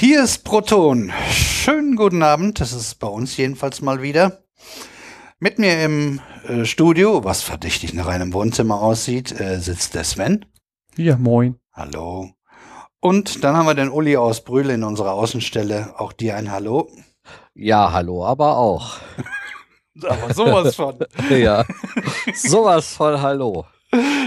Hier 0.00 0.22
ist 0.22 0.44
Proton. 0.44 1.12
Schönen 1.32 1.96
guten 1.96 2.22
Abend. 2.22 2.60
Das 2.60 2.72
ist 2.72 3.00
bei 3.00 3.08
uns 3.08 3.36
jedenfalls 3.36 3.80
mal 3.80 4.00
wieder. 4.00 4.44
Mit 5.40 5.58
mir 5.58 5.84
im 5.84 6.20
äh, 6.46 6.64
Studio, 6.64 7.24
was 7.24 7.42
verdächtig 7.42 7.94
nach 7.94 8.06
einem 8.06 8.32
Wohnzimmer 8.32 8.80
aussieht, 8.80 9.40
äh, 9.40 9.58
sitzt 9.58 9.96
der 9.96 10.04
Sven. 10.04 10.46
Ja, 10.96 11.16
moin. 11.16 11.58
Hallo. 11.72 12.30
Und 13.00 13.42
dann 13.42 13.56
haben 13.56 13.66
wir 13.66 13.74
den 13.74 13.90
Uli 13.90 14.16
aus 14.16 14.44
Brühl 14.44 14.70
in 14.70 14.84
unserer 14.84 15.14
Außenstelle. 15.14 15.94
Auch 15.98 16.12
dir 16.12 16.36
ein 16.36 16.52
Hallo. 16.52 16.88
Ja, 17.54 17.90
hallo, 17.90 18.24
aber 18.24 18.56
auch. 18.56 18.98
aber 20.08 20.32
sowas 20.32 20.76
von. 20.76 20.96
ja, 21.30 21.64
sowas 22.36 22.94
von 22.94 23.20
Hallo. 23.20 23.66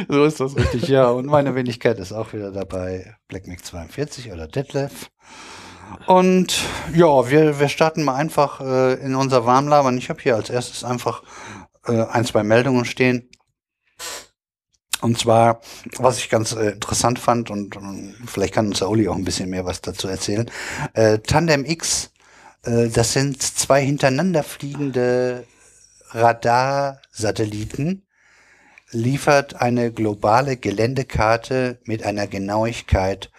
So 0.10 0.26
ist 0.26 0.42
das 0.42 0.54
richtig, 0.58 0.90
ja. 0.90 1.10
Und 1.12 1.28
meine 1.28 1.56
Wenigkeit 1.56 1.98
ist 1.98 2.12
auch 2.12 2.34
wieder 2.34 2.52
dabei. 2.52 3.16
BlackMac 3.30 3.64
42 3.64 4.34
oder 4.34 4.50
Detlef. 4.50 5.10
Und 6.08 6.62
ja, 6.94 7.30
wir, 7.30 7.60
wir 7.60 7.70
starten 7.70 8.04
mal 8.04 8.16
einfach 8.16 8.62
äh, 8.62 8.94
in 8.96 9.16
unser 9.16 9.46
Warmlabern. 9.46 9.98
Ich 9.98 10.10
habe 10.10 10.22
hier 10.22 10.36
als 10.36 10.50
erstes 10.50 10.84
einfach 10.84 11.24
äh, 11.86 12.04
ein, 12.04 12.26
zwei 12.26 12.44
Meldungen 12.44 12.86
stehen. 12.86 13.30
Und 15.02 15.18
zwar, 15.18 15.62
was 15.98 16.20
ich 16.20 16.30
ganz 16.30 16.54
äh, 16.54 16.72
interessant 16.72 17.18
fand 17.18 17.50
und, 17.50 17.76
und, 17.76 18.16
vielleicht 18.28 18.54
kann 18.54 18.68
uns 18.68 18.80
der 18.80 18.90
Uli 18.90 19.08
auch 19.08 19.16
ein 19.16 19.26
bisschen 19.26 19.50
mehr 19.50 19.66
was 19.66 19.82
dazu 19.82 20.08
erzählen. 20.08 20.50
Äh, 20.94 21.20
Tandem 21.20 21.66
X, 21.66 22.12
äh, 22.64 22.88
das 22.88 23.14
sind 23.14 23.42
zwei 23.42 23.84
hintereinander 23.84 24.44
fliegende 24.44 25.46
Radarsatelliten, 26.12 28.06
liefert 28.92 29.60
eine 29.60 29.92
globale 29.92 30.58
Geländekarte 30.58 31.80
mit 31.86 32.04
einer 32.04 32.28
Genauigkeit 32.28 33.32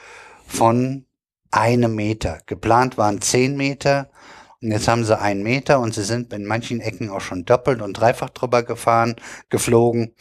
von 0.47 1.07
einem 1.53 1.95
Meter. 1.95 2.41
Geplant 2.47 2.99
waren 2.99 3.21
zehn 3.21 3.57
Meter 3.57 4.11
und 4.61 4.71
jetzt 4.71 4.89
haben 4.89 5.05
sie 5.05 5.19
einen 5.19 5.43
Meter 5.43 5.81
und 5.81 5.95
sie 5.95 6.05
sind 6.05 6.33
in 6.33 6.45
manchen 6.47 6.81
Ecken 6.81 7.11
auch 7.11 7.21
schon 7.21 7.45
doppelt 7.45 7.83
und 7.83 7.95
dreifach 7.95 8.31
drüber 8.31 8.63
gefahren, 8.63 9.17
geflogen 9.49 10.15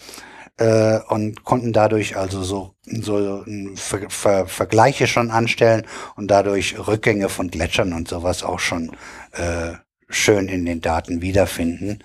äh, 0.58 1.00
und 1.08 1.44
konnten 1.44 1.74
dadurch 1.74 2.18
also 2.18 2.44
so, 2.44 2.76
so 2.86 3.44
Ver 3.76 4.10
Ver 4.10 4.48
Vergleiche 4.48 5.08
schon 5.08 5.32
anstellen 5.32 5.86
und 6.16 6.30
dadurch 6.30 6.76
Rückgänge 6.88 7.30
von 7.30 7.50
Gletschern 7.50 7.94
und 7.94 8.08
sowas 8.08 8.44
auch 8.44 8.60
schon 8.60 8.92
äh, 9.32 9.74
schön 10.10 10.50
in 10.50 10.66
den 10.66 10.82
Daten 10.82 11.22
wiederfinden. 11.22 12.00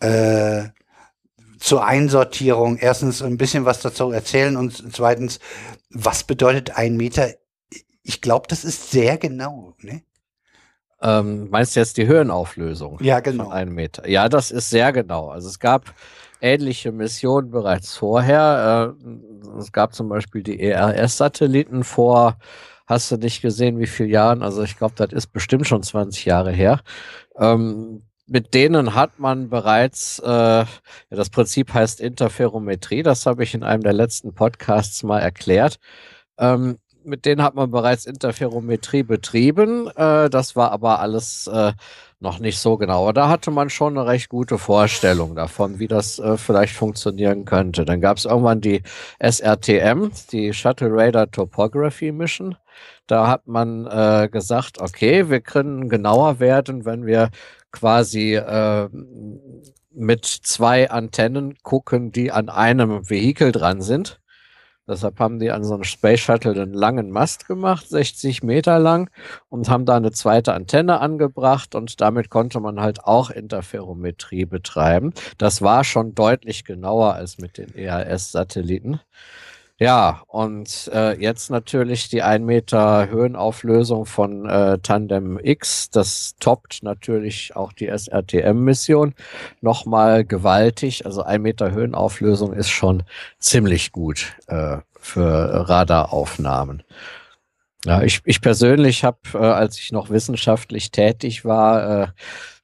Äh, 0.00 0.70
zur 1.58 1.86
Einsortierung 1.86 2.76
erstens 2.78 3.22
ein 3.22 3.38
bisschen 3.38 3.64
was 3.64 3.80
dazu 3.80 4.10
erzählen 4.10 4.56
und 4.56 4.94
zweitens, 4.94 5.38
was 5.90 6.24
bedeutet 6.24 6.76
ein 6.76 6.96
Meter? 6.96 7.30
Ich 8.04 8.20
glaube, 8.20 8.46
das 8.48 8.64
ist 8.64 8.90
sehr 8.90 9.18
genau. 9.18 9.74
Ne? 9.80 10.02
Ähm, 11.02 11.48
meinst 11.50 11.74
du 11.74 11.80
jetzt 11.80 11.96
die 11.96 12.06
Höhenauflösung? 12.06 12.98
Ja, 13.02 13.20
genau. 13.20 13.44
Von 13.44 13.52
einem 13.52 13.74
Meter. 13.74 14.08
Ja, 14.08 14.28
das 14.28 14.50
ist 14.50 14.70
sehr 14.70 14.92
genau. 14.92 15.28
Also 15.30 15.48
es 15.48 15.58
gab 15.58 15.94
ähnliche 16.40 16.92
Missionen 16.92 17.50
bereits 17.50 17.96
vorher. 17.96 18.94
Äh, 19.02 19.58
es 19.58 19.72
gab 19.72 19.94
zum 19.94 20.08
Beispiel 20.08 20.42
die 20.42 20.60
ERS-Satelliten 20.60 21.82
vor, 21.82 22.36
hast 22.86 23.10
du 23.10 23.16
nicht 23.16 23.40
gesehen, 23.40 23.78
wie 23.78 23.86
viele 23.86 24.10
Jahren? 24.10 24.42
Also 24.42 24.62
ich 24.62 24.76
glaube, 24.76 24.94
das 24.96 25.12
ist 25.12 25.28
bestimmt 25.28 25.66
schon 25.66 25.82
20 25.82 26.26
Jahre 26.26 26.52
her. 26.52 26.80
Ähm, 27.38 28.02
mit 28.26 28.54
denen 28.54 28.94
hat 28.94 29.18
man 29.18 29.50
bereits, 29.50 30.18
äh, 30.20 30.28
ja, 30.28 30.66
das 31.10 31.30
Prinzip 31.30 31.74
heißt 31.74 32.00
Interferometrie, 32.00 33.02
das 33.02 33.26
habe 33.26 33.42
ich 33.42 33.54
in 33.54 33.62
einem 33.62 33.82
der 33.82 33.92
letzten 33.92 34.34
Podcasts 34.34 35.02
mal 35.02 35.20
erklärt. 35.20 35.78
Ähm, 36.38 36.78
mit 37.04 37.24
denen 37.24 37.42
hat 37.42 37.54
man 37.54 37.70
bereits 37.70 38.06
Interferometrie 38.06 39.02
betrieben. 39.02 39.88
Äh, 39.96 40.30
das 40.30 40.56
war 40.56 40.72
aber 40.72 41.00
alles 41.00 41.46
äh, 41.46 41.72
noch 42.20 42.38
nicht 42.40 42.58
so 42.58 42.76
genau. 42.76 43.12
Da 43.12 43.28
hatte 43.28 43.50
man 43.50 43.70
schon 43.70 43.96
eine 43.96 44.06
recht 44.06 44.28
gute 44.28 44.58
Vorstellung 44.58 45.36
davon, 45.36 45.78
wie 45.78 45.88
das 45.88 46.18
äh, 46.18 46.36
vielleicht 46.36 46.74
funktionieren 46.74 47.44
könnte. 47.44 47.84
Dann 47.84 48.00
gab 48.00 48.16
es 48.16 48.24
irgendwann 48.24 48.60
die 48.60 48.82
SRTM, 49.20 50.10
die 50.32 50.52
Shuttle 50.52 50.90
Radar 50.90 51.30
Topography 51.30 52.12
Mission. 52.12 52.56
Da 53.06 53.28
hat 53.28 53.46
man 53.46 53.86
äh, 53.86 54.28
gesagt, 54.30 54.80
okay, 54.80 55.28
wir 55.28 55.40
können 55.40 55.88
genauer 55.88 56.40
werden, 56.40 56.84
wenn 56.84 57.06
wir 57.06 57.30
quasi 57.70 58.34
äh, 58.34 58.88
mit 59.92 60.24
zwei 60.24 60.90
Antennen 60.90 61.56
gucken, 61.62 62.10
die 62.10 62.32
an 62.32 62.48
einem 62.48 63.08
Vehikel 63.08 63.52
dran 63.52 63.82
sind. 63.82 64.20
Deshalb 64.86 65.18
haben 65.18 65.38
die 65.38 65.50
an 65.50 65.64
so 65.64 65.74
einem 65.74 65.84
Space 65.84 66.20
Shuttle 66.20 66.52
einen 66.52 66.74
langen 66.74 67.10
Mast 67.10 67.46
gemacht, 67.46 67.88
60 67.88 68.42
Meter 68.42 68.78
lang, 68.78 69.10
und 69.48 69.70
haben 69.70 69.86
da 69.86 69.96
eine 69.96 70.12
zweite 70.12 70.52
Antenne 70.52 71.00
angebracht 71.00 71.74
und 71.74 72.02
damit 72.02 72.28
konnte 72.28 72.60
man 72.60 72.80
halt 72.80 73.02
auch 73.04 73.30
Interferometrie 73.30 74.44
betreiben. 74.44 75.14
Das 75.38 75.62
war 75.62 75.84
schon 75.84 76.14
deutlich 76.14 76.64
genauer 76.64 77.14
als 77.14 77.38
mit 77.38 77.56
den 77.56 77.74
EAS-Satelliten. 77.74 79.00
Ja, 79.80 80.22
und 80.28 80.88
äh, 80.94 81.20
jetzt 81.20 81.50
natürlich 81.50 82.08
die 82.08 82.22
1 82.22 82.44
Meter 82.44 83.08
Höhenauflösung 83.08 84.06
von 84.06 84.48
äh, 84.48 84.78
Tandem 84.78 85.36
X. 85.42 85.90
Das 85.90 86.36
toppt 86.38 86.84
natürlich 86.84 87.56
auch 87.56 87.72
die 87.72 87.88
SRTM-Mission 87.88 89.14
nochmal 89.60 90.24
gewaltig. 90.24 91.06
Also 91.06 91.24
1 91.24 91.42
Meter 91.42 91.72
Höhenauflösung 91.72 92.52
ist 92.52 92.70
schon 92.70 93.02
ziemlich 93.40 93.90
gut 93.90 94.36
äh, 94.46 94.78
für 95.00 95.68
Radaraufnahmen. 95.68 96.84
Ja, 97.84 98.02
ich, 98.02 98.20
ich 98.24 98.40
persönlich 98.40 99.02
habe, 99.02 99.18
äh, 99.34 99.38
als 99.38 99.78
ich 99.78 99.90
noch 99.90 100.08
wissenschaftlich 100.08 100.92
tätig 100.92 101.44
war, 101.44 102.02
äh, 102.02 102.06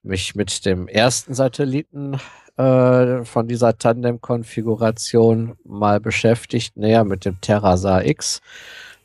mich 0.03 0.37
mit 0.37 0.65
dem 0.65 0.87
ersten 0.87 1.35
Satelliten 1.35 2.21
äh, 2.57 3.25
von 3.25 3.49
dieser 3.49 3.77
Tandem-Konfiguration 3.77 5.57
mal 5.65 6.01
beschäftigt, 6.01 6.77
näher 6.77 7.05
mit 7.05 7.25
dem 7.25 7.41
TerraSAR 7.41 8.05
X. 8.07 8.41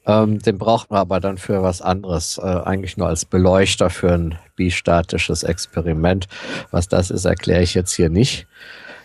Ähm, 0.08 0.40
den 0.40 0.58
braucht 0.58 0.92
man 0.92 1.00
aber 1.00 1.20
dann 1.20 1.38
für 1.38 1.64
was 1.64 1.82
anderes, 1.82 2.38
äh, 2.38 2.42
eigentlich 2.42 2.96
nur 2.98 3.08
als 3.08 3.26
Beleuchter 3.26 3.90
für 3.90 4.14
ein 4.14 4.38
bistatisches 4.56 5.44
Experiment. 5.44 6.28
Was 6.72 6.88
das 6.88 7.10
ist, 7.10 7.26
erkläre 7.26 7.64
ich 7.64 7.74
jetzt 7.74 7.94
hier 7.94 8.10
nicht. 8.10 8.48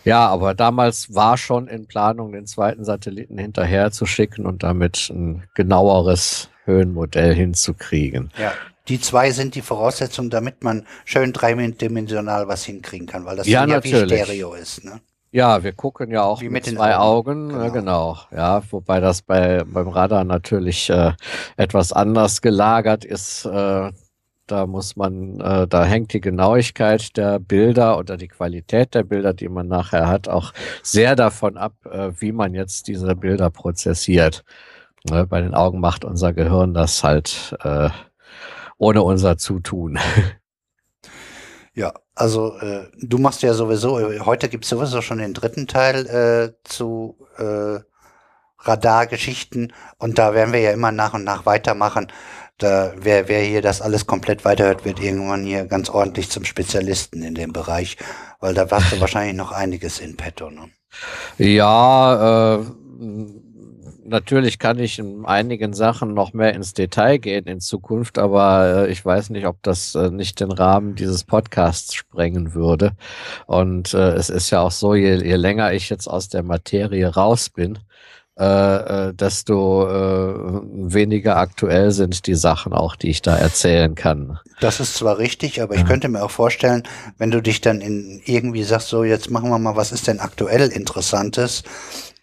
Ja, 0.03 0.27
aber 0.27 0.53
damals 0.53 1.13
war 1.13 1.37
schon 1.37 1.67
in 1.67 1.87
Planung, 1.87 2.31
den 2.31 2.45
zweiten 2.47 2.83
Satelliten 2.83 3.37
hinterher 3.37 3.91
zu 3.91 4.05
schicken 4.05 4.45
und 4.45 4.63
damit 4.63 5.09
ein 5.09 5.43
genaueres 5.53 6.49
Höhenmodell 6.65 7.33
hinzukriegen. 7.33 8.31
Ja. 8.39 8.51
Die 8.87 8.99
zwei 8.99 9.31
sind 9.31 9.55
die 9.55 9.61
Voraussetzung, 9.61 10.29
damit 10.29 10.63
man 10.63 10.85
schön 11.05 11.33
dreidimensional 11.33 12.47
was 12.47 12.63
hinkriegen 12.63 13.07
kann, 13.07 13.25
weil 13.25 13.37
das 13.37 13.47
ja, 13.47 13.65
ja 13.65 13.83
wie 13.83 13.89
Stereo 13.95 14.53
ist. 14.53 14.83
Ne? 14.83 15.01
Ja, 15.31 15.63
wir 15.63 15.71
gucken 15.71 16.11
ja 16.11 16.23
auch 16.23 16.41
Wie 16.41 16.45
mit, 16.45 16.53
mit 16.53 16.65
den 16.67 16.75
zwei 16.75 16.97
Augen. 16.97 17.49
Augen, 17.49 17.49
Genau. 17.49 17.71
genau. 17.71 17.71
genau. 17.71 18.17
Ja, 18.31 18.63
wobei 18.69 18.99
das 18.99 19.21
bei 19.21 19.63
beim 19.65 19.87
Radar 19.87 20.25
natürlich 20.25 20.89
äh, 20.89 21.13
etwas 21.55 21.93
anders 21.93 22.41
gelagert 22.41 23.05
ist. 23.05 23.45
Äh, 23.45 23.91
da 24.47 24.67
muss 24.67 24.97
man, 24.97 25.39
äh, 25.39 25.67
da 25.67 25.85
hängt 25.85 26.11
die 26.11 26.19
Genauigkeit 26.19 27.15
der 27.15 27.39
Bilder 27.39 27.97
oder 27.97 28.17
die 28.17 28.27
Qualität 28.27 28.93
der 28.93 29.03
Bilder, 29.03 29.33
die 29.33 29.47
man 29.47 29.67
nachher 29.69 30.09
hat, 30.09 30.27
auch 30.27 30.51
sehr 30.83 31.15
davon 31.15 31.55
ab, 31.57 31.73
äh, 31.89 32.11
wie 32.19 32.33
man 32.33 32.53
jetzt 32.53 32.87
diese 32.89 33.15
Bilder 33.15 33.49
prozessiert. 33.49 34.43
Ne, 35.09 35.25
bei 35.25 35.39
den 35.41 35.53
Augen 35.53 35.79
macht 35.79 36.03
unser 36.03 36.33
Gehirn 36.33 36.73
das 36.73 37.03
halt 37.03 37.55
äh, 37.63 37.89
ohne 38.81 39.03
unser 39.03 39.37
Zutun. 39.37 39.97
Ja, 41.73 41.93
also 42.15 42.57
äh, 42.57 42.87
du 43.01 43.17
machst 43.17 43.43
ja 43.43 43.53
sowieso, 43.53 43.97
äh, 43.97 44.19
heute 44.19 44.49
gibt 44.49 44.65
es 44.65 44.69
sowieso 44.69 45.01
schon 45.01 45.19
den 45.19 45.33
dritten 45.33 45.67
Teil 45.67 46.05
äh, 46.05 46.67
zu 46.67 47.15
äh, 47.37 47.79
Radargeschichten 48.59 49.71
und 49.97 50.17
da 50.17 50.33
werden 50.33 50.51
wir 50.51 50.59
ja 50.59 50.71
immer 50.71 50.91
nach 50.91 51.13
und 51.13 51.23
nach 51.23 51.45
weitermachen. 51.45 52.11
Da, 52.57 52.91
wer, 52.97 53.29
wer 53.29 53.39
hier 53.39 53.61
das 53.61 53.81
alles 53.81 54.05
komplett 54.05 54.43
weiterhört, 54.43 54.83
wird 54.83 54.99
irgendwann 54.99 55.45
hier 55.45 55.63
ganz 55.63 55.89
ordentlich 55.89 56.29
zum 56.29 56.43
Spezialisten 56.43 57.23
in 57.23 57.35
dem 57.35 57.53
Bereich, 57.53 57.95
weil 58.41 58.53
da 58.53 58.69
hast 58.69 58.91
du 58.91 58.99
wahrscheinlich 58.99 59.37
noch 59.37 59.53
einiges 59.53 60.01
in 60.01 60.17
petto. 60.17 60.49
Ne? 60.49 60.69
Ja, 61.37 62.55
äh, 62.55 62.65
natürlich 64.11 64.59
kann 64.59 64.77
ich 64.77 64.99
in 64.99 65.25
einigen 65.25 65.73
Sachen 65.73 66.13
noch 66.13 66.33
mehr 66.33 66.53
ins 66.53 66.73
Detail 66.73 67.17
gehen 67.17 67.45
in 67.45 67.59
Zukunft, 67.59 68.19
aber 68.19 68.85
äh, 68.87 68.91
ich 68.91 69.03
weiß 69.03 69.31
nicht, 69.31 69.47
ob 69.47 69.63
das 69.63 69.95
äh, 69.95 70.11
nicht 70.11 70.39
den 70.39 70.51
Rahmen 70.51 70.95
dieses 70.95 71.23
Podcasts 71.23 71.95
sprengen 71.95 72.53
würde. 72.53 72.91
Und 73.47 73.95
äh, 73.95 74.11
es 74.13 74.29
ist 74.29 74.51
ja 74.51 74.61
auch 74.61 74.71
so, 74.71 74.93
je, 74.93 75.15
je 75.15 75.35
länger 75.35 75.73
ich 75.73 75.89
jetzt 75.89 76.07
aus 76.07 76.29
der 76.29 76.43
Materie 76.43 77.07
raus 77.07 77.49
bin, 77.49 77.79
äh, 78.35 79.13
desto 79.13 79.87
äh, 79.87 80.61
weniger 80.93 81.37
aktuell 81.37 81.91
sind 81.91 82.25
die 82.27 82.35
Sachen 82.35 82.73
auch, 82.73 82.95
die 82.95 83.09
ich 83.09 83.21
da 83.21 83.35
erzählen 83.35 83.93
kann. 83.93 84.39
Das 84.61 84.79
ist 84.79 84.95
zwar 84.95 85.17
richtig, 85.17 85.61
aber 85.61 85.75
ich 85.75 85.85
könnte 85.85 86.07
mir 86.07 86.23
auch 86.23 86.31
vorstellen, 86.31 86.83
wenn 87.17 87.29
du 87.29 87.41
dich 87.41 87.61
dann 87.61 87.81
in 87.81 88.21
irgendwie 88.25 88.63
sagst, 88.63 88.87
so 88.87 89.03
jetzt 89.03 89.29
machen 89.29 89.49
wir 89.49 89.59
mal, 89.59 89.75
was 89.75 89.91
ist 89.91 90.07
denn 90.07 90.19
aktuell 90.19 90.69
Interessantes, 90.69 91.63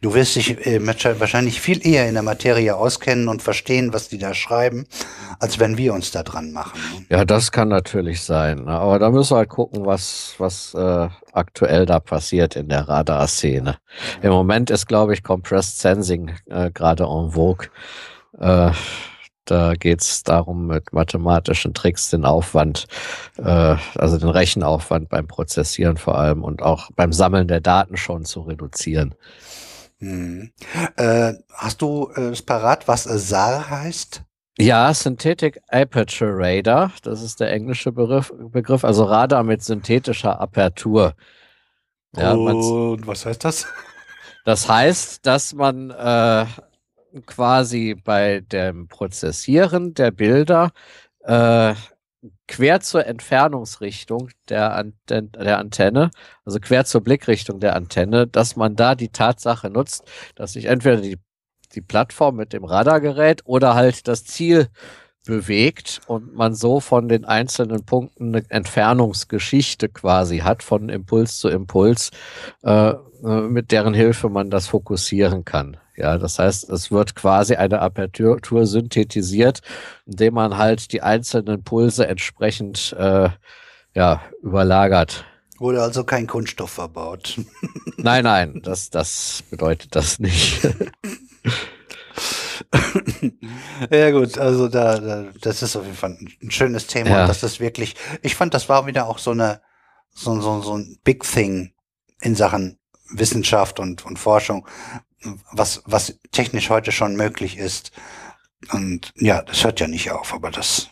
Du 0.00 0.14
wirst 0.14 0.36
dich 0.36 0.64
äh, 0.64 0.80
wahrscheinlich 1.18 1.60
viel 1.60 1.84
eher 1.84 2.08
in 2.08 2.14
der 2.14 2.22
Materie 2.22 2.76
auskennen 2.76 3.26
und 3.26 3.42
verstehen, 3.42 3.92
was 3.92 4.08
die 4.08 4.18
da 4.18 4.32
schreiben, 4.32 4.86
als 5.40 5.58
wenn 5.58 5.76
wir 5.76 5.92
uns 5.92 6.12
da 6.12 6.22
dran 6.22 6.52
machen. 6.52 6.80
Ne? 6.94 7.06
Ja, 7.16 7.24
das 7.24 7.50
kann 7.50 7.66
natürlich 7.66 8.22
sein. 8.22 8.64
Ne? 8.64 8.70
Aber 8.70 9.00
da 9.00 9.10
müssen 9.10 9.32
wir 9.32 9.38
halt 9.38 9.48
gucken, 9.48 9.84
was, 9.86 10.36
was 10.38 10.72
äh, 10.74 11.08
aktuell 11.32 11.84
da 11.84 11.98
passiert 11.98 12.54
in 12.54 12.68
der 12.68 12.88
Radarszene. 12.88 13.78
Im 14.22 14.30
Moment 14.30 14.70
ist, 14.70 14.86
glaube 14.86 15.14
ich, 15.14 15.24
Compressed 15.24 15.80
Sensing 15.80 16.30
äh, 16.46 16.70
gerade 16.70 17.02
en 17.02 17.32
vogue. 17.32 17.66
Äh, 18.38 18.70
da 19.46 19.72
geht 19.74 20.02
es 20.02 20.22
darum, 20.22 20.66
mit 20.66 20.92
mathematischen 20.92 21.72
Tricks 21.74 22.10
den 22.10 22.24
Aufwand, 22.24 22.86
äh, 23.38 23.76
also 23.96 24.18
den 24.18 24.28
Rechenaufwand 24.28 25.08
beim 25.08 25.26
Prozessieren 25.26 25.96
vor 25.96 26.18
allem 26.18 26.44
und 26.44 26.62
auch 26.62 26.90
beim 26.94 27.12
Sammeln 27.12 27.48
der 27.48 27.60
Daten 27.60 27.96
schon 27.96 28.24
zu 28.24 28.42
reduzieren. 28.42 29.14
Hm. 30.00 30.52
Äh, 30.96 31.34
hast 31.54 31.82
du 31.82 32.10
äh, 32.14 32.30
das 32.30 32.42
parat, 32.42 32.86
was 32.86 33.04
SAR 33.04 33.68
heißt? 33.68 34.22
Ja, 34.60 34.92
Synthetic 34.92 35.60
Aperture 35.68 36.36
Radar, 36.36 36.92
das 37.02 37.22
ist 37.22 37.38
der 37.40 37.52
englische 37.52 37.92
Begriff, 37.92 38.32
Begriff 38.36 38.84
also 38.84 39.04
Radar 39.04 39.44
mit 39.44 39.62
synthetischer 39.62 40.40
Apertur. 40.40 41.14
Ja, 42.16 42.32
und 42.32 43.06
was 43.06 43.26
heißt 43.26 43.44
das? 43.44 43.66
Das 44.44 44.66
heißt, 44.66 45.26
dass 45.26 45.52
man 45.52 45.90
äh, 45.90 46.46
quasi 47.26 47.94
bei 47.94 48.40
dem 48.40 48.88
Prozessieren 48.88 49.92
der 49.92 50.10
Bilder 50.10 50.70
äh, 51.24 51.74
quer 52.48 52.80
zur 52.80 53.06
Entfernungsrichtung 53.06 54.30
der, 54.48 54.74
Anten 54.74 55.30
der 55.32 55.58
Antenne, 55.58 56.10
also 56.44 56.58
quer 56.58 56.84
zur 56.84 57.02
Blickrichtung 57.02 57.60
der 57.60 57.76
Antenne, 57.76 58.26
dass 58.26 58.56
man 58.56 58.74
da 58.74 58.94
die 58.94 59.10
Tatsache 59.10 59.70
nutzt, 59.70 60.04
dass 60.34 60.54
sich 60.54 60.64
entweder 60.64 61.00
die, 61.00 61.18
die 61.74 61.82
Plattform 61.82 62.36
mit 62.36 62.52
dem 62.52 62.64
Radargerät 62.64 63.42
oder 63.44 63.74
halt 63.74 64.08
das 64.08 64.24
Ziel 64.24 64.68
bewegt 65.28 66.00
und 66.06 66.34
man 66.34 66.54
so 66.54 66.80
von 66.80 67.06
den 67.06 67.26
einzelnen 67.26 67.84
Punkten 67.84 68.34
eine 68.34 68.44
Entfernungsgeschichte 68.48 69.90
quasi 69.90 70.38
hat, 70.38 70.62
von 70.62 70.88
Impuls 70.88 71.38
zu 71.38 71.50
Impuls, 71.50 72.10
äh, 72.62 72.88
äh 72.90 72.96
mit 73.22 73.70
deren 73.70 73.92
Hilfe 73.92 74.30
man 74.30 74.48
das 74.48 74.66
fokussieren 74.68 75.44
kann. 75.44 75.76
Ja, 75.96 76.16
das 76.16 76.38
heißt, 76.38 76.70
es 76.70 76.90
wird 76.90 77.14
quasi 77.14 77.56
eine 77.56 77.80
Apertur 77.80 78.40
synthetisiert, 78.66 79.60
indem 80.06 80.34
man 80.34 80.56
halt 80.56 80.92
die 80.92 81.02
einzelnen 81.02 81.62
Pulse 81.62 82.08
entsprechend 82.08 82.96
äh, 82.98 83.28
ja, 83.94 84.22
überlagert. 84.42 85.26
Wurde 85.58 85.82
also 85.82 86.04
kein 86.04 86.26
Kunststoff 86.26 86.70
verbaut. 86.70 87.38
nein, 87.98 88.24
nein, 88.24 88.62
das, 88.62 88.88
das 88.88 89.42
bedeutet 89.50 89.94
das 89.94 90.20
nicht. 90.20 90.66
ja 93.90 94.10
gut, 94.10 94.38
also 94.38 94.68
da, 94.68 94.98
da, 94.98 95.24
das 95.40 95.62
ist 95.62 95.76
auf 95.76 95.84
jeden 95.84 95.96
Fall 95.96 96.18
ein 96.42 96.50
schönes 96.50 96.86
Thema. 96.86 97.10
Ja. 97.10 97.26
Das 97.26 97.42
ist 97.42 97.60
wirklich, 97.60 97.96
ich 98.22 98.34
fand, 98.34 98.54
das 98.54 98.68
war 98.68 98.86
wieder 98.86 99.06
auch 99.08 99.18
so 99.18 99.30
eine, 99.30 99.62
so, 100.14 100.40
so, 100.40 100.60
so 100.60 100.76
ein 100.76 100.98
Big 101.04 101.22
Thing 101.24 101.72
in 102.20 102.34
Sachen 102.34 102.78
Wissenschaft 103.10 103.80
und, 103.80 104.04
und 104.04 104.18
Forschung, 104.18 104.66
was, 105.52 105.82
was 105.86 106.18
technisch 106.30 106.70
heute 106.70 106.92
schon 106.92 107.16
möglich 107.16 107.56
ist. 107.56 107.92
Und 108.72 109.12
ja, 109.16 109.42
das 109.42 109.64
hört 109.64 109.80
ja 109.80 109.88
nicht 109.88 110.10
auf, 110.10 110.34
aber 110.34 110.50
das, 110.50 110.88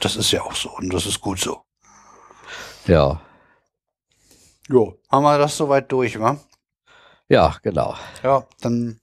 das 0.00 0.16
ist 0.16 0.30
ja 0.30 0.42
auch 0.42 0.54
so 0.54 0.70
und 0.70 0.92
das 0.92 1.06
ist 1.06 1.20
gut 1.20 1.40
so. 1.40 1.62
Ja. 2.86 3.20
Jo, 4.68 4.98
haben 5.10 5.22
wir 5.22 5.38
das 5.38 5.56
soweit 5.56 5.90
durch, 5.90 6.18
wa? 6.18 6.38
Ja, 7.28 7.56
genau. 7.62 7.96
Ja, 8.22 8.46
dann 8.60 9.00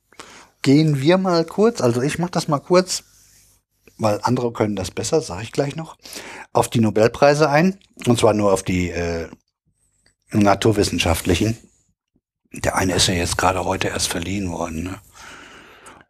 gehen 0.61 1.01
wir 1.01 1.17
mal 1.17 1.45
kurz, 1.45 1.81
also 1.81 2.01
ich 2.01 2.19
mache 2.19 2.31
das 2.31 2.47
mal 2.47 2.59
kurz, 2.59 3.03
weil 3.97 4.19
andere 4.23 4.51
können 4.51 4.75
das 4.75 4.91
besser, 4.91 5.21
sage 5.21 5.43
ich 5.43 5.51
gleich 5.51 5.75
noch, 5.75 5.97
auf 6.53 6.69
die 6.69 6.79
Nobelpreise 6.79 7.49
ein. 7.49 7.77
Und 8.07 8.19
zwar 8.19 8.33
nur 8.33 8.51
auf 8.51 8.63
die 8.63 8.89
äh, 8.89 9.27
naturwissenschaftlichen. 10.31 11.57
Der 12.51 12.75
eine 12.75 12.95
ist 12.95 13.07
ja 13.07 13.13
jetzt 13.13 13.37
gerade 13.37 13.63
heute 13.63 13.89
erst 13.89 14.07
verliehen 14.07 14.51
worden. 14.51 14.83
Ne? 14.83 14.99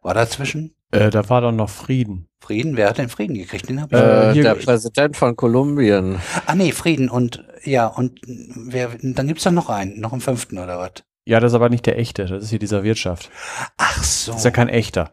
War 0.00 0.14
dazwischen? 0.14 0.74
Äh, 0.90 1.10
da 1.10 1.28
war 1.28 1.40
doch 1.40 1.52
noch 1.52 1.70
Frieden. 1.70 2.28
Frieden? 2.40 2.76
Wer 2.76 2.88
hat 2.88 2.98
den 2.98 3.08
Frieden 3.08 3.34
gekriegt? 3.34 3.68
Den 3.68 3.80
hab 3.80 3.92
ich 3.92 3.98
äh, 3.98 4.42
der 4.42 4.56
Präsident 4.56 5.16
von 5.16 5.36
Kolumbien. 5.36 6.18
Ah 6.46 6.54
nee, 6.54 6.72
Frieden 6.72 7.08
und 7.08 7.44
ja, 7.64 7.86
und 7.86 8.20
wer, 8.26 8.90
dann 9.00 9.28
gibt's 9.28 9.44
da 9.44 9.52
noch 9.52 9.68
einen, 9.68 10.00
noch 10.00 10.12
einen 10.12 10.20
fünften 10.20 10.58
oder 10.58 10.78
was? 10.78 11.04
Ja, 11.24 11.40
das 11.40 11.52
ist 11.52 11.56
aber 11.56 11.68
nicht 11.68 11.86
der 11.86 11.98
echte, 11.98 12.26
das 12.26 12.44
ist 12.44 12.50
hier 12.50 12.58
dieser 12.58 12.82
Wirtschaft. 12.82 13.30
Ach 13.76 14.02
so. 14.02 14.32
Das 14.32 14.40
ist 14.40 14.44
ja 14.44 14.50
kein 14.50 14.68
echter. 14.68 15.12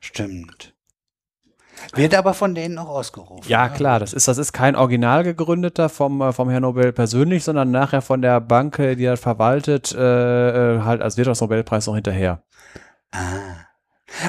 Stimmt. 0.00 0.74
Wird 1.94 2.14
aber 2.14 2.34
von 2.34 2.54
denen 2.54 2.78
auch 2.78 2.88
ausgerufen. 2.88 3.48
Ja, 3.48 3.68
ne? 3.68 3.74
klar, 3.74 3.98
das 3.98 4.12
ist, 4.12 4.28
das 4.28 4.38
ist 4.38 4.52
kein 4.52 4.76
original 4.76 5.24
gegründeter 5.24 5.88
vom, 5.88 6.20
äh, 6.20 6.32
vom 6.32 6.48
Herrn 6.48 6.62
Nobel 6.62 6.92
persönlich, 6.92 7.44
sondern 7.44 7.70
nachher 7.70 8.02
von 8.02 8.22
der 8.22 8.40
Bank, 8.40 8.76
die 8.76 9.04
er 9.04 9.16
verwaltet, 9.16 9.92
äh, 9.92 10.76
äh, 10.76 10.80
halt 10.82 11.02
als 11.02 11.16
Wirtschaftsnobelpreis 11.16 11.86
noch 11.86 11.94
hinterher. 11.94 12.42
Ah. 13.10 13.66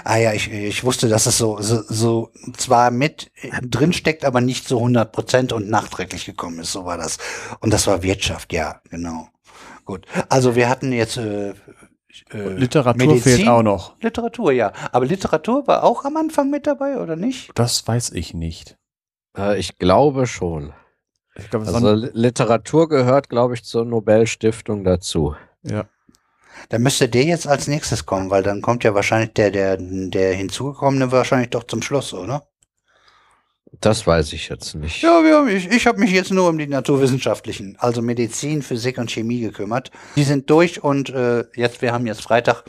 Ah 0.05 0.15
ja, 0.15 0.33
ich, 0.33 0.51
ich 0.51 0.83
wusste, 0.85 1.09
dass 1.09 1.25
es 1.25 1.37
so, 1.37 1.61
so, 1.61 1.83
so 1.87 2.31
zwar 2.55 2.89
mit 2.89 3.31
drin 3.61 3.91
steckt, 3.91 4.23
aber 4.23 4.39
nicht 4.39 4.67
so 4.67 4.77
100 4.77 5.11
Prozent 5.11 5.51
und 5.51 5.69
nachträglich 5.69 6.25
gekommen 6.25 6.59
ist. 6.59 6.71
So 6.71 6.85
war 6.85 6.97
das. 6.97 7.17
Und 7.59 7.73
das 7.73 7.85
war 7.85 8.01
Wirtschaft, 8.01 8.53
ja, 8.53 8.81
genau. 8.89 9.27
Gut. 9.85 10.05
Also 10.29 10.55
wir 10.55 10.69
hatten 10.69 10.91
jetzt 10.91 11.17
äh, 11.17 11.49
äh, 11.49 11.53
Literatur 12.33 13.07
Medizin, 13.07 13.37
fehlt 13.37 13.47
auch 13.47 13.63
noch. 13.63 13.99
Literatur, 14.01 14.51
ja. 14.51 14.71
Aber 14.91 15.05
Literatur 15.05 15.67
war 15.67 15.83
auch 15.83 16.05
am 16.05 16.17
Anfang 16.17 16.49
mit 16.49 16.67
dabei, 16.67 16.97
oder 16.97 17.15
nicht? 17.15 17.51
Das 17.55 17.87
weiß 17.87 18.11
ich 18.11 18.33
nicht. 18.33 18.77
Äh, 19.37 19.59
ich 19.59 19.77
glaube 19.77 20.27
schon. 20.27 20.73
Ich 21.35 21.49
glaub, 21.49 21.65
also 21.65 21.93
Literatur 21.93 22.87
gehört, 22.87 23.29
glaube 23.29 23.55
ich, 23.55 23.63
zur 23.63 23.85
Nobelstiftung 23.85 24.83
dazu. 24.83 25.35
Ja. 25.63 25.85
Da 26.69 26.77
müsste 26.77 27.09
der 27.09 27.23
jetzt 27.23 27.47
als 27.47 27.67
nächstes 27.67 28.05
kommen, 28.05 28.29
weil 28.29 28.43
dann 28.43 28.61
kommt 28.61 28.83
ja 28.83 28.93
wahrscheinlich 28.93 29.33
der, 29.33 29.49
der, 29.49 29.77
der 29.79 30.33
hinzugekommene 30.33 31.11
wahrscheinlich 31.11 31.49
doch 31.49 31.63
zum 31.63 31.81
Schluss, 31.81 32.13
oder? 32.13 32.47
Das 33.81 34.05
weiß 34.05 34.33
ich 34.33 34.49
jetzt 34.49 34.75
nicht. 34.75 35.01
Ja, 35.01 35.23
wir 35.23 35.37
haben, 35.37 35.47
ich, 35.47 35.69
ich 35.69 35.87
habe 35.87 35.99
mich 35.99 36.11
jetzt 36.11 36.31
nur 36.31 36.49
um 36.49 36.57
die 36.57 36.67
naturwissenschaftlichen, 36.67 37.75
also 37.79 38.01
Medizin, 38.01 38.61
Physik 38.61 38.97
und 38.97 39.11
Chemie 39.11 39.41
gekümmert. 39.41 39.91
Die 40.15 40.23
sind 40.23 40.49
durch 40.49 40.83
und 40.83 41.09
äh, 41.09 41.43
jetzt, 41.55 41.81
wir 41.81 41.91
haben 41.91 42.05
jetzt 42.05 42.21
Freitag, 42.21 42.63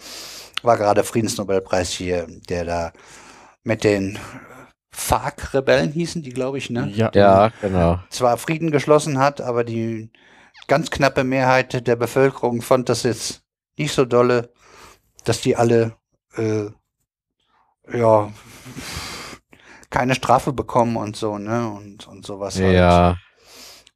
war 0.62 0.76
gerade 0.76 1.04
Friedensnobelpreis 1.04 1.90
hier, 1.90 2.26
der 2.48 2.64
da 2.64 2.92
mit 3.62 3.84
den 3.84 4.18
FARC-Rebellen 4.90 5.92
hießen 5.92 6.22
die, 6.22 6.30
glaube 6.30 6.58
ich, 6.58 6.70
ne? 6.70 6.90
Ja, 6.94 7.10
ja, 7.14 7.50
genau. 7.60 7.98
Zwar 8.10 8.38
Frieden 8.38 8.70
geschlossen 8.70 9.18
hat, 9.18 9.40
aber 9.40 9.64
die 9.64 10.10
ganz 10.68 10.90
knappe 10.90 11.24
Mehrheit 11.24 11.86
der 11.86 11.96
Bevölkerung 11.96 12.62
fand 12.62 12.88
das 12.88 13.02
jetzt 13.02 13.42
nicht 13.76 13.92
so 13.92 14.04
dolle, 14.04 14.52
dass 15.24 15.40
die 15.40 15.56
alle 15.56 15.96
äh, 16.36 16.66
ja 17.92 18.32
keine 19.94 20.16
Strafe 20.16 20.52
bekommen 20.52 20.96
und 20.96 21.16
so, 21.16 21.38
ne? 21.38 21.68
Und, 21.68 22.08
und 22.08 22.26
sowas. 22.26 22.60
Halt. 22.60 22.74
Ja. 22.74 23.16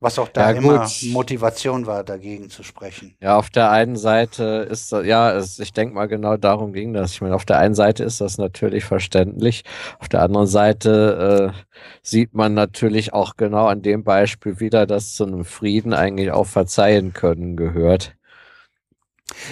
Was 0.00 0.16
auch 0.20 0.28
da 0.28 0.52
ja, 0.52 0.56
immer 0.56 0.84
gut. 0.84 1.10
Motivation 1.10 1.86
war, 1.86 2.04
dagegen 2.04 2.50
zu 2.50 2.62
sprechen. 2.62 3.16
Ja, 3.20 3.36
auf 3.36 3.50
der 3.50 3.72
einen 3.72 3.96
Seite 3.96 4.68
ist 4.70 4.92
das, 4.92 5.04
ja, 5.04 5.32
es, 5.32 5.58
ich 5.58 5.72
denke 5.72 5.96
mal 5.96 6.06
genau 6.06 6.36
darum 6.36 6.72
ging 6.72 6.92
das. 6.92 7.14
Ich 7.14 7.20
meine, 7.20 7.34
auf 7.34 7.44
der 7.44 7.58
einen 7.58 7.74
Seite 7.74 8.04
ist 8.04 8.20
das 8.20 8.38
natürlich 8.38 8.84
verständlich. 8.84 9.64
Auf 9.98 10.08
der 10.08 10.22
anderen 10.22 10.46
Seite 10.46 11.52
äh, 11.52 11.78
sieht 12.00 12.32
man 12.32 12.54
natürlich 12.54 13.12
auch 13.12 13.34
genau 13.36 13.66
an 13.66 13.82
dem 13.82 14.04
Beispiel 14.04 14.60
wieder, 14.60 14.86
dass 14.86 15.14
zu 15.14 15.26
einem 15.26 15.44
Frieden 15.44 15.92
eigentlich 15.92 16.30
auch 16.30 16.46
verzeihen 16.46 17.12
können 17.12 17.56
gehört. 17.56 18.14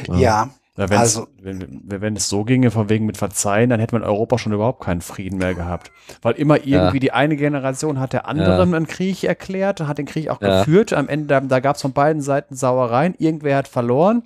Ja. 0.07 0.17
ja. 0.17 0.51
Ja, 0.77 0.85
also, 0.87 1.27
wenn, 1.41 1.83
wenn 1.87 2.17
es 2.17 2.29
so 2.29 2.45
ginge, 2.45 2.71
von 2.71 2.91
wegen 2.91 3.07
mit 3.07 3.17
Verzeihen, 3.17 3.71
dann 3.71 3.81
hätte 3.81 3.95
man 3.95 4.03
in 4.03 4.09
Europa 4.09 4.37
schon 4.37 4.53
überhaupt 4.53 4.83
keinen 4.83 5.01
Frieden 5.01 5.39
mehr 5.39 5.55
gehabt. 5.55 5.91
Weil 6.21 6.35
immer 6.35 6.59
irgendwie 6.59 6.97
ja. 6.97 7.01
die 7.01 7.13
eine 7.13 7.37
Generation 7.37 7.99
hat 7.99 8.13
der 8.13 8.29
anderen 8.29 8.71
ja. 8.71 8.77
einen 8.77 8.87
Krieg 8.87 9.25
erklärt, 9.25 9.81
hat 9.81 9.97
den 9.97 10.05
Krieg 10.05 10.29
auch 10.29 10.41
ja. 10.43 10.59
geführt. 10.59 10.93
Am 10.93 11.09
Ende, 11.09 11.29
da, 11.29 11.41
da 11.41 11.61
gab 11.61 11.77
es 11.77 11.83
von 11.83 11.93
beiden 11.93 12.21
Seiten 12.21 12.55
Sauereien. 12.55 13.15
Irgendwer 13.17 13.57
hat 13.57 13.69
verloren. 13.69 14.23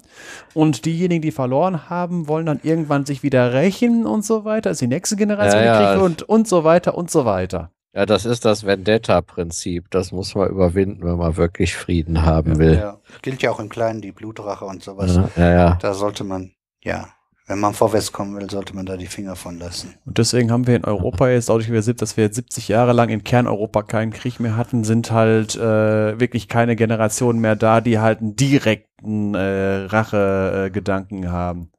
Und 0.52 0.87
diejenigen, 0.87 1.23
die 1.23 1.30
verloren 1.30 1.88
haben, 1.88 2.26
wollen 2.26 2.47
dann 2.47 2.61
irgendwann 2.64 3.07
sich 3.07 3.23
wieder 3.23 3.52
rächen 3.52 4.04
und 4.04 4.25
so 4.25 4.45
weiter. 4.45 4.71
Ist 4.71 4.80
die 4.80 4.88
nächste 4.88 5.14
Generation 5.14 5.64
ja, 5.64 5.95
Krieg 5.95 6.02
und, 6.02 6.23
und 6.23 6.49
so 6.49 6.64
weiter 6.64 6.97
und 6.97 7.11
so 7.11 7.25
weiter. 7.25 7.71
Ja, 7.92 8.06
das 8.06 8.25
ist 8.25 8.44
das 8.44 8.64
Vendetta-Prinzip. 8.64 9.90
Das 9.90 10.12
muss 10.12 10.35
man 10.35 10.49
überwinden, 10.49 11.02
wenn 11.02 11.16
man 11.16 11.37
wirklich 11.37 11.75
Frieden 11.75 12.23
haben 12.23 12.59
will. 12.59 12.75
Ja, 12.75 12.99
gilt 13.23 13.42
ja 13.42 13.50
auch 13.50 13.59
im 13.59 13.68
Kleinen 13.68 14.00
die 14.00 14.12
Blutrache 14.12 14.64
und 14.64 14.82
sowas. 14.82 15.16
Ja, 15.16 15.30
ja, 15.37 15.50
ja. 15.50 15.78
Da 15.80 15.94
sollte 15.94 16.23
man, 16.23 16.52
ja, 16.82 17.09
wenn 17.49 17.59
man 17.59 17.75
vorwärts 17.75 18.12
kommen 18.12 18.37
will, 18.37 18.49
sollte 18.49 18.76
man 18.76 18.87
da 18.87 18.97
die 18.97 19.09
Finger 19.09 19.35
von 19.35 19.59
lassen. 19.59 19.94
Und 20.06 20.18
deswegen 20.18 20.52
haben 20.52 20.68
wir 20.68 20.76
in 20.76 20.85
Europa 20.85 21.28
jetzt, 21.28 21.49
dadurch, 21.49 21.66
dass 21.97 22.16
wir 22.16 22.25
jetzt 22.25 22.37
70 22.37 22.68
Jahre 22.68 22.92
lang 22.92 23.09
in 23.09 23.25
Kerneuropa 23.25 23.82
keinen 23.82 24.12
Krieg 24.12 24.38
mehr 24.38 24.56
hatten, 24.56 24.85
sind 24.85 25.11
halt 25.11 25.56
äh, 25.56 26.20
wirklich 26.20 26.47
keine 26.47 26.76
Generationen 26.76 27.40
mehr 27.40 27.56
da, 27.56 27.80
die 27.80 27.99
halt 27.99 28.20
einen 28.20 28.37
direkten 28.37 29.35
äh, 29.35 29.87
Rachegedanken 29.87 31.25
äh, 31.25 31.28
haben. 31.28 31.73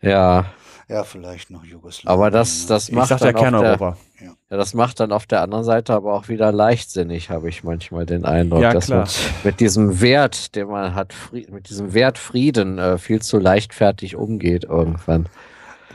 Ja. 0.00 0.44
Ja, 0.88 1.02
vielleicht 1.02 1.50
noch 1.50 1.64
Jugoslawien. 1.64 2.08
Aber 2.08 2.30
das, 2.30 2.66
das 2.66 2.92
macht 2.92 3.10
ich 3.10 3.18
sag 3.18 3.18
dann 3.18 3.34
ja 3.34 3.42
Kerneuropa. 3.42 3.96
Der, 4.20 4.28
ja, 4.28 4.56
das 4.56 4.72
macht 4.72 5.00
dann 5.00 5.10
auf 5.10 5.26
der 5.26 5.40
anderen 5.40 5.64
Seite 5.64 5.92
aber 5.94 6.14
auch 6.14 6.28
wieder 6.28 6.52
leichtsinnig, 6.52 7.28
habe 7.28 7.48
ich 7.48 7.64
manchmal 7.64 8.06
den 8.06 8.24
Eindruck, 8.24 8.62
Ja, 8.62 8.72
dass 8.72 8.86
klar. 8.86 9.00
man 9.00 9.08
mit 9.42 9.58
diesem 9.58 10.00
Wert, 10.00 10.54
den 10.54 10.68
man 10.68 10.94
hat, 10.94 11.12
mit 11.32 11.68
diesem 11.70 11.92
Wert 11.92 12.18
Frieden 12.18 12.78
äh, 12.78 12.98
viel 12.98 13.20
zu 13.20 13.38
leichtfertig 13.38 14.14
umgeht 14.14 14.62
irgendwann. 14.62 15.28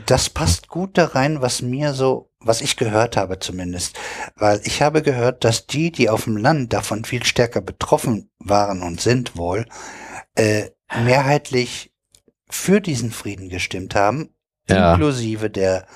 Das 0.04 0.28
passt 0.28 0.68
gut 0.68 0.98
da 0.98 1.06
rein, 1.06 1.40
was 1.40 1.62
mir 1.62 1.94
so, 1.94 2.30
was 2.40 2.60
ich 2.60 2.76
gehört 2.76 3.16
habe 3.16 3.38
zumindest. 3.38 3.98
Weil 4.36 4.60
ich 4.64 4.82
habe 4.82 5.00
gehört, 5.00 5.44
dass 5.44 5.66
die, 5.66 5.90
die 5.90 6.10
auf 6.10 6.24
dem 6.24 6.36
Land 6.36 6.72
davon 6.74 7.04
viel 7.04 7.24
stärker 7.24 7.62
betroffen 7.62 8.30
waren 8.38 8.82
und 8.82 9.00
sind 9.00 9.36
wohl, 9.38 9.64
äh, 10.34 10.70
mehrheitlich 11.02 11.92
für 12.50 12.80
diesen 12.82 13.10
Frieden 13.10 13.48
gestimmt 13.48 13.94
haben, 13.94 14.31
Ja. 14.68 14.94
inklusive 14.94 15.50
der 15.50 15.86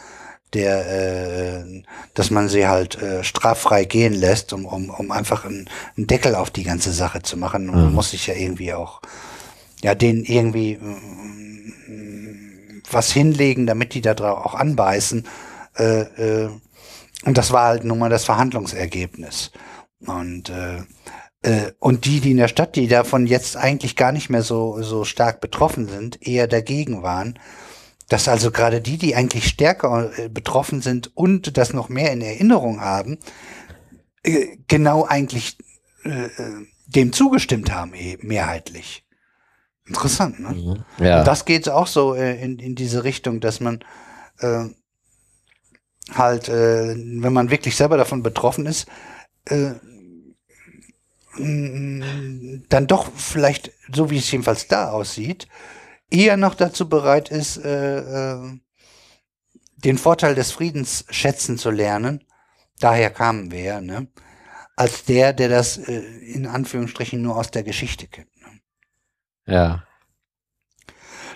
der, 0.55 1.65
äh, 1.65 1.83
dass 2.15 2.31
man 2.31 2.49
sie 2.49 2.67
halt 2.67 3.01
äh, 3.03 3.25
straffrei 3.25 3.85
gehen 3.85 4.15
lässt, 4.15 4.53
um, 4.53 4.65
um, 4.65 4.91
um 4.91 5.11
einfach 5.11 5.45
einen, 5.45 5.69
einen 5.97 6.07
Deckel 6.07 6.35
auf 6.35 6.51
die 6.51 6.63
ganze 6.63 6.93
Sache 6.93 7.21
zu 7.23 7.37
machen. 7.37 7.69
Und 7.69 7.75
man 7.83 7.89
Mhm. 7.91 7.95
muss 7.95 8.13
sich 8.13 8.29
ja 8.29 8.35
irgendwie 8.35 8.73
auch, 8.73 9.03
ja, 9.83 9.95
denen 9.95 10.25
irgendwie 10.25 10.77
mm, 10.77 12.83
was 12.91 13.13
hinlegen, 13.13 13.67
damit 13.67 13.95
die 13.95 14.01
da 14.01 14.15
drauf 14.15 14.45
auch 14.47 14.55
anbeißen. 14.55 15.27
Äh, 15.77 16.01
äh, 16.45 16.51
und 17.25 17.39
das 17.39 17.53
war 17.53 17.65
halt 17.67 17.85
nun 17.85 17.99
mal 17.99 18.11
das 18.11 18.25
Verhandlungsergebnis. 18.25 19.51
Und 20.07 20.51
äh, 20.51 20.83
äh, 21.43 21.73
und 21.81 22.05
die, 22.05 22.21
die 22.21 22.31
in 22.33 22.37
der 22.39 22.49
Stadt, 22.49 22.77
die 22.77 22.89
davon 22.89 23.27
jetzt 23.27 23.57
eigentlich 23.57 23.97
gar 23.97 24.13
nicht 24.13 24.31
mehr 24.31 24.43
so, 24.43 24.81
so 24.83 25.05
stark 25.05 25.41
betroffen 25.41 25.89
sind, 25.89 26.27
eher 26.27 26.47
dagegen 26.47 27.03
waren, 27.03 27.39
dass 28.09 28.29
also 28.29 28.51
gerade 28.51 28.81
die, 28.81 28.99
die 28.99 29.15
eigentlich 29.15 29.49
stärker 29.49 30.17
äh, 30.19 30.29
betroffen 30.29 30.81
sind 30.81 31.17
und 31.17 31.57
das 31.57 31.73
noch 31.73 31.89
mehr 31.89 32.13
in 32.13 32.21
Erinnerung 32.21 32.81
haben, 32.81 33.19
äh, 34.23 34.59
genau 34.69 35.05
eigentlich 35.05 35.59
äh, 36.05 36.29
dem 36.87 37.13
zugestimmt 37.13 37.73
haben, 37.73 37.95
eh, 37.95 38.19
mehrheitlich. 38.21 39.05
Interessant, 39.87 40.41
ne? 40.41 40.51
Mhm. 40.51 41.05
Ja. 41.05 41.21
Und 41.21 41.27
das 41.27 41.45
geht 41.45 41.69
auch 41.69 41.87
so 41.87 42.15
äh, 42.15 42.41
in, 42.43 42.59
in 42.59 42.75
diese 42.75 43.05
Richtung, 43.05 43.41
dass 43.41 43.61
man 43.61 43.85
äh, 44.39 44.67
halt, 46.13 46.49
äh, 46.49 46.95
wenn 46.97 47.33
man 47.33 47.51
wirklich 47.51 47.77
selber 47.77 47.97
davon 47.97 48.23
betroffen 48.23 48.67
ist, 48.67 48.87
äh, 49.47 49.73
mh, 51.37 52.63
dann 52.69 52.87
doch 52.87 53.11
vielleicht, 53.15 53.73
so 53.93 54.11
wie 54.11 54.19
es 54.19 54.31
jedenfalls 54.31 54.69
da 54.69 54.91
aussieht, 54.91 55.49
eher 56.11 56.37
noch 56.37 56.55
dazu 56.55 56.89
bereit 56.89 57.31
ist, 57.31 57.57
äh, 57.59 57.99
äh, 58.35 58.59
den 59.77 59.99
Vorteil 59.99 60.35
des 60.35 60.53
Friedens 60.53 61.05
schätzen 61.11 61.59
zu 61.59 61.71
lernen. 61.71 62.25
Daher 62.81 63.11
kamen 63.11 63.51
wir 63.51 63.63
ja, 63.63 63.81
ne? 63.81 64.09
Als 64.77 65.05
der, 65.05 65.33
der 65.33 65.49
das 65.49 65.79
äh, 65.79 65.99
in 65.99 66.47
Anführungsstrichen 66.47 67.21
nur 67.23 67.37
aus 67.37 67.51
der 67.51 67.63
Geschichte 67.63 68.07
kennt. 68.09 68.31
Ne? 68.41 68.61
ja. 69.47 69.83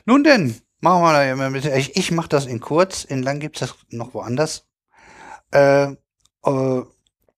Nun 0.06 0.24
denn, 0.24 0.60
machen 0.80 1.02
wir 1.02 1.12
da 1.12 1.30
immer 1.30 1.50
mit. 1.50 1.64
Ich, 1.64 1.96
ich 1.96 2.10
mache 2.10 2.28
das 2.28 2.46
in 2.46 2.60
kurz, 2.60 3.04
in 3.04 3.22
lang 3.22 3.38
gibt's 3.38 3.60
das 3.60 3.74
noch 3.90 4.14
woanders. 4.14 4.66
Äh, 5.52 5.92
äh, 6.44 6.82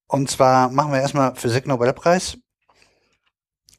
und 0.06 0.30
zwar 0.30 0.70
machen 0.70 0.92
wir 0.92 1.00
erstmal 1.00 1.34
Physik-Nobelpreis. 1.34 2.38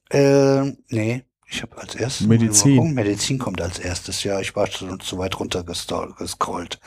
Äh, 0.09 0.73
nee, 0.89 1.25
ich 1.45 1.61
habe 1.61 1.77
als 1.77 1.95
erstes. 1.95 2.27
Medizin. 2.27 2.73
überguckt. 2.73 2.95
Medizin 2.95 3.39
kommt 3.39 3.61
als 3.61 3.79
erstes, 3.79 4.23
ja. 4.23 4.39
Ich 4.39 4.55
war 4.55 4.67
schon 4.67 4.99
zu 4.99 5.17
weit 5.17 5.39
runter 5.39 5.63
gescrollt. 5.63 6.79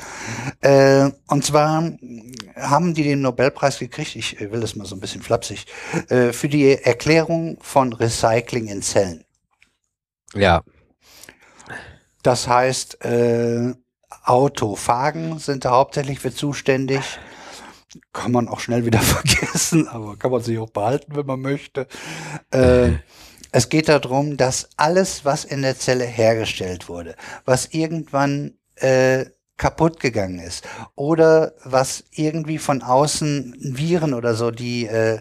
Äh, 0.60 1.10
und 1.28 1.44
zwar 1.44 1.92
haben 2.56 2.94
die 2.94 3.02
den 3.02 3.22
Nobelpreis 3.22 3.78
gekriegt, 3.78 4.16
ich 4.16 4.40
will 4.40 4.60
das 4.60 4.74
mal 4.76 4.86
so 4.86 4.96
ein 4.96 5.00
bisschen 5.00 5.22
flapsig, 5.22 5.66
äh, 6.08 6.32
für 6.32 6.48
die 6.48 6.72
Erklärung 6.72 7.58
von 7.60 7.92
Recycling 7.92 8.66
in 8.66 8.82
Zellen. 8.82 9.24
Ja. 10.34 10.62
Das 12.22 12.48
heißt, 12.48 13.04
äh, 13.04 13.74
Autophagen 14.24 15.38
sind 15.38 15.64
da 15.64 15.70
hauptsächlich 15.70 16.18
für 16.18 16.34
zuständig. 16.34 17.00
Kann 18.12 18.32
man 18.32 18.48
auch 18.48 18.60
schnell 18.60 18.84
wieder 18.84 18.98
vergessen, 19.00 19.86
aber 19.88 20.16
kann 20.16 20.32
man 20.32 20.42
sich 20.42 20.58
auch 20.58 20.70
behalten, 20.70 21.14
wenn 21.14 21.26
man 21.26 21.40
möchte. 21.40 21.86
Äh, 22.50 22.94
es 23.52 23.68
geht 23.68 23.88
darum, 23.88 24.36
dass 24.36 24.68
alles, 24.76 25.24
was 25.24 25.44
in 25.44 25.62
der 25.62 25.78
Zelle 25.78 26.04
hergestellt 26.04 26.88
wurde, 26.88 27.16
was 27.44 27.66
irgendwann 27.66 28.58
äh, 28.76 29.26
kaputt 29.56 30.00
gegangen 30.00 30.38
ist 30.38 30.66
oder 30.94 31.54
was 31.64 32.04
irgendwie 32.10 32.58
von 32.58 32.82
außen 32.82 33.56
Viren 33.58 34.12
oder 34.12 34.34
so, 34.34 34.50
die 34.50 34.86
äh, 34.86 35.20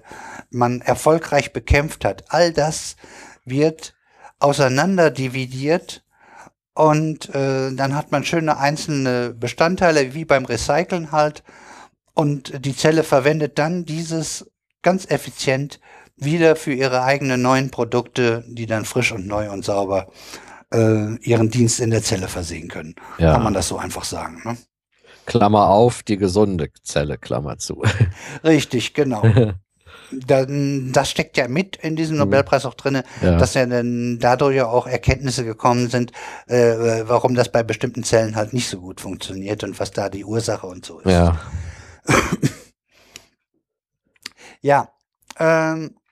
man 0.50 0.82
erfolgreich 0.82 1.54
bekämpft 1.54 2.04
hat, 2.04 2.26
all 2.30 2.52
das 2.52 2.98
wird 3.46 3.96
auseinander 4.40 5.12
dividiert 5.12 6.06
und 6.74 7.34
äh, 7.34 7.74
dann 7.74 7.96
hat 7.96 8.12
man 8.12 8.26
schöne 8.26 8.58
einzelne 8.58 9.34
Bestandteile, 9.34 10.14
wie 10.14 10.26
beim 10.26 10.44
Recyceln 10.44 11.14
halt. 11.14 11.42
Und 12.14 12.66
die 12.66 12.76
Zelle 12.76 13.04
verwendet 13.04 13.58
dann 13.58 13.86
dieses 13.86 14.52
ganz 14.82 15.06
effizient 15.10 15.80
wieder 16.18 16.56
für 16.56 16.74
ihre 16.74 17.04
eigenen 17.04 17.42
neuen 17.42 17.72
Produkte, 17.72 18.44
die 18.48 18.66
dann 18.66 18.86
frisch 18.86 19.12
und 19.12 19.28
neu 19.28 19.52
und 19.52 19.66
sauber 19.66 20.08
äh, 20.74 21.16
ihren 21.18 21.50
Dienst 21.50 21.80
in 21.80 21.92
der 21.92 22.04
Zelle 22.04 22.28
versehen 22.28 22.68
können. 22.70 22.96
Ja. 23.18 23.34
Kann 23.34 23.44
man 23.44 23.54
das 23.54 23.68
so 23.68 23.78
einfach 23.78 24.06
sagen. 24.06 24.42
Ne? 24.46 24.58
Klammer 25.26 25.70
auf, 25.70 26.04
die 26.04 26.18
gesunde 26.18 26.70
Zelle, 26.84 27.18
Klammer 27.18 27.58
zu. 27.58 27.84
Richtig, 28.44 28.94
genau. 28.94 29.24
Dann, 30.12 30.92
das 30.92 31.10
steckt 31.10 31.36
ja 31.36 31.48
mit 31.48 31.78
in 31.78 31.96
diesem 31.96 32.18
Nobelpreis 32.18 32.66
auch 32.66 32.76
drinne, 32.76 33.04
Ja. 33.24 33.38
dass 33.38 33.56
ja 33.56 33.66
dann 33.66 34.20
dadurch 34.20 34.56
ja 34.56 34.68
auch 34.68 34.86
Erkenntnisse 34.86 35.44
gekommen 35.44 35.90
sind, 35.90 36.12
äh, 36.46 37.04
warum 37.08 37.34
das 37.34 37.52
bei 37.52 37.64
bestimmten 37.64 38.04
Zellen 38.04 38.36
halt 38.36 38.54
nicht 38.54 38.70
so 38.70 38.80
gut 38.82 39.02
funktioniert 39.02 39.64
und 39.64 39.80
was 39.80 39.90
da 39.92 40.10
die 40.10 40.24
Ursache 40.24 40.68
und 40.68 40.86
so 40.86 41.00
ist. 41.00 41.12
ja. 41.12 41.40
Ja, 44.62 44.90
ähm, 45.40 45.96
äh, 45.96 46.05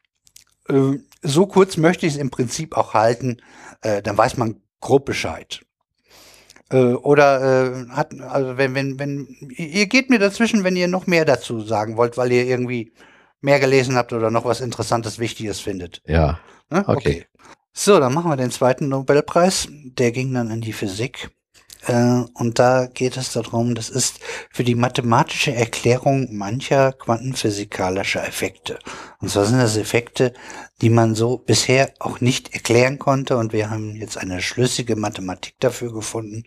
so 1.21 1.47
kurz 1.47 1.77
möchte 1.77 2.05
ich 2.05 2.13
es 2.13 2.19
im 2.19 2.29
Prinzip 2.29 2.77
auch 2.77 2.93
halten, 2.93 3.37
äh, 3.81 4.01
dann 4.01 4.17
weiß 4.17 4.37
man 4.37 4.61
grob 4.79 5.05
Bescheid. 5.05 5.61
Äh, 6.69 6.93
oder 6.93 7.41
äh, 7.41 7.89
hat, 7.89 8.19
also 8.21 8.57
wenn, 8.57 8.75
wenn, 8.75 8.99
wenn, 8.99 9.27
ihr 9.55 9.87
geht 9.87 10.09
mir 10.09 10.19
dazwischen, 10.19 10.63
wenn 10.63 10.75
ihr 10.75 10.87
noch 10.87 11.07
mehr 11.07 11.25
dazu 11.25 11.61
sagen 11.61 11.97
wollt, 11.97 12.17
weil 12.17 12.31
ihr 12.31 12.45
irgendwie 12.45 12.93
mehr 13.41 13.59
gelesen 13.59 13.95
habt 13.95 14.13
oder 14.13 14.31
noch 14.31 14.45
was 14.45 14.61
Interessantes, 14.61 15.19
Wichtiges 15.19 15.59
findet. 15.59 16.01
Ja. 16.05 16.39
Ne? 16.69 16.83
Okay. 16.87 17.25
So, 17.73 17.99
dann 17.99 18.13
machen 18.13 18.31
wir 18.31 18.37
den 18.37 18.51
zweiten 18.51 18.87
Nobelpreis. 18.87 19.67
Der 19.69 20.11
ging 20.11 20.33
dann 20.33 20.51
in 20.51 20.61
die 20.61 20.73
Physik. 20.73 21.31
Äh, 21.87 22.23
und 22.33 22.59
da 22.59 22.87
geht 22.87 23.17
es 23.17 23.31
darum, 23.33 23.75
das 23.75 23.89
ist 23.89 24.19
für 24.51 24.63
die 24.63 24.75
mathematische 24.75 25.53
Erklärung 25.53 26.35
mancher 26.35 26.93
quantenphysikalischer 26.93 28.25
Effekte. 28.27 28.79
Und 29.19 29.29
zwar 29.29 29.45
sind 29.45 29.59
das 29.59 29.77
Effekte, 29.77 30.33
die 30.81 30.89
man 30.89 31.15
so 31.15 31.37
bisher 31.37 31.93
auch 31.99 32.19
nicht 32.19 32.53
erklären 32.53 32.99
konnte. 32.99 33.37
Und 33.37 33.53
wir 33.53 33.69
haben 33.69 33.95
jetzt 33.95 34.17
eine 34.17 34.41
schlüssige 34.41 34.95
Mathematik 34.95 35.55
dafür 35.59 35.93
gefunden, 35.93 36.43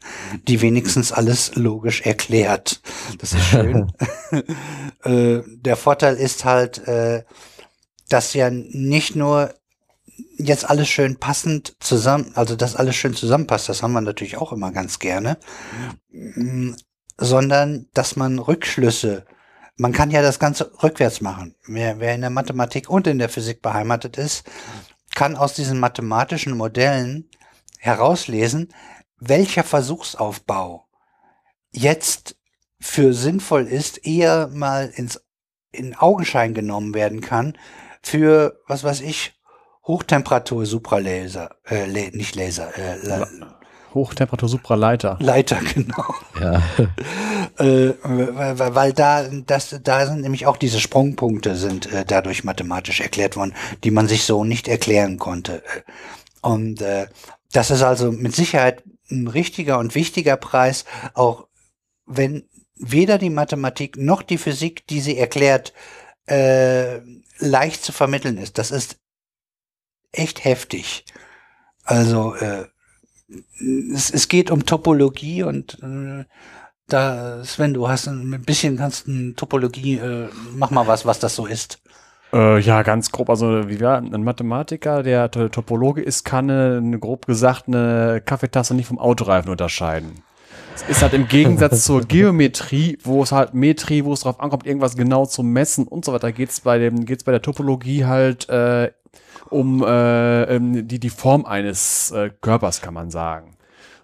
die 0.47 0.61
wenigstens 0.61 1.13
alles 1.13 1.55
logisch 1.55 2.03
erklärt. 2.03 2.81
Das 3.19 3.33
ist 3.33 3.45
schön. 3.45 3.93
äh, 5.05 5.43
der 5.47 5.77
Vorteil 5.77 6.17
ist 6.17 6.45
halt, 6.45 6.87
äh, 6.87 7.25
dass 8.09 8.35
ja 8.35 8.51
nicht 8.51 9.17
nur 9.17 9.55
jetzt 10.39 10.69
alles 10.69 10.89
schön 10.89 11.19
passend 11.19 11.77
zusammen, 11.81 12.33
also 12.35 12.57
dass 12.57 12.77
alles 12.77 12.97
schön 12.97 13.15
zusammenpasst, 13.15 13.69
das 13.69 13.83
haben 13.83 13.93
wir 13.93 14.01
natürlich 14.01 14.37
auch 14.37 14.53
immer 14.53 14.73
ganz 14.73 14.99
gerne, 14.99 15.39
mm, 16.11 16.73
sondern 17.19 17.89
dass 17.95 18.17
man 18.17 18.39
Rückschlüsse, 18.39 19.25
man 19.77 19.93
kann 19.93 20.11
ja 20.11 20.23
das 20.23 20.39
Ganze 20.39 20.73
rückwärts 20.83 21.21
machen. 21.21 21.55
Wer, 21.67 22.01
wer 22.01 22.15
in 22.15 22.21
der 22.23 22.31
Mathematik 22.31 22.89
und 22.89 23.07
in 23.07 23.19
der 23.19 23.29
Physik 23.29 23.63
beheimatet 23.63 24.17
ist, 24.17 24.45
kann 25.15 25.37
aus 25.37 25.55
diesen 25.55 25.81
mathematischen 25.81 26.57
Modellen 26.57 27.31
herauslesen, 27.79 28.73
welcher 29.19 29.65
Versuchsaufbau 29.65 30.87
jetzt 31.71 32.37
für 32.81 33.15
sinnvoll 33.15 33.67
ist, 33.67 34.07
eher 34.07 34.49
mal 34.49 34.93
ins, 34.95 35.23
in 35.73 35.95
Augenschein 35.95 36.55
genommen 36.55 36.95
werden 36.95 37.21
kann 37.21 37.57
für, 38.03 38.61
was 38.67 38.85
weiß 38.85 39.01
ich, 39.01 39.36
Hochtemperatur 39.87 40.67
Supralaser, 40.67 41.51
äh, 41.69 41.87
Le- 41.87 42.11
nicht 42.17 42.35
Laser, 42.35 42.77
äh, 42.77 42.97
La 43.07 43.27
Hochtemperatur 43.95 44.49
Supraleiter. 44.49 45.17
Leiter, 45.21 45.59
genau. 45.75 46.15
Ja. 46.39 46.63
äh, 47.65 47.95
weil, 48.05 48.93
da, 48.93 49.27
das, 49.47 49.75
da 49.83 50.07
sind 50.07 50.21
nämlich 50.21 50.47
auch 50.47 50.59
diese 50.59 50.81
Sprungpunkte 50.81 51.57
sind 51.57 51.91
äh, 51.93 52.05
dadurch 52.05 52.45
mathematisch 52.45 53.01
erklärt 53.01 53.37
worden, 53.37 53.55
die 53.85 53.91
man 53.91 54.07
sich 54.07 54.25
so 54.25 54.45
nicht 54.45 54.69
erklären 54.69 55.19
konnte. 55.19 55.63
Und 56.43 56.83
äh, 56.83 57.07
das 57.53 57.71
ist 57.71 57.83
also 57.83 58.13
mit 58.13 58.35
Sicherheit 58.35 58.83
ein 59.11 59.29
richtiger 59.29 59.79
und 59.79 59.95
wichtiger 59.95 60.37
Preis, 60.37 60.85
auch 61.15 61.47
wenn 62.05 62.45
weder 62.75 63.17
die 63.17 63.31
Mathematik 63.31 63.97
noch 63.97 64.23
die 64.23 64.37
Physik, 64.37 64.87
die 64.89 65.01
sie 65.01 65.17
erklärt, 65.17 65.73
äh, 66.27 66.99
leicht 67.39 67.83
zu 67.83 67.93
vermitteln 67.93 68.37
ist. 68.37 68.59
Das 68.59 68.71
ist 68.71 68.99
echt 70.19 70.45
heftig. 70.45 71.05
Also 71.85 72.35
äh, 72.35 72.65
es, 73.93 74.11
es 74.11 74.29
geht 74.29 74.51
um 74.51 74.67
Topologie 74.67 75.43
und 75.43 75.79
äh, 75.83 76.25
da, 76.89 77.45
Sven, 77.45 77.75
du 77.75 77.89
hast 77.89 78.07
ein 78.07 78.43
bisschen 78.45 78.77
kannst 78.77 79.09
Topologie, 79.37 79.97
äh, 79.97 80.29
mach 80.55 80.71
mal 80.71 80.87
was, 80.87 81.05
was 81.05 81.19
das 81.19 81.35
so 81.35 81.47
ist. 81.47 81.81
Äh, 82.33 82.61
ja, 82.61 82.83
ganz 82.83 83.13
grob. 83.13 83.31
Also, 83.31 83.69
wie 83.69 83.81
war 83.81 83.99
ein 83.99 84.25
Mathematiker, 84.25 85.03
der 85.03 85.31
Topologe 85.31 86.03
ist, 86.03 86.25
kann, 86.25 86.51
eine, 86.51 86.99
grob 86.99 87.27
gesagt, 87.27 87.65
eine 87.67 88.23
Kaffeetasse 88.25 88.75
nicht 88.75 88.87
vom 88.87 88.99
Autoreifen 88.99 89.51
unterscheiden. 89.51 90.23
Es 90.75 90.83
ist 90.83 91.03
halt 91.03 91.15
im 91.15 91.27
Gegensatz 91.27 91.85
zur 91.85 92.03
Geometrie, 92.09 92.99
wo 93.03 93.23
es 93.23 93.33
halt 93.33 93.55
Metrie, 93.55 94.05
wo 94.05 94.13
es 94.13 94.21
drauf 94.21 94.41
ankommt, 94.41 94.67
irgendwas 94.67 94.97
genau 94.97 95.25
zu 95.25 95.43
messen 95.43 95.89
und 95.89 96.05
so 96.05 96.13
weiter, 96.13 96.33
geht 96.33 96.51
es 96.51 96.61
bei 96.61 96.79
dem, 96.79 97.07
geht's 97.07 97.25
bei 97.25 97.33
der 97.33 97.43
Topologie 97.43 98.05
halt 98.05 98.49
äh, 98.49 98.91
um 99.51 99.83
äh, 99.83 100.59
die, 100.61 100.99
die 100.99 101.11
Form 101.11 101.45
eines 101.45 102.11
äh, 102.11 102.31
Körpers, 102.41 102.81
kann 102.81 102.95
man 102.95 103.11
sagen. 103.11 103.57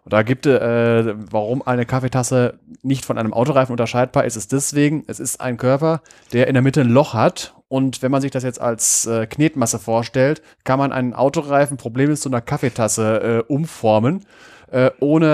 Und 0.04 0.12
da 0.12 0.22
gibt 0.22 0.46
es, 0.46 0.60
äh, 0.60 1.14
warum 1.30 1.62
eine 1.62 1.86
Kaffeetasse 1.86 2.58
nicht 2.82 3.04
von 3.04 3.18
einem 3.18 3.32
Autoreifen 3.32 3.72
unterscheidbar 3.72 4.24
ist, 4.24 4.36
ist 4.36 4.52
deswegen, 4.52 5.04
es 5.06 5.20
ist 5.20 5.40
ein 5.40 5.56
Körper, 5.56 6.02
der 6.32 6.48
in 6.48 6.54
der 6.54 6.62
Mitte 6.62 6.80
ein 6.80 6.88
Loch 6.88 7.14
hat. 7.14 7.54
Und 7.68 8.02
wenn 8.02 8.10
man 8.10 8.20
sich 8.20 8.30
das 8.30 8.42
jetzt 8.42 8.60
als 8.60 9.06
äh, 9.06 9.26
Knetmasse 9.26 9.78
vorstellt, 9.78 10.42
kann 10.64 10.78
man 10.78 10.92
einen 10.92 11.14
Autoreifen 11.14 11.76
problemlos 11.76 12.20
zu 12.20 12.28
einer 12.28 12.40
Kaffeetasse 12.40 13.44
äh, 13.48 13.52
umformen. 13.52 14.26
Äh, 14.72 14.90
ohne, 15.00 15.26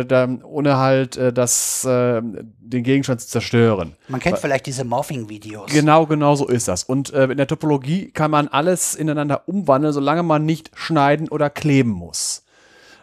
äh, 0.00 0.06
da, 0.06 0.26
ohne 0.42 0.78
halt 0.78 1.18
äh, 1.18 1.34
das, 1.34 1.84
äh, 1.84 2.22
den 2.22 2.82
Gegenstand 2.82 3.20
zu 3.20 3.28
zerstören. 3.28 3.94
Man 4.08 4.20
kennt 4.20 4.38
vielleicht 4.38 4.64
diese 4.64 4.84
Morphing-Videos. 4.84 5.70
Genau, 5.70 6.06
genau 6.06 6.34
so 6.34 6.48
ist 6.48 6.66
das. 6.66 6.82
Und 6.82 7.12
äh, 7.12 7.24
in 7.24 7.36
der 7.36 7.46
Topologie 7.46 8.10
kann 8.10 8.30
man 8.30 8.48
alles 8.48 8.94
ineinander 8.94 9.42
umwandeln, 9.48 9.92
solange 9.92 10.22
man 10.22 10.46
nicht 10.46 10.70
schneiden 10.74 11.28
oder 11.28 11.50
kleben 11.50 11.90
muss. 11.90 12.46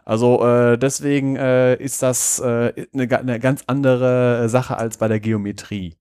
Also 0.03 0.43
äh, 0.43 0.79
deswegen 0.79 1.35
äh, 1.35 1.75
ist 1.75 2.01
das 2.01 2.39
äh, 2.39 2.87
eine, 2.91 3.19
eine 3.19 3.39
ganz 3.39 3.63
andere 3.67 4.49
Sache 4.49 4.77
als 4.77 4.97
bei 4.97 5.07
der 5.07 5.19
Geometrie. 5.19 5.95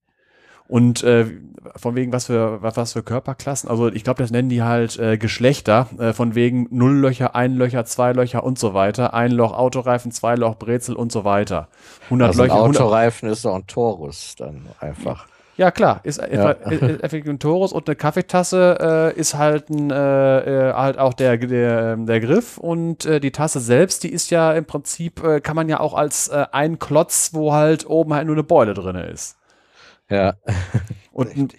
Und 0.67 1.03
äh, 1.03 1.25
von 1.75 1.95
wegen, 1.95 2.11
was 2.11 2.25
für, 2.25 2.61
was 2.61 2.93
für 2.93 3.03
Körperklassen, 3.03 3.69
also 3.69 3.87
ich 3.87 4.03
glaube, 4.03 4.21
das 4.21 4.31
nennen 4.31 4.49
die 4.49 4.63
halt 4.63 4.97
äh, 4.97 5.17
Geschlechter, 5.17 5.87
äh, 5.99 6.13
von 6.13 6.35
wegen 6.35 6.67
Nulllöcher, 6.71 7.35
Einlöcher, 7.35 7.85
Zweilöcher 7.85 8.43
und 8.43 8.57
so 8.57 8.73
weiter. 8.73 9.13
Ein 9.13 9.31
Loch 9.31 9.53
Autoreifen, 9.53 10.11
zwei 10.11 10.35
Loch 10.35 10.55
Brezel 10.55 10.95
und 10.95 11.11
so 11.11 11.23
weiter. 11.23 11.67
100 12.05 12.27
also 12.27 12.43
Löcher. 12.43 12.55
Ein 12.55 12.59
Autoreifen 12.61 13.25
100 13.27 13.37
ist 13.37 13.45
doch 13.45 13.55
ein 13.55 13.67
Torus 13.67 14.35
dann 14.37 14.65
einfach. 14.79 15.27
Ja, 15.57 15.71
klar, 15.71 16.01
ist, 16.03 16.19
ja. 16.19 16.51
effektiv 16.51 17.27
ein 17.29 17.39
Torus 17.39 17.71
und 17.71 17.87
eine 17.87 17.95
Kaffeetasse 17.95 19.13
äh, 19.15 19.19
ist 19.19 19.35
halt, 19.35 19.69
ein, 19.69 19.89
äh, 19.89 20.69
äh, 20.69 20.73
halt 20.73 20.97
auch 20.97 21.13
der, 21.13 21.37
der, 21.37 21.93
ähm, 21.93 22.05
der 22.05 22.19
Griff 22.19 22.57
und 22.57 23.05
äh, 23.05 23.21
die 23.21 23.31
Tasse 23.31 23.61
selbst, 23.61 24.03
die 24.03 24.11
ist 24.11 24.31
ja 24.31 24.51
im 24.51 24.65
Prinzip, 24.65 25.23
äh, 25.23 25.39
kann 25.39 25.55
man 25.55 25.69
ja 25.69 25.79
auch 25.79 25.93
als 25.93 26.27
äh, 26.27 26.45
ein 26.51 26.77
Klotz, 26.77 27.29
wo 27.31 27.53
halt 27.53 27.89
oben 27.89 28.13
halt 28.13 28.27
nur 28.27 28.35
eine 28.35 28.43
Beule 28.43 28.73
drin 28.73 28.97
ist. 28.97 29.37
Ja. 30.09 30.35
und, 31.11 31.55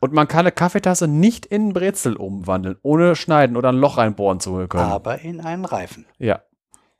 und 0.00 0.12
man 0.12 0.28
kann 0.28 0.40
eine 0.40 0.52
Kaffeetasse 0.52 1.08
nicht 1.08 1.46
in 1.46 1.72
Brezel 1.72 2.16
umwandeln, 2.16 2.76
ohne 2.82 3.16
schneiden 3.16 3.56
oder 3.56 3.70
ein 3.70 3.76
Loch 3.76 3.98
reinbohren 3.98 4.40
zu 4.40 4.66
können. 4.68 4.84
Aber 4.84 5.20
in 5.20 5.40
einen 5.40 5.64
Reifen. 5.64 6.06
Ja. 6.18 6.42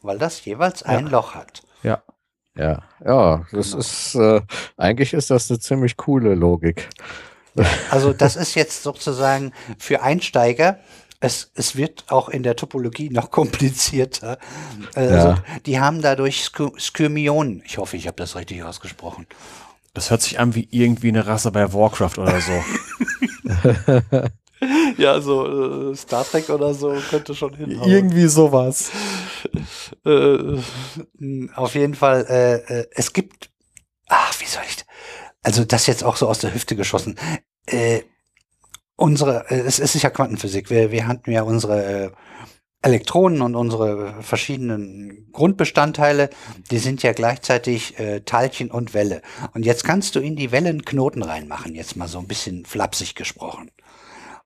Weil 0.02 0.18
das 0.18 0.44
jeweils 0.44 0.82
ein 0.82 1.06
ja. 1.06 1.10
Loch 1.10 1.34
hat. 1.34 1.62
Ja. 1.82 2.02
Ja, 2.56 2.82
ja, 3.04 3.46
das 3.52 3.68
genau. 3.70 3.78
ist, 3.78 4.14
äh, 4.16 4.40
eigentlich 4.76 5.14
ist 5.14 5.30
das 5.30 5.48
eine 5.50 5.60
ziemlich 5.60 5.96
coole 5.96 6.34
Logik. 6.34 6.88
Also 7.90 8.12
das 8.12 8.36
ist 8.36 8.54
jetzt 8.54 8.82
sozusagen 8.82 9.52
für 9.78 10.02
Einsteiger, 10.02 10.78
es, 11.20 11.52
es 11.54 11.76
wird 11.76 12.04
auch 12.08 12.28
in 12.28 12.42
der 12.42 12.56
Topologie 12.56 13.10
noch 13.10 13.30
komplizierter. 13.30 14.38
Also 14.94 15.14
ja. 15.14 15.44
die 15.66 15.78
haben 15.78 16.00
dadurch 16.00 16.50
Skyrmionen. 16.78 17.62
Ich 17.66 17.78
hoffe, 17.78 17.96
ich 17.96 18.06
habe 18.06 18.16
das 18.16 18.36
richtig 18.36 18.62
ausgesprochen. 18.64 19.26
Das 19.92 20.10
hört 20.10 20.22
sich 20.22 20.38
an 20.38 20.54
wie 20.54 20.68
irgendwie 20.70 21.08
eine 21.08 21.26
Rasse 21.26 21.50
bei 21.50 21.72
Warcraft 21.72 22.18
oder 22.18 22.40
so. 22.40 22.64
ja, 24.96 25.20
so 25.20 25.90
äh, 25.90 25.96
Star 25.96 26.24
Trek 26.24 26.48
oder 26.50 26.74
so 26.74 26.96
könnte 27.10 27.34
schon 27.34 27.54
hinhauen. 27.54 27.90
Irgendwie 27.90 28.26
sowas. 28.26 28.90
äh, 30.04 30.58
auf 31.54 31.74
jeden 31.74 31.94
Fall, 31.94 32.26
äh, 32.28 32.80
äh, 32.80 32.86
es 32.92 33.12
gibt, 33.12 33.50
ach, 34.08 34.40
wie 34.40 34.46
soll 34.46 34.62
ich, 34.68 34.84
also 35.42 35.64
das 35.64 35.86
jetzt 35.86 36.04
auch 36.04 36.16
so 36.16 36.28
aus 36.28 36.38
der 36.38 36.54
Hüfte 36.54 36.76
geschossen. 36.76 37.18
Äh, 37.66 38.02
unsere, 38.96 39.50
äh, 39.50 39.60
es, 39.60 39.78
ist 39.78 40.00
ja 40.00 40.10
Quantenphysik. 40.10 40.70
Wir, 40.70 40.92
wir 40.92 41.06
hatten 41.06 41.30
ja 41.32 41.42
unsere 41.42 42.04
äh, 42.04 42.10
Elektronen 42.82 43.42
und 43.42 43.54
unsere 43.54 44.22
verschiedenen 44.22 45.30
Grundbestandteile, 45.32 46.30
die 46.70 46.78
sind 46.78 47.02
ja 47.02 47.12
gleichzeitig 47.12 47.98
äh, 47.98 48.20
Teilchen 48.20 48.70
und 48.70 48.94
Welle. 48.94 49.20
Und 49.52 49.66
jetzt 49.66 49.84
kannst 49.84 50.14
du 50.14 50.20
in 50.20 50.34
die 50.34 50.50
Wellen 50.50 50.84
Knoten 50.84 51.22
reinmachen, 51.22 51.74
jetzt 51.74 51.96
mal 51.96 52.08
so 52.08 52.18
ein 52.18 52.26
bisschen 52.26 52.64
flapsig 52.64 53.14
gesprochen. 53.14 53.70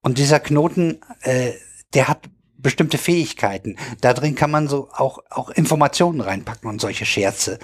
Und 0.02 0.18
dieser 0.18 0.40
Knoten, 0.40 1.00
äh, 1.22 1.52
der 1.94 2.08
hat 2.08 2.28
bestimmte 2.58 2.98
Fähigkeiten. 2.98 3.76
Da 4.00 4.12
drin 4.14 4.34
kann 4.34 4.50
man 4.50 4.66
so 4.66 4.88
auch, 4.92 5.20
auch 5.30 5.50
Informationen 5.50 6.20
reinpacken 6.20 6.68
und 6.68 6.80
solche 6.80 7.06
Scherze. 7.06 7.60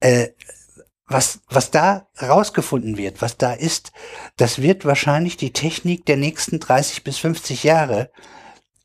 Äh, 0.00 0.28
was, 1.06 1.40
was 1.50 1.70
da 1.70 2.08
rausgefunden 2.20 2.96
wird, 2.96 3.20
was 3.20 3.36
da 3.36 3.52
ist, 3.52 3.92
das 4.36 4.62
wird 4.62 4.86
wahrscheinlich 4.86 5.36
die 5.36 5.52
Technik 5.52 6.06
der 6.06 6.16
nächsten 6.16 6.60
30 6.60 7.04
bis 7.04 7.18
50 7.18 7.62
Jahre 7.62 8.10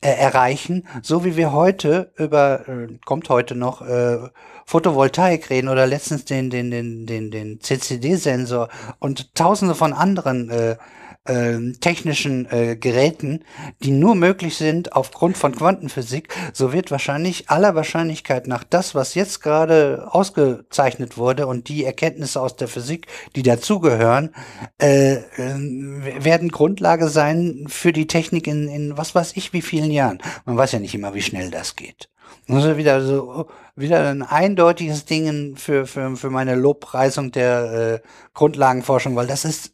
äh, 0.01 0.11
erreichen, 0.11 0.87
so 1.01 1.25
wie 1.25 1.35
wir 1.35 1.51
heute 1.51 2.11
über, 2.17 2.67
äh, 2.67 2.87
kommt 3.05 3.29
heute 3.29 3.55
noch, 3.55 3.81
äh, 3.81 4.29
Photovoltaik 4.65 5.49
reden 5.49 5.67
oder 5.67 5.87
letztens 5.87 6.25
den, 6.25 6.51
den, 6.51 6.69
den, 6.69 7.07
den, 7.07 7.31
den 7.31 7.59
CCD-Sensor 7.59 8.69
und 8.99 9.33
tausende 9.33 9.73
von 9.73 9.93
anderen 9.93 10.49
äh, 10.51 10.77
technischen 11.79 12.47
äh, 12.51 12.75
Geräten, 12.75 13.43
die 13.83 13.91
nur 13.91 14.15
möglich 14.15 14.57
sind 14.57 14.93
aufgrund 14.93 15.37
von 15.37 15.55
Quantenphysik, 15.55 16.29
so 16.53 16.73
wird 16.73 16.91
wahrscheinlich 16.91 17.49
aller 17.49 17.75
Wahrscheinlichkeit 17.75 18.47
nach 18.47 18.63
das, 18.63 18.95
was 18.95 19.13
jetzt 19.13 19.41
gerade 19.41 20.07
ausgezeichnet 20.09 21.17
wurde 21.17 21.45
und 21.45 21.69
die 21.69 21.85
Erkenntnisse 21.85 22.41
aus 22.41 22.55
der 22.55 22.67
Physik, 22.67 23.07
die 23.35 23.43
dazugehören, 23.43 24.33
äh, 24.81 25.15
äh, 25.15 26.23
werden 26.23 26.49
Grundlage 26.49 27.09
sein 27.09 27.65
für 27.67 27.93
die 27.93 28.07
Technik 28.07 28.47
in, 28.47 28.67
in 28.67 28.97
was 28.97 29.13
weiß 29.13 29.33
ich 29.35 29.53
wie 29.53 29.61
vielen 29.61 29.91
Jahren. 29.91 30.19
Man 30.45 30.57
weiß 30.57 30.71
ja 30.71 30.79
nicht 30.79 30.95
immer, 30.95 31.13
wie 31.13 31.21
schnell 31.21 31.51
das 31.51 31.75
geht. 31.75 32.09
Also 32.47 32.77
wieder 32.77 33.01
so 33.05 33.47
wieder 33.79 34.09
ein 34.09 34.23
eindeutiges 34.23 35.05
Ding 35.05 35.55
für, 35.55 35.87
für, 35.87 36.15
für 36.15 36.29
meine 36.29 36.55
Lobpreisung 36.55 37.31
der 37.31 38.01
äh, 38.03 38.07
Grundlagenforschung, 38.33 39.15
weil 39.15 39.27
das 39.27 39.45
ist 39.45 39.73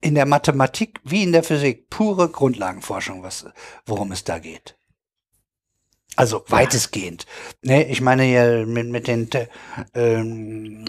in 0.00 0.14
der 0.14 0.26
Mathematik 0.26 1.00
wie 1.04 1.22
in 1.22 1.32
der 1.32 1.42
Physik 1.42 1.90
pure 1.90 2.28
Grundlagenforschung, 2.28 3.22
was, 3.22 3.46
worum 3.86 4.12
es 4.12 4.24
da 4.24 4.38
geht. 4.38 4.76
Also 6.16 6.44
weitestgehend. 6.48 7.26
Ne, 7.62 7.88
ich 7.88 8.00
meine 8.00 8.24
ja 8.26 8.66
mit, 8.66 8.88
mit 8.88 9.06
den 9.06 9.28
ähm, 9.94 10.84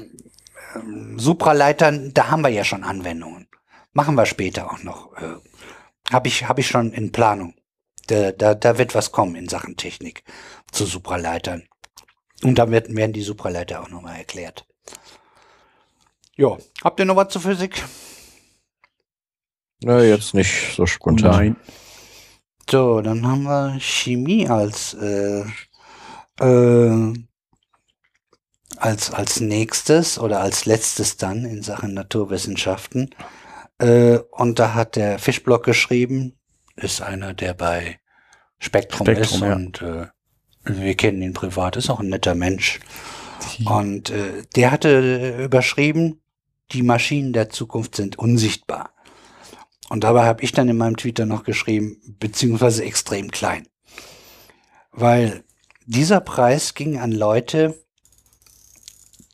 ähm, 0.75 1.19
Supraleitern, 1.19 2.13
da 2.13 2.29
haben 2.29 2.41
wir 2.41 2.49
ja 2.49 2.63
schon 2.63 2.83
Anwendungen. 2.83 3.47
Machen 3.93 4.15
wir 4.15 4.25
später 4.25 4.71
auch 4.71 4.83
noch. 4.83 5.13
Äh, 5.17 5.35
Habe 6.11 6.27
ich, 6.27 6.47
hab 6.47 6.59
ich 6.59 6.67
schon 6.67 6.93
in 6.93 7.11
Planung. 7.11 7.53
Da, 8.07 8.31
da, 8.31 8.55
da 8.55 8.79
wird 8.79 8.95
was 8.95 9.11
kommen 9.11 9.35
in 9.35 9.47
Sachen 9.47 9.77
Technik 9.77 10.23
zu 10.71 10.85
Supraleitern. 10.85 11.67
Und 12.43 12.55
dann 12.55 12.71
werden 12.71 13.13
die 13.13 13.21
Supraleiter 13.21 13.81
auch 13.81 13.89
nochmal 13.89 14.17
erklärt. 14.17 14.65
Ja, 16.35 16.57
habt 16.83 16.99
ihr 16.99 17.05
noch 17.05 17.17
was 17.17 17.29
zur 17.29 17.41
Physik? 17.41 17.83
Na, 19.81 20.01
jetzt 20.01 20.33
nicht 20.33 20.73
so 20.75 20.85
spontan. 20.85 21.31
Nein. 21.31 21.55
So, 22.69 23.01
dann 23.01 23.25
haben 23.25 23.43
wir 23.43 23.79
Chemie 23.79 24.47
als 24.47 24.93
äh, 24.93 25.43
äh, 26.39 27.13
als 28.77 29.11
als 29.11 29.39
nächstes 29.39 30.19
oder 30.19 30.39
als 30.41 30.65
letztes 30.65 31.17
dann 31.17 31.45
in 31.45 31.63
Sachen 31.63 31.93
Naturwissenschaften. 31.93 33.09
Äh, 33.79 34.19
und 34.31 34.59
da 34.59 34.73
hat 34.73 34.95
der 34.95 35.19
Fischblock 35.19 35.63
geschrieben, 35.63 36.37
ist 36.75 37.01
einer, 37.01 37.33
der 37.33 37.53
bei 37.53 37.99
Spektrum, 38.59 39.07
Spektrum 39.07 39.35
ist 39.35 39.41
ja. 39.41 39.55
und 39.55 39.81
äh, 39.81 40.07
wir 40.63 40.95
kennen 40.95 41.21
ihn 41.21 41.33
privat, 41.33 41.75
ist 41.77 41.89
auch 41.89 41.99
ein 41.99 42.09
netter 42.09 42.35
Mensch. 42.35 42.79
Und 43.65 44.09
äh, 44.09 44.43
der 44.55 44.71
hatte 44.71 45.43
überschrieben, 45.43 46.21
die 46.71 46.83
Maschinen 46.83 47.33
der 47.33 47.49
Zukunft 47.49 47.95
sind 47.95 48.17
unsichtbar. 48.19 48.91
Und 49.89 50.03
dabei 50.03 50.25
habe 50.25 50.43
ich 50.43 50.51
dann 50.51 50.69
in 50.69 50.77
meinem 50.77 50.97
Twitter 50.97 51.25
noch 51.25 51.43
geschrieben, 51.43 52.15
beziehungsweise 52.19 52.83
extrem 52.83 53.31
klein. 53.31 53.67
Weil 54.91 55.43
dieser 55.85 56.19
Preis 56.19 56.75
ging 56.75 56.99
an 56.99 57.11
Leute, 57.11 57.83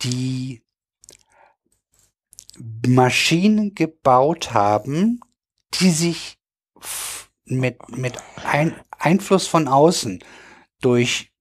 die 0.02 0.62
Maschinen 2.88 3.76
gebaut 3.76 4.54
haben, 4.54 5.20
die 5.74 5.90
sich 5.90 6.38
mit, 7.44 7.98
mit 7.98 8.16
ein 8.46 8.76
Einfluss 8.98 9.48
von 9.48 9.68
außen 9.68 10.24
durch 10.86 11.32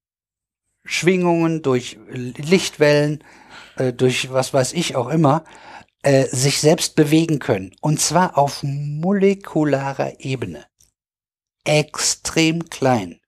Schwingungen, 0.86 1.60
durch 1.60 1.98
Lichtwellen, 2.08 3.22
äh, 3.76 3.92
durch 3.92 4.32
was 4.32 4.54
weiß 4.54 4.72
ich 4.72 4.96
auch 4.96 5.08
immer, 5.08 5.44
äh, 6.02 6.24
sich 6.24 6.60
selbst 6.60 6.96
bewegen 6.96 7.40
können. 7.40 7.76
Und 7.82 8.00
zwar 8.00 8.38
auf 8.38 8.62
molekularer 8.62 10.18
Ebene. 10.20 10.64
Extrem 11.64 12.70
klein. 12.70 13.20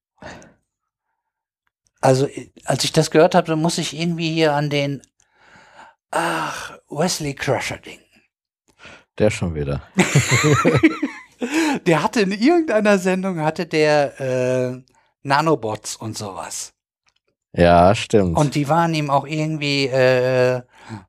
Also, 2.01 2.29
als 2.65 2.85
ich 2.85 2.93
das 2.93 3.11
gehört 3.11 3.35
habe, 3.35 3.57
muss 3.57 3.77
ich 3.77 3.99
irgendwie 3.99 4.33
hier 4.33 4.55
an 4.55 4.71
den 4.71 5.03
ach, 6.11 6.79
Wesley 6.89 7.35
Crusher 7.35 7.77
denken. 7.77 8.05
Der 9.19 9.31
schon 9.31 9.55
wieder. 9.55 9.83
der 11.87 12.03
hatte 12.03 12.23
in 12.23 12.33
irgendeiner 12.33 12.99
Sendung 12.99 13.41
hatte 13.41 13.67
der 13.67 14.21
äh, 14.21 14.96
Nanobots 15.27 15.97
und 15.97 16.17
sowas. 16.17 16.73
Ja, 17.53 17.95
stimmt. 17.95 18.37
Und 18.37 18.55
die 18.55 18.69
waren 18.69 18.93
ihm 18.93 19.09
auch 19.09 19.27
irgendwie, 19.27 19.87
äh, 19.87 20.61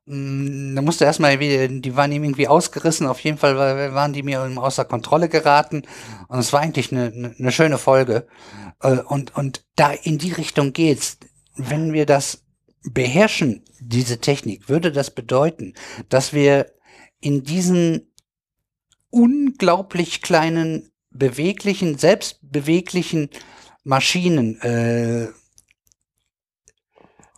mh, 0.06 0.74
da 0.76 0.82
musste 0.82 1.04
erstmal, 1.04 1.36
die 1.36 1.96
waren 1.96 2.10
ihm 2.10 2.24
irgendwie 2.24 2.48
ausgerissen. 2.48 3.06
Auf 3.06 3.20
jeden 3.20 3.36
Fall 3.36 3.56
waren 3.94 4.14
die 4.14 4.22
mir 4.22 4.40
außer 4.40 4.86
Kontrolle 4.86 5.28
geraten. 5.28 5.82
Und 6.28 6.38
es 6.38 6.52
war 6.52 6.60
eigentlich 6.60 6.90
eine, 6.90 7.12
eine, 7.14 7.34
eine 7.38 7.52
schöne 7.52 7.76
Folge. 7.76 8.26
Äh, 8.80 8.98
und, 9.00 9.36
und 9.36 9.66
da 9.76 9.90
in 9.92 10.16
die 10.16 10.32
Richtung 10.32 10.72
geht's. 10.72 11.18
Wenn 11.56 11.92
wir 11.92 12.06
das 12.06 12.44
beherrschen, 12.82 13.64
diese 13.80 14.18
Technik, 14.18 14.68
würde 14.68 14.90
das 14.90 15.10
bedeuten, 15.10 15.74
dass 16.08 16.32
wir 16.32 16.72
in 17.20 17.42
diesen 17.42 18.12
unglaublich 19.10 20.22
kleinen, 20.22 20.90
beweglichen, 21.10 21.98
selbstbeweglichen 21.98 23.28
Maschinen 23.88 24.60
äh, 24.60 25.28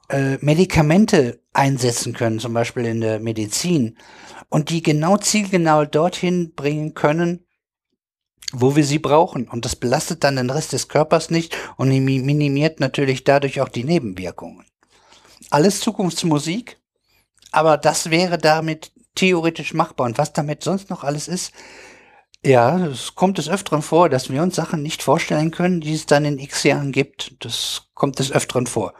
äh, 0.09 0.39
Medikamente 0.41 1.41
einsetzen 1.53 2.13
können, 2.13 2.41
zum 2.41 2.53
Beispiel 2.53 2.87
in 2.87 3.01
der 3.01 3.21
Medizin, 3.21 3.97
und 4.49 4.71
die 4.71 4.83
genau 4.83 5.17
zielgenau 5.17 5.85
dorthin 5.85 6.53
bringen 6.55 6.95
können, 6.95 7.47
wo 8.53 8.75
wir 8.75 8.85
sie 8.85 8.99
brauchen. 8.99 9.49
Und 9.49 9.65
das 9.65 9.77
belastet 9.77 10.25
dann 10.25 10.35
den 10.35 10.51
Rest 10.51 10.73
des 10.73 10.89
Körpers 10.89 11.31
nicht 11.31 11.57
und 11.77 11.89
minimiert 11.89 12.81
natürlich 12.81 13.23
dadurch 13.23 13.61
auch 13.61 13.69
die 13.69 13.85
Nebenwirkungen. 13.85 14.67
Alles 15.51 15.79
Zukunftsmusik, 15.79 16.81
aber 17.53 17.79
das 17.79 18.11
wäre 18.11 18.39
damit 18.39 18.91
theoretisch 19.15 19.73
machbar. 19.73 20.07
Und 20.07 20.19
was 20.19 20.33
damit 20.33 20.65
sonst 20.65 20.91
noch 20.91 21.05
alles 21.05 21.29
ist, 21.29 21.53
ja, 22.45 22.87
es 22.87 23.15
kommt 23.15 23.39
des 23.39 23.49
Öfteren 23.49 23.83
vor, 23.83 24.09
dass 24.09 24.31
wir 24.31 24.43
uns 24.43 24.57
Sachen 24.57 24.83
nicht 24.83 25.03
vorstellen 25.03 25.51
können, 25.51 25.81
die 25.81 25.95
es 25.95 26.07
dann 26.07 26.25
in 26.25 26.39
x 26.39 26.63
Jahren 26.63 26.91
gibt. 26.93 27.45
Das 27.45 27.89
kommt 27.95 28.19
des 28.19 28.33
Öfteren 28.33 28.67
vor. 28.67 28.95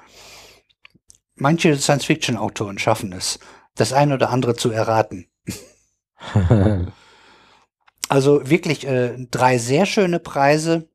Manche 1.37 1.77
Science-Fiction-Autoren 1.77 2.79
schaffen 2.79 3.13
es, 3.13 3.39
das 3.75 3.95
ein 3.95 4.13
oder 4.13 4.29
andere 4.29 4.57
zu 4.57 4.71
erraten. 4.71 5.27
also 8.11 8.49
wirklich 8.49 8.87
äh, 8.87 9.17
drei 9.31 9.57
sehr 9.57 9.87
schöne 9.87 10.21
Preise. 10.21 10.91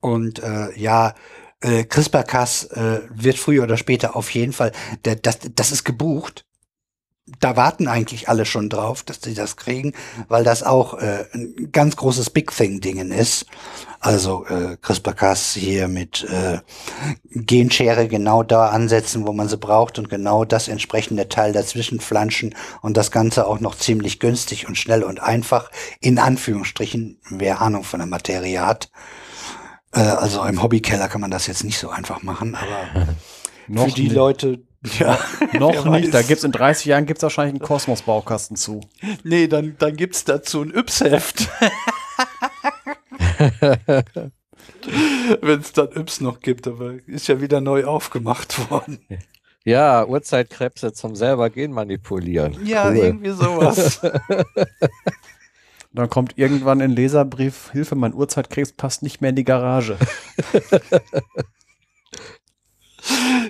Und 0.00 0.38
äh, 0.38 0.78
ja, 0.78 1.14
äh, 1.60 1.82
CRISPR-Cas 1.82 2.64
äh, 2.66 3.00
wird 3.10 3.36
früher 3.36 3.64
oder 3.64 3.76
später 3.76 4.14
auf 4.14 4.30
jeden 4.30 4.52
Fall, 4.52 4.70
das, 5.02 5.40
das 5.56 5.72
ist 5.72 5.82
gebucht 5.82 6.47
da 7.40 7.56
warten 7.56 7.88
eigentlich 7.88 8.28
alle 8.28 8.44
schon 8.44 8.68
drauf, 8.68 9.02
dass 9.02 9.20
sie 9.22 9.34
das 9.34 9.56
kriegen, 9.56 9.92
weil 10.28 10.44
das 10.44 10.62
auch 10.62 10.94
äh, 10.94 11.26
ein 11.32 11.70
ganz 11.72 11.96
großes 11.96 12.30
Big 12.30 12.50
Thing-Dingen 12.50 13.10
ist. 13.10 13.46
Also 14.00 14.46
äh, 14.46 14.76
CRISPR-Cas 14.80 15.54
hier 15.54 15.88
mit 15.88 16.24
äh, 16.24 16.58
Genschere 17.30 18.08
genau 18.08 18.42
da 18.42 18.68
ansetzen, 18.68 19.26
wo 19.26 19.32
man 19.32 19.48
sie 19.48 19.56
braucht 19.56 19.98
und 19.98 20.08
genau 20.08 20.44
das 20.44 20.68
entsprechende 20.68 21.28
Teil 21.28 21.52
dazwischen 21.52 22.00
flanschen 22.00 22.54
und 22.80 22.96
das 22.96 23.10
Ganze 23.10 23.46
auch 23.46 23.60
noch 23.60 23.76
ziemlich 23.76 24.20
günstig 24.20 24.68
und 24.68 24.78
schnell 24.78 25.02
und 25.02 25.20
einfach, 25.20 25.70
in 26.00 26.18
Anführungsstrichen, 26.18 27.18
wer 27.30 27.60
Ahnung 27.60 27.82
von 27.82 27.98
der 27.98 28.06
Materie 28.06 28.64
hat. 28.64 28.90
Äh, 29.92 30.00
also 30.00 30.44
im 30.44 30.62
Hobbykeller 30.62 31.08
kann 31.08 31.20
man 31.20 31.30
das 31.30 31.46
jetzt 31.46 31.64
nicht 31.64 31.78
so 31.78 31.90
einfach 31.90 32.22
machen, 32.22 32.56
aber 32.56 33.06
für 33.86 33.94
die 33.94 34.08
Leute, 34.08 34.60
ja, 34.98 35.18
noch 35.58 35.84
nicht. 35.90 36.14
Da 36.14 36.22
gibt 36.22 36.38
es 36.38 36.44
in 36.44 36.52
30 36.52 36.86
Jahren 36.86 37.06
gibt's 37.06 37.22
wahrscheinlich 37.22 37.60
einen 37.60 37.66
Kosmos-Baukasten 37.66 38.56
zu. 38.56 38.80
Nee, 39.24 39.48
dann, 39.48 39.76
dann 39.78 39.96
gibt 39.96 40.14
es 40.14 40.24
dazu 40.24 40.62
ein 40.62 40.72
Yps-Heft. 40.74 41.48
Wenn 45.40 45.60
es 45.60 45.72
dann 45.72 45.92
Yps 45.92 46.20
noch 46.20 46.40
gibt, 46.40 46.66
aber 46.66 46.94
ist 47.06 47.28
ja 47.28 47.40
wieder 47.40 47.60
neu 47.60 47.84
aufgemacht 47.84 48.70
worden. 48.70 48.98
Ja, 49.64 50.06
Uhrzeitkrebse 50.06 50.92
zum 50.92 51.14
selber 51.14 51.50
Gen 51.50 51.72
manipulieren. 51.72 52.56
Ja, 52.64 52.88
cool. 52.88 52.96
irgendwie 52.96 53.30
sowas. 53.30 54.00
Dann 55.92 56.08
kommt 56.08 56.38
irgendwann 56.38 56.80
ein 56.80 56.92
Leserbrief, 56.92 57.70
Hilfe, 57.72 57.94
mein 57.94 58.14
Uhrzeitkrebs 58.14 58.72
passt 58.72 59.02
nicht 59.02 59.20
mehr 59.20 59.30
in 59.30 59.36
die 59.36 59.44
Garage. 59.44 59.98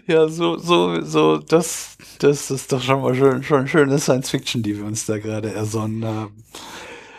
Ja, 0.07 0.29
so, 0.29 0.57
so, 0.59 1.03
so, 1.03 1.38
das, 1.38 1.97
das 2.19 2.51
ist 2.51 2.73
doch 2.73 2.83
schon 2.83 3.03
mal 3.03 3.14
schön, 3.14 3.43
schon 3.43 3.69
schöne 3.69 3.99
Science 3.99 4.31
Fiction, 4.31 4.62
die 4.62 4.77
wir 4.77 4.85
uns 4.85 5.07
da 5.07 5.19
gerade 5.19 5.53
ersonnen 5.53 6.05
haben. 6.05 6.45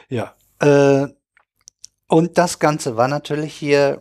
Ja. 0.10 0.36
Äh, 0.60 1.08
und 2.08 2.38
das 2.38 2.60
Ganze 2.60 2.98
war 2.98 3.08
natürlich 3.08 3.54
hier 3.54 4.00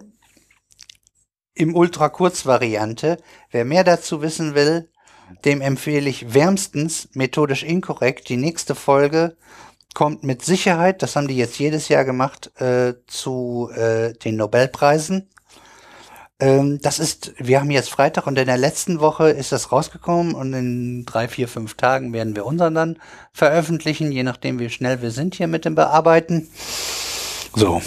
im 1.54 1.74
Ultra-Kurz-Variante. 1.74 3.18
Wer 3.50 3.64
mehr 3.64 3.84
dazu 3.84 4.22
wissen 4.22 4.54
will, 4.54 4.88
dem 5.44 5.60
empfehle 5.60 6.08
ich 6.08 6.32
wärmstens 6.32 7.08
methodisch 7.12 7.62
inkorrekt. 7.62 8.28
Die 8.28 8.36
nächste 8.36 8.74
Folge 8.74 9.36
kommt 9.94 10.22
mit 10.22 10.44
Sicherheit, 10.44 11.02
das 11.02 11.16
haben 11.16 11.28
die 11.28 11.36
jetzt 11.36 11.58
jedes 11.58 11.88
Jahr 11.88 12.04
gemacht, 12.04 12.52
äh, 12.60 12.94
zu 13.06 13.70
äh, 13.74 14.12
den 14.14 14.36
Nobelpreisen. 14.36 15.28
Ähm, 16.40 16.78
das 16.80 17.00
ist, 17.00 17.34
wir 17.38 17.60
haben 17.60 17.70
jetzt 17.70 17.90
Freitag 17.90 18.26
und 18.26 18.38
in 18.38 18.46
der 18.46 18.56
letzten 18.56 19.00
Woche 19.00 19.30
ist 19.30 19.50
das 19.50 19.72
rausgekommen 19.72 20.34
und 20.34 20.52
in 20.52 21.04
drei, 21.04 21.26
vier, 21.26 21.48
fünf 21.48 21.74
Tagen 21.74 22.12
werden 22.12 22.36
wir 22.36 22.46
unseren 22.46 22.74
dann 22.74 22.98
veröffentlichen, 23.32 24.12
je 24.12 24.22
nachdem 24.22 24.60
wie 24.60 24.70
schnell 24.70 25.02
wir 25.02 25.10
sind 25.10 25.34
hier 25.34 25.48
mit 25.48 25.64
dem 25.64 25.74
Bearbeiten. 25.74 26.48
So, 27.54 27.82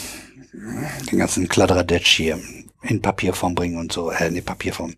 den 0.53 1.19
ganzen 1.19 1.47
Kladderadatsch 1.47 2.17
hier 2.17 2.39
in 2.81 3.01
Papierform 3.01 3.55
bringen 3.55 3.77
und 3.77 3.93
so, 3.93 4.11
äh, 4.11 4.27
in 4.27 4.43
Papierform, 4.43 4.95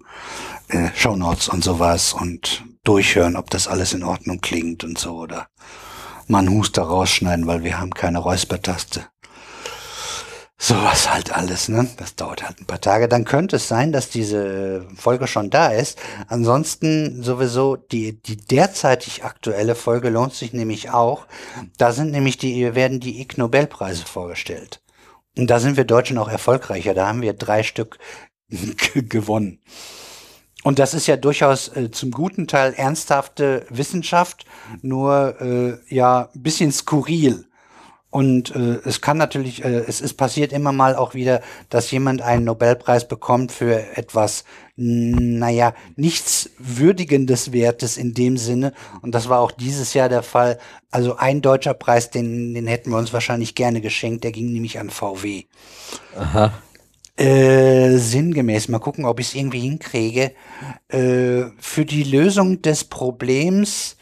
äh, 0.69 0.89
Shownotes 0.95 1.49
und 1.49 1.63
sowas 1.63 2.13
und 2.13 2.63
durchhören, 2.83 3.35
ob 3.35 3.51
das 3.51 3.67
alles 3.67 3.93
in 3.93 4.03
Ordnung 4.03 4.41
klingt 4.41 4.83
und 4.83 4.97
so 4.97 5.15
oder 5.17 5.47
mal 6.27 6.39
einen 6.39 6.49
Huster 6.49 6.83
rausschneiden, 6.83 7.45
weil 7.45 7.63
wir 7.63 7.79
haben 7.79 7.93
keine 7.93 8.17
Räuspertaste. 8.17 9.05
Sowas 10.65 11.11
halt 11.11 11.35
alles, 11.35 11.67
ne? 11.67 11.89
Das 11.97 12.15
dauert 12.15 12.41
halt 12.41 12.61
ein 12.61 12.65
paar 12.65 12.79
Tage. 12.79 13.09
Dann 13.09 13.25
könnte 13.25 13.57
es 13.57 13.67
sein, 13.67 13.91
dass 13.91 14.09
diese 14.09 14.87
Folge 14.95 15.27
schon 15.27 15.49
da 15.49 15.67
ist. 15.67 15.99
Ansonsten 16.29 17.21
sowieso 17.21 17.75
die, 17.75 18.21
die 18.21 18.37
derzeitig 18.37 19.25
aktuelle 19.25 19.75
Folge 19.75 20.09
lohnt 20.09 20.33
sich 20.33 20.53
nämlich 20.53 20.89
auch. 20.89 21.27
Da 21.77 21.91
sind 21.91 22.11
nämlich 22.11 22.37
die, 22.37 22.75
werden 22.75 23.01
die 23.01 23.19
Ig 23.19 23.37
Nobelpreise 23.37 24.05
vorgestellt. 24.05 24.81
Und 25.37 25.49
da 25.49 25.59
sind 25.59 25.75
wir 25.75 25.83
Deutschen 25.83 26.17
auch 26.17 26.29
erfolgreicher. 26.29 26.93
Da 26.93 27.07
haben 27.07 27.21
wir 27.21 27.33
drei 27.33 27.63
Stück 27.63 27.99
gewonnen. 28.93 29.59
Und 30.63 30.79
das 30.79 30.93
ist 30.93 31.07
ja 31.07 31.17
durchaus 31.17 31.75
äh, 31.75 31.91
zum 31.91 32.11
guten 32.11 32.47
Teil 32.47 32.73
ernsthafte 32.73 33.65
Wissenschaft, 33.69 34.45
nur 34.81 35.41
äh, 35.41 35.93
ja 35.93 36.29
bisschen 36.33 36.71
skurril. 36.71 37.49
Und 38.13 38.55
äh, 38.55 38.77
es 38.85 39.01
kann 39.01 39.17
natürlich, 39.17 39.65
äh, 39.65 39.85
es 39.87 39.99
ist 39.99 40.13
passiert 40.13 40.53
immer 40.53 40.71
mal 40.71 40.95
auch 40.95 41.15
wieder, 41.15 41.41
dass 41.69 41.89
jemand 41.89 42.21
einen 42.21 42.43
Nobelpreis 42.45 43.07
bekommt 43.07 43.51
für 43.51 43.97
etwas, 43.97 44.43
naja, 44.75 45.73
nichts 45.95 46.51
würdigendes 46.59 47.53
Wertes 47.53 47.97
in 47.97 48.13
dem 48.13 48.37
Sinne. 48.37 48.73
Und 49.01 49.15
das 49.15 49.29
war 49.29 49.39
auch 49.39 49.49
dieses 49.49 49.95
Jahr 49.95 50.09
der 50.09 50.21
Fall. 50.21 50.59
Also 50.91 51.15
ein 51.15 51.41
deutscher 51.41 51.73
Preis, 51.73 52.11
den, 52.11 52.53
den 52.53 52.67
hätten 52.67 52.91
wir 52.91 52.99
uns 52.99 53.13
wahrscheinlich 53.13 53.55
gerne 53.55 53.81
geschenkt, 53.81 54.23
der 54.23 54.31
ging 54.31 54.53
nämlich 54.53 54.77
an 54.77 54.91
VW. 54.91 55.45
Aha. 56.15 56.53
Äh, 57.17 57.97
sinngemäß, 57.97 58.67
mal 58.67 58.77
gucken, 58.77 59.05
ob 59.05 59.19
ich 59.21 59.29
es 59.29 59.35
irgendwie 59.35 59.61
hinkriege. 59.61 60.33
Äh, 60.87 61.45
für 61.57 61.85
die 61.85 62.03
Lösung 62.03 62.61
des 62.61 62.83
Problems, 62.83 63.97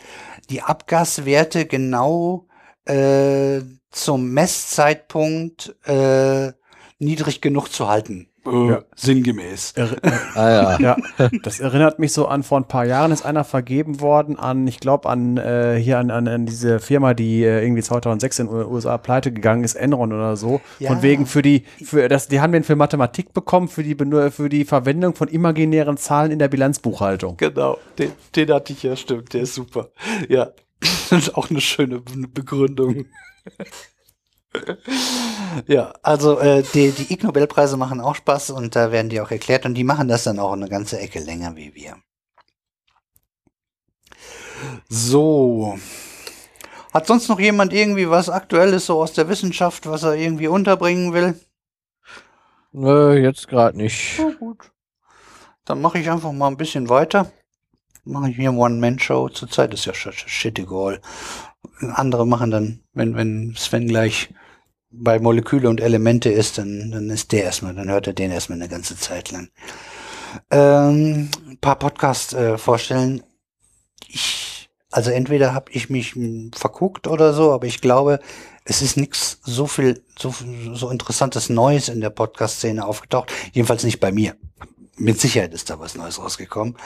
die 0.49 0.61
Abgaswerte 0.61 1.65
genau 1.65 2.47
äh, 2.83 3.61
zum 3.91 4.31
Messzeitpunkt 4.31 5.75
äh, 5.85 6.53
niedrig 6.99 7.41
genug 7.41 7.69
zu 7.69 7.87
halten. 7.87 8.27
Äh, 8.45 8.69
ja. 8.69 8.83
Sinngemäß. 8.95 9.73
Er, 9.75 9.89
ah, 10.35 10.77
ja. 10.79 10.79
ja. 10.79 11.29
Das 11.43 11.59
erinnert 11.59 11.99
mich 11.99 12.13
so 12.13 12.27
an, 12.27 12.43
vor 12.43 12.59
ein 12.59 12.67
paar 12.67 12.85
Jahren 12.85 13.11
ist 13.11 13.23
einer 13.23 13.43
vergeben 13.43 14.01
worden 14.01 14.37
an, 14.37 14.67
ich 14.67 14.79
glaube, 14.79 15.09
an 15.09 15.37
äh, 15.37 15.79
hier 15.79 15.99
an, 15.99 16.09
an, 16.09 16.27
an, 16.27 16.45
diese 16.45 16.79
Firma, 16.79 17.13
die 17.13 17.43
äh, 17.43 17.63
irgendwie 17.63 17.83
2006 17.83 18.39
in 18.39 18.47
den 18.47 18.55
USA 18.65 18.97
pleite 18.97 19.31
gegangen 19.31 19.63
ist, 19.63 19.75
Enron 19.75 20.11
oder 20.11 20.35
so. 20.37 20.61
Ja. 20.79 20.89
Von 20.89 21.01
wegen 21.03 21.25
für 21.25 21.41
die, 21.41 21.65
für 21.83 22.07
das, 22.07 22.27
die 22.27 22.41
haben 22.41 22.51
den 22.51 22.63
für 22.63 22.75
Mathematik 22.75 23.33
bekommen, 23.33 23.67
für 23.67 23.83
die, 23.83 23.95
für 24.31 24.49
die 24.49 24.65
Verwendung 24.65 25.15
von 25.15 25.27
imaginären 25.27 25.97
Zahlen 25.97 26.31
in 26.31 26.39
der 26.39 26.47
Bilanzbuchhaltung. 26.47 27.37
Genau, 27.37 27.77
den, 27.99 28.11
den 28.35 28.51
hatte 28.51 28.73
ich 28.73 28.83
ja, 28.83 28.95
stimmt, 28.95 29.33
der 29.33 29.41
ist 29.41 29.53
super. 29.53 29.89
Ja, 30.29 30.51
das 30.79 31.11
ist 31.11 31.35
auch 31.35 31.49
eine 31.49 31.61
schöne 31.61 31.99
Begründung. 31.99 33.05
Ja, 35.67 35.93
also 36.01 36.39
äh, 36.39 36.63
die, 36.73 36.91
die 36.91 37.13
Ig 37.13 37.23
Nobelpreise 37.23 37.77
machen 37.77 38.01
auch 38.01 38.15
Spaß 38.15 38.51
und 38.51 38.75
da 38.75 38.91
werden 38.91 39.09
die 39.09 39.21
auch 39.21 39.31
erklärt 39.31 39.65
und 39.65 39.75
die 39.75 39.83
machen 39.83 40.07
das 40.07 40.23
dann 40.23 40.39
auch 40.39 40.53
eine 40.53 40.69
ganze 40.69 40.99
Ecke 40.99 41.19
länger 41.19 41.55
wie 41.55 41.73
wir. 41.73 41.95
So. 44.89 45.77
Hat 46.93 47.07
sonst 47.07 47.29
noch 47.29 47.39
jemand 47.39 47.71
irgendwie 47.71 48.09
was 48.09 48.29
Aktuelles 48.29 48.85
so 48.85 49.01
aus 49.01 49.13
der 49.13 49.29
Wissenschaft, 49.29 49.87
was 49.87 50.03
er 50.03 50.15
irgendwie 50.15 50.47
unterbringen 50.47 51.13
will? 51.13 51.39
Nö, 52.73 53.17
jetzt 53.17 53.47
gerade 53.47 53.77
nicht. 53.77 54.19
Na 54.19 54.31
gut. 54.31 54.71
Dann 55.65 55.81
mache 55.81 55.99
ich 55.99 56.09
einfach 56.09 56.31
mal 56.31 56.47
ein 56.47 56.57
bisschen 56.57 56.89
weiter. 56.89 57.31
Mache 58.03 58.29
ich 58.29 58.35
hier 58.35 58.53
One-Man-Show. 58.53 59.29
Zurzeit 59.29 59.73
ist 59.73 59.85
ja 59.85 59.93
shit 59.93 60.57
egal. 60.57 61.01
Andere 61.79 62.27
machen 62.27 62.51
dann, 62.51 62.79
wenn, 62.93 63.15
wenn 63.15 63.55
Sven 63.55 63.87
gleich 63.87 64.29
bei 64.91 65.19
Moleküle 65.19 65.69
und 65.69 65.81
Elemente 65.81 66.29
ist, 66.29 66.57
dann, 66.57 66.91
dann 66.91 67.09
ist 67.09 67.31
der 67.31 67.45
erstmal, 67.45 67.73
dann 67.73 67.89
hört 67.89 68.07
er 68.07 68.13
den 68.13 68.31
erstmal 68.31 68.59
eine 68.59 68.69
ganze 68.69 68.97
Zeit 68.97 69.31
lang. 69.31 69.49
Ähm, 70.49 71.29
ein 71.47 71.57
paar 71.59 71.77
Podcasts 71.77 72.33
äh, 72.33 72.57
vorstellen. 72.57 73.23
Ich, 74.07 74.69
also 74.91 75.09
entweder 75.11 75.53
habe 75.53 75.71
ich 75.71 75.89
mich 75.89 76.15
verguckt 76.53 77.07
oder 77.07 77.33
so, 77.33 77.51
aber 77.51 77.67
ich 77.67 77.79
glaube, 77.81 78.19
es 78.65 78.81
ist 78.81 78.97
nichts 78.97 79.39
so 79.43 79.65
viel, 79.65 80.03
so, 80.17 80.33
so 80.73 80.89
interessantes 80.89 81.49
Neues 81.49 81.89
in 81.89 82.01
der 82.01 82.09
Podcast-Szene 82.09 82.85
aufgetaucht. 82.85 83.31
Jedenfalls 83.53 83.83
nicht 83.83 83.99
bei 83.99 84.11
mir 84.11 84.35
mit 85.01 85.19
Sicherheit 85.19 85.53
ist 85.53 85.69
da 85.69 85.79
was 85.79 85.95
Neues 85.95 86.19
rausgekommen. 86.19 86.77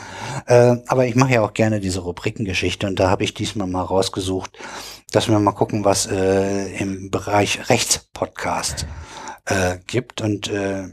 Äh, 0.47 0.78
aber 0.88 1.06
ich 1.06 1.15
mache 1.15 1.34
ja 1.34 1.41
auch 1.41 1.54
gerne 1.54 1.80
diese 1.80 1.99
Rubrikengeschichte 1.99 2.88
und 2.88 2.99
da 2.99 3.10
habe 3.10 3.23
ich 3.23 3.34
diesmal 3.34 3.67
mal 3.67 3.84
rausgesucht, 3.84 4.58
dass 5.12 5.28
wir 5.28 5.38
mal 5.39 5.51
gucken, 5.51 5.84
was 5.84 6.08
äh, 6.08 6.78
im 6.78 7.12
Bereich 7.12 7.69
Rechtspodcast 7.69 8.88
äh, 9.45 9.78
gibt. 9.86 10.21
Und 10.21 10.47
äh, 10.49 10.88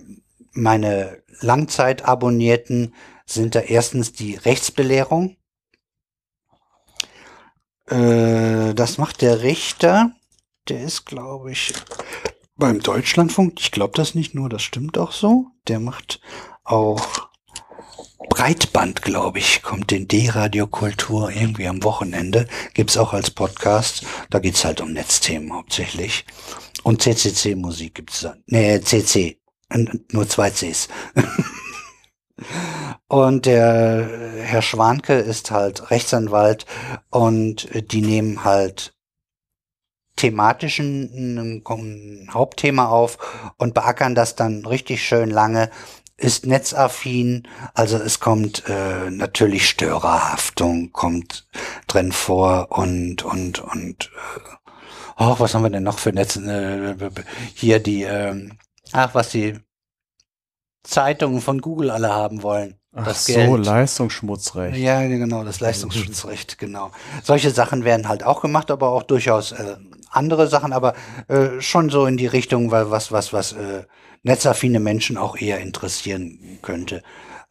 meine 0.52 1.22
Langzeitabonnierten 1.40 2.94
sind 3.24 3.54
da 3.54 3.60
erstens 3.60 4.12
die 4.12 4.34
Rechtsbelehrung. 4.34 5.36
Äh, 7.86 8.74
das 8.74 8.98
macht 8.98 9.22
der 9.22 9.42
Richter. 9.42 10.10
Der 10.68 10.82
ist, 10.82 11.06
glaube 11.06 11.52
ich, 11.52 11.72
beim 12.56 12.80
Deutschlandfunk. 12.80 13.60
Ich 13.60 13.70
glaube 13.70 13.94
das 13.96 14.14
nicht 14.14 14.34
nur, 14.34 14.48
das 14.48 14.62
stimmt 14.62 14.98
auch 14.98 15.12
so. 15.12 15.46
Der 15.68 15.80
macht 15.80 16.20
auch 16.64 17.30
Breitband, 18.28 19.02
glaube 19.02 19.38
ich, 19.38 19.62
kommt 19.62 19.92
in 19.92 20.08
D-Radiokultur 20.08 21.30
irgendwie 21.30 21.68
am 21.68 21.82
Wochenende. 21.84 22.46
Gibt's 22.74 22.96
auch 22.96 23.12
als 23.12 23.30
Podcast. 23.30 24.06
Da 24.30 24.38
geht's 24.38 24.64
halt 24.64 24.80
um 24.80 24.92
Netzthemen 24.92 25.52
hauptsächlich. 25.52 26.24
Und 26.82 27.02
CCC-Musik 27.02 27.94
gibt's 27.94 28.20
da. 28.20 28.36
Nee, 28.46 28.80
CC. 28.80 29.38
Nur 30.12 30.28
zwei 30.28 30.50
Cs. 30.50 30.88
und 33.08 33.46
der 33.46 34.08
Herr 34.42 34.62
Schwanke 34.62 35.14
ist 35.14 35.50
halt 35.50 35.90
Rechtsanwalt 35.90 36.66
und 37.10 37.68
die 37.92 38.02
nehmen 38.02 38.44
halt 38.44 38.94
thematischen 40.16 41.62
Hauptthema 42.30 42.88
auf 42.88 43.52
und 43.58 43.74
beackern 43.74 44.14
das 44.14 44.36
dann 44.36 44.64
richtig 44.66 45.04
schön 45.04 45.30
lange 45.30 45.70
ist 46.22 46.46
netzaffin, 46.46 47.48
also 47.74 47.96
es 47.96 48.20
kommt 48.20 48.64
äh, 48.68 49.10
natürlich 49.10 49.68
Störerhaftung 49.68 50.92
kommt 50.92 51.48
drin 51.88 52.12
vor 52.12 52.68
und 52.70 53.24
und 53.24 53.58
und 53.58 54.10
äh, 54.36 54.40
oh, 55.18 55.34
was 55.38 55.54
haben 55.54 55.62
wir 55.62 55.70
denn 55.70 55.82
noch 55.82 55.98
für 55.98 56.12
Netz 56.12 56.36
äh, 56.36 56.94
hier 57.54 57.80
die 57.80 58.04
äh, 58.04 58.48
ach 58.92 59.14
was 59.14 59.30
die 59.30 59.58
Zeitungen 60.84 61.40
von 61.40 61.60
Google 61.60 61.90
alle 61.90 62.10
haben 62.10 62.42
wollen. 62.42 62.78
Ach 62.94 63.04
das 63.04 63.26
so, 63.26 63.32
Geld. 63.32 63.64
Leistungsschmutzrecht. 63.64 64.76
Ja, 64.76 65.00
genau, 65.06 65.44
das 65.44 65.60
Leistungsschutzrecht, 65.60 66.58
genau. 66.58 66.90
Solche 67.22 67.50
Sachen 67.50 67.84
werden 67.84 68.08
halt 68.08 68.22
auch 68.24 68.42
gemacht, 68.42 68.70
aber 68.70 68.88
auch 68.88 69.02
durchaus 69.02 69.52
äh, 69.52 69.76
andere 70.10 70.46
Sachen, 70.48 70.72
aber 70.72 70.94
äh, 71.28 71.60
schon 71.60 71.88
so 71.88 72.04
in 72.06 72.16
die 72.16 72.26
Richtung, 72.26 72.70
weil 72.70 72.90
was, 72.90 73.10
was, 73.12 73.32
was 73.32 73.52
äh, 73.52 73.84
netzaffine 74.22 74.80
Menschen 74.80 75.16
auch 75.16 75.36
eher 75.36 75.60
interessieren 75.60 76.58
könnte. 76.62 77.02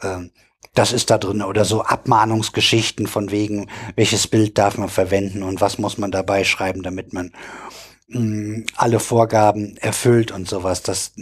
Ähm, 0.02 0.32
das 0.74 0.94
ist 0.94 1.10
da 1.10 1.18
drin 1.18 1.42
oder 1.42 1.66
so 1.66 1.84
Abmahnungsgeschichten 1.84 3.08
von 3.08 3.32
wegen, 3.32 3.70
welches 3.96 4.28
Bild 4.28 4.58
darf 4.58 4.78
man 4.78 4.90
verwenden 4.90 5.44
und 5.44 5.60
was 5.60 5.78
muss 5.78 5.98
man 5.98 6.12
dabei 6.12 6.44
schreiben, 6.44 6.82
damit 6.82 7.14
man 7.14 7.34
mh, 8.08 8.20
mm, 8.20 8.66
alle 8.78 9.00
Vorgaben 9.00 9.76
erfüllt 9.78 10.32
und 10.32 10.48
sowas. 10.48 10.82
Das 10.82 11.14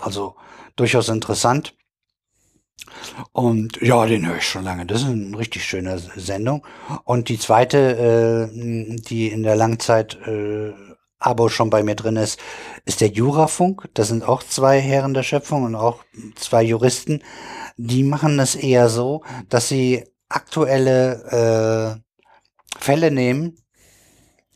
also 0.00 0.36
durchaus 0.76 1.08
interessant. 1.08 1.74
Und 3.32 3.80
ja, 3.80 4.06
den 4.06 4.26
höre 4.26 4.36
ich 4.36 4.48
schon 4.48 4.64
lange. 4.64 4.86
Das 4.86 5.02
ist 5.02 5.08
eine 5.08 5.38
richtig 5.38 5.64
schöne 5.64 5.98
Sendung. 5.98 6.66
Und 7.04 7.28
die 7.28 7.38
zweite, 7.38 8.50
äh, 8.50 8.98
die 9.08 9.28
in 9.28 9.42
der 9.42 9.56
Langzeit 9.56 10.18
äh, 10.26 10.72
Abo 11.24 11.48
schon 11.48 11.70
bei 11.70 11.82
mir 11.82 11.94
drin 11.94 12.16
ist, 12.16 12.38
ist 12.84 13.00
der 13.00 13.08
Jurafunk. 13.08 13.88
Das 13.94 14.08
sind 14.08 14.26
auch 14.26 14.42
zwei 14.42 14.80
Herren 14.80 15.14
der 15.14 15.22
Schöpfung 15.22 15.64
und 15.64 15.74
auch 15.74 16.04
zwei 16.36 16.62
Juristen. 16.62 17.22
Die 17.76 18.02
machen 18.02 18.38
es 18.38 18.54
eher 18.54 18.88
so, 18.88 19.22
dass 19.48 19.68
sie 19.68 20.04
aktuelle 20.28 21.98
äh, 21.98 22.78
Fälle 22.78 23.10
nehmen, 23.10 23.56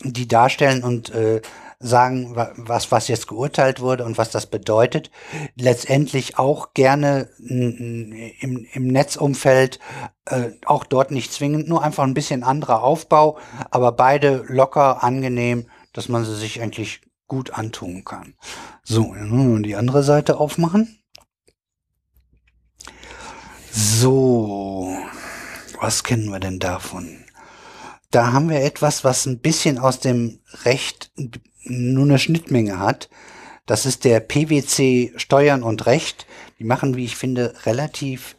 die 0.03 0.29
darstellen 0.29 0.83
und 0.83 1.11
äh, 1.11 1.41
sagen, 1.79 2.35
was, 2.35 2.91
was 2.91 3.09
jetzt 3.09 3.29
geurteilt 3.29 3.81
wurde 3.81 4.05
und 4.05 4.17
was 4.17 4.31
das 4.31 4.47
bedeutet. 4.47 5.11
Letztendlich 5.57 6.39
auch 6.39 6.73
gerne 6.73 7.29
im, 7.39 8.67
im 8.73 8.87
Netzumfeld, 8.87 9.79
äh, 10.25 10.51
auch 10.65 10.85
dort 10.85 11.11
nicht 11.11 11.33
zwingend, 11.33 11.69
nur 11.69 11.83
einfach 11.83 12.05
ein 12.05 12.15
bisschen 12.15 12.43
anderer 12.43 12.83
Aufbau, 12.83 13.39
aber 13.71 13.93
beide 13.93 14.45
locker, 14.49 15.05
angenehm 15.05 15.67
dass 15.97 16.11
man 16.11 16.27
sie 16.27 16.37
sich 16.37 16.61
eigentlich 16.61 17.01
gut 17.27 17.55
antun 17.55 18.05
kann. 18.05 18.35
So, 18.85 19.15
die 19.63 19.77
andere 19.77 20.03
Seite 20.03 20.39
aufmachen. 20.39 21.03
So, 23.73 24.95
was 25.81 26.05
kennen 26.05 26.31
wir 26.31 26.39
denn 26.39 26.59
davon? 26.59 27.25
Da 28.11 28.33
haben 28.33 28.51
wir 28.51 28.61
etwas, 28.61 29.05
was 29.05 29.25
ein 29.25 29.41
bisschen 29.41 29.79
aus 29.79 29.99
dem 29.99 30.41
Recht 30.65 31.11
nur 31.65 32.05
eine 32.05 32.19
Schnittmenge 32.19 32.79
hat. 32.79 33.09
Das 33.65 33.87
ist 33.87 34.05
der 34.05 34.21
PwC 34.21 35.15
Steuern 35.17 35.63
und 35.63 35.87
Recht. 35.87 36.27
Die 36.59 36.65
machen, 36.65 36.95
wie 36.97 37.07
ich 37.07 37.17
finde, 37.17 37.55
relativ 37.65 38.37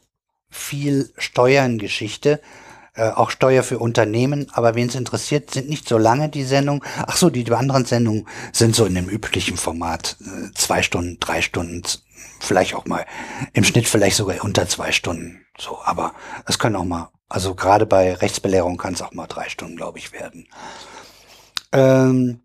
viel 0.49 1.11
Steuerngeschichte. 1.17 2.39
Äh, 2.97 3.11
auch 3.11 3.29
Steuer 3.29 3.61
für 3.61 3.77
Unternehmen, 3.77 4.47
aber 4.53 4.73
wen 4.73 4.87
es 4.87 4.95
interessiert, 4.95 5.51
sind 5.51 5.69
nicht 5.69 5.87
so 5.87 5.99
lange 5.99 6.29
die 6.29 6.43
Sendungen. 6.43 6.81
Ach 7.05 7.15
so, 7.15 7.29
die, 7.29 7.49
anderen 7.51 7.85
Sendungen 7.85 8.27
sind 8.51 8.75
so 8.75 8.85
in 8.85 8.95
dem 8.95 9.07
üblichen 9.07 9.55
Format. 9.55 10.17
Äh, 10.21 10.51
zwei 10.55 10.81
Stunden, 10.81 11.19
drei 11.19 11.43
Stunden, 11.43 11.83
vielleicht 12.39 12.73
auch 12.73 12.85
mal 12.85 13.05
im 13.53 13.63
Schnitt 13.63 13.87
vielleicht 13.87 14.17
sogar 14.17 14.43
unter 14.43 14.67
zwei 14.67 14.91
Stunden. 14.91 15.45
So, 15.59 15.77
aber 15.83 16.15
es 16.47 16.57
können 16.57 16.75
auch 16.75 16.85
mal, 16.85 17.09
also 17.29 17.53
gerade 17.53 17.85
bei 17.85 18.15
Rechtsbelehrung 18.15 18.77
kann 18.77 18.95
es 18.95 19.03
auch 19.03 19.13
mal 19.13 19.27
drei 19.27 19.47
Stunden, 19.47 19.77
glaube 19.77 19.99
ich, 19.99 20.11
werden. 20.11 20.47
Ähm, 21.73 22.39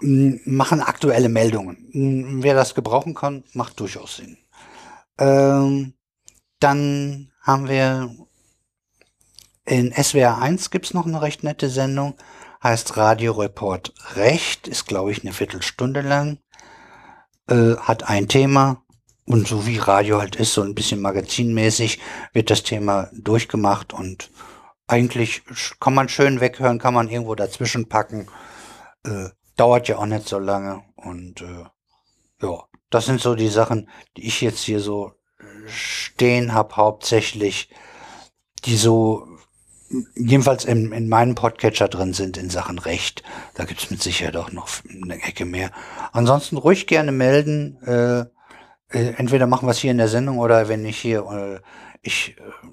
machen 0.00 0.80
aktuelle 0.80 1.28
Meldungen. 1.28 2.40
Wer 2.42 2.54
das 2.54 2.74
gebrauchen 2.74 3.14
kann, 3.14 3.44
macht 3.52 3.78
durchaus 3.78 4.16
Sinn. 4.16 4.38
Ähm, 5.18 5.92
dann 6.60 7.30
haben 7.42 7.68
wir 7.68 8.10
in 9.68 9.92
SWR 9.92 10.38
1 10.38 10.70
gibt's 10.70 10.94
noch 10.94 11.06
eine 11.06 11.20
recht 11.20 11.44
nette 11.44 11.68
Sendung, 11.68 12.14
heißt 12.62 12.96
Radio 12.96 13.32
Report 13.32 13.92
Recht, 14.14 14.66
ist 14.66 14.86
glaube 14.86 15.12
ich 15.12 15.22
eine 15.22 15.32
Viertelstunde 15.32 16.00
lang, 16.00 16.38
äh, 17.48 17.76
hat 17.76 18.08
ein 18.08 18.28
Thema 18.28 18.82
und 19.26 19.46
so 19.46 19.66
wie 19.66 19.76
Radio 19.76 20.20
halt 20.20 20.36
ist, 20.36 20.54
so 20.54 20.62
ein 20.62 20.74
bisschen 20.74 21.02
magazinmäßig, 21.02 22.00
wird 22.32 22.50
das 22.50 22.62
Thema 22.62 23.10
durchgemacht 23.12 23.92
und 23.92 24.30
eigentlich 24.86 25.42
kann 25.80 25.94
man 25.94 26.08
schön 26.08 26.40
weghören, 26.40 26.78
kann 26.78 26.94
man 26.94 27.10
irgendwo 27.10 27.34
dazwischen 27.34 27.88
packen, 27.90 28.28
äh, 29.04 29.28
dauert 29.56 29.88
ja 29.88 29.98
auch 29.98 30.06
nicht 30.06 30.26
so 30.26 30.38
lange 30.38 30.82
und 30.96 31.42
äh, 31.42 31.64
ja, 32.40 32.64
das 32.88 33.04
sind 33.04 33.20
so 33.20 33.34
die 33.34 33.48
Sachen, 33.48 33.90
die 34.16 34.26
ich 34.26 34.40
jetzt 34.40 34.62
hier 34.64 34.80
so 34.80 35.12
stehen 35.66 36.54
habe, 36.54 36.76
hauptsächlich, 36.76 37.68
die 38.64 38.76
so 38.76 39.27
jedenfalls 40.14 40.64
in, 40.64 40.92
in 40.92 41.08
meinem 41.08 41.34
Podcatcher 41.34 41.88
drin 41.88 42.12
sind 42.12 42.36
in 42.36 42.50
Sachen 42.50 42.78
Recht. 42.78 43.22
Da 43.54 43.64
gibt's 43.64 43.90
mit 43.90 44.02
Sicherheit 44.02 44.36
auch 44.36 44.52
noch 44.52 44.68
eine 45.02 45.22
Ecke 45.22 45.44
mehr. 45.44 45.70
Ansonsten 46.12 46.56
ruhig 46.56 46.86
gerne 46.86 47.12
melden. 47.12 47.78
Äh, 47.82 48.20
äh, 48.90 49.14
entweder 49.16 49.46
machen 49.46 49.66
wir 49.66 49.72
es 49.72 49.78
hier 49.78 49.90
in 49.90 49.98
der 49.98 50.08
Sendung 50.08 50.38
oder 50.38 50.68
wenn 50.68 50.84
ich 50.84 50.98
hier, 50.98 51.24
äh, 51.30 51.60
ich 52.02 52.36
äh, 52.38 52.68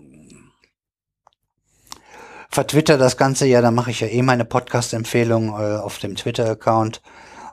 vertwitter 2.50 2.98
das 2.98 3.18
Ganze 3.18 3.46
ja, 3.46 3.62
dann 3.62 3.76
mache 3.76 3.92
ich 3.92 4.00
ja 4.00 4.08
eh 4.08 4.22
meine 4.22 4.46
Podcast-Empfehlung 4.46 5.50
äh, 5.50 5.78
auf 5.78 6.00
dem 6.00 6.16
Twitter-Account. 6.16 7.02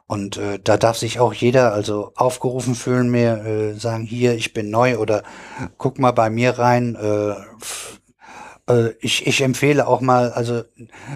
Und 0.06 0.36
äh, 0.36 0.58
da 0.62 0.76
darf 0.76 0.98
sich 0.98 1.20
auch 1.20 1.32
jeder 1.32 1.72
also 1.72 2.12
aufgerufen 2.16 2.74
fühlen, 2.74 3.10
mir 3.10 3.44
äh, 3.44 3.72
sagen, 3.74 4.04
hier, 4.04 4.34
ich 4.34 4.52
bin 4.52 4.68
neu 4.68 4.98
oder 4.98 5.22
guck 5.78 5.98
mal 5.98 6.10
bei 6.10 6.28
mir 6.28 6.58
rein. 6.58 6.96
Äh, 6.96 7.34
äh, 8.68 8.90
ich, 9.00 9.26
ich 9.26 9.42
empfehle 9.42 9.86
auch 9.86 10.00
mal, 10.00 10.32
also 10.32 10.62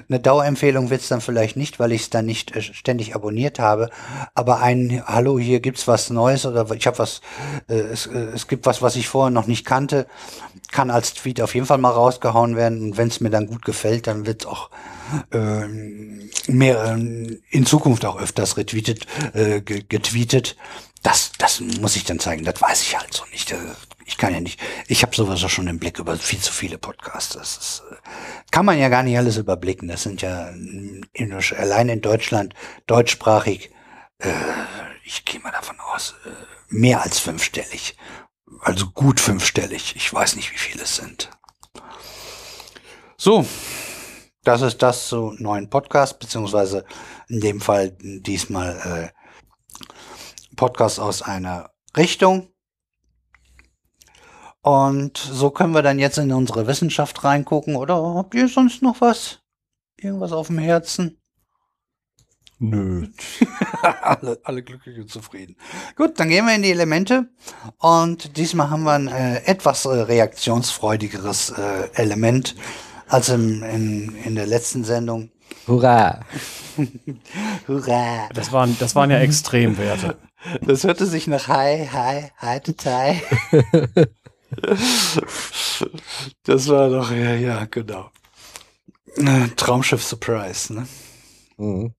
eine 0.09 0.21
Dauerempfehlung 0.21 0.91
wird's 0.91 1.09
dann 1.09 1.21
vielleicht 1.21 1.57
nicht, 1.57 1.79
weil 1.79 1.93
ich 1.93 2.03
es 2.03 2.11
dann 2.11 2.27
nicht 2.27 2.55
äh, 2.57 2.63
ständig 2.63 3.15
abonniert 3.15 3.59
habe, 3.59 3.91
aber 4.35 4.61
ein 4.61 5.03
Hallo, 5.07 5.39
hier 5.39 5.61
gibt's 5.61 5.87
was 5.87 6.11
Neues 6.11 6.47
oder 6.47 6.71
ich 6.73 6.87
habe 6.87 6.99
was, 6.99 7.21
äh, 7.69 7.75
es, 7.75 8.07
äh, 8.07 8.19
es 8.35 8.49
gibt 8.49 8.67
was, 8.67 8.83
was 8.83 8.97
ich 8.97 9.09
vorher 9.09 9.31
noch 9.31 9.47
nicht 9.47 9.65
kannte, 9.65 10.07
kann 10.71 10.91
als 10.91 11.15
Tweet 11.15 11.41
auf 11.41 11.55
jeden 11.55 11.67
Fall 11.67 11.79
mal 11.79 11.91
rausgehauen 11.91 12.57
werden 12.57 12.83
und 12.83 12.97
wenn 12.97 13.09
es 13.09 13.21
mir 13.21 13.31
dann 13.31 13.47
gut 13.47 13.65
gefällt, 13.65 14.07
dann 14.07 14.27
wird's 14.27 14.47
auch 14.47 14.71
äh, 15.31 15.67
mehr 16.49 16.85
äh, 16.85 17.39
in 17.51 17.67
Zukunft 17.67 18.05
auch 18.05 18.21
öfters 18.21 18.57
retweetet, 18.57 19.07
äh, 19.35 19.61
getweetet. 19.61 20.57
Das, 21.03 21.31
das 21.39 21.61
muss 21.61 21.95
ich 21.95 22.03
dann 22.03 22.19
zeigen, 22.19 22.45
das 22.45 22.61
weiß 22.61 22.83
ich 22.83 22.99
halt 22.99 23.15
so 23.15 23.25
nicht. 23.31 23.55
Ich 24.07 24.17
kann 24.17 24.33
ja 24.33 24.41
nicht, 24.41 24.61
ich 24.87 25.03
habe 25.03 25.15
sowieso 25.15 25.49
schon 25.49 25.67
den 25.67 25.81
Blick 25.81 25.99
über 25.99 26.17
viel 26.17 26.39
zu 26.39 26.53
viele 26.53 26.79
Podcasts. 26.79 27.35
Das 27.35 27.57
ist, 27.57 27.83
äh, 27.91 27.97
kann 28.53 28.65
man 28.65 28.79
ja 28.79 28.89
gar 28.89 29.03
nicht 29.03 29.19
alles 29.19 29.37
überblicken. 29.37 29.89
Das 29.89 30.05
sind 30.05 30.23
ja 30.23 30.49
in, 30.49 31.05
allein 31.59 31.89
in 31.89 32.01
Deutschland 32.01 32.55
deutschsprachig, 32.87 33.71
äh, 34.19 34.33
ich 35.05 35.25
gehe 35.25 35.41
mal 35.41 35.51
davon 35.51 35.79
aus, 35.81 36.15
äh, 36.25 36.31
mehr 36.69 37.03
als 37.03 37.19
fünfstellig. 37.19 37.97
Also 38.61 38.87
gut 38.91 39.19
fünfstellig. 39.19 39.95
Ich 39.97 40.13
weiß 40.13 40.37
nicht, 40.37 40.53
wie 40.53 40.59
viele 40.59 40.85
es 40.85 40.97
sind. 40.97 41.31
So, 43.17 43.45
das 44.45 44.63
ist 44.63 44.83
das 44.83 45.09
zu 45.09 45.35
neuen 45.39 45.69
Podcast, 45.69 46.21
beziehungsweise 46.21 46.85
in 47.29 47.41
dem 47.41 47.61
Fall 47.61 47.97
diesmal 48.01 49.13
äh, 49.13 50.55
Podcast 50.55 51.01
aus 51.01 51.23
einer 51.23 51.71
Richtung. 51.97 52.53
Und 54.67 55.17
so 55.17 55.51
können 55.51 55.75
wir 55.75 55.83
dann 55.83 56.01
jetzt 56.01 56.19
in 56.19 56.33
unsere 56.33 56.67
Wissenschaft 56.67 57.23
reingucken. 57.23 57.77
Oder 57.77 58.03
habt 58.17 58.35
ihr 58.35 58.49
sonst 58.49 58.83
noch 58.83 59.01
was? 59.01 59.39
Irgendwas 59.97 60.33
auf 60.33 60.49
dem 60.49 60.59
Herzen? 60.59 61.19
Nö. 62.59 63.07
alle, 64.03 64.41
alle 64.43 64.65
glücklich 64.65 64.99
und 64.99 65.09
zufrieden. 65.09 65.55
Gut, 65.95 66.19
dann 66.19 66.31
gehen 66.31 66.47
wir 66.47 66.57
in 66.57 66.63
die 66.63 66.73
Elemente. 66.73 67.29
Und 67.79 68.37
diesmal 68.37 68.69
haben 68.69 68.83
wir 68.83 68.95
ein 68.95 69.07
äh, 69.07 69.45
etwas 69.45 69.85
äh, 69.85 69.91
reaktionsfreudigeres 69.91 71.51
äh, 71.51 71.89
Element 71.95 72.57
als 73.07 73.29
im, 73.29 73.63
in, 73.63 74.17
in 74.25 74.35
der 74.35 74.49
letzten 74.49 74.83
Sendung. 74.83 75.31
Hurra! 75.69 76.23
Hurra! 77.69 78.29
Das 78.35 78.51
waren, 78.51 78.77
das 78.81 78.97
waren 78.97 79.13
ja 79.13 79.19
Extremwerte. 79.19 80.17
Das 80.63 80.83
hörte 80.83 81.07
sich 81.07 81.29
nach 81.29 81.47
Hi, 81.47 81.89
Hi, 81.93 82.33
Hi, 82.39 82.61
Hi. 82.85 83.23
Das 86.45 86.69
war 86.69 86.89
doch, 86.89 87.11
ja, 87.11 87.35
ja, 87.35 87.65
genau. 87.67 88.11
Traumschiff 89.57 90.03
Surprise, 90.03 90.73
ne? 90.73 90.87
Mhm. 91.57 91.93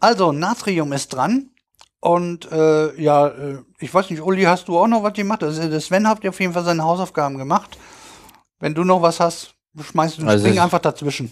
Also, 0.00 0.32
Natrium 0.32 0.92
ist 0.92 1.08
dran. 1.08 1.50
Und 2.00 2.50
äh, 2.52 3.00
ja, 3.00 3.28
äh, 3.28 3.58
ich 3.78 3.92
weiß 3.92 4.10
nicht, 4.10 4.20
Uli, 4.20 4.42
hast 4.42 4.68
du 4.68 4.78
auch 4.78 4.86
noch 4.86 5.02
was 5.02 5.14
gemacht? 5.14 5.42
Also, 5.42 5.80
Sven 5.80 6.06
hat 6.06 6.26
auf 6.26 6.38
jeden 6.40 6.52
Fall 6.52 6.64
seine 6.64 6.84
Hausaufgaben 6.84 7.38
gemacht. 7.38 7.78
Wenn 8.60 8.74
du 8.74 8.84
noch 8.84 9.00
was 9.00 9.20
hast, 9.20 9.54
schmeißt 9.80 10.18
du 10.18 10.26
also 10.26 10.46
spring 10.46 10.60
einfach 10.60 10.80
dazwischen. 10.80 11.30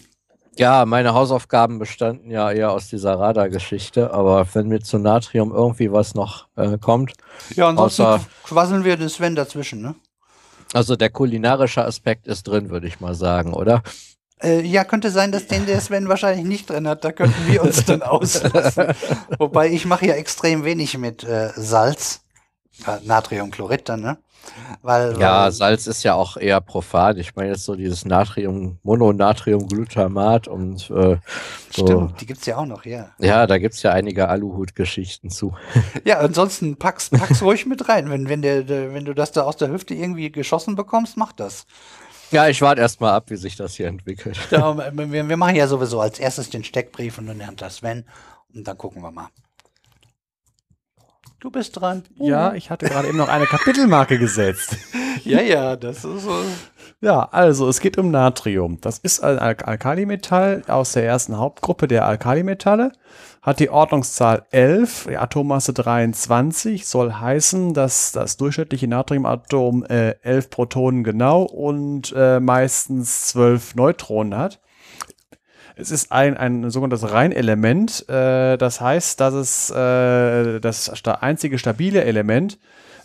Ja, 0.56 0.84
meine 0.84 1.14
Hausaufgaben 1.14 1.78
bestanden 1.78 2.30
ja 2.30 2.50
eher 2.50 2.72
aus 2.72 2.88
dieser 2.88 3.18
Radar-Geschichte, 3.18 4.12
aber 4.12 4.46
wenn 4.52 4.68
mir 4.68 4.80
zu 4.80 4.98
Natrium 4.98 5.50
irgendwie 5.50 5.90
was 5.90 6.14
noch 6.14 6.48
äh, 6.56 6.76
kommt. 6.76 7.14
Ja, 7.54 7.68
ansonsten 7.68 8.02
außer, 8.02 8.24
quasseln 8.44 8.84
wir 8.84 8.96
den 8.96 9.08
Sven 9.08 9.34
dazwischen, 9.34 9.80
ne? 9.80 9.94
Also 10.72 10.96
der 10.96 11.10
kulinarische 11.10 11.84
Aspekt 11.84 12.26
ist 12.26 12.44
drin, 12.44 12.70
würde 12.70 12.86
ich 12.86 13.00
mal 13.00 13.14
sagen, 13.14 13.52
oder? 13.52 13.82
Äh, 14.42 14.62
ja, 14.62 14.84
könnte 14.84 15.10
sein, 15.10 15.30
dass 15.30 15.46
den 15.46 15.66
der 15.66 15.80
Sven 15.80 16.08
wahrscheinlich 16.08 16.44
nicht 16.44 16.70
drin 16.70 16.88
hat. 16.88 17.04
Da 17.04 17.12
könnten 17.12 17.46
wir 17.46 17.62
uns 17.62 17.84
dann 17.84 18.02
auslassen. 18.02 18.94
Wobei 19.38 19.70
ich 19.70 19.84
mache 19.84 20.06
ja 20.06 20.14
extrem 20.14 20.64
wenig 20.64 20.98
mit 20.98 21.24
äh, 21.24 21.50
Salz. 21.54 22.22
Äh, 22.86 23.04
Natriumchlorid 23.04 23.88
dann, 23.88 24.00
ne? 24.00 24.18
Weil, 24.82 25.18
ja, 25.18 25.44
weil, 25.44 25.52
Salz 25.52 25.86
ist 25.86 26.02
ja 26.02 26.14
auch 26.14 26.36
eher 26.36 26.60
profan. 26.60 27.16
Ich 27.18 27.36
meine 27.36 27.50
jetzt 27.50 27.64
so 27.64 27.74
dieses 27.74 28.04
Natrium, 28.04 28.78
Mononatriumglutamat 28.82 30.48
und 30.48 30.90
äh, 30.90 31.18
so. 31.70 31.86
Stimmt, 31.86 32.20
die 32.20 32.26
gibt's 32.26 32.46
ja 32.46 32.56
auch 32.56 32.66
noch, 32.66 32.84
ja. 32.84 33.10
Ja, 33.18 33.46
da 33.46 33.58
gibt's 33.58 33.82
ja 33.82 33.92
einige 33.92 34.28
Aluhut-Geschichten 34.28 35.30
zu. 35.30 35.54
Ja, 36.04 36.18
ansonsten 36.18 36.76
pack's, 36.76 37.10
pack's 37.10 37.42
ruhig 37.42 37.66
mit 37.66 37.88
rein. 37.88 38.10
Wenn, 38.10 38.28
wenn, 38.28 38.42
der, 38.42 38.62
der, 38.62 38.92
wenn 38.92 39.04
du 39.04 39.14
das 39.14 39.30
da 39.30 39.42
aus 39.42 39.56
der 39.56 39.70
Hüfte 39.70 39.94
irgendwie 39.94 40.32
geschossen 40.32 40.74
bekommst, 40.74 41.16
mach 41.16 41.32
das. 41.32 41.66
Ja, 42.32 42.48
ich 42.48 42.60
warte 42.62 42.80
erstmal 42.80 43.12
ab, 43.12 43.30
wie 43.30 43.36
sich 43.36 43.56
das 43.56 43.74
hier 43.74 43.86
entwickelt. 43.86 44.38
Ja, 44.50 44.76
wir, 44.96 45.28
wir 45.28 45.36
machen 45.36 45.54
ja 45.54 45.68
sowieso 45.68 46.00
als 46.00 46.18
erstes 46.18 46.50
den 46.50 46.64
Steckbrief 46.64 47.18
und 47.18 47.26
dann 47.26 47.38
lernt 47.38 47.60
das 47.60 47.76
Sven 47.76 48.04
und 48.54 48.66
dann 48.66 48.78
gucken 48.78 49.02
wir 49.02 49.10
mal. 49.10 49.28
Du 51.42 51.50
bist 51.50 51.80
dran. 51.80 52.04
Uh. 52.20 52.28
Ja, 52.28 52.54
ich 52.54 52.70
hatte 52.70 52.86
gerade 52.86 53.08
eben 53.08 53.18
noch 53.18 53.28
eine 53.28 53.46
Kapitelmarke 53.46 54.16
gesetzt. 54.16 54.76
ja, 55.24 55.40
ja, 55.40 55.74
das 55.74 56.04
ist 56.04 56.22
so. 56.22 56.36
Ja, 57.00 57.28
also 57.32 57.68
es 57.68 57.80
geht 57.80 57.98
um 57.98 58.12
Natrium. 58.12 58.80
Das 58.80 58.98
ist 58.98 59.24
ein 59.24 59.40
Al 59.40 59.56
Alkalimetall 59.56 60.62
aus 60.68 60.92
der 60.92 61.04
ersten 61.04 61.36
Hauptgruppe 61.36 61.88
der 61.88 62.06
Alkalimetalle. 62.06 62.92
Hat 63.42 63.58
die 63.58 63.70
Ordnungszahl 63.70 64.44
11, 64.52 65.08
die 65.10 65.16
Atommasse 65.16 65.72
23, 65.72 66.86
soll 66.86 67.12
heißen, 67.12 67.74
dass 67.74 68.12
das 68.12 68.36
durchschnittliche 68.36 68.86
Natriumatom 68.86 69.84
äh, 69.86 70.10
11 70.22 70.48
Protonen 70.48 71.02
genau 71.02 71.42
und 71.42 72.14
äh, 72.16 72.38
meistens 72.38 73.22
12 73.30 73.74
Neutronen 73.74 74.38
hat. 74.38 74.60
Es 75.76 75.90
ist 75.90 76.12
ein, 76.12 76.36
ein 76.36 76.70
sogenanntes 76.70 77.10
Reinelement. 77.10 78.08
Äh, 78.08 78.56
das 78.58 78.80
heißt, 78.80 79.20
dass 79.20 79.34
es 79.34 79.70
äh, 79.70 80.60
das 80.60 80.90
einzige 81.04 81.58
stabile 81.58 82.04
Element 82.04 82.58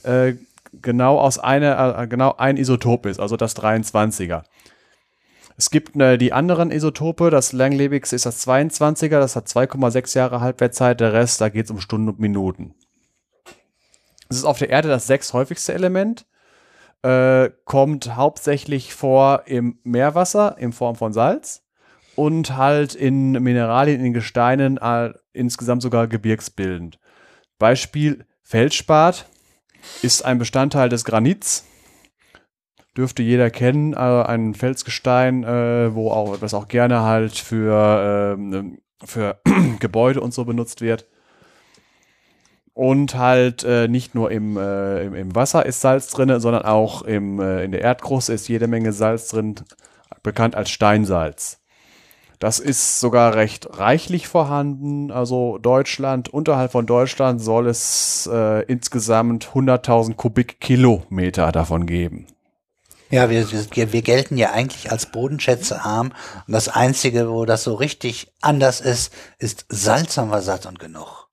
äh, 0.04 0.34
genau 0.82 1.20
aus 1.20 1.40
einer, 1.40 1.98
äh, 2.00 2.08
genau 2.08 2.36
ein 2.38 2.58
Isotop 2.58 3.06
ist, 3.06 3.20
also 3.20 3.38
das 3.38 3.56
23er. 3.56 4.44
Es 5.58 5.72
gibt 5.72 5.96
äh, 6.00 6.18
die 6.18 6.34
anderen 6.34 6.72
Isotope, 6.72 7.32
das 7.32 7.52
langlebigste 7.54 8.16
ist 8.16 8.26
das 8.26 8.46
22er, 8.46 9.20
das 9.20 9.36
hat 9.36 9.48
2,6 9.48 10.18
Jahre 10.18 10.42
Halbwertzeit, 10.42 11.00
der 11.00 11.14
Rest, 11.14 11.42
da 11.42 11.50
geht 11.50 11.66
es 11.66 11.72
um 11.72 11.80
Stunden 11.80 12.10
und 12.10 12.20
Minuten. 12.20 12.76
Es 14.30 14.38
ist 14.38 14.46
auf 14.46 14.60
der 14.60 14.70
Erde 14.70 14.90
das 14.90 15.08
sechs 15.08 15.34
häufigste 15.34 15.74
Element, 15.74 16.28
äh, 17.02 17.50
kommt 17.66 18.16
hauptsächlich 18.16 18.94
vor 18.94 19.44
im 19.46 19.80
Meerwasser 19.84 20.58
in 20.60 20.74
Form 20.74 20.96
von 20.96 21.14
Salz 21.14 21.64
und 22.18 22.58
halt 22.58 22.96
in 22.96 23.32
Mineralien, 23.32 24.04
in 24.04 24.12
Gesteinen, 24.12 24.80
insgesamt 25.34 25.84
sogar 25.84 26.08
gebirgsbildend. 26.08 27.00
Beispiel 27.60 28.26
Feldspat 28.42 29.28
ist 30.02 30.26
ein 30.26 30.40
Bestandteil 30.40 30.90
des 30.90 31.06
Granits. 31.06 31.66
Dürfte 32.98 33.22
jeder 33.22 33.52
kennen, 33.52 33.94
äh, 33.94 33.98
ein 33.98 34.56
Felsgestein, 34.56 35.44
äh, 35.44 35.94
wo 35.94 36.10
auch 36.10 36.38
das 36.38 36.56
auch 36.56 36.68
gerne 36.68 37.04
halt 37.04 37.38
für, 37.38 38.36
ähm, 38.36 38.80
für 39.06 39.40
Gebäude 39.80 40.20
und 40.20 40.34
so 40.34 40.44
benutzt 40.44 40.82
wird. 40.82 41.06
Und 42.74 43.14
halt 43.14 43.64
äh, 43.64 43.88
nicht 43.88 44.16
nur 44.16 44.32
im, 44.32 44.58
äh, 44.58 45.04
im, 45.04 45.14
im, 45.14 45.36
Wasser 45.36 45.68
ist 45.68 45.82
Salz 45.82 46.08
drin, 46.08 46.40
sondern 46.40 46.64
auch 46.64 47.04
im, 47.04 47.40
äh, 47.40 47.64
in 47.64 47.72
der 47.72 47.82
Erdkruste 47.82 48.34
ist 48.34 48.48
jede 48.48 48.68
Menge 48.68 48.92
Salz 48.92 49.28
drin, 49.28 49.56
bekannt 50.24 50.56
als 50.56 50.72
Steinsalz. 50.72 51.57
Das 52.40 52.60
ist 52.60 53.00
sogar 53.00 53.34
recht 53.34 53.80
reichlich 53.80 54.28
vorhanden. 54.28 55.12
Also 55.12 55.58
Deutschland, 55.58 56.30
unterhalb 56.30 56.72
von 56.72 56.86
Deutschland 56.86 57.42
soll 57.42 57.68
es 57.68 58.30
äh, 58.32 58.64
insgesamt 58.66 59.50
100.000 59.54 60.14
Kubikkilometer 60.14 61.52
davon 61.52 61.88
geben. 61.88 62.28
Ja, 63.10 63.30
wir, 63.30 63.50
wir, 63.50 63.94
wir 63.94 64.02
gelten 64.02 64.38
ja 64.38 64.52
eigentlich 64.52 64.92
als 64.92 65.08
bodenschätzearm. 65.08 66.14
Und 66.46 66.54
das 66.54 66.68
Einzige, 66.68 67.30
wo 67.30 67.46
das 67.46 67.64
so 67.64 67.74
richtig 67.74 68.32
anders 68.42 68.82
ist, 68.82 69.14
ist 69.40 69.66
Salz 69.70 70.18
haben 70.18 70.30
wir 70.30 70.42
satt 70.42 70.66
und 70.66 70.78
genug. 70.78 71.30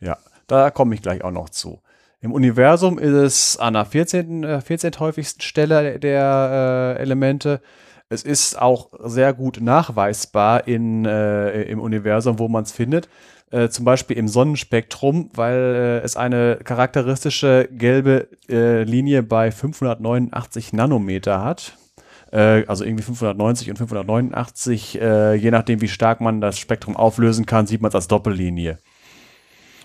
Ja, 0.00 0.18
Da 0.46 0.70
komme 0.70 0.94
ich 0.94 1.02
gleich 1.02 1.24
auch 1.24 1.30
noch 1.30 1.48
zu. 1.48 1.80
Im 2.20 2.32
Universum 2.32 2.98
ist 2.98 3.12
es 3.12 3.56
an 3.58 3.74
der 3.74 3.84
14. 3.84 4.62
14. 4.62 4.92
Äh, 4.92 4.96
häufigsten 4.98 5.40
Stelle 5.40 5.98
der 5.98 6.96
äh, 6.98 7.02
Elemente. 7.02 7.60
Es 8.14 8.22
ist 8.22 8.60
auch 8.60 8.90
sehr 9.02 9.34
gut 9.34 9.58
nachweisbar 9.60 10.68
in, 10.68 11.04
äh, 11.04 11.62
im 11.62 11.80
Universum, 11.80 12.38
wo 12.38 12.48
man 12.48 12.62
es 12.62 12.70
findet. 12.70 13.08
Äh, 13.50 13.68
zum 13.68 13.84
Beispiel 13.84 14.16
im 14.16 14.28
Sonnenspektrum, 14.28 15.30
weil 15.34 15.56
äh, 15.56 15.98
es 16.04 16.16
eine 16.16 16.58
charakteristische 16.62 17.68
gelbe 17.72 18.28
äh, 18.48 18.84
Linie 18.84 19.24
bei 19.24 19.50
589 19.50 20.72
Nanometer 20.72 21.44
hat. 21.44 21.76
Äh, 22.30 22.64
also 22.66 22.84
irgendwie 22.84 23.02
590 23.02 23.70
und 23.70 23.76
589, 23.78 25.00
äh, 25.00 25.34
je 25.34 25.50
nachdem, 25.50 25.80
wie 25.80 25.88
stark 25.88 26.20
man 26.20 26.40
das 26.40 26.58
Spektrum 26.58 26.96
auflösen 26.96 27.46
kann, 27.46 27.66
sieht 27.66 27.82
man 27.82 27.88
es 27.88 27.96
als 27.96 28.08
Doppellinie. 28.08 28.78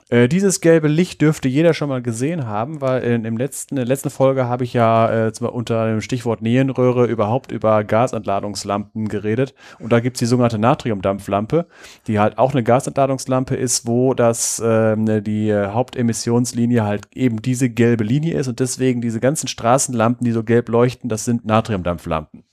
Äh, 0.10 0.28
dieses 0.28 0.60
gelbe 0.60 0.88
Licht 0.88 1.22
dürfte 1.22 1.48
jeder 1.48 1.76
schon 1.76 1.90
mal 1.90 2.02
gesehen 2.02 2.48
haben, 2.48 2.82
weil 2.82 3.04
in, 3.04 3.26
im 3.26 3.38
letzten, 3.38 3.76
in 3.76 3.78
der 3.78 3.86
letzten 3.86 4.10
Folge 4.10 4.48
habe 4.48 4.64
ich 4.64 4.74
ja 4.74 5.28
äh, 5.28 5.32
unter 5.40 5.88
dem 5.88 6.02
Stichwort 6.02 6.42
Neonröhre 6.42 7.06
überhaupt 7.06 7.52
über 7.52 7.84
Gasentladungslampen 7.84 9.08
geredet. 9.08 9.54
Und 9.78 9.92
da 9.92 10.00
gibt 10.00 10.18
es 10.18 10.20
die 10.20 10.26
sogenannte 10.26 10.58
Natriumdampflampe, 10.58 11.68
die 12.08 12.20
halt 12.20 12.40
auch 12.40 12.54
eine 12.54 12.64
Gasentladungslampe 12.64 13.56
ist, 13.56 13.86
wo 13.86 14.16
das 14.16 14.60
äh, 14.60 15.22
die 15.22 15.54
Hauptemissionslinie 15.54 16.84
halt 16.84 17.08
eben 17.14 17.42
diese 17.42 17.70
gelbe 17.70 18.04
Linie 18.04 18.38
ist 18.40 18.48
und 18.48 18.60
deswegen 18.60 19.02
diese 19.02 19.20
ganzen 19.20 19.48
Straßenlampen, 19.48 20.26
die 20.26 20.32
so 20.32 20.44
gelb 20.44 20.70
leuchten, 20.70 21.10
das 21.10 21.26
sind 21.26 21.46
Natriumdampflampen. 21.46 22.49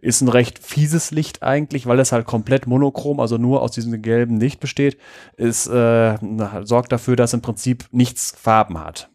Ist 0.00 0.20
ein 0.20 0.28
recht 0.28 0.58
fieses 0.58 1.10
Licht 1.10 1.42
eigentlich, 1.42 1.86
weil 1.86 1.98
es 2.00 2.12
halt 2.12 2.26
komplett 2.26 2.66
monochrom, 2.66 3.20
also 3.20 3.38
nur 3.38 3.62
aus 3.62 3.72
diesem 3.72 4.02
gelben 4.02 4.38
Licht 4.40 4.60
besteht. 4.60 4.98
Es 5.36 5.66
äh, 5.66 6.16
sorgt 6.62 6.92
dafür, 6.92 7.16
dass 7.16 7.32
im 7.32 7.42
Prinzip 7.42 7.86
nichts 7.90 8.34
Farben 8.38 8.78
hat. 8.78 9.10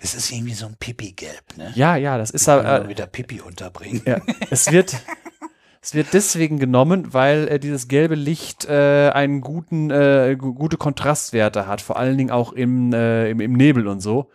Es 0.00 0.14
ist 0.14 0.30
irgendwie 0.30 0.54
so 0.54 0.66
ein 0.66 0.76
Pipi-Gelb, 0.78 1.56
ne? 1.56 1.72
Ja, 1.74 1.96
ja, 1.96 2.18
das 2.18 2.30
ist 2.30 2.48
halt. 2.48 2.86
Äh, 2.86 2.88
wieder 2.88 3.06
Pipi 3.06 3.40
unterbringen. 3.40 4.02
Ja, 4.06 4.20
es 4.50 4.70
wird. 4.70 4.96
Es 5.82 5.94
wird 5.94 6.14
deswegen 6.14 6.58
genommen, 6.58 7.14
weil 7.14 7.46
äh, 7.46 7.60
dieses 7.60 7.86
gelbe 7.86 8.16
Licht 8.16 8.64
äh, 8.64 9.10
einen 9.10 9.40
guten, 9.40 9.92
äh, 9.92 10.34
gute 10.36 10.78
Kontrastwerte 10.78 11.68
hat, 11.68 11.80
vor 11.80 11.96
allen 11.96 12.18
Dingen 12.18 12.32
auch 12.32 12.52
im, 12.52 12.92
äh, 12.92 13.30
im, 13.30 13.38
im 13.38 13.52
Nebel 13.52 13.86
und 13.86 14.00
so 14.00 14.28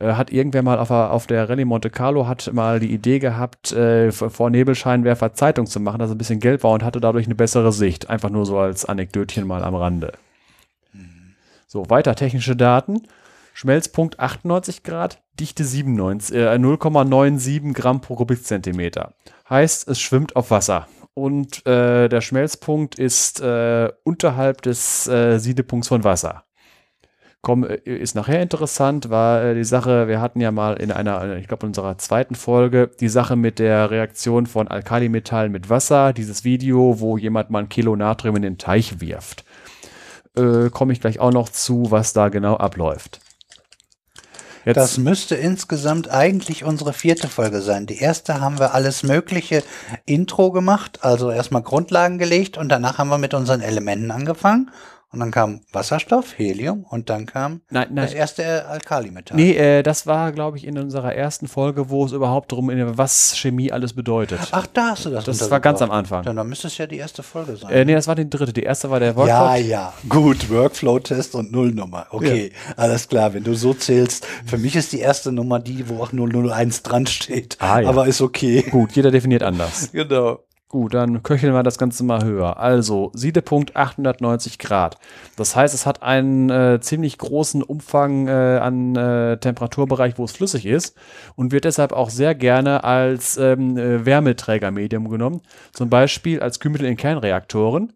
hat 0.00 0.32
irgendwer 0.32 0.62
mal 0.62 0.78
auf, 0.78 0.90
auf 0.90 1.26
der 1.26 1.48
Rallye 1.48 1.64
Monte 1.64 1.90
Carlo 1.90 2.26
hat 2.26 2.52
mal 2.52 2.80
die 2.80 2.92
Idee 2.92 3.18
gehabt, 3.18 3.72
äh, 3.72 4.10
vor 4.12 4.50
Nebelscheinwerfer 4.50 5.34
Zeitung 5.34 5.66
zu 5.66 5.80
machen, 5.80 5.98
dass 5.98 6.08
es 6.10 6.14
ein 6.14 6.18
bisschen 6.18 6.40
gelb 6.40 6.62
war 6.64 6.72
und 6.72 6.82
hatte 6.82 7.00
dadurch 7.00 7.26
eine 7.26 7.34
bessere 7.34 7.72
Sicht. 7.72 8.08
Einfach 8.08 8.30
nur 8.30 8.46
so 8.46 8.58
als 8.58 8.84
Anekdötchen 8.84 9.46
mal 9.46 9.64
am 9.64 9.74
Rande. 9.74 10.12
So, 11.72 11.88
weiter 11.88 12.16
technische 12.16 12.56
Daten. 12.56 13.02
Schmelzpunkt 13.54 14.18
98 14.18 14.82
Grad, 14.82 15.22
Dichte 15.38 15.64
97, 15.64 16.34
äh, 16.34 16.54
0,97 16.56 17.74
Gramm 17.74 18.00
pro 18.00 18.16
Kubikzentimeter. 18.16 19.12
Heißt, 19.48 19.86
es 19.86 20.00
schwimmt 20.00 20.34
auf 20.34 20.50
Wasser. 20.50 20.88
Und 21.14 21.66
äh, 21.66 22.08
der 22.08 22.22
Schmelzpunkt 22.22 22.96
ist 22.96 23.40
äh, 23.40 23.88
unterhalb 24.02 24.62
des 24.62 25.06
äh, 25.06 25.38
Siedepunkts 25.38 25.88
von 25.88 26.02
Wasser. 26.02 26.44
Komm, 27.42 27.64
äh, 27.64 27.76
ist 27.84 28.14
nachher 28.14 28.42
interessant, 28.42 29.08
war 29.08 29.42
äh, 29.42 29.54
die 29.54 29.64
Sache, 29.64 30.08
wir 30.08 30.20
hatten 30.20 30.40
ja 30.40 30.50
mal 30.50 30.74
in 30.74 30.92
einer, 30.92 31.36
ich 31.36 31.48
glaube 31.48 31.66
unserer 31.66 31.96
zweiten 31.96 32.34
Folge, 32.34 32.90
die 33.00 33.08
Sache 33.08 33.34
mit 33.36 33.58
der 33.58 33.90
Reaktion 33.90 34.46
von 34.46 34.68
Alkalimetallen 34.68 35.50
mit 35.50 35.70
Wasser, 35.70 36.12
dieses 36.12 36.44
Video, 36.44 37.00
wo 37.00 37.16
jemand 37.16 37.50
mal 37.50 37.60
ein 37.60 37.68
Kilo 37.70 37.96
Natrium 37.96 38.36
in 38.36 38.42
den 38.42 38.58
Teich 38.58 39.00
wirft. 39.00 39.44
Äh, 40.36 40.68
Komme 40.70 40.92
ich 40.92 41.00
gleich 41.00 41.18
auch 41.18 41.32
noch 41.32 41.48
zu, 41.48 41.90
was 41.90 42.12
da 42.12 42.28
genau 42.28 42.56
abläuft. 42.56 43.20
Jetzt. 44.66 44.76
Das 44.76 44.98
müsste 44.98 45.36
insgesamt 45.36 46.10
eigentlich 46.10 46.64
unsere 46.64 46.92
vierte 46.92 47.28
Folge 47.28 47.62
sein. 47.62 47.86
Die 47.86 47.98
erste 47.98 48.42
haben 48.42 48.58
wir 48.58 48.74
alles 48.74 49.02
mögliche 49.02 49.62
Intro 50.04 50.52
gemacht, 50.52 50.98
also 51.00 51.30
erstmal 51.30 51.62
Grundlagen 51.62 52.18
gelegt 52.18 52.58
und 52.58 52.68
danach 52.68 52.98
haben 52.98 53.08
wir 53.08 53.16
mit 53.16 53.32
unseren 53.32 53.62
Elementen 53.62 54.10
angefangen 54.10 54.70
und 55.12 55.18
dann 55.18 55.32
kam 55.32 55.60
Wasserstoff, 55.72 56.38
Helium 56.38 56.84
und 56.88 57.10
dann 57.10 57.26
kam 57.26 57.62
nein, 57.70 57.88
nein. 57.90 58.04
das 58.04 58.14
erste 58.14 58.66
Alkalimetall. 58.66 59.36
Nee, 59.36 59.52
äh, 59.54 59.82
das 59.82 60.06
war, 60.06 60.30
glaube 60.30 60.56
ich, 60.56 60.64
in 60.64 60.78
unserer 60.78 61.12
ersten 61.14 61.48
Folge, 61.48 61.90
wo 61.90 62.04
es 62.04 62.12
überhaupt 62.12 62.52
darum 62.52 62.68
ging, 62.68 62.96
was 62.96 63.36
Chemie 63.36 63.72
alles 63.72 63.92
bedeutet. 63.92 64.38
Ach, 64.52 64.66
da 64.68 64.90
hast 64.90 65.06
du 65.06 65.10
das 65.10 65.24
Das 65.24 65.50
war 65.50 65.58
ganz 65.58 65.82
am 65.82 65.90
Anfang. 65.90 66.22
Dann, 66.22 66.36
dann 66.36 66.48
müsste 66.48 66.68
es 66.68 66.78
ja 66.78 66.86
die 66.86 66.98
erste 66.98 67.24
Folge 67.24 67.56
sein. 67.56 67.72
Äh, 67.72 67.84
nee, 67.84 67.94
das 67.94 68.06
war 68.06 68.14
die 68.14 68.30
dritte. 68.30 68.52
Die 68.52 68.62
erste 68.62 68.88
war 68.88 69.00
der 69.00 69.16
Workflow. 69.16 69.34
Ja, 69.34 69.56
ja. 69.56 69.92
Gut, 70.08 70.48
Workflow-Test 70.48 71.34
und 71.34 71.50
Nullnummer. 71.50 72.06
Okay, 72.10 72.52
ja. 72.52 72.74
alles 72.76 73.08
klar. 73.08 73.34
Wenn 73.34 73.42
du 73.42 73.54
so 73.54 73.74
zählst, 73.74 74.26
für 74.46 74.58
mich 74.58 74.76
ist 74.76 74.92
die 74.92 75.00
erste 75.00 75.32
Nummer 75.32 75.58
die, 75.58 75.88
wo 75.88 76.02
auch 76.02 76.12
001 76.12 76.84
dran 76.84 77.08
steht. 77.08 77.56
Ah, 77.58 77.80
ja. 77.80 77.88
Aber 77.88 78.06
ist 78.06 78.20
okay. 78.20 78.62
Gut, 78.70 78.92
jeder 78.92 79.10
definiert 79.10 79.42
anders. 79.42 79.90
genau. 79.92 80.38
Gut, 80.70 80.94
dann 80.94 81.24
köcheln 81.24 81.52
wir 81.52 81.64
das 81.64 81.78
Ganze 81.78 82.04
mal 82.04 82.22
höher. 82.22 82.60
Also, 82.60 83.10
Siedepunkt 83.12 83.74
890 83.74 84.60
Grad. 84.60 84.98
Das 85.34 85.56
heißt, 85.56 85.74
es 85.74 85.84
hat 85.84 86.04
einen 86.04 86.48
äh, 86.48 86.78
ziemlich 86.80 87.18
großen 87.18 87.64
Umfang 87.64 88.28
äh, 88.28 88.60
an 88.62 88.94
äh, 88.94 89.36
Temperaturbereich, 89.38 90.16
wo 90.16 90.22
es 90.24 90.30
flüssig 90.30 90.66
ist 90.66 90.96
und 91.34 91.50
wird 91.50 91.64
deshalb 91.64 91.90
auch 91.90 92.08
sehr 92.08 92.36
gerne 92.36 92.84
als 92.84 93.36
ähm, 93.36 93.76
äh, 93.76 94.06
Wärmeträgermedium 94.06 95.08
genommen. 95.08 95.40
Zum 95.72 95.90
Beispiel 95.90 96.38
als 96.38 96.60
Kühlmittel 96.60 96.86
in 96.86 96.96
Kernreaktoren. 96.96 97.92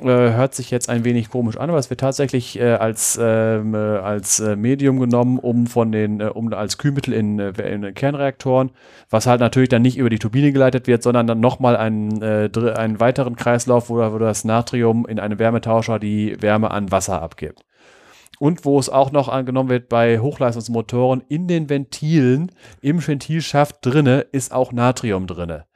Äh, 0.00 0.06
hört 0.06 0.56
sich 0.56 0.72
jetzt 0.72 0.88
ein 0.88 1.04
wenig 1.04 1.30
komisch 1.30 1.56
an, 1.56 1.70
aber 1.70 1.78
es 1.78 1.88
wird 1.88 2.00
tatsächlich 2.00 2.58
äh, 2.58 2.72
als, 2.72 3.18
ähm, 3.20 3.74
äh, 3.74 3.78
als 3.78 4.40
äh, 4.40 4.56
Medium 4.56 4.98
genommen, 4.98 5.38
um 5.38 5.68
von 5.68 5.92
den, 5.92 6.20
äh, 6.20 6.24
um 6.24 6.52
als 6.52 6.78
Kühlmittel 6.78 7.14
in, 7.14 7.38
in, 7.38 7.94
Kernreaktoren, 7.94 8.72
was 9.08 9.26
halt 9.26 9.38
natürlich 9.38 9.68
dann 9.68 9.82
nicht 9.82 9.96
über 9.96 10.10
die 10.10 10.18
Turbine 10.18 10.50
geleitet 10.50 10.88
wird, 10.88 11.04
sondern 11.04 11.28
dann 11.28 11.38
nochmal 11.38 11.76
einen, 11.76 12.20
einen 12.22 12.98
weiteren 12.98 13.36
Kreislauf, 13.36 13.88
wo, 13.88 13.98
wo 13.98 14.18
das 14.18 14.44
Natrium 14.44 15.06
in 15.06 15.20
einem 15.20 15.38
Wärmetauscher 15.38 16.00
die 16.00 16.36
Wärme 16.42 16.72
an 16.72 16.90
Wasser 16.90 17.22
abgibt. 17.22 17.64
Und 18.40 18.64
wo 18.64 18.80
es 18.80 18.88
auch 18.88 19.12
noch 19.12 19.28
angenommen 19.28 19.68
wird 19.68 19.88
bei 19.88 20.18
Hochleistungsmotoren, 20.18 21.22
in 21.28 21.46
den 21.46 21.70
Ventilen, 21.70 22.50
im 22.80 23.06
Ventilschaft 23.06 23.76
drinne, 23.82 24.26
ist 24.32 24.52
auch 24.52 24.72
Natrium 24.72 25.28
drinne 25.28 25.66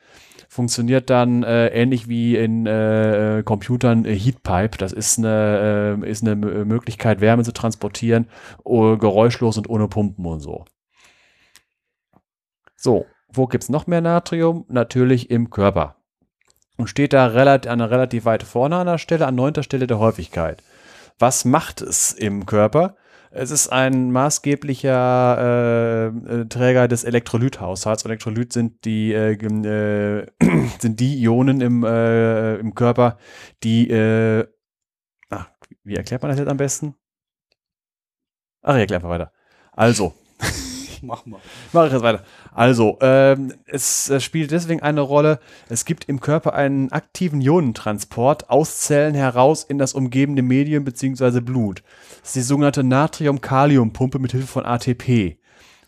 funktioniert 0.59 1.09
dann 1.09 1.45
äh, 1.45 1.69
ähnlich 1.69 2.09
wie 2.09 2.35
in 2.35 2.67
äh, 2.67 3.45
Computern 3.45 4.05
äh, 4.05 4.13
Heatpipe. 4.13 4.77
Das 4.77 4.93
ist 4.93 5.17
eine, 5.17 6.01
äh, 6.03 6.11
ist 6.11 6.27
eine 6.27 6.35
Möglichkeit, 6.35 7.21
Wärme 7.21 7.45
zu 7.45 7.53
transportieren, 7.53 8.27
oh, 8.65 8.97
geräuschlos 8.97 9.57
und 9.57 9.71
ohne 9.71 9.87
Pumpen 9.87 10.27
und 10.27 10.41
so. 10.41 10.65
So, 12.75 13.07
wo 13.33 13.47
gibt 13.47 13.63
es 13.63 13.71
noch 13.71 13.87
mehr 13.87 14.01
Natrium? 14.01 14.65
Natürlich 14.69 15.31
im 15.31 15.49
Körper. 15.51 15.95
Und 16.77 16.89
steht 16.89 17.13
da 17.13 17.27
relativ, 17.27 17.71
an 17.71 17.81
einer 17.81 17.93
relativ 17.93 18.25
weit 18.25 18.43
vorne 18.43 18.79
an 18.79 18.89
der 18.89 18.99
Stelle, 18.99 19.29
an 19.29 19.37
neunter 19.37 19.63
Stelle 19.63 19.87
der 19.87 20.01
Häufigkeit. 20.01 20.65
Was 21.21 21.45
macht 21.45 21.83
es 21.83 22.13
im 22.13 22.47
Körper? 22.47 22.97
Es 23.39 23.53
ist 23.53 23.69
ein 23.69 24.11
maßgeblicher 24.11 25.39
äh, 25.39 26.41
äh, 26.41 26.45
Träger 26.47 26.89
des 26.89 27.05
Elektrolythaushalts. 27.05 28.05
Elektrolyt 28.05 28.53
sind 28.53 28.85
die, 28.85 29.13
äh, 29.13 29.35
äh, 29.35 30.27
sind 30.81 30.99
die 30.99 31.23
Ionen 31.23 31.61
im, 31.61 31.85
äh, 31.85 32.57
im 32.57 32.75
Körper, 32.75 33.17
die, 33.63 33.89
äh, 33.91 34.45
ach, 35.31 35.51
wie 35.85 35.95
erklärt 35.95 36.23
man 36.23 36.31
das 36.31 36.41
jetzt 36.41 36.49
am 36.49 36.57
besten? 36.57 36.97
Ach, 38.63 38.75
ich 38.75 38.81
erkläre 38.81 38.99
einfach 38.99 39.11
weiter. 39.11 39.33
Also. 39.71 40.15
Mach 41.03 41.25
mal. 41.25 41.41
Mach 41.73 41.87
ich 41.87 41.93
jetzt 41.93 42.03
weiter. 42.03 42.25
Also, 42.59 42.99
ähm, 43.03 43.55
es, 43.67 44.11
es, 44.11 44.25
spielt 44.25 44.51
deswegen 44.51 44.83
eine 44.83 45.01
Rolle, 45.01 45.39
es 45.69 45.85
gibt 45.85 46.09
im 46.09 46.19
Körper 46.19 46.55
einen 46.55 46.91
aktiven 46.91 47.41
Ionentransport 47.41 48.51
aus 48.51 48.81
Zellen 48.81 49.15
heraus 49.15 49.63
in 49.63 49.79
das 49.79 49.93
umgebende 49.93 50.43
Medium 50.43 50.85
bzw. 50.85 51.41
Blut. 51.41 51.85
Das 52.19 52.31
ist 52.31 52.35
die 52.35 52.41
sogenannte 52.41 52.83
Natrium-Kalium-Pumpe 52.83 54.19
mit 54.19 54.33
Hilfe 54.33 54.49
von 54.49 54.67
ATP. 54.67 55.37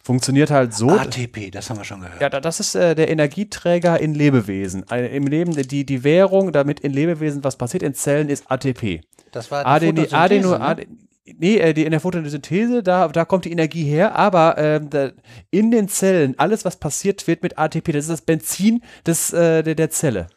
Funktioniert 0.01 0.53
halt 0.53 0.73
so. 0.73 0.91
ATP, 0.91 1.51
das 1.51 1.69
haben 1.71 1.79
wir 1.79 1.85
schon 1.85 2.03
gehört. 2.03 2.21
Ja, 2.21 2.29
das 2.29 2.61
ist 2.61 2.77
äh, 2.77 2.95
der 2.95 3.11
Energieträger 3.11 3.99
in 3.99 4.15
Lebewesen. 4.15 4.89
Äh, 4.93 5.17
Im 5.17 5.27
Leben, 5.27 5.51
die, 5.51 5.85
die 5.85 6.05
Währung, 6.05 6.53
damit 6.53 6.79
in 6.79 6.93
Lebewesen 6.93 7.43
was 7.43 7.57
passiert 7.57 7.83
in 7.83 7.95
Zellen, 7.95 8.29
ist 8.29 8.49
ATP. 8.49 9.01
Das 9.33 9.51
war 9.51 9.65
die 9.65 9.89
ADN, 9.89 10.15
Adeno, 10.15 10.51
ne? 10.51 10.61
Adeno, 10.61 10.91
Nee, 11.39 11.59
äh, 11.59 11.75
die, 11.75 11.85
in 11.85 11.91
der 11.91 12.01
Photosynthese, 12.01 12.83
da, 12.83 13.09
da 13.09 13.25
kommt 13.25 13.45
die 13.45 13.53
Energie 13.53 13.85
her, 13.85 14.17
aber 14.17 14.59
äh, 14.59 14.81
da, 14.83 15.11
in 15.51 15.71
den 15.71 15.89
Zellen, 15.89 16.39
alles, 16.39 16.65
was 16.65 16.77
passiert, 16.77 17.27
wird 17.27 17.43
mit 17.43 17.59
ATP. 17.59 17.93
Das 17.93 18.05
ist 18.05 18.11
das 18.11 18.23
Benzin 18.23 18.83
des, 19.07 19.33
äh, 19.33 19.63
der, 19.63 19.75
der 19.75 19.91
Zelle. 19.91 20.29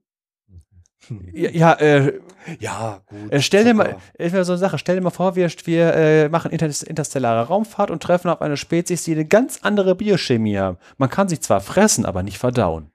Ja, 1.34 1.50
ja, 1.50 1.74
äh, 1.74 2.20
ja 2.60 3.02
gut. 3.08 3.32
Äh, 3.32 3.42
stell 3.42 3.66
dir 3.66 3.74
mal, 3.74 3.98
ist 4.14 4.34
mir 4.34 4.46
so 4.46 4.54
eine 4.54 4.60
Sache, 4.60 4.78
stell 4.78 4.96
dir 4.96 5.02
mal 5.02 5.10
vor, 5.10 5.36
wir, 5.36 5.50
wir 5.66 5.94
äh, 5.94 6.30
machen 6.30 6.52
inter 6.52 6.70
interstellare 6.88 7.48
Raumfahrt 7.48 7.92
und 7.92 8.02
treffen 8.02 8.30
auf 8.30 8.42
eine 8.42 8.56
Spezies, 8.56 9.04
die 9.04 9.14
eine 9.14 9.26
ganz 9.26 9.60
andere 9.62 9.96
Biochemie 9.96 10.58
haben. 10.58 10.78
Man 10.98 11.10
kann 11.10 11.28
sich 11.28 11.42
zwar 11.42 11.60
fressen, 11.60 12.06
aber 12.06 12.24
nicht 12.24 12.38
verdauen. 12.38 12.92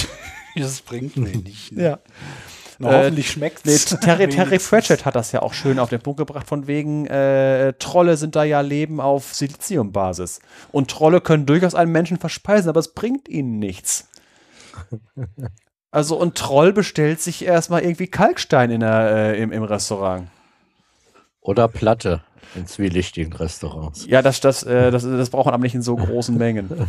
das 0.56 0.82
bringt 0.82 1.16
mir 1.16 1.36
nicht. 1.36 1.72
Ne? 1.72 1.82
Ja. 1.82 1.98
Na, 2.78 2.92
hoffentlich 2.92 3.26
äh, 3.26 3.30
schmeckt 3.30 3.66
es. 3.66 3.84
Terry, 4.00 4.28
Terry 4.28 4.58
Pratchett 4.58 5.04
hat 5.04 5.16
das 5.16 5.32
ja 5.32 5.42
auch 5.42 5.54
schön 5.54 5.78
auf 5.78 5.88
den 5.88 6.00
Punkt 6.00 6.18
gebracht, 6.18 6.46
von 6.46 6.66
wegen 6.66 7.06
äh, 7.06 7.72
Trolle 7.78 8.16
sind 8.16 8.36
da 8.36 8.44
ja 8.44 8.60
Leben 8.60 9.00
auf 9.00 9.34
Siliziumbasis. 9.34 10.40
Und 10.72 10.90
Trolle 10.90 11.20
können 11.20 11.46
durchaus 11.46 11.74
einen 11.74 11.92
Menschen 11.92 12.18
verspeisen, 12.18 12.68
aber 12.68 12.80
es 12.80 12.92
bringt 12.92 13.28
ihnen 13.28 13.58
nichts. 13.58 14.08
Also, 15.90 16.16
und 16.16 16.36
Troll 16.36 16.72
bestellt 16.72 17.20
sich 17.20 17.44
erstmal 17.44 17.82
irgendwie 17.82 18.08
Kalkstein 18.08 18.70
in 18.70 18.80
der, 18.80 19.10
äh, 19.10 19.40
im, 19.40 19.52
im 19.52 19.62
Restaurant. 19.62 20.28
Oder 21.40 21.68
Platte 21.68 22.22
in 22.54 22.66
zwielichtigen 22.66 23.32
Restaurants. 23.32 24.06
Ja, 24.06 24.20
das, 24.20 24.40
das, 24.40 24.62
äh, 24.64 24.90
das, 24.90 25.04
das 25.04 25.30
braucht 25.30 25.46
man 25.46 25.54
aber 25.54 25.62
nicht 25.62 25.74
in 25.74 25.82
so 25.82 25.96
großen 25.96 26.36
Mengen. 26.36 26.70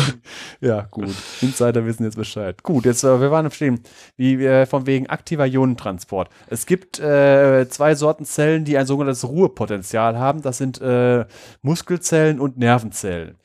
ja, 0.60 0.86
gut. 0.90 1.10
Insider 1.40 1.84
wissen 1.84 2.04
jetzt 2.04 2.16
Bescheid. 2.16 2.62
Gut, 2.62 2.84
jetzt, 2.84 3.04
äh, 3.04 3.20
wir 3.20 3.30
waren 3.30 3.50
stehen, 3.50 3.80
wie 4.16 4.44
äh, 4.44 4.66
von 4.66 4.86
wegen 4.86 5.08
aktiver 5.08 5.46
Ionentransport. 5.46 6.28
Es 6.48 6.66
gibt 6.66 6.98
äh, 6.98 7.66
zwei 7.68 7.94
Sorten 7.94 8.24
Zellen, 8.24 8.64
die 8.64 8.76
ein 8.78 8.86
sogenanntes 8.86 9.24
Ruhepotenzial 9.24 10.18
haben. 10.18 10.42
Das 10.42 10.58
sind 10.58 10.80
äh, 10.80 11.24
Muskelzellen 11.62 12.40
und 12.40 12.58
Nervenzellen. 12.58 13.36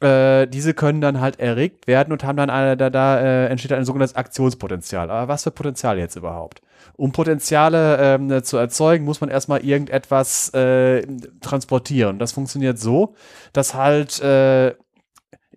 Äh, 0.00 0.46
diese 0.46 0.72
können 0.72 1.02
dann 1.02 1.20
halt 1.20 1.38
erregt 1.40 1.86
werden 1.86 2.12
und 2.12 2.24
haben 2.24 2.36
dann 2.36 2.48
eine, 2.48 2.76
da, 2.76 2.88
da 2.88 3.20
äh, 3.20 3.46
entsteht 3.48 3.72
ein 3.72 3.84
sogenanntes 3.84 4.16
Aktionspotenzial. 4.16 5.10
Aber 5.10 5.28
was 5.28 5.42
für 5.44 5.50
Potenzial 5.50 5.98
jetzt 5.98 6.16
überhaupt? 6.16 6.62
Um 6.96 7.12
Potenziale 7.12 7.98
ähm, 7.98 8.42
zu 8.42 8.56
erzeugen, 8.56 9.04
muss 9.04 9.20
man 9.20 9.30
erstmal 9.30 9.64
irgendetwas 9.64 10.52
äh, 10.54 11.06
transportieren. 11.40 12.18
Das 12.18 12.32
funktioniert 12.32 12.78
so, 12.78 13.14
dass 13.52 13.74
halt 13.74 14.20
äh, 14.22 14.74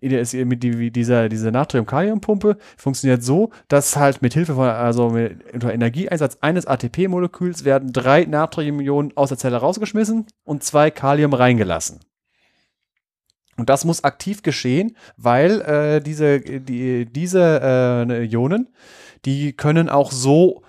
mit 0.04 0.64
dieser, 0.96 1.30
diese 1.30 1.52
Natrium-Kalium-Pumpe 1.52 2.58
funktioniert 2.78 3.24
so, 3.24 3.52
dass 3.68 3.96
halt 3.96 4.22
mit 4.22 4.34
Hilfe 4.34 4.56
von, 4.56 4.68
also 4.68 5.10
mit, 5.10 5.42
Energieeinsatz 5.64 6.38
eines 6.42 6.66
ATP-Moleküls 6.66 7.64
werden 7.64 7.94
drei 7.94 8.26
Natriumionen 8.26 9.16
aus 9.16 9.30
der 9.30 9.38
Zelle 9.38 9.58
rausgeschmissen 9.58 10.26
und 10.44 10.64
zwei 10.64 10.92
Kalium 10.92 11.34
reingelassen. 11.34 12.00
Und 13.58 13.70
das 13.70 13.86
muss 13.86 14.04
aktiv 14.04 14.42
geschehen, 14.42 14.98
weil 15.16 15.62
äh, 15.62 16.02
diese, 16.02 16.40
die, 16.40 17.06
diese 17.06 17.62
äh, 18.10 18.26
Ionen, 18.26 18.68
die 19.26 19.54
können 19.54 19.90
auch 19.90 20.12
so 20.12 20.64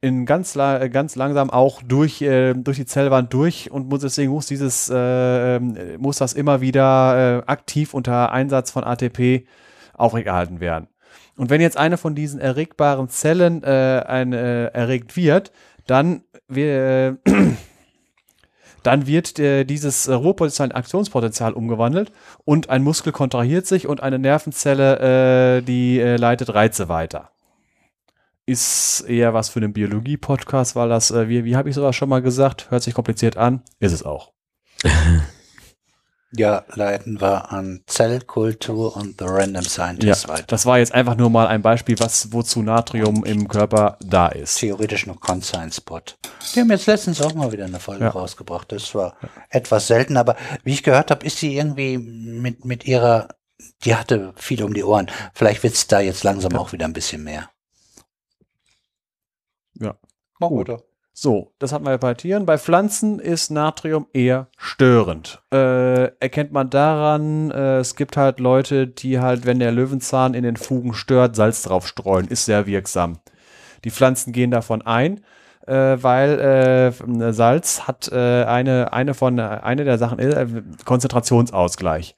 in 0.00 0.24
ganz, 0.24 0.54
la 0.54 0.88
ganz 0.88 1.14
langsam 1.14 1.50
auch 1.50 1.82
durch, 1.82 2.22
äh, 2.22 2.54
durch 2.54 2.78
die 2.78 2.86
Zellwand 2.86 3.32
durch 3.34 3.70
und 3.70 3.88
muss, 3.88 4.00
deswegen 4.00 4.32
muss 4.32 4.46
dieses, 4.46 4.88
äh, 4.88 5.56
ähm, 5.56 5.76
muss 5.98 6.18
das 6.18 6.32
immer 6.32 6.60
wieder 6.60 7.42
äh, 7.44 7.50
aktiv 7.50 7.92
unter 7.92 8.32
Einsatz 8.32 8.70
von 8.70 8.84
ATP 8.84 9.46
aufrechterhalten 9.94 10.60
werden. 10.60 10.88
Und 11.36 11.50
wenn 11.50 11.60
jetzt 11.60 11.76
eine 11.76 11.98
von 11.98 12.14
diesen 12.14 12.40
erregbaren 12.40 13.08
Zellen 13.08 13.62
äh, 13.62 14.02
ein, 14.06 14.32
äh, 14.32 14.66
erregt 14.66 15.16
wird, 15.16 15.52
dann, 15.86 16.22
wir, 16.48 17.18
dann 18.82 19.06
wird 19.06 19.38
äh, 19.38 19.64
dieses 19.64 20.08
äh, 20.08 20.14
Ruhepotenzial 20.14 20.70
in 20.70 20.74
Aktionspotenzial 20.74 21.52
umgewandelt 21.52 22.10
und 22.46 22.70
ein 22.70 22.82
Muskel 22.82 23.12
kontrahiert 23.12 23.66
sich 23.66 23.86
und 23.86 24.02
eine 24.02 24.18
Nervenzelle, 24.18 25.58
äh, 25.58 25.62
die 25.62 26.00
äh, 26.00 26.16
leitet 26.16 26.54
Reize 26.54 26.88
weiter 26.88 27.29
ist 28.50 29.04
eher 29.06 29.32
was 29.34 29.48
für 29.48 29.60
einen 29.60 29.72
Biologie-Podcast, 29.72 30.76
weil 30.76 30.88
das, 30.88 31.10
äh, 31.10 31.28
wie, 31.28 31.44
wie 31.44 31.56
habe 31.56 31.68
ich 31.68 31.74
sowas 31.74 31.94
schon 31.94 32.08
mal 32.08 32.22
gesagt, 32.22 32.70
hört 32.70 32.82
sich 32.82 32.94
kompliziert 32.94 33.36
an, 33.36 33.62
ist 33.78 33.92
es 33.92 34.02
auch. 34.02 34.32
Ja, 36.32 36.62
leiten 36.74 37.20
wir 37.20 37.50
an 37.50 37.82
Zellkultur 37.86 38.94
und 38.94 39.16
The 39.18 39.24
Random 39.26 39.64
Scientist 39.64 40.22
ja, 40.24 40.28
weiter. 40.28 40.44
Das 40.46 40.64
war 40.64 40.78
jetzt 40.78 40.94
einfach 40.94 41.16
nur 41.16 41.28
mal 41.28 41.48
ein 41.48 41.60
Beispiel, 41.60 41.98
was 41.98 42.32
wozu 42.32 42.62
Natrium 42.62 43.24
im 43.24 43.48
Körper 43.48 43.98
da 44.00 44.28
ist. 44.28 44.58
Theoretisch 44.58 45.08
noch 45.08 45.18
Conscience 45.18 45.78
Spot. 45.78 46.00
Die 46.54 46.60
haben 46.60 46.70
jetzt 46.70 46.86
letztens 46.86 47.20
auch 47.20 47.34
mal 47.34 47.50
wieder 47.50 47.64
eine 47.64 47.80
Folge 47.80 48.04
ja. 48.04 48.10
rausgebracht. 48.10 48.70
Das 48.70 48.94
war 48.94 49.16
ja. 49.20 49.28
etwas 49.48 49.88
selten, 49.88 50.16
aber 50.16 50.36
wie 50.62 50.72
ich 50.72 50.84
gehört 50.84 51.10
habe, 51.10 51.26
ist 51.26 51.38
sie 51.38 51.56
irgendwie 51.56 51.98
mit, 51.98 52.64
mit 52.64 52.84
ihrer, 52.84 53.30
die 53.84 53.96
hatte 53.96 54.32
viel 54.36 54.62
um 54.62 54.72
die 54.72 54.84
Ohren. 54.84 55.10
Vielleicht 55.34 55.64
wird 55.64 55.74
es 55.74 55.88
da 55.88 55.98
jetzt 55.98 56.22
langsam 56.22 56.54
auch 56.54 56.70
wieder 56.72 56.84
ein 56.84 56.92
bisschen 56.92 57.24
mehr. 57.24 57.50
Ja. 59.80 59.96
Mach 60.38 60.48
Gut. 60.48 60.70
So, 61.12 61.52
das 61.58 61.72
hat 61.72 61.82
man 61.82 61.92
ja 61.92 61.96
bei 61.96 62.14
Tieren. 62.14 62.46
Bei 62.46 62.56
Pflanzen 62.56 63.18
ist 63.18 63.50
Natrium 63.50 64.06
eher 64.12 64.46
störend. 64.56 65.42
Äh, 65.52 66.04
erkennt 66.18 66.52
man 66.52 66.70
daran, 66.70 67.50
äh, 67.50 67.78
es 67.78 67.96
gibt 67.96 68.16
halt 68.16 68.40
Leute, 68.40 68.86
die 68.86 69.18
halt, 69.18 69.44
wenn 69.44 69.58
der 69.58 69.72
Löwenzahn 69.72 70.34
in 70.34 70.44
den 70.44 70.56
Fugen 70.56 70.94
stört, 70.94 71.36
Salz 71.36 71.62
drauf 71.62 71.86
streuen. 71.86 72.28
Ist 72.28 72.44
sehr 72.44 72.66
wirksam. 72.66 73.18
Die 73.84 73.90
Pflanzen 73.90 74.32
gehen 74.32 74.50
davon 74.50 74.82
ein, 74.82 75.20
äh, 75.66 75.98
weil 76.00 76.40
äh, 76.40 77.32
Salz 77.32 77.82
hat 77.86 78.10
äh, 78.12 78.44
eine, 78.44 78.92
eine 78.92 79.12
von 79.14 79.38
eine 79.38 79.84
der 79.84 79.98
Sachen, 79.98 80.20
äh, 80.20 80.46
Konzentrationsausgleich. 80.84 82.16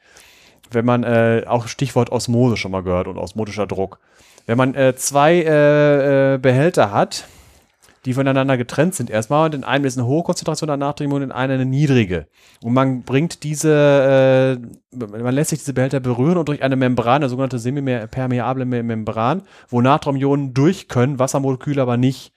Wenn 0.70 0.84
man 0.84 1.04
auch 1.46 1.66
Stichwort 1.66 2.10
Osmose 2.10 2.56
schon 2.56 2.70
mal 2.70 2.82
gehört 2.82 3.06
und 3.06 3.18
osmotischer 3.18 3.66
Druck. 3.66 3.98
Wenn 4.46 4.56
man 4.56 4.74
zwei 4.96 6.38
Behälter 6.40 6.92
hat, 6.92 7.26
die 8.04 8.14
voneinander 8.14 8.56
getrennt 8.56 8.94
sind 8.94 9.10
erstmal. 9.10 9.46
Und 9.46 9.54
in 9.54 9.64
einem 9.64 9.84
ist 9.84 9.98
eine 9.98 10.06
hohe 10.06 10.22
Konzentration 10.22 10.70
an 10.70 10.80
Natrium 10.80 11.12
und 11.12 11.22
in 11.22 11.32
einem 11.32 11.54
eine 11.54 11.66
niedrige. 11.66 12.26
Und 12.62 12.72
man 12.72 13.02
bringt 13.02 13.42
diese, 13.44 14.58
äh, 14.92 14.96
man 14.96 15.34
lässt 15.34 15.50
sich 15.50 15.60
diese 15.60 15.74
Behälter 15.74 16.00
berühren 16.00 16.36
und 16.36 16.48
durch 16.48 16.62
eine 16.62 16.76
Membran, 16.76 17.16
eine 17.16 17.28
sogenannte 17.28 17.58
semipermeable 17.58 18.64
Membran, 18.64 19.42
wo 19.68 19.80
Natriumionen 19.80 20.54
durch 20.54 20.88
können, 20.88 21.18
Wassermoleküle 21.18 21.80
aber 21.80 21.96
nicht. 21.96 22.32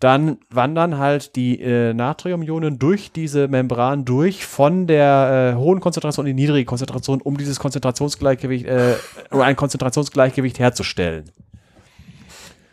Dann 0.00 0.38
wandern 0.48 0.96
halt 0.96 1.36
die 1.36 1.60
äh, 1.60 1.92
Natriumionen 1.92 2.78
durch 2.78 3.12
diese 3.12 3.48
Membran 3.48 4.06
durch 4.06 4.46
von 4.46 4.86
der 4.86 5.52
äh, 5.52 5.58
hohen 5.58 5.80
Konzentration 5.80 6.26
in 6.26 6.36
die 6.36 6.42
niedrige 6.42 6.64
Konzentration, 6.64 7.20
um 7.20 7.36
dieses 7.36 7.60
Konzentrationsgleichgewicht, 7.60 8.64
äh, 8.64 8.94
um 9.30 9.42
ein 9.42 9.56
Konzentrationsgleichgewicht 9.56 10.58
herzustellen. 10.58 11.30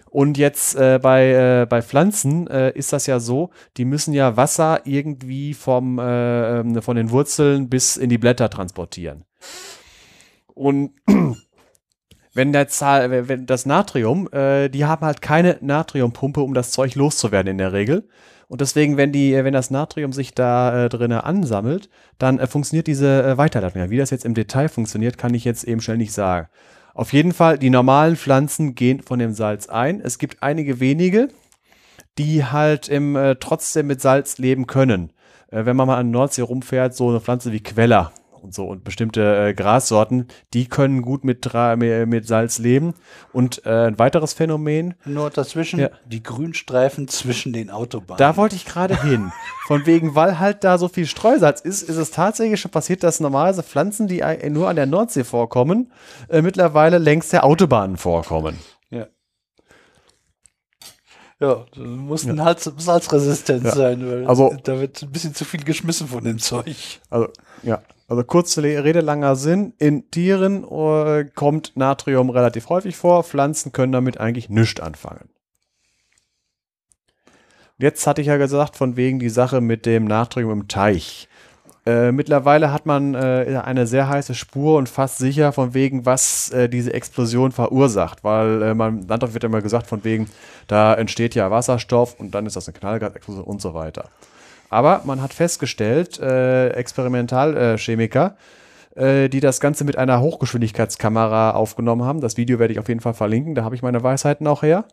Und 0.09 0.37
jetzt 0.37 0.75
äh, 0.75 0.99
bei, 1.01 1.31
äh, 1.61 1.65
bei 1.65 1.81
Pflanzen 1.81 2.47
äh, 2.47 2.71
ist 2.71 2.93
das 2.93 3.07
ja 3.07 3.19
so, 3.19 3.49
die 3.77 3.85
müssen 3.85 4.13
ja 4.13 4.37
Wasser 4.37 4.81
irgendwie 4.85 5.53
vom, 5.53 5.99
äh, 5.99 6.59
ähm, 6.59 6.81
von 6.81 6.95
den 6.95 7.11
Wurzeln 7.11 7.69
bis 7.69 7.97
in 7.97 8.09
die 8.09 8.17
Blätter 8.17 8.49
transportieren. 8.49 9.25
Und 10.53 10.91
wenn, 12.33 12.53
der 12.53 12.67
Zahl, 12.67 13.27
wenn 13.27 13.45
das 13.45 13.65
Natrium, 13.65 14.31
äh, 14.31 14.69
die 14.69 14.85
haben 14.85 15.05
halt 15.05 15.21
keine 15.21 15.57
Natriumpumpe, 15.61 16.41
um 16.41 16.53
das 16.53 16.71
Zeug 16.71 16.95
loszuwerden 16.95 17.51
in 17.51 17.57
der 17.57 17.73
Regel. 17.73 18.07
Und 18.47 18.61
deswegen, 18.61 18.95
wenn 18.95 19.11
die, 19.11 19.33
wenn 19.33 19.53
das 19.53 19.71
Natrium 19.71 20.13
sich 20.13 20.33
da 20.33 20.85
äh, 20.85 20.89
drinnen 20.89 21.19
ansammelt, 21.19 21.89
dann 22.17 22.39
äh, 22.39 22.47
funktioniert 22.47 22.87
diese 22.87 23.23
äh, 23.23 23.37
Weiterleitung. 23.37 23.89
Wie 23.89 23.97
das 23.97 24.09
jetzt 24.09 24.23
im 24.23 24.33
Detail 24.33 24.69
funktioniert, 24.69 25.17
kann 25.17 25.33
ich 25.33 25.43
jetzt 25.43 25.65
eben 25.65 25.81
schnell 25.81 25.97
nicht 25.97 26.13
sagen. 26.13 26.47
Auf 26.97 27.13
jeden 27.13 27.31
Fall, 27.31 27.59
die 27.59 27.69
normalen 27.69 28.15
Pflanzen 28.15 28.73
gehen 28.73 29.03
von 29.03 29.19
dem 29.19 29.31
Salz 29.31 29.69
ein. 29.69 30.01
Es 30.01 30.17
gibt 30.17 30.41
einige 30.41 30.79
wenige, 30.79 31.27
die 32.17 32.43
halt 32.43 32.89
im, 32.89 33.15
äh, 33.15 33.35
trotzdem 33.35 33.85
mit 33.85 34.01
Salz 34.01 34.39
leben 34.39 34.65
können. 34.65 35.13
Äh, 35.51 35.65
wenn 35.65 35.75
man 35.75 35.85
mal 35.85 35.99
an 35.99 36.09
Nordsee 36.09 36.41
rumfährt, 36.41 36.95
so 36.95 37.09
eine 37.09 37.21
Pflanze 37.21 37.51
wie 37.51 37.59
Queller 37.59 38.11
und 38.41 38.53
so 38.53 38.65
und 38.65 38.83
bestimmte 38.83 39.47
äh, 39.49 39.53
Grassorten, 39.53 40.27
die 40.53 40.67
können 40.67 41.01
gut 41.01 41.23
mit, 41.23 41.49
mit 42.05 42.27
Salz 42.27 42.59
leben. 42.59 42.93
Und 43.33 43.65
äh, 43.65 43.87
ein 43.87 43.99
weiteres 43.99 44.33
Phänomen. 44.33 44.95
Nur 45.05 45.29
dazwischen 45.29 45.79
ja. 45.79 45.89
die 46.05 46.23
Grünstreifen 46.23 47.07
zwischen 47.07 47.53
den 47.53 47.69
Autobahnen. 47.69 48.19
Da 48.19 48.37
wollte 48.37 48.55
ich 48.55 48.65
gerade 48.65 49.01
hin. 49.01 49.31
Von 49.65 49.85
wegen, 49.85 50.15
weil 50.15 50.39
halt 50.39 50.63
da 50.63 50.77
so 50.77 50.87
viel 50.87 51.05
Streusalz 51.05 51.61
ist, 51.61 51.83
ist 51.83 51.97
es 51.97 52.11
tatsächlich 52.11 52.61
schon 52.61 52.71
passiert, 52.71 53.03
dass 53.03 53.19
normalerweise 53.19 53.63
Pflanzen, 53.63 54.07
die 54.07 54.23
nur 54.49 54.69
an 54.69 54.75
der 54.75 54.85
Nordsee 54.85 55.23
vorkommen, 55.23 55.91
äh, 56.29 56.41
mittlerweile 56.41 56.97
längs 56.97 57.29
der 57.29 57.43
Autobahnen 57.43 57.97
vorkommen. 57.97 58.57
Ja. 58.89 59.07
Ja, 61.39 61.65
du 61.71 61.81
musst 61.81 62.25
ja. 62.25 62.55
salzresistent 62.77 63.63
ja. 63.63 63.75
sein, 63.75 64.09
weil 64.09 64.27
also, 64.27 64.55
da 64.63 64.79
wird 64.79 65.03
ein 65.03 65.11
bisschen 65.11 65.35
zu 65.35 65.45
viel 65.45 65.63
geschmissen 65.63 66.07
von 66.07 66.23
dem 66.23 66.39
Zeug. 66.39 66.99
Also, 67.09 67.29
ja. 67.61 67.81
Also 68.07 68.23
kurze 68.23 68.63
Rede, 68.63 69.01
langer 69.01 69.35
Sinn. 69.35 69.73
In 69.79 70.09
Tieren 70.11 70.63
äh, 70.63 71.25
kommt 71.35 71.73
Natrium 71.75 72.29
relativ 72.29 72.69
häufig 72.69 72.95
vor. 72.95 73.23
Pflanzen 73.23 73.73
können 73.73 73.91
damit 73.91 74.19
eigentlich 74.19 74.49
nichts 74.49 74.79
anfangen. 74.79 75.29
Jetzt 77.77 78.07
hatte 78.07 78.21
ich 78.21 78.27
ja 78.27 78.37
gesagt, 78.37 78.75
von 78.75 78.95
wegen 78.95 79.19
die 79.19 79.29
Sache 79.29 79.61
mit 79.61 79.85
dem 79.85 80.05
Natrium 80.05 80.51
im 80.51 80.67
Teich. 80.67 81.27
Äh, 81.85 82.11
mittlerweile 82.11 82.73
hat 82.73 82.85
man 82.85 83.13
äh, 83.13 83.61
eine 83.63 83.87
sehr 83.87 84.09
heiße 84.09 84.35
Spur 84.35 84.77
und 84.77 84.89
fast 84.89 85.19
sicher 85.19 85.51
von 85.51 85.73
wegen, 85.73 86.05
was 86.05 86.49
äh, 86.49 86.67
diese 86.67 86.93
Explosion 86.93 87.51
verursacht, 87.51 88.23
weil 88.23 88.61
äh, 88.61 88.73
man 88.73 89.07
Landwirtschaft 89.07 89.33
wird 89.35 89.43
immer 89.43 89.61
gesagt 89.61 89.87
von 89.87 90.03
wegen, 90.03 90.27
da 90.67 90.95
entsteht 90.95 91.35
ja 91.35 91.51
Wasserstoff 91.51 92.19
und 92.19 92.35
dann 92.35 92.45
ist 92.45 92.55
das 92.55 92.67
eine 92.67 92.77
Knallgasexplosion 92.77 93.45
und 93.45 93.61
so 93.61 93.73
weiter. 93.73 94.09
Aber 94.69 95.01
man 95.05 95.21
hat 95.21 95.33
festgestellt, 95.33 96.19
äh, 96.19 96.69
Experimentalchemiker, 96.69 98.35
äh, 98.95 99.29
die 99.29 99.39
das 99.39 99.59
Ganze 99.59 99.83
mit 99.85 99.97
einer 99.97 100.21
Hochgeschwindigkeitskamera 100.21 101.51
aufgenommen 101.51 102.03
haben, 102.03 102.21
das 102.21 102.37
Video 102.37 102.59
werde 102.59 102.73
ich 102.73 102.79
auf 102.79 102.89
jeden 102.89 103.01
Fall 103.01 103.13
verlinken, 103.13 103.55
da 103.55 103.63
habe 103.63 103.75
ich 103.75 103.81
meine 103.81 104.03
Weisheiten 104.03 104.47
auch 104.47 104.63
her, 104.63 104.85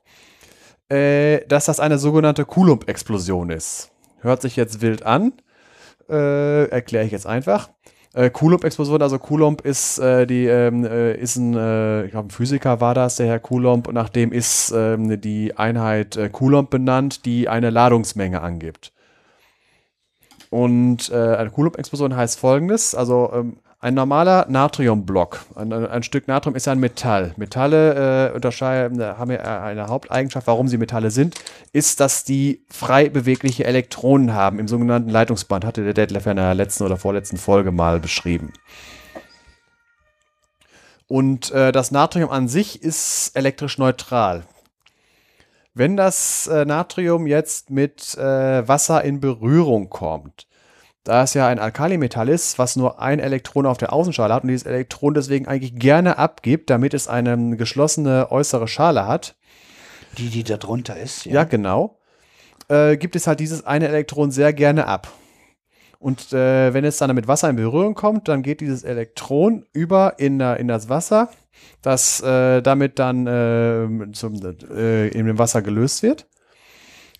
dass 0.91 1.65
das 1.65 1.81
eine 1.81 1.99
sogenannte 1.99 2.45
Coulomb-Explosion 2.45 3.49
ist. 3.49 3.91
Hört 4.21 4.43
sich 4.43 4.55
jetzt 4.55 4.83
wild 4.83 5.05
an, 5.05 5.33
äh, 6.09 6.69
erkläre 6.69 7.05
ich 7.07 7.13
jetzt 7.13 7.27
einfach. 7.27 7.71
Äh, 8.15 8.31
Coulomb-Explosion, 8.31 9.03
also 9.03 9.19
Coulomb 9.19 9.61
ist 9.63 9.99
äh, 9.99 10.25
die 10.27 10.47
ähm, 10.47 10.85
äh, 10.85 11.15
ist 11.15 11.37
ein, 11.37 11.57
äh, 11.57 12.07
ich 12.07 12.17
ein 12.17 12.31
Physiker 12.31 12.81
war 12.81 12.95
das, 12.95 13.17
der 13.17 13.27
Herr 13.27 13.41
Coulomb, 13.41 13.89
und 13.89 13.95
nach 13.95 14.09
dem 14.09 14.33
ist 14.33 14.73
ähm, 14.75 15.21
die 15.21 15.57
Einheit 15.57 16.17
äh, 16.17 16.29
Coulomb 16.29 16.71
benannt, 16.71 17.27
die 17.27 17.49
eine 17.49 17.71
Ladungsmenge 17.71 18.41
angibt. 18.41 18.94
Und 20.55 21.11
äh, 21.11 21.17
eine 21.17 21.51
Coulomb-Explosion 21.51 22.15
heißt 22.15 22.39
folgendes: 22.39 22.95
Also 22.95 23.29
ähm, 23.35 23.57
ein 23.81 23.95
normaler 23.95 24.47
Natriumblock, 24.49 25.41
ein, 25.57 25.73
ein, 25.73 26.05
Stück 26.05 26.29
Natrium 26.29 26.55
ist 26.55 26.69
ein 26.69 26.79
Metall. 26.79 27.33
Metalle 27.37 28.29
äh, 28.31 28.35
unterscheiden, 28.37 29.01
äh, 29.01 29.15
haben 29.19 29.33
ja 29.33 29.65
eine 29.65 29.89
Haupteigenschaft, 29.89 30.47
warum 30.47 30.69
sie 30.69 30.79
Metalle 30.79 31.11
sind, 31.11 31.35
ist, 31.73 31.99
dass 31.99 32.23
die 32.23 32.65
frei 32.71 33.09
bewegliche 33.09 33.65
Elektronen 33.65 34.33
haben 34.33 34.61
im 34.61 34.69
sogenannten 34.69 35.11
Leitungsband. 35.11 35.65
Hatte 35.65 35.83
der 35.83 35.93
Detlef 35.93 36.25
in 36.27 36.37
der 36.37 36.55
letzten 36.55 36.85
oder 36.85 36.99
vorletzten 36.99 37.37
Folge 37.37 37.73
mal 37.73 37.99
beschrieben. 37.99 38.53
Und 41.09 41.51
äh, 41.51 41.73
das 41.73 41.91
Natrium 41.91 42.31
an 42.31 42.47
sich 42.47 42.81
ist 42.81 43.33
elektrisch 43.35 43.79
neutral. 43.79 44.45
Wenn 45.75 45.97
das 45.97 46.47
äh, 46.47 46.65
Natrium 46.65 47.27
jetzt 47.27 47.71
mit 47.71 48.17
äh, 48.17 48.67
Wasser 48.67 49.03
in 49.03 49.19
Berührung 49.19 49.91
kommt, 49.91 50.47
da 51.03 51.25
es 51.25 51.35
ja 51.35 51.49
ein 51.49 51.59
Alkalimetall 51.59 52.29
ist, 52.29 52.59
was 52.59 52.77
nur 52.77 53.01
ein 53.01 53.19
Elektron 53.19 53.67
auf 53.67 53.77
der 53.77 53.93
Außenschale 53.93 54.33
hat 54.33 54.45
und 54.45 54.49
dieses 54.49 54.67
Elektron 54.67 55.15
deswegen 55.15 55.49
eigentlich 55.49 55.75
gerne 55.75 56.17
abgibt, 56.17 56.71
damit 56.71 56.95
es 56.95 57.09
eine 57.09 57.57
geschlossene 57.57 58.31
äußere 58.31 58.69
Schale 58.69 59.07
hat. 59.07 59.35
Die, 60.17 60.31
die 60.31 60.45
da 60.45 60.57
drunter 60.57 60.97
ist. 60.97 61.27
Ja, 61.27 61.33
ja 61.33 61.45
genau. 61.45 61.99
Äh, 62.69 62.97
gibt 62.97 63.17
es 63.17 63.27
halt 63.27 63.41
dieses 63.41 63.67
eine 63.67 63.89
Elektron 63.89 64.31
sehr 64.31 64.53
gerne 64.53 64.87
ab. 64.87 65.13
Und 65.99 66.33
äh, 66.33 66.73
wenn 66.73 66.85
es 66.85 66.99
dann 66.99 67.15
mit 67.17 67.27
Wasser 67.27 67.51
in 67.51 67.57
Berührung 67.57 67.95
kommt, 67.95 68.29
dann 68.29 68.43
geht 68.43 68.61
dieses 68.61 68.85
Elektron 68.85 69.67
über 69.73 70.19
in, 70.19 70.39
in 70.39 70.69
das 70.69 70.89
Wasser, 70.89 71.31
das 71.83 72.21
äh, 72.23 72.63
damit 72.63 72.99
dann 72.99 73.27
äh, 73.27 74.13
zum, 74.13 74.35
äh, 74.71 75.09
in 75.09 75.27
dem 75.27 75.39
Wasser 75.39 75.63
gelöst 75.63 76.03
wird. 76.03 76.27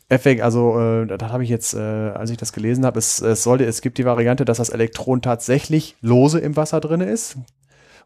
Effekt, 0.09 0.43
also 0.43 0.79
äh, 0.79 1.07
das 1.07 1.33
habe 1.33 1.45
ich 1.45 1.51
jetzt, 1.51 1.75
äh, 1.75 1.79
als 1.79 2.31
ich 2.31 2.37
das 2.37 2.53
gelesen 2.53 2.85
habe, 2.85 2.99
es, 2.99 3.21
es, 3.21 3.43
sollte, 3.43 3.65
es 3.65 3.81
gibt 3.81 3.99
die 3.99 4.05
Variante, 4.05 4.45
dass 4.45 4.59
das 4.59 4.69
Elektron 4.69 5.23
tatsächlich 5.23 5.97
lose 6.01 6.39
im 6.39 6.57
Wasser 6.57 6.81
drin 6.81 7.01
ist. 7.01 7.37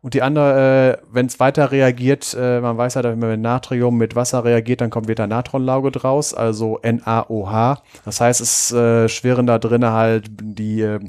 Und 0.00 0.14
die 0.14 0.22
andere, 0.22 1.00
äh, 1.00 1.04
wenn 1.10 1.26
es 1.26 1.40
weiter 1.40 1.72
reagiert, 1.72 2.36
äh, 2.38 2.60
man 2.60 2.78
weiß 2.78 2.94
ja, 2.94 3.02
wenn 3.02 3.18
man 3.18 3.30
mit 3.30 3.40
Natrium 3.40 3.96
mit 3.96 4.14
Wasser 4.14 4.44
reagiert, 4.44 4.80
dann 4.80 4.90
kommt 4.90 5.08
wieder 5.08 5.26
Natronlauge 5.26 5.90
draus, 5.90 6.34
also 6.34 6.78
NaOH. 6.84 7.82
Das 8.04 8.20
heißt, 8.20 8.40
es 8.40 8.72
äh, 8.72 9.08
schwirren 9.08 9.46
da 9.46 9.58
drin 9.58 9.84
halt 9.84 10.30
die, 10.40 10.82
äh, 10.82 11.00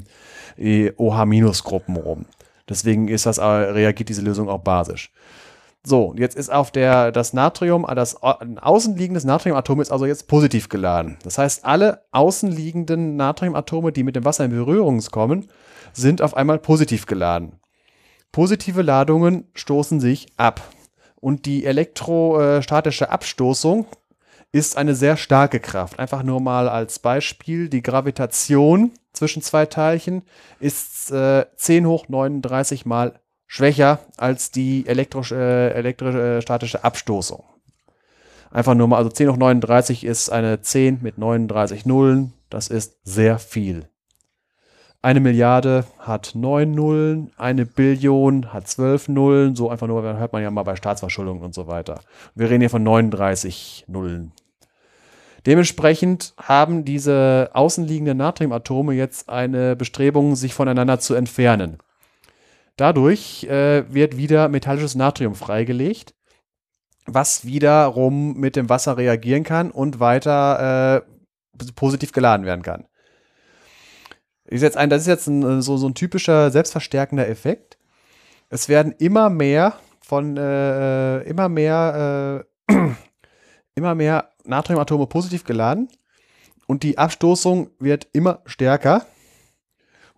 die 0.56 0.92
OH-Gruppen 0.96 1.96
rum. 1.96 2.24
Deswegen 2.68 3.08
ist 3.08 3.26
das, 3.26 3.38
reagiert 3.38 4.08
diese 4.08 4.22
Lösung 4.22 4.48
auch 4.48 4.60
basisch. 4.60 5.12
So, 5.82 6.14
jetzt 6.16 6.36
ist 6.36 6.52
auf 6.52 6.70
der, 6.70 7.10
das 7.10 7.32
Natrium, 7.32 7.86
das 7.94 8.22
außenliegendes 8.22 9.24
Natriumatom 9.24 9.80
ist 9.80 9.90
also 9.90 10.04
jetzt 10.04 10.28
positiv 10.28 10.68
geladen. 10.68 11.16
Das 11.22 11.38
heißt, 11.38 11.64
alle 11.64 12.04
außenliegenden 12.12 13.16
Natriumatome, 13.16 13.90
die 13.90 14.02
mit 14.02 14.14
dem 14.14 14.26
Wasser 14.26 14.44
in 14.44 14.50
Berührung 14.50 15.00
kommen, 15.10 15.48
sind 15.94 16.20
auf 16.20 16.36
einmal 16.36 16.58
positiv 16.58 17.06
geladen. 17.06 17.60
Positive 18.30 18.82
Ladungen 18.82 19.48
stoßen 19.54 20.00
sich 20.00 20.26
ab. 20.36 20.60
Und 21.16 21.46
die 21.46 21.64
elektrostatische 21.64 23.10
Abstoßung 23.10 23.86
ist 24.52 24.76
eine 24.76 24.94
sehr 24.94 25.16
starke 25.16 25.60
Kraft. 25.60 25.98
Einfach 25.98 26.22
nur 26.22 26.40
mal 26.40 26.68
als 26.68 26.98
Beispiel, 26.98 27.68
die 27.68 27.82
Gravitation 27.82 28.92
zwischen 29.12 29.42
zwei 29.42 29.66
Teilchen 29.66 30.22
ist 30.58 31.10
äh, 31.12 31.46
10 31.56 31.86
hoch 31.86 32.08
39 32.08 32.86
mal 32.86 33.20
schwächer 33.46 34.00
als 34.16 34.50
die 34.50 34.86
elektrisch, 34.86 35.32
äh, 35.32 35.70
elektrostatische 35.70 36.84
Abstoßung. 36.84 37.44
Einfach 38.52 38.74
nur 38.74 38.88
mal, 38.88 38.96
also 38.96 39.10
10 39.10 39.30
hoch 39.30 39.36
39 39.36 40.04
ist 40.04 40.30
eine 40.30 40.60
10 40.60 40.98
mit 41.02 41.18
39 41.18 41.86
Nullen. 41.86 42.32
Das 42.48 42.68
ist 42.68 42.98
sehr 43.04 43.38
viel. 43.38 43.88
Eine 45.02 45.20
Milliarde 45.20 45.86
hat 45.98 46.32
9 46.34 46.70
Nullen, 46.70 47.32
eine 47.38 47.64
Billion 47.64 48.52
hat 48.52 48.68
12 48.68 49.08
Nullen. 49.08 49.56
So 49.56 49.70
einfach 49.70 49.86
nur, 49.86 50.02
hört 50.02 50.34
man 50.34 50.42
ja 50.42 50.50
mal 50.50 50.62
bei 50.62 50.76
Staatsverschuldung 50.76 51.40
und 51.40 51.54
so 51.54 51.66
weiter. 51.66 52.00
Wir 52.34 52.50
reden 52.50 52.60
hier 52.60 52.68
von 52.68 52.82
39 52.82 53.86
Nullen. 53.88 54.32
Dementsprechend 55.46 56.34
haben 56.36 56.84
diese 56.84 57.48
außenliegenden 57.54 58.18
Natriumatome 58.18 58.92
jetzt 58.92 59.30
eine 59.30 59.74
Bestrebung, 59.74 60.36
sich 60.36 60.52
voneinander 60.52 61.00
zu 61.00 61.14
entfernen. 61.14 61.78
Dadurch 62.76 63.44
äh, 63.44 63.90
wird 63.92 64.18
wieder 64.18 64.48
metallisches 64.48 64.96
Natrium 64.96 65.34
freigelegt, 65.34 66.14
was 67.06 67.46
wiederum 67.46 68.34
mit 68.34 68.54
dem 68.54 68.68
Wasser 68.68 68.98
reagieren 68.98 69.44
kann 69.44 69.70
und 69.70 69.98
weiter 69.98 71.04
äh, 71.56 71.64
positiv 71.74 72.12
geladen 72.12 72.44
werden 72.44 72.62
kann. 72.62 72.84
Ist 74.50 74.62
jetzt 74.62 74.76
ein, 74.76 74.90
das 74.90 75.02
ist 75.02 75.08
jetzt 75.08 75.28
ein, 75.28 75.62
so, 75.62 75.76
so 75.76 75.88
ein 75.88 75.94
typischer 75.94 76.50
selbstverstärkender 76.50 77.28
Effekt. 77.28 77.78
Es 78.48 78.68
werden 78.68 78.92
immer 78.98 79.30
mehr 79.30 79.74
von 80.00 80.36
äh, 80.36 81.20
immer 81.22 81.48
mehr 81.48 82.44
äh, 82.68 82.74
immer 83.76 83.94
mehr 83.94 84.30
Natriumatome 84.44 85.06
positiv 85.06 85.44
geladen 85.44 85.88
und 86.66 86.82
die 86.82 86.98
Abstoßung 86.98 87.70
wird 87.78 88.08
immer 88.12 88.40
stärker. 88.44 89.06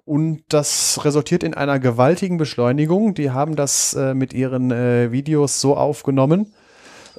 Und 0.05 0.43
das 0.49 1.05
resultiert 1.05 1.45
in 1.45 1.55
einer 1.55 1.78
gewaltigen 1.78 2.39
Beschleunigung. 2.39 3.14
Die 3.14 3.30
haben 3.30 3.55
das 3.55 3.95
äh, 3.95 4.14
mit 4.14 4.33
ihren 4.33 4.70
äh, 4.70 5.12
Videos 5.12 5.61
so 5.61 5.76
aufgenommen. 5.76 6.53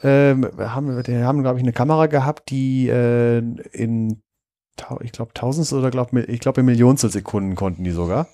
Ähm, 0.02 0.50
haben, 0.58 1.02
die 1.04 1.24
haben, 1.24 1.44
glaube 1.44 1.60
ich, 1.60 1.64
eine 1.64 1.72
Kamera 1.72 2.08
gehabt, 2.08 2.50
die 2.50 2.90
äh, 2.90 3.38
in, 3.72 4.22
ich 5.02 5.12
glaube, 5.12 5.34
Tausendstel 5.34 5.80
oder 5.80 5.92
glaub, 5.92 6.14
ich 6.14 6.40
glaube, 6.40 6.62
in 6.62 6.66
Millionstel 6.66 7.10
Sekunden 7.10 7.56
konnten 7.56 7.84
die 7.84 7.92
sogar. 7.92 8.28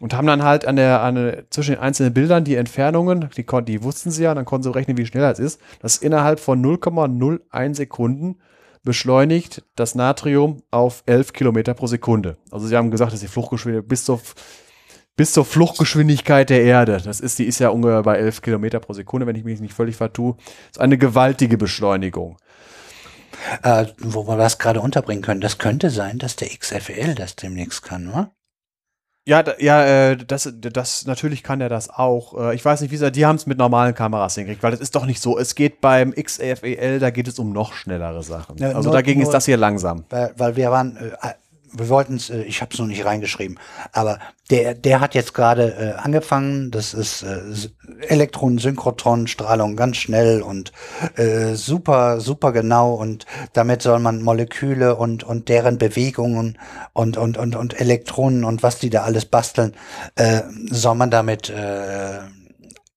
Und 0.00 0.14
haben 0.14 0.28
dann 0.28 0.44
halt 0.44 0.64
an 0.64 0.76
der, 0.76 1.02
an 1.02 1.16
der, 1.16 1.50
zwischen 1.50 1.72
den 1.72 1.80
einzelnen 1.80 2.14
Bildern 2.14 2.44
die 2.44 2.54
Entfernungen, 2.54 3.30
die, 3.36 3.44
die 3.64 3.82
wussten 3.82 4.12
sie 4.12 4.22
ja, 4.22 4.34
dann 4.34 4.44
konnten 4.44 4.62
sie 4.62 4.74
rechnen, 4.74 4.96
wie 4.96 5.06
schnell 5.06 5.22
das 5.22 5.40
ist, 5.40 5.60
dass 5.80 5.96
innerhalb 5.96 6.38
von 6.38 6.64
0,01 6.64 7.74
Sekunden 7.74 8.36
beschleunigt 8.84 9.64
das 9.74 9.96
Natrium 9.96 10.62
auf 10.70 11.02
11 11.06 11.32
Kilometer 11.32 11.74
pro 11.74 11.88
Sekunde. 11.88 12.36
Also 12.50 12.68
sie 12.68 12.76
haben 12.76 12.92
gesagt, 12.92 13.12
dass 13.12 13.20
die 13.20 13.26
Fluchtgeschwindigkeit 13.26 13.88
bis 13.88 14.04
zur, 14.04 14.20
bis 15.16 15.32
zur 15.32 15.44
Fluchtgeschwindigkeit 15.44 16.48
der 16.48 16.62
Erde, 16.62 17.00
das 17.04 17.18
ist, 17.18 17.40
die 17.40 17.44
ist 17.44 17.58
ja 17.58 17.70
ungefähr 17.70 18.02
bei 18.02 18.18
11 18.18 18.40
Kilometer 18.40 18.78
pro 18.78 18.92
Sekunde, 18.92 19.26
wenn 19.26 19.34
ich 19.34 19.44
mich 19.44 19.60
nicht 19.60 19.74
völlig 19.74 19.96
vertue, 19.96 20.36
ist 20.70 20.80
eine 20.80 20.96
gewaltige 20.96 21.58
Beschleunigung. 21.58 22.36
Äh, 23.62 23.86
wo 23.98 24.26
wir 24.26 24.36
das 24.36 24.58
gerade 24.58 24.80
unterbringen 24.80 25.22
können, 25.22 25.40
das 25.40 25.58
könnte 25.58 25.90
sein, 25.90 26.18
dass 26.18 26.36
der 26.36 26.48
XFL 26.48 27.14
das 27.14 27.36
demnächst 27.36 27.82
kann, 27.82 28.08
oder? 28.08 28.32
Ja, 29.28 29.44
ja, 29.58 29.84
äh, 29.84 30.16
das, 30.16 30.50
das 30.58 31.04
natürlich 31.04 31.42
kann 31.42 31.60
er 31.60 31.68
das 31.68 31.90
auch. 31.90 32.48
Äh, 32.48 32.54
ich 32.54 32.64
weiß 32.64 32.80
nicht, 32.80 32.90
wie 32.92 32.96
sie, 32.96 33.12
die 33.12 33.26
haben 33.26 33.36
es 33.36 33.44
mit 33.44 33.58
normalen 33.58 33.94
Kameras 33.94 34.36
hingekriegt, 34.36 34.62
weil 34.62 34.70
das 34.70 34.80
ist 34.80 34.94
doch 34.94 35.04
nicht 35.04 35.20
so. 35.20 35.38
Es 35.38 35.54
geht 35.54 35.82
beim 35.82 36.14
XFEL, 36.14 36.98
da 36.98 37.10
geht 37.10 37.28
es 37.28 37.38
um 37.38 37.52
noch 37.52 37.74
schnellere 37.74 38.22
Sachen. 38.22 38.56
Ja, 38.56 38.68
also 38.68 38.88
nur, 38.88 38.92
dagegen 38.94 39.20
nur, 39.20 39.28
ist 39.28 39.34
das 39.34 39.44
hier 39.44 39.58
langsam. 39.58 40.04
Weil, 40.08 40.32
weil 40.38 40.56
wir 40.56 40.70
waren, 40.70 40.96
äh, 40.96 41.10
wir 41.72 41.88
wollten 41.88 42.16
es, 42.16 42.30
äh, 42.30 42.42
ich 42.42 42.60
habe 42.60 42.72
es 42.72 42.78
noch 42.78 42.86
nicht 42.86 43.04
reingeschrieben, 43.04 43.58
aber 43.92 44.18
der, 44.50 44.74
der 44.74 45.00
hat 45.00 45.14
jetzt 45.14 45.34
gerade 45.34 45.74
äh, 45.74 45.92
angefangen. 46.00 46.70
Das 46.70 46.94
ist 46.94 47.22
äh, 47.22 47.40
Elektronensynchrotronenstrahlung 48.06 49.76
ganz 49.76 49.96
schnell 49.98 50.42
und 50.42 50.72
äh, 51.16 51.54
super, 51.54 52.20
super 52.20 52.52
genau 52.52 52.94
und 52.94 53.26
damit 53.52 53.82
soll 53.82 53.98
man 53.98 54.22
Moleküle 54.22 54.96
und, 54.96 55.24
und 55.24 55.48
deren 55.48 55.78
Bewegungen 55.78 56.58
und, 56.92 57.16
und, 57.16 57.36
und, 57.36 57.56
und 57.56 57.80
Elektronen 57.80 58.44
und 58.44 58.62
was 58.62 58.78
die 58.78 58.90
da 58.90 59.02
alles 59.02 59.26
basteln, 59.26 59.74
äh, 60.16 60.42
soll 60.70 60.94
man 60.94 61.10
damit 61.10 61.50
äh, 61.50 62.20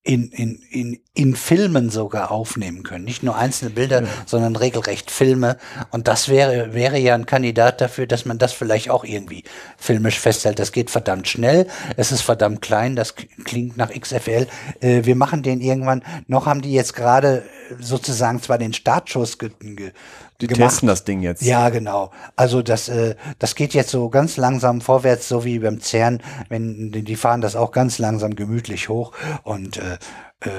in, 0.04 0.30
in, 0.32 0.60
in, 0.72 1.00
in 1.14 1.36
Filmen 1.36 1.90
sogar 1.90 2.32
aufnehmen 2.32 2.84
können. 2.84 3.04
Nicht 3.04 3.22
nur 3.22 3.36
einzelne 3.36 3.72
Bilder, 3.72 4.04
ja. 4.04 4.08
sondern 4.26 4.56
regelrecht 4.56 5.12
Filme. 5.12 5.58
Und 5.90 6.08
das 6.08 6.30
wäre, 6.30 6.74
wäre 6.74 6.98
ja 6.98 7.16
ein 7.16 7.26
Kandidat 7.26 7.82
dafür, 7.82 8.08
dass 8.08 8.24
man 8.24 8.38
das 8.38 8.54
vielleicht 8.54 8.90
auch 8.90 9.04
irgendwie 9.04 9.44
filmisch 9.78 10.20
festhält. 10.20 10.58
Das 10.58 10.72
geht 10.72 10.90
verdammt 10.90 11.28
schnell, 11.28 11.68
es 11.98 12.14
ist 12.14 12.22
verdammt 12.22 12.62
klein, 12.62 12.96
das 12.96 13.16
klingt 13.44 13.76
nach 13.76 13.90
XFL. 13.90 14.48
Äh, 14.80 15.04
wir 15.04 15.18
machen 15.18 15.44
den 15.44 15.60
irgendwann, 15.60 16.02
noch 16.28 16.46
haben 16.46 16.62
die 16.62 16.72
jetzt 16.72 16.96
gerade 16.96 17.44
sozusagen 17.80 18.42
zwar 18.42 18.58
den 18.58 18.74
Startschuss 18.74 19.38
ge, 19.38 19.52
ge, 19.60 19.92
die 20.40 20.48
gemacht. 20.48 20.70
testen 20.70 20.88
das 20.88 21.04
Ding 21.04 21.22
jetzt. 21.22 21.42
Ja, 21.42 21.70
genau. 21.70 22.12
Also 22.36 22.62
das, 22.62 22.90
äh, 22.90 23.16
das 23.40 23.56
geht 23.56 23.74
jetzt 23.74 23.92
so 23.92 24.10
ganz 24.10 24.38
langsam 24.38 24.82
vorwärts, 24.82 25.28
so 25.28 25.46
wie 25.46 25.60
beim 25.60 25.82
CERN. 25.82 26.22
Wenn 26.50 26.92
die 26.92 27.16
fahren 27.16 27.42
das 27.42 27.56
auch 27.56 27.72
ganz 27.72 28.00
langsam 28.00 28.36
gemütlich 28.36 28.90
hoch 28.90 29.14
und 29.44 29.78
äh, 29.78 29.94
äh 29.94 29.98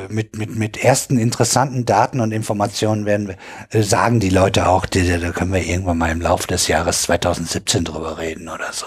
mit, 0.09 0.37
mit, 0.39 0.55
mit 0.57 0.83
ersten 0.83 1.19
interessanten 1.19 1.85
Daten 1.85 2.21
und 2.21 2.33
Informationen 2.33 3.05
werden 3.05 3.29
wir, 3.29 3.37
äh, 3.71 3.83
sagen 3.83 4.21
die 4.21 4.31
Leute 4.31 4.69
auch, 4.69 4.87
da 4.87 5.01
können 5.33 5.53
wir 5.53 5.65
irgendwann 5.65 5.99
mal 5.99 6.13
im 6.13 6.21
Laufe 6.21 6.47
des 6.47 6.69
Jahres 6.69 7.03
2017 7.03 7.85
drüber 7.85 8.19
reden 8.19 8.49
oder 8.49 8.73
so. 8.73 8.87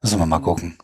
Müssen 0.00 0.18
wir 0.18 0.26
mal 0.26 0.40
gucken. 0.40 0.78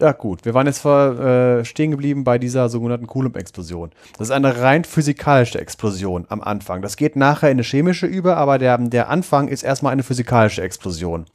Ja, 0.00 0.12
gut. 0.12 0.44
Wir 0.44 0.54
waren 0.54 0.66
jetzt 0.66 0.80
vor, 0.80 1.20
äh, 1.20 1.64
stehen 1.64 1.92
geblieben 1.92 2.24
bei 2.24 2.38
dieser 2.38 2.68
sogenannten 2.68 3.06
Coulomb-Explosion. 3.06 3.90
Das 4.18 4.28
ist 4.28 4.32
eine 4.32 4.60
rein 4.60 4.84
physikalische 4.84 5.60
Explosion 5.60 6.26
am 6.28 6.40
Anfang. 6.40 6.82
Das 6.82 6.96
geht 6.96 7.14
nachher 7.14 7.50
in 7.50 7.56
eine 7.56 7.62
chemische 7.62 8.06
über, 8.06 8.36
aber 8.36 8.58
der, 8.58 8.78
der 8.78 9.10
Anfang 9.10 9.46
ist 9.46 9.62
erstmal 9.62 9.92
eine 9.92 10.02
physikalische 10.02 10.62
Explosion. 10.62 11.26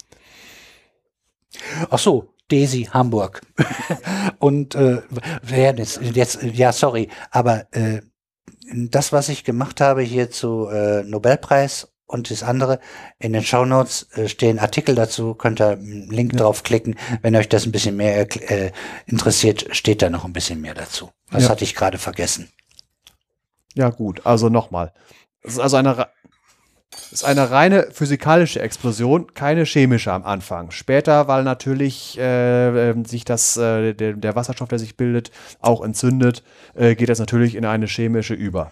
Ach 1.89 1.99
so, 1.99 2.33
Daisy 2.49 2.89
Hamburg. 2.91 3.41
Und 4.39 4.75
äh, 4.75 5.01
jetzt, 5.49 6.01
jetzt, 6.01 6.43
ja, 6.43 6.71
sorry, 6.71 7.09
aber 7.31 7.67
äh, 7.71 8.01
das, 8.71 9.11
was 9.11 9.29
ich 9.29 9.43
gemacht 9.43 9.81
habe 9.81 10.01
hier 10.01 10.29
zu 10.29 10.67
äh, 10.67 11.03
Nobelpreis 11.03 11.87
und 12.05 12.31
das 12.31 12.41
andere. 12.41 12.79
In 13.19 13.33
den 13.33 13.43
Show 13.43 13.65
Notes 13.65 14.09
äh, 14.13 14.27
stehen 14.27 14.59
Artikel 14.59 14.95
dazu, 14.95 15.35
könnt 15.35 15.61
ihr 15.61 15.71
einen 15.71 16.09
Link 16.09 16.33
ja. 16.33 16.39
draufklicken. 16.39 16.97
Wenn 17.21 17.35
euch 17.35 17.49
das 17.49 17.65
ein 17.65 17.71
bisschen 17.71 17.97
mehr 17.97 18.27
äh, 18.49 18.71
interessiert, 19.05 19.67
steht 19.71 20.01
da 20.01 20.09
noch 20.09 20.25
ein 20.25 20.33
bisschen 20.33 20.61
mehr 20.61 20.73
dazu. 20.73 21.11
Das 21.31 21.43
ja. 21.43 21.49
hatte 21.49 21.65
ich 21.65 21.75
gerade 21.75 21.97
vergessen. 21.97 22.49
Ja, 23.75 23.89
gut, 23.89 24.25
also 24.25 24.49
nochmal. 24.49 24.93
Es 25.43 25.53
ist 25.53 25.59
also 25.59 25.77
eine, 25.77 26.07
ist 27.17 27.23
eine 27.23 27.49
reine 27.49 27.87
physikalische 27.91 28.61
Explosion, 28.61 29.33
keine 29.33 29.63
chemische 29.63 30.11
am 30.11 30.23
Anfang. 30.23 30.69
Später, 30.69 31.27
weil 31.27 31.43
natürlich 31.43 32.15
äh, 32.19 32.89
ähm, 32.91 33.05
sich 33.05 33.25
das, 33.25 33.57
äh, 33.57 33.93
der, 33.93 34.13
der, 34.13 34.35
Wasserstoff, 34.35 34.67
der 34.67 34.77
sich 34.77 34.97
bildet, 34.97 35.31
auch 35.59 35.83
entzündet, 35.83 36.43
äh, 36.75 36.93
geht 36.93 37.09
das 37.09 37.17
natürlich 37.17 37.55
in 37.55 37.65
eine 37.65 37.87
chemische 37.87 38.35
über. 38.35 38.71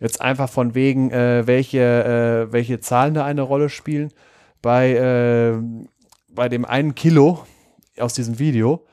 Jetzt 0.00 0.20
einfach 0.20 0.50
von 0.50 0.74
wegen, 0.74 1.10
äh, 1.10 1.46
welche, 1.46 1.78
äh, 2.48 2.52
welche 2.52 2.80
Zahlen 2.80 3.14
da 3.14 3.24
eine 3.24 3.40
Rolle 3.40 3.70
spielen. 3.70 4.12
Bei, 4.60 4.92
äh, 4.92 5.58
bei 6.28 6.50
dem 6.50 6.66
einen 6.66 6.94
Kilo 6.94 7.46
aus 7.98 8.12
diesem 8.12 8.38
Video, 8.38 8.84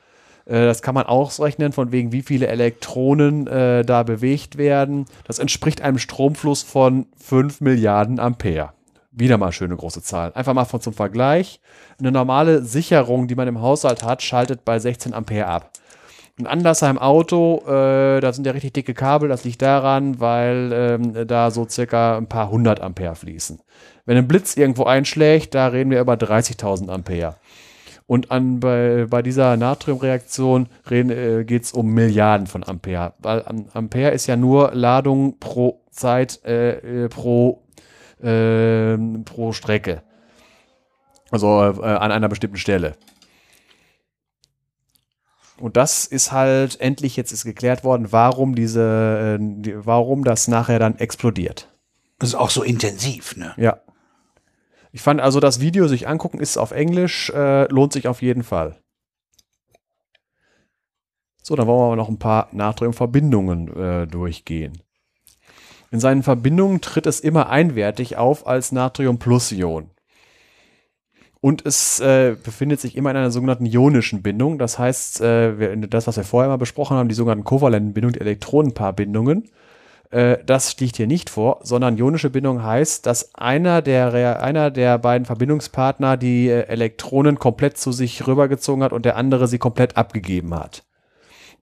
das 0.45 0.81
kann 0.81 0.95
man 0.95 1.05
ausrechnen, 1.05 1.71
von 1.71 1.91
wegen, 1.91 2.11
wie 2.11 2.21
viele 2.21 2.47
Elektronen 2.47 3.47
äh, 3.47 3.85
da 3.85 4.03
bewegt 4.03 4.57
werden. 4.57 5.05
Das 5.25 5.39
entspricht 5.39 5.81
einem 5.81 5.99
Stromfluss 5.99 6.63
von 6.63 7.07
5 7.17 7.61
Milliarden 7.61 8.19
Ampere. 8.19 8.73
Wieder 9.11 9.37
mal 9.37 9.51
schöne 9.51 9.75
große 9.75 10.01
Zahl. 10.01 10.31
Einfach 10.33 10.53
mal 10.53 10.65
von 10.65 10.81
zum 10.81 10.93
Vergleich. 10.93 11.61
Eine 11.99 12.11
normale 12.11 12.63
Sicherung, 12.63 13.27
die 13.27 13.35
man 13.35 13.47
im 13.47 13.61
Haushalt 13.61 14.03
hat, 14.03 14.23
schaltet 14.23 14.65
bei 14.65 14.79
16 14.79 15.13
Ampere 15.13 15.45
ab. 15.45 15.71
Ein 16.39 16.47
Anlasser 16.47 16.89
im 16.89 16.97
Auto, 16.97 17.61
äh, 17.67 18.19
da 18.19 18.33
sind 18.33 18.47
ja 18.47 18.53
richtig 18.53 18.73
dicke 18.73 18.95
Kabel, 18.95 19.29
das 19.29 19.43
liegt 19.43 19.61
daran, 19.61 20.19
weil 20.19 20.71
ähm, 20.73 21.27
da 21.27 21.51
so 21.51 21.67
circa 21.69 22.17
ein 22.17 22.27
paar 22.27 22.49
hundert 22.49 22.81
Ampere 22.81 23.13
fließen. 23.13 23.59
Wenn 24.05 24.17
ein 24.17 24.27
Blitz 24.27 24.57
irgendwo 24.57 24.85
einschlägt, 24.85 25.53
da 25.53 25.67
reden 25.67 25.91
wir 25.91 26.01
über 26.01 26.15
30.000 26.15 26.89
Ampere. 26.89 27.35
Und 28.14 28.30
an, 28.30 28.59
bei, 28.59 29.07
bei 29.09 29.24
dieser 29.24 29.57
Natriumreaktion 29.57 30.70
äh, 30.88 31.43
geht 31.45 31.64
es 31.64 31.72
um 31.72 31.95
Milliarden 31.95 32.45
von 32.45 32.64
Ampere. 32.64 33.16
Weil 33.18 33.43
Ampere 33.74 34.11
ist 34.11 34.28
ja 34.28 34.36
nur 34.36 34.72
Ladung 34.76 35.39
pro 35.39 35.82
Zeit, 35.89 36.39
äh, 36.45 37.05
äh 37.05 37.09
pro, 37.09 37.64
äh, 38.22 38.99
pro 39.26 39.51
Strecke. 39.51 40.03
Also 41.32 41.47
äh, 41.82 41.84
an 41.84 42.11
einer 42.11 42.30
bestimmten 42.30 42.57
Stelle. 42.57 42.97
Und 45.59 45.76
das 45.76 46.05
ist 46.05 46.32
halt 46.32 46.80
endlich 46.80 47.16
jetzt 47.18 47.32
ist 47.32 47.45
geklärt 47.45 47.84
worden, 47.84 48.11
warum 48.11 48.53
diese, 48.53 49.39
äh, 49.39 49.74
warum 49.74 50.24
das 50.24 50.47
nachher 50.47 50.78
dann 50.78 50.99
explodiert. 50.99 51.68
Das 52.20 52.30
ist 52.30 52.36
auch 52.36 52.51
so 52.51 52.61
intensiv, 52.61 53.36
ne? 53.38 53.55
Ja. 53.57 53.80
Ich 54.93 55.01
fand 55.01 55.19
also 55.19 55.39
das 55.39 55.59
Video 55.59 55.87
sich 55.87 56.07
angucken, 56.07 56.39
ist 56.39 56.57
auf 56.57 56.71
Englisch, 56.71 57.31
äh, 57.31 57.65
lohnt 57.65 57.91
sich 57.93 58.07
auf 58.07 58.21
jeden 58.21 58.43
Fall. 58.43 58.77
So, 61.41 61.55
dann 61.55 61.65
wollen 61.65 61.79
wir 61.79 61.85
aber 61.87 61.95
noch 61.95 62.09
ein 62.09 62.19
paar 62.19 62.47
Natriumverbindungen 62.51 63.75
äh, 63.75 64.07
durchgehen. 64.07 64.83
In 65.89 65.99
seinen 65.99 66.21
Verbindungen 66.21 66.79
tritt 66.79 67.07
es 67.07 67.19
immer 67.19 67.49
einwertig 67.49 68.17
auf 68.17 68.45
als 68.45 68.71
Natrium-Plus-Ion. 68.71 69.89
Und 71.41 71.65
es 71.65 71.99
äh, 71.99 72.37
befindet 72.41 72.79
sich 72.79 72.95
immer 72.95 73.09
in 73.09 73.17
einer 73.17 73.31
sogenannten 73.31 73.65
ionischen 73.65 74.21
Bindung. 74.21 74.59
Das 74.59 74.77
heißt, 74.77 75.21
äh, 75.21 75.75
das, 75.87 76.05
was 76.05 76.17
wir 76.17 76.23
vorher 76.23 76.49
mal 76.49 76.57
besprochen 76.57 76.97
haben, 76.97 77.09
die 77.09 77.15
sogenannten 77.15 77.43
kovalenten 77.43 77.93
Bindungen, 77.93 78.13
die 78.13 78.21
Elektronenpaarbindungen, 78.21 79.49
äh, 80.14 80.43
das 80.45 80.80
liegt 80.80 80.97
hier 80.97 81.07
nicht 81.07 81.32
vor, 81.32 81.59
sondern 81.64 81.97
ionische 81.97 82.30
Bindung 82.30 82.64
heißt, 82.64 83.05
dass 83.07 83.34
einer 83.34 83.82
der, 83.82 84.43
einer 84.43 84.70
der 84.70 84.99
beiden 84.99 85.26
Verbindungspartner 85.26 86.18
die 86.18 86.49
äh, 86.49 86.68
Elektronen 86.68 87.39
komplett 87.39 87.80
zu 87.80 87.91
sich 87.91 88.28
rübergezogen 88.28 88.84
hat 88.84 88.93
und 88.93 89.05
der 89.05 89.18
andere 89.18 89.47
sie 89.47 89.57
komplett 89.57 89.97
abgegeben 89.97 90.53
hat. 90.53 90.84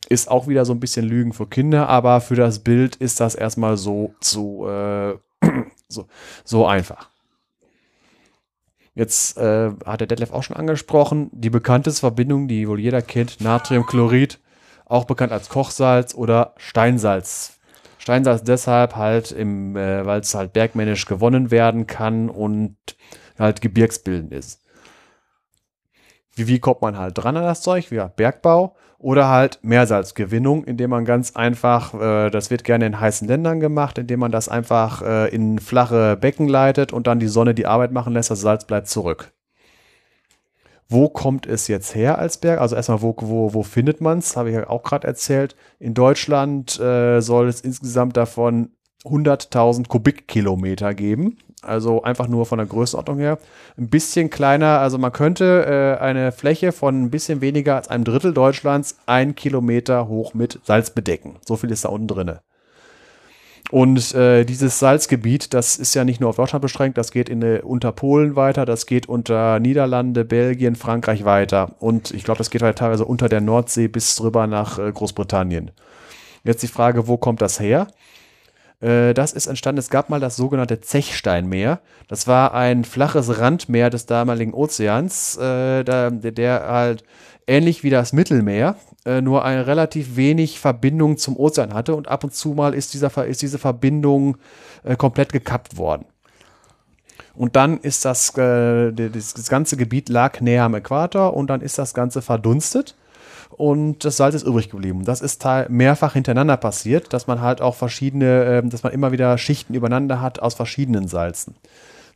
Ist 0.10 0.30
auch 0.30 0.50
wieder 0.50 0.66
so 0.66 0.74
ein 0.74 0.82
bisschen 0.82 1.06
Lügen 1.06 1.32
für 1.32 1.48
Kinder, 1.48 1.88
aber 1.88 2.20
für 2.20 2.36
das 2.36 2.60
Bild 2.60 2.98
ist 2.98 3.22
das 3.22 3.36
erstmal 3.36 3.78
so, 3.78 4.14
so, 4.20 4.68
äh, 4.70 5.18
so, 5.88 6.08
so 6.44 6.66
einfach. 6.66 7.10
Jetzt 8.96 9.38
äh, 9.38 9.72
hat 9.86 10.02
der 10.02 10.08
Detlef 10.08 10.34
auch 10.34 10.44
schon 10.44 10.58
angesprochen, 10.58 11.30
die 11.32 11.50
bekannteste 11.50 12.02
Verbindung, 12.02 12.50
die 12.50 12.68
wohl 12.68 12.82
jeder 12.82 13.02
kennt, 13.02 13.40
Natriumchlorid, 13.40 14.40
auch 14.84 15.06
bekannt 15.06 15.32
als 15.32 15.48
Kochsalz 15.48 16.14
oder 16.14 16.54
Steinsalz. 16.58 17.61
Steinsalz 18.02 18.44
deshalb 18.44 18.96
halt, 18.96 19.32
im, 19.32 19.76
äh, 19.76 20.04
weil 20.04 20.22
es 20.22 20.34
halt 20.34 20.54
bergmännisch 20.54 21.06
gewonnen 21.06 21.52
werden 21.52 21.86
kann 21.86 22.30
und 22.30 22.76
halt 23.38 23.62
gebirgsbildend 23.62 24.34
ist. 24.34 24.60
Wie, 26.34 26.48
wie 26.48 26.58
kommt 26.60 26.82
man 26.82 26.98
halt 26.98 27.16
dran 27.16 27.38
an 27.38 27.44
das 27.44 27.62
Zeug? 27.62 27.92
Ja, 27.92 28.08
Bergbau 28.08 28.76
oder 28.98 29.30
halt 29.30 29.60
Meersalzgewinnung, 29.62 30.64
indem 30.64 30.90
man 30.90 31.06
ganz 31.06 31.36
einfach, 31.36 31.94
äh, 31.94 32.32
das 32.32 32.50
wird 32.50 32.64
gerne 32.64 32.88
in 32.88 33.00
heißen 33.00 33.28
Ländern 33.28 33.60
gemacht, 33.60 34.00
indem 34.00 34.22
man 34.22 34.32
das 34.32 34.50
einfach 34.50 35.04
äh, 35.04 35.28
in 35.30 35.60
flache 35.60 36.18
Becken 36.18 36.48
leitet 36.48 36.94
und 36.94 37.06
dann 37.06 37.20
die 37.20 37.28
Sonne 37.28 37.54
die 37.54 37.68
Arbeit 37.68 37.92
machen 37.92 38.14
lässt, 38.14 38.32
das 38.32 38.42
Salz 38.42 38.66
bleibt 38.66 38.88
zurück. 38.88 39.32
Wo 40.92 41.08
kommt 41.08 41.48
es 41.48 41.70
jetzt 41.70 41.96
her 41.96 42.20
als 42.20 42.38
Berg? 42.38 42.60
Also 42.60 42.76
erstmal, 42.76 43.02
wo, 43.02 43.16
wo, 43.18 43.54
wo 43.54 43.64
findet 43.64 44.02
man 44.02 44.20
es? 44.20 44.36
Habe 44.36 44.50
ich 44.50 44.56
ja 44.56 44.70
auch 44.70 44.84
gerade 44.84 45.08
erzählt. 45.08 45.56
In 45.80 45.94
Deutschland 45.94 46.78
äh, 46.82 47.22
soll 47.22 47.48
es 47.48 47.62
insgesamt 47.62 48.18
davon 48.18 48.72
100.000 49.06 49.88
Kubikkilometer 49.88 50.94
geben 50.94 51.38
Also 51.62 52.04
einfach 52.04 52.28
nur 52.28 52.46
von 52.46 52.58
der 52.58 52.68
Größenordnung 52.68 53.20
her. 53.20 53.40
Ein 53.78 53.90
bisschen 53.90 54.30
kleiner, 54.30 54.80
also 54.80 54.98
man 54.98 55.14
könnte 55.14 55.66
äh, 55.66 56.04
eine 56.04 56.34
Fläche 56.34 56.74
von 56.74 57.04
ein 57.04 57.10
bisschen 57.10 57.40
weniger 57.40 57.78
als 57.78 57.88
einem 57.88 58.04
Drittel 58.04 58.34
Deutschlands 58.34 58.98
ein 59.06 59.34
Kilometer 59.34 60.10
hoch 60.10 60.34
mit 60.34 60.60
Salz 60.66 60.90
bedecken. 60.90 61.38
So 61.48 61.56
viel 61.56 61.72
ist 61.72 61.86
da 61.86 61.90
unten 61.90 62.10
drin. 62.10 62.34
Und 63.72 64.14
äh, 64.14 64.44
dieses 64.44 64.80
Salzgebiet, 64.80 65.54
das 65.54 65.78
ist 65.78 65.96
ja 65.96 66.04
nicht 66.04 66.20
nur 66.20 66.30
auf 66.30 66.36
Deutschland 66.36 66.62
beschränkt, 66.62 66.98
das 66.98 67.12
geht 67.12 67.30
in, 67.30 67.42
unter 67.62 67.94
Polen 67.94 68.36
weiter, 68.36 68.66
das 68.66 68.86
geht 68.86 69.08
unter 69.08 69.60
Niederlande, 69.60 70.26
Belgien, 70.26 70.76
Frankreich 70.76 71.24
weiter. 71.24 71.76
Und 71.80 72.12
ich 72.12 72.26
glaube, 72.26 72.40
das 72.40 72.50
geht 72.50 72.62
halt 72.62 72.78
teilweise 72.78 73.06
unter 73.06 73.30
der 73.30 73.40
Nordsee 73.40 73.88
bis 73.88 74.20
rüber 74.20 74.46
nach 74.46 74.78
äh, 74.78 74.92
Großbritannien. 74.92 75.72
Jetzt 76.44 76.64
die 76.64 76.68
Frage, 76.68 77.08
wo 77.08 77.16
kommt 77.16 77.42
das 77.42 77.62
her? 77.62 77.88
Äh, 78.82 79.14
das 79.14 79.32
ist 79.32 79.48
entstanden, 79.48 79.80
es 79.80 79.90
gab 79.90 80.10
mal 80.10 80.20
das 80.20 80.36
sogenannte 80.36 80.82
Zechsteinmeer. 80.82 81.80
Das 82.10 82.28
war 82.28 82.54
ein 82.54 82.84
flaches 82.84 83.40
Randmeer 83.40 83.90
des 83.90 84.06
damaligen 84.06 84.54
Ozeans, 84.54 85.38
äh, 85.38 85.86
der, 85.86 86.12
der 86.12 86.68
halt 86.68 87.06
ähnlich 87.48 87.84
wie 87.84 87.90
das 87.90 88.12
Mittelmeer 88.12 88.76
äh, 89.06 89.22
nur 89.22 89.44
eine 89.44 89.68
relativ 89.68 90.16
wenig 90.16 90.60
Verbindung 90.60 91.18
zum 91.18 91.36
Ozean 91.38 91.74
hatte 91.74 91.96
und 91.96 92.08
ab 92.08 92.24
und 92.24 92.34
zu 92.34 92.50
mal 92.50 92.74
ist, 92.74 92.94
dieser, 92.94 93.26
ist 93.26 93.42
diese 93.42 93.58
Verbindung 93.58 94.38
äh, 94.84 94.96
komplett 94.96 95.34
gekappt 95.34 95.78
worden. 95.78 96.06
Und 97.34 97.56
dann 97.56 97.80
ist 97.80 98.06
das, 98.06 98.38
äh, 98.38 98.92
das, 98.92 99.34
das 99.34 99.50
ganze 99.50 99.78
Gebiet 99.78 100.10
lag 100.10 100.42
näher 100.42 100.66
am 100.66 100.76
Äquator 100.76 101.34
und 101.34 101.50
dann 101.50 101.62
ist 101.62 101.78
das 101.78 101.94
Ganze 101.94 102.22
verdunstet 102.22 102.96
und 103.50 104.06
das 104.06 104.18
Salz 104.18 104.36
ist 104.36 104.46
übrig 104.46 104.70
geblieben. 104.70 105.06
Das 105.06 105.22
ist 105.22 105.46
mehrfach 105.70 106.14
hintereinander 106.14 106.58
passiert, 106.58 107.14
dass 107.14 107.28
man 107.28 107.42
halt 107.42 107.62
auch 107.62 107.76
verschiedene, 107.76 108.44
äh, 108.46 108.68
dass 108.68 108.84
man 108.84 108.94
immer 108.94 109.12
wieder 109.12 109.38
Schichten 109.38 109.74
übereinander 109.74 110.22
hat 110.22 110.40
aus 110.40 110.54
verschiedenen 110.54 111.08
Salzen. 111.08 111.56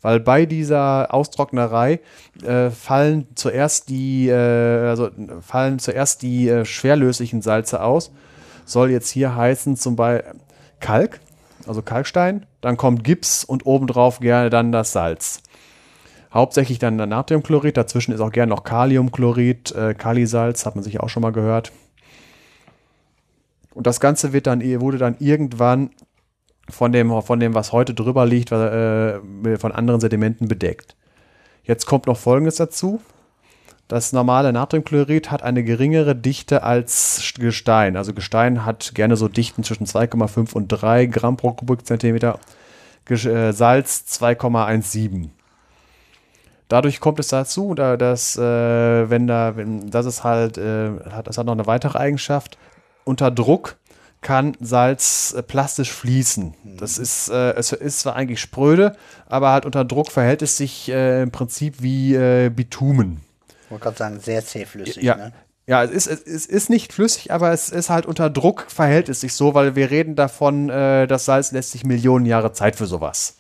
Weil 0.06 0.20
bei 0.20 0.46
dieser 0.46 1.12
Austrocknerei 1.12 2.00
äh, 2.44 2.70
fallen 2.70 3.26
zuerst 3.34 3.90
die, 3.90 4.30
äh, 4.30 4.36
also 4.88 5.10
fallen 5.42 5.80
zuerst 5.80 6.22
die 6.22 6.48
äh, 6.48 6.64
schwerlöslichen 6.64 7.42
Salze 7.42 7.82
aus. 7.82 8.12
Soll 8.66 8.92
jetzt 8.92 9.10
hier 9.10 9.36
heißen 9.36 9.78
zum 9.78 9.96
Beispiel 9.96 10.34
Kalk, 10.80 11.22
also 11.66 11.82
Kalkstein, 11.82 12.46
dann 12.62 12.78
kommt 12.78 13.04
Gips 13.04 13.44
und 13.44 13.66
obendrauf 13.66 14.20
gerne 14.20 14.52
dann 14.52 14.72
das 14.72 14.92
Salz. 14.92 15.42
Hauptsächlich 16.32 16.78
dann 16.78 16.98
Natriumchlorid, 16.98 17.76
dazwischen 17.76 18.14
ist 18.14 18.22
auch 18.22 18.32
gerne 18.32 18.52
noch 18.52 18.64
Kaliumchlorid, 18.64 19.72
äh, 19.72 19.96
Kalisalz, 19.96 20.68
hat 20.68 20.76
man 20.76 20.84
sich 20.84 21.00
auch 21.00 21.10
schon 21.10 21.24
mal 21.24 21.32
gehört. 21.32 21.72
Und 23.74 23.88
das 23.88 24.00
Ganze 24.00 24.34
wird 24.34 24.46
dann, 24.46 24.62
wurde 24.80 25.00
dann 25.00 25.16
irgendwann 25.18 25.90
von 26.70 26.92
dem, 26.92 27.22
von 27.22 27.40
dem, 27.40 27.54
was 27.54 27.72
heute 27.72 27.94
drüber 27.94 28.26
liegt, 28.26 28.52
äh, 28.52 29.20
von 29.58 29.72
anderen 29.72 30.02
Sedimenten 30.02 30.48
bedeckt. 30.48 30.96
Jetzt 31.64 31.86
kommt 31.86 32.08
noch 32.08 32.18
Folgendes 32.18 32.56
dazu. 32.56 33.02
Das 33.88 34.14
normale 34.14 34.52
Natriumchlorid 34.52 35.30
hat 35.30 35.44
eine 35.44 35.64
geringere 35.64 36.16
Dichte 36.16 36.64
als 36.64 37.34
Gestein. 37.38 37.98
Also 37.98 38.14
Gestein 38.14 38.66
hat 38.66 38.96
gerne 38.96 39.16
so 39.16 39.28
Dichten 39.28 39.64
zwischen 39.64 39.86
2,5 39.86 40.54
und 40.54 40.68
3 40.70 41.06
Gramm 41.06 41.38
pro 41.38 41.52
Kubikzentimeter. 41.52 42.40
Äh, 43.08 43.52
Salz 43.52 44.06
2,17. 44.10 45.30
Dadurch 46.68 47.00
kommt 47.00 47.20
es 47.20 47.28
dazu, 47.28 47.76
dass 47.76 48.38
äh, 48.38 48.42
wenn 49.10 49.28
da, 49.28 49.56
wenn, 49.56 49.92
das 49.92 50.08
ist 50.08 50.24
halt, 50.24 50.58
äh, 50.58 50.90
hat, 51.12 51.28
das 51.28 51.38
hat 51.38 51.46
noch 51.46 51.54
eine 51.54 51.68
weitere 51.68 52.00
Eigenschaft. 52.00 52.58
Unter 53.04 53.30
Druck 53.30 53.76
kann 54.26 54.58
Salz 54.60 55.36
äh, 55.38 55.44
plastisch 55.44 55.94
fließen. 55.94 56.56
Das 56.80 56.98
ist, 56.98 57.30
äh, 57.30 57.54
es 57.54 57.72
ist 57.72 58.00
zwar 58.00 58.16
eigentlich 58.16 58.42
spröde, 58.42 58.98
aber 59.28 59.52
halt 59.52 59.68
unter 59.68 59.86
Druck 59.86 60.12
verhält 60.12 60.42
es 60.42 60.58
sich 60.58 60.90
äh, 60.90 61.22
im 61.22 61.30
Prinzip 61.30 61.76
wie 61.84 62.16
äh, 62.16 62.50
Bitumen. 62.50 63.22
Ich 63.66 63.72
wollte 63.72 63.84
gerade 63.84 63.98
sagen, 63.98 64.20
sehr 64.20 64.44
zähflüssig. 64.44 65.04
Ja, 65.04 65.16
ne? 65.16 65.34
ja 65.68 65.84
es, 65.84 66.08
ist, 66.08 66.28
es 66.28 66.48
ist 66.48 66.72
nicht 66.72 66.92
flüssig, 66.92 67.32
aber 67.32 67.52
es 67.52 67.70
ist 67.70 67.92
halt 67.92 68.08
unter 68.08 68.32
Druck 68.32 68.66
verhält 68.68 69.10
es 69.10 69.22
sich 69.22 69.36
so, 69.36 69.54
weil 69.54 69.76
wir 69.76 69.92
reden 69.92 70.16
davon, 70.16 70.70
äh, 70.72 71.06
das 71.06 71.26
Salz 71.26 71.52
lässt 71.52 71.72
sich 71.72 71.84
Millionen 71.84 72.26
Jahre 72.26 72.52
Zeit 72.52 72.76
für 72.76 72.88
sowas. 72.88 73.38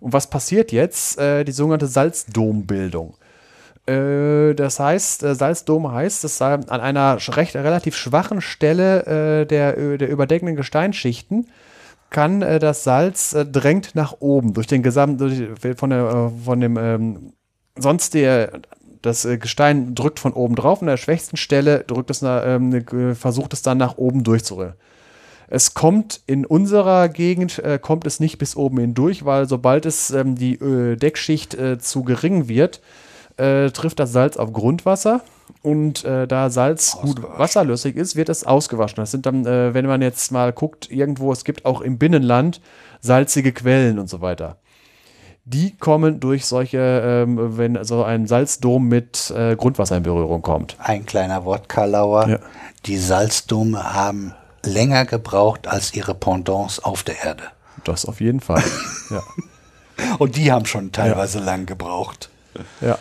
Und 0.00 0.14
was 0.14 0.28
passiert 0.28 0.72
jetzt? 0.72 1.20
Die 1.20 1.52
sogenannte 1.52 1.86
Salzdombildung. 1.86 3.14
Äh, 3.86 4.54
das 4.54 4.78
heißt, 4.78 5.22
äh, 5.24 5.34
Salzdom 5.34 5.90
heißt, 5.90 6.24
dass 6.24 6.40
an 6.40 6.68
einer 6.68 7.18
recht, 7.36 7.56
relativ 7.56 7.96
schwachen 7.96 8.40
Stelle 8.40 9.40
äh, 9.42 9.46
der, 9.46 9.98
der 9.98 10.08
überdeckenden 10.08 10.56
Gesteinsschichten 10.56 11.48
kann 12.10 12.40
das 12.40 12.84
Salz 12.84 13.34
drängt 13.50 13.94
nach 13.94 14.16
oben 14.20 14.52
durch 14.52 14.66
den 14.66 14.82
gesamten, 14.82 15.56
von, 15.74 15.88
der, 15.88 16.30
von 16.44 16.60
dem, 16.60 16.76
ähm, 16.76 17.32
sonst 17.74 18.12
der, 18.12 18.60
das 19.00 19.26
Gestein 19.40 19.94
drückt 19.94 20.20
von 20.20 20.34
oben 20.34 20.54
drauf 20.54 20.82
an 20.82 20.88
der 20.88 20.98
schwächsten 20.98 21.38
Stelle 21.38 21.84
drückt 21.86 22.10
es, 22.10 22.20
ähm, 22.22 22.84
versucht 23.14 23.54
es 23.54 23.62
dann 23.62 23.78
nach 23.78 23.96
oben 23.96 24.24
durchzurühren. 24.24 24.74
Es 25.48 25.72
kommt 25.72 26.20
in 26.26 26.44
unserer 26.44 27.08
Gegend, 27.08 27.58
äh, 27.58 27.78
kommt 27.80 28.06
es 28.06 28.20
nicht 28.20 28.36
bis 28.36 28.56
oben 28.56 28.78
hindurch, 28.78 29.24
weil 29.24 29.48
sobald 29.48 29.86
es 29.86 30.10
ähm, 30.10 30.36
die 30.36 30.54
äh, 30.54 30.96
Deckschicht 30.96 31.54
äh, 31.54 31.78
zu 31.78 32.04
gering 32.04 32.48
wird, 32.48 32.82
äh, 33.42 33.70
trifft 33.70 33.98
das 33.98 34.12
Salz 34.12 34.36
auf 34.36 34.52
Grundwasser. 34.52 35.20
Und 35.62 36.04
äh, 36.04 36.26
da 36.26 36.50
Salz 36.50 36.96
gut 37.00 37.20
wasserlösig 37.22 37.96
ist, 37.96 38.16
wird 38.16 38.28
es 38.28 38.44
ausgewaschen. 38.44 38.96
Das 38.96 39.10
sind 39.10 39.26
dann, 39.26 39.46
äh, 39.46 39.74
wenn 39.74 39.86
man 39.86 40.02
jetzt 40.02 40.32
mal 40.32 40.52
guckt, 40.52 40.90
irgendwo, 40.90 41.32
es 41.32 41.44
gibt 41.44 41.64
auch 41.64 41.80
im 41.80 41.98
Binnenland 41.98 42.60
salzige 43.00 43.52
Quellen 43.52 43.98
und 43.98 44.08
so 44.08 44.20
weiter. 44.20 44.56
Die 45.44 45.76
kommen 45.76 46.20
durch 46.20 46.46
solche, 46.46 46.78
ähm, 46.78 47.58
wenn 47.58 47.82
so 47.84 48.04
ein 48.04 48.26
Salzdom 48.26 48.88
mit 48.88 49.32
äh, 49.36 49.56
Grundwasser 49.56 49.96
in 49.96 50.04
Berührung 50.04 50.40
kommt. 50.40 50.76
Ein 50.78 51.04
kleiner 51.04 51.44
Wort, 51.44 51.68
Karlauer. 51.68 52.28
Ja. 52.28 52.38
Die 52.86 52.96
Salzdome 52.96 53.92
haben 53.92 54.34
länger 54.64 55.04
gebraucht 55.04 55.66
als 55.66 55.94
ihre 55.94 56.14
Pendants 56.14 56.78
auf 56.78 57.02
der 57.02 57.22
Erde. 57.24 57.44
Das 57.84 58.06
auf 58.06 58.20
jeden 58.20 58.40
Fall. 58.40 58.62
ja. 59.10 59.22
Und 60.18 60.36
die 60.36 60.52
haben 60.52 60.66
schon 60.66 60.92
teilweise 60.92 61.38
ja. 61.38 61.44
lang 61.44 61.66
gebraucht. 61.66 62.30
Ja. 62.80 62.98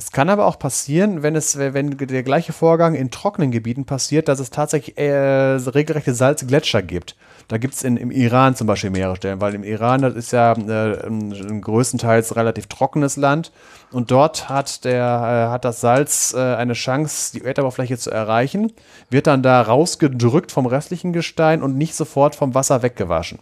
Es 0.00 0.12
kann 0.12 0.30
aber 0.30 0.46
auch 0.46 0.58
passieren, 0.58 1.22
wenn 1.22 1.36
es, 1.36 1.58
wenn 1.58 1.98
der 1.98 2.22
gleiche 2.22 2.54
Vorgang 2.54 2.94
in 2.94 3.10
trockenen 3.10 3.50
Gebieten 3.50 3.84
passiert, 3.84 4.28
dass 4.28 4.40
es 4.40 4.48
tatsächlich 4.48 4.96
äh, 4.96 5.12
regelrechte 5.12 6.14
Salzgletscher 6.14 6.80
gibt. 6.80 7.16
Da 7.48 7.58
gibt 7.58 7.74
es 7.74 7.82
im 7.82 8.10
Iran 8.10 8.56
zum 8.56 8.66
Beispiel 8.66 8.88
mehrere 8.88 9.16
Stellen, 9.16 9.42
weil 9.42 9.54
im 9.54 9.62
Iran, 9.62 10.00
das 10.00 10.14
ist 10.14 10.32
ja 10.32 10.52
äh, 10.52 11.06
ein 11.06 11.60
größtenteils 11.60 12.34
relativ 12.34 12.66
trockenes 12.68 13.18
Land 13.18 13.52
und 13.92 14.10
dort 14.10 14.48
hat, 14.48 14.86
der, 14.86 15.02
äh, 15.04 15.52
hat 15.52 15.66
das 15.66 15.82
Salz 15.82 16.32
äh, 16.34 16.38
eine 16.38 16.72
Chance, 16.72 17.32
die 17.34 17.44
Erdoberfläche 17.44 17.98
zu 17.98 18.10
erreichen, 18.10 18.72
wird 19.10 19.26
dann 19.26 19.42
da 19.42 19.60
rausgedrückt 19.60 20.50
vom 20.50 20.64
restlichen 20.64 21.12
Gestein 21.12 21.62
und 21.62 21.76
nicht 21.76 21.94
sofort 21.94 22.34
vom 22.34 22.54
Wasser 22.54 22.82
weggewaschen. 22.82 23.38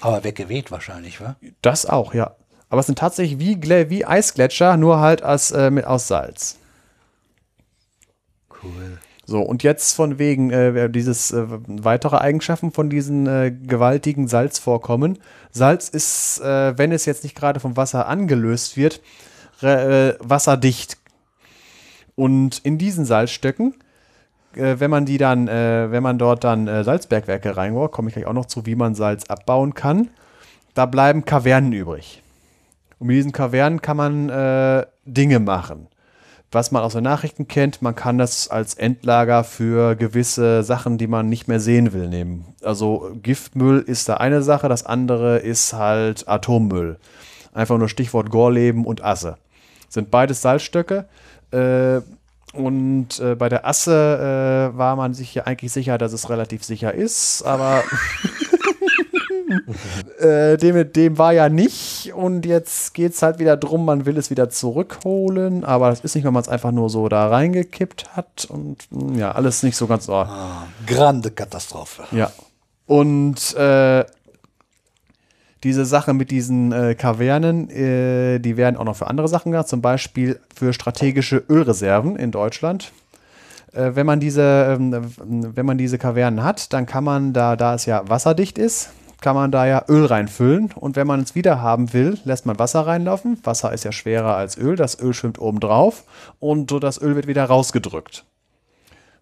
Aber 0.00 0.22
weggeweht 0.22 0.70
wahrscheinlich, 0.70 1.20
wa? 1.20 1.34
Das 1.62 1.84
auch, 1.84 2.14
ja. 2.14 2.36
Aber 2.70 2.80
es 2.80 2.86
sind 2.86 2.98
tatsächlich 2.98 3.38
wie, 3.38 3.62
wie 3.90 4.04
Eisgletscher, 4.04 4.76
nur 4.76 5.00
halt 5.00 5.22
als, 5.22 5.50
äh, 5.50 5.70
mit, 5.70 5.86
aus 5.86 6.08
Salz. 6.08 6.58
Cool. 8.62 8.98
So, 9.28 9.42
und 9.42 9.62
jetzt 9.62 9.94
von 9.94 10.18
wegen 10.18 10.50
äh, 10.50 10.88
dieses 10.88 11.32
äh, 11.32 11.44
weitere 11.66 12.16
Eigenschaften 12.16 12.72
von 12.72 12.88
diesen 12.88 13.26
äh, 13.26 13.50
gewaltigen 13.50 14.26
Salzvorkommen. 14.26 15.18
Salz 15.50 15.90
ist, 15.90 16.40
äh, 16.40 16.78
wenn 16.78 16.92
es 16.92 17.04
jetzt 17.04 17.24
nicht 17.24 17.36
gerade 17.36 17.60
vom 17.60 17.76
Wasser 17.76 18.08
angelöst 18.08 18.78
wird, 18.78 19.02
äh, 19.60 20.14
wasserdicht. 20.20 20.96
Und 22.16 22.60
in 22.64 22.78
diesen 22.78 23.04
Salzstöcken, 23.04 23.74
äh, 24.54 24.76
wenn 24.78 24.90
man 24.90 25.04
die 25.04 25.18
dann, 25.18 25.46
wenn 25.46 26.02
man 26.02 26.16
dort 26.16 26.42
dann 26.42 26.66
Salzbergwerke 26.82 27.54
reinbaut, 27.54 27.92
komme 27.92 28.08
ich 28.08 28.14
gleich 28.14 28.26
auch 28.26 28.32
noch 28.32 28.46
zu, 28.46 28.64
wie 28.64 28.76
man 28.76 28.94
Salz 28.94 29.26
abbauen 29.26 29.74
kann, 29.74 30.08
da 30.72 30.86
bleiben 30.86 31.26
Kavernen 31.26 31.72
übrig. 31.74 32.22
Und 32.98 33.06
mit 33.06 33.16
diesen 33.16 33.32
Kavernen 33.32 33.82
kann 33.82 33.96
man 33.96 34.86
Dinge 35.06 35.40
machen 35.40 35.88
was 36.50 36.70
man 36.70 36.82
aus 36.82 36.94
den 36.94 37.04
Nachrichten 37.04 37.46
kennt, 37.46 37.82
man 37.82 37.94
kann 37.94 38.16
das 38.16 38.48
als 38.48 38.74
Endlager 38.74 39.44
für 39.44 39.96
gewisse 39.96 40.62
Sachen, 40.62 40.96
die 40.96 41.06
man 41.06 41.28
nicht 41.28 41.46
mehr 41.46 41.60
sehen 41.60 41.92
will, 41.92 42.08
nehmen. 42.08 42.46
Also 42.62 43.10
Giftmüll 43.22 43.80
ist 43.80 44.08
da 44.08 44.14
eine 44.14 44.42
Sache, 44.42 44.68
das 44.68 44.86
andere 44.86 45.38
ist 45.38 45.74
halt 45.74 46.26
Atommüll. 46.26 46.96
Einfach 47.52 47.76
nur 47.76 47.88
Stichwort 47.88 48.30
Gorleben 48.30 48.86
und 48.86 49.04
Asse. 49.04 49.36
Sind 49.88 50.10
beides 50.10 50.40
Salzstöcke. 50.40 51.06
Äh, 51.50 52.00
und 52.54 53.20
äh, 53.20 53.34
bei 53.34 53.50
der 53.50 53.66
Asse 53.66 54.72
äh, 54.72 54.78
war 54.78 54.96
man 54.96 55.12
sich 55.12 55.34
ja 55.34 55.44
eigentlich 55.44 55.72
sicher, 55.72 55.98
dass 55.98 56.14
es 56.14 56.30
relativ 56.30 56.64
sicher 56.64 56.94
ist, 56.94 57.42
aber 57.42 57.84
äh, 60.18 60.56
dem, 60.56 60.92
dem 60.92 61.18
war 61.18 61.32
ja 61.32 61.48
nicht. 61.48 62.12
Und 62.14 62.46
jetzt 62.46 62.94
geht 62.94 63.12
es 63.12 63.22
halt 63.22 63.38
wieder 63.38 63.56
drum, 63.56 63.84
man 63.84 64.06
will 64.06 64.16
es 64.16 64.30
wieder 64.30 64.50
zurückholen. 64.50 65.64
Aber 65.64 65.90
das 65.90 66.00
ist 66.00 66.14
nicht, 66.14 66.24
wenn 66.24 66.32
man 66.32 66.42
es 66.42 66.48
einfach 66.48 66.72
nur 66.72 66.90
so 66.90 67.08
da 67.08 67.28
reingekippt 67.28 68.16
hat. 68.16 68.46
Und 68.48 68.88
hm, 68.90 69.18
ja, 69.18 69.32
alles 69.32 69.62
nicht 69.62 69.76
so 69.76 69.86
ganz. 69.86 70.08
Oh. 70.08 70.26
Grande 70.86 71.30
Katastrophe. 71.30 72.04
Ja. 72.12 72.30
Und 72.86 73.54
äh, 73.56 74.04
diese 75.64 75.84
Sache 75.84 76.14
mit 76.14 76.30
diesen 76.30 76.72
äh, 76.72 76.94
Kavernen, 76.94 77.68
äh, 77.70 78.38
die 78.38 78.56
werden 78.56 78.76
auch 78.76 78.84
noch 78.84 78.96
für 78.96 79.08
andere 79.08 79.28
Sachen 79.28 79.52
gemacht, 79.52 79.68
zum 79.68 79.82
Beispiel 79.82 80.40
für 80.54 80.72
strategische 80.72 81.42
Ölreserven 81.48 82.16
in 82.16 82.30
Deutschland. 82.30 82.92
Äh, 83.72 83.90
wenn 83.94 84.06
man 84.06 84.20
diese, 84.20 84.76
ähm, 84.78 85.12
wenn 85.18 85.66
man 85.66 85.76
diese 85.76 85.98
Kavernen 85.98 86.42
hat, 86.44 86.72
dann 86.72 86.86
kann 86.86 87.04
man 87.04 87.32
da, 87.32 87.56
da 87.56 87.74
es 87.74 87.86
ja 87.86 88.08
wasserdicht 88.08 88.56
ist, 88.56 88.90
kann 89.20 89.34
man 89.34 89.50
da 89.50 89.66
ja 89.66 89.84
Öl 89.88 90.06
reinfüllen. 90.06 90.72
Und 90.72 90.96
wenn 90.96 91.06
man 91.06 91.20
es 91.20 91.34
wieder 91.34 91.60
haben 91.60 91.92
will, 91.92 92.18
lässt 92.24 92.46
man 92.46 92.58
Wasser 92.58 92.86
reinlaufen. 92.86 93.38
Wasser 93.44 93.72
ist 93.72 93.84
ja 93.84 93.92
schwerer 93.92 94.36
als 94.36 94.56
Öl. 94.56 94.76
Das 94.76 95.00
Öl 95.00 95.14
schwimmt 95.14 95.38
oben 95.38 95.60
drauf 95.60 96.04
und 96.38 96.70
so 96.70 96.78
das 96.78 97.00
Öl 97.00 97.16
wird 97.16 97.26
wieder 97.26 97.44
rausgedrückt. 97.44 98.24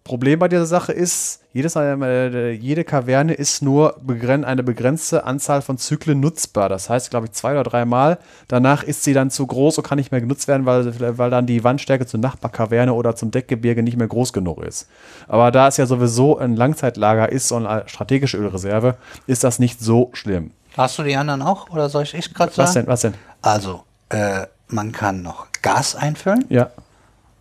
Problem 0.07 0.39
bei 0.39 0.47
dieser 0.47 0.65
Sache 0.65 0.93
ist, 0.93 1.41
jedes, 1.51 1.75
äh, 1.75 2.51
jede 2.51 2.85
Kaverne 2.85 3.33
ist 3.33 3.61
nur 3.61 3.97
begren 4.01 4.45
eine 4.45 4.63
begrenzte 4.63 5.25
Anzahl 5.25 5.61
von 5.61 5.77
Zyklen 5.77 6.21
nutzbar. 6.21 6.69
Das 6.69 6.89
heißt, 6.89 7.09
glaube 7.09 7.25
ich, 7.25 7.33
zwei 7.33 7.51
oder 7.51 7.63
dreimal. 7.63 8.17
Danach 8.47 8.83
ist 8.83 9.03
sie 9.03 9.13
dann 9.13 9.29
zu 9.29 9.45
groß 9.45 9.77
und 9.77 9.83
kann 9.83 9.97
nicht 9.97 10.11
mehr 10.11 10.21
genutzt 10.21 10.47
werden, 10.47 10.65
weil, 10.65 11.17
weil 11.17 11.29
dann 11.29 11.45
die 11.45 11.63
Wandstärke 11.63 12.05
zur 12.05 12.21
Nachbarkaverne 12.21 12.93
oder 12.93 13.17
zum 13.17 13.31
Deckgebirge 13.31 13.83
nicht 13.83 13.97
mehr 13.97 14.07
groß 14.07 14.31
genug 14.31 14.63
ist. 14.63 14.87
Aber 15.27 15.51
da 15.51 15.67
es 15.67 15.75
ja 15.75 15.85
sowieso 15.85 16.37
ein 16.37 16.55
Langzeitlager 16.55 17.29
ist 17.29 17.51
und 17.51 17.67
eine 17.67 17.83
strategische 17.89 18.37
Ölreserve, 18.37 18.95
ist 19.27 19.43
das 19.43 19.59
nicht 19.59 19.81
so 19.81 20.09
schlimm. 20.13 20.51
Hast 20.77 20.97
du 20.99 21.03
die 21.03 21.17
anderen 21.17 21.41
auch 21.41 21.69
oder 21.69 21.89
soll 21.89 22.03
ich 22.03 22.33
gerade 22.33 22.53
sagen? 22.53 22.67
Was 22.67 22.73
denn? 22.73 22.87
Was 22.87 23.01
denn? 23.01 23.13
Also, 23.41 23.83
äh, 24.07 24.47
man 24.69 24.93
kann 24.93 25.21
noch 25.21 25.47
Gas 25.61 25.95
einfüllen. 25.95 26.45
Ja. 26.47 26.69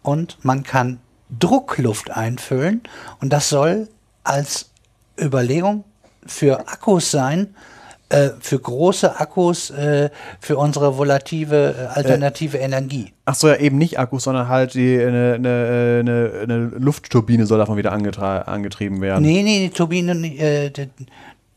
Und 0.03 0.39
man 0.45 0.65
kann 0.65 0.99
Druckluft 1.31 2.11
einfüllen. 2.11 2.83
Und 3.21 3.33
das 3.33 3.49
soll 3.49 3.89
als 4.25 4.71
Überlegung 5.21 5.85
für 6.27 6.69
Akkus 6.69 7.11
sein, 7.11 7.55
äh, 8.09 8.31
für 8.39 8.59
große 8.59 9.19
Akkus, 9.19 9.71
äh, 9.71 10.11
für 10.41 10.59
unsere 10.59 10.97
volative 10.97 11.75
äh, 11.77 11.87
alternative 11.87 12.59
Energie. 12.59 13.13
Ach 13.25 13.35
so, 13.35 13.49
ja, 13.49 13.57
eben 13.57 13.79
nicht 13.79 13.99
Akkus, 13.99 14.25
sondern 14.25 14.47
halt 14.49 14.75
die, 14.75 14.97
eine, 14.97 15.35
eine, 15.35 15.99
eine, 16.01 16.31
eine 16.43 16.57
Luftturbine 16.79 17.47
soll 17.47 17.59
davon 17.59 17.77
wieder 17.77 17.91
angetrieben 17.91 19.01
werden. 19.01 19.23
Nee, 19.23 19.43
nee, 19.43 19.67
die 19.67 19.71
Turbine, 19.71 20.13
äh, 20.39 20.71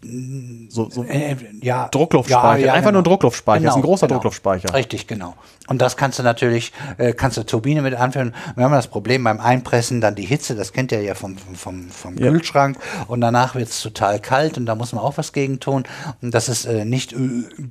so, 0.01 0.89
so 0.89 1.03
äh, 1.03 1.35
ja, 1.61 1.89
Druckluftspeicher. 1.89 2.59
Ja, 2.59 2.67
ja, 2.67 2.73
Einfach 2.73 2.91
genau. 2.91 2.99
nur 2.99 3.03
Druckluftspeicher. 3.03 3.59
Genau, 3.59 3.67
das 3.67 3.73
ist 3.73 3.77
ein 3.77 3.81
genau, 3.81 3.91
großer 3.91 4.07
genau. 4.07 4.17
Druckluftspeicher. 4.17 4.73
Richtig, 4.73 5.07
genau. 5.07 5.35
Und 5.67 5.81
das 5.81 5.97
kannst 5.97 6.17
du 6.17 6.23
natürlich, 6.23 6.71
äh, 6.97 7.13
kannst 7.13 7.37
du 7.37 7.43
Turbine 7.43 7.81
mit 7.81 7.93
anführen. 7.93 8.33
Wir 8.55 8.63
haben 8.63 8.71
das 8.71 8.87
Problem 8.87 9.23
beim 9.25 9.39
Einpressen, 9.39 9.99
dann 9.99 10.15
die 10.15 10.25
Hitze, 10.25 10.55
das 10.55 10.73
kennt 10.73 10.91
ihr 10.93 11.01
ja 11.01 11.15
vom, 11.15 11.37
vom, 11.37 11.89
vom 11.89 12.17
ja. 12.17 12.31
Kühlschrank. 12.31 12.77
Und 13.07 13.21
danach 13.21 13.55
wird 13.55 13.69
es 13.69 13.81
total 13.81 14.19
kalt 14.19 14.57
und 14.57 14.65
da 14.65 14.75
muss 14.75 14.93
man 14.93 15.03
auch 15.03 15.17
was 15.17 15.33
gegen 15.33 15.59
tun. 15.59 15.83
Und 16.21 16.33
das 16.33 16.47
ist 16.47 16.65
äh, 16.65 16.85
nicht 16.85 17.11
äh, 17.11 17.17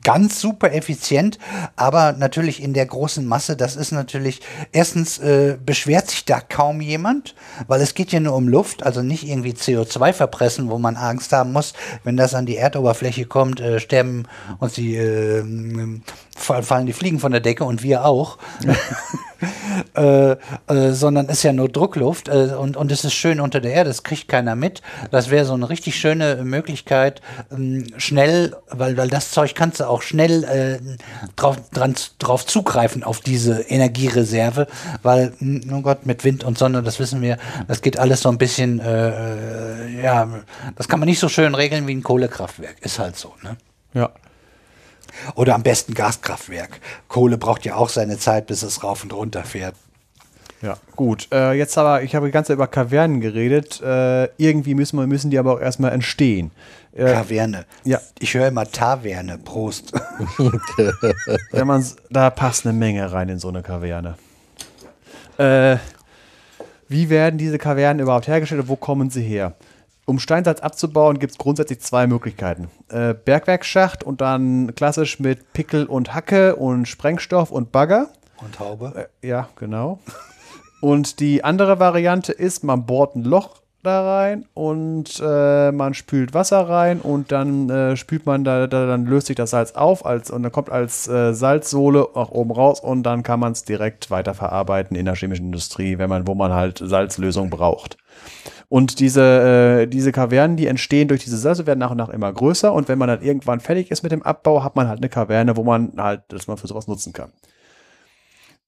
ganz 0.04 0.40
super 0.40 0.72
effizient, 0.72 1.38
aber 1.76 2.12
natürlich 2.12 2.62
in 2.62 2.74
der 2.74 2.86
großen 2.86 3.24
Masse, 3.26 3.56
das 3.56 3.74
ist 3.74 3.90
natürlich, 3.90 4.42
erstens 4.70 5.18
äh, 5.18 5.56
beschwert 5.64 6.10
sich 6.10 6.26
da 6.26 6.40
kaum 6.40 6.82
jemand, 6.82 7.34
weil 7.68 7.80
es 7.80 7.94
geht 7.94 8.12
ja 8.12 8.20
nur 8.20 8.34
um 8.34 8.48
Luft, 8.48 8.84
also 8.84 9.02
nicht 9.02 9.26
irgendwie 9.26 9.52
CO2 9.52 10.12
verpressen, 10.12 10.70
wo 10.70 10.78
man 10.78 10.96
Angst 10.96 11.32
haben 11.32 11.52
muss, 11.52 11.72
wenn 12.04 12.17
das 12.18 12.34
an 12.34 12.46
die 12.46 12.56
Erdoberfläche 12.56 13.24
kommt, 13.24 13.60
äh, 13.60 13.80
sterben 13.80 14.24
uns 14.58 14.74
die, 14.74 14.96
äh, 14.96 15.42
fallen 16.38 16.86
die 16.86 16.92
Fliegen 16.92 17.20
von 17.20 17.32
der 17.32 17.40
Decke 17.40 17.64
und 17.64 17.82
wir 17.82 18.04
auch. 18.04 18.38
äh, 19.94 20.32
äh, 20.32 20.92
sondern 20.92 21.26
ist 21.26 21.42
ja 21.42 21.52
nur 21.52 21.68
Druckluft 21.68 22.28
äh, 22.28 22.54
und, 22.58 22.76
und 22.76 22.90
es 22.90 23.04
ist 23.04 23.14
schön 23.14 23.40
unter 23.40 23.60
der 23.60 23.72
Erde, 23.72 23.90
das 23.90 24.02
kriegt 24.02 24.28
keiner 24.28 24.56
mit. 24.56 24.82
Das 25.10 25.30
wäre 25.30 25.44
so 25.44 25.54
eine 25.54 25.68
richtig 25.68 25.96
schöne 25.96 26.42
Möglichkeit, 26.44 27.20
ähm, 27.52 27.86
schnell, 27.96 28.56
weil, 28.70 28.96
weil 28.96 29.08
das 29.08 29.30
Zeug 29.30 29.54
kannst 29.54 29.80
du 29.80 29.88
auch 29.88 30.02
schnell 30.02 30.44
äh, 30.44 30.78
drauf, 31.36 31.56
dran, 31.72 31.94
drauf 32.18 32.46
zugreifen 32.46 33.04
auf 33.04 33.20
diese 33.20 33.60
Energiereserve, 33.60 34.66
weil, 35.02 35.32
oh 35.72 35.80
Gott, 35.82 36.06
mit 36.06 36.24
Wind 36.24 36.44
und 36.44 36.58
Sonne, 36.58 36.82
das 36.82 36.98
wissen 36.98 37.22
wir, 37.22 37.38
das 37.68 37.80
geht 37.82 37.98
alles 37.98 38.22
so 38.22 38.28
ein 38.28 38.38
bisschen, 38.38 38.80
äh, 38.80 39.08
äh, 39.88 40.02
ja, 40.02 40.28
das 40.76 40.88
kann 40.88 41.00
man 41.00 41.08
nicht 41.08 41.20
so 41.20 41.28
schön 41.28 41.54
regeln 41.54 41.86
wie 41.86 41.94
ein 41.94 42.02
Kohlekraftwerk, 42.02 42.76
ist 42.80 42.98
halt 42.98 43.16
so, 43.16 43.34
ne? 43.42 43.56
Ja. 43.94 44.10
Oder 45.34 45.54
am 45.54 45.62
besten 45.62 45.94
Gaskraftwerk. 45.94 46.80
Kohle 47.08 47.38
braucht 47.38 47.64
ja 47.64 47.76
auch 47.76 47.88
seine 47.88 48.18
Zeit, 48.18 48.46
bis 48.46 48.62
es 48.62 48.82
rauf 48.82 49.02
und 49.02 49.12
runter 49.12 49.44
fährt. 49.44 49.74
Ja, 50.60 50.76
gut. 50.96 51.28
Äh, 51.32 51.52
jetzt 51.52 51.78
aber, 51.78 52.02
ich 52.02 52.14
habe 52.14 52.26
die 52.26 52.32
ganze 52.32 52.48
Zeit 52.48 52.56
über 52.56 52.66
Kavernen 52.66 53.20
geredet. 53.20 53.80
Äh, 53.80 54.28
irgendwie 54.38 54.74
müssen, 54.74 54.98
wir, 54.98 55.06
müssen 55.06 55.30
die 55.30 55.38
aber 55.38 55.54
auch 55.54 55.60
erstmal 55.60 55.92
entstehen. 55.92 56.50
Äh, 56.92 57.12
Kaverne. 57.12 57.64
Ja. 57.84 58.00
Ich 58.18 58.34
höre 58.34 58.48
immer 58.48 58.66
Taverne. 58.66 59.38
Prost. 59.38 59.92
Wenn 61.52 61.66
man, 61.66 61.84
da 62.10 62.30
passt 62.30 62.66
eine 62.66 62.76
Menge 62.76 63.12
rein 63.12 63.28
in 63.28 63.38
so 63.38 63.48
eine 63.48 63.62
Kaverne. 63.62 64.16
Äh, 65.36 65.76
wie 66.88 67.08
werden 67.08 67.38
diese 67.38 67.58
Kavernen 67.58 68.00
überhaupt 68.00 68.26
hergestellt 68.26 68.62
und 68.62 68.68
wo 68.68 68.76
kommen 68.76 69.10
sie 69.10 69.22
her? 69.22 69.54
Um 70.08 70.18
Steinsalz 70.18 70.60
abzubauen, 70.60 71.18
gibt 71.18 71.32
es 71.32 71.38
grundsätzlich 71.38 71.80
zwei 71.80 72.06
Möglichkeiten. 72.06 72.70
Äh, 72.88 73.12
Bergwerksschacht 73.12 74.02
und 74.02 74.22
dann 74.22 74.74
klassisch 74.74 75.20
mit 75.20 75.52
Pickel 75.52 75.84
und 75.84 76.14
Hacke 76.14 76.56
und 76.56 76.88
Sprengstoff 76.88 77.50
und 77.50 77.72
Bagger. 77.72 78.08
Und 78.42 78.58
Haube. 78.58 79.10
Äh, 79.20 79.28
ja, 79.28 79.50
genau. 79.56 79.98
und 80.80 81.20
die 81.20 81.44
andere 81.44 81.78
Variante 81.78 82.32
ist, 82.32 82.64
man 82.64 82.86
bohrt 82.86 83.16
ein 83.16 83.24
Loch 83.24 83.60
da 83.82 84.20
rein 84.20 84.46
und 84.54 85.20
äh, 85.22 85.72
man 85.72 85.92
spült 85.92 86.32
Wasser 86.32 86.66
rein 86.66 87.00
und 87.02 87.30
dann 87.30 87.68
äh, 87.68 87.94
spült 87.98 88.24
man 88.24 88.44
da, 88.44 88.66
da, 88.66 88.86
dann 88.86 89.04
löst 89.04 89.26
sich 89.26 89.36
das 89.36 89.50
Salz 89.50 89.72
auf 89.72 90.06
als, 90.06 90.30
und 90.30 90.42
dann 90.42 90.52
kommt 90.52 90.70
als 90.70 91.06
äh, 91.06 91.34
Salzsohle 91.34 92.08
auch 92.14 92.30
oben 92.30 92.50
raus 92.50 92.80
und 92.80 93.02
dann 93.02 93.22
kann 93.22 93.40
man 93.40 93.52
es 93.52 93.64
direkt 93.64 94.10
weiterverarbeiten 94.10 94.96
in 94.96 95.04
der 95.04 95.16
chemischen 95.16 95.46
Industrie, 95.46 95.98
wenn 95.98 96.08
man, 96.08 96.26
wo 96.26 96.34
man 96.34 96.54
halt 96.54 96.78
Salzlösung 96.82 97.50
braucht. 97.50 97.98
Und 98.68 99.00
diese, 99.00 99.22
äh, 99.82 99.86
diese 99.86 100.12
Kavernen, 100.12 100.56
die 100.56 100.66
entstehen 100.66 101.08
durch 101.08 101.24
diese 101.24 101.38
Salze, 101.38 101.66
werden 101.66 101.78
nach 101.78 101.90
und 101.90 101.96
nach 101.96 102.10
immer 102.10 102.32
größer. 102.32 102.72
Und 102.72 102.88
wenn 102.88 102.98
man 102.98 103.08
dann 103.08 103.22
irgendwann 103.22 103.60
fertig 103.60 103.90
ist 103.90 104.02
mit 104.02 104.12
dem 104.12 104.22
Abbau, 104.22 104.62
hat 104.62 104.76
man 104.76 104.88
halt 104.88 104.98
eine 104.98 105.08
Kaverne, 105.08 105.56
wo 105.56 105.64
man 105.64 105.92
halt, 105.96 106.22
das 106.28 106.46
man 106.48 106.58
für 106.58 106.66
sowas 106.66 106.86
nutzen 106.86 107.12
kann. 107.14 107.32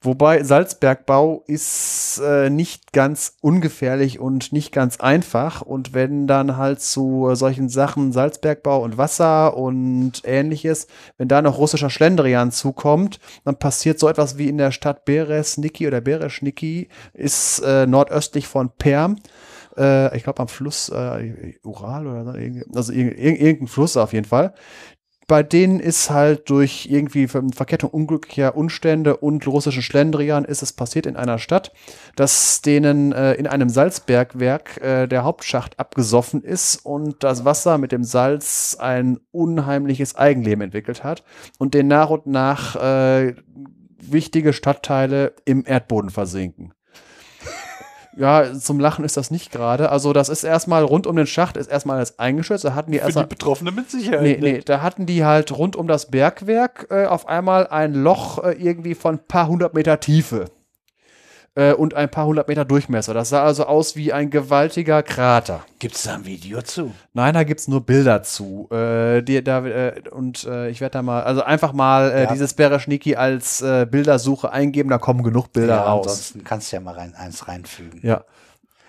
Wobei 0.03 0.43
Salzbergbau 0.43 1.45
ist 1.47 2.23
äh, 2.25 2.49
nicht 2.49 2.95
ganz 2.95 3.35
ungefährlich 3.43 4.19
und 4.19 4.51
nicht 4.51 4.73
ganz 4.73 4.99
einfach. 4.99 5.61
Und 5.61 5.93
wenn 5.93 6.27
dann 6.27 6.57
halt 6.57 6.81
zu 6.81 7.29
solchen 7.35 7.69
Sachen 7.69 8.11
Salzbergbau 8.11 8.83
und 8.83 8.97
Wasser 8.97 9.55
und 9.59 10.23
ähnliches, 10.25 10.87
wenn 11.19 11.29
da 11.29 11.43
noch 11.43 11.59
russischer 11.59 11.91
Schlendrian 11.91 12.51
zukommt, 12.51 13.21
dann 13.45 13.59
passiert 13.59 13.99
so 13.99 14.09
etwas 14.09 14.39
wie 14.39 14.49
in 14.49 14.57
der 14.57 14.71
Stadt 14.71 15.05
Beresniki 15.05 15.87
oder 15.87 16.01
Bereschniki, 16.01 16.89
ist 17.13 17.59
äh, 17.59 17.87
nordöstlich 17.87 18.49
von 18.49 18.71
Perm 18.71 19.17
äh, 19.77 20.17
ich 20.17 20.25
glaube 20.25 20.41
am 20.41 20.49
Fluss 20.49 20.89
äh, 20.89 21.55
Ural 21.63 22.07
oder 22.07 22.25
so, 22.25 22.33
also 22.75 22.93
irgendein 22.93 23.67
Fluss 23.67 23.97
auf 23.97 24.13
jeden 24.13 24.27
Fall. 24.27 24.55
Bei 25.31 25.45
denen 25.45 25.79
ist 25.79 26.11
halt 26.11 26.51
durch 26.51 26.89
irgendwie 26.91 27.29
Verkettung 27.29 27.91
unglücklicher 27.91 28.57
Umstände 28.57 29.17
und 29.17 29.47
russischen 29.47 29.81
Schlendrian 29.81 30.45
ist 30.45 30.61
es 30.61 30.73
passiert 30.73 31.07
in 31.07 31.15
einer 31.15 31.39
Stadt, 31.39 31.71
dass 32.17 32.63
denen 32.63 33.13
äh, 33.13 33.35
in 33.35 33.47
einem 33.47 33.69
Salzbergwerk 33.69 34.79
äh, 34.83 35.07
der 35.07 35.23
Hauptschacht 35.23 35.79
abgesoffen 35.79 36.43
ist 36.43 36.85
und 36.85 37.23
das 37.23 37.45
Wasser 37.45 37.79
mit 37.79 37.93
dem 37.93 38.03
Salz 38.03 38.77
ein 38.81 39.21
unheimliches 39.31 40.17
Eigenleben 40.17 40.63
entwickelt 40.63 41.05
hat 41.05 41.23
und 41.59 41.75
den 41.75 41.87
nach 41.87 42.11
und 42.11 42.27
nach 42.27 42.75
äh, 42.75 43.37
wichtige 44.03 44.53
Stadtteile 44.53 45.35
im 45.45 45.63
Erdboden 45.65 46.11
versinken. 46.11 46.73
Ja, 48.17 48.53
zum 48.53 48.81
Lachen 48.81 49.05
ist 49.05 49.17
das 49.17 49.31
nicht 49.31 49.53
gerade. 49.53 49.91
Also, 49.91 50.13
das 50.13 50.29
ist 50.29 50.45
erstmal 50.45 50.83
rund 50.83 51.07
um 51.07 51.17
den 51.17 51.27
Schacht, 51.27 51.57
ist 51.57 51.71
erstmal 51.71 51.97
alles 51.97 52.19
eingeschützt. 52.19 52.65
Da 52.65 52.75
hatten 52.75 52.93
die 52.93 52.99
erstmal. 52.99 53.25
die 53.25 53.29
Betroffenen 53.29 53.75
mit 53.75 53.91
Sicherheit. 53.91 54.23
Nee, 54.23 54.39
nee, 54.41 54.61
da 54.65 54.83
hatten 54.83 55.07
die 55.07 55.25
halt 55.25 55.57
rund 55.57 55.77
um 55.77 55.87
das 55.87 56.11
Bergwerk 56.11 56.89
äh, 56.91 57.07
auf 57.07 57.29
einmal 57.29 57.67
ein 57.69 57.95
Loch 57.95 58.43
äh, 58.43 58.53
irgendwie 58.53 58.95
von 58.95 59.17
ein 59.17 59.27
paar 59.27 59.49
hundert 59.49 59.75
Meter 59.75 60.01
Tiefe 60.01 60.47
äh, 61.55 61.73
und 61.73 61.95
ein 61.95 62.11
paar 62.11 62.27
hundert 62.27 62.49
Meter 62.49 62.65
Durchmesser. 62.65 63.15
Das 63.15 63.31
sah 63.31 63.45
also 63.45 63.67
aus 63.67 63.97
wie 63.97 64.13
ein 64.13 64.31
gewaltiger 64.31 65.03
Krater. 65.03 65.65
Gibt 65.79 65.97
es 65.97 66.03
da 66.03 66.15
ein 66.15 66.25
Video 66.25 66.63
zu? 66.63 66.93
Nein, 67.13 67.35
da 67.35 67.45
gibt 67.45 67.61
es 67.61 67.69
nur 67.69 67.81
Bilder 67.85 68.23
zu. 68.23 68.69
Äh, 68.71 69.23
die, 69.23 69.43
da, 69.43 69.65
äh, 69.67 70.03
und 70.11 70.45
äh, 70.45 70.69
ich 70.71 70.81
werde 70.81 70.93
da 70.93 71.03
mal, 71.03 71.23
also 71.23 71.43
einfach 71.43 71.73
mal 71.73 72.11
äh, 72.11 72.23
ja. 72.23 72.33
dieses 72.33 72.55
Bereschniki 72.55 73.17
als 73.17 73.63
äh, 73.63 73.87
Bildersuche 73.91 74.53
eingeben, 74.53 74.91
da 74.91 74.99
kommen 74.99 75.23
genug 75.23 75.53
Bilder 75.53 75.77
ja, 75.77 75.83
raus. 75.85 76.07
Ansonsten 76.07 76.45
kannst 76.45 76.73
du 76.73 76.77
ja 76.77 76.81
mal 76.81 76.95
rein, 76.95 77.15
eins 77.15 77.49
reinfügen. 77.49 78.01
Ja. 78.03 78.25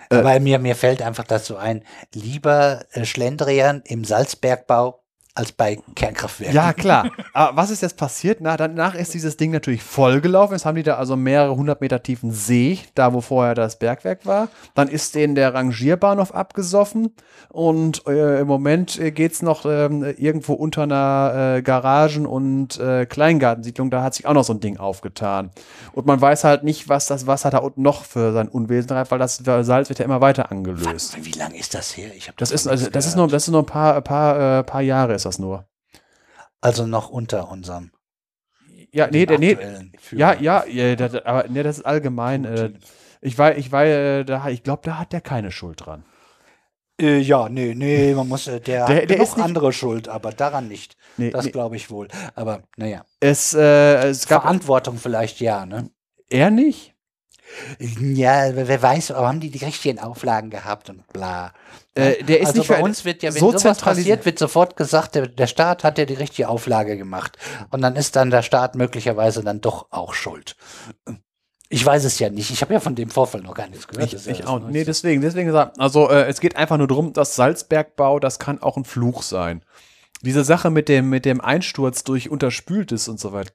Weil 0.09 0.41
mir, 0.41 0.59
mir 0.59 0.75
fällt 0.75 1.01
einfach 1.01 1.23
dazu 1.23 1.55
ein, 1.55 1.83
lieber 2.13 2.83
Schlendrian 3.01 3.81
im 3.85 4.03
Salzbergbau 4.03 5.00
als 5.33 5.51
bei 5.53 5.79
Kernkraftwerken. 5.95 6.55
Ja, 6.55 6.73
klar. 6.73 7.09
Aber 7.33 7.55
was 7.55 7.69
ist 7.69 7.81
jetzt 7.81 7.95
passiert? 7.95 8.39
Na, 8.41 8.57
danach 8.57 8.95
ist 8.95 9.13
dieses 9.13 9.37
Ding 9.37 9.51
natürlich 9.51 9.81
vollgelaufen. 9.81 10.55
Jetzt 10.55 10.65
haben 10.65 10.75
die 10.75 10.83
da 10.83 10.95
also 10.95 11.15
mehrere 11.15 11.55
hundert 11.55 11.79
Meter 11.79 12.03
tiefen 12.03 12.31
See, 12.31 12.79
da 12.95 13.13
wo 13.13 13.21
vorher 13.21 13.55
das 13.55 13.79
Bergwerk 13.79 14.25
war. 14.25 14.49
Dann 14.75 14.89
ist 14.89 15.15
denen 15.15 15.35
der 15.35 15.53
Rangierbahnhof 15.53 16.33
abgesoffen 16.33 17.15
und 17.49 18.05
äh, 18.07 18.41
im 18.41 18.47
Moment 18.47 18.99
äh, 18.99 19.11
geht 19.11 19.31
es 19.31 19.41
noch 19.41 19.65
äh, 19.65 19.85
irgendwo 20.11 20.53
unter 20.53 20.83
einer 20.83 21.55
äh, 21.57 21.61
Garagen- 21.61 22.25
und 22.25 22.77
äh, 22.79 23.05
Kleingartensiedlung. 23.05 23.89
Da 23.89 24.03
hat 24.03 24.15
sich 24.15 24.25
auch 24.25 24.33
noch 24.33 24.43
so 24.43 24.53
ein 24.53 24.59
Ding 24.59 24.77
aufgetan. 24.77 25.51
Und 25.93 26.05
man 26.05 26.19
weiß 26.19 26.43
halt 26.43 26.63
nicht, 26.63 26.89
was 26.89 27.05
das 27.07 27.25
Wasser 27.25 27.51
da 27.51 27.59
unten 27.59 27.81
noch 27.81 28.03
für 28.03 28.33
sein 28.33 28.49
Unwesen 28.49 28.89
treibt, 28.89 29.11
weil 29.11 29.19
das 29.19 29.37
Salz 29.37 29.89
wird 29.89 29.99
ja 29.99 30.05
immer 30.05 30.19
weiter 30.19 30.51
angelöst. 30.51 31.17
Wie 31.21 31.31
lange 31.31 31.57
ist 31.57 31.73
das 31.73 31.95
her? 31.95 32.11
Ich 32.15 32.31
das, 32.37 32.49
das 32.49 32.51
ist 32.51 32.67
also, 32.67 32.89
das 32.89 33.05
ist 33.05 33.15
nur 33.15 33.27
das 33.27 33.43
ist 33.43 33.51
nur 33.51 33.61
ein 33.61 33.65
paar 33.65 34.01
paar 34.01 34.59
äh, 34.59 34.63
paar 34.63 34.81
Jahre 34.81 35.20
ist 35.21 35.25
das 35.25 35.39
nur. 35.39 35.67
Also 36.61 36.85
noch 36.85 37.09
unter 37.09 37.49
unserem. 37.49 37.91
Ja, 38.93 39.07
nee, 39.07 39.25
der, 39.25 39.39
nee, 39.39 39.57
ja, 40.11 40.33
ja, 40.33 40.65
ja, 40.65 40.95
das, 40.95 41.15
aber 41.15 41.45
nee, 41.47 41.63
das 41.63 41.77
ist 41.77 41.85
allgemein. 41.85 42.45
Äh, 42.45 42.73
ich 43.21 43.37
war, 43.37 43.55
ich 43.55 43.71
war, 43.71 43.85
äh, 43.85 44.25
da, 44.25 44.49
ich 44.49 44.63
glaube, 44.63 44.81
da 44.83 44.97
hat 44.97 45.13
der 45.13 45.21
keine 45.21 45.51
Schuld 45.51 45.85
dran. 45.85 46.03
Äh, 46.99 47.19
ja, 47.19 47.47
nee, 47.49 47.73
nee, 47.73 48.13
man 48.13 48.27
muss, 48.27 48.47
äh, 48.47 48.59
der, 48.59 48.87
der, 48.87 49.01
hat 49.03 49.09
der 49.09 49.17
noch 49.19 49.37
andere 49.37 49.71
Schuld, 49.71 50.09
aber 50.09 50.31
daran 50.31 50.67
nicht. 50.67 50.97
Nee, 51.17 51.29
das 51.29 51.45
nee. 51.45 51.51
glaube 51.51 51.75
ich 51.75 51.89
wohl. 51.89 52.09
Aber 52.35 52.63
naja. 52.75 53.05
Es, 53.19 53.53
äh, 53.53 54.09
es 54.09 54.27
gab 54.27 54.43
Verantwortung 54.43 54.97
vielleicht 54.97 55.39
ja, 55.39 55.65
ne? 55.65 55.89
Er 56.29 56.51
nicht? 56.51 56.90
Ja, 57.79 58.55
wer 58.55 58.81
weiß, 58.81 59.11
haben 59.11 59.39
die 59.39 59.49
die 59.49 59.63
richtigen 59.63 59.99
Auflagen 59.99 60.49
gehabt 60.49 60.89
und 60.89 61.07
bla. 61.13 61.53
Äh, 61.93 62.23
der 62.23 62.39
ist 62.39 62.47
also 62.47 62.59
nicht 62.59 62.67
bei 62.69 62.81
uns 62.81 63.03
wird 63.03 63.21
ja, 63.21 63.33
wenn 63.33 63.39
so 63.39 63.57
sowas 63.57 63.79
passiert, 63.79 64.25
wird 64.25 64.39
sofort 64.39 64.77
gesagt, 64.77 65.15
der, 65.15 65.27
der 65.27 65.47
Staat 65.47 65.83
hat 65.83 65.97
ja 65.97 66.05
die 66.05 66.13
richtige 66.13 66.47
Auflage 66.47 66.97
gemacht. 66.97 67.37
Und 67.69 67.81
dann 67.81 67.95
ist 67.95 68.15
dann 68.15 68.29
der 68.29 68.43
Staat 68.43 68.75
möglicherweise 68.75 69.43
dann 69.43 69.59
doch 69.59 69.87
auch 69.91 70.13
schuld. 70.13 70.55
Ich 71.67 71.85
weiß 71.85 72.03
es 72.03 72.19
ja 72.19 72.29
nicht. 72.29 72.51
Ich 72.51 72.61
habe 72.61 72.73
ja 72.73 72.79
von 72.79 72.95
dem 72.95 73.09
Vorfall 73.09 73.41
noch 73.41 73.53
gar 73.53 73.67
nichts 73.67 73.87
gehört. 73.87 74.13
Ich, 74.13 74.27
ich 74.27 74.45
auch. 74.45 74.59
Nee, 74.59 74.83
deswegen, 74.83 75.21
deswegen 75.21 75.47
gesagt, 75.47 75.79
also 75.79 76.09
äh, 76.09 76.27
es 76.27 76.39
geht 76.39 76.55
einfach 76.55 76.77
nur 76.77 76.87
darum, 76.87 77.13
dass 77.13 77.35
Salzbergbau, 77.35 78.19
das 78.19 78.39
kann 78.39 78.61
auch 78.61 78.77
ein 78.77 78.85
Fluch 78.85 79.21
sein. 79.21 79.63
Diese 80.21 80.43
Sache 80.43 80.69
mit 80.69 80.87
dem, 80.87 81.09
mit 81.09 81.25
dem 81.25 81.41
Einsturz 81.41 82.03
durch 82.03 82.29
Unterspültes 82.29 83.07
und 83.07 83.19
so 83.19 83.33
weiter, 83.33 83.51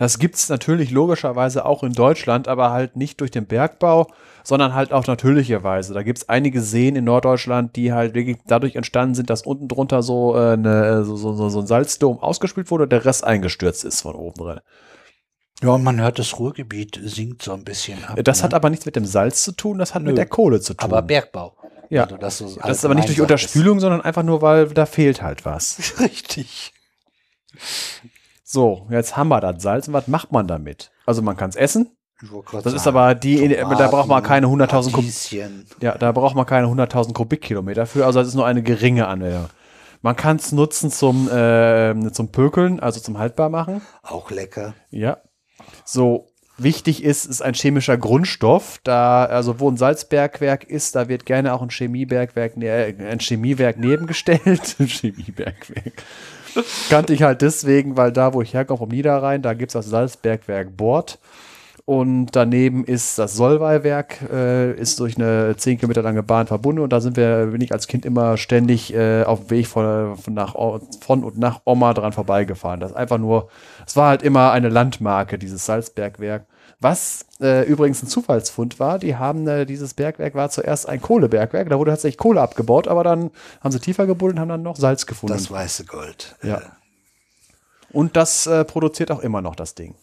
das 0.00 0.18
gibt 0.18 0.36
es 0.36 0.48
natürlich 0.48 0.90
logischerweise 0.90 1.66
auch 1.66 1.82
in 1.82 1.92
Deutschland, 1.92 2.48
aber 2.48 2.70
halt 2.70 2.96
nicht 2.96 3.20
durch 3.20 3.30
den 3.30 3.44
Bergbau, 3.44 4.10
sondern 4.42 4.72
halt 4.72 4.94
auch 4.94 5.06
natürlicherweise. 5.06 5.92
Da 5.92 6.02
gibt 6.02 6.20
es 6.20 6.28
einige 6.30 6.62
Seen 6.62 6.96
in 6.96 7.04
Norddeutschland, 7.04 7.76
die 7.76 7.92
halt 7.92 8.14
wirklich 8.14 8.38
dadurch 8.46 8.76
entstanden 8.76 9.14
sind, 9.14 9.28
dass 9.28 9.42
unten 9.42 9.68
drunter 9.68 10.02
so, 10.02 10.34
äh, 10.36 10.54
eine, 10.54 11.04
so, 11.04 11.16
so, 11.16 11.50
so 11.50 11.60
ein 11.60 11.66
Salzdom 11.66 12.18
ausgespült 12.18 12.70
wurde 12.70 12.84
und 12.84 12.92
der 12.92 13.04
Rest 13.04 13.24
eingestürzt 13.24 13.84
ist 13.84 14.00
von 14.00 14.14
oben 14.14 14.42
drin. 14.42 14.60
Ja, 15.60 15.68
und 15.68 15.82
man 15.82 16.00
hört, 16.00 16.18
das 16.18 16.38
Ruhrgebiet 16.38 16.98
sinkt 17.04 17.42
so 17.42 17.52
ein 17.52 17.64
bisschen 17.64 18.02
ab. 18.02 18.18
Das 18.24 18.38
ne? 18.38 18.44
hat 18.44 18.54
aber 18.54 18.70
nichts 18.70 18.86
mit 18.86 18.96
dem 18.96 19.04
Salz 19.04 19.44
zu 19.44 19.52
tun, 19.52 19.76
das 19.76 19.94
hat 19.94 20.02
Nö. 20.02 20.08
mit 20.08 20.16
der 20.16 20.24
Kohle 20.24 20.62
zu 20.62 20.72
tun. 20.72 20.82
Aber 20.82 21.02
Bergbau. 21.02 21.58
Ja, 21.90 22.04
also 22.04 22.16
das, 22.16 22.38
so 22.38 22.58
das 22.62 22.78
ist 22.78 22.84
aber 22.86 22.94
nicht 22.94 23.08
durch 23.08 23.20
Unterspülung, 23.20 23.76
ist. 23.76 23.82
sondern 23.82 24.00
einfach 24.00 24.22
nur, 24.22 24.40
weil 24.40 24.68
da 24.68 24.86
fehlt 24.86 25.20
halt 25.20 25.44
was. 25.44 25.92
Richtig. 26.00 26.72
So, 28.52 28.88
jetzt 28.90 29.16
haben 29.16 29.28
wir 29.28 29.40
das 29.40 29.62
Salz 29.62 29.86
und 29.86 29.94
was 29.94 30.08
macht 30.08 30.32
man 30.32 30.48
damit? 30.48 30.90
Also 31.06 31.22
man 31.22 31.36
kann 31.36 31.50
es 31.50 31.54
essen. 31.54 31.96
Das 32.20 32.64
sagen, 32.64 32.74
ist 32.74 32.86
aber 32.88 33.14
die, 33.14 33.48
Tomaten, 33.48 33.78
da 33.78 33.86
braucht 33.86 34.08
man 34.08 34.24
keine 34.24 34.48
100.000 34.48 34.90
Kubik. 34.90 35.80
Ja, 35.80 35.96
da 35.96 36.10
braucht 36.10 36.34
man 36.34 36.46
keine 36.46 36.66
100.000 36.66 37.12
Kubikkilometer 37.12 37.86
für. 37.86 38.04
Also 38.06 38.18
das 38.18 38.26
ist 38.26 38.34
nur 38.34 38.46
eine 38.46 38.64
geringe 38.64 39.06
Anwendung. 39.06 39.46
Man 40.02 40.16
kann 40.16 40.38
es 40.38 40.50
nutzen 40.50 40.90
zum, 40.90 41.30
äh, 41.30 41.94
zum 42.10 42.32
Pökeln, 42.32 42.80
also 42.80 42.98
zum 42.98 43.18
Haltbarmachen. 43.18 43.82
Auch 44.02 44.32
lecker. 44.32 44.74
Ja. 44.90 45.18
So, 45.84 46.26
wichtig 46.58 47.04
ist, 47.04 47.26
ist 47.26 47.42
ein 47.42 47.54
chemischer 47.54 47.98
Grundstoff. 47.98 48.80
Da, 48.82 49.26
also 49.26 49.60
wo 49.60 49.70
ein 49.70 49.76
Salzbergwerk 49.76 50.64
ist, 50.64 50.96
da 50.96 51.08
wird 51.08 51.24
gerne 51.24 51.54
auch 51.54 51.62
ein 51.62 51.70
Chemiebergwerk, 51.70 52.56
äh, 52.56 52.96
ein 52.98 53.20
Chemiewerk 53.20 53.78
nebengestellt. 53.78 54.74
ein 54.80 54.88
Chemiebergwerk. 54.88 56.02
Kannte 56.88 57.12
ich 57.12 57.22
halt 57.22 57.42
deswegen, 57.42 57.96
weil 57.96 58.12
da, 58.12 58.34
wo 58.34 58.42
ich 58.42 58.54
herkomme, 58.54 58.78
vom 58.78 58.88
Niederrhein, 58.88 59.42
da 59.42 59.54
gibt 59.54 59.70
es 59.70 59.72
das 59.74 59.86
Salzbergwerk 59.86 60.76
Bord. 60.76 61.18
Und 61.90 62.26
daneben 62.36 62.84
ist 62.84 63.18
das 63.18 63.34
Solvay-Werk, 63.34 64.18
äh, 64.32 64.72
ist 64.74 65.00
durch 65.00 65.16
eine 65.16 65.56
10 65.56 65.78
Kilometer 65.78 66.02
lange 66.02 66.22
Bahn 66.22 66.46
verbunden. 66.46 66.82
Und 66.82 66.92
da 66.92 67.00
sind 67.00 67.16
wir, 67.16 67.46
bin 67.46 67.60
ich 67.60 67.72
als 67.72 67.88
Kind 67.88 68.06
immer 68.06 68.36
ständig 68.36 68.94
äh, 68.94 69.24
auf 69.24 69.40
dem 69.40 69.50
Weg 69.50 69.66
von, 69.66 70.16
von, 70.16 70.32
nach, 70.32 70.54
von 71.00 71.24
und 71.24 71.38
nach 71.38 71.62
Oma 71.64 71.92
dran 71.92 72.12
vorbeigefahren. 72.12 72.78
Das 72.78 72.92
ist 72.92 72.96
einfach 72.96 73.18
nur, 73.18 73.48
es 73.86 73.96
war 73.96 74.10
halt 74.10 74.22
immer 74.22 74.52
eine 74.52 74.68
Landmarke, 74.68 75.36
dieses 75.36 75.66
Salzbergwerk. 75.66 76.46
Was 76.80 77.26
äh, 77.40 77.66
übrigens 77.66 78.02
ein 78.02 78.08
Zufallsfund 78.08 78.80
war, 78.80 78.98
die 78.98 79.16
haben, 79.16 79.46
äh, 79.46 79.66
dieses 79.66 79.92
Bergwerk 79.92 80.34
war 80.34 80.48
zuerst 80.48 80.88
ein 80.88 81.02
Kohlebergwerk, 81.02 81.68
da 81.68 81.78
wurde 81.78 81.90
tatsächlich 81.90 82.16
Kohle 82.16 82.40
abgebaut, 82.40 82.88
aber 82.88 83.04
dann 83.04 83.30
haben 83.60 83.70
sie 83.70 83.80
tiefer 83.80 84.06
gebuddelt 84.06 84.36
und 84.36 84.40
haben 84.40 84.48
dann 84.48 84.62
noch 84.62 84.76
Salz 84.76 85.04
gefunden. 85.04 85.34
Das 85.34 85.50
weiße 85.50 85.84
Gold. 85.84 86.36
Ja. 86.42 86.62
Und 87.92 88.16
das 88.16 88.46
äh, 88.46 88.64
produziert 88.64 89.10
auch 89.10 89.20
immer 89.20 89.42
noch 89.42 89.56
das 89.56 89.74
Ding. 89.74 89.94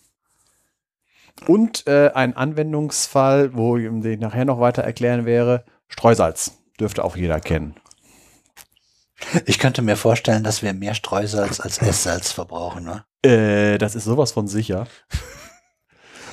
Und 1.48 1.88
äh, 1.88 2.12
ein 2.14 2.36
Anwendungsfall, 2.36 3.56
wo 3.56 3.78
ich 3.78 4.20
nachher 4.20 4.46
noch 4.46 4.60
weiter 4.60 4.84
erklären 4.84 5.26
wäre, 5.26 5.66
Streusalz. 5.88 6.52
Dürfte 6.80 7.04
auch 7.04 7.16
jeder 7.16 7.40
kennen. 7.40 7.76
Ich 9.46 9.58
könnte 9.58 9.82
mir 9.82 9.96
vorstellen, 9.96 10.44
dass 10.44 10.62
wir 10.62 10.74
mehr 10.74 10.94
Streusalz 10.94 11.60
als 11.60 11.80
Esssalz 11.80 12.32
verbrauchen, 12.32 12.84
ne? 12.84 13.04
Äh, 13.24 13.80
das 13.80 13.96
ist 13.96 14.04
sowas 14.04 14.32
von 14.32 14.48
sicher. 14.48 14.86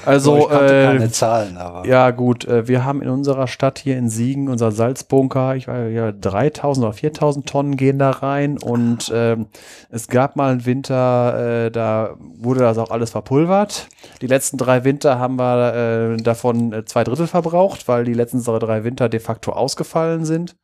Also, 0.07 0.51
ich 0.51 0.57
äh, 0.57 0.85
keine 0.85 1.11
Zahlen, 1.11 1.57
aber. 1.57 1.87
Ja, 1.87 2.11
gut, 2.11 2.45
äh, 2.45 2.69
wir 2.69 2.85
haben 2.85 3.03
in 3.03 3.09
unserer 3.09 3.47
Stadt 3.47 3.79
hier 3.79 3.97
in 3.97 4.09
Siegen 4.09 4.49
unser 4.49 4.73
Salzbunker, 4.73 5.57
ich 5.57 5.69
weiß 5.69 5.93
ja, 5.93 6.13
3000 6.13 6.87
oder 6.87 6.93
4000 6.93 7.49
Tonnen 7.49 7.77
gehen 7.77 7.99
da 7.99 8.11
rein 8.11 8.59
und 8.59 9.11
ähm, 9.15 9.47
es 9.91 10.09
gab 10.09 10.37
mal 10.37 10.53
einen 10.53 10.67
Winter, 10.67 11.67
äh, 11.67 11.71
da 11.71 12.17
wurde 12.19 12.61
das 12.61 12.79
auch 12.79 12.91
alles 12.91 13.11
verpulvert. 13.11 13.89
Die 14.21 14.27
letzten 14.27 14.59
drei 14.59 14.85
Winter 14.85 15.19
haben 15.19 15.37
wir 15.37 16.15
äh, 16.15 16.17
davon 16.23 16.73
äh, 16.73 16.85
zwei 16.85 17.05
Drittel 17.05 17.27
verbraucht, 17.27 17.89
weil 17.89 18.05
die 18.05 18.15
letzten 18.15 18.43
drei 18.43 18.85
Winter 18.85 19.09
de 19.09 19.21
facto 19.21 19.53
ausgefallen 19.53 20.25
sind. 20.25 20.57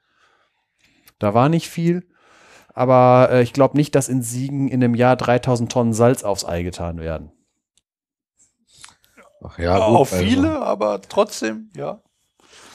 Da 1.19 1.35
war 1.35 1.49
nicht 1.49 1.69
viel. 1.69 2.05
Aber 2.75 3.29
äh, 3.31 3.43
ich 3.43 3.53
glaube 3.53 3.77
nicht, 3.77 3.95
dass 3.95 4.09
in 4.09 4.23
Siegen 4.23 4.69
in 4.69 4.83
einem 4.83 4.95
Jahr 4.95 5.17
3000 5.17 5.71
Tonnen 5.71 5.93
Salz 5.93 6.25
aufs 6.25 6.45
Ei 6.45 6.63
getan 6.63 6.99
werden. 6.99 7.33
Ach 9.43 9.59
ja, 9.59 9.75
gut, 9.75 9.97
Auf 9.97 10.13
also. 10.13 10.25
viele, 10.25 10.61
aber 10.61 11.01
trotzdem, 11.03 11.71
ja. 11.77 12.01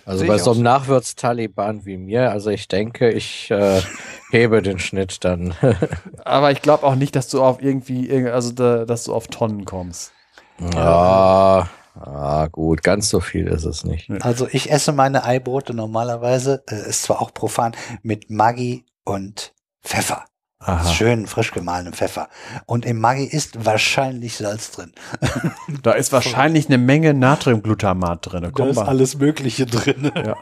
Also 0.05 0.27
bei 0.27 0.37
so 0.37 0.51
einem 0.51 0.61
Nachwärts-Taliban 0.61 1.85
wie 1.85 1.97
mir, 1.97 2.29
also 2.29 2.51
ich 2.51 2.67
denke, 2.67 3.09
ich 3.09 3.49
äh, 3.49 3.81
hebe 4.29 4.61
den 4.61 4.77
Schnitt 4.77 5.23
dann. 5.25 5.55
aber 6.23 6.51
ich 6.51 6.61
glaube 6.61 6.83
auch 6.83 6.93
nicht, 6.93 7.15
dass 7.15 7.27
du 7.27 7.43
auf 7.43 7.61
irgendwie, 7.61 8.27
also 8.27 8.51
da, 8.51 8.85
dass 8.85 9.05
du 9.05 9.15
auf 9.15 9.27
Tonnen 9.27 9.65
kommst. 9.65 10.13
Ja, 10.59 11.67
ah, 11.95 12.47
gut, 12.51 12.83
ganz 12.83 13.09
so 13.09 13.19
viel 13.19 13.47
ist 13.47 13.65
es 13.65 13.83
nicht. 13.83 14.11
Also 14.21 14.47
ich 14.51 14.71
esse 14.71 14.91
meine 14.91 15.23
Eibrote 15.25 15.73
normalerweise, 15.73 16.63
äh, 16.69 16.87
ist 16.87 17.03
zwar 17.03 17.19
auch 17.21 17.33
profan, 17.33 17.75
mit 18.03 18.29
Maggi 18.29 18.85
und 19.05 19.53
Pfeffer. 19.83 20.25
Aha. 20.65 20.91
Schön 20.91 21.27
frisch 21.27 21.51
gemahlenem 21.51 21.93
Pfeffer. 21.93 22.27
Und 22.65 22.85
im 22.85 22.99
Maggi 22.99 23.25
ist 23.25 23.65
wahrscheinlich 23.65 24.37
Salz 24.37 24.71
drin. 24.71 24.91
Da 25.83 25.91
ist 25.91 26.11
wahrscheinlich 26.11 26.67
eine 26.67 26.79
Menge 26.79 27.13
Natriumglutamat 27.13 28.31
drin. 28.31 28.51
Da 28.55 28.65
ist 28.65 28.79
alles 28.79 29.17
Mögliche 29.17 29.65
drin. 29.65 30.11
Ja. 30.25 30.35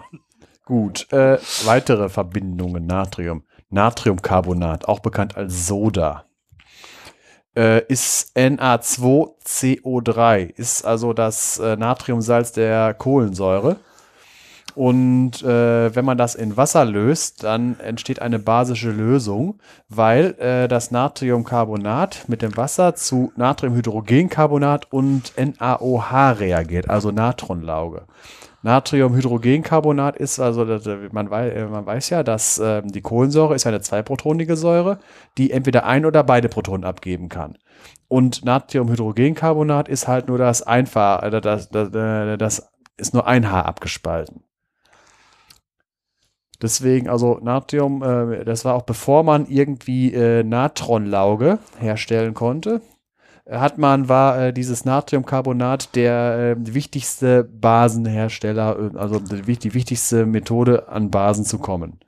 Gut. 0.65 1.11
Äh, 1.11 1.39
weitere 1.65 2.07
Verbindungen 2.07 2.86
Natrium. 2.86 3.43
Natriumcarbonat, 3.69 4.88
auch 4.88 4.99
bekannt 4.99 5.36
als 5.36 5.67
Soda, 5.67 6.24
äh, 7.57 7.86
ist 7.88 8.38
Na2CO3, 8.38 10.53
ist 10.56 10.85
also 10.85 11.11
das 11.14 11.60
äh, 11.60 11.76
Natriumsalz 11.76 12.53
der 12.53 12.93
Kohlensäure. 12.93 13.77
Und 14.75 15.43
äh, 15.43 15.95
wenn 15.95 16.05
man 16.05 16.17
das 16.17 16.35
in 16.35 16.57
Wasser 16.57 16.85
löst, 16.85 17.43
dann 17.43 17.79
entsteht 17.79 18.21
eine 18.21 18.39
basische 18.39 18.91
Lösung, 18.91 19.59
weil 19.89 20.35
äh, 20.39 20.67
das 20.67 20.91
Natriumcarbonat 20.91 22.25
mit 22.27 22.41
dem 22.41 22.57
Wasser 22.57 22.95
zu 22.95 23.31
Natriumhydrogencarbonat 23.35 24.91
und 24.91 25.33
NaOH 25.37 26.39
reagiert, 26.39 26.89
also 26.89 27.11
Natronlauge. 27.11 28.07
Natriumhydrogencarbonat 28.63 30.15
ist 30.15 30.39
also, 30.39 30.65
man 31.11 31.29
weiß, 31.29 31.53
äh, 31.53 31.65
man 31.67 31.85
weiß 31.85 32.09
ja, 32.09 32.23
dass 32.23 32.57
äh, 32.57 32.81
die 32.83 33.01
Kohlensäure 33.01 33.55
ist 33.55 33.67
eine 33.67 33.81
zweiprotonige 33.81 34.55
Säure, 34.55 34.99
die 35.37 35.51
entweder 35.51 35.85
ein 35.85 36.05
oder 36.05 36.23
beide 36.23 36.47
Protonen 36.47 36.85
abgeben 36.85 37.27
kann. 37.27 37.57
Und 38.07 38.45
Natriumhydrogencarbonat 38.45 39.89
ist 39.89 40.07
halt 40.07 40.29
nur 40.29 40.37
das 40.37 40.61
einfach, 40.61 41.23
äh, 41.23 41.41
das, 41.41 41.69
das, 41.69 41.91
das 41.91 42.71
ist 42.97 43.13
nur 43.13 43.27
ein 43.27 43.51
Haar 43.51 43.65
abgespalten. 43.65 44.43
Deswegen, 46.64 47.10
also 47.10 47.40
Natrium, 47.44 48.02
äh, 48.02 48.45
das 48.45 48.64
war 48.64 48.76
auch 48.76 48.84
bevor 48.84 49.23
man 49.23 49.48
irgendwie 49.48 50.14
äh, 50.14 50.44
Natronlauge 50.44 51.60
herstellen 51.77 52.34
konnte, 52.34 52.81
hat 53.49 53.77
man, 53.77 54.07
war 54.07 54.40
äh, 54.40 54.53
dieses 54.53 54.85
Natriumcarbonat 54.85 55.94
der 55.94 56.56
äh, 56.57 56.73
wichtigste 56.73 57.44
Basenhersteller, 57.44 58.91
äh, 58.94 58.98
also 58.98 59.19
die, 59.19 59.57
die 59.57 59.73
wichtigste 59.73 60.26
Methode 60.26 60.88
an 60.88 61.11
Basen 61.11 61.44
zu 61.44 61.60
kommen. 61.60 61.99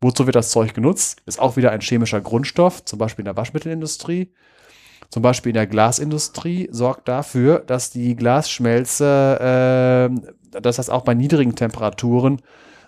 Wozu 0.00 0.26
wird 0.26 0.36
das 0.36 0.50
Zeug 0.50 0.74
genutzt? 0.74 1.20
Ist 1.26 1.40
auch 1.40 1.56
wieder 1.56 1.72
ein 1.72 1.80
chemischer 1.80 2.20
Grundstoff, 2.20 2.84
zum 2.84 3.00
Beispiel 3.00 3.22
in 3.22 3.26
der 3.26 3.36
Waschmittelindustrie. 3.36 4.32
Zum 5.10 5.22
Beispiel 5.22 5.50
in 5.50 5.54
der 5.54 5.66
Glasindustrie 5.66 6.68
sorgt 6.70 7.08
dafür, 7.08 7.58
dass 7.66 7.90
die 7.90 8.14
Glasschmelze, 8.14 10.10
äh, 10.54 10.60
dass 10.60 10.76
das 10.76 10.88
auch 10.88 11.02
bei 11.02 11.14
niedrigen 11.14 11.56
Temperaturen, 11.56 12.40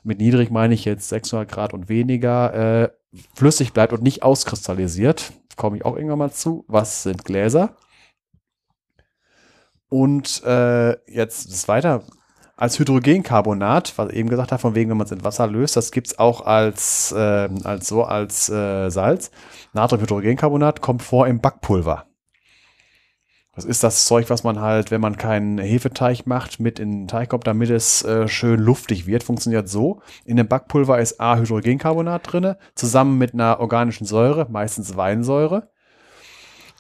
mit 0.05 0.19
niedrig 0.19 0.51
meine 0.51 0.75
ich 0.75 0.85
jetzt 0.85 1.09
600 1.09 1.51
Grad 1.51 1.75
und 1.75 1.89
weniger, 1.89 2.55
äh, 2.83 2.89
flüssig 3.35 3.73
bleibt 3.73 3.93
und 3.93 4.03
nicht 4.03 4.23
auskristallisiert. 4.23 5.33
Komme 5.57 5.77
ich 5.77 5.85
auch 5.85 5.97
irgendwann 5.97 6.19
mal 6.19 6.33
zu. 6.33 6.65
Was 6.69 7.03
sind 7.03 7.25
Gläser? 7.25 7.77
Und 9.89 10.43
äh, 10.45 10.91
jetzt 11.11 11.51
das 11.51 11.69
weiter 11.69 12.03
als 12.57 12.79
Hydrogencarbonat, 12.79 13.95
was 13.97 14.11
ich 14.11 14.17
eben 14.17 14.29
gesagt 14.29 14.53
habe, 14.53 14.61
von 14.61 14.75
wegen, 14.75 14.91
wenn 14.91 14.97
man 14.97 15.07
es 15.07 15.13
in 15.13 15.25
Wasser 15.25 15.47
löst, 15.47 15.77
das 15.77 15.91
gibt 15.91 16.09
es 16.09 16.19
auch 16.19 16.43
als, 16.43 17.13
äh, 17.13 17.49
als 17.65 17.89
so 17.89 18.05
als 18.05 18.49
äh, 18.49 18.91
Salz. 18.91 19.31
Natriumhydrogencarbonat 19.73 20.81
kommt 20.81 21.03
vor 21.03 21.27
im 21.27 21.41
Backpulver. 21.41 22.07
Das 23.55 23.65
ist 23.65 23.85
das 23.85 24.05
Zeug, 24.07 24.31
was 24.31 24.43
man 24.43 24.61
halt, 24.61 24.91
wenn 24.91 25.01
man 25.01 25.17
keinen 25.17 25.59
Hefeteig 25.59 26.27
macht, 26.27 26.59
mit 26.59 26.79
in 26.79 26.91
den 26.91 27.09
Teig 27.09 27.29
kommt, 27.29 27.47
damit 27.47 27.71
es 27.71 28.05
äh, 28.05 28.27
schön 28.27 28.59
luftig 28.59 29.07
wird. 29.07 29.23
Funktioniert 29.23 29.69
so. 29.69 30.01
In 30.25 30.37
dem 30.37 30.49
Backpulver 30.49 30.99
ist 30.99 31.21
A 31.21 31.37
Hydrogencarbonat 31.37 32.33
drin, 32.33 32.55
zusammen 32.75 33.17
mit 33.17 33.33
einer 33.35 33.61
organischen 33.61 34.07
Säure, 34.07 34.47
meistens 34.51 34.97
Weinsäure. 34.97 35.69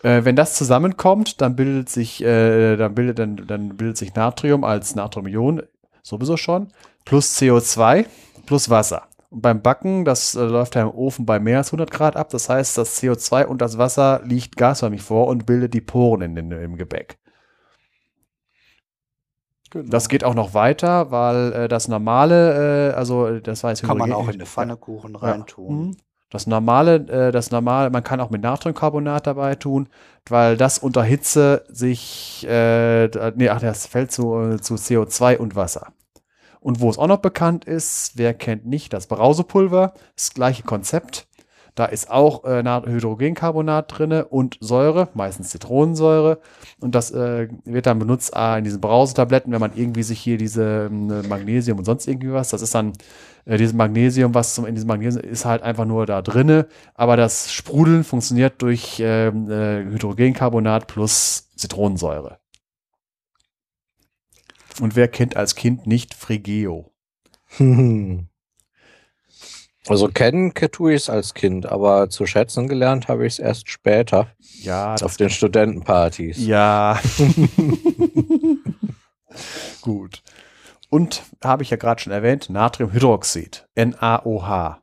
Äh, 0.02 0.24
wenn 0.24 0.36
das 0.36 0.54
zusammenkommt, 0.54 1.40
dann 1.40 1.54
bildet 1.54 1.88
sich, 1.88 2.22
äh, 2.24 2.76
dann 2.76 2.94
bildet, 2.94 3.18
dann, 3.20 3.36
dann 3.46 3.76
bildet 3.76 3.96
sich 3.96 4.14
Natrium 4.14 4.64
als 4.64 4.96
Natriumion, 4.96 5.62
sowieso 6.02 6.36
schon, 6.36 6.68
plus 7.04 7.38
CO2 7.38 8.06
plus 8.46 8.70
Wasser. 8.70 9.04
Und 9.34 9.40
beim 9.40 9.62
Backen, 9.62 10.04
das 10.04 10.36
äh, 10.36 10.44
läuft 10.44 10.76
ja 10.76 10.82
im 10.82 10.90
Ofen 10.90 11.26
bei 11.26 11.40
mehr 11.40 11.58
als 11.58 11.68
100 11.68 11.90
Grad 11.90 12.14
ab. 12.14 12.28
Das 12.30 12.48
heißt, 12.48 12.78
das 12.78 13.02
CO2 13.02 13.46
und 13.46 13.60
das 13.60 13.78
Wasser 13.78 14.20
liegt 14.24 14.56
gasförmig 14.56 15.02
vor 15.02 15.26
und 15.26 15.44
bildet 15.44 15.74
die 15.74 15.80
Poren 15.80 16.22
in 16.22 16.36
den, 16.36 16.52
im 16.52 16.76
Gebäck. 16.76 17.18
Genau. 19.70 19.90
Das 19.90 20.08
geht 20.08 20.22
auch 20.22 20.34
noch 20.34 20.54
weiter, 20.54 21.10
weil 21.10 21.52
äh, 21.52 21.68
das 21.68 21.88
normale, 21.88 22.92
äh, 22.92 22.94
also 22.94 23.40
das 23.40 23.64
heißt, 23.64 23.82
kann 23.82 23.98
man 23.98 24.12
auch 24.12 24.28
in 24.28 24.34
eine 24.34 24.46
Pfannekuchen 24.46 25.16
reintun. 25.16 25.68
Ja. 25.68 25.74
Mhm. 25.74 25.96
Das 26.30 26.46
normale, 26.46 26.94
äh, 26.94 27.32
das 27.32 27.50
normale, 27.50 27.90
man 27.90 28.04
kann 28.04 28.20
auch 28.20 28.30
mit 28.30 28.40
Natriumcarbonat 28.40 29.26
dabei 29.26 29.56
tun, 29.56 29.88
weil 30.28 30.56
das 30.56 30.78
unter 30.78 31.02
Hitze 31.02 31.64
sich, 31.68 32.46
äh, 32.48 33.08
nee, 33.34 33.48
ach, 33.48 33.60
das 33.60 33.88
fällt 33.88 34.12
zu, 34.12 34.58
zu 34.60 34.74
CO2 34.74 35.38
und 35.38 35.56
Wasser. 35.56 35.92
Und 36.64 36.80
wo 36.80 36.88
es 36.88 36.96
auch 36.96 37.08
noch 37.08 37.18
bekannt 37.18 37.66
ist, 37.66 38.12
wer 38.14 38.32
kennt 38.32 38.64
nicht, 38.64 38.94
das 38.94 39.06
Brausepulver, 39.06 39.92
das 40.16 40.32
gleiche 40.32 40.62
Konzept. 40.62 41.26
Da 41.74 41.84
ist 41.84 42.10
auch 42.10 42.44
äh, 42.44 42.62
Hydrogencarbonat 42.62 43.98
drin 43.98 44.12
und 44.12 44.56
Säure, 44.60 45.08
meistens 45.12 45.50
Zitronensäure. 45.50 46.38
Und 46.80 46.94
das 46.94 47.10
äh, 47.10 47.48
wird 47.66 47.84
dann 47.84 47.98
benutzt 47.98 48.32
äh, 48.34 48.56
in 48.56 48.64
diesen 48.64 48.80
Brausetabletten, 48.80 49.52
wenn 49.52 49.60
man 49.60 49.76
irgendwie 49.76 50.02
sich 50.02 50.18
hier 50.20 50.38
diese 50.38 50.86
äh, 50.86 51.28
Magnesium 51.28 51.76
und 51.76 51.84
sonst 51.84 52.08
irgendwie 52.08 52.32
was. 52.32 52.48
Das 52.48 52.62
ist 52.62 52.74
dann 52.74 52.94
äh, 53.44 53.58
dieses 53.58 53.74
Magnesium, 53.74 54.32
was 54.32 54.54
zum, 54.54 54.64
in 54.64 54.74
diesem 54.74 54.88
Magnesium 54.88 55.22
ist 55.22 55.44
halt 55.44 55.62
einfach 55.62 55.84
nur 55.84 56.06
da 56.06 56.22
drinne. 56.22 56.66
Aber 56.94 57.18
das 57.18 57.52
Sprudeln 57.52 58.04
funktioniert 58.04 58.62
durch 58.62 59.02
ähm, 59.04 59.50
äh, 59.50 59.84
Hydrogencarbonat 59.84 60.86
plus 60.86 61.50
Zitronensäure. 61.56 62.38
Und 64.80 64.96
wer 64.96 65.08
kennt 65.08 65.36
als 65.36 65.54
Kind 65.54 65.86
nicht 65.86 66.14
Frigeo? 66.14 66.90
Also 69.86 70.08
kennen 70.08 70.54
tue 70.54 70.94
ich 70.94 71.02
es 71.02 71.10
als 71.10 71.34
Kind, 71.34 71.66
aber 71.66 72.08
zu 72.08 72.24
schätzen 72.24 72.68
gelernt 72.68 73.08
habe 73.08 73.26
ich 73.26 73.34
es 73.34 73.38
erst 73.38 73.68
später. 73.68 74.28
Ja. 74.62 74.94
Auf 74.94 75.18
den 75.18 75.28
Studentenpartys. 75.28 76.38
Ja. 76.38 76.98
Gut. 79.82 80.22
Und 80.88 81.22
habe 81.42 81.64
ich 81.64 81.70
ja 81.70 81.76
gerade 81.76 82.00
schon 82.00 82.12
erwähnt, 82.12 82.48
Natriumhydroxid, 82.48 83.68
NaOH, 83.74 84.78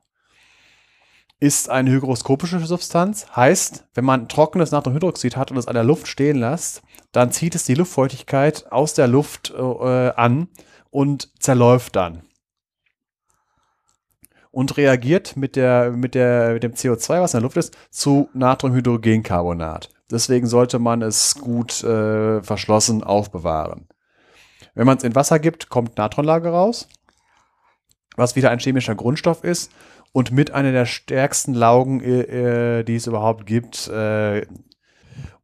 ist 1.42 1.68
eine 1.68 1.90
hygroskopische 1.90 2.60
Substanz. 2.60 3.26
Heißt, 3.34 3.88
wenn 3.94 4.04
man 4.04 4.28
trockenes 4.28 4.70
Natriumhydroxid 4.70 5.36
hat 5.36 5.50
und 5.50 5.56
es 5.56 5.66
an 5.66 5.74
der 5.74 5.82
Luft 5.82 6.06
stehen 6.06 6.36
lässt, 6.36 6.82
dann 7.10 7.32
zieht 7.32 7.56
es 7.56 7.64
die 7.64 7.74
Luftfeuchtigkeit 7.74 8.70
aus 8.70 8.94
der 8.94 9.08
Luft 9.08 9.50
äh, 9.50 9.60
an 9.60 10.46
und 10.90 11.32
zerläuft 11.42 11.96
dann 11.96 12.22
und 14.52 14.76
reagiert 14.76 15.36
mit, 15.36 15.56
der, 15.56 15.90
mit, 15.90 16.14
der, 16.14 16.52
mit 16.52 16.62
dem 16.62 16.74
CO2, 16.74 17.20
was 17.20 17.34
in 17.34 17.38
der 17.38 17.42
Luft 17.42 17.56
ist, 17.56 17.76
zu 17.90 18.28
Natriumhydrogencarbonat. 18.34 19.90
Deswegen 20.12 20.46
sollte 20.46 20.78
man 20.78 21.02
es 21.02 21.34
gut 21.34 21.82
äh, 21.82 22.40
verschlossen 22.40 23.02
aufbewahren. 23.02 23.88
Wenn 24.74 24.86
man 24.86 24.98
es 24.98 25.02
in 25.02 25.16
Wasser 25.16 25.40
gibt, 25.40 25.70
kommt 25.70 25.98
Natronlage 25.98 26.50
raus, 26.50 26.86
was 28.14 28.36
wieder 28.36 28.50
ein 28.50 28.60
chemischer 28.60 28.94
Grundstoff 28.94 29.42
ist 29.42 29.72
und 30.12 30.30
mit 30.30 30.50
einer 30.52 30.72
der 30.72 30.86
stärksten 30.86 31.54
Laugen, 31.54 32.00
äh, 32.00 32.80
äh 32.80 32.84
die 32.84 32.96
es 32.96 33.06
überhaupt 33.06 33.46
gibt. 33.46 33.88
Äh, 33.88 34.46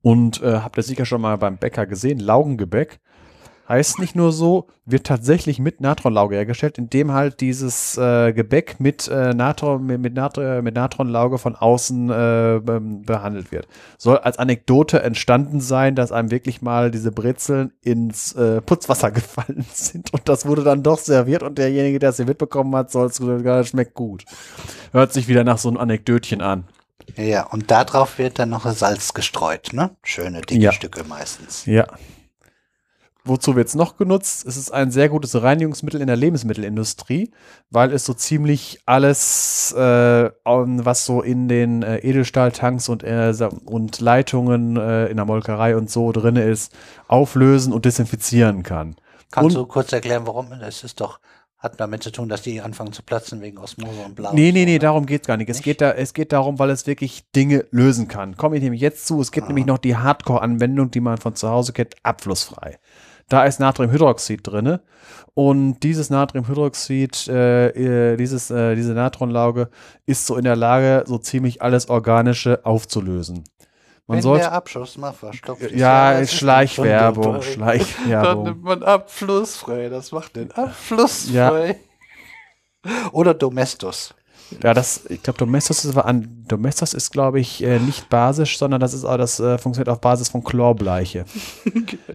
und 0.01 0.43
äh, 0.43 0.59
habt 0.59 0.77
ihr 0.77 0.83
sicher 0.83 1.05
schon 1.05 1.21
mal 1.21 1.37
beim 1.37 1.59
Bäcker 1.59 1.87
gesehen, 1.87 2.21
Laugengebäck 2.21 3.01
heißt 3.69 3.99
nicht 3.99 4.17
nur 4.17 4.33
so, 4.33 4.67
wird 4.87 5.07
tatsächlich 5.07 5.59
mit 5.59 5.81
Natronlauge 5.81 6.37
hergestellt, 6.37 6.79
indem 6.79 7.13
halt 7.13 7.41
dieses 7.41 7.99
äh, 7.99 8.33
Gebäck 8.33 8.81
mit, 8.81 9.07
äh, 9.09 9.35
Natron, 9.35 9.85
mit, 9.85 10.01
mit, 10.01 10.15
Natron, 10.15 10.65
mit 10.65 10.75
Natronlauge 10.75 11.39
von 11.39 11.55
außen 11.55 12.11
äh, 12.11 12.61
behandelt 13.05 13.53
wird. 13.53 13.69
Soll 13.99 14.19
als 14.19 14.39
Anekdote 14.39 15.03
entstanden 15.03 15.61
sein, 15.61 15.95
dass 15.95 16.13
einem 16.13 16.31
wirklich 16.31 16.63
mal 16.63 16.91
diese 16.91 17.13
Brezeln 17.13 17.73
ins 17.83 18.33
äh, 18.33 18.63
Putzwasser 18.63 19.11
gefallen 19.13 19.67
sind 19.73 20.13
und 20.15 20.29
das 20.29 20.47
wurde 20.47 20.65
dann 20.65 20.83
doch 20.83 20.99
serviert 20.99 21.43
und 21.43 21.59
derjenige, 21.59 21.99
der 21.99 22.11
es 22.11 22.17
hier 22.17 22.27
mitbekommen 22.27 22.75
hat, 22.75 22.91
soll 22.91 23.09
es 23.09 23.21
schmeckt 23.69 23.95
gut. 23.95 24.25
Hört 24.93 25.13
sich 25.13 25.29
wieder 25.29 25.45
nach 25.45 25.59
so 25.59 25.69
einem 25.69 25.77
Anekdötchen 25.77 26.41
an. 26.41 26.65
Ja, 27.17 27.47
und 27.47 27.71
darauf 27.71 28.19
wird 28.19 28.39
dann 28.39 28.51
noch 28.51 28.71
Salz 28.73 29.15
gestreut, 29.15 29.73
ne? 29.73 29.91
Schöne 30.03 30.43
dicke 30.43 30.61
ja. 30.61 30.73
Stücke 30.73 31.05
meistens. 31.05 31.65
Ja. 31.67 31.87
Wozu 33.29 33.57
wird 33.57 33.69
es 33.69 33.75
noch 33.75 33.97
genutzt? 33.97 34.47
Es 34.47 34.57
ist 34.57 34.71
ein 34.71 34.91
sehr 34.91 35.09
gutes 35.09 35.41
Reinigungsmittel 35.41 36.01
in 36.01 36.07
der 36.07 36.17
Lebensmittelindustrie, 36.17 37.31
weil 37.71 37.93
es 37.93 38.05
so 38.05 38.15
ziemlich 38.15 38.81
alles, 38.87 39.73
äh, 39.73 40.31
was 40.45 41.05
so 41.05 41.21
in 41.21 41.47
den 41.47 41.83
äh, 41.83 41.99
Edelstahltanks 41.99 42.89
und, 42.89 43.03
äh, 43.05 43.35
und 43.67 44.01
Leitungen 44.01 44.77
äh, 44.77 45.07
in 45.07 45.17
der 45.17 45.27
Molkerei 45.27 45.77
und 45.77 45.91
so 45.91 46.11
drin 46.13 46.37
ist, 46.37 46.73
auflösen 47.07 47.73
und 47.73 47.85
desinfizieren 47.85 48.63
kann. 48.63 48.97
Kannst 49.31 49.57
und, 49.57 49.63
du 49.63 49.67
kurz 49.67 49.93
erklären, 49.93 50.27
warum? 50.27 50.53
Es 50.53 50.83
ist 50.83 51.01
doch 51.01 51.21
hat 51.59 51.81
damit 51.81 52.05
zu 52.05 52.13
tun, 52.13 52.29
dass 52.29 52.43
die 52.43 52.61
anfangen 52.61 52.93
zu 52.93 53.03
platzen 53.03 53.41
wegen 53.41 53.59
Osmose 53.59 54.01
und 54.05 54.15
Blau. 54.15 54.33
Nee, 54.33 54.53
nee, 54.53 54.65
nee, 54.65 54.79
darum 54.79 55.07
geht 55.07 55.23
es 55.23 55.27
gar 55.27 55.37
nicht. 55.37 55.49
nicht. 55.49 55.59
Es, 55.59 55.63
geht 55.65 55.81
da, 55.81 55.91
es 55.91 56.15
geht 56.15 56.33
darum, 56.33 56.59
weil 56.61 56.71
es 56.71 56.87
wirklich 56.87 57.25
Dinge 57.33 57.67
lösen 57.73 58.07
kann. 58.07 58.37
Komme 58.37 58.57
ich 58.57 58.63
nämlich 58.63 58.81
jetzt 58.81 59.07
zu. 59.07 59.21
Es 59.21 59.33
gibt 59.33 59.47
ah. 59.47 59.49
nämlich 59.49 59.67
noch 59.67 59.79
die 59.79 59.97
Hardcore-Anwendung, 59.97 60.93
die 60.93 61.01
man 61.01 61.19
von 61.19 61.35
zu 61.35 61.49
Hause 61.49 61.73
kennt, 61.73 61.97
abflussfrei. 62.05 62.79
Da 63.29 63.45
ist 63.45 63.61
Natriumhydroxid 63.61 64.47
drin. 64.47 64.79
Und 65.35 65.81
dieses 65.81 66.11
Natriumhydroxid, 66.11 67.29
äh, 67.29 68.13
äh, 68.13 68.17
dieses, 68.17 68.51
äh, 68.51 68.75
diese 68.75 68.93
Natronlauge 68.93 69.69
ist 70.07 70.27
so 70.27 70.37
in 70.37 70.45
der 70.45 70.57
Lage, 70.57 71.05
so 71.07 71.19
ziemlich 71.19 71.63
alles 71.63 71.89
Organische 71.89 72.65
aufzulösen. 72.65 73.45
Man 74.07 74.17
Wenn 74.17 74.23
sollte, 74.23 74.45
der 74.45 74.53
Abschuss 74.53 74.97
mal 74.97 75.13
verstopft 75.13 75.63
ist. 75.63 75.75
Ja, 75.75 76.13
ist 76.13 76.33
Schleichwerbung, 76.33 77.43
Schleichwerbung. 77.43 78.45
Dann 78.45 78.55
nimmt 78.55 78.65
man 78.65 78.83
abflussfrei. 78.83 79.91
Das 79.91 80.13
macht 80.13 80.35
den 80.37 80.51
abflussfrei. 80.51 81.77
Ja. 82.85 82.99
Oder 83.13 83.35
Domestos. 83.35 84.15
Ja, 84.63 84.73
das, 84.73 85.03
ich 85.09 85.23
glaube, 85.23 85.39
Domestos 85.39 85.85
ist, 85.85 85.97
an, 85.97 86.45
Domestos 86.49 86.95
ist, 86.95 87.11
glaube 87.11 87.39
ich, 87.39 87.63
äh, 87.63 87.79
nicht 87.79 88.09
basisch, 88.09 88.59
sondern 88.59 88.81
das 88.81 88.95
ist 88.95 89.05
auch, 89.05 89.19
das 89.19 89.39
äh, 89.41 89.59
funktioniert 89.59 89.91
auf 89.91 90.01
Basis 90.01 90.29
von 90.29 90.43
Chlorbleiche. 90.43 91.25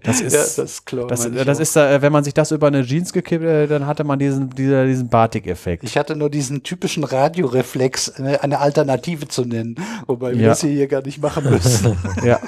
Das 0.04 0.20
ist, 0.20 0.34
ja, 0.34 0.64
das, 0.64 0.84
Chlor, 0.84 1.08
das, 1.08 1.30
das 1.32 1.60
ist, 1.60 1.78
äh, 1.78 2.02
wenn 2.02 2.12
man 2.12 2.26
sich 2.26 2.34
das 2.34 2.52
über 2.52 2.68
eine 2.68 2.84
Jeans 2.84 3.14
gekippt, 3.14 3.46
äh, 3.46 3.68
dann 3.68 3.88
hatte 3.88 4.04
man 4.04 4.20
diesen, 4.20 4.50
dieser, 4.50 4.86
diesen 4.86 5.08
Batik-Effekt. 5.08 5.84
Ich 5.86 5.98
hatte 5.98 6.16
nur 6.16 6.30
diesen 6.30 6.62
typischen 6.64 7.06
Radioreflex, 7.06 8.10
eine, 8.16 8.44
eine 8.44 8.60
Alternative 8.60 9.30
zu 9.30 9.46
nennen, 9.46 9.76
wobei 10.08 10.38
wir 10.38 10.48
das 10.48 10.62
hier 10.62 10.88
gar 10.88 11.04
nicht 11.04 11.22
machen 11.22 11.50
müssen. 11.50 11.98
ja. 12.24 12.40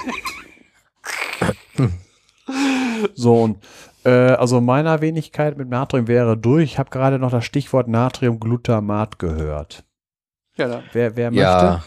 so, 3.16 3.44
und 3.44 3.58
Äh, 3.58 3.95
also 4.10 4.62
meiner 4.62 5.02
Wenigkeit 5.02 5.58
mit 5.58 5.70
Natrium 5.70 6.08
wäre 6.08 6.38
durch. 6.38 6.64
Ich 6.64 6.80
habe 6.80 6.90
gerade 6.90 7.20
noch 7.20 7.32
das 7.32 7.46
Stichwort 7.46 7.88
Natriumglutamat 7.88 9.20
gehört. 9.20 9.84
Ja, 10.58 10.68
dann. 10.68 10.84
Wer, 10.94 11.16
wer 11.16 11.32
ja. 11.32 11.62
möchte? 11.64 11.84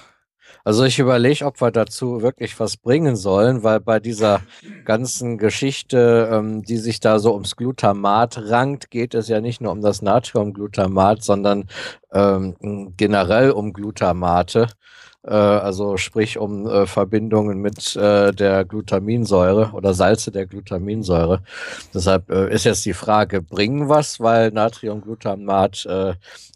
Also 0.64 0.84
ich 0.84 0.98
überlege, 0.98 1.46
ob 1.46 1.60
wir 1.62 1.70
dazu 1.70 2.20
wirklich 2.20 2.58
was 2.60 2.76
bringen 2.76 3.16
sollen, 3.16 3.62
weil 3.62 3.80
bei 3.80 4.00
dieser 4.00 4.42
ganzen 4.84 5.38
Geschichte, 5.38 6.28
ähm, 6.30 6.62
die 6.62 6.76
sich 6.76 7.00
da 7.00 7.18
so 7.18 7.32
ums 7.32 7.56
Glutamat 7.56 8.50
rankt, 8.50 8.90
geht 8.90 9.14
es 9.14 9.28
ja 9.28 9.40
nicht 9.40 9.60
nur 9.60 9.72
um 9.72 9.80
das 9.80 10.02
Natriumglutamat, 10.02 11.22
sondern 11.22 11.68
ähm, 12.12 12.92
generell 12.96 13.52
um 13.52 13.72
Glutamate 13.72 14.64
äh, 14.64 14.66
also 15.28 15.96
sprich 15.96 16.38
um 16.38 16.66
äh, 16.66 16.86
Verbindungen 16.86 17.58
mit 17.58 17.96
äh, 17.96 18.32
der 18.32 18.64
Glutaminsäure 18.64 19.70
oder 19.72 19.92
Salze 19.92 20.30
der 20.30 20.46
Glutaminsäure. 20.46 21.40
Deshalb 21.92 22.30
äh, 22.30 22.52
ist 22.54 22.64
jetzt 22.64 22.84
die 22.86 22.92
Frage, 22.92 23.42
bringen 23.42 23.88
was, 23.88 24.20
weil 24.20 24.52
Natriumglutamat 24.52 25.86
äh, 25.86 26.14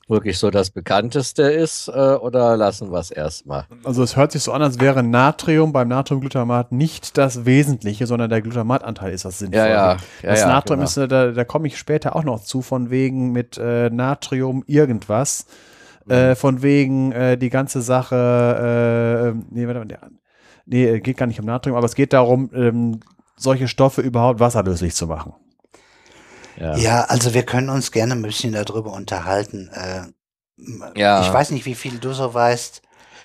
wirklich 0.09 0.39
so 0.39 0.51
das 0.51 0.71
bekannteste 0.71 1.43
ist 1.43 1.89
äh, 1.89 1.91
oder 1.91 2.57
lassen 2.57 2.93
wir 2.93 3.01
es 3.01 3.11
erstmal? 3.11 3.67
Also 3.83 4.03
es 4.05 4.17
hört 4.17 4.31
sich 4.31 4.43
so 4.43 4.53
an, 4.53 4.63
als 4.63 4.79
wäre 4.79 5.03
Natrium 5.03 5.73
beim 5.73 5.89
Natriumglutamat 5.89 6.71
nicht 6.71 7.19
das 7.19 7.45
Wesentliche, 7.45 8.07
sondern 8.07 8.31
der 8.31 8.43
Glutamatanteil 8.43 9.13
ist 9.13 9.25
das 9.25 9.41
Sinnvolle. 9.41 9.69
Ja, 9.69 9.93
ja, 9.93 9.97
ja, 10.23 10.31
das 10.31 10.45
Natrium 10.47 10.81
genau. 10.81 10.89
ist, 10.89 11.11
da, 11.11 11.33
da 11.33 11.45
komme 11.45 11.67
ich 11.67 11.79
später 11.79 12.15
auch 12.15 12.25
noch 12.25 12.43
zu, 12.43 12.63
von 12.63 12.91
wegen 12.91 13.33
mit 13.33 13.59
Natrium 13.59 14.63
irgendwas. 14.67 15.47
Äh, 16.09 16.35
von 16.35 16.63
wegen 16.63 17.13
äh, 17.13 17.39
die 17.39 17.51
ganze 17.51 17.81
Sache, 17.83 19.35
äh, 19.35 19.45
nee, 19.51 19.67
warte, 19.67 19.99
nee, 20.67 21.01
geht 21.01 21.17
gar 21.17 21.27
nicht 21.27 21.41
um 21.41 21.47
Natrium, 21.47 21.77
aber 21.77 21.87
es 21.87 21.95
geht 21.95 22.13
darum, 22.13 22.51
ähm, 22.55 23.01
solche 23.37 23.69
Stoffe 23.69 24.01
überhaupt 24.01 24.41
wasserlöslich 24.41 24.95
zu 24.95 25.07
machen. 25.07 25.35
Ja. 26.57 26.77
ja. 26.77 27.01
also 27.05 27.35
wir 27.35 27.45
können 27.45 27.71
uns 27.71 27.93
gerne 27.93 28.15
ein 28.15 28.23
bisschen 28.23 28.53
darüber 28.53 28.93
unterhalten. 28.93 29.71
Äh, 29.73 30.03
ja. 30.97 31.23
Ich 31.23 31.33
weiß 31.33 31.51
nicht, 31.51 31.67
wie 31.67 31.75
viel 31.75 31.99
du 31.99 32.13
so 32.13 32.33
weißt. 32.33 32.83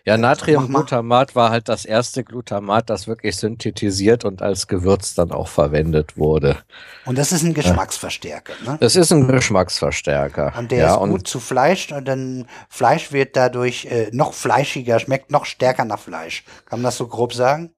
Ja, 0.07 0.17
Natriumglutamat 0.17 1.35
war 1.35 1.49
halt 1.49 1.67
das 1.67 1.83
erste 1.83 2.23
Glutamat, 2.23 2.89
das 2.89 3.07
wirklich 3.07 3.35
synthetisiert 3.35 4.23
und 4.23 4.41
als 4.41 4.69
Gewürz 4.69 5.15
dann 5.15 5.33
auch 5.33 5.49
verwendet 5.49 6.15
wurde. 6.15 6.55
Und 7.03 7.17
das 7.17 7.33
ist 7.33 7.43
ein 7.43 7.53
Geschmacksverstärker, 7.53 8.53
ne? 8.65 8.77
Das 8.79 8.95
ist 8.95 9.11
ein 9.11 9.27
Geschmacksverstärker. 9.27 10.53
Und 10.57 10.71
der 10.71 10.77
ja, 10.77 10.93
ist 10.93 11.09
gut 11.09 11.27
zu 11.27 11.41
Fleisch 11.41 11.91
und 11.91 12.07
dann 12.07 12.47
Fleisch 12.69 13.11
wird 13.11 13.35
dadurch 13.35 13.83
äh, 13.87 14.07
noch 14.13 14.33
fleischiger, 14.33 14.97
schmeckt 15.01 15.29
noch 15.29 15.43
stärker 15.43 15.83
nach 15.83 15.99
Fleisch. 15.99 16.45
Kann 16.67 16.79
man 16.79 16.85
das 16.85 16.95
so 16.95 17.07
grob 17.07 17.33
sagen? 17.33 17.73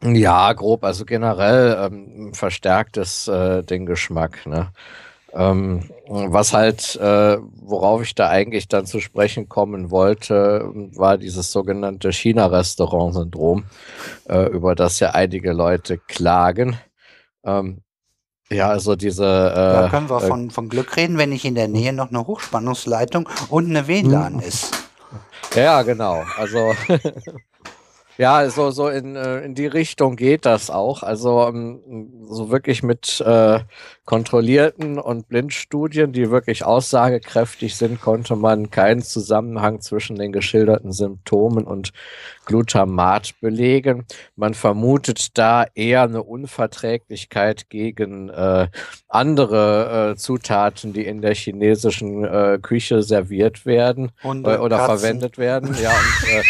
Ja, 0.00 0.52
grob. 0.52 0.84
Also 0.84 1.04
generell 1.04 1.76
ähm, 1.90 2.34
verstärkt 2.34 2.96
es 2.96 3.26
äh, 3.26 3.64
den 3.64 3.84
Geschmack. 3.84 4.46
Ne? 4.46 4.70
Ähm, 5.34 5.90
was 6.06 6.54
halt, 6.54 6.96
äh, 6.96 7.38
worauf 7.60 8.02
ich 8.02 8.14
da 8.14 8.28
eigentlich 8.28 8.66
dann 8.68 8.86
zu 8.86 9.00
sprechen 9.00 9.48
kommen 9.48 9.90
wollte, 9.90 10.70
war 10.94 11.18
dieses 11.18 11.52
sogenannte 11.52 12.12
China-Restaurant-Syndrom, 12.12 13.64
äh, 14.28 14.46
über 14.48 14.74
das 14.74 15.00
ja 15.00 15.10
einige 15.10 15.52
Leute 15.52 15.98
klagen. 15.98 16.78
Ähm, 17.44 17.82
ja, 18.50 18.68
also 18.70 18.96
diese. 18.96 19.24
Äh, 19.24 19.54
da 19.54 19.88
können 19.90 20.08
wir 20.08 20.22
äh, 20.22 20.26
von, 20.26 20.50
von 20.50 20.68
Glück 20.70 20.96
reden, 20.96 21.18
wenn 21.18 21.28
nicht 21.28 21.44
in 21.44 21.54
der 21.54 21.68
Nähe 21.68 21.92
noch 21.92 22.08
eine 22.08 22.26
Hochspannungsleitung 22.26 23.28
und 23.50 23.68
eine 23.68 23.86
WLAN 23.86 24.40
hm. 24.40 24.40
ist. 24.40 24.72
Ja, 25.54 25.82
genau. 25.82 26.24
Also 26.38 26.74
Ja, 28.18 28.50
so, 28.50 28.72
so 28.72 28.88
in, 28.88 29.14
äh, 29.14 29.42
in 29.42 29.54
die 29.54 29.68
Richtung 29.68 30.16
geht 30.16 30.44
das 30.44 30.70
auch. 30.70 31.04
Also 31.04 31.40
um, 31.46 32.26
so 32.28 32.50
wirklich 32.50 32.82
mit 32.82 33.20
äh, 33.20 33.60
kontrollierten 34.06 34.98
und 34.98 35.28
Blindstudien, 35.28 36.12
die 36.12 36.28
wirklich 36.28 36.64
aussagekräftig 36.64 37.76
sind, 37.76 38.00
konnte 38.00 38.34
man 38.34 38.70
keinen 38.70 39.02
Zusammenhang 39.02 39.80
zwischen 39.82 40.16
den 40.16 40.32
geschilderten 40.32 40.90
Symptomen 40.90 41.64
und 41.64 41.92
Glutamat 42.44 43.34
belegen. 43.40 44.04
Man 44.34 44.54
vermutet 44.54 45.38
da 45.38 45.66
eher 45.76 46.02
eine 46.02 46.24
Unverträglichkeit 46.24 47.70
gegen 47.70 48.30
äh, 48.30 48.66
andere 49.06 50.10
äh, 50.10 50.16
Zutaten, 50.16 50.92
die 50.92 51.06
in 51.06 51.22
der 51.22 51.36
chinesischen 51.36 52.24
äh, 52.24 52.58
Küche 52.60 53.04
serviert 53.04 53.64
werden 53.64 54.10
äh, 54.24 54.28
oder 54.56 54.84
verwendet 54.86 55.38
werden. 55.38 55.76
Ja, 55.80 55.90
und, 55.90 56.44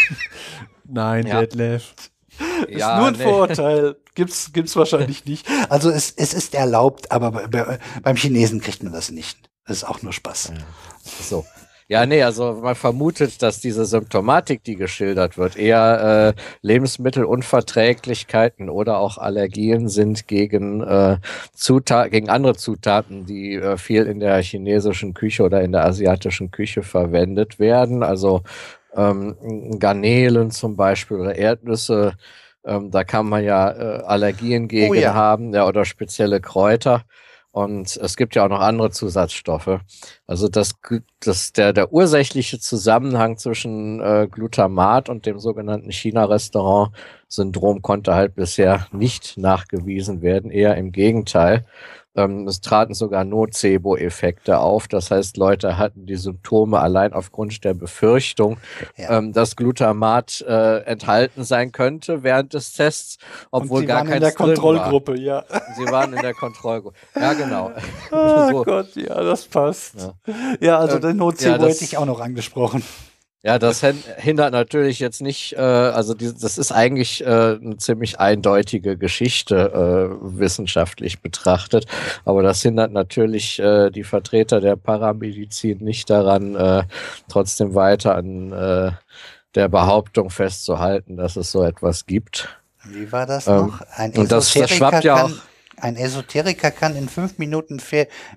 Nein, 0.89 1.27
ja. 1.27 1.41
Detlef. 1.41 1.93
Ist 2.67 2.79
ja, 2.79 2.97
nur 2.97 3.07
ein 3.07 3.15
nee. 3.15 3.23
Vorurteil. 3.23 3.95
Gibt's, 4.15 4.51
gibt's 4.53 4.75
wahrscheinlich 4.75 5.25
nicht. 5.25 5.47
Also 5.69 5.89
es, 5.89 6.11
es 6.11 6.33
ist 6.33 6.53
erlaubt, 6.53 7.11
aber 7.11 7.31
bei, 7.31 7.47
bei, 7.47 7.79
beim 8.01 8.15
Chinesen 8.15 8.59
kriegt 8.59 8.83
man 8.83 8.93
das 8.93 9.11
nicht. 9.11 9.49
Das 9.65 9.77
ist 9.77 9.83
auch 9.83 10.01
nur 10.01 10.13
Spaß. 10.13 10.53
Ja. 10.55 10.63
So. 11.23 11.45
Ja, 11.91 12.05
nee, 12.05 12.21
also 12.21 12.59
man 12.61 12.75
vermutet, 12.75 13.41
dass 13.41 13.61
diese 13.61 13.83
Symptomatik, 13.83 14.63
die 14.63 14.75
geschildert 14.75 15.39
wird, 15.39 15.57
eher 15.57 16.35
äh, 16.37 16.39
Lebensmittelunverträglichkeiten 16.61 18.69
oder 18.69 18.99
auch 18.99 19.17
Allergien 19.17 19.89
sind 19.89 20.27
gegen, 20.27 20.83
äh, 20.83 21.17
Zutat 21.55 22.11
gegen 22.11 22.29
andere 22.29 22.55
Zutaten, 22.55 23.25
die 23.25 23.55
äh, 23.55 23.75
viel 23.77 24.03
in 24.03 24.19
der 24.19 24.39
chinesischen 24.43 25.15
Küche 25.15 25.41
oder 25.41 25.63
in 25.63 25.71
der 25.71 25.83
asiatischen 25.83 26.51
Küche 26.51 26.83
verwendet 26.83 27.57
werden. 27.57 28.03
Also 28.03 28.43
ähm, 28.95 29.79
Garnelen 29.79 30.51
zum 30.51 30.75
Beispiel 30.75 31.17
oder 31.17 31.35
Erdnüsse. 31.35 32.13
Ähm, 32.65 32.91
da 32.91 33.03
kann 33.03 33.27
man 33.27 33.43
ja 33.43 33.71
äh, 33.71 34.03
Allergien 34.03 34.67
gegen 34.67 34.91
oh 34.91 34.93
ja. 34.93 35.13
haben 35.13 35.53
ja, 35.53 35.67
oder 35.67 35.85
spezielle 35.85 36.41
Kräuter. 36.41 37.03
Und 37.51 37.97
es 37.97 38.15
gibt 38.15 38.35
ja 38.35 38.45
auch 38.45 38.49
noch 38.49 38.59
andere 38.59 38.91
Zusatzstoffe. 38.91 39.79
Also 40.27 40.47
das, 40.49 40.75
das, 41.19 41.51
der, 41.51 41.73
der 41.73 41.91
ursächliche 41.91 42.59
Zusammenhang 42.59 43.37
zwischen 43.37 43.99
äh, 44.01 44.27
Glutamat 44.29 45.09
und 45.09 45.25
dem 45.25 45.39
sogenannten 45.39 45.91
China-Restaurant-Syndrom 45.91 47.81
konnte 47.81 48.13
halt 48.13 48.35
bisher 48.35 48.85
nicht 48.91 49.37
nachgewiesen 49.37 50.21
werden, 50.21 50.51
eher 50.51 50.77
im 50.77 50.91
Gegenteil. 50.91 51.65
Ähm, 52.19 52.47
es 52.47 52.61
traten 52.61 52.93
sogar 52.93 53.23
Nocebo-Effekte 53.23 54.59
auf. 54.59 54.87
Das 54.87 55.11
heißt, 55.11 55.37
Leute 55.37 55.77
hatten 55.77 56.05
die 56.05 56.15
Symptome 56.15 56.79
allein 56.79 57.13
aufgrund 57.13 57.63
der 57.63 57.73
Befürchtung, 57.73 58.57
ja. 58.97 59.17
ähm, 59.17 59.31
dass 59.31 59.55
Glutamat 59.55 60.41
äh, 60.47 60.79
enthalten 60.83 61.43
sein 61.43 61.71
könnte 61.71 62.23
während 62.23 62.53
des 62.53 62.73
Tests, 62.73 63.17
obwohl 63.51 63.85
gar 63.85 64.03
kein 64.03 64.15
in 64.15 64.21
der 64.21 64.33
Kontrollgruppe, 64.33 65.13
war. 65.13 65.19
ja. 65.19 65.43
Sie 65.77 65.85
waren 65.85 66.13
in 66.13 66.21
der 66.21 66.33
Kontrollgruppe. 66.33 66.97
Ja, 67.15 67.33
genau. 67.33 67.71
Oh 68.11 68.49
so. 68.51 68.63
Gott, 68.63 68.95
ja, 68.95 69.23
das 69.23 69.45
passt. 69.45 69.95
Ja, 69.95 70.35
ja 70.59 70.79
also 70.79 70.95
ähm, 70.95 71.01
den 71.01 71.17
Nocebo 71.17 71.63
ja, 71.63 71.69
hätte 71.69 71.83
ich 71.83 71.97
auch 71.97 72.05
noch 72.05 72.19
angesprochen. 72.19 72.83
Ja, 73.41 73.57
das 73.57 73.81
hindert 74.17 74.51
natürlich 74.51 74.99
jetzt 74.99 75.21
nicht, 75.21 75.53
äh, 75.53 75.61
also 75.61 76.13
die, 76.13 76.33
das 76.33 76.57
ist 76.57 76.73
eigentlich 76.73 77.25
äh, 77.25 77.57
eine 77.61 77.77
ziemlich 77.77 78.19
eindeutige 78.19 78.97
Geschichte 78.97 79.55
äh, 79.55 80.37
wissenschaftlich 80.37 81.21
betrachtet, 81.21 81.85
aber 82.25 82.43
das 82.43 82.61
hindert 82.61 82.91
natürlich 82.91 83.57
äh, 83.59 83.91
die 83.91 84.03
Vertreter 84.03 84.59
der 84.59 84.75
Paramedizin 84.75 85.77
nicht 85.77 86.09
daran, 86.09 86.55
äh, 86.55 86.83
trotzdem 87.29 87.75
weiter 87.75 88.15
an 88.15 88.51
äh, 88.51 88.91
der 89.55 89.69
Behauptung 89.69 90.29
festzuhalten, 90.29 91.15
dass 91.15 91.37
es 91.37 91.49
so 91.49 91.63
etwas 91.63 92.05
gibt. 92.05 92.49
Wie 92.83 93.09
war 93.09 93.25
das 93.25 93.47
ähm, 93.47 93.67
noch? 93.67 93.81
Ein 93.95 94.11
und 94.17 94.33
das, 94.33 94.51
das 94.51 94.69
schwappt 94.69 95.05
ja 95.05 95.23
auch 95.23 95.31
ein 95.81 95.95
Esoteriker 95.95 96.71
kann 96.71 96.95
in 96.95 97.09
fünf 97.09 97.37
Minuten 97.37 97.81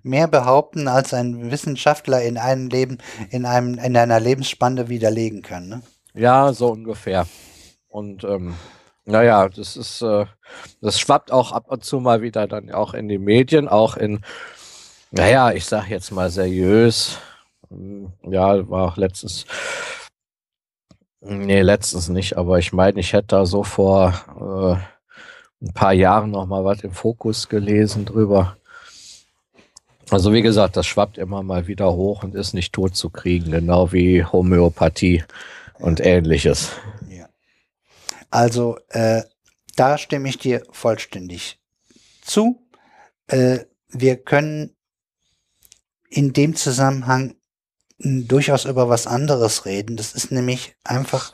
mehr 0.02 0.28
behaupten, 0.28 0.89
als 0.89 1.14
ein 1.14 1.51
Wissenschaftler 1.51 2.23
in 2.23 2.39
einem 2.39 2.69
Leben, 2.69 2.98
in 3.31 3.47
einem, 3.47 3.78
in 3.78 3.97
einer 3.97 4.20
Lebensspanne 4.20 4.89
widerlegen 4.89 5.43
kann. 5.43 5.69
Ne? 5.69 5.82
Ja, 6.14 6.52
so 6.52 6.69
ungefähr. 6.69 7.27
Und 7.89 8.24
ähm, 8.24 8.55
naja, 9.05 9.48
das 9.48 9.77
ist, 9.77 10.02
äh, 10.02 10.27
das 10.81 11.01
schwappt 11.01 11.32
auch 11.32 11.52
ab 11.52 11.64
und 11.69 11.85
zu 11.85 12.01
mal 12.01 12.23
wieder 12.23 12.47
dann 12.47 12.70
auch 12.70 12.94
in 12.94 13.09
die 13.09 13.19
Medien, 13.19 13.69
auch 13.69 13.97
in, 13.97 14.20
naja, 15.10 15.52
ich 15.52 15.64
sag 15.64 15.89
jetzt 15.89 16.10
mal 16.12 16.31
seriös. 16.31 17.19
Hm, 17.69 18.12
ja, 18.23 18.69
war 18.69 18.93
auch 18.93 18.97
letztens, 18.97 19.47
nee, 21.20 21.62
letztens 21.62 22.09
nicht, 22.09 22.36
aber 22.36 22.59
ich 22.59 22.73
meine, 22.73 23.01
ich 23.01 23.12
hätte 23.12 23.28
da 23.28 23.47
so 23.47 23.64
vor, 23.64 24.78
äh, 24.78 25.02
ein 25.62 25.72
paar 25.72 25.93
Jahren 25.93 26.30
noch 26.30 26.47
mal 26.47 26.64
was 26.64 26.82
im 26.82 26.93
Fokus 26.93 27.48
gelesen 27.48 28.05
drüber. 28.05 28.56
Also 30.10 30.32
wie 30.32 30.43
gesagt, 30.43 30.76
das 30.76 30.86
schwappt 30.86 31.16
immer 31.16 31.43
mal 31.43 31.68
wieder 31.68 31.93
hoch 31.94 32.22
und 32.22 32.34
ist 32.34 32.52
nicht 32.52 32.72
tot 32.72 32.97
zu 32.97 33.09
kriegen, 33.09 33.51
genau 33.51 33.93
wie 33.93 34.24
Homöopathie 34.24 35.24
und 35.78 36.01
ähnliches. 36.01 36.70
Ja. 37.09 37.28
Also 38.30 38.78
äh, 38.90 39.22
da 39.76 39.97
stimme 39.97 40.28
ich 40.28 40.39
dir 40.39 40.62
vollständig 40.70 41.59
zu. 42.20 42.62
Äh, 43.28 43.60
wir 43.89 44.16
können 44.16 44.76
in 46.10 46.32
dem 46.32 46.56
Zusammenhang 46.56 47.36
durchaus 47.98 48.64
über 48.64 48.89
was 48.89 49.06
anderes 49.06 49.64
reden. 49.64 49.97
Das 49.97 50.12
ist 50.12 50.30
nämlich 50.30 50.74
einfach 50.84 51.32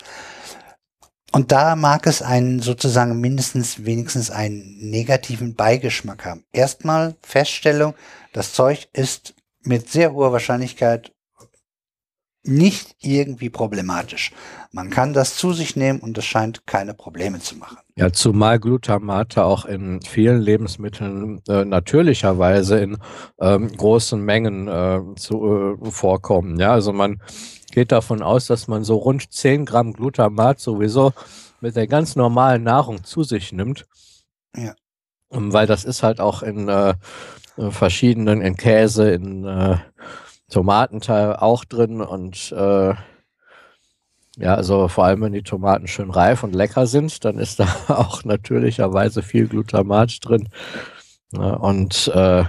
und 1.32 1.52
da 1.52 1.76
mag 1.76 2.06
es 2.06 2.22
einen 2.22 2.60
sozusagen 2.60 3.20
mindestens 3.20 3.84
wenigstens 3.84 4.30
einen 4.30 4.78
negativen 4.78 5.55
Beigeschmack 5.55 6.24
haben. 6.24 6.44
Erstmal 6.52 7.16
Feststellung, 7.22 7.94
das 8.32 8.52
Zeug 8.52 8.88
ist 8.92 9.34
mit 9.62 9.90
sehr 9.90 10.12
hoher 10.12 10.32
Wahrscheinlichkeit 10.32 11.12
nicht 12.44 12.96
irgendwie 13.00 13.50
problematisch. 13.50 14.32
Man 14.72 14.90
kann 14.90 15.12
das 15.12 15.36
zu 15.36 15.52
sich 15.52 15.76
nehmen 15.76 16.00
und 16.00 16.16
es 16.16 16.24
scheint 16.24 16.66
keine 16.66 16.94
Probleme 16.94 17.40
zu 17.40 17.56
machen. 17.56 17.78
Ja, 17.98 18.12
zumal 18.12 18.60
Glutamate 18.60 19.42
auch 19.42 19.64
in 19.64 20.00
vielen 20.02 20.40
Lebensmitteln 20.40 21.42
äh, 21.48 21.64
natürlicherweise 21.64 22.78
in 22.78 22.96
ähm, 23.40 23.76
großen 23.76 24.24
Mengen 24.24 24.68
äh, 24.68 25.00
zu, 25.16 25.76
äh, 25.82 25.90
vorkommen. 25.90 26.60
Ja, 26.60 26.70
also 26.70 26.92
man 26.92 27.20
geht 27.72 27.90
davon 27.90 28.22
aus, 28.22 28.46
dass 28.46 28.68
man 28.68 28.84
so 28.84 28.98
rund 28.98 29.32
10 29.32 29.64
Gramm 29.64 29.94
Glutamat 29.94 30.60
sowieso 30.60 31.12
mit 31.60 31.74
der 31.74 31.88
ganz 31.88 32.14
normalen 32.14 32.62
Nahrung 32.62 33.02
zu 33.02 33.24
sich 33.24 33.52
nimmt. 33.52 33.84
Ja. 34.54 34.76
Weil 35.30 35.66
das 35.66 35.84
ist 35.84 36.04
halt 36.04 36.20
auch 36.20 36.44
in 36.44 36.68
äh, 36.68 36.94
verschiedenen, 37.56 38.42
in 38.42 38.56
Käse, 38.56 39.10
in 39.10 39.44
äh, 39.44 39.78
Tomatenteil 40.48 41.34
auch 41.34 41.64
drin 41.64 42.00
und 42.00 42.52
äh, 42.52 42.94
ja, 44.39 44.55
also 44.55 44.89
vor 44.89 45.05
allem 45.05 45.23
wenn 45.23 45.32
die 45.32 45.43
Tomaten 45.43 45.86
schön 45.86 46.10
reif 46.10 46.43
und 46.43 46.55
lecker 46.55 46.86
sind, 46.86 47.24
dann 47.24 47.39
ist 47.39 47.60
da 47.60 47.66
auch 47.89 48.24
natürlicherweise 48.24 49.23
viel 49.23 49.48
Glutamat 49.48 50.19
drin. 50.23 50.48
Und 51.32 52.09
äh, 52.15 52.44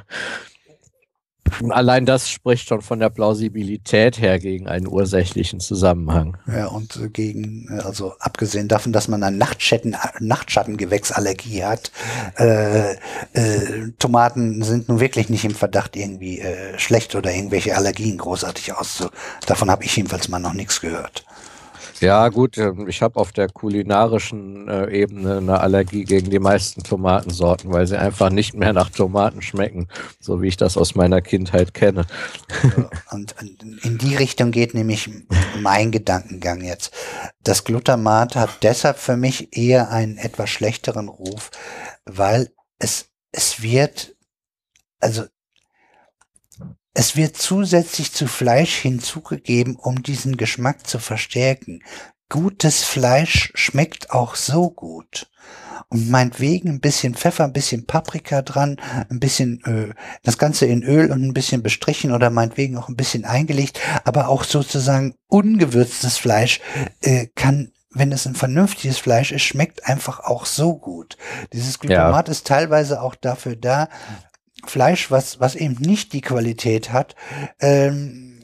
Allein 1.69 2.05
das 2.05 2.29
spricht 2.29 2.67
schon 2.67 2.81
von 2.81 2.99
der 2.99 3.09
Plausibilität 3.09 4.19
her 4.19 4.39
gegen 4.39 4.67
einen 4.67 4.87
ursächlichen 4.87 5.59
Zusammenhang. 5.59 6.37
Ja, 6.47 6.67
und 6.67 6.95
äh, 6.97 7.09
gegen, 7.09 7.67
äh, 7.69 7.81
also 7.81 8.13
abgesehen 8.19 8.67
davon, 8.67 8.93
dass 8.93 9.07
man 9.07 9.23
eine 9.23 9.35
Nachtschatten, 9.37 9.95
Nachtschattengewächsallergie 10.19 11.63
hat, 11.63 11.91
äh, 12.37 12.93
äh, 13.33 13.91
Tomaten 13.99 14.61
sind 14.63 14.89
nun 14.89 14.99
wirklich 14.99 15.29
nicht 15.29 15.45
im 15.45 15.55
Verdacht, 15.55 15.95
irgendwie 15.95 16.39
äh, 16.39 16.77
schlecht 16.77 17.15
oder 17.15 17.33
irgendwelche 17.33 17.75
Allergien 17.75 18.17
großartig 18.17 18.73
auszu. 18.73 19.09
Davon 19.45 19.69
habe 19.69 19.83
ich 19.83 19.95
jedenfalls 19.95 20.29
mal 20.29 20.39
noch 20.39 20.53
nichts 20.53 20.81
gehört. 20.81 21.25
Ja, 21.99 22.29
gut, 22.29 22.57
ähm, 22.57 22.87
ich 22.87 23.01
habe 23.01 23.19
auf 23.19 23.33
der 23.33 23.49
kulinarischen 23.49 24.69
äh, 24.69 24.89
Ebene 24.89 25.37
eine 25.37 25.59
Allergie 25.59 26.05
gegen 26.05 26.29
die 26.29 26.39
meisten 26.39 26.81
Tomatensorten, 26.81 27.73
weil 27.73 27.87
sie 27.87 27.99
einfach 27.99 28.29
nicht 28.29 28.53
mehr 28.53 28.71
nach 28.71 28.89
Tomaten 28.89 29.41
schmecken, 29.41 29.87
so 30.19 30.41
wie 30.41 30.47
ich 30.47 30.55
das 30.55 30.77
aus 30.77 30.95
meiner 30.95 31.21
Kindheit 31.21 31.73
kenne. 31.73 32.05
Und 33.11 33.35
in 33.83 33.97
die 33.97 34.15
Richtung 34.15 34.51
geht 34.51 34.73
nämlich 34.73 35.09
mein 35.59 35.91
Gedankengang 35.91 36.61
jetzt. 36.61 36.93
Das 37.43 37.65
Glutamat 37.65 38.35
hat 38.35 38.63
deshalb 38.63 38.97
für 38.97 39.17
mich 39.17 39.57
eher 39.57 39.89
einen 39.89 40.17
etwas 40.17 40.49
schlechteren 40.49 41.09
Ruf, 41.09 41.51
weil 42.05 42.49
es, 42.77 43.09
es 43.31 43.61
wird, 43.61 44.15
also 45.01 45.23
es 46.99 47.15
wird 47.15 47.37
zusätzlich 47.37 48.11
zu 48.11 48.27
Fleisch 48.27 48.75
hinzugegeben, 48.75 49.77
um 49.77 50.03
diesen 50.03 50.35
Geschmack 50.35 50.85
zu 50.85 50.99
verstärken. 50.99 51.81
Gutes 52.27 52.83
Fleisch 52.83 53.53
schmeckt 53.55 54.11
auch 54.11 54.35
so 54.35 54.69
gut. 54.69 55.31
Und 55.87 56.09
meinetwegen 56.09 56.67
ein 56.67 56.81
bisschen 56.81 57.15
Pfeffer, 57.15 57.45
ein 57.45 57.53
bisschen 57.53 57.85
Paprika 57.85 58.41
dran, 58.41 58.81
ein 59.09 59.21
bisschen 59.21 59.63
äh, 59.63 59.93
das 60.23 60.37
Ganze 60.37 60.65
in 60.65 60.83
Öl 60.83 61.09
und 61.09 61.23
ein 61.23 61.33
bisschen 61.33 61.63
bestrichen 61.63 62.11
oder 62.11 62.29
meinetwegen 62.29 62.77
auch 62.77 62.89
ein 62.89 62.97
bisschen 62.97 63.23
eingelegt, 63.23 63.79
aber 64.03 64.27
auch 64.27 64.43
sozusagen 64.43 65.15
ungewürztes 65.29 66.17
Fleisch 66.17 66.59
äh, 66.99 67.27
kann 67.33 67.71
wenn 67.91 68.11
es 68.11 68.27
ein 68.27 68.35
vernünftiges 68.35 68.99
Fleisch 68.99 69.31
ist, 69.31 69.41
schmeckt 69.41 69.87
einfach 69.87 70.19
auch 70.19 70.45
so 70.45 70.77
gut. 70.77 71.17
Dieses 71.53 71.79
Glutamat 71.79 72.27
ja. 72.27 72.31
ist 72.31 72.45
teilweise 72.45 73.01
auch 73.01 73.15
dafür 73.15 73.55
da, 73.55 73.89
Fleisch, 74.65 75.11
was, 75.11 75.39
was 75.39 75.55
eben 75.55 75.75
nicht 75.75 76.13
die 76.13 76.21
Qualität 76.21 76.91
hat, 76.91 77.15
ähm, 77.59 78.39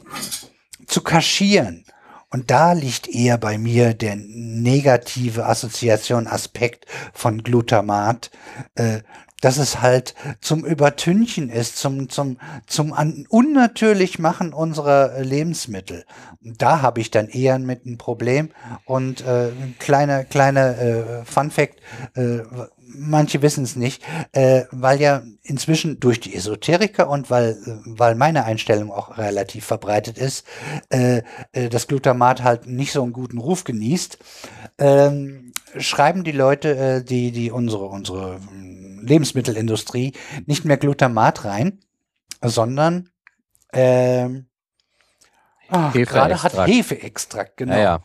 zu 0.88 1.02
kaschieren. 1.02 1.86
Und 2.30 2.52
da 2.52 2.74
liegt 2.74 3.08
eher 3.08 3.38
bei 3.38 3.58
mir 3.58 3.94
der 3.94 4.18
negative 4.18 5.46
Assoziation-Aspekt 5.46 6.86
von 7.14 7.44
Glutamat, 7.44 8.30
äh, 8.76 9.00
dass 9.42 9.58
es 9.58 9.82
halt 9.82 10.16
zum 10.42 10.66
Übertünchen 10.66 11.50
ist, 11.50 11.78
zum, 11.78 12.10
zum, 12.10 12.40
zum 12.68 12.94
unnatürlich 13.30 14.18
machen 14.18 14.54
unserer 14.54 15.20
Lebensmittel. 15.22 16.06
Da 16.42 16.82
habe 16.82 17.02
ich 17.02 17.12
dann 17.12 17.28
eher 17.28 17.60
mit 17.60 17.86
ein 17.86 17.98
Problem. 17.98 18.50
Und 18.86 19.22
äh, 19.22 19.52
kleine, 19.78 20.26
kleine 20.26 20.78
äh, 20.78 21.26
Fun 21.26 21.52
Fact, 21.52 21.80
äh, 22.16 22.40
manche 22.98 23.42
wissen 23.42 23.64
es 23.64 23.76
nicht, 23.76 24.04
äh, 24.32 24.64
weil 24.72 25.02
ja 25.02 25.24
inzwischen 25.44 26.00
durch 26.00 26.20
die 26.20 26.36
Esoteriker 26.36 27.10
und 27.10 27.30
weil, 27.30 27.58
weil 27.86 28.16
meine 28.16 28.46
Einstellung 28.46 28.92
auch 28.92 29.18
relativ 29.18 29.66
verbreitet 29.66 30.18
ist, 30.18 30.46
äh, 30.90 31.22
äh, 31.52 31.70
das 31.70 31.88
Glutamat 31.88 32.44
halt 32.44 32.68
nicht 32.68 32.92
so 32.92 33.04
einen 33.04 33.14
guten 33.14 33.38
Ruf 33.38 33.64
genießt, 33.64 34.18
ähm, 34.78 35.54
schreiben 35.78 36.24
die 36.24 36.32
Leute, 36.32 36.76
äh, 36.78 37.04
die, 37.04 37.32
die 37.32 37.52
unsere, 37.52 37.86
unsere 37.86 38.40
Lebensmittelindustrie 39.02 40.14
nicht 40.46 40.66
mehr 40.66 40.78
Glutamat 40.78 41.46
rein, 41.46 41.80
sondern 42.42 43.10
ähm, 43.74 44.48
ach, 45.70 45.94
gerade 45.94 46.42
hat 46.42 46.68
Hefeextrakt, 46.68 47.58
genau. 47.58 47.74
Ja, 47.74 47.80
ja. 47.82 48.02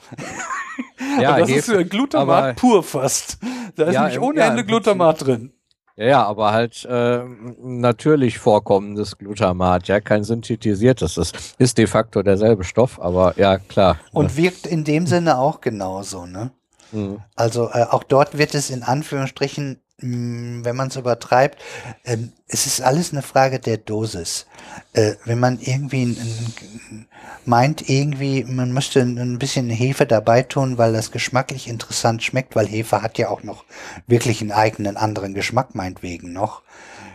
ja 1.21 1.39
das 1.39 1.49
Hefe, 1.49 1.75
ist 1.75 1.91
Glutamat 1.91 2.45
aber, 2.45 2.53
pur 2.55 2.83
fast. 2.83 3.39
Da 3.77 3.85
ist 3.85 3.95
ja, 3.95 4.03
nämlich 4.03 4.21
ohne 4.21 4.41
Ende 4.41 4.65
Glutamat 4.65 5.27
drin. 5.27 5.53
Ja, 5.97 6.25
aber 6.25 6.53
halt 6.53 6.87
äh, 6.87 7.21
natürlich 7.59 8.39
vorkommendes 8.39 9.19
Glutamat, 9.19 9.87
ja, 9.89 10.01
kein 10.01 10.25
synthetisiertes. 10.25 11.15
Das 11.17 11.33
ist 11.59 11.77
de 11.77 11.87
facto 11.87 12.23
derselbe 12.23 12.65
Stoff, 12.65 12.99
aber 12.99 13.35
ja, 13.37 13.59
klar. 13.59 13.99
Und 14.13 14.37
wirkt 14.37 14.67
in 14.67 14.85
dem 14.85 15.07
Sinne 15.07 15.37
auch 15.37 15.61
genauso, 15.61 16.25
ne? 16.25 16.53
Mhm. 16.93 17.19
Also 17.37 17.69
äh, 17.73 17.85
auch 17.85 18.03
dort 18.03 18.39
wird 18.39 18.55
es 18.55 18.71
in 18.71 18.83
Anführungsstrichen 18.83 19.83
wenn 20.03 20.77
man 20.77 20.89
es 20.89 20.97
übertreibt, 20.97 21.61
ähm, 22.05 22.33
es 22.49 22.67
ist 22.67 22.81
alles 22.81 23.13
eine 23.13 23.23
Frage 23.23 23.59
der 23.59 23.77
Dosis. 23.77 24.47
Äh, 24.93 25.15
wenn 25.25 25.39
man 25.39 25.59
irgendwie 25.61 26.05
ein, 26.05 26.17
ein, 26.19 27.07
meint, 27.45 27.89
irgendwie, 27.89 28.45
man 28.45 28.73
müsste 28.73 29.01
ein 29.01 29.39
bisschen 29.39 29.69
Hefe 29.71 30.07
dabei 30.07 30.43
tun, 30.43 30.79
weil 30.79 30.93
das 30.93 31.11
geschmacklich 31.11 31.69
interessant 31.69 32.23
schmeckt, 32.23 32.57
weil 32.57 32.67
Hefe 32.67 33.03
hat 33.03 33.19
ja 33.19 33.29
auch 33.29 33.43
noch 33.43 33.65
wirklich 34.07 34.41
einen 34.41 34.53
eigenen 34.53 34.97
anderen 34.97 35.35
Geschmack, 35.35 35.75
meinetwegen 35.75 36.33
noch, 36.33 36.63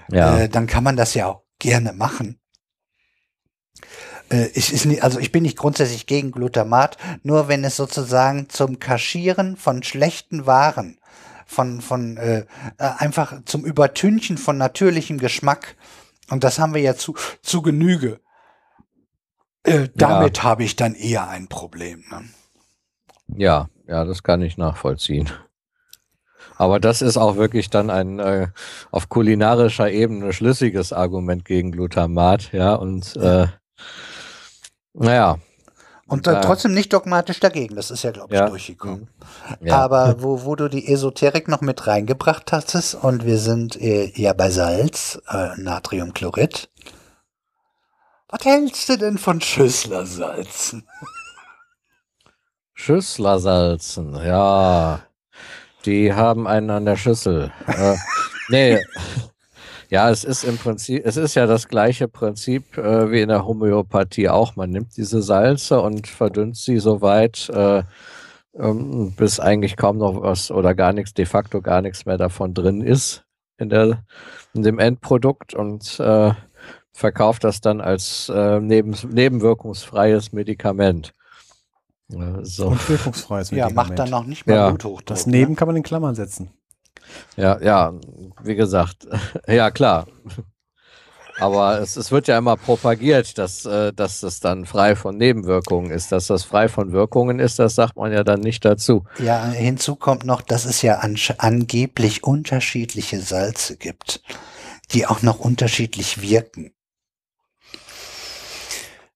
ja. 0.09 0.39
äh, 0.39 0.49
dann 0.49 0.67
kann 0.67 0.83
man 0.83 0.95
das 0.95 1.13
ja 1.13 1.27
auch 1.27 1.43
gerne 1.59 1.93
machen. 1.93 2.39
Äh, 4.29 4.47
ich, 4.53 4.73
ist 4.73 4.85
nicht, 4.85 5.03
also 5.03 5.19
ich 5.19 5.31
bin 5.31 5.43
nicht 5.43 5.57
grundsätzlich 5.57 6.05
gegen 6.05 6.31
Glutamat, 6.31 6.97
nur 7.23 7.47
wenn 7.47 7.63
es 7.63 7.75
sozusagen 7.75 8.49
zum 8.49 8.79
Kaschieren 8.79 9.57
von 9.57 9.83
schlechten 9.83 10.45
Waren 10.45 10.97
von, 11.45 11.81
von 11.81 12.17
äh, 12.17 12.39
äh, 12.39 12.45
einfach 12.77 13.41
zum 13.45 13.65
Übertünchen 13.65 14.38
von 14.38 14.57
natürlichem 14.57 15.17
Geschmack. 15.17 15.76
Und 16.30 16.43
das 16.43 16.59
haben 16.59 16.73
wir 16.73 16.81
ja 16.81 16.95
zu, 16.95 17.15
zu 17.41 17.61
Genüge. 17.61 18.19
Äh, 19.63 19.89
damit 19.95 20.38
ja. 20.38 20.43
habe 20.43 20.63
ich 20.63 20.76
dann 20.76 20.95
eher 20.95 21.27
ein 21.27 21.47
Problem. 21.47 22.03
Ne? 22.09 22.23
Ja, 23.27 23.69
ja, 23.88 24.05
das 24.05 24.23
kann 24.23 24.41
ich 24.41 24.57
nachvollziehen. 24.57 25.31
Aber 26.57 26.80
das 26.80 27.01
ist 27.01 27.17
auch 27.17 27.35
wirklich 27.35 27.69
dann 27.69 27.89
ein 27.89 28.19
äh, 28.19 28.47
auf 28.91 29.09
kulinarischer 29.09 29.91
Ebene 29.91 30.31
schlüssiges 30.31 30.93
Argument 30.93 31.43
gegen 31.43 31.72
Glutamat, 31.72 32.53
ja, 32.53 32.76
und 32.76 33.15
äh, 33.17 33.47
naja, 34.93 35.39
und 36.07 36.27
äh, 36.27 36.40
trotzdem 36.41 36.73
nicht 36.73 36.94
dogmatisch 36.94 37.40
dagegen, 37.40 37.76
das 37.76 37.90
ist 37.90 38.03
ja, 38.03 38.11
glaube 38.11 38.34
ich, 38.34 38.40
ja. 38.40 38.48
durchgekommen. 38.48 39.10
Ja. 39.60 39.77
Aber 39.80 40.22
wo, 40.22 40.45
wo 40.45 40.56
du 40.56 40.69
die 40.69 40.88
Esoterik 40.88 41.48
noch 41.48 41.61
mit 41.61 41.88
reingebracht 41.88 42.52
hattest 42.52 42.94
und 42.95 43.26
wir 43.26 43.40
sind 43.40 43.76
äh, 43.82 44.11
ja 44.15 44.34
bei 44.34 44.52
Salz, 44.52 45.19
äh, 45.27 45.56
Natriumchlorid. 45.57 46.69
Was 48.27 48.45
hältst 48.45 48.90
du 48.90 48.98
denn 48.98 49.18
von 49.18 49.41
Schüsslersalzen? 49.41 50.88
Schüsslersalzen, 52.73 54.15
ja. 54.15 54.99
Die 55.86 56.14
haben 56.14 56.48
einen 56.48 56.69
an 56.69 56.86
der 56.86 56.98
Schüssel. 56.98 57.52
äh, 57.68 57.95
nee. 58.49 58.80
Ja, 59.89 60.09
es 60.09 60.23
ist 60.23 60.43
im 60.43 60.57
Prinzip, 60.57 61.05
es 61.05 61.17
ist 61.17 61.35
ja 61.35 61.45
das 61.45 61.67
gleiche 61.67 62.07
Prinzip 62.07 62.77
äh, 62.77 63.11
wie 63.11 63.21
in 63.21 63.29
der 63.29 63.45
Homöopathie 63.45 64.29
auch. 64.29 64.55
Man 64.55 64.71
nimmt 64.71 64.97
diese 64.97 65.21
Salze 65.21 65.81
und 65.81 66.07
verdünnt 66.07 66.57
sie 66.57 66.79
so 66.79 67.01
weit, 67.01 67.49
äh, 67.49 67.83
ähm, 68.57 69.13
bis 69.15 69.39
eigentlich 69.39 69.77
kaum 69.77 69.97
noch 69.97 70.21
was 70.21 70.51
oder 70.51 70.75
gar 70.75 70.93
nichts, 70.93 71.13
de 71.13 71.25
facto 71.25 71.61
gar 71.61 71.81
nichts 71.81 72.05
mehr 72.05 72.17
davon 72.17 72.53
drin 72.53 72.81
ist 72.81 73.25
in, 73.57 73.69
der, 73.69 74.03
in 74.53 74.63
dem 74.63 74.79
Endprodukt 74.79 75.53
und 75.53 75.99
äh, 75.99 76.31
verkauft 76.91 77.43
das 77.43 77.61
dann 77.61 77.81
als 77.81 78.29
äh, 78.29 78.59
neben, 78.59 78.95
nebenwirkungsfreies 79.11 80.31
Medikament. 80.31 81.13
So. 82.07 82.67
Und 82.67 82.89
wirkungsfreies 82.89 83.51
Ja, 83.51 83.69
macht 83.69 83.97
dann 83.97 84.11
noch 84.11 84.25
nicht 84.25 84.45
mal 84.45 84.53
ja. 84.53 84.69
Bluthochdruck. 84.69 85.05
Das 85.07 85.25
Neben 85.25 85.51
ne? 85.51 85.55
kann 85.55 85.67
man 85.67 85.75
in 85.75 85.83
Klammern 85.83 86.15
setzen. 86.15 86.51
Ja, 87.37 87.59
ja, 87.61 87.93
wie 88.43 88.55
gesagt, 88.55 89.07
ja 89.47 89.71
klar. 89.71 90.07
Aber 91.37 91.81
es, 91.81 91.97
es 91.97 92.11
wird 92.11 92.27
ja 92.27 92.37
immer 92.37 92.55
propagiert, 92.55 93.37
dass, 93.37 93.65
äh, 93.65 93.91
dass 93.91 94.23
es 94.23 94.39
dann 94.39 94.65
frei 94.65 94.95
von 94.95 95.17
Nebenwirkungen 95.17 95.91
ist. 95.91 96.11
Dass 96.11 96.27
das 96.27 96.43
frei 96.43 96.69
von 96.69 96.91
Wirkungen 96.93 97.39
ist, 97.39 97.59
das 97.59 97.75
sagt 97.75 97.97
man 97.97 98.11
ja 98.11 98.23
dann 98.23 98.39
nicht 98.39 98.63
dazu. 98.63 99.03
Ja, 99.19 99.45
hinzu 99.49 99.95
kommt 99.95 100.23
noch, 100.23 100.41
dass 100.41 100.65
es 100.65 100.81
ja 100.81 100.99
an, 100.99 101.17
angeblich 101.37 102.23
unterschiedliche 102.23 103.19
Salze 103.19 103.75
gibt, 103.75 104.21
die 104.91 105.05
auch 105.07 105.21
noch 105.21 105.39
unterschiedlich 105.39 106.21
wirken. 106.21 106.71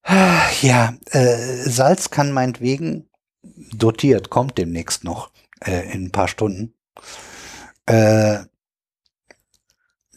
Ja, 0.61 0.95
äh, 1.11 1.37
Salz 1.69 2.09
kann 2.09 2.31
meinetwegen 2.31 3.07
dotiert, 3.43 4.29
kommt 4.29 4.57
demnächst 4.57 5.03
noch 5.03 5.29
äh, 5.63 5.93
in 5.93 6.05
ein 6.05 6.11
paar 6.11 6.27
Stunden. 6.27 6.73
Äh, 7.89 8.45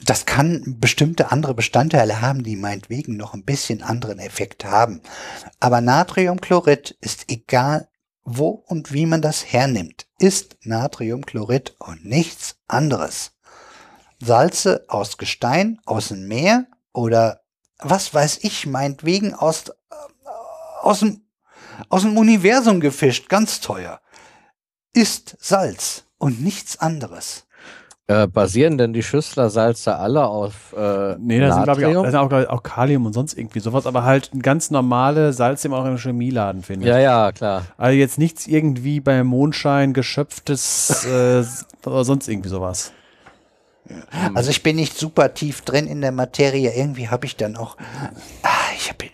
das 0.05 0.27
kann 0.27 0.79
bestimmte 0.79 1.33
andere 1.33 1.55
Bestandteile 1.55 2.21
haben, 2.21 2.43
die 2.43 2.57
meinetwegen 2.57 3.17
noch 3.17 3.35
ein 3.35 3.45
bisschen 3.45 3.83
anderen 3.83 4.19
Effekt 4.19 4.65
haben. 4.65 5.01
Aber 5.59 5.81
Natriumchlorid 5.81 6.97
ist 7.01 7.31
egal, 7.31 7.89
wo 8.25 8.49
und 8.51 8.93
wie 8.93 9.07
man 9.07 9.23
das 9.23 9.53
hernimmt, 9.53 10.07
ist 10.19 10.57
Natriumchlorid 10.63 11.75
und 11.79 12.05
nichts 12.05 12.57
anderes. 12.69 13.33
Salze 14.21 14.85
aus 14.89 15.17
Gestein, 15.17 15.81
aus 15.87 16.09
dem 16.09 16.29
Meer 16.29 16.67
oder 16.93 17.41
was 17.79 18.13
weiß 18.13 18.41
ich, 18.43 18.67
meinetwegen 18.67 19.35
aus, 19.35 19.69
äh, 19.69 19.73
aus, 20.83 21.01
dem, 21.01 21.25
aus 21.89 22.03
dem 22.03 22.19
Universum 22.19 22.81
gefischt, 22.81 23.29
ganz 23.29 23.61
teuer, 23.61 24.01
ist 24.93 25.37
Salz 25.41 26.05
und 26.19 26.43
nichts 26.43 26.79
anderes. 26.79 27.47
Äh, 28.09 28.27
basieren 28.27 28.79
denn 28.79 28.93
die 28.93 29.03
Schüssler-Salze 29.03 29.97
alle 29.97 30.27
auf 30.27 30.75
äh, 30.77 31.15
Nee, 31.19 31.39
da 31.39 31.53
sind, 31.55 31.63
glaube 31.63 31.81
ich, 31.83 31.97
auch, 31.97 32.05
sind 32.05 32.17
auch, 32.17 32.33
ich, 32.33 32.49
auch, 32.49 32.63
Kalium 32.65 33.07
und 33.07 33.13
sonst 33.13 33.39
irgendwie 33.39 33.61
sowas, 33.61 33.87
aber 33.87 34.03
halt 34.03 34.35
ein 34.35 34.43
ganz 34.43 34.73
normale 34.73 35.33
Salz, 35.33 35.63
die 35.63 35.69
man 35.69 35.81
auch 35.81 35.87
im 35.87 35.99
Chemieladen 35.99 36.63
findet. 36.63 36.89
Ja, 36.89 36.99
ja, 36.99 37.31
klar. 37.31 37.65
Also 37.79 37.97
jetzt 37.97 38.19
nichts 38.19 38.49
irgendwie 38.49 38.99
beim 38.99 39.29
Mondschein 39.29 39.93
geschöpftes 39.93 41.05
äh, 41.05 41.45
oder 41.89 42.05
sonst 42.05 42.29
irgendwie 42.29 42.49
sowas. 42.49 42.93
Also 44.35 44.51
ich 44.51 44.65
bin 44.65 44.77
nicht 44.77 44.99
super 44.99 45.33
tief 45.35 45.63
drin 45.63 45.87
in 45.87 46.01
der 46.01 46.13
Materie. 46.13 46.73
Irgendwie 46.75 47.09
habe 47.09 47.27
ich 47.27 47.37
dann 47.37 47.57
auch, 47.57 47.77
ah, 48.43 48.49
ich 48.77 48.89
habe 48.89 49.07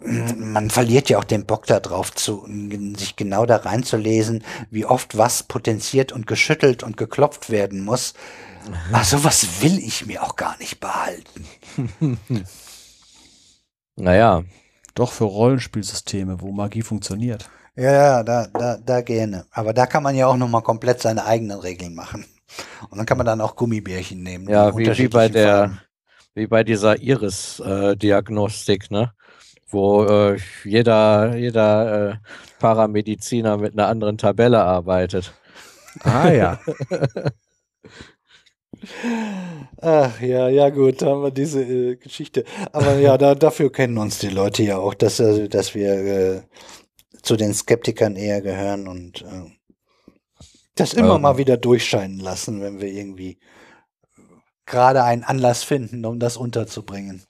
man 0.00 0.70
verliert 0.70 1.08
ja 1.08 1.18
auch 1.18 1.24
den 1.24 1.46
Bock 1.46 1.66
darauf, 1.66 2.14
zu, 2.14 2.46
sich 2.96 3.16
genau 3.16 3.46
da 3.46 3.56
reinzulesen, 3.56 4.44
wie 4.70 4.84
oft 4.84 5.16
was 5.16 5.42
potenziert 5.42 6.12
und 6.12 6.26
geschüttelt 6.26 6.82
und 6.82 6.96
geklopft 6.96 7.50
werden 7.50 7.84
muss. 7.84 8.14
Ach, 8.92 9.04
sowas 9.04 9.62
will 9.62 9.78
ich 9.78 10.06
mir 10.06 10.22
auch 10.22 10.36
gar 10.36 10.56
nicht 10.58 10.80
behalten. 10.80 11.46
naja. 13.96 14.44
Doch 14.94 15.12
für 15.12 15.24
Rollenspielsysteme, 15.24 16.40
wo 16.40 16.52
Magie 16.52 16.80
funktioniert. 16.80 17.50
Ja, 17.76 17.92
ja, 17.92 18.22
da, 18.22 18.46
da, 18.46 18.78
da 18.78 19.02
gerne. 19.02 19.44
Aber 19.50 19.74
da 19.74 19.86
kann 19.86 20.02
man 20.02 20.16
ja 20.16 20.26
auch 20.26 20.38
nochmal 20.38 20.62
komplett 20.62 21.02
seine 21.02 21.26
eigenen 21.26 21.60
Regeln 21.60 21.94
machen. 21.94 22.24
Und 22.88 22.96
dann 22.96 23.04
kann 23.04 23.18
man 23.18 23.26
dann 23.26 23.42
auch 23.42 23.56
Gummibärchen 23.56 24.22
nehmen. 24.22 24.48
Ja, 24.48 24.76
wie, 24.76 24.86
wie 24.96 25.08
bei 25.08 25.28
der, 25.28 25.76
wie 26.34 26.46
bei 26.46 26.64
dieser 26.64 26.98
Iris-Diagnostik, 26.98 28.90
ne? 28.90 29.12
Wo 29.68 30.04
äh, 30.04 30.38
jeder, 30.64 31.36
jeder 31.36 32.10
äh, 32.10 32.16
Paramediziner 32.58 33.56
mit 33.56 33.72
einer 33.72 33.88
anderen 33.88 34.18
Tabelle 34.18 34.62
arbeitet. 34.62 35.32
Ah 36.00 36.30
ja. 36.30 36.60
Ach 39.80 40.20
ja, 40.20 40.48
ja 40.48 40.70
gut, 40.70 41.02
da 41.02 41.06
haben 41.06 41.22
wir 41.22 41.30
diese 41.30 41.62
äh, 41.62 41.96
Geschichte. 41.96 42.44
Aber 42.72 42.98
ja, 42.98 43.18
da, 43.18 43.34
dafür 43.34 43.72
kennen 43.72 43.98
uns 43.98 44.18
die 44.18 44.28
Leute 44.28 44.62
ja 44.62 44.78
auch, 44.78 44.94
dass, 44.94 45.20
äh, 45.20 45.48
dass 45.48 45.74
wir 45.74 45.92
äh, 45.92 46.42
zu 47.22 47.36
den 47.36 47.54
Skeptikern 47.54 48.16
eher 48.16 48.42
gehören 48.42 48.86
und 48.88 49.22
äh, 49.22 49.50
das 50.74 50.92
immer 50.92 51.16
ähm. 51.16 51.22
mal 51.22 51.38
wieder 51.38 51.56
durchscheinen 51.56 52.20
lassen, 52.20 52.60
wenn 52.60 52.80
wir 52.80 52.88
irgendwie 52.88 53.38
gerade 54.66 55.02
einen 55.04 55.24
Anlass 55.24 55.62
finden, 55.62 56.04
um 56.04 56.18
das 56.18 56.36
unterzubringen. 56.36 57.22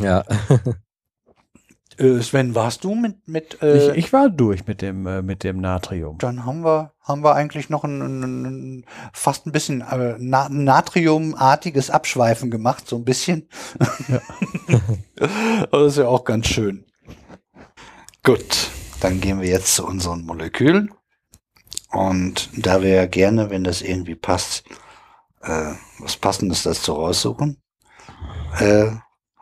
Ja. 0.00 0.24
Äh, 2.02 2.20
Sven, 2.22 2.54
warst 2.54 2.84
du 2.84 2.94
mit 2.94 3.28
mit? 3.28 3.62
Äh, 3.62 3.90
ich, 3.90 3.96
ich, 4.06 4.12
war 4.12 4.28
durch 4.28 4.66
mit 4.66 4.82
dem 4.82 5.06
äh, 5.06 5.22
mit 5.22 5.44
dem 5.44 5.60
Natrium. 5.60 6.18
Dann 6.18 6.44
haben 6.44 6.64
wir 6.64 6.92
haben 7.00 7.22
wir 7.22 7.34
eigentlich 7.34 7.70
noch 7.70 7.84
ein, 7.84 8.00
ein, 8.00 8.44
ein 8.44 8.84
fast 9.12 9.46
ein 9.46 9.52
bisschen 9.52 9.82
äh, 9.82 10.16
Na 10.18 10.48
Natriumartiges 10.48 11.90
Abschweifen 11.90 12.50
gemacht, 12.50 12.88
so 12.88 12.96
ein 12.96 13.04
bisschen. 13.04 13.48
Ja. 14.08 14.20
das 15.70 15.92
ist 15.92 15.98
ja 15.98 16.08
auch 16.08 16.24
ganz 16.24 16.48
schön. 16.48 16.84
Gut, 18.24 18.70
dann 19.00 19.20
gehen 19.20 19.40
wir 19.40 19.48
jetzt 19.48 19.74
zu 19.74 19.86
unseren 19.86 20.24
Molekülen 20.24 20.92
und 21.90 22.50
da 22.56 22.82
wir 22.82 22.90
ja 22.90 23.06
gerne, 23.06 23.50
wenn 23.50 23.64
das 23.64 23.82
irgendwie 23.82 24.14
passt, 24.14 24.64
äh, 25.42 25.72
was 25.98 26.16
passendes 26.16 26.62
dazu 26.62 26.92
raussuchen. 26.94 27.60
Äh, 28.58 28.92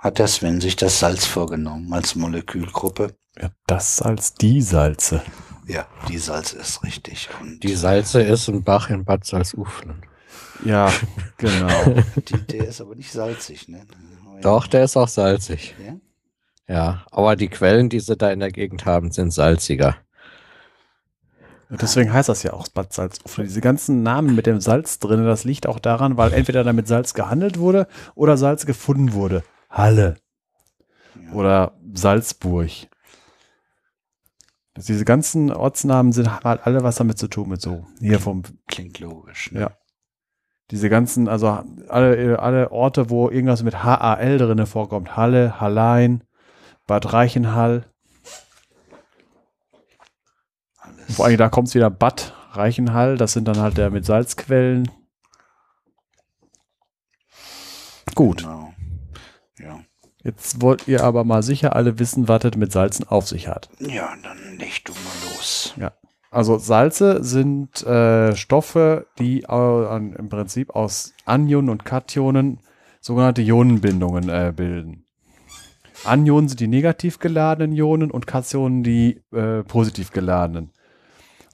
hat 0.01 0.19
der 0.19 0.27
Sven 0.27 0.61
sich 0.61 0.77
das 0.77 0.99
Salz 0.99 1.27
vorgenommen 1.27 1.93
als 1.93 2.15
Molekülgruppe. 2.15 3.15
Ja, 3.41 3.51
das 3.67 3.99
Salz, 3.99 4.35
die 4.35 4.63
Salze. 4.63 5.23
Ja, 5.67 5.87
die 6.09 6.19
Salze 6.19 6.59
ist 6.59 6.83
richtig. 6.83 7.29
Und 7.41 7.63
die 7.63 7.77
Salze 7.77 8.23
ist 8.23 8.49
ein 8.49 8.65
Bach 8.65 8.91
in 8.91 9.05
Bad 9.05 9.25
Salzuflen. 9.25 10.03
Ja, 10.65 10.91
genau. 11.37 11.95
die, 12.29 12.47
der 12.47 12.69
ist 12.69 12.81
aber 12.81 12.95
nicht 12.95 13.13
salzig, 13.13 13.69
ne? 13.69 13.87
Doch, 14.41 14.67
der 14.67 14.85
ist 14.85 14.97
auch 14.97 15.09
salzig. 15.09 15.75
Ja? 15.85 15.97
Ja, 16.67 17.07
aber 17.11 17.37
die 17.37 17.49
Quellen, 17.49 17.89
die 17.89 18.01
sie 18.01 18.17
da 18.17 18.31
in 18.31 18.41
der 18.41 18.51
Gegend 18.51 18.87
haben, 18.87 19.11
sind 19.11 19.33
salziger. 19.33 19.97
Deswegen 21.69 22.13
heißt 22.13 22.29
das 22.29 22.43
ja 22.43 22.53
auch 22.53 22.67
Bad 22.69 22.93
Salzuflen. 22.93 23.47
Diese 23.47 23.61
ganzen 23.61 24.03
Namen 24.03 24.35
mit 24.35 24.47
dem 24.47 24.61
Salz 24.61 24.99
drin, 24.99 25.25
das 25.25 25.45
liegt 25.45 25.69
auch 25.69 25.79
daran, 25.79 26.17
weil 26.17 26.33
entweder 26.33 26.65
damit 26.65 26.89
Salz 26.89 27.15
gehandelt 27.15 27.59
wurde 27.59 27.87
oder 28.15 28.37
Salz 28.37 28.67
gefunden 28.67 29.13
wurde. 29.13 29.45
Halle 29.71 30.17
ja. 31.15 31.33
oder 31.33 31.79
Salzburg. 31.95 32.71
Also 34.75 34.93
diese 34.93 35.05
ganzen 35.05 35.53
Ortsnamen 35.53 36.13
sind 36.13 36.45
halt 36.45 36.67
alle 36.67 36.83
was 36.83 36.97
damit 36.97 37.19
zu 37.19 37.29
tun 37.29 37.49
mit 37.49 37.61
so 37.61 37.87
hier 38.01 38.21
vom 38.21 38.43
klingt 38.67 38.99
logisch. 38.99 39.53
Ne? 39.53 39.61
Ja. 39.61 39.71
Diese 40.71 40.89
ganzen, 40.89 41.29
also 41.29 41.49
alle, 41.89 42.39
alle 42.39 42.71
Orte, 42.71 43.11
wo 43.11 43.29
irgendwas 43.29 43.65
mit 43.65 43.83
HAL 43.83 44.39
drinne 44.39 44.67
vorkommt. 44.67 45.17
Halle, 45.17 45.61
Hallein, 45.61 46.23
Bad 46.87 47.13
Reichenhall. 47.13 47.87
Alles. 50.79 51.17
Vor 51.17 51.25
allem, 51.25 51.39
da 51.39 51.49
kommt 51.49 51.69
es 51.69 51.75
wieder 51.75 51.91
Bad 51.91 52.35
Reichenhall, 52.53 53.17
das 53.17 53.33
sind 53.33 53.49
dann 53.49 53.59
halt 53.59 53.79
der 53.79 53.91
mit 53.91 54.05
Salzquellen. 54.05 54.91
Gut. 58.15 58.43
Genau. 58.43 58.73
Jetzt 60.23 60.61
wollt 60.61 60.87
ihr 60.87 61.03
aber 61.03 61.25
mal 61.25 61.43
sicher 61.43 61.75
alle 61.75 61.99
wissen, 61.99 62.29
was 62.29 62.43
das 62.43 62.57
mit 62.57 62.73
Salzen 62.73 63.09
auf 63.09 63.27
sich 63.27 63.49
hat. 63.49 63.71
Ja, 63.79 64.13
dann 64.23 64.59
leg 64.59 64.85
du 64.85 64.93
mal 64.93 65.33
los. 65.33 65.75
Ja. 65.79 65.93
Also 66.31 66.59
Salze 66.59 67.25
sind 67.25 67.83
äh, 67.85 68.37
Stoffe, 68.37 69.07
die 69.19 69.43
äh, 69.49 69.97
im 69.97 70.29
Prinzip 70.29 70.71
aus 70.71 71.15
Anionen 71.25 71.71
und 71.71 71.85
Kationen 71.85 72.61
sogenannte 73.01 73.43
Ionenbindungen 73.43 74.29
äh, 74.29 74.53
bilden. 74.55 75.07
Anionen 76.05 76.49
sind 76.49 76.61
die 76.61 76.69
negativ 76.69 77.19
geladenen 77.19 77.77
Ionen 77.77 78.11
und 78.11 78.27
Kationen 78.27 78.83
die 78.85 79.23
äh, 79.33 79.65
positiv 79.65 80.13
geladenen. 80.13 80.71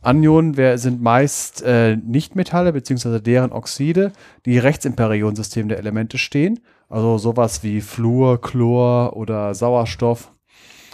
Anionen 0.02 0.78
sind 0.78 1.02
meist 1.02 1.62
äh, 1.62 1.96
Nichtmetalle 1.96 2.72
bzw. 2.72 3.20
deren 3.20 3.52
Oxide, 3.52 4.12
die 4.44 4.58
rechts 4.58 4.84
im 4.84 4.94
Periodensystem 4.94 5.68
der 5.68 5.78
Elemente 5.78 6.18
stehen 6.18 6.60
also 6.88 7.18
sowas 7.18 7.62
wie 7.62 7.80
Fluor, 7.80 8.40
Chlor 8.40 9.16
oder 9.16 9.54
Sauerstoff. 9.54 10.32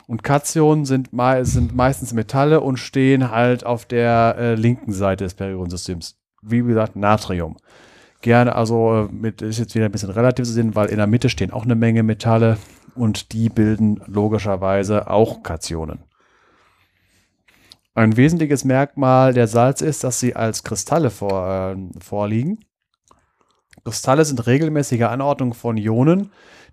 Und 0.07 0.23
Kationen 0.23 0.85
sind, 0.85 1.13
me 1.13 1.45
sind 1.45 1.75
meistens 1.75 2.13
Metalle 2.13 2.61
und 2.61 2.77
stehen 2.77 3.31
halt 3.31 3.65
auf 3.65 3.87
der 3.87 4.37
äh, 4.39 4.55
linken 4.55 4.93
Seite 4.93 5.25
des 5.25 5.35
Periodensystems. 5.35 6.19
Wie 6.43 6.63
gesagt, 6.63 6.97
Natrium. 6.97 7.57
Gerne, 8.21 8.55
also 8.55 9.09
äh, 9.11 9.13
mit, 9.13 9.43
ist 9.43 9.59
jetzt 9.59 9.75
wieder 9.75 9.87
ein 9.87 9.93
bisschen 9.93 10.11
relativ 10.11 10.47
zu 10.47 10.53
sehen, 10.53 10.75
weil 10.75 10.89
in 10.89 10.99
der 10.99 11.07
Mitte 11.07 11.29
stehen 11.29 11.53
auch 11.53 11.65
eine 11.65 11.75
Menge 11.75 12.03
Metalle 12.03 12.59
und 12.95 13.33
die 13.33 13.49
bilden 13.49 14.03
logischerweise 14.07 15.09
auch 15.09 15.43
Kationen. 15.43 16.01
Ein 17.95 18.17
wesentliches 18.17 18.65
Merkmal 18.65 19.35
der 19.35 19.47
Salz 19.47 19.83
ist, 19.83 20.03
dass 20.03 20.19
sie 20.19 20.35
als 20.35 20.63
Kristalle 20.63 21.11
vor, 21.11 21.47
äh, 21.47 21.77
vorliegen. 22.01 22.65
Kristalle 23.85 24.25
sind 24.25 24.47
regelmäßige 24.47 25.03
Anordnungen 25.03 25.55
von 25.55 25.77
Ionen, 25.77 26.31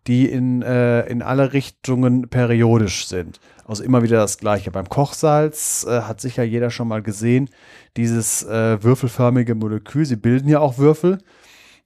die 0.08 0.30
in, 0.30 0.62
äh, 0.62 1.06
in 1.08 1.22
alle 1.22 1.54
Richtungen 1.54 2.30
periodisch 2.30 3.08
sind. 3.08 3.40
Also 3.66 3.84
immer 3.84 4.02
wieder 4.02 4.18
das 4.18 4.38
Gleiche. 4.38 4.72
Beim 4.72 4.90
Kochsalz 4.90 5.86
äh, 5.88 6.02
hat 6.02 6.22
sicher 6.22 6.44
jeder 6.44 6.72
schon 6.72 6.88
mal 6.88 7.02
gesehen, 7.02 7.50
dieses 7.98 8.44
äh, 8.44 8.82
würfelförmige 8.82 9.56
Molekül. 9.56 10.06
Sie 10.06 10.16
bilden 10.16 10.50
ja 10.50 10.60
auch 10.60 10.78
Würfel. 10.78 11.20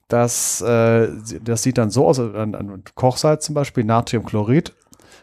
Das, 0.08 0.62
äh, 0.62 1.10
das 1.44 1.64
sieht 1.64 1.78
dann 1.78 1.90
so 1.90 2.08
aus, 2.08 2.20
an, 2.20 2.56
an 2.56 2.84
Kochsalz 2.96 3.46
zum 3.46 3.56
Beispiel, 3.56 3.84
Natriumchlorid. 3.84 4.74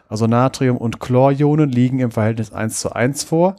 Also 0.09 0.27
Natrium- 0.27 0.77
und 0.77 0.99
Chlorionen 0.99 1.69
liegen 1.69 1.99
im 1.99 2.11
Verhältnis 2.11 2.51
1 2.51 2.81
zu 2.81 2.93
1 2.93 3.23
vor. 3.23 3.55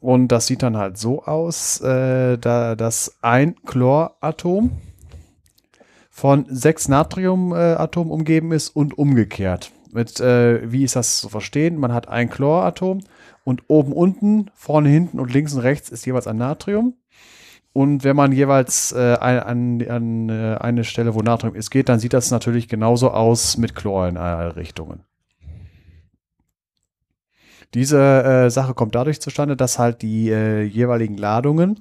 Und 0.00 0.28
das 0.28 0.46
sieht 0.46 0.62
dann 0.62 0.76
halt 0.76 0.98
so 0.98 1.24
aus, 1.24 1.80
äh, 1.80 2.38
da, 2.38 2.76
dass 2.76 3.16
ein 3.22 3.56
Chloratom 3.64 4.72
von 6.20 6.44
sechs 6.50 6.86
Natriumatomen 6.86 8.12
umgeben 8.12 8.52
ist 8.52 8.68
und 8.68 8.98
umgekehrt. 8.98 9.72
Mit, 9.90 10.20
äh, 10.20 10.70
wie 10.70 10.84
ist 10.84 10.94
das 10.94 11.18
zu 11.18 11.30
verstehen? 11.30 11.78
Man 11.78 11.94
hat 11.94 12.08
ein 12.08 12.28
Chloratom 12.28 13.00
und 13.42 13.62
oben, 13.68 13.94
unten, 13.94 14.50
vorne, 14.54 14.90
hinten 14.90 15.18
und 15.18 15.32
links 15.32 15.54
und 15.54 15.60
rechts 15.60 15.88
ist 15.88 16.04
jeweils 16.04 16.26
ein 16.26 16.36
Natrium. 16.36 16.92
Und 17.72 18.04
wenn 18.04 18.16
man 18.16 18.32
jeweils 18.32 18.92
äh, 18.92 19.16
an, 19.18 19.82
an 19.88 20.28
äh, 20.28 20.58
eine 20.60 20.84
Stelle, 20.84 21.14
wo 21.14 21.20
Natrium 21.20 21.54
ist, 21.54 21.70
geht, 21.70 21.88
dann 21.88 22.00
sieht 22.00 22.12
das 22.12 22.30
natürlich 22.30 22.68
genauso 22.68 23.12
aus 23.12 23.56
mit 23.56 23.74
Chlor 23.74 24.06
in 24.06 24.18
alle 24.18 24.56
Richtungen. 24.56 25.04
Diese 27.72 27.98
äh, 27.98 28.50
Sache 28.50 28.74
kommt 28.74 28.94
dadurch 28.94 29.22
zustande, 29.22 29.56
dass 29.56 29.78
halt 29.78 30.02
die 30.02 30.28
äh, 30.28 30.64
jeweiligen 30.64 31.16
Ladungen, 31.16 31.80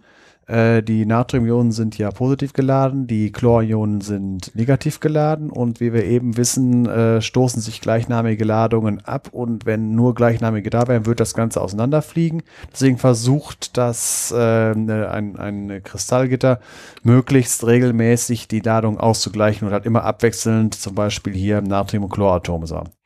äh, 0.50 0.82
die 0.82 1.06
Natriumionen 1.06 1.72
sind 1.72 1.98
ja 1.98 2.10
positiv 2.10 2.54
geladen, 2.54 3.06
die 3.06 3.32
Chlorionen 3.32 4.02
sind 4.02 4.56
negativ 4.56 5.00
geladen 5.00 5.52
und 5.52 5.80
wie 5.80 5.94
wir 5.94 6.06
eben 6.06 6.38
wissen, 6.38 6.88
äh, 6.88 7.22
stoßen 7.22 7.62
sich 7.62 7.82
gleichnamige 7.82 8.44
Ladungen 8.44 9.06
ab 9.06 9.30
und 9.32 9.68
wenn 9.68 9.94
nur 9.94 10.16
gleichnamige 10.16 10.72
da 10.72 10.88
wären, 10.88 11.06
wird 11.06 11.20
das 11.20 11.36
Ganze 11.36 11.62
auseinanderfliegen. 11.62 12.42
Deswegen 12.72 12.98
versucht 12.98 13.78
das 13.78 14.32
äh, 14.32 14.72
ein, 14.72 15.38
ein 15.38 15.82
Kristallgitter 15.84 16.60
möglichst 17.04 17.66
regelmäßig 17.68 18.48
die 18.48 18.62
Ladung 18.62 19.00
auszugleichen 19.00 19.68
und 19.68 19.74
halt 19.74 19.86
immer 19.86 20.04
abwechselnd 20.04 20.74
zum 20.74 20.96
Beispiel 20.96 21.34
hier 21.34 21.62
Natrium- 21.62 22.06
und 22.06 22.12
Chloratome 22.12 22.66
zu. 22.66 22.99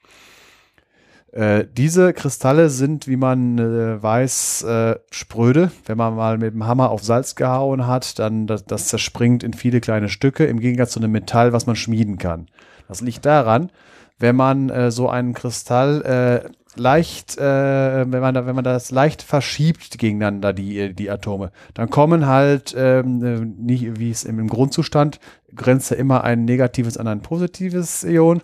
Äh, 1.34 1.65
diese 1.76 2.14
Kristalle 2.14 2.69
sind, 2.69 3.07
wie 3.07 3.18
man 3.18 3.57
äh, 3.57 4.01
weiß, 4.01 4.64
äh, 4.64 4.95
spröde. 5.10 5.72
Wenn 5.88 5.97
man 5.97 6.15
mal 6.15 6.38
mit 6.38 6.53
dem 6.53 6.68
Hammer 6.68 6.91
auf 6.91 7.03
Salz 7.03 7.34
gehauen 7.34 7.88
hat, 7.88 8.19
dann 8.19 8.45
das, 8.45 8.65
das 8.65 8.89
zerspringt 8.89 9.41
in 9.41 9.53
viele 9.53 9.81
kleine 9.81 10.10
Stücke, 10.10 10.45
im 10.45 10.60
Gegensatz 10.60 10.91
zu 10.91 10.99
einem 10.99 11.11
Metall, 11.11 11.51
was 11.51 11.65
man 11.65 11.76
schmieden 11.76 12.19
kann. 12.19 12.45
Das 12.88 13.01
liegt 13.01 13.26
daran, 13.26 13.72
wenn 14.19 14.35
man 14.35 14.69
äh, 14.69 14.91
so 14.91 15.10
einen 15.10 15.34
Kristall 15.34 16.43
äh, 16.45 16.49
leicht, 16.76 17.38
wenn 17.38 18.10
man 18.10 18.34
da, 18.34 18.47
wenn 18.47 18.55
man 18.55 18.64
das 18.64 18.89
leicht 18.89 19.22
verschiebt 19.22 19.99
gegeneinander, 19.99 20.53
die, 20.53 20.95
die 20.95 21.11
Atome, 21.11 21.51
dann 21.76 21.91
kommen 21.91 22.26
halt 22.26 22.73
ähm, 22.76 23.53
nicht, 23.60 23.99
wie 23.99 24.10
es 24.10 24.23
im, 24.23 24.47
Grundzustand, 24.47 25.19
grenzt 25.55 25.91
ja 25.91 25.97
immer 25.97 26.23
ein 26.23 26.45
negatives 26.45 26.97
an 26.97 27.07
ein 27.07 27.22
positives 27.22 28.03
Ion 28.03 28.41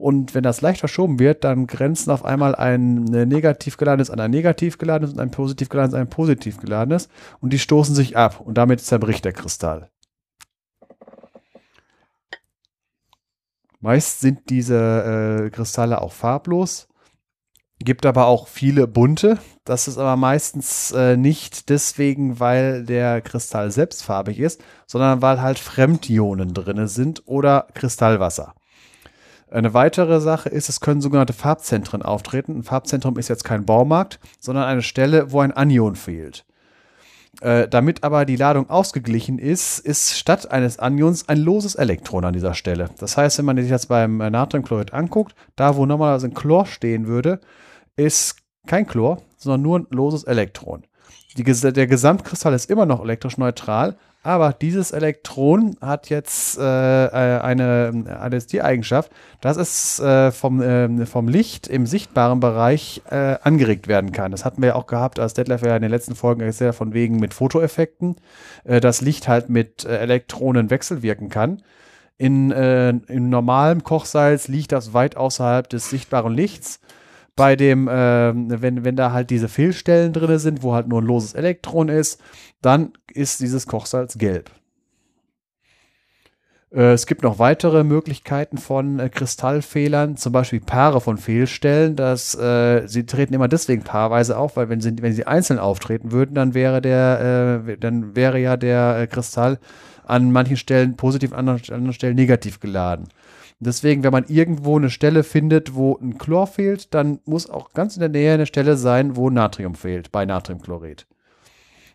und 0.00 0.34
wenn 0.34 0.42
das 0.42 0.60
leicht 0.60 0.80
verschoben 0.80 1.18
wird, 1.18 1.44
dann 1.44 1.66
grenzen 1.66 2.10
auf 2.10 2.24
einmal 2.24 2.54
ein 2.54 3.04
negativ 3.04 3.76
geladenes 3.76 4.10
an 4.10 4.20
ein 4.20 4.30
negativ 4.30 4.78
geladenes 4.78 5.12
und 5.12 5.20
ein 5.20 5.30
positiv 5.30 5.68
geladenes 5.68 5.94
an 5.94 6.02
ein 6.02 6.10
positiv 6.10 6.58
geladenes. 6.58 7.08
Und 7.40 7.52
die 7.52 7.58
stoßen 7.58 7.94
sich 7.94 8.16
ab 8.16 8.40
und 8.40 8.56
damit 8.56 8.80
zerbricht 8.80 9.24
der 9.24 9.32
Kristall. 9.32 9.90
Meist 13.80 14.20
sind 14.20 14.50
diese 14.50 15.44
äh, 15.46 15.50
Kristalle 15.50 16.00
auch 16.02 16.12
farblos. 16.12 16.88
Gibt 17.80 18.06
aber 18.06 18.26
auch 18.26 18.48
viele 18.48 18.88
bunte. 18.88 19.38
Das 19.64 19.86
ist 19.86 19.98
aber 19.98 20.16
meistens 20.16 20.90
äh, 20.90 21.16
nicht 21.16 21.68
deswegen, 21.68 22.40
weil 22.40 22.84
der 22.84 23.20
Kristall 23.20 23.70
selbst 23.70 24.02
farbig 24.02 24.40
ist, 24.40 24.60
sondern 24.86 25.22
weil 25.22 25.40
halt 25.40 25.60
Fremdionen 25.60 26.54
drin 26.54 26.88
sind 26.88 27.22
oder 27.26 27.68
Kristallwasser. 27.74 28.54
Eine 29.50 29.72
weitere 29.72 30.20
Sache 30.20 30.48
ist, 30.48 30.68
es 30.68 30.80
können 30.80 31.00
sogenannte 31.00 31.32
Farbzentren 31.32 32.02
auftreten. 32.02 32.58
Ein 32.58 32.62
Farbzentrum 32.62 33.18
ist 33.18 33.28
jetzt 33.28 33.44
kein 33.44 33.64
Baumarkt, 33.64 34.20
sondern 34.38 34.64
eine 34.64 34.82
Stelle, 34.82 35.32
wo 35.32 35.40
ein 35.40 35.52
Anion 35.52 35.96
fehlt. 35.96 36.44
Äh, 37.40 37.68
damit 37.68 38.02
aber 38.04 38.24
die 38.24 38.36
Ladung 38.36 38.68
ausgeglichen 38.68 39.38
ist, 39.38 39.78
ist 39.78 40.18
statt 40.18 40.50
eines 40.50 40.78
Anions 40.78 41.28
ein 41.28 41.38
loses 41.38 41.76
Elektron 41.76 42.24
an 42.24 42.32
dieser 42.32 42.54
Stelle. 42.54 42.90
Das 42.98 43.16
heißt, 43.16 43.38
wenn 43.38 43.44
man 43.44 43.56
sich 43.56 43.70
das 43.70 43.86
beim 43.86 44.18
Natriumchlorid 44.18 44.92
anguckt, 44.92 45.34
da 45.54 45.76
wo 45.76 45.86
normalerweise 45.86 46.26
ein 46.26 46.34
Chlor 46.34 46.66
stehen 46.66 47.06
würde, 47.06 47.40
ist 47.96 48.36
kein 48.66 48.86
Chlor, 48.86 49.22
sondern 49.36 49.62
nur 49.62 49.78
ein 49.78 49.86
loses 49.90 50.24
Elektron. 50.24 50.84
Die, 51.36 51.44
der 51.44 51.86
Gesamtkristall 51.86 52.54
ist 52.54 52.70
immer 52.70 52.86
noch 52.86 53.02
elektrisch 53.02 53.38
neutral, 53.38 53.96
aber 54.22 54.52
dieses 54.52 54.90
Elektron 54.90 55.76
hat 55.80 56.10
jetzt 56.10 56.58
äh, 56.58 56.62
äh 56.62 57.40
eine, 57.40 58.18
eine 58.20 58.38
die 58.38 58.62
Eigenschaft, 58.62 59.10
dass 59.40 59.56
es 59.56 60.00
äh, 60.00 60.32
vom, 60.32 60.60
äh, 60.60 61.06
vom 61.06 61.28
Licht 61.28 61.68
im 61.68 61.86
sichtbaren 61.86 62.40
Bereich 62.40 63.02
äh, 63.10 63.36
angeregt 63.42 63.88
werden 63.88 64.12
kann. 64.12 64.32
Das 64.32 64.44
hatten 64.44 64.60
wir 64.60 64.70
ja 64.70 64.74
auch 64.74 64.86
gehabt, 64.86 65.18
als 65.18 65.34
Detlef 65.34 65.62
ja 65.62 65.76
in 65.76 65.82
den 65.82 65.90
letzten 65.90 66.14
Folgen 66.14 66.40
erzählt 66.40 66.74
von 66.74 66.94
wegen 66.94 67.18
mit 67.18 67.32
Fotoeffekten, 67.32 68.16
äh, 68.64 68.80
dass 68.80 69.00
Licht 69.00 69.28
halt 69.28 69.48
mit 69.48 69.84
Elektronen 69.84 70.70
wechselwirken 70.70 71.28
kann. 71.28 71.62
In, 72.20 72.50
in 72.50 73.28
normalem 73.28 73.84
Kochsalz 73.84 74.48
liegt 74.48 74.72
das 74.72 74.92
weit 74.92 75.16
außerhalb 75.16 75.68
des 75.68 75.88
sichtbaren 75.88 76.34
Lichts 76.34 76.80
bei 77.38 77.54
dem, 77.54 77.86
äh, 77.86 78.32
wenn, 78.34 78.84
wenn 78.84 78.96
da 78.96 79.12
halt 79.12 79.30
diese 79.30 79.48
Fehlstellen 79.48 80.12
drin 80.12 80.40
sind, 80.40 80.64
wo 80.64 80.74
halt 80.74 80.88
nur 80.88 81.00
ein 81.00 81.06
loses 81.06 81.34
Elektron 81.34 81.88
ist, 81.88 82.20
dann 82.62 82.92
ist 83.12 83.40
dieses 83.40 83.66
Kochsalz 83.66 84.18
gelb. 84.18 84.50
Äh, 86.70 86.92
es 86.92 87.06
gibt 87.06 87.22
noch 87.22 87.38
weitere 87.38 87.84
Möglichkeiten 87.84 88.58
von 88.58 88.98
äh, 88.98 89.08
Kristallfehlern, 89.08 90.16
zum 90.16 90.32
Beispiel 90.32 90.60
Paare 90.60 91.00
von 91.00 91.16
Fehlstellen. 91.16 91.96
Das, 91.96 92.34
äh, 92.34 92.86
sie 92.86 93.06
treten 93.06 93.34
immer 93.34 93.48
deswegen 93.48 93.82
paarweise 93.82 94.36
auf, 94.36 94.56
weil 94.56 94.68
wenn 94.68 94.80
sie, 94.80 94.94
wenn 95.00 95.12
sie 95.12 95.26
einzeln 95.26 95.58
auftreten 95.58 96.12
würden, 96.12 96.34
dann 96.34 96.54
wäre 96.54 96.80
der, 96.82 97.64
äh, 97.66 97.76
dann 97.78 98.14
wäre 98.16 98.38
ja 98.38 98.56
der 98.56 98.98
äh, 98.98 99.06
Kristall 99.06 99.58
an 100.04 100.32
manchen 100.32 100.56
Stellen 100.56 100.96
positiv, 100.96 101.32
an 101.32 101.48
anderen 101.48 101.92
Stellen 101.92 102.16
negativ 102.16 102.60
geladen. 102.60 103.08
Deswegen, 103.60 104.04
wenn 104.04 104.12
man 104.12 104.24
irgendwo 104.28 104.78
eine 104.78 104.88
Stelle 104.88 105.24
findet, 105.24 105.74
wo 105.74 105.98
ein 106.00 106.16
Chlor 106.16 106.46
fehlt, 106.46 106.94
dann 106.94 107.18
muss 107.24 107.50
auch 107.50 107.72
ganz 107.72 107.96
in 107.96 108.00
der 108.00 108.08
Nähe 108.08 108.34
eine 108.34 108.46
Stelle 108.46 108.76
sein, 108.76 109.16
wo 109.16 109.30
Natrium 109.30 109.74
fehlt, 109.74 110.12
bei 110.12 110.24
Natriumchlorid. 110.24 111.06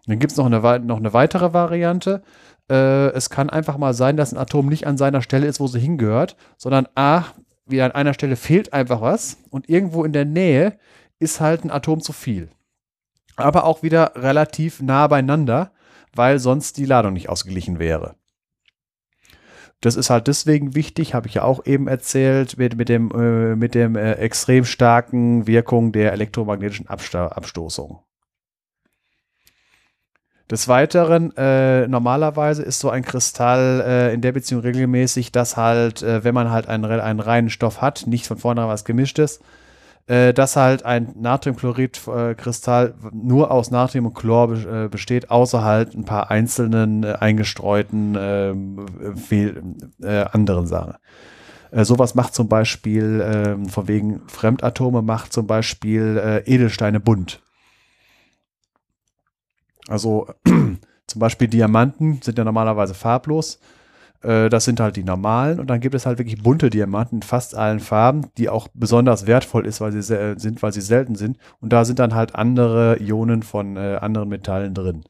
Dann 0.05 0.19
gibt 0.19 0.31
es 0.31 0.37
noch 0.37 0.45
eine, 0.45 0.79
noch 0.79 0.97
eine 0.97 1.13
weitere 1.13 1.53
Variante. 1.53 2.23
Äh, 2.69 3.07
es 3.11 3.29
kann 3.29 3.49
einfach 3.49 3.77
mal 3.77 3.93
sein, 3.93 4.17
dass 4.17 4.33
ein 4.33 4.37
Atom 4.37 4.67
nicht 4.67 4.85
an 4.87 4.97
seiner 4.97 5.21
Stelle 5.21 5.47
ist, 5.47 5.59
wo 5.59 5.67
sie 5.67 5.79
hingehört, 5.79 6.35
sondern 6.57 6.87
A, 6.95 7.25
wie 7.65 7.81
an 7.81 7.91
einer 7.91 8.13
Stelle 8.13 8.35
fehlt 8.35 8.73
einfach 8.73 9.01
was 9.01 9.37
und 9.49 9.69
irgendwo 9.69 10.03
in 10.03 10.13
der 10.13 10.25
Nähe 10.25 10.77
ist 11.19 11.39
halt 11.39 11.63
ein 11.63 11.71
Atom 11.71 12.01
zu 12.01 12.11
viel. 12.11 12.49
Aber 13.35 13.63
auch 13.63 13.81
wieder 13.83 14.13
relativ 14.15 14.81
nah 14.81 15.07
beieinander, 15.07 15.71
weil 16.13 16.39
sonst 16.39 16.77
die 16.77 16.85
Ladung 16.85 17.13
nicht 17.13 17.29
ausgeglichen 17.29 17.79
wäre. 17.79 18.15
Das 19.81 19.95
ist 19.95 20.09
halt 20.09 20.27
deswegen 20.27 20.75
wichtig, 20.75 21.13
habe 21.13 21.27
ich 21.27 21.33
ja 21.33 21.43
auch 21.43 21.65
eben 21.65 21.87
erzählt, 21.87 22.57
mit, 22.57 22.77
mit 22.77 22.87
dem, 22.87 23.11
äh, 23.11 23.55
mit 23.55 23.75
dem 23.75 23.95
äh, 23.95 24.13
extrem 24.13 24.63
starken 24.63 25.45
Wirkung 25.45 25.91
der 25.91 26.13
elektromagnetischen 26.13 26.87
Absto 26.87 27.17
Abstoßung. 27.17 27.99
Des 30.53 30.67
Weiteren, 30.67 31.35
äh, 31.35 31.87
normalerweise 31.87 32.61
ist 32.61 32.79
so 32.79 32.91
ein 32.91 33.01
Kristall 33.01 33.83
äh, 33.87 34.13
in 34.13 34.21
der 34.21 34.33
Beziehung 34.33 34.61
regelmäßig, 34.61 35.31
dass 35.31 35.57
halt, 35.57 36.03
äh, 36.03 36.23
wenn 36.23 36.35
man 36.35 36.51
halt 36.51 36.67
einen, 36.67 36.85
einen 36.85 37.19
reinen 37.19 37.49
Stoff 37.49 37.81
hat, 37.81 38.05
nicht 38.05 38.27
von 38.27 38.37
vornherein 38.37 38.69
was 38.69 38.85
gemischtes, 38.85 39.39
äh, 40.05 40.31
dass 40.31 40.55
halt 40.55 40.85
ein 40.85 41.15
Natriumchlorid-Kristall 41.19 42.93
nur 43.11 43.49
aus 43.49 43.71
Natrium 43.71 44.05
und 44.05 44.13
Chlor 44.13 44.49
be 44.49 44.83
äh, 44.85 44.89
besteht, 44.89 45.31
außer 45.31 45.63
halt 45.63 45.95
ein 45.95 46.05
paar 46.05 46.29
einzelnen 46.29 47.03
äh, 47.03 47.13
eingestreuten 47.19 48.15
ähm, 48.15 48.85
äh, 50.03 50.25
anderen 50.33 50.67
Sachen. 50.67 50.93
Äh, 51.71 51.83
sowas 51.83 52.13
macht 52.13 52.35
zum 52.35 52.47
Beispiel, 52.47 53.21
äh, 53.21 53.69
von 53.71 53.87
wegen 53.87 54.21
Fremdatome, 54.27 55.01
macht 55.01 55.33
zum 55.33 55.47
Beispiel 55.47 56.21
äh, 56.23 56.53
Edelsteine 56.53 56.99
bunt. 56.99 57.41
Also 59.87 60.27
zum 60.45 61.19
Beispiel 61.19 61.47
Diamanten 61.47 62.21
sind 62.21 62.37
ja 62.37 62.43
normalerweise 62.43 62.93
farblos. 62.93 63.59
Äh, 64.21 64.49
das 64.49 64.65
sind 64.65 64.79
halt 64.79 64.95
die 64.95 65.03
normalen 65.03 65.59
und 65.59 65.67
dann 65.67 65.79
gibt 65.79 65.95
es 65.95 66.05
halt 66.05 66.17
wirklich 66.17 66.41
bunte 66.41 66.69
Diamanten 66.69 67.17
in 67.17 67.21
fast 67.21 67.55
allen 67.55 67.79
Farben, 67.79 68.27
die 68.37 68.49
auch 68.49 68.67
besonders 68.73 69.27
wertvoll 69.27 69.65
ist, 69.65 69.81
weil 69.81 69.91
sie 69.91 70.01
sind, 70.01 70.63
weil 70.63 70.73
sie 70.73 70.81
selten 70.81 71.15
sind. 71.15 71.37
Und 71.59 71.73
da 71.73 71.85
sind 71.85 71.99
dann 71.99 72.15
halt 72.15 72.35
andere 72.35 72.97
Ionen 73.01 73.43
von 73.43 73.77
äh, 73.77 73.97
anderen 74.01 74.29
Metallen 74.29 74.73
drin. 74.73 75.03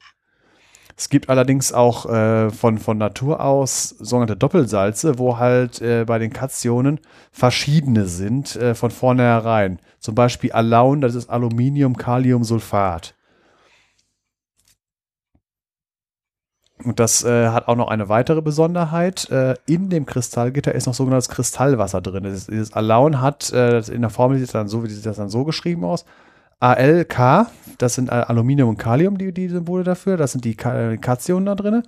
Es 0.96 1.08
gibt 1.08 1.28
allerdings 1.28 1.72
auch 1.72 2.06
äh, 2.06 2.50
von, 2.50 2.78
von 2.78 2.98
Natur 2.98 3.40
aus 3.40 3.88
sogenannte 3.88 4.36
Doppelsalze, 4.36 5.18
wo 5.18 5.38
halt 5.38 5.82
äh, 5.82 6.04
bei 6.06 6.20
den 6.20 6.32
Kationen 6.32 7.00
verschiedene 7.32 8.06
sind 8.06 8.54
äh, 8.54 8.74
von 8.76 8.92
vornherein. 8.92 9.80
Zum 9.98 10.14
Beispiel 10.14 10.52
Alaun, 10.52 11.00
das 11.00 11.16
ist 11.16 11.30
Aluminium, 11.30 11.96
Und 16.84 17.00
das 17.00 17.24
äh, 17.24 17.48
hat 17.48 17.68
auch 17.68 17.76
noch 17.76 17.88
eine 17.88 18.08
weitere 18.08 18.42
Besonderheit. 18.42 19.30
Äh, 19.30 19.54
in 19.66 19.90
dem 19.90 20.06
Kristallgitter 20.06 20.74
ist 20.74 20.86
noch 20.86 20.94
sogenanntes 20.94 21.28
Kristallwasser 21.28 22.00
drin. 22.00 22.24
Dieses, 22.24 22.46
dieses 22.46 22.72
Alaun 22.72 23.20
hat, 23.20 23.52
äh, 23.52 23.78
in 23.92 24.02
der 24.02 24.10
Formel 24.10 24.38
sieht 24.38 24.48
das 24.48 24.52
dann 24.52 24.68
so, 24.68 24.84
wie 24.84 24.88
sieht 24.88 25.06
das 25.06 25.16
dann 25.16 25.28
so 25.28 25.44
geschrieben 25.44 25.84
aus. 25.84 26.04
ALK, 26.60 27.46
das 27.78 27.94
sind 27.94 28.10
Aluminium 28.10 28.70
und 28.70 28.78
Kalium, 28.78 29.18
die, 29.18 29.32
die 29.32 29.48
Symbole 29.48 29.84
dafür. 29.84 30.16
Das 30.16 30.32
sind 30.32 30.44
die 30.44 30.54
Kationen 30.54 31.46
da 31.46 31.54
drin. 31.54 31.82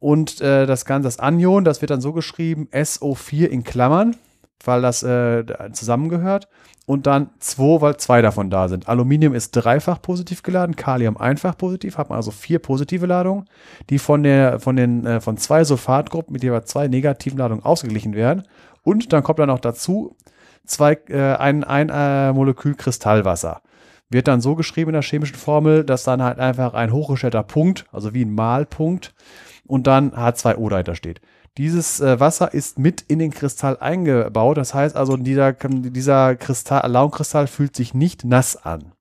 Und 0.00 0.40
äh, 0.40 0.66
das 0.66 0.84
Ganze, 0.84 1.06
das 1.06 1.18
Anion, 1.18 1.64
das 1.64 1.80
wird 1.80 1.90
dann 1.90 2.00
so 2.00 2.12
geschrieben, 2.12 2.68
SO4 2.72 3.46
in 3.46 3.62
Klammern, 3.62 4.16
weil 4.64 4.82
das 4.82 5.02
äh, 5.02 5.44
zusammengehört 5.72 6.48
und 6.90 7.06
dann 7.06 7.30
2, 7.38 7.82
weil 7.82 7.96
zwei 7.98 8.20
davon 8.20 8.50
da 8.50 8.66
sind. 8.66 8.88
Aluminium 8.88 9.32
ist 9.32 9.52
dreifach 9.52 10.02
positiv 10.02 10.42
geladen, 10.42 10.74
Kalium 10.74 11.16
einfach 11.16 11.56
positiv, 11.56 11.96
hat 11.96 12.08
man 12.08 12.16
also 12.16 12.32
vier 12.32 12.58
positive 12.58 13.06
Ladungen, 13.06 13.44
die 13.90 14.00
von, 14.00 14.24
der, 14.24 14.58
von, 14.58 14.74
den, 14.74 15.06
äh, 15.06 15.20
von 15.20 15.36
zwei 15.36 15.62
Sulfatgruppen 15.62 16.32
mit 16.32 16.42
jeweils 16.42 16.68
zwei 16.68 16.88
negativen 16.88 17.38
Ladungen 17.38 17.64
ausgeglichen 17.64 18.14
werden. 18.14 18.42
Und 18.82 19.12
dann 19.12 19.22
kommt 19.22 19.38
dann 19.38 19.46
noch 19.46 19.60
dazu 19.60 20.16
zwei, 20.64 20.98
äh, 21.08 21.36
ein, 21.36 21.62
ein 21.62 21.90
äh, 21.90 22.32
Molekül 22.32 22.74
Kristallwasser. 22.74 23.62
Wird 24.08 24.26
dann 24.26 24.40
so 24.40 24.56
geschrieben 24.56 24.88
in 24.88 24.94
der 24.94 25.02
chemischen 25.02 25.36
Formel, 25.36 25.84
dass 25.84 26.02
dann 26.02 26.20
halt 26.20 26.40
einfach 26.40 26.74
ein 26.74 26.92
hochgestellter 26.92 27.44
Punkt, 27.44 27.86
also 27.92 28.14
wie 28.14 28.24
ein 28.24 28.34
Malpunkt, 28.34 29.14
und 29.64 29.86
dann 29.86 30.10
H2O 30.10 30.68
dahinter 30.68 30.96
steht. 30.96 31.20
Dieses 31.58 32.00
äh, 32.00 32.20
Wasser 32.20 32.54
ist 32.54 32.78
mit 32.78 33.02
in 33.02 33.18
den 33.18 33.32
Kristall 33.32 33.76
eingebaut. 33.78 34.56
Das 34.56 34.72
heißt 34.72 34.96
also, 34.96 35.16
dieser, 35.16 35.52
dieser 35.52 36.36
Kristall, 36.36 36.90
Laugenkristall 36.90 37.46
fühlt 37.46 37.74
sich 37.74 37.92
nicht 37.92 38.24
nass 38.24 38.56
an. 38.56 38.92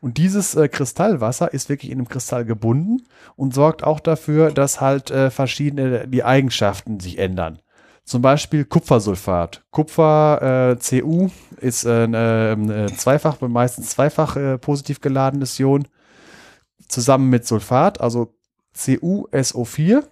Und 0.00 0.18
dieses 0.18 0.54
äh, 0.54 0.68
Kristallwasser 0.68 1.52
ist 1.52 1.68
wirklich 1.68 1.90
in 1.90 1.98
dem 1.98 2.08
Kristall 2.08 2.44
gebunden 2.44 3.02
und 3.34 3.54
sorgt 3.54 3.82
auch 3.82 3.98
dafür, 3.98 4.52
dass 4.52 4.80
halt 4.80 5.10
äh, 5.10 5.30
verschiedene 5.30 6.06
die 6.06 6.22
Eigenschaften 6.22 7.00
sich 7.00 7.18
ändern. 7.18 7.58
Zum 8.04 8.22
Beispiel 8.22 8.64
Kupfersulfat. 8.64 9.64
Kupfer 9.72 10.76
äh, 10.80 11.00
Cu 11.00 11.30
ist 11.60 11.84
äh, 11.86 12.04
äh, 12.04 12.86
zweifach, 12.94 13.40
meistens 13.40 13.90
zweifach 13.90 14.36
äh, 14.36 14.58
positiv 14.58 15.00
geladenes 15.00 15.58
Ion 15.58 15.88
zusammen 16.86 17.30
mit 17.30 17.46
Sulfat, 17.46 18.00
also 18.00 18.32
CuSO4 18.76 20.04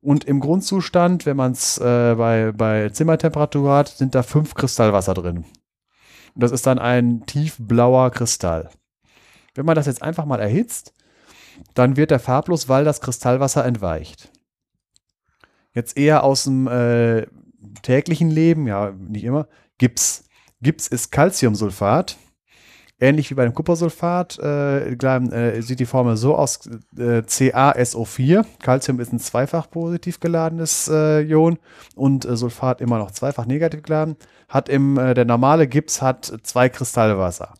und 0.00 0.24
im 0.24 0.40
Grundzustand, 0.40 1.26
wenn 1.26 1.36
man 1.36 1.52
es 1.52 1.78
äh, 1.78 2.14
bei, 2.16 2.52
bei 2.52 2.88
Zimmertemperatur 2.90 3.72
hat, 3.72 3.88
sind 3.88 4.14
da 4.14 4.22
fünf 4.22 4.54
Kristallwasser 4.54 5.14
drin. 5.14 5.38
Und 6.34 6.42
das 6.42 6.52
ist 6.52 6.66
dann 6.66 6.78
ein 6.78 7.26
tiefblauer 7.26 8.10
Kristall. 8.10 8.70
Wenn 9.54 9.66
man 9.66 9.74
das 9.74 9.86
jetzt 9.86 10.02
einfach 10.02 10.24
mal 10.24 10.40
erhitzt, 10.40 10.94
dann 11.74 11.96
wird 11.96 12.12
der 12.12 12.20
farblos, 12.20 12.68
weil 12.68 12.84
das 12.84 13.00
Kristallwasser 13.00 13.64
entweicht. 13.64 14.30
Jetzt 15.74 15.96
eher 15.96 16.22
aus 16.22 16.44
dem 16.44 16.68
äh, 16.68 17.26
täglichen 17.82 18.30
Leben, 18.30 18.66
ja, 18.66 18.92
nicht 18.92 19.24
immer, 19.24 19.48
Gips. 19.78 20.24
Gips 20.60 20.86
ist 20.86 21.10
Calciumsulfat 21.10 22.16
Ähnlich 23.00 23.30
wie 23.30 23.34
bei 23.34 23.44
dem 23.44 23.54
Kupfersulfat 23.54 24.40
äh, 24.40 24.90
äh, 24.90 25.60
sieht 25.60 25.78
die 25.78 25.86
Formel 25.86 26.16
so 26.16 26.34
aus: 26.34 26.66
äh, 26.96 27.20
CaSO4. 27.20 28.44
Calcium 28.60 28.98
ist 28.98 29.12
ein 29.12 29.20
zweifach 29.20 29.70
positiv 29.70 30.18
geladenes 30.18 30.88
äh, 30.92 31.20
Ion 31.20 31.60
und 31.94 32.24
äh, 32.24 32.36
Sulfat 32.36 32.80
immer 32.80 32.98
noch 32.98 33.12
zweifach 33.12 33.46
negativ 33.46 33.82
geladen. 33.82 34.16
Hat 34.48 34.68
im, 34.68 34.98
äh, 34.98 35.14
der 35.14 35.26
normale 35.26 35.68
Gips 35.68 36.02
hat 36.02 36.40
zwei 36.42 36.68
Kristallwasser. 36.68 37.54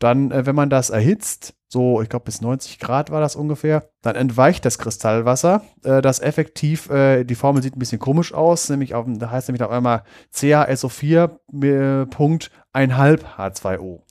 Dann, 0.00 0.30
wenn 0.30 0.54
man 0.54 0.70
das 0.70 0.90
erhitzt, 0.90 1.54
so, 1.68 2.02
ich 2.02 2.08
glaube, 2.08 2.24
bis 2.24 2.40
90 2.40 2.78
Grad 2.78 3.10
war 3.10 3.20
das 3.20 3.36
ungefähr, 3.36 3.88
dann 4.02 4.16
entweicht 4.16 4.64
das 4.64 4.78
Kristallwasser, 4.78 5.62
das 5.82 6.20
effektiv, 6.20 6.88
die 6.88 7.34
Formel 7.34 7.64
sieht 7.64 7.74
ein 7.74 7.80
bisschen 7.80 7.98
komisch 7.98 8.32
aus, 8.32 8.68
nämlich 8.68 8.94
auf, 8.94 9.06
da 9.08 9.32
heißt 9.32 9.48
nämlich 9.48 9.64
auf 9.64 9.72
einmal 9.72 10.04
CaSO4 10.32 12.06
Punkt 12.06 12.52
1,5 12.72 13.24
H2O 13.36 13.96
äh, 13.96 14.07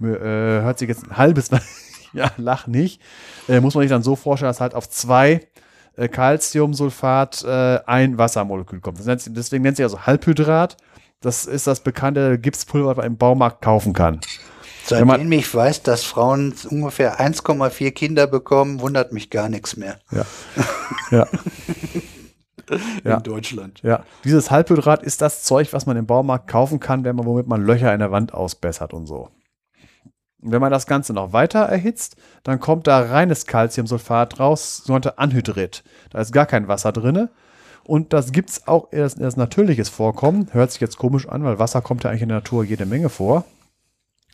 hört 0.00 0.78
sich 0.78 0.88
jetzt 0.88 1.04
ein 1.04 1.16
halbes, 1.16 1.50
ja, 2.12 2.30
lach 2.36 2.66
nicht, 2.66 3.00
äh, 3.48 3.60
muss 3.60 3.74
man 3.74 3.82
sich 3.82 3.90
dann 3.90 4.02
so 4.02 4.16
vorstellen, 4.16 4.50
dass 4.50 4.60
halt 4.60 4.74
auf 4.74 4.88
zwei 4.88 5.46
äh, 5.96 6.08
Calciumsulfat 6.08 7.44
äh, 7.44 7.80
ein 7.86 8.18
Wassermolekül 8.18 8.80
kommt. 8.80 9.04
Nennt, 9.04 9.36
deswegen 9.36 9.62
nennt 9.62 9.76
sich 9.76 9.84
also 9.84 10.06
Halbhydrat. 10.06 10.76
Das 11.20 11.44
ist 11.44 11.66
das 11.66 11.80
bekannte 11.80 12.38
Gipspulver, 12.38 12.88
was 12.88 12.96
man 12.96 13.06
im 13.06 13.16
Baumarkt 13.18 13.62
kaufen 13.62 13.92
kann. 13.92 14.20
Seitdem 14.86 15.30
ich 15.32 15.54
weiß, 15.54 15.82
dass 15.82 16.02
Frauen 16.02 16.54
ungefähr 16.70 17.20
1,4 17.20 17.90
Kinder 17.92 18.26
bekommen, 18.26 18.80
wundert 18.80 19.12
mich 19.12 19.28
gar 19.28 19.48
nichts 19.48 19.76
mehr. 19.76 19.98
Ja. 20.10 20.24
ja. 21.10 21.28
in 22.70 23.10
ja. 23.10 23.20
Deutschland. 23.20 23.80
Ja, 23.82 24.04
dieses 24.24 24.50
Halbhydrat 24.50 25.02
ist 25.02 25.20
das 25.20 25.42
Zeug, 25.42 25.72
was 25.72 25.86
man 25.86 25.96
im 25.96 26.06
Baumarkt 26.06 26.48
kaufen 26.48 26.80
kann, 26.80 27.04
wenn 27.04 27.16
man, 27.16 27.26
womit 27.26 27.46
man 27.46 27.62
Löcher 27.62 27.92
in 27.92 28.00
der 28.00 28.10
Wand 28.10 28.32
ausbessert 28.32 28.94
und 28.94 29.06
so. 29.06 29.28
Wenn 30.42 30.60
man 30.60 30.70
das 30.70 30.86
Ganze 30.86 31.12
noch 31.12 31.32
weiter 31.32 31.60
erhitzt, 31.60 32.16
dann 32.42 32.60
kommt 32.60 32.86
da 32.86 33.00
reines 33.00 33.46
Calciumsulfat 33.46 34.40
raus, 34.40 34.78
sogenannte 34.78 35.18
Anhydrit. 35.18 35.84
Da 36.10 36.20
ist 36.20 36.32
gar 36.32 36.46
kein 36.46 36.68
Wasser 36.68 36.92
drin. 36.92 37.28
Und 37.84 38.12
das 38.12 38.32
gibt 38.32 38.50
es 38.50 38.66
auch 38.68 38.88
erst, 38.92 39.18
erst 39.20 39.36
natürliches 39.36 39.88
Vorkommen. 39.88 40.48
Hört 40.52 40.70
sich 40.70 40.80
jetzt 40.80 40.96
komisch 40.96 41.28
an, 41.28 41.44
weil 41.44 41.58
Wasser 41.58 41.82
kommt 41.82 42.04
ja 42.04 42.10
eigentlich 42.10 42.22
in 42.22 42.28
der 42.28 42.38
Natur 42.38 42.64
jede 42.64 42.86
Menge 42.86 43.08
vor. 43.08 43.44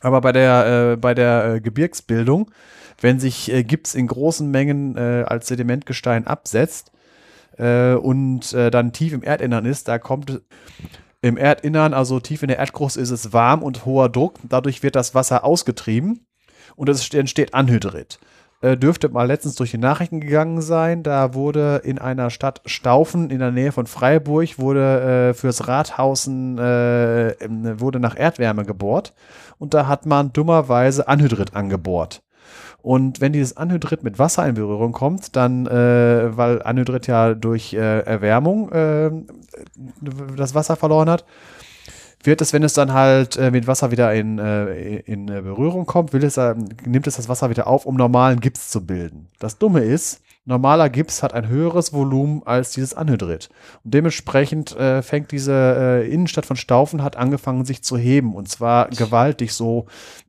Aber 0.01 0.21
bei 0.21 0.31
der, 0.31 0.91
äh, 0.93 0.95
bei 0.95 1.13
der 1.13 1.55
äh, 1.55 1.61
Gebirgsbildung, 1.61 2.51
wenn 3.01 3.19
sich 3.19 3.51
äh, 3.51 3.63
Gips 3.63 3.95
in 3.95 4.07
großen 4.07 4.49
Mengen 4.49 4.95
äh, 4.95 5.23
als 5.27 5.47
Sedimentgestein 5.47 6.27
absetzt 6.27 6.91
äh, 7.57 7.93
und 7.93 8.53
äh, 8.53 8.69
dann 8.69 8.93
tief 8.93 9.13
im 9.13 9.23
Erdinnern 9.23 9.65
ist, 9.65 9.87
da 9.87 9.97
kommt 9.97 10.41
im 11.27 11.37
Erdinnern, 11.37 11.93
also 11.93 12.19
tief 12.19 12.41
in 12.41 12.47
der 12.47 12.57
Erdkruste, 12.57 12.99
ist 12.99 13.11
es 13.11 13.33
warm 13.33 13.61
und 13.61 13.85
hoher 13.85 14.09
Druck. 14.09 14.39
Dadurch 14.49 14.83
wird 14.83 14.95
das 14.95 15.13
Wasser 15.13 15.43
ausgetrieben 15.43 16.25
und 16.75 16.89
es 16.89 17.13
entsteht 17.13 17.53
Anhydrit. 17.53 18.19
Äh, 18.59 18.75
dürfte 18.75 19.09
mal 19.09 19.27
letztens 19.27 19.55
durch 19.55 19.69
die 19.69 19.77
Nachrichten 19.77 20.19
gegangen 20.19 20.61
sein. 20.61 21.03
Da 21.03 21.35
wurde 21.35 21.81
in 21.83 21.99
einer 21.99 22.31
Stadt 22.31 22.61
Staufen 22.65 23.29
in 23.29 23.37
der 23.37 23.51
Nähe 23.51 23.71
von 23.71 23.85
Freiburg 23.85 24.57
wurde 24.57 25.29
äh, 25.29 25.33
fürs 25.35 25.67
Rathausen 25.67 26.57
äh, 26.57 27.35
wurde 27.79 27.99
nach 27.99 28.17
Erdwärme 28.17 28.65
gebohrt 28.65 29.13
und 29.59 29.75
da 29.75 29.87
hat 29.87 30.07
man 30.07 30.33
dummerweise 30.33 31.07
Anhydrit 31.07 31.55
angebohrt. 31.55 32.23
Und 32.87 33.19
wenn 33.19 33.33
dieses 33.33 33.57
Anhydrit 33.57 34.05
mit 34.05 34.17
Wasser 34.17 34.47
in 34.47 34.55
Berührung 34.55 34.93
kommt, 34.93 35.35
dann, 35.35 35.67
äh, 35.67 36.37
weil 36.37 36.61
Anhydrit 36.61 37.05
ja 37.07 37.33
durch 37.33 37.73
äh, 37.73 37.99
Erwärmung 37.99 38.71
äh, 38.71 39.11
das 40.37 40.55
Wasser 40.55 40.77
verloren 40.77 41.09
hat, 41.09 41.25
wird 42.23 42.39
es, 42.39 42.53
wenn 42.53 42.63
es 42.63 42.71
dann 42.71 42.93
halt 42.93 43.35
äh, 43.35 43.51
mit 43.51 43.67
Wasser 43.67 43.91
wieder 43.91 44.13
in, 44.13 44.39
äh, 44.39 44.99
in 44.99 45.25
Berührung 45.25 45.85
kommt, 45.85 46.13
es, 46.13 46.39
nimmt 46.85 47.07
es 47.07 47.17
das 47.17 47.27
Wasser 47.27 47.49
wieder 47.49 47.67
auf, 47.67 47.85
um 47.85 47.97
normalen 47.97 48.39
Gips 48.39 48.69
zu 48.69 48.85
bilden. 48.85 49.27
Das 49.37 49.57
Dumme 49.57 49.81
ist, 49.81 50.21
Normaler 50.47 50.89
Gips 50.89 51.23
hat 51.23 51.33
ein 51.33 51.49
höheres 51.49 51.91
Volumen 51.91 52.41
als 52.45 52.71
dieses 52.71 52.93
Anhydrit. 52.93 53.49
Und 53.83 53.93
dementsprechend 53.93 54.73
äh, 54.77 55.01
fängt 55.01 55.33
diese 55.33 55.51
äh, 55.53 56.09
Innenstadt 56.09 56.45
von 56.45 56.55
Staufen 56.55 57.03
hat 57.03 57.17
angefangen 57.17 57.65
sich 57.65 57.83
zu 57.83 57.97
heben. 57.97 58.33
Und 58.33 58.47
zwar 58.47 58.87
gewaltig 58.87 59.51
so 59.51 59.87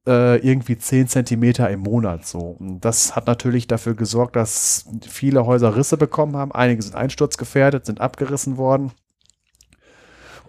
äh, 0.08 0.38
irgendwie 0.38 0.76
10 0.76 1.06
Zentimeter 1.06 1.70
im 1.70 1.80
Monat 1.80 2.26
so. 2.26 2.56
Und 2.58 2.80
das 2.80 3.14
hat 3.14 3.28
natürlich 3.28 3.68
dafür 3.68 3.94
gesorgt, 3.94 4.34
dass 4.34 4.86
viele 5.06 5.46
Häuser 5.46 5.76
Risse 5.76 5.96
bekommen 5.96 6.36
haben. 6.36 6.50
Einige 6.50 6.82
sind 6.82 6.96
einsturzgefährdet, 6.96 7.86
sind 7.86 8.00
abgerissen 8.00 8.56
worden. 8.56 8.90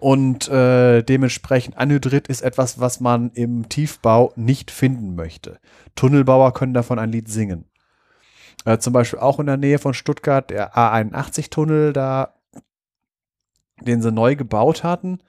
Und 0.00 0.48
äh, 0.48 1.02
dementsprechend 1.02 1.76
Anhydrit 1.78 2.26
ist 2.26 2.40
etwas, 2.40 2.80
was 2.80 2.98
man 2.98 3.30
im 3.34 3.68
Tiefbau 3.68 4.32
nicht 4.34 4.72
finden 4.72 5.14
möchte. 5.14 5.60
Tunnelbauer 5.94 6.54
können 6.54 6.74
davon 6.74 6.98
ein 6.98 7.12
Lied 7.12 7.28
singen. 7.28 7.69
Äh, 8.64 8.78
zum 8.78 8.92
Beispiel 8.92 9.18
auch 9.18 9.38
in 9.38 9.46
der 9.46 9.56
Nähe 9.56 9.78
von 9.78 9.94
Stuttgart, 9.94 10.50
der 10.50 10.74
A81-Tunnel, 10.76 11.92
da, 11.92 12.34
den 13.80 14.02
sie 14.02 14.12
neu 14.12 14.36
gebaut 14.36 14.84
hatten, 14.84 15.20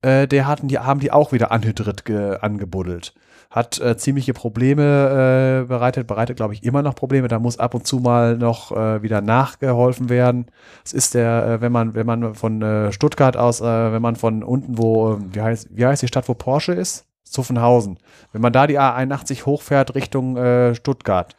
äh, 0.00 0.26
der 0.26 0.46
hatten 0.46 0.68
die, 0.68 0.78
haben 0.78 1.00
die 1.00 1.12
auch 1.12 1.32
wieder 1.32 1.52
Anhydrit 1.52 2.10
angebuddelt. 2.42 3.14
Hat 3.50 3.78
äh, 3.80 3.98
ziemliche 3.98 4.32
Probleme 4.32 5.62
äh, 5.62 5.66
bereitet, 5.66 6.06
bereitet, 6.06 6.36
glaube 6.36 6.54
ich, 6.54 6.64
immer 6.64 6.80
noch 6.82 6.94
Probleme. 6.94 7.28
Da 7.28 7.38
muss 7.38 7.58
ab 7.58 7.74
und 7.74 7.86
zu 7.86 7.98
mal 7.98 8.38
noch 8.38 8.72
äh, 8.72 9.02
wieder 9.02 9.20
nachgeholfen 9.20 10.08
werden. 10.08 10.46
Es 10.84 10.94
ist 10.94 11.12
der, 11.14 11.46
äh, 11.46 11.60
wenn 11.60 11.70
man, 11.70 11.94
wenn 11.94 12.06
man 12.06 12.34
von 12.34 12.90
Stuttgart 12.92 13.36
aus, 13.36 13.60
wenn 13.60 14.00
man 14.00 14.16
von 14.16 14.42
unten, 14.42 14.78
wo, 14.78 15.18
wie 15.32 15.42
heißt, 15.42 15.68
wie 15.70 15.84
heißt 15.84 16.00
die 16.00 16.08
Stadt, 16.08 16.28
wo 16.28 16.34
Porsche 16.34 16.72
ist? 16.72 17.06
Zuffenhausen. 17.24 17.98
Wenn 18.32 18.42
man 18.42 18.52
da 18.52 18.66
die 18.66 18.78
A81 18.78 19.46
hochfährt 19.46 19.94
Richtung 19.94 20.36
äh, 20.36 20.74
Stuttgart, 20.74 21.34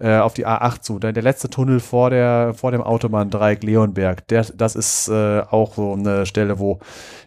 äh, 0.00 0.18
auf 0.18 0.34
die 0.34 0.46
A8 0.46 0.80
zu, 0.80 0.98
der, 0.98 1.12
der 1.12 1.22
letzte 1.22 1.48
Tunnel 1.48 1.80
vor, 1.80 2.10
der, 2.10 2.54
vor 2.54 2.72
dem 2.72 2.82
Autobahndreieck 2.82 3.62
Leonberg, 3.62 4.26
der, 4.28 4.44
das 4.54 4.74
ist 4.74 5.08
äh, 5.08 5.40
auch 5.40 5.74
so 5.74 5.92
eine 5.92 6.26
Stelle, 6.26 6.58
wo 6.58 6.80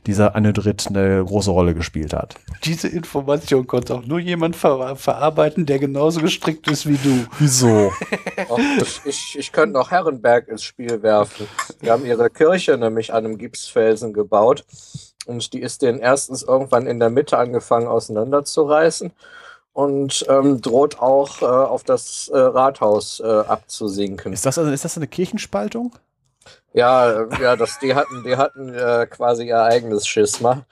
dieser 0.05 0.35
Anhydrit 0.35 0.87
eine 0.87 1.23
große 1.23 1.51
Rolle 1.51 1.73
gespielt 1.73 2.13
hat. 2.13 2.35
Diese 2.63 2.87
Information 2.87 3.67
konnte 3.67 3.95
auch 3.95 4.05
nur 4.05 4.19
jemand 4.19 4.55
ver 4.55 4.95
verarbeiten, 4.95 5.65
der 5.65 5.79
genauso 5.79 6.21
gestrickt 6.21 6.69
ist 6.69 6.87
wie 6.87 6.97
du. 6.97 7.25
Wieso? 7.39 7.91
Ach, 8.49 8.57
ich, 8.81 9.01
ich, 9.05 9.35
ich 9.37 9.51
könnte 9.51 9.73
noch 9.73 9.91
Herrenberg 9.91 10.47
ins 10.47 10.63
Spiel 10.63 11.01
werfen. 11.03 11.47
Die 11.81 11.91
haben 11.91 12.05
ihre 12.05 12.29
Kirche 12.29 12.77
nämlich 12.77 13.13
an 13.13 13.25
einem 13.25 13.37
Gipsfelsen 13.37 14.13
gebaut. 14.13 14.65
Und 15.25 15.51
die 15.51 15.61
ist 15.61 15.81
denen 15.81 15.99
erstens 15.99 16.41
irgendwann 16.41 16.87
in 16.87 16.99
der 16.99 17.09
Mitte 17.09 17.37
angefangen 17.37 17.87
auseinanderzureißen 17.87 19.11
und 19.77 20.25
ähm, 20.27 20.59
droht 20.59 20.97
auch 20.97 21.43
äh, 21.43 21.45
auf 21.45 21.83
das 21.83 22.29
äh, 22.29 22.37
Rathaus 22.39 23.19
äh, 23.19 23.27
abzusinken. 23.27 24.33
Ist 24.33 24.43
das, 24.43 24.57
also, 24.57 24.71
ist 24.71 24.83
das 24.83 24.97
eine 24.97 25.05
Kirchenspaltung? 25.05 25.93
Ja, 26.73 27.11
äh, 27.11 27.27
ja, 27.39 27.55
das, 27.55 27.77
die 27.77 27.93
hatten, 27.93 28.23
die 28.23 28.37
hatten 28.37 28.73
äh, 28.73 29.05
quasi 29.05 29.45
ihr 29.45 29.61
eigenes 29.61 30.07
Schisma 30.07 30.65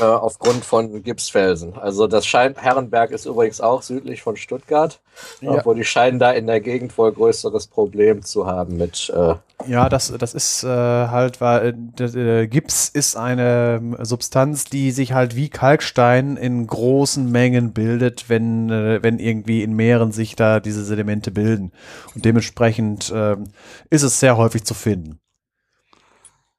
äh, 0.00 0.04
aufgrund 0.04 0.64
von 0.64 1.02
Gipsfelsen. 1.02 1.74
Also 1.78 2.06
das 2.06 2.26
scheint, 2.26 2.60
Herrenberg 2.62 3.10
ist 3.10 3.26
übrigens 3.26 3.60
auch 3.60 3.82
südlich 3.82 4.22
von 4.22 4.36
Stuttgart, 4.36 5.00
ja. 5.40 5.52
obwohl 5.52 5.76
die 5.76 5.84
scheinen 5.84 6.18
da 6.18 6.32
in 6.32 6.46
der 6.46 6.60
Gegend 6.60 6.96
wohl 6.98 7.12
größeres 7.12 7.66
Problem 7.66 8.22
zu 8.22 8.46
haben 8.46 8.76
mit. 8.76 9.10
Äh 9.14 9.34
ja, 9.66 9.88
das, 9.88 10.12
das 10.18 10.34
ist 10.34 10.64
äh, 10.64 10.68
halt, 10.68 11.40
weil 11.40 11.74
äh, 11.98 12.46
Gips 12.46 12.88
ist 12.88 13.16
eine 13.16 13.78
ähm, 13.80 13.96
Substanz, 14.00 14.66
die 14.66 14.90
sich 14.90 15.12
halt 15.12 15.34
wie 15.34 15.48
Kalkstein 15.48 16.36
in 16.36 16.66
großen 16.66 17.30
Mengen 17.30 17.72
bildet, 17.72 18.28
wenn, 18.28 18.70
äh, 18.70 19.02
wenn 19.02 19.18
irgendwie 19.18 19.62
in 19.62 19.74
Meeren 19.74 20.12
sich 20.12 20.36
da 20.36 20.60
diese 20.60 20.84
Sedimente 20.84 21.30
bilden. 21.30 21.72
Und 22.14 22.24
dementsprechend 22.26 23.10
ähm, 23.14 23.44
ist 23.88 24.02
es 24.02 24.20
sehr 24.20 24.36
häufig 24.36 24.64
zu 24.64 24.74
finden. 24.74 25.18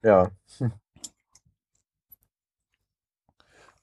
Ja. 0.04 0.30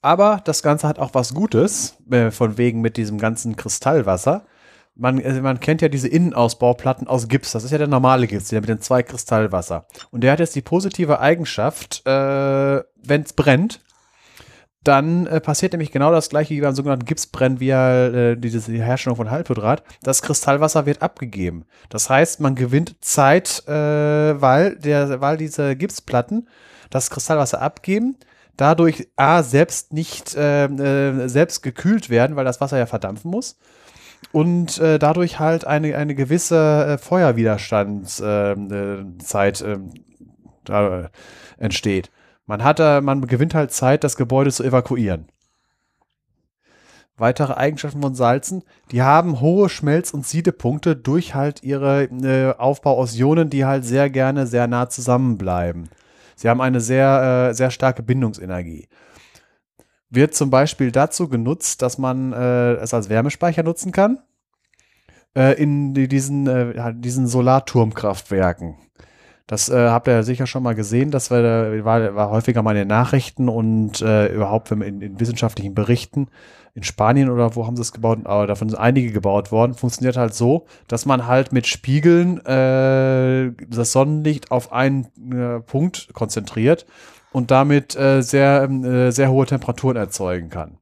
Aber 0.05 0.39
das 0.43 0.61
Ganze 0.61 0.87
hat 0.87 0.99
auch 0.99 1.15
was 1.15 1.33
Gutes, 1.33 1.97
äh, 2.11 2.29
von 2.29 2.59
wegen 2.59 2.79
mit 2.79 2.95
diesem 2.95 3.17
ganzen 3.17 3.55
Kristallwasser. 3.55 4.45
Man, 4.93 5.19
also 5.25 5.41
man 5.41 5.59
kennt 5.59 5.81
ja 5.81 5.89
diese 5.89 6.07
Innenausbauplatten 6.07 7.07
aus 7.07 7.27
Gips. 7.27 7.53
Das 7.53 7.63
ist 7.63 7.71
ja 7.71 7.79
der 7.79 7.87
normale 7.87 8.27
Gips, 8.27 8.49
der 8.49 8.61
mit 8.61 8.69
den 8.69 8.81
zwei 8.81 9.01
Kristallwasser. 9.01 9.87
Und 10.11 10.21
der 10.21 10.31
hat 10.31 10.39
jetzt 10.39 10.53
die 10.55 10.61
positive 10.61 11.21
Eigenschaft, 11.21 12.05
äh, 12.05 12.11
wenn 12.11 13.23
es 13.23 13.33
brennt, 13.33 13.81
dann 14.83 15.25
äh, 15.25 15.41
passiert 15.41 15.73
nämlich 15.73 15.91
genau 15.91 16.11
das 16.11 16.29
gleiche 16.29 16.53
wie 16.53 16.61
beim 16.61 16.75
sogenannten 16.75 17.05
Gipsbrennen, 17.05 17.59
wie 17.59 17.71
äh, 17.71 18.35
diese 18.35 18.71
die 18.71 18.83
Herstellung 18.83 19.17
von 19.17 19.31
Halbhydrat. 19.31 19.81
Das 20.03 20.21
Kristallwasser 20.21 20.85
wird 20.85 21.01
abgegeben. 21.01 21.65
Das 21.89 22.11
heißt, 22.11 22.41
man 22.41 22.53
gewinnt 22.53 23.03
Zeit, 23.03 23.67
äh, 23.67 23.71
weil, 24.39 24.75
der, 24.75 25.19
weil 25.19 25.37
diese 25.37 25.75
Gipsplatten 25.75 26.47
das 26.91 27.09
Kristallwasser 27.09 27.59
abgeben 27.59 28.17
dadurch 28.57 29.07
A, 29.15 29.43
selbst 29.43 29.93
nicht 29.93 30.35
äh, 30.35 30.65
äh, 30.65 31.27
selbst 31.27 31.61
gekühlt 31.61 32.09
werden, 32.09 32.35
weil 32.35 32.45
das 32.45 32.61
Wasser 32.61 32.77
ja 32.77 32.85
verdampfen 32.85 33.31
muss. 33.31 33.57
Und 34.31 34.77
äh, 34.79 34.99
dadurch 34.99 35.39
halt 35.39 35.65
eine, 35.65 35.97
eine 35.97 36.15
gewisse 36.15 36.85
äh, 36.85 36.97
Feuerwiderstandszeit 36.97 39.61
ähm, 39.61 39.91
äh, 40.69 41.07
entsteht. 41.57 42.11
Man 42.47 42.63
hat, 42.63 42.77
man 43.03 43.25
gewinnt 43.25 43.55
halt 43.55 43.71
Zeit, 43.71 44.03
das 44.03 44.17
Gebäude 44.17 44.51
zu 44.51 44.63
evakuieren. 44.63 45.25
Weitere 47.17 47.53
Eigenschaften 47.53 48.01
von 48.01 48.13
Salzen, 48.13 48.63
die 48.91 49.01
haben 49.01 49.39
hohe 49.39 49.69
Schmelz- 49.69 50.13
und 50.13 50.27
Siedepunkte 50.27 50.97
durch 50.97 51.33
halt 51.33 51.63
ihre 51.63 52.03
äh, 52.03 52.53
Aufbau 52.57 52.97
aus 52.97 53.15
Ionen, 53.15 53.49
die 53.49 53.63
halt 53.63 53.85
sehr 53.85 54.09
gerne 54.09 54.47
sehr 54.47 54.67
nah 54.67 54.89
zusammenbleiben. 54.89 55.89
Sie 56.35 56.49
haben 56.49 56.61
eine 56.61 56.81
sehr, 56.81 57.49
äh, 57.49 57.53
sehr 57.53 57.71
starke 57.71 58.03
Bindungsenergie. 58.03 58.87
Wird 60.09 60.35
zum 60.35 60.49
Beispiel 60.49 60.91
dazu 60.91 61.27
genutzt, 61.27 61.81
dass 61.81 61.97
man 61.97 62.33
äh, 62.33 62.73
es 62.73 62.93
als 62.93 63.09
Wärmespeicher 63.09 63.63
nutzen 63.63 63.91
kann. 63.91 64.19
Äh, 65.35 65.61
in 65.61 65.93
diesen, 65.93 66.47
äh, 66.47 66.93
diesen 66.95 67.27
Solarturmkraftwerken. 67.27 68.75
Das 69.47 69.69
äh, 69.69 69.89
habt 69.89 70.07
ihr 70.07 70.23
sicher 70.23 70.47
schon 70.47 70.63
mal 70.63 70.75
gesehen. 70.75 71.11
Das 71.11 71.29
war, 71.29 71.43
war, 71.83 72.15
war 72.15 72.29
häufiger 72.29 72.63
mal 72.63 72.71
in 72.71 72.83
den 72.83 72.87
Nachrichten 72.87 73.49
und 73.49 74.01
äh, 74.01 74.33
überhaupt 74.33 74.71
in, 74.71 74.81
in, 74.81 75.19
wissenschaftlichen 75.19 75.75
Berichten. 75.75 76.29
In 76.75 76.83
Spanien 76.83 77.29
oder 77.29 77.55
wo 77.55 77.65
haben 77.65 77.77
sie 77.77 77.81
es 77.81 77.93
gebaut? 77.93 78.19
Aber 78.25 78.47
davon 78.47 78.67
sind 78.67 78.77
einige 78.77 79.11
gebaut 79.11 79.51
worden. 79.51 79.73
Funktioniert 79.73 80.17
halt 80.17 80.33
so, 80.33 80.65
dass 80.87 81.05
man 81.05 81.25
halt 81.25 81.53
mit 81.53 81.67
Spiegeln 81.67 82.45
äh, 82.45 83.51
das 83.69 83.93
Sonnenlicht 83.93 84.51
auf 84.51 84.73
einen 84.73 85.05
äh, 85.31 85.61
Punkt 85.61 86.09
konzentriert 86.13 86.85
und 87.31 87.49
damit 87.49 87.95
äh, 87.95 88.21
sehr, 88.21 88.69
äh, 88.69 89.11
sehr 89.11 89.31
hohe 89.31 89.45
Temperaturen 89.45 89.95
erzeugen 89.95 90.49
kann. 90.49 90.77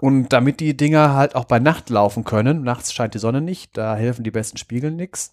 Und 0.00 0.32
damit 0.32 0.58
die 0.58 0.76
Dinger 0.76 1.14
halt 1.14 1.36
auch 1.36 1.44
bei 1.44 1.60
Nacht 1.60 1.88
laufen 1.88 2.24
können, 2.24 2.64
nachts 2.64 2.92
scheint 2.92 3.14
die 3.14 3.20
Sonne 3.20 3.40
nicht, 3.40 3.78
da 3.78 3.94
helfen 3.94 4.24
die 4.24 4.32
besten 4.32 4.56
Spiegel 4.56 4.90
nichts. 4.90 5.30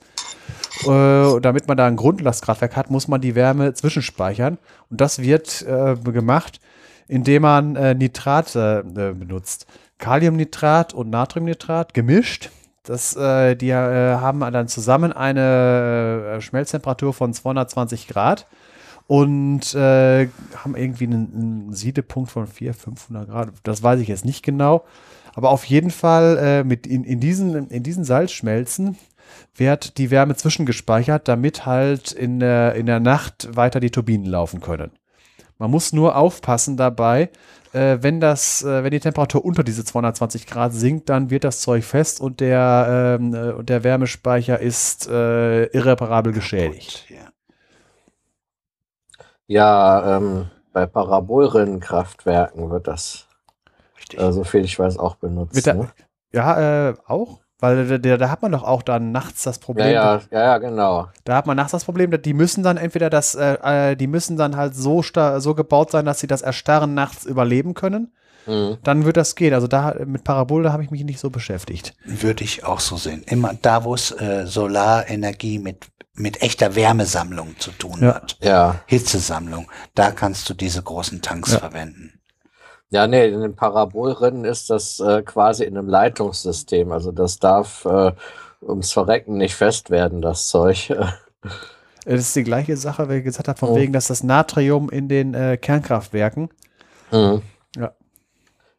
Äh, 0.83 1.41
damit 1.41 1.67
man 1.67 1.75
da 1.75 1.87
ein 1.87 1.95
Grundlastkraftwerk 1.95 2.75
hat, 2.75 2.91
muss 2.91 3.07
man 3.07 3.19
die 3.19 3.33
Wärme 3.33 3.73
zwischenspeichern. 3.73 4.59
Und 4.91 5.01
das 5.01 5.23
wird 5.23 5.63
äh, 5.63 5.95
gemacht, 5.95 6.61
indem 7.09 7.41
man 7.41 7.75
äh, 7.75 7.93
Nitrate 7.95 8.85
äh, 8.87 9.13
benutzt. 9.13 9.65
Kaliumnitrat 9.97 10.93
und 10.93 11.09
Natriumnitrat 11.09 11.93
gemischt. 11.93 12.51
Das, 12.83 13.15
äh, 13.17 13.55
die 13.55 13.71
äh, 13.71 13.73
haben 13.73 14.39
dann 14.39 14.69
zusammen 14.69 15.11
eine 15.11 16.37
Schmelztemperatur 16.39 17.13
von 17.13 17.33
220 17.33 18.07
Grad 18.07 18.47
und 19.07 19.73
äh, 19.73 20.29
haben 20.55 20.75
irgendwie 20.75 21.05
einen, 21.05 21.33
einen, 21.33 21.73
Siedepunkt 21.73 22.31
von 22.31 22.47
400, 22.47 22.81
500 22.81 23.29
Grad. 23.29 23.49
Das 23.63 23.83
weiß 23.83 23.99
ich 23.99 24.07
jetzt 24.07 24.23
nicht 24.23 24.43
genau. 24.43 24.85
Aber 25.33 25.49
auf 25.49 25.65
jeden 25.65 25.91
Fall 25.91 26.37
äh, 26.37 26.63
mit 26.63 26.87
in, 26.87 27.03
in, 27.03 27.19
diesen, 27.19 27.69
in 27.69 27.83
diesen 27.83 28.03
Salzschmelzen 28.03 28.97
wird 29.55 29.97
die 29.97 30.11
Wärme 30.11 30.35
zwischengespeichert, 30.35 31.27
damit 31.27 31.65
halt 31.65 32.11
in 32.11 32.39
der, 32.39 32.75
in 32.75 32.85
der 32.85 32.99
Nacht 32.99 33.49
weiter 33.55 33.79
die 33.79 33.91
Turbinen 33.91 34.25
laufen 34.25 34.61
können. 34.61 34.91
Man 35.59 35.69
muss 35.71 35.93
nur 35.93 36.15
aufpassen 36.15 36.77
dabei, 36.77 37.29
äh, 37.73 37.97
wenn, 38.01 38.19
das, 38.19 38.63
äh, 38.63 38.83
wenn 38.83 38.91
die 38.91 38.99
Temperatur 38.99 39.43
unter 39.43 39.63
diese 39.63 39.83
220 39.83 40.47
Grad 40.47 40.73
sinkt, 40.73 41.09
dann 41.09 41.29
wird 41.29 41.43
das 41.43 41.59
Zeug 41.61 41.83
fest 41.83 42.21
und 42.21 42.39
der, 42.39 43.17
ähm, 43.19 43.33
äh, 43.33 43.63
der 43.63 43.83
Wärmespeicher 43.83 44.59
ist 44.59 45.07
äh, 45.07 45.65
irreparabel 45.65 46.33
geschädigt. 46.33 47.05
Ja. 49.47 50.17
Ähm, 50.17 50.49
bei 50.71 50.85
Parabolrennkraftwerken 50.85 52.69
wird 52.69 52.87
das, 52.87 53.27
äh, 54.13 54.31
so 54.31 54.43
viel 54.43 54.63
ich 54.63 54.79
weiß, 54.79 54.97
auch 54.97 55.15
benutzt. 55.15 55.65
Der, 55.65 55.73
ne? 55.73 55.89
Ja, 56.31 56.89
äh, 56.89 56.93
auch? 57.05 57.41
Weil 57.59 57.99
da, 57.99 58.17
da, 58.17 58.29
hat 58.29 58.41
man 58.41 58.53
doch 58.53 58.63
auch 58.63 58.81
dann 58.81 59.11
nachts 59.11 59.43
das 59.43 59.59
Problem. 59.59 59.91
Ja, 59.91 60.21
ja, 60.31 60.39
ja, 60.39 60.57
genau. 60.59 61.09
Da 61.25 61.35
hat 61.35 61.45
man 61.45 61.57
nachts 61.57 61.73
das 61.73 61.83
Problem, 61.83 62.09
die 62.21 62.33
müssen 62.33 62.63
dann 62.63 62.77
entweder 62.77 63.09
das, 63.09 63.35
äh, 63.35 63.91
äh 63.91 63.95
die 63.95 64.07
müssen 64.07 64.37
dann 64.37 64.55
halt 64.55 64.75
so, 64.75 65.03
so 65.39 65.55
gebaut 65.55 65.91
sein, 65.91 66.05
dass 66.05 66.19
sie 66.19 66.27
das 66.27 66.41
Erstarren 66.41 66.93
nachts 66.93 67.25
überleben 67.25 67.73
können. 67.73 68.13
Mhm. 68.45 68.77
Dann 68.83 69.03
wird 69.03 69.17
das 69.17 69.35
gehen. 69.35 69.53
Also 69.53 69.67
da 69.67 69.95
mit 70.05 70.23
Parabol, 70.23 70.63
da 70.63 70.71
habe 70.71 70.83
ich 70.83 70.91
mich 70.91 71.03
nicht 71.03 71.19
so 71.19 71.29
beschäftigt. 71.29 71.93
Würde 72.05 72.45
ich 72.45 72.63
auch 72.63 72.79
so 72.79 72.95
sehen. 72.95 73.23
Immer 73.25 73.53
da, 73.61 73.83
wo 73.83 73.93
es 73.93 74.11
äh, 74.11 74.45
Solarenergie 74.45 75.59
mit 75.59 75.87
mit 76.19 76.41
echter 76.41 76.75
Wärmesammlung 76.75 77.57
zu 77.59 77.71
tun 77.71 77.99
ja. 78.01 78.15
hat. 78.15 78.37
Ja. 78.41 78.81
Hitzesammlung. 78.87 79.71
Da 79.95 80.11
kannst 80.11 80.49
du 80.49 80.53
diese 80.53 80.83
großen 80.83 81.21
Tanks 81.21 81.53
ja. 81.53 81.59
verwenden. 81.59 82.18
Ja, 82.91 83.05
nee, 83.07 83.27
in 83.27 83.41
den 83.41 83.55
Parabolrinnen 83.55 84.45
ist 84.45 84.69
das 84.69 84.99
äh, 84.99 85.21
quasi 85.21 85.63
in 85.63 85.77
einem 85.77 85.87
Leitungssystem. 85.87 86.91
Also 86.91 87.11
das 87.11 87.37
darf 87.37 87.85
äh, 87.85 88.13
ums 88.61 88.91
Verrecken 88.91 89.37
nicht 89.37 89.55
fest 89.55 89.89
werden, 89.89 90.21
das 90.21 90.47
Zeug. 90.47 90.93
Das 92.05 92.21
ist 92.21 92.35
die 92.35 92.43
gleiche 92.43 92.75
Sache, 92.77 93.09
wie 93.09 93.15
ich 93.15 93.23
gesagt 93.23 93.49
habe, 93.49 93.59
von 93.59 93.69
oh. 93.69 93.75
wegen, 93.75 93.93
dass 93.93 94.07
das 94.07 94.23
Natrium 94.23 94.89
in 94.89 95.09
den 95.09 95.33
äh, 95.33 95.57
Kernkraftwerken. 95.57 96.49
Mhm. 97.11 97.41
Ja. 97.75 97.91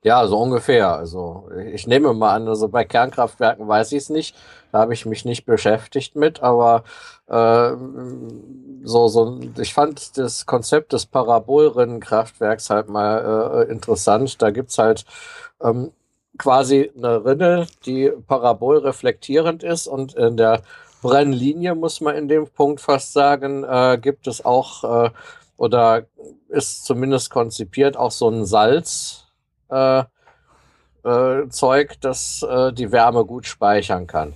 Ja, 0.02 0.26
so 0.26 0.38
ungefähr. 0.40 0.96
Also 0.96 1.48
ich 1.72 1.86
nehme 1.86 2.14
mal 2.14 2.34
an, 2.34 2.48
also 2.48 2.68
bei 2.68 2.84
Kernkraftwerken 2.84 3.68
weiß 3.68 3.92
ich 3.92 3.98
es 3.98 4.08
nicht. 4.08 4.34
Da 4.72 4.78
habe 4.78 4.94
ich 4.94 5.04
mich 5.04 5.24
nicht 5.24 5.44
beschäftigt 5.44 6.16
mit, 6.16 6.42
aber 6.42 6.84
äh, 7.30 7.76
so, 8.82 9.08
so, 9.08 9.40
ich 9.58 9.72
fand 9.74 10.18
das 10.18 10.46
Konzept 10.46 10.92
des 10.92 11.06
Parabolrinnenkraftwerks 11.06 12.70
halt 12.70 12.88
mal 12.88 13.66
äh, 13.68 13.72
interessant. 13.72 14.40
Da 14.42 14.50
gibt's 14.50 14.78
halt 14.78 15.04
ähm, 15.62 15.92
quasi 16.38 16.90
eine 16.96 17.24
Rinne, 17.24 17.66
die 17.86 18.10
parabolreflektierend 18.26 19.62
ist 19.62 19.86
und 19.86 20.14
in 20.14 20.36
der 20.36 20.62
Brennlinie, 21.02 21.74
muss 21.74 22.00
man 22.00 22.16
in 22.16 22.28
dem 22.28 22.46
Punkt 22.46 22.80
fast 22.80 23.12
sagen, 23.12 23.64
äh, 23.64 23.98
gibt 24.00 24.26
es 24.26 24.44
auch 24.44 25.06
äh, 25.06 25.10
oder 25.56 26.06
ist 26.48 26.84
zumindest 26.84 27.30
konzipiert 27.30 27.96
auch 27.96 28.10
so 28.10 28.28
ein 28.28 28.46
Salz, 28.46 29.26
äh, 29.70 30.00
äh, 31.04 31.46
das 32.00 32.42
äh, 32.42 32.72
die 32.72 32.92
Wärme 32.92 33.24
gut 33.24 33.46
speichern 33.46 34.06
kann. 34.06 34.34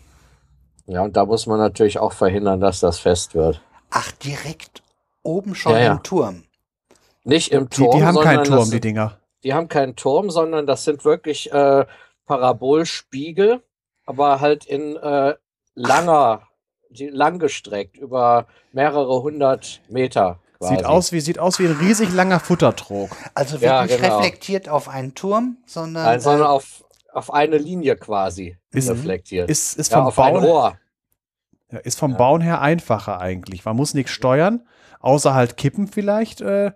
Ja, 0.86 1.02
und 1.02 1.16
da 1.16 1.24
muss 1.24 1.46
man 1.46 1.58
natürlich 1.58 1.98
auch 1.98 2.12
verhindern, 2.12 2.60
dass 2.60 2.80
das 2.80 2.98
fest 2.98 3.34
wird. 3.34 3.60
Ach, 3.90 4.10
direkt 4.12 4.82
oben 5.22 5.54
schon 5.54 5.72
Ja, 5.72 5.78
ja. 5.78 5.92
im 5.92 6.02
Turm. 6.02 6.44
Nicht 7.24 7.52
im 7.52 7.68
Die, 7.70 7.76
Turm. 7.76 7.96
die 7.98 8.04
haben 8.04 8.16
keinen 8.16 8.24
sondern 8.36 8.44
Turm, 8.44 8.58
das, 8.58 8.70
die 8.70 8.80
Dinger. 8.80 9.18
die 9.44 9.54
haben 9.54 9.68
keinen 9.68 9.96
Turm, 9.96 10.30
sondern 10.30 10.66
das 10.66 10.84
sind 10.84 11.04
wirklich 11.04 11.50
äh, 11.52 11.86
Parabolspiegel, 12.26 13.62
aber 14.06 14.40
halt 14.40 14.66
in 14.66 14.96
äh, 14.96 15.34
langer, 15.74 16.42
die, 16.90 17.08
langgestreckt 17.08 17.96
über 17.96 18.46
mehrere 18.72 19.22
hundert 19.22 19.80
Meter. 19.88 20.38
Quasi. 20.58 20.76
Sieht 20.76 20.84
aus, 20.84 21.12
wie, 21.12 21.20
sieht 21.20 21.38
aus 21.38 21.58
wie 21.58 21.66
ein 21.66 21.76
riesig 21.76 22.12
langer 22.12 22.40
Futtertrog. 22.40 23.10
Also 23.34 23.54
wird 23.60 23.62
Ja, 23.62 23.82
nicht 23.84 24.00
genau. 24.00 24.16
reflektiert 24.18 24.68
auf 24.68 24.88
einen 24.88 25.14
Turm, 25.14 25.56
sondern, 25.66 26.04
Nein, 26.04 26.20
sondern 26.20 26.46
äh, 26.48 26.50
auf, 26.50 26.83
auf 27.14 27.32
eine 27.32 27.58
Linie 27.58 27.96
quasi 27.96 28.56
Ist- 28.72 28.90
reflektiert. 28.90 29.48
Ist, 29.50 29.78
ist 29.78 29.90
ja, 29.92 29.98
vom 29.98 30.06
auf 30.08 30.18
ein 30.18 30.34
Bauen 30.34 30.44
Rohr. 30.44 30.78
Ja, 31.70 31.78
ist 31.78 31.98
vom 31.98 32.12
Ja. 32.12 32.16
Bauen 32.18 32.40
her 32.40 32.60
einfacher 32.60 33.20
eigentlich. 33.20 33.64
Man 33.64 33.76
muss 33.76 33.94
nichts 33.94 34.12
steuern, 34.12 34.66
außer 35.00 35.34
halt 35.34 35.56
kippen 35.56 35.86
vielleicht. 35.88 36.40
Äh, 36.40 36.72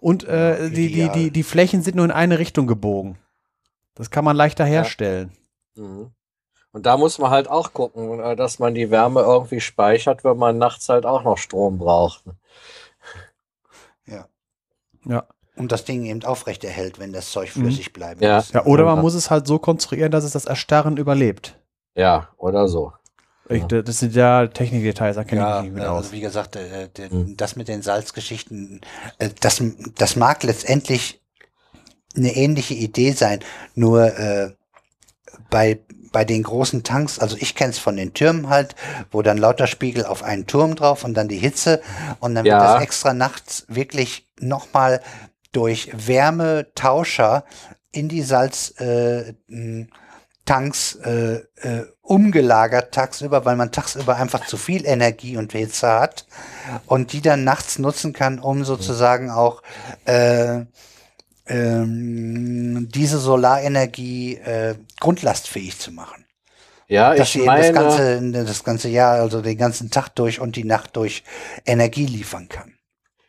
und 0.00 0.24
äh, 0.24 0.64
Ja, 0.64 0.68
die, 0.70 0.92
die, 0.92 1.08
die, 1.10 1.30
die 1.30 1.42
Flächen 1.42 1.82
sind 1.82 1.94
nur 1.96 2.04
in 2.04 2.10
eine 2.10 2.38
Richtung 2.38 2.66
gebogen. 2.66 3.18
Das 3.94 4.10
kann 4.10 4.24
man 4.24 4.36
leichter 4.36 4.64
herstellen. 4.64 5.32
Mhm. 5.76 6.10
Und 6.72 6.86
da 6.86 6.96
muss 6.96 7.18
man 7.18 7.30
halt 7.30 7.48
auch 7.48 7.72
gucken, 7.72 8.18
äh, 8.20 8.34
dass 8.34 8.58
man 8.58 8.74
die 8.74 8.90
Wärme 8.90 9.20
irgendwie 9.20 9.60
speichert, 9.60 10.24
wenn 10.24 10.36
man 10.36 10.58
nachts 10.58 10.88
halt 10.88 11.06
auch 11.06 11.22
noch 11.22 11.38
Strom 11.38 11.78
braucht. 11.78 12.24
ja. 14.06 14.26
Ja. 15.06 15.24
Und 15.56 15.70
das 15.70 15.84
Ding 15.84 16.04
eben 16.04 16.24
aufrechterhält, 16.24 16.98
wenn 16.98 17.12
das 17.12 17.30
Zeug 17.30 17.50
flüssig 17.50 17.92
bleiben 17.92 18.20
Ja. 18.22 18.36
muss. 18.36 18.52
ja 18.52 18.64
oder 18.64 18.84
man 18.84 19.00
muss 19.00 19.14
es 19.14 19.30
halt 19.30 19.46
so 19.46 19.58
konstruieren, 19.58 20.10
dass 20.10 20.24
es 20.24 20.32
das 20.32 20.46
Erstarren 20.46 20.96
überlebt. 20.96 21.58
Ja, 21.94 22.28
oder 22.38 22.66
so. 22.68 22.92
Ich, 23.48 23.62
das 23.64 23.98
sind 23.98 24.14
ja 24.14 24.46
Technikdetails, 24.46 25.16
da 25.16 25.22
kenne 25.24 25.42
ich 25.42 25.46
Ja, 25.46 25.56
mich 25.60 25.70
nicht 25.70 25.74
mit 25.74 25.84
also 25.84 26.06
aus. 26.08 26.12
wie 26.12 26.20
gesagt, 26.20 26.56
äh, 26.56 26.88
der, 26.88 27.10
Hm. 27.10 27.36
das 27.36 27.56
mit 27.56 27.68
den 27.68 27.82
Salzgeschichten, 27.82 28.80
äh, 29.18 29.28
das, 29.40 29.62
das 29.96 30.16
mag 30.16 30.42
letztendlich 30.42 31.20
eine 32.16 32.34
ähnliche 32.34 32.74
Idee 32.74 33.12
sein, 33.12 33.40
nur 33.74 34.06
äh, 34.18 34.52
bei, 35.50 35.78
bei 36.10 36.24
den 36.24 36.42
großen 36.42 36.84
Tanks, 36.84 37.18
also 37.18 37.36
ich 37.38 37.54
kenne 37.54 37.70
es 37.70 37.78
von 37.78 37.96
den 37.96 38.14
Türmen 38.14 38.48
halt, 38.48 38.74
wo 39.10 39.20
dann 39.20 39.36
lauter 39.36 39.66
Spiegel 39.66 40.06
auf 40.06 40.22
einen 40.22 40.46
Turm 40.46 40.74
drauf 40.74 41.04
und 41.04 41.14
dann 41.14 41.28
die 41.28 41.38
Hitze 41.38 41.82
und 42.20 42.34
dann 42.34 42.46
Ja. 42.46 42.60
wird 42.60 42.62
das 42.62 42.82
extra 42.82 43.12
nachts 43.14 43.66
wirklich 43.68 44.26
nochmal 44.40 45.00
durch 45.54 45.90
Wärmetauscher 45.94 47.44
in 47.92 48.08
die 48.08 48.22
Salz 48.22 48.74
äh, 48.78 49.34
äh, 50.46 51.34
äh, 51.62 51.86
umgelagert 52.02 52.92
tagsüber, 52.92 53.44
weil 53.44 53.56
man 53.56 53.72
tagsüber 53.72 54.16
einfach 54.16 54.46
zu 54.46 54.58
viel 54.58 54.84
Energie 54.84 55.38
und 55.38 55.52
Hitze 55.52 55.88
hat 55.88 56.26
und 56.86 57.12
die 57.12 57.22
dann 57.22 57.44
nachts 57.44 57.78
nutzen 57.78 58.12
kann, 58.12 58.38
um 58.38 58.64
sozusagen 58.64 59.30
auch 59.30 59.62
äh, 60.04 60.64
ähm, 61.46 62.88
diese 62.90 63.18
Solarenergie 63.18 64.36
äh, 64.36 64.74
grundlastfähig 65.00 65.78
zu 65.78 65.92
machen. 65.92 66.26
Ja, 66.88 67.14
Dass 67.14 67.28
ich 67.28 67.32
sie 67.34 67.38
eben 67.40 67.46
das 67.46 67.72
meine, 67.72 67.72
ganze, 67.72 68.44
das 68.44 68.64
ganze 68.64 68.88
Jahr, 68.88 69.14
also 69.20 69.40
den 69.40 69.56
ganzen 69.56 69.90
Tag 69.90 70.10
durch 70.10 70.40
und 70.40 70.56
die 70.56 70.64
Nacht 70.64 70.96
durch 70.96 71.24
Energie 71.64 72.06
liefern 72.06 72.48
kann. 72.48 72.73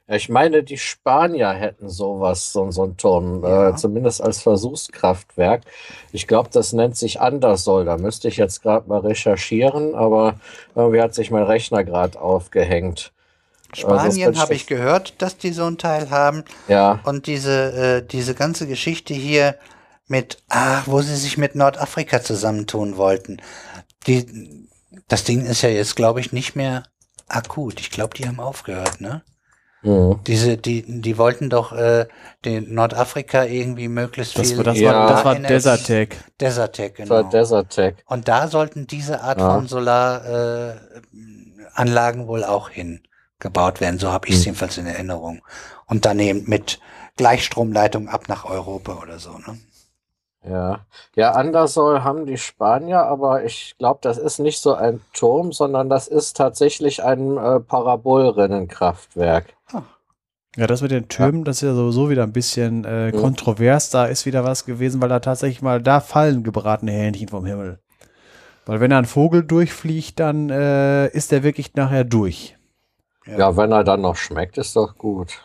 Ich 0.07 0.29
meine, 0.29 0.63
die 0.63 0.77
Spanier 0.77 1.49
hätten 1.49 1.89
sowas, 1.89 2.51
so, 2.53 2.69
so 2.71 2.83
einen 2.83 2.97
Turm, 2.97 3.43
Ja. 3.43 3.69
äh, 3.69 3.75
zumindest 3.75 4.21
als 4.21 4.41
Versuchskraftwerk. 4.41 5.63
Ich 6.11 6.27
glaube, 6.27 6.49
das 6.51 6.73
nennt 6.73 6.95
sich 6.95 7.21
Andersol. 7.21 7.85
Da 7.85 7.97
müsste 7.97 8.27
ich 8.27 8.37
jetzt 8.37 8.61
gerade 8.61 8.87
mal 8.87 8.99
recherchieren, 8.99 9.95
aber 9.95 10.35
irgendwie 10.75 11.01
hat 11.01 11.15
sich 11.15 11.31
mein 11.31 11.43
Rechner 11.43 11.83
gerade 11.83 12.19
aufgehängt. 12.21 13.11
Spanien 13.73 14.31
das 14.33 14.41
habe 14.41 14.53
ich 14.53 14.67
gehört, 14.67 15.21
dass 15.21 15.37
die 15.37 15.51
so 15.51 15.65
einen 15.65 15.77
Teil 15.77 16.09
haben. 16.09 16.45
Ja, 16.67 16.99
Und 17.03 17.27
diese, 17.27 17.73
äh, 17.73 18.07
diese 18.07 18.33
ganze 18.35 18.67
Geschichte 18.67 19.13
hier 19.13 19.55
mit, 20.07 20.37
ach, 20.49 20.83
wo 20.87 21.01
sie 21.01 21.15
sich 21.15 21.37
mit 21.37 21.55
Nordafrika 21.55 22.21
zusammentun 22.21 22.95
wollten. 22.95 23.41
Die, 24.07 24.67
das 25.07 25.23
Ding 25.23 25.45
ist 25.45 25.63
ja 25.63 25.69
jetzt, 25.69 25.95
glaube 25.95 26.19
ich, 26.19 26.31
nicht 26.31 26.55
mehr 26.55 26.83
akut. 27.27 27.79
Ich 27.79 27.89
glaube, 27.89 28.13
die 28.15 28.27
haben 28.27 28.39
aufgehört, 28.39 29.01
ne? 29.01 29.23
Mhm. 29.85 30.19
Diese, 30.27 30.57
die, 30.57 30.83
die 31.01 31.17
wollten 31.17 31.49
doch 31.49 31.71
äh, 31.71 32.07
den 32.43 32.73
Nordafrika 32.73 33.43
irgendwie 33.45 33.87
möglichst 33.87 34.37
Das, 34.37 34.47
viel. 34.49 34.57
war- 34.57 34.63
das, 34.65 34.79
Ja. 34.79 34.93
war, 34.93 35.09
das 35.09 35.25
war 35.25 35.35
Desertec. 35.35 36.17
Desertec, 36.41 36.97
das 36.97 37.09
war 37.09 37.19
genau. 37.19 37.29
Desertec. 37.31 38.03
Und 38.07 38.27
da 38.27 38.47
sollten 38.47 38.87
diese 38.87 39.21
Art 39.21 39.39
Ja. 39.39 39.53
von 39.53 39.67
Solaranlagen 39.67 40.79
äh, 41.13 41.65
Anlagen 41.73 42.27
wohl 42.27 42.43
auch 42.43 42.69
hingebaut 42.69 43.79
werden. 43.81 43.99
So 43.99 44.11
habe 44.11 44.27
ich 44.27 44.35
es 44.35 44.39
Hm. 44.41 44.45
jedenfalls 44.45 44.77
in 44.77 44.87
Erinnerung. 44.87 45.41
Und 45.87 46.05
daneben 46.05 46.43
mit 46.47 46.79
Gleichstromleitung 47.17 48.09
ab 48.09 48.27
nach 48.27 48.45
Europa 48.45 48.99
oder 49.01 49.19
so. 49.19 49.31
Ne? 49.37 49.57
Ja, 50.47 50.85
ja, 51.15 51.31
Andersol 51.31 52.03
haben 52.03 52.27
die 52.27 52.37
Spanier, 52.37 52.99
aber 53.03 53.43
ich 53.45 53.75
glaube, 53.79 53.99
das 54.03 54.17
ist 54.19 54.37
nicht 54.37 54.59
so 54.61 54.75
ein 54.75 55.01
Turm, 55.11 55.51
sondern 55.51 55.89
das 55.89 56.07
ist 56.07 56.37
tatsächlich 56.37 57.03
ein 57.03 57.35
äh, 57.37 57.59
Parabolrinnenkraftwerk. 57.59 59.54
Ja, 60.57 60.67
das 60.67 60.81
mit 60.81 60.91
den 60.91 61.07
Türmen, 61.09 61.43
das 61.43 61.57
ist 61.57 61.63
ja 61.63 61.73
sowieso 61.75 62.09
wieder 62.09 62.23
ein 62.23 62.31
bisschen 62.31 62.85
äh, 62.85 63.11
Mhm. 63.11 63.17
kontrovers. 63.19 63.89
Da 63.89 64.05
ist 64.05 64.25
wieder 64.25 64.43
was 64.43 64.65
gewesen, 64.65 65.01
weil 65.01 65.09
da 65.09 65.19
tatsächlich 65.19 65.61
mal, 65.61 65.81
da 65.81 65.99
fallen 65.99 66.43
gebratene 66.43 66.91
Hähnchen 66.91 67.27
vom 67.27 67.45
Himmel. 67.45 67.79
Weil 68.65 68.79
wenn 68.79 68.89
da 68.89 68.97
ein 68.97 69.05
Vogel 69.05 69.43
durchfliegt, 69.43 70.19
dann 70.19 70.49
äh, 70.49 71.07
ist 71.09 71.31
der 71.31 71.43
wirklich 71.43 71.75
nachher 71.75 72.03
durch. 72.03 72.55
Ja. 73.27 73.57
wenn 73.57 73.71
er 73.71 73.83
dann 73.83 74.01
noch 74.01 74.15
schmeckt, 74.15 74.57
ist 74.57 74.75
doch 74.75 74.97
gut. 74.97 75.41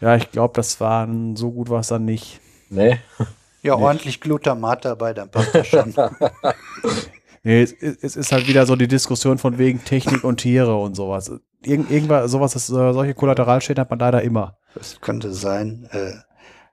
Ja, 0.00 0.16
ich 0.16 0.30
glaube, 0.30 0.52
das 0.56 0.80
war 0.80 1.08
so 1.34 1.52
gut 1.52 1.68
war 1.70 1.80
es 1.80 1.88
dann 1.88 2.04
nicht. 2.04 2.40
Nee? 2.68 2.98
Ja, 3.62 3.76
Nee. 3.76 3.82
ordentlich 3.82 4.22
Glutamat 4.22 4.86
dabei, 4.86 5.12
dann 5.12 5.30
passt 5.30 5.54
das 5.54 5.66
schon. 5.66 5.92
Nee, 7.42 7.62
es, 7.62 7.72
es 7.72 8.16
ist 8.16 8.32
halt 8.32 8.48
wieder 8.48 8.66
so 8.66 8.76
die 8.76 8.88
Diskussion 8.88 9.38
von 9.38 9.56
wegen 9.58 9.82
Technik 9.84 10.24
und 10.24 10.38
Tiere 10.38 10.76
und 10.76 10.94
sowas. 10.94 11.30
Irgend, 11.62 11.90
irgendwas, 11.90 12.30
sowas, 12.30 12.52
das, 12.54 12.70
äh, 12.70 12.92
solche 12.92 13.14
Kollateralschäden 13.14 13.80
hat 13.80 13.90
man 13.90 13.98
leider 13.98 14.22
immer. 14.22 14.56
Das 14.74 15.00
könnte 15.00 15.32
sein. 15.32 15.88
Äh, 15.92 16.12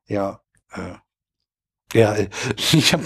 ja. 0.06 0.42
Äh, 0.72 0.96
ja, 1.98 2.16
ich 2.58 2.94
habe 2.94 3.04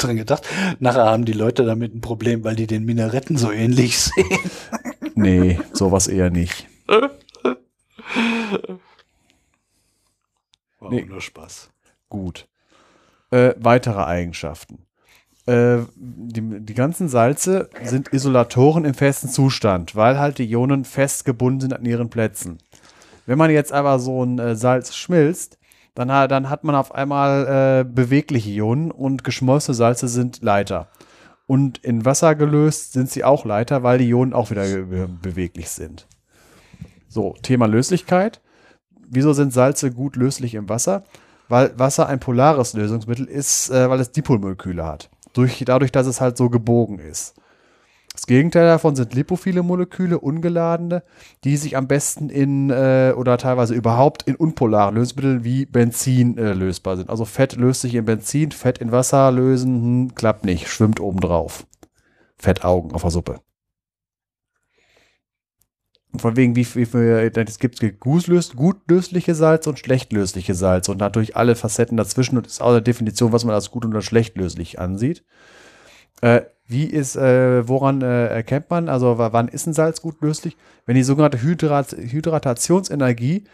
dran 0.00 0.16
gedacht, 0.16 0.46
nachher 0.78 1.06
haben 1.06 1.24
die 1.24 1.32
Leute 1.32 1.64
damit 1.64 1.94
ein 1.94 2.00
Problem, 2.00 2.44
weil 2.44 2.56
die 2.56 2.66
den 2.66 2.84
Minaretten 2.84 3.36
so 3.36 3.50
ähnlich 3.50 3.98
sehen. 4.00 4.50
Nee, 5.14 5.60
sowas 5.72 6.08
eher 6.08 6.30
nicht. 6.30 6.66
War 6.86 7.10
Nee. 10.90 11.04
nur 11.04 11.20
Spaß. 11.20 11.70
Gut. 12.08 12.48
Äh, 13.30 13.54
weitere 13.58 14.02
Eigenschaften. 14.04 14.86
Äh, 15.50 15.86
die, 15.96 16.60
die 16.60 16.74
ganzen 16.74 17.08
Salze 17.08 17.70
sind 17.82 18.12
Isolatoren 18.12 18.84
im 18.84 18.94
festen 18.94 19.28
Zustand, 19.28 19.96
weil 19.96 20.16
halt 20.18 20.38
die 20.38 20.48
Ionen 20.48 20.84
fest 20.84 21.24
gebunden 21.24 21.60
sind 21.60 21.72
an 21.72 21.84
ihren 21.84 22.08
Plätzen. 22.08 22.58
Wenn 23.26 23.36
man 23.36 23.50
jetzt 23.50 23.72
aber 23.72 23.98
so 23.98 24.24
ein 24.24 24.38
äh, 24.38 24.54
Salz 24.54 24.94
schmilzt, 24.94 25.58
dann, 25.96 26.06
dann 26.06 26.50
hat 26.50 26.62
man 26.62 26.76
auf 26.76 26.94
einmal 26.94 27.80
äh, 27.80 27.84
bewegliche 27.84 28.50
Ionen 28.50 28.92
und 28.92 29.24
geschmolzene 29.24 29.74
Salze 29.74 30.06
sind 30.06 30.40
Leiter. 30.40 30.86
Und 31.48 31.78
in 31.78 32.04
Wasser 32.04 32.36
gelöst 32.36 32.92
sind 32.92 33.10
sie 33.10 33.24
auch 33.24 33.44
Leiter, 33.44 33.82
weil 33.82 33.98
die 33.98 34.08
Ionen 34.08 34.34
auch 34.34 34.50
wieder 34.52 34.62
be 34.62 35.08
beweglich 35.08 35.68
sind. 35.70 36.06
So, 37.08 37.34
Thema 37.42 37.66
Löslichkeit. 37.66 38.40
Wieso 39.08 39.32
sind 39.32 39.52
Salze 39.52 39.90
gut 39.90 40.14
löslich 40.14 40.54
im 40.54 40.68
Wasser? 40.68 41.02
Weil 41.48 41.76
Wasser 41.76 42.06
ein 42.06 42.20
polares 42.20 42.74
Lösungsmittel 42.74 43.26
ist, 43.26 43.68
äh, 43.70 43.90
weil 43.90 43.98
es 43.98 44.12
Dipolmoleküle 44.12 44.86
hat. 44.86 45.10
Durch, 45.32 45.62
dadurch, 45.64 45.92
dass 45.92 46.06
es 46.06 46.20
halt 46.20 46.36
so 46.36 46.50
gebogen 46.50 46.98
ist. 46.98 47.34
Das 48.12 48.26
Gegenteil 48.26 48.66
davon 48.66 48.96
sind 48.96 49.14
lipophile 49.14 49.62
Moleküle, 49.62 50.18
ungeladene, 50.18 51.02
die 51.44 51.56
sich 51.56 51.76
am 51.76 51.86
besten 51.86 52.28
in 52.28 52.70
äh, 52.70 53.14
oder 53.16 53.38
teilweise 53.38 53.74
überhaupt 53.74 54.24
in 54.24 54.34
unpolaren 54.34 54.96
Lösungsmitteln 54.96 55.44
wie 55.44 55.64
Benzin 55.64 56.36
äh, 56.36 56.52
lösbar 56.52 56.96
sind. 56.96 57.08
Also 57.08 57.24
Fett 57.24 57.56
löst 57.56 57.82
sich 57.82 57.94
in 57.94 58.04
Benzin, 58.04 58.50
Fett 58.50 58.78
in 58.78 58.90
Wasser 58.92 59.30
lösen, 59.30 59.82
hm, 59.82 60.14
klappt 60.14 60.44
nicht, 60.44 60.68
schwimmt 60.68 61.00
obendrauf. 61.00 61.66
Fettaugen 62.36 62.92
auf 62.92 63.02
der 63.02 63.10
Suppe. 63.10 63.40
Von 66.16 66.36
wegen, 66.36 66.56
wie 66.56 66.64
viel, 66.64 67.32
es 67.34 67.58
gibt 67.60 68.00
gut, 68.00 68.26
lös, 68.26 68.52
lösliche 68.88 69.34
Salze 69.34 69.70
und 69.70 69.78
schlecht 69.78 70.12
lösliche 70.12 70.54
Salze 70.54 70.90
und 70.90 70.98
natürlich 70.98 71.36
alle 71.36 71.54
Facetten 71.54 71.96
dazwischen 71.96 72.36
und 72.36 72.46
ist 72.46 72.60
auch 72.60 72.70
eine 72.70 72.82
Definition, 72.82 73.32
was 73.32 73.44
man 73.44 73.54
als 73.54 73.70
gut 73.70 73.86
oder 73.86 74.02
schlecht 74.02 74.36
löslich 74.36 74.80
ansieht. 74.80 75.24
Äh, 76.20 76.42
wie 76.66 76.84
ist, 76.84 77.16
äh, 77.16 77.66
woran 77.68 78.02
äh, 78.02 78.26
erkennt 78.26 78.70
man, 78.70 78.88
also 78.88 79.18
wann 79.18 79.48
ist 79.48 79.66
ein 79.66 79.72
Salz 79.72 80.02
gut 80.02 80.20
löslich? 80.20 80.56
Wenn 80.86 80.94
die 80.94 81.02
sogenannte 81.02 81.42
Hydrat 81.42 81.92
Hydratationsenergie 81.92 83.44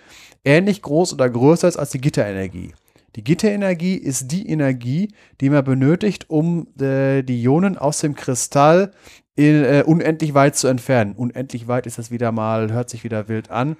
ähnlich 0.44 0.82
groß 0.82 1.12
oder 1.14 1.28
größer 1.28 1.68
ist 1.68 1.76
als 1.76 1.90
die 1.90 2.00
Gitterenergie. 2.00 2.72
Die 3.16 3.24
Gitterenergie 3.24 3.96
ist 3.96 4.30
die 4.30 4.48
Energie, 4.48 5.08
die 5.40 5.48
man 5.48 5.64
benötigt, 5.64 6.28
um 6.28 6.68
äh, 6.78 7.22
die 7.22 7.42
Ionen 7.42 7.78
aus 7.78 8.00
dem 8.00 8.14
Kristall 8.14 8.92
in, 9.36 9.64
äh, 9.64 9.84
unendlich 9.86 10.32
weit 10.32 10.56
zu 10.56 10.66
entfernen. 10.66 11.12
Unendlich 11.14 11.68
weit 11.68 11.86
ist 11.86 11.98
das 11.98 12.10
wieder 12.10 12.32
mal, 12.32 12.72
hört 12.72 12.88
sich 12.88 13.04
wieder 13.04 13.28
wild 13.28 13.50
an. 13.50 13.76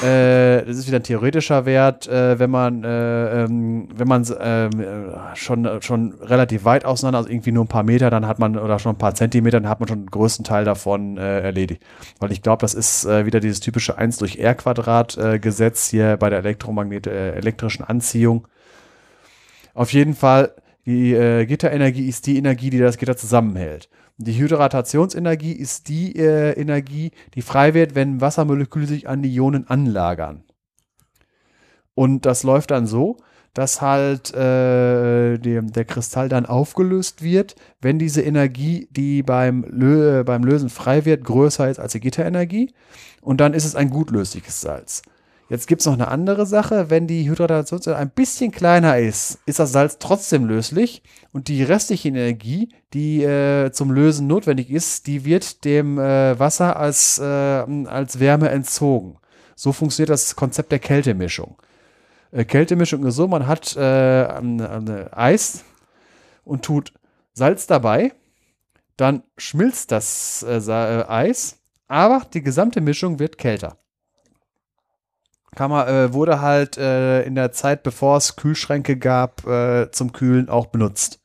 Äh, 0.00 0.64
das 0.64 0.76
ist 0.76 0.86
wieder 0.86 1.00
ein 1.00 1.02
theoretischer 1.02 1.66
Wert, 1.66 2.06
äh, 2.06 2.38
wenn 2.38 2.50
man, 2.50 2.84
äh, 2.84 3.42
ähm, 3.42 3.88
wenn 3.92 4.06
man 4.06 4.24
ähm, 4.40 4.70
äh, 4.80 5.34
schon, 5.34 5.68
schon 5.82 6.14
relativ 6.20 6.64
weit 6.64 6.84
auseinander, 6.84 7.18
also 7.18 7.30
irgendwie 7.30 7.50
nur 7.50 7.64
ein 7.64 7.68
paar 7.68 7.82
Meter, 7.82 8.10
dann 8.10 8.28
hat 8.28 8.38
man, 8.38 8.56
oder 8.56 8.78
schon 8.78 8.94
ein 8.94 8.98
paar 8.98 9.16
Zentimeter, 9.16 9.60
dann 9.60 9.68
hat 9.68 9.80
man 9.80 9.88
schon 9.88 10.02
den 10.02 10.10
größten 10.10 10.44
Teil 10.44 10.64
davon 10.64 11.18
äh, 11.18 11.40
erledigt. 11.40 11.82
Weil 12.20 12.30
ich 12.30 12.42
glaube, 12.42 12.60
das 12.60 12.74
ist 12.74 13.04
äh, 13.04 13.26
wieder 13.26 13.40
dieses 13.40 13.58
typische 13.58 13.98
1 13.98 14.18
durch 14.18 14.38
R 14.38 14.54
Quadrat 14.54 15.18
Gesetz 15.40 15.88
hier 15.88 16.16
bei 16.16 16.30
der 16.30 16.38
Elektromagnet 16.38 17.06
elektrischen 17.06 17.82
Anziehung. 17.82 18.46
Auf 19.74 19.92
jeden 19.92 20.14
Fall, 20.14 20.54
die 20.86 21.12
Gitterenergie 21.46 22.08
ist 22.08 22.26
die 22.26 22.36
Energie, 22.36 22.70
die 22.70 22.78
das 22.78 22.98
Gitter 22.98 23.16
zusammenhält. 23.16 23.88
Die 24.24 24.38
Hydratationsenergie 24.38 25.52
ist 25.52 25.88
die 25.88 26.16
äh, 26.16 26.52
Energie, 26.52 27.12
die 27.34 27.42
frei 27.42 27.74
wird, 27.74 27.94
wenn 27.94 28.20
Wassermoleküle 28.20 28.86
sich 28.86 29.08
an 29.08 29.22
die 29.22 29.34
Ionen 29.34 29.68
anlagern. 29.68 30.44
Und 31.94 32.24
das 32.24 32.42
läuft 32.42 32.70
dann 32.70 32.86
so, 32.86 33.18
dass 33.54 33.82
halt 33.82 34.32
äh, 34.34 35.38
der, 35.38 35.62
der 35.62 35.84
Kristall 35.84 36.28
dann 36.28 36.46
aufgelöst 36.46 37.22
wird, 37.22 37.54
wenn 37.80 37.98
diese 37.98 38.22
Energie, 38.22 38.88
die 38.90 39.22
beim, 39.22 39.64
Lö 39.68 40.24
beim 40.24 40.44
Lösen 40.44 40.70
frei 40.70 41.04
wird, 41.04 41.24
größer 41.24 41.68
ist 41.68 41.78
als 41.78 41.92
die 41.92 42.00
Gitterenergie. 42.00 42.72
Und 43.20 43.40
dann 43.40 43.52
ist 43.52 43.64
es 43.64 43.76
ein 43.76 43.90
gutlösliches 43.90 44.60
Salz. 44.60 45.02
Jetzt 45.52 45.66
gibt 45.66 45.82
es 45.82 45.86
noch 45.86 45.92
eine 45.92 46.08
andere 46.08 46.46
Sache. 46.46 46.88
Wenn 46.88 47.06
die 47.06 47.28
Hydratationszeit 47.28 47.94
ein 47.94 48.08
bisschen 48.08 48.52
kleiner 48.52 48.98
ist, 48.98 49.38
ist 49.44 49.58
das 49.58 49.70
Salz 49.70 49.98
trotzdem 49.98 50.46
löslich 50.46 51.02
und 51.30 51.48
die 51.48 51.62
restliche 51.62 52.08
Energie, 52.08 52.70
die 52.94 53.22
äh, 53.22 53.70
zum 53.70 53.90
Lösen 53.90 54.26
notwendig 54.26 54.70
ist, 54.70 55.06
die 55.06 55.26
wird 55.26 55.66
dem 55.66 55.98
äh, 55.98 56.38
Wasser 56.38 56.76
als, 56.76 57.18
äh, 57.18 57.24
als 57.24 58.18
Wärme 58.18 58.48
entzogen. 58.48 59.18
So 59.54 59.74
funktioniert 59.74 60.08
das 60.08 60.36
Konzept 60.36 60.72
der 60.72 60.78
Kältemischung. 60.78 61.58
Äh, 62.30 62.46
Kältemischung 62.46 63.04
ist 63.04 63.16
so, 63.16 63.28
man 63.28 63.46
hat 63.46 63.76
äh, 63.76 64.28
Eis 65.10 65.64
und 66.44 66.64
tut 66.64 66.94
Salz 67.34 67.66
dabei, 67.66 68.14
dann 68.96 69.22
schmilzt 69.36 69.92
das 69.92 70.46
äh, 70.48 71.04
Eis, 71.06 71.58
aber 71.88 72.22
die 72.32 72.40
gesamte 72.42 72.80
Mischung 72.80 73.18
wird 73.18 73.36
kälter. 73.36 73.81
Kammer 75.54 75.86
äh, 75.86 76.12
wurde 76.12 76.40
halt 76.40 76.78
äh, 76.78 77.22
in 77.22 77.34
der 77.34 77.52
Zeit, 77.52 77.82
bevor 77.82 78.16
es 78.16 78.36
Kühlschränke 78.36 78.96
gab, 78.96 79.46
äh, 79.46 79.90
zum 79.90 80.12
Kühlen 80.12 80.48
auch 80.48 80.66
benutzt. 80.66 81.20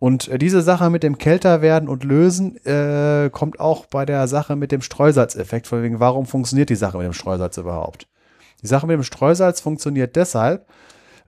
Und 0.00 0.28
äh, 0.28 0.38
diese 0.38 0.62
Sache 0.62 0.90
mit 0.90 1.02
dem 1.02 1.18
Kälterwerden 1.18 1.88
und 1.88 2.04
Lösen 2.04 2.56
äh, 2.64 3.30
kommt 3.30 3.60
auch 3.60 3.86
bei 3.86 4.04
der 4.04 4.28
Sache 4.28 4.56
mit 4.56 4.72
dem 4.72 4.82
Streusalzeffekt. 4.82 5.66
Von 5.66 5.82
wegen, 5.82 6.00
warum 6.00 6.26
funktioniert 6.26 6.70
die 6.70 6.76
Sache 6.76 6.98
mit 6.98 7.06
dem 7.06 7.12
Streusalz 7.12 7.56
überhaupt? 7.56 8.08
Die 8.62 8.66
Sache 8.66 8.86
mit 8.86 8.94
dem 8.94 9.02
Streusalz 9.04 9.60
funktioniert 9.60 10.16
deshalb, 10.16 10.66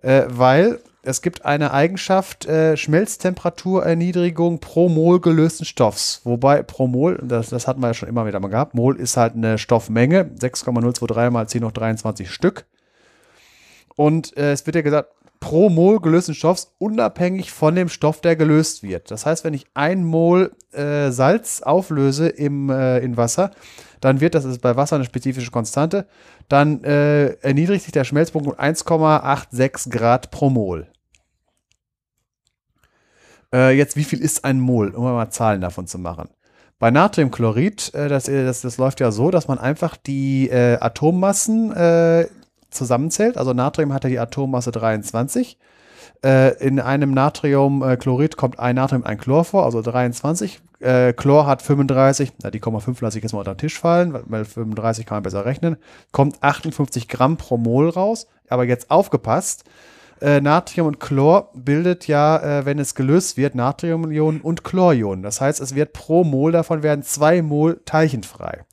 äh, 0.03 0.25
weil 0.29 0.81
es 1.03 1.23
gibt 1.23 1.45
eine 1.45 1.73
Eigenschaft 1.73 2.47
äh, 2.47 2.77
Schmelztemperaturerniedrigung 2.77 4.61
pro 4.61 4.89
Mol 4.89 5.21
gelösten 5.21 5.65
Stoffs. 5.65 6.21
Wobei 6.25 6.63
pro 6.63 6.87
Mol, 6.87 7.19
das, 7.23 7.51
das 7.51 7.67
hatten 7.67 7.81
wir 7.81 7.89
ja 7.89 7.95
schon 7.95 8.09
immer 8.09 8.27
wieder 8.27 8.41
mal 8.41 8.49
gehabt, 8.49 8.75
Mol 8.75 8.97
ist 8.97 9.17
halt 9.17 9.35
eine 9.35 9.59
Stoffmenge, 9.59 10.31
6,023 10.39 11.31
mal 11.31 11.49
10 11.49 11.65
hoch 11.65 11.73
23 11.73 12.31
Stück. 12.31 12.67
Und 13.97 14.37
äh, 14.37 14.53
es 14.53 14.67
wird 14.67 14.77
ja 14.77 14.83
gesagt, 14.83 15.11
pro 15.41 15.71
Mol 15.71 16.01
gelösten 16.01 16.35
Stoffs 16.35 16.75
unabhängig 16.79 17.51
von 17.51 17.75
dem 17.75 17.89
Stoff, 17.89 18.21
der 18.21 18.37
gelöst 18.37 18.83
wird. 18.83 19.11
Das 19.11 19.25
heißt, 19.25 19.43
wenn 19.43 19.55
ich 19.55 19.67
ein 19.75 20.05
Mol 20.05 20.53
äh, 20.73 21.11
Salz 21.11 21.63
auflöse 21.63 22.29
im, 22.29 22.69
äh, 22.69 22.99
in 22.99 23.17
Wasser, 23.17 23.51
dann 24.01 24.21
wird, 24.21 24.35
das 24.35 24.45
ist 24.45 24.61
bei 24.61 24.77
Wasser 24.77 24.97
eine 24.97 25.05
spezifische 25.05 25.51
Konstante, 25.51 26.07
dann 26.51 26.83
äh, 26.83 27.29
erniedrigt 27.43 27.85
sich 27.85 27.93
der 27.93 28.05
Schmelzpunkt 28.05 28.49
um 28.49 28.55
1,86 28.55 29.89
Grad 29.89 30.31
pro 30.31 30.51
Mol. 30.51 30.89
Äh, 33.55 33.77
jetzt, 33.77 33.97
wie 33.97 34.05
viel 34.05 34.21
ist 34.21 34.45
ein 34.45 34.59
Mol? 34.59 34.91
Um 34.91 35.05
mal 35.05 35.31
Zahlen 35.31 35.61
davon 35.61 35.87
zu 35.87 35.99
machen. 35.99 36.29
Bei 36.81 36.91
Natriumchlorid, 36.91 37.95
äh, 37.95 38.09
das, 38.09 38.25
das, 38.25 38.63
das, 38.63 38.79
läuft 38.79 38.99
ja 39.01 39.13
so, 39.13 39.31
dass 39.31 39.47
man 39.47 39.59
einfach 39.59 39.97
die 39.97 40.49
äh, 40.49 40.79
Atommassen 40.81 41.73
äh, 41.73 42.27
zusammenzählt. 42.71 43.39
Also 43.39 43.53
Natrium 43.53 43.93
hat 43.93 44.03
ja 44.05 44.11
die 44.11 44.19
Atommasse 44.19 44.73
23. 44.73 45.57
Äh, 46.23 46.55
in 46.65 46.81
einem 46.81 47.13
Natriumchlorid 47.13 48.37
kommt 48.37 48.59
ein 48.59 48.77
Natrium, 48.77 49.05
ein 49.05 49.19
Chlor 49.19 49.45
vor, 49.45 49.65
also 49.65 49.81
23. 49.81 50.61
Äh, 50.81 51.13
Chlor 51.15 51.47
hat 51.47 51.63
35, 51.63 52.33
na, 52.43 52.51
die 52.51 52.61
0,5 52.61 53.03
lasse 53.03 53.19
ich 53.19 53.25
jetzt 53.25 53.33
mal 53.33 53.39
unter 53.41 53.55
den 53.55 53.59
Tisch 53.59 53.79
fallen, 53.79 54.13
weil, 54.13 54.23
weil 54.27 54.45
35 54.45 55.07
kann 55.07 55.17
man 55.17 55.23
besser 55.23 55.45
rechnen. 55.45 55.77
Kommt 56.13 56.43
58 56.43 57.09
Gramm 57.09 57.37
pro 57.37 57.57
Mol 57.57 57.89
raus. 57.89 58.27
Aber 58.49 58.65
jetzt 58.65 58.91
aufgepasst, 58.91 59.65
äh, 60.21 60.41
Natrium 60.41 60.89
und 60.89 61.01
Chlor 61.01 61.51
bildet 61.55 62.07
ja, 62.07 62.37
äh, 62.61 62.67
wenn 62.67 62.79
es 62.79 62.95
gelöst 62.95 63.37
wird, 63.37 63.55
Natriumionen 63.55 64.43
und 64.43 64.65
Chlorionen. 64.65 65.23
Das 65.23 65.41
heißt, 65.41 65.61
es 65.61 65.75
wird 65.75 65.95
pro 65.95 66.25
Mol 66.25 66.53
davon 66.53 66.83
werden 66.83 67.03
zwei 67.03 67.41
Mol 67.41 67.81
teilchenfrei. 67.87 68.65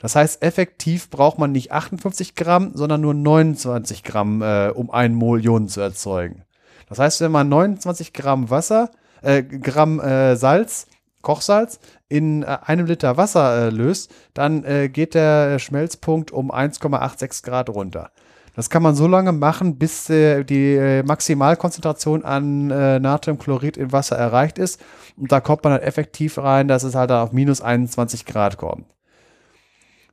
Das 0.00 0.16
heißt, 0.16 0.42
effektiv 0.42 1.08
braucht 1.08 1.38
man 1.38 1.52
nicht 1.52 1.72
58 1.72 2.34
Gramm, 2.34 2.72
sondern 2.74 3.00
nur 3.00 3.14
29 3.14 4.02
Gramm, 4.02 4.42
äh, 4.42 4.68
um 4.68 4.90
einen 4.90 5.14
Mol 5.14 5.42
Ionen 5.42 5.68
zu 5.68 5.80
erzeugen. 5.80 6.42
Das 6.88 6.98
heißt, 6.98 7.20
wenn 7.20 7.32
man 7.32 7.48
29 7.48 8.12
Gramm 8.12 8.50
Wasser, 8.50 8.90
äh, 9.22 9.42
Gramm 9.42 10.00
äh, 10.00 10.36
Salz, 10.36 10.86
Kochsalz 11.22 11.80
in 12.08 12.42
äh, 12.42 12.58
einem 12.62 12.86
Liter 12.86 13.16
Wasser 13.16 13.66
äh, 13.66 13.70
löst, 13.70 14.12
dann 14.34 14.64
äh, 14.64 14.88
geht 14.88 15.14
der 15.14 15.58
Schmelzpunkt 15.58 16.30
um 16.30 16.52
1,86 16.52 17.44
Grad 17.44 17.70
runter. 17.70 18.10
Das 18.54 18.70
kann 18.70 18.84
man 18.84 18.94
so 18.94 19.08
lange 19.08 19.32
machen, 19.32 19.78
bis 19.78 20.08
äh, 20.08 20.44
die 20.44 20.74
äh, 20.74 21.02
Maximalkonzentration 21.02 22.24
an 22.24 22.70
äh, 22.70 23.00
Natriumchlorid 23.00 23.76
im 23.76 23.90
Wasser 23.90 24.16
erreicht 24.16 24.58
ist. 24.58 24.80
Und 25.16 25.32
da 25.32 25.40
kommt 25.40 25.64
man 25.64 25.72
halt 25.72 25.82
effektiv 25.82 26.38
rein, 26.38 26.68
dass 26.68 26.84
es 26.84 26.94
halt 26.94 27.10
auf 27.10 27.32
minus 27.32 27.60
21 27.60 28.24
Grad 28.26 28.56
kommt. 28.56 28.86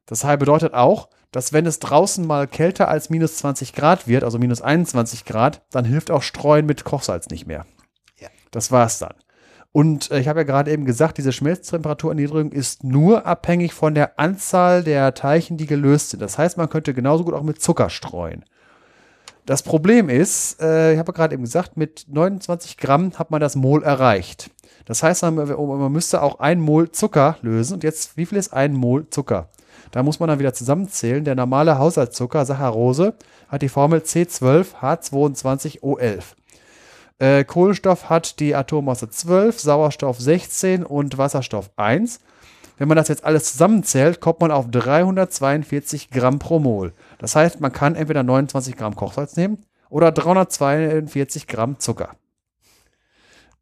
Das 0.07 0.23
bedeutet 0.23 0.73
auch, 0.73 1.07
dass 1.32 1.53
wenn 1.53 1.66
es 1.66 1.80
draußen 1.80 2.26
mal 2.26 2.48
kälter 2.48 2.90
als 2.90 3.10
minus 3.10 3.38
20 3.38 3.74
Grad 3.74 4.08
wird, 4.08 4.24
also 4.24 4.38
minus 4.38 4.62
21 4.62 5.26
Grad, 5.26 5.62
dann 5.72 5.86
hilft 5.86 6.12
auch 6.12 6.22
Streuen 6.22 6.66
mit 6.66 6.84
Kochsalz 6.84 7.30
nicht 7.30 7.48
mehr. 7.48 7.66
Ja. 8.20 8.28
Das 8.52 8.72
war's 8.72 8.99
dann. 8.99 9.14
Und 9.72 10.12
äh, 10.12 10.20
ich 10.20 10.28
habe 10.28 10.41
ja 10.41 10.44
gerade 10.44 10.72
eben 10.72 10.84
gesagt, 10.84 11.18
diese 11.18 11.32
Schmelztemperaturerniedrigung 11.32 12.52
ist 12.52 12.84
nur 12.84 13.26
abhängig 13.26 13.74
von 13.74 13.95
der 13.95 14.20
Anzahl 14.20 14.84
der 14.84 15.14
Teilchen, 15.14 15.56
die 15.56 15.66
gelöst 15.66 16.10
sind. 16.10 16.22
Das 16.22 16.38
heißt, 16.38 16.58
man 16.58 16.70
könnte 16.70 16.94
genauso 16.94 17.24
gut 17.24 17.34
auch 17.34 17.44
mit 17.44 17.62
Zucker 17.62 17.90
streuen. 17.90 18.44
Das 19.45 19.64
Problem 19.64 20.10
ist, 20.10 20.62
äh, 20.62 20.94
ich 20.94 20.99
habe 20.99 21.12
ja 21.12 21.16
gerade 21.16 21.34
eben 21.34 21.44
gesagt, 21.44 21.78
mit 21.78 22.06
29 22.10 22.78
Gramm 22.78 23.18
hat 23.18 23.32
man 23.32 23.41
das 23.41 23.56
Mol 23.56 23.82
erreicht. 23.82 24.52
Das 24.86 25.03
heißt, 25.03 25.24
man, 25.24 25.36
man 25.36 25.91
müsste 25.91 26.22
auch 26.22 26.40
ein 26.40 26.60
Mol 26.60 26.91
Zucker 26.91 27.38
lösen. 27.41 27.76
Und 27.76 27.84
jetzt, 27.84 28.18
wie 28.18 28.26
viel 28.26 28.38
ist 28.38 28.52
ein 28.52 28.74
Mol 28.74 29.10
Zucker? 29.10 29.49
Da 29.91 30.03
muss 30.03 30.19
man 30.19 30.27
dann 30.30 30.39
wieder 30.39 30.53
zusammenzählen. 30.53 31.23
Der 31.23 31.35
normale 31.35 31.77
Haushaltszucker, 31.77 32.45
Saccharose, 32.45 33.13
hat 33.49 33.61
die 33.61 33.69
Formel 33.69 33.99
C12H22O11. 33.99 36.23
Äh, 37.19 37.43
Kohlenstoff 37.43 38.09
hat 38.09 38.39
die 38.39 38.55
Atommasse 38.55 39.09
12, 39.09 39.59
Sauerstoff 39.59 40.19
16 40.19 40.84
und 40.84 41.18
Wasserstoff 41.18 41.69
1. 41.76 42.19
Wenn 42.77 42.88
man 42.88 42.97
das 42.97 43.09
jetzt 43.09 43.23
alles 43.23 43.51
zusammenzählt, 43.51 44.22
kommt 44.22 44.39
man 44.39 44.49
auf 44.49 44.72
342 44.72 46.09
Gramm 46.09 46.39
pro 46.39 46.57
Mol. 46.57 46.93
Das 47.19 47.35
heißt, 47.35 47.61
man 47.61 47.72
kann 47.72 47.93
entweder 47.93 48.23
29 48.23 48.76
Gramm 48.76 48.95
Kochsalz 48.95 49.35
nehmen 49.35 49.59
oder 49.89 50.11
342 50.11 51.45
Gramm 51.45 51.77
Zucker. 51.77 52.15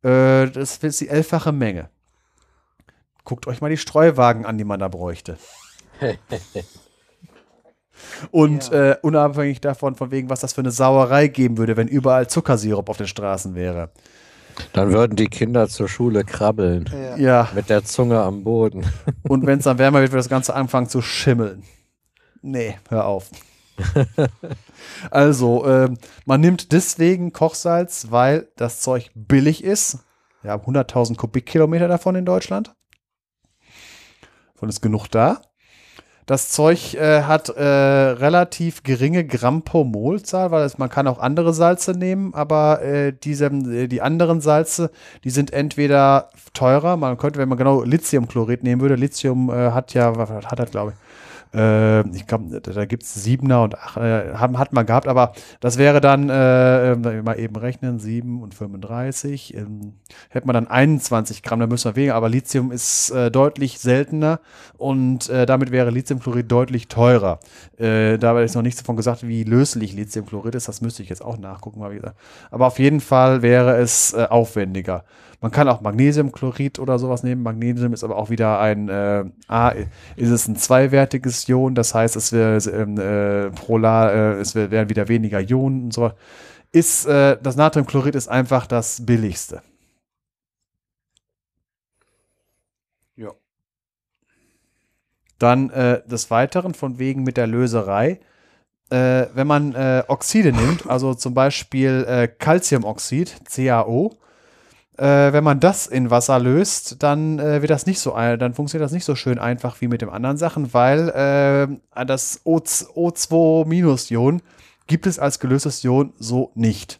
Äh, 0.03 0.47
das 0.47 0.77
ist 0.77 1.01
die 1.01 1.09
elffache 1.09 1.51
Menge. 1.51 1.89
Guckt 3.25 3.45
euch 3.47 3.59
mal 3.59 3.69
die 3.69 3.75
Streuwagen 3.75 4.45
an, 4.45 4.57
die 4.57 4.63
man 4.63 4.79
da 4.79 4.87
bräuchte. 4.87 5.37
Und 8.31 8.69
ja. 8.71 8.91
äh, 8.91 8.97
unabhängig 9.01 9.61
davon, 9.61 9.95
von 9.95 10.11
wegen, 10.11 10.29
was 10.29 10.39
das 10.39 10.53
für 10.53 10.61
eine 10.61 10.71
Sauerei 10.71 11.27
geben 11.27 11.57
würde, 11.57 11.77
wenn 11.77 11.87
überall 11.87 12.27
Zuckersirup 12.27 12.89
auf 12.89 12.97
den 12.97 13.07
Straßen 13.07 13.55
wäre. 13.55 13.91
Dann 14.73 14.91
würden 14.91 15.15
die 15.15 15.27
Kinder 15.27 15.67
zur 15.67 15.87
Schule 15.87 16.23
krabbeln. 16.23 16.89
Ja. 16.91 17.17
ja. 17.17 17.49
Mit 17.55 17.69
der 17.69 17.83
Zunge 17.83 18.21
am 18.21 18.43
Boden. 18.43 18.85
Und 19.27 19.45
wenn 19.45 19.59
es 19.59 19.65
dann 19.65 19.77
wärmer 19.77 20.01
wird, 20.01 20.11
wird 20.11 20.19
das 20.19 20.29
Ganze 20.29 20.53
anfangen 20.53 20.89
zu 20.89 21.01
schimmeln. 21.01 21.63
Nee, 22.41 22.77
hör 22.89 23.05
auf. 23.05 23.29
also, 25.11 25.65
äh, 25.65 25.89
man 26.25 26.41
nimmt 26.41 26.73
deswegen 26.73 27.31
Kochsalz, 27.31 28.07
weil 28.09 28.49
das 28.57 28.81
Zeug 28.81 29.11
billig 29.15 29.63
ist. 29.63 29.99
Wir 30.41 30.51
haben 30.51 30.63
100.000 30.63 31.15
Kubikkilometer 31.15 31.87
davon 31.87 32.15
in 32.15 32.25
Deutschland. 32.25 32.73
Von 34.55 34.69
ist 34.69 34.81
genug 34.81 35.07
da. 35.07 35.41
Das 36.29 36.49
Zeug 36.49 36.93
äh, 36.93 37.23
hat 37.23 37.49
äh, 37.49 37.63
relativ 37.63 38.83
geringe 38.83 39.25
Gramm 39.25 39.63
pro 39.63 39.83
Molzahl, 39.83 40.51
weil 40.51 40.63
es, 40.63 40.77
man 40.77 40.87
kann 40.87 41.07
auch 41.07 41.17
andere 41.17 41.55
Salze 41.55 41.93
nehmen, 41.93 42.35
aber 42.35 42.83
äh, 42.83 43.13
diese, 43.13 43.47
äh, 43.47 43.87
die 43.87 44.03
anderen 44.03 44.39
Salze, 44.39 44.91
die 45.23 45.31
sind 45.31 45.51
entweder 45.51 46.29
teurer, 46.53 46.97
man 46.97 47.17
könnte, 47.17 47.39
wenn 47.39 47.49
man 47.49 47.57
genau 47.57 47.81
Lithiumchlorid 47.81 48.61
nehmen 48.61 48.79
würde, 48.79 48.93
Lithium 48.93 49.49
äh, 49.49 49.71
hat 49.71 49.95
ja, 49.95 50.15
hat 50.15 50.59
er, 50.59 50.67
glaube 50.67 50.91
ich, 50.91 51.08
äh, 51.53 52.07
ich 52.15 52.27
glaube, 52.27 52.61
da 52.61 52.85
gibt 52.85 53.03
es 53.03 53.15
Siebener 53.15 53.63
und 53.63 53.75
ach, 53.75 53.97
äh, 53.97 54.33
haben, 54.33 54.59
hat 54.59 54.71
man 54.71 54.85
gehabt, 54.85 55.07
aber 55.07 55.33
das 55.59 55.77
wäre 55.77 55.99
dann, 55.99 56.29
äh, 56.29 56.95
mal 56.95 57.39
eben 57.39 57.55
rechnen, 57.55 57.99
7 57.99 58.41
und 58.41 58.53
35, 58.53 59.55
ähm, 59.55 59.93
hätte 60.29 60.45
man 60.45 60.53
dann 60.53 60.67
21 60.67 61.41
Gramm, 61.41 61.59
da 61.59 61.67
müssen 61.67 61.91
wir 61.91 61.95
weniger, 61.95 62.15
aber 62.15 62.29
Lithium 62.29 62.71
ist 62.71 63.09
äh, 63.09 63.31
deutlich 63.31 63.79
seltener 63.79 64.39
und 64.77 65.29
äh, 65.29 65.45
damit 65.45 65.71
wäre 65.71 65.89
Lithiumchlorid 65.89 66.51
deutlich 66.51 66.87
teurer. 66.87 67.39
Äh, 67.77 68.17
dabei 68.17 68.43
ist 68.43 68.55
noch 68.55 68.61
nichts 68.61 68.81
davon 68.81 68.95
gesagt, 68.95 69.27
wie 69.27 69.43
löslich 69.43 69.93
Lithiumchlorid 69.93 70.53
ist, 70.53 70.67
das 70.67 70.81
müsste 70.81 71.01
ich 71.01 71.09
jetzt 71.09 71.23
auch 71.23 71.37
nachgucken, 71.37 71.79
mal 71.79 71.91
wieder. 71.91 72.13
Aber 72.51 72.67
auf 72.67 72.77
jeden 72.77 73.01
Fall 73.01 73.41
wäre 73.41 73.77
es 73.77 74.13
aufwendiger. 74.13 75.03
Man 75.41 75.51
kann 75.51 75.69
auch 75.69 75.79
Magnesiumchlorid 75.79 76.79
oder 76.79 76.99
sowas 76.99 77.23
nehmen. 77.23 77.43
Magnesium 77.43 77.93
ist 77.93 78.03
aber 78.03 78.17
auch 78.17 78.29
wieder 78.29 78.59
ein, 78.59 78.89
äh, 78.89 79.23
A, 79.47 79.69
ist 80.17 80.29
es 80.29 80.47
ein 80.47 80.57
zweiwertiges 80.57 81.47
Ion, 81.47 81.75
das 81.75 81.95
heißt, 81.95 82.15
es 82.17 82.33
wäre 82.33 82.57
ähm, 82.57 82.97
äh, 82.99 83.49
Prolar, 83.51 84.13
äh, 84.13 84.39
es 84.39 84.53
wären 84.55 84.89
wieder 84.89 85.07
weniger 85.07 85.39
Ionen 85.39 85.85
und 85.85 85.93
so. 85.93 86.11
Ist, 86.71 87.05
äh, 87.05 87.37
das 87.41 87.55
Natriumchlorid 87.55 88.15
ist 88.15 88.27
einfach 88.27 88.67
das 88.67 89.05
billigste. 89.05 89.61
Ja. 93.15 93.31
Dann 95.39 95.69
äh, 95.69 96.05
des 96.05 96.29
Weiteren 96.29 96.73
von 96.73 96.99
wegen 96.99 97.23
mit 97.23 97.37
der 97.37 97.47
Löserei. 97.47 98.19
Äh, 98.91 99.27
wenn 99.35 99.47
man 99.47 99.73
äh, 99.73 100.03
Oxide 100.07 100.51
nimmt, 100.51 100.89
also 100.89 101.13
zum 101.13 101.33
Beispiel 101.33 102.05
äh, 102.07 102.27
Calciumoxid, 102.27 103.35
CaO, 103.45 104.18
äh, 104.99 105.33
wenn 105.33 105.43
man 105.43 105.59
das 105.59 105.87
in 105.87 106.11
Wasser 106.11 106.39
löst, 106.39 107.01
dann 107.01 107.39
äh, 107.39 107.61
wird 107.61 107.69
das 107.71 107.85
nicht 107.85 107.99
so, 107.99 108.11
dann 108.11 108.53
funktioniert 108.53 108.85
das 108.85 108.91
nicht 108.91 109.05
so 109.05 109.15
schön 109.15 109.39
einfach 109.39 109.79
wie 109.79 109.87
mit 109.87 110.01
den 110.01 110.09
anderen 110.09 110.35
Sachen, 110.37 110.73
weil 110.73 111.09
äh, 111.09 111.67
das 112.05 112.45
O2-Ion 112.45 114.41
gibt 114.87 115.07
es 115.07 115.17
als 115.17 115.39
gelöstes 115.39 115.85
Ion 115.85 116.13
so 116.19 116.51
nicht. 116.55 116.99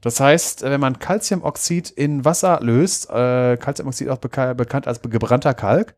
Das 0.00 0.18
heißt, 0.20 0.62
wenn 0.62 0.80
man 0.80 0.98
Calciumoxid 0.98 1.90
in 1.90 2.24
Wasser 2.24 2.60
löst, 2.62 3.10
äh, 3.10 3.58
Calciumoxid 3.58 4.08
auch 4.08 4.18
beka 4.18 4.54
bekannt 4.54 4.86
als 4.86 5.02
gebrannter 5.02 5.52
Kalk, 5.52 5.94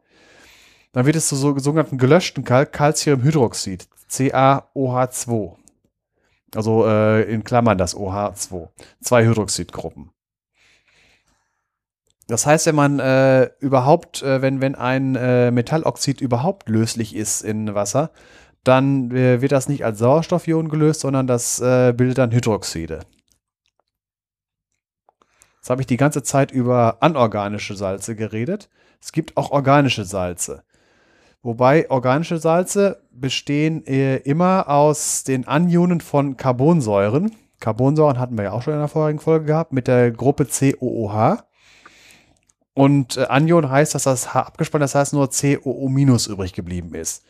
dann 0.93 1.07
wird 1.07 1.15
es 1.17 1.29
zu 1.29 1.37
so, 1.37 1.57
sogenannten 1.59 1.99
gelöschten 1.99 2.43
Kalk, 2.45 2.73
Calciumhydroxid, 2.73 3.87
CaOH2. 4.11 5.53
Also 6.55 6.87
äh, 6.87 7.23
in 7.31 7.45
Klammern 7.45 7.77
das 7.79 7.95
OH2. 7.95 8.69
Zwei 9.03 9.27
Hydroxidgruppen. 9.27 10.11
Das 12.29 12.45
heißt, 12.45 12.67
wenn 12.67 12.75
man 12.75 12.99
äh, 13.01 13.51
überhaupt, 13.59 14.23
äh, 14.23 14.43
wenn, 14.43 14.61
wenn 14.61 14.75
ein 14.75 15.17
äh, 15.17 15.51
Metalloxid 15.51 16.21
überhaupt 16.21 16.69
löslich 16.69 17.17
ist 17.17 17.41
in 17.41 17.75
Wasser, 17.75 18.11
dann 18.65 19.11
äh, 19.13 19.41
wird 19.41 19.53
das 19.53 19.69
nicht 19.69 19.85
als 19.85 19.99
Sauerstoffion 19.99 20.69
gelöst, 20.69 21.01
sondern 21.01 21.27
das 21.27 21.59
äh, 21.59 21.95
bildet 21.97 22.19
dann 22.19 22.31
Hydroxide. 22.31 23.01
Jetzt 25.57 25.71
habe 25.71 25.81
ich 25.81 25.87
die 25.87 25.97
ganze 25.97 26.23
Zeit 26.23 26.53
über 26.53 26.99
anorganische 27.01 27.75
Salze 27.75 28.15
geredet. 28.15 28.69
Es 29.01 29.13
gibt 29.13 29.37
auch 29.39 29.51
organische 29.51 30.05
Salze. 30.05 30.65
Wobei 31.43 31.91
organische 31.91 32.39
Salze 32.39 33.03
bestehen 33.11 33.87
äh, 33.87 34.17
immer 34.17 34.69
aus 34.69 35.25
den 35.25 35.47
Anionen 35.47 36.03
von 36.03 36.37
Carbonsäuren. 36.37 37.35
Carbonsäuren 37.61 38.19
hatten 38.19 38.37
wir 38.37 38.45
ja 38.45 38.53
auch 38.53 38.63
schon 38.63 38.75
in 38.75 38.81
der 38.81 38.89
vorigen 38.89 39.19
Folge 39.19 39.47
gehabt 39.47 39.73
mit 39.73 39.87
der 39.87 40.11
Gruppe 40.11 40.47
COOH. 40.47 41.48
Und 42.79 43.17
äh, 43.17 43.25
Anion 43.25 43.69
heißt, 43.69 43.97
dass 43.97 44.05
das 44.05 44.35
H 44.35 44.41
abgespannt, 44.41 44.85
das 44.85 44.95
heißt 44.95 45.13
nur 45.13 45.31
COO- 45.31 46.29
übrig 46.29 46.53
geblieben 46.53 46.95
ist. 46.95 47.25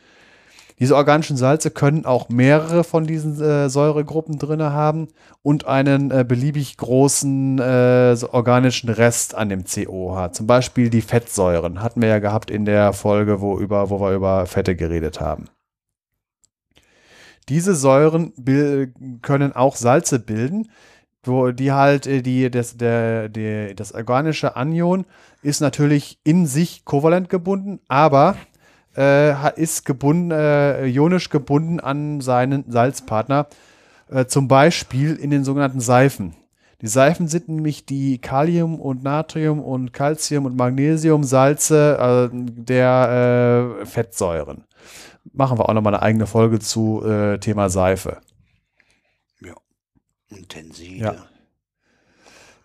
Diese 0.78 0.94
organischen 0.94 1.38
Salze 1.38 1.70
können 1.70 2.04
auch 2.04 2.28
mehrere 2.28 2.84
von 2.84 3.06
diesen 3.06 3.40
äh, 3.40 3.70
Säuregruppen 3.70 4.38
drin 4.38 4.62
haben 4.62 5.08
und 5.42 5.66
einen 5.66 6.10
äh, 6.10 6.22
beliebig 6.28 6.76
großen 6.76 7.58
äh, 7.60 8.16
organischen 8.30 8.90
Rest 8.90 9.34
an 9.34 9.48
dem 9.48 9.64
COH. 9.64 10.32
Zum 10.32 10.46
Beispiel 10.46 10.90
die 10.90 11.00
Fettsäuren. 11.00 11.80
Hatten 11.80 12.02
wir 12.02 12.10
ja 12.10 12.18
gehabt 12.18 12.50
in 12.50 12.66
der 12.66 12.92
Folge, 12.92 13.40
wo, 13.40 13.58
über, 13.58 13.88
wo 13.88 14.02
wir 14.02 14.12
über 14.12 14.44
Fette 14.44 14.76
geredet 14.76 15.18
haben. 15.18 15.46
Diese 17.48 17.74
Säuren 17.74 18.34
können 19.22 19.56
auch 19.56 19.76
Salze 19.76 20.18
bilden, 20.18 20.68
wo 21.28 21.50
die 21.52 21.72
halt, 21.72 22.06
äh, 22.06 22.22
die, 22.22 22.50
das, 22.50 22.76
der, 22.76 23.28
der, 23.28 23.74
das 23.74 23.92
organische 23.92 24.56
Anion 24.56 25.04
ist 25.42 25.60
natürlich 25.60 26.18
in 26.24 26.46
sich 26.46 26.84
kovalent 26.84 27.28
gebunden, 27.28 27.80
aber 27.88 28.36
äh, 28.96 29.60
ist 29.60 29.84
gebunden, 29.84 30.30
äh, 30.30 30.86
ionisch 30.86 31.30
gebunden 31.30 31.80
an 31.80 32.20
seinen 32.20 32.70
Salzpartner, 32.70 33.46
äh, 34.08 34.26
zum 34.26 34.48
Beispiel 34.48 35.14
in 35.14 35.30
den 35.30 35.44
sogenannten 35.44 35.80
Seifen. 35.80 36.34
Die 36.80 36.86
Seifen 36.86 37.26
sind 37.28 37.48
nämlich 37.48 37.86
die 37.86 38.20
Kalium- 38.20 38.80
und 38.80 39.02
Natrium- 39.02 39.60
und 39.60 39.92
Calcium- 39.92 40.46
und 40.46 40.56
Magnesiumsalze 40.56 42.30
äh, 42.32 42.36
der 42.36 43.78
äh, 43.80 43.86
Fettsäuren. 43.86 44.64
Machen 45.32 45.58
wir 45.58 45.68
auch 45.68 45.74
nochmal 45.74 45.94
eine 45.94 46.02
eigene 46.02 46.26
Folge 46.26 46.58
zu 46.58 47.02
Thema 47.40 47.68
Seife. 47.68 48.18
Und 50.30 50.48
Tenside. 50.48 51.04
Ja. 51.04 51.16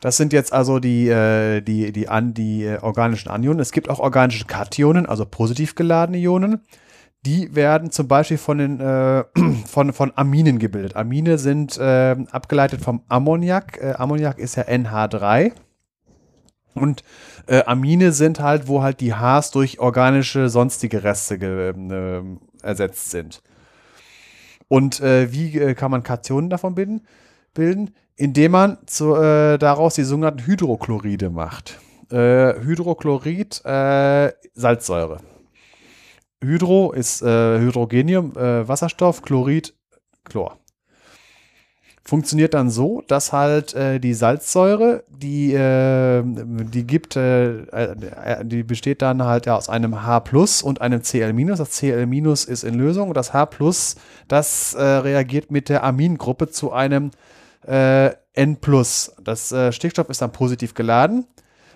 Das 0.04 0.18
sind 0.18 0.34
jetzt 0.34 0.52
also 0.52 0.80
die, 0.80 1.08
äh, 1.08 1.62
die, 1.62 1.94
die, 1.94 2.10
an, 2.10 2.34
die 2.34 2.66
äh, 2.66 2.78
organischen 2.82 3.32
Anionen. 3.32 3.62
Es 3.62 3.72
gibt 3.72 3.90
auch 3.90 4.00
organische 4.00 4.44
Kationen, 4.44 5.06
also 5.06 5.26
positiv 5.26 5.76
geladene 5.76 6.18
Ionen. 6.18 6.60
Die 7.26 7.56
werden 7.56 7.90
zum 7.90 8.10
Beispiel 8.10 8.38
von, 8.38 8.58
den, 8.58 8.82
äh, 8.82 9.24
von, 9.66 9.94
von 9.94 10.12
Aminen 10.18 10.60
gebildet. 10.60 10.98
Amine 10.98 11.38
sind 11.38 11.78
äh, 11.78 12.18
abgeleitet 12.32 12.82
vom 12.82 13.04
Ammoniak. 13.08 13.82
Äh, 13.82 13.94
Ammoniak 13.94 14.40
ist 14.40 14.58
ja 14.58 14.64
NH3. 14.64 15.54
Und 16.74 17.06
äh, 17.48 17.64
Amine 17.64 18.12
sind 18.12 18.42
halt, 18.42 18.68
wo 18.68 18.84
halt 18.84 19.00
die 19.00 19.16
Hs 19.16 19.52
durch 19.52 19.80
organische 19.80 20.50
sonstige 20.50 21.06
Reste 21.06 22.36
ersetzt 22.62 23.12
sind. 23.12 23.42
Und 24.68 25.02
wie 25.02 25.76
kann 25.76 25.92
man 25.92 26.02
Kationen 26.02 26.50
davon 26.50 26.74
bilden? 26.74 27.06
bilden, 27.54 27.92
indem 28.16 28.52
man 28.52 28.78
zu, 28.86 29.16
äh, 29.16 29.58
daraus 29.58 29.96
die 29.96 30.04
sogenannten 30.04 30.46
Hydrochloride 30.46 31.30
macht. 31.30 31.80
Äh, 32.12 32.54
Hydrochlorid, 32.62 33.66
äh, 33.66 34.32
Salzsäure. 34.54 35.20
Hydro 36.44 36.92
ist 36.92 37.22
äh, 37.22 37.60
Hydrogenium, 37.60 38.36
äh, 38.36 38.68
Wasserstoff, 38.68 39.22
Chlorid, 39.22 39.74
Chlor. 40.26 40.58
Funktioniert 42.06 42.54
dann 42.54 42.70
so, 42.70 43.02
dass 43.08 43.32
halt 43.32 43.74
äh, 43.76 43.98
die 43.98 44.14
Salzsäure, 44.14 45.06
die, 45.08 45.54
die 45.54 46.86
gibt, 46.86 47.16
die 47.16 48.64
besteht 48.64 49.02
dann 49.02 49.24
halt 49.24 49.46
ja 49.46 49.56
aus 49.56 49.70
einem 49.70 50.04
H 50.04 50.24
und 50.64 50.82
einem 50.82 51.00
Cl-. 51.00 51.56
Das 51.56 51.82
Cl- 51.82 52.50
ist 52.50 52.64
in 52.66 52.74
Lösung. 52.74 53.14
Das 53.14 53.34
H, 53.34 53.50
das 54.28 54.76
reagiert 54.78 55.50
mit 55.50 55.70
der 55.70 55.86
Amingruppe 55.86 56.50
zu 56.50 56.74
einem 56.74 57.12
N+. 57.66 58.58
Das 59.24 59.52
äh, 59.52 59.72
Stickstoff 59.72 60.10
ist 60.10 60.22
dann 60.22 60.32
positiv 60.32 60.74
geladen 60.74 61.26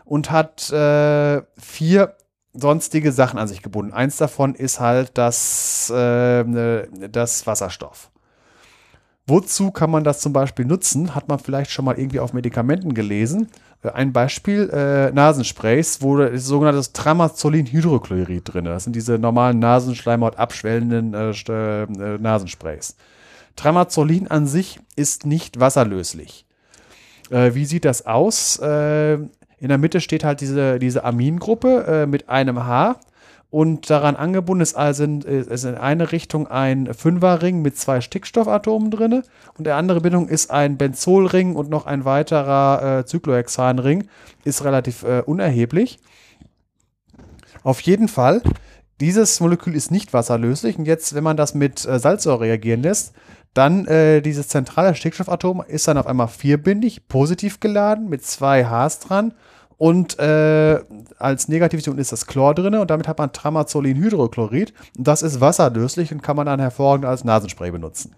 und 0.06 0.32
hat 0.32 0.72
äh, 0.72 1.42
vier 1.58 2.16
sonstige 2.54 3.12
Sachen 3.12 3.40
an 3.40 3.48
sich 3.48 3.62
gebunden. 3.62 3.94
Eins 3.94 4.18
davon 4.18 4.56
ist 4.56 4.80
halt 4.80 5.12
das, 5.18 5.92
äh, 5.94 6.44
ne, 6.44 6.88
das 7.12 7.46
Wasserstoff. 7.46 8.10
Wozu 9.28 9.72
kann 9.72 9.92
man 9.92 10.06
das 10.06 10.22
zum 10.22 10.32
Beispiel 10.32 10.66
nutzen? 10.66 11.14
Hat 11.14 11.28
man 11.28 11.38
vielleicht 11.38 11.70
schon 11.72 11.84
mal 11.84 12.00
irgendwie 12.00 12.22
auf 12.22 12.32
Medikamenten 12.32 12.94
gelesen. 12.94 13.50
Äh, 13.84 13.92
ein 13.92 14.14
Beispiel, 14.14 14.70
äh, 14.70 15.12
Nasensprays, 15.12 16.02
wo 16.02 16.18
das 16.18 16.46
sogenanntes 16.46 16.94
Tramazolinhydrochlorid 16.94 18.54
drin 18.54 18.66
ist. 18.66 18.72
Das 18.72 18.84
sind 18.86 18.96
diese 18.96 19.20
normalen 19.20 19.60
Nasenschleimhaut 19.60 20.38
abschwellenden 20.38 21.14
äh, 21.14 21.32
äh, 21.32 22.18
Nasensprays. 22.18 22.96
Tramazolin 23.58 24.30
an 24.30 24.48
sich 24.48 24.80
ist 24.96 25.26
nicht 25.26 25.60
wasserlöslich. 25.60 26.46
Äh, 27.30 27.54
wie 27.54 27.66
sieht 27.66 27.84
das 27.84 28.06
aus? 28.06 28.58
Äh, 28.60 29.16
in 29.60 29.70
der 29.70 29.78
Mitte 29.78 30.00
steht 30.00 30.24
halt 30.24 30.40
diese, 30.40 30.80
diese 30.80 31.04
Amingruppe 31.04 31.86
äh, 31.88 32.06
mit 32.08 32.30
einem 32.30 32.66
H 32.66 32.98
und 33.50 33.90
daran 33.90 34.16
angebunden 34.16 34.62
ist 34.62 34.76
also 34.76 35.04
in, 35.04 35.22
ist 35.22 35.64
in 35.64 35.76
eine 35.76 36.12
Richtung 36.12 36.48
ein 36.48 36.94
Fünferring 36.94 37.62
mit 37.62 37.78
zwei 37.78 38.02
Stickstoffatomen 38.02 38.92
drin 38.92 39.24
und 39.58 39.66
der 39.66 39.78
andere 39.78 40.02
Bindung 40.02 40.30
ist 40.30 40.52
ein 40.52 40.78
Benzolring 40.78 41.56
und 41.56 41.70
noch 41.70 41.86
ein 41.86 42.06
weiterer 42.06 43.00
äh, 43.00 43.06
Cyclohexanring, 43.08 44.08
ist 44.44 44.64
relativ 44.64 45.04
äh, 45.04 45.24
unerheblich. 45.26 46.00
Auf 47.64 47.82
jeden 47.82 48.08
Fall 48.08 48.42
Dieses 49.00 49.40
Molekül 49.40 49.76
ist 49.76 49.92
nicht 49.92 50.12
wasserlöslich 50.14 50.80
und 50.80 50.86
jetzt, 50.86 51.14
wenn 51.14 51.24
man 51.24 51.38
das 51.38 51.54
mit 51.54 51.86
äh, 51.86 52.00
Salzsäure 52.00 52.42
reagieren 52.42 52.82
lässt, 52.82 53.14
dann 53.58 53.86
äh, 53.88 54.22
dieses 54.22 54.48
zentrale 54.48 54.94
Stickstoffatom 54.94 55.64
ist 55.68 55.88
dann 55.88 55.98
auf 55.98 56.06
einmal 56.06 56.28
vierbindig, 56.28 57.08
positiv 57.08 57.60
geladen 57.60 58.08
mit 58.08 58.24
zwei 58.24 58.66
Hs 58.66 59.00
dran 59.00 59.34
und 59.78 60.20
äh, 60.20 60.80
als 61.18 61.48
Negativition 61.48 61.98
ist 61.98 62.12
das 62.12 62.28
Chlor 62.28 62.54
drin 62.54 62.76
und 62.76 62.92
damit 62.92 63.08
hat 63.08 63.18
man 63.18 63.34
Tramazolinhydrochlorid 63.34 64.74
das 64.96 65.24
ist 65.24 65.42
wasserlöslich 65.42 66.12
und 66.12 66.22
kann 66.22 66.36
man 66.36 66.46
dann 66.46 66.60
hervorragend 66.60 67.06
als 67.06 67.24
Nasenspray 67.24 67.72
benutzen. 67.72 68.16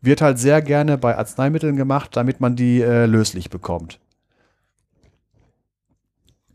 Wird 0.00 0.20
halt 0.20 0.38
sehr 0.38 0.62
gerne 0.62 0.98
bei 0.98 1.16
Arzneimitteln 1.16 1.76
gemacht, 1.76 2.16
damit 2.16 2.40
man 2.40 2.56
die 2.56 2.80
äh, 2.80 3.06
löslich 3.06 3.50
bekommt. 3.50 4.00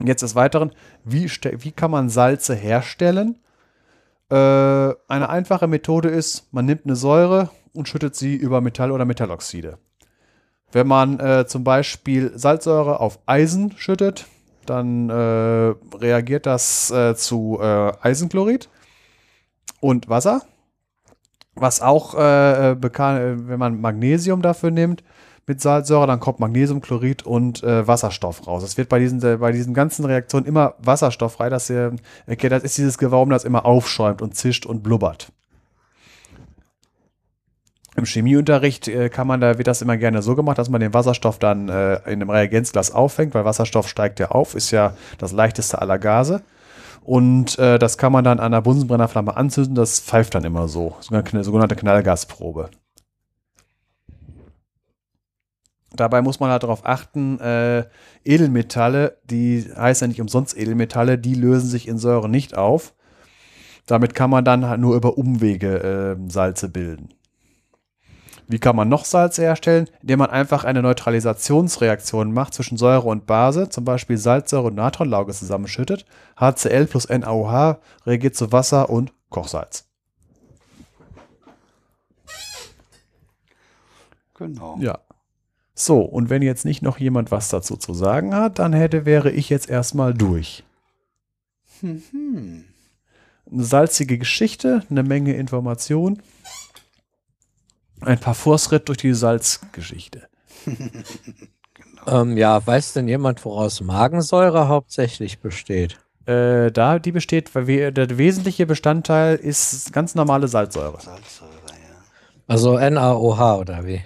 Jetzt 0.03 0.23
des 0.23 0.35
Weiteren, 0.35 0.71
wie, 1.05 1.29
wie 1.29 1.71
kann 1.71 1.91
man 1.91 2.09
Salze 2.09 2.55
herstellen? 2.55 3.37
Äh, 4.33 4.95
eine 5.09 5.29
einfache 5.29 5.67
Methode 5.67 6.09
ist, 6.09 6.51
man 6.51 6.65
nimmt 6.65 6.85
eine 6.85 6.95
Säure 6.95 7.51
und 7.71 7.87
schüttet 7.87 8.15
sie 8.15 8.35
über 8.35 8.61
Metall 8.61 8.91
oder 8.91 9.05
Metalloxide. 9.05 9.77
Wenn 10.71 10.87
man 10.87 11.19
äh, 11.19 11.45
zum 11.45 11.63
Beispiel 11.63 12.31
Salzsäure 12.33 12.99
auf 12.99 13.19
Eisen 13.27 13.73
schüttet, 13.77 14.25
dann 14.65 15.11
äh, 15.11 15.75
reagiert 15.97 16.47
das 16.47 16.89
äh, 16.89 17.13
zu 17.15 17.59
äh, 17.61 17.91
Eisenchlorid 18.01 18.69
und 19.81 20.09
Wasser. 20.09 20.41
Was 21.53 21.81
auch 21.81 22.15
äh, 22.15 22.81
wenn 22.81 23.59
man 23.59 23.81
Magnesium 23.81 24.41
dafür 24.41 24.71
nimmt, 24.71 25.03
mit 25.45 25.61
Salzsäure, 25.61 26.07
dann 26.07 26.19
kommt 26.19 26.39
Magnesiumchlorid 26.39 27.23
und 27.23 27.63
äh, 27.63 27.85
Wasserstoff 27.87 28.47
raus. 28.47 28.63
Es 28.63 28.77
wird 28.77 28.89
bei 28.89 28.99
diesen, 28.99 29.21
äh, 29.23 29.37
bei 29.37 29.51
diesen 29.51 29.73
ganzen 29.73 30.05
Reaktionen 30.05 30.45
immer 30.45 30.75
Wasserstoff 30.79 31.33
frei. 31.33 31.49
Das, 31.49 31.69
äh, 31.69 31.91
okay, 32.27 32.49
das 32.49 32.63
ist 32.63 32.77
dieses 32.77 32.97
Gewauben, 32.97 33.31
das 33.31 33.43
immer 33.43 33.65
aufschäumt 33.65 34.21
und 34.21 34.35
zischt 34.35 34.65
und 34.65 34.83
blubbert. 34.83 35.31
Im 37.95 38.05
Chemieunterricht 38.05 38.87
äh, 38.87 39.09
kann 39.09 39.27
man, 39.27 39.39
da 39.39 39.57
wird 39.57 39.67
das 39.67 39.81
immer 39.81 39.97
gerne 39.97 40.21
so 40.21 40.35
gemacht, 40.35 40.57
dass 40.57 40.69
man 40.69 40.81
den 40.81 40.93
Wasserstoff 40.93 41.37
dann 41.37 41.69
äh, 41.69 41.95
in 42.05 42.21
einem 42.21 42.29
Reagenzglas 42.29 42.91
auffängt, 42.91 43.35
weil 43.35 43.45
Wasserstoff 43.45 43.87
steigt 43.87 44.19
ja 44.19 44.31
auf, 44.31 44.55
ist 44.55 44.71
ja 44.71 44.95
das 45.19 45.31
leichteste 45.31 45.79
aller 45.79 45.99
Gase. 45.99 46.41
Und 47.03 47.59
äh, 47.59 47.77
das 47.77 47.97
kann 47.97 48.13
man 48.13 48.23
dann 48.23 48.39
an 48.39 48.53
der 48.53 48.61
Bunsenbrennerflamme 48.61 49.35
anzünden, 49.35 49.75
das 49.75 49.99
pfeift 49.99 50.33
dann 50.35 50.45
immer 50.45 50.67
so. 50.67 50.95
So 51.01 51.13
eine 51.13 51.43
sogenannte 51.43 51.75
Knallgasprobe. 51.75 52.69
Dabei 55.95 56.21
muss 56.21 56.39
man 56.39 56.49
halt 56.49 56.63
darauf 56.63 56.85
achten, 56.85 57.39
äh, 57.39 57.85
Edelmetalle, 58.25 59.17
die 59.25 59.65
heißen 59.75 60.05
ja 60.05 60.09
nicht 60.09 60.21
umsonst 60.21 60.57
Edelmetalle, 60.57 61.17
die 61.17 61.35
lösen 61.35 61.69
sich 61.69 61.87
in 61.87 61.97
Säure 61.97 62.29
nicht 62.29 62.57
auf. 62.57 62.93
Damit 63.85 64.15
kann 64.15 64.29
man 64.29 64.45
dann 64.45 64.67
halt 64.67 64.79
nur 64.79 64.95
über 64.95 65.17
Umwege 65.17 66.17
äh, 66.17 66.29
Salze 66.31 66.69
bilden. 66.69 67.09
Wie 68.47 68.59
kann 68.59 68.75
man 68.75 68.89
noch 68.89 69.05
Salze 69.05 69.41
herstellen? 69.41 69.89
Indem 70.01 70.19
man 70.19 70.29
einfach 70.29 70.63
eine 70.63 70.81
Neutralisationsreaktion 70.81 72.33
macht 72.33 72.53
zwischen 72.53 72.77
Säure 72.77 73.07
und 73.07 73.25
Base, 73.25 73.69
zum 73.69 73.85
Beispiel 73.85 74.17
Salzsäure 74.17 74.67
und 74.67 74.75
Natronlauge 74.75 75.33
zusammenschüttet. 75.33 76.05
HCl 76.39 76.87
plus 76.87 77.07
NaOH 77.09 77.79
reagiert 78.05 78.35
zu 78.35 78.51
Wasser 78.51 78.89
und 78.89 79.13
Kochsalz. 79.29 79.85
Genau. 84.35 84.77
Ja. 84.79 84.99
So, 85.75 86.01
und 86.01 86.29
wenn 86.29 86.41
jetzt 86.41 86.65
nicht 86.65 86.81
noch 86.81 86.99
jemand 86.99 87.31
was 87.31 87.49
dazu 87.49 87.75
zu 87.77 87.93
sagen 87.93 88.35
hat, 88.35 88.59
dann 88.59 88.73
hätte, 88.73 89.05
wäre 89.05 89.31
ich 89.31 89.49
jetzt 89.49 89.69
erstmal 89.69 90.13
durch. 90.13 90.63
Mhm. 91.81 92.65
Eine 93.51 93.63
salzige 93.63 94.17
Geschichte, 94.17 94.83
eine 94.89 95.03
Menge 95.03 95.35
Information. 95.35 96.21
Ein 98.01 98.19
paar 98.19 98.35
Fußritt 98.35 98.87
durch 98.87 98.99
die 98.99 99.13
Salzgeschichte. 99.13 100.27
genau. 100.65 100.81
ähm, 102.21 102.37
ja, 102.37 102.65
weiß 102.65 102.93
denn 102.93 103.07
jemand, 103.07 103.43
woraus 103.43 103.81
Magensäure 103.81 104.67
hauptsächlich 104.67 105.39
besteht? 105.39 105.99
Äh, 106.25 106.71
da 106.71 106.99
die 106.99 107.11
besteht, 107.11 107.53
weil 107.55 107.67
wir, 107.67 107.91
der 107.91 108.17
wesentliche 108.17 108.65
Bestandteil 108.65 109.35
ist 109.35 109.91
ganz 109.91 110.15
normale 110.15 110.47
Salzsäure. 110.47 111.01
Salzsäure, 111.01 111.51
ja. 111.67 111.95
Also 112.47 112.77
NaOH 112.77 113.59
oder 113.59 113.85
wie? 113.85 114.03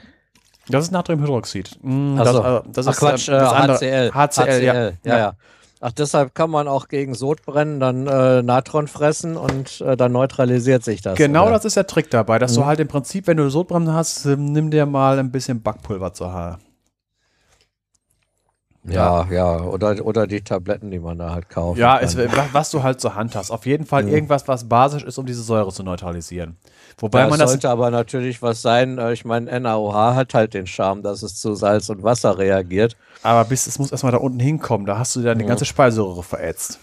Das 0.70 0.86
ist 0.86 0.92
Natriumhydroxid. 0.92 1.78
Mm, 1.82 2.18
das, 2.18 2.36
äh, 2.36 2.62
das, 2.72 2.88
Ach 2.88 2.92
ist 2.92 3.00
Quatsch, 3.00 3.30
äh, 3.30 3.32
das 3.32 3.54
HCl. 3.54 4.12
HCl. 4.12 4.14
HCl, 4.14 4.64
ja. 4.64 4.74
ja. 4.74 4.92
ja. 5.04 5.18
ja. 5.18 5.34
Ach, 5.80 5.92
deshalb 5.92 6.34
kann 6.34 6.50
man 6.50 6.68
auch 6.68 6.88
gegen 6.88 7.14
Sodbrennen 7.14 7.80
dann 7.80 8.08
äh, 8.08 8.42
Natron 8.42 8.88
fressen 8.88 9.38
und 9.38 9.82
äh, 9.82 9.96
dann 9.96 10.12
neutralisiert 10.12 10.84
sich 10.84 11.02
das. 11.02 11.16
Genau, 11.16 11.44
oder? 11.44 11.54
das 11.54 11.66
ist 11.66 11.78
der 11.78 11.86
Trick 11.86 12.10
dabei, 12.10 12.40
dass 12.40 12.54
mhm. 12.54 12.62
du 12.62 12.66
halt 12.66 12.80
im 12.80 12.88
Prinzip, 12.88 13.28
wenn 13.28 13.38
du 13.38 13.50
Sodbrennen 13.50 13.94
hast, 13.94 14.26
äh, 14.26 14.36
nimm 14.36 14.72
dir 14.72 14.88
mal 14.88 15.20
ein 15.20 15.32
bisschen 15.32 15.62
Backpulver 15.62 16.14
zur 16.14 16.34
Haar. 16.34 16.60
Ja, 18.90 19.28
ja, 19.30 19.60
oder, 19.62 20.06
oder 20.06 20.28
die 20.28 20.42
Tabletten, 20.42 20.92
die 20.92 21.00
man 21.00 21.18
da 21.18 21.32
halt 21.32 21.50
kauft. 21.50 21.78
Ja, 21.78 22.00
es, 22.00 22.18
was 22.18 22.72
du 22.72 22.84
halt 22.84 23.02
zur 23.02 23.16
Hand 23.16 23.36
hast. 23.36 23.52
Auf 23.52 23.66
jeden 23.66 23.86
Fall 23.86 24.08
irgendwas, 24.08 24.48
was 24.48 24.70
basisch 24.70 25.04
ist, 25.04 25.18
um 25.18 25.26
diese 25.26 25.44
Säure 25.44 25.72
zu 25.72 25.84
neutralisieren. 25.84 26.58
Wobei 26.98 27.22
ja, 27.22 27.28
man 27.28 27.38
das 27.38 27.52
sollte 27.52 27.70
aber 27.70 27.92
natürlich 27.92 28.42
was 28.42 28.62
sein. 28.62 28.98
Äh, 28.98 29.14
ich 29.14 29.26
meine, 29.26 29.60
NaOH 29.60 30.16
hat 30.16 30.34
halt 30.34 30.54
den 30.54 30.68
Charme, 30.68 31.04
dass 31.04 31.22
es 31.22 31.36
zu 31.36 31.54
Salz 31.54 31.90
und 31.90 32.04
Wasser 32.04 32.38
reagiert. 32.38 32.96
Aber 33.24 33.44
bis 33.46 33.68
es 33.68 33.78
muss 33.78 33.92
erstmal 33.92 34.14
da 34.14 34.20
unten 34.20 34.40
hinkommen. 34.40 34.88
Da 34.88 34.98
hast 34.98 35.16
du 35.16 35.22
dann 35.22 35.38
die 35.38 35.46
ganze 35.46 35.66
Speiseröhre 35.66 36.24
verätzt. 36.24 36.80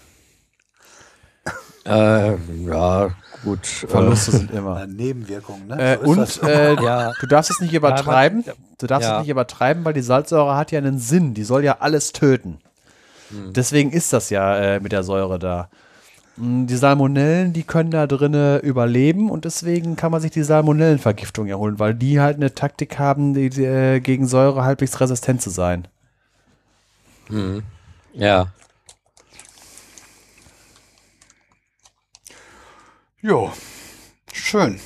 Äh, 1.85 2.35
ja, 2.65 3.09
gut. 3.45 3.65
Verluste 3.65 4.31
sind 4.31 4.51
immer. 4.51 4.85
Nebenwirkungen, 4.87 5.67
ne? 5.67 5.79
Äh, 5.79 5.97
so 6.03 6.11
und 6.11 6.43
äh, 6.43 6.73
ja. 6.75 7.13
du 7.19 7.27
darfst 7.27 7.51
es 7.51 7.61
nicht 7.61 7.73
übertreiben. 7.73 8.43
Du 8.77 8.87
darfst 8.87 9.07
ja. 9.07 9.15
es 9.15 9.21
nicht 9.21 9.29
übertreiben, 9.29 9.85
weil 9.85 9.93
die 9.93 10.01
Salzsäure 10.01 10.57
hat 10.57 10.71
ja 10.71 10.79
einen 10.79 10.99
Sinn. 10.99 11.33
Die 11.33 11.43
soll 11.43 11.63
ja 11.63 11.77
alles 11.79 12.11
töten. 12.11 12.57
Hm. 13.29 13.53
Deswegen 13.53 13.91
ist 13.91 14.11
das 14.11 14.29
ja 14.29 14.57
äh, 14.57 14.79
mit 14.81 14.91
der 14.91 15.03
Säure 15.03 15.39
da. 15.39 15.69
Hm, 16.37 16.67
die 16.67 16.75
Salmonellen, 16.75 17.53
die 17.53 17.63
können 17.63 17.91
da 17.91 18.07
drinnen 18.07 18.59
überleben 18.59 19.29
und 19.29 19.45
deswegen 19.45 19.95
kann 19.95 20.11
man 20.11 20.21
sich 20.21 20.31
die 20.31 20.43
Salmonellenvergiftung 20.43 21.47
erholen, 21.47 21.79
weil 21.79 21.93
die 21.93 22.19
halt 22.19 22.37
eine 22.37 22.53
Taktik 22.53 22.99
haben, 22.99 23.33
die, 23.33 23.49
die, 23.49 23.63
äh, 23.63 23.99
gegen 23.99 24.27
Säure 24.27 24.63
halbwegs 24.63 24.99
resistent 24.99 25.41
zu 25.41 25.49
sein. 25.49 25.87
Hm. 27.27 27.63
Ja. 28.13 28.47
Jo, 33.27 33.51
schön. 34.31 34.79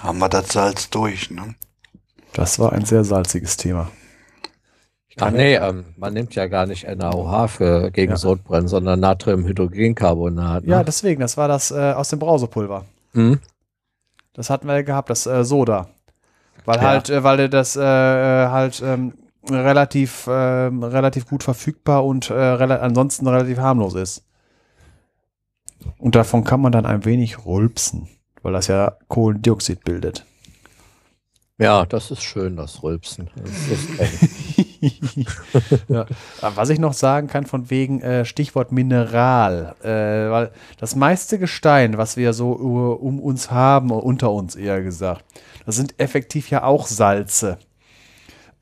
Haben 0.00 0.20
wir 0.20 0.28
das 0.28 0.50
Salz 0.50 0.90
durch, 0.90 1.28
ne? 1.32 1.56
Das 2.34 2.60
war 2.60 2.72
ein 2.72 2.84
sehr 2.84 3.02
salziges 3.02 3.56
Thema. 3.56 3.90
Ach 5.18 5.32
nee, 5.32 5.56
ähm, 5.56 5.86
man 5.96 6.14
nimmt 6.14 6.36
ja 6.36 6.46
gar 6.46 6.66
nicht 6.66 6.86
NaOH 6.86 7.48
für 7.48 7.90
gegen 7.90 8.12
ja. 8.12 8.16
Sodbrennen, 8.16 8.68
sondern 8.68 9.00
Natriumhydrogencarbonat. 9.00 10.62
Ne? 10.62 10.70
Ja, 10.70 10.84
deswegen, 10.84 11.20
das 11.20 11.36
war 11.36 11.48
das 11.48 11.72
äh, 11.72 11.94
aus 11.94 12.10
dem 12.10 12.20
Brausepulver. 12.20 12.84
Mhm. 13.12 13.40
Das 14.32 14.48
hatten 14.48 14.68
wir 14.68 14.84
gehabt, 14.84 15.10
das 15.10 15.26
äh, 15.26 15.42
Soda. 15.42 15.88
Weil 16.64 16.76
ja. 16.76 16.82
halt, 16.82 17.10
äh, 17.10 17.24
weil 17.24 17.48
das 17.48 17.74
äh, 17.74 17.80
halt 17.80 18.80
ähm, 18.86 19.14
relativ, 19.50 20.28
ähm, 20.30 20.84
relativ 20.84 21.26
gut 21.26 21.42
verfügbar 21.42 22.04
und 22.04 22.30
äh, 22.30 22.34
rel 22.34 22.70
ansonsten 22.70 23.26
relativ 23.26 23.58
harmlos 23.58 23.96
ist. 23.96 24.22
Und 25.98 26.14
davon 26.14 26.44
kann 26.44 26.60
man 26.60 26.72
dann 26.72 26.86
ein 26.86 27.04
wenig 27.04 27.46
rülpsen, 27.46 28.08
weil 28.42 28.52
das 28.52 28.66
ja 28.66 28.96
Kohlendioxid 29.08 29.84
bildet. 29.84 30.24
Ja, 31.60 31.84
das 31.84 32.10
ist 32.10 32.22
schön, 32.22 32.56
das 32.56 32.82
Rülpsen. 32.82 33.28
Das 33.36 33.52
ja. 35.88 36.06
Was 36.54 36.70
ich 36.70 36.78
noch 36.78 36.94
sagen 36.94 37.26
kann, 37.26 37.44
von 37.44 37.68
wegen 37.68 38.00
äh, 38.00 38.24
Stichwort 38.24 38.72
Mineral, 38.72 39.74
äh, 39.82 40.30
weil 40.30 40.52
das 40.78 40.96
meiste 40.96 41.38
Gestein, 41.38 41.98
was 41.98 42.16
wir 42.16 42.32
so 42.32 42.52
um 42.52 43.20
uns 43.20 43.50
haben, 43.50 43.90
unter 43.90 44.32
uns 44.32 44.56
eher 44.56 44.80
gesagt, 44.82 45.22
das 45.66 45.76
sind 45.76 46.00
effektiv 46.00 46.48
ja 46.48 46.62
auch 46.62 46.86
Salze. 46.86 47.58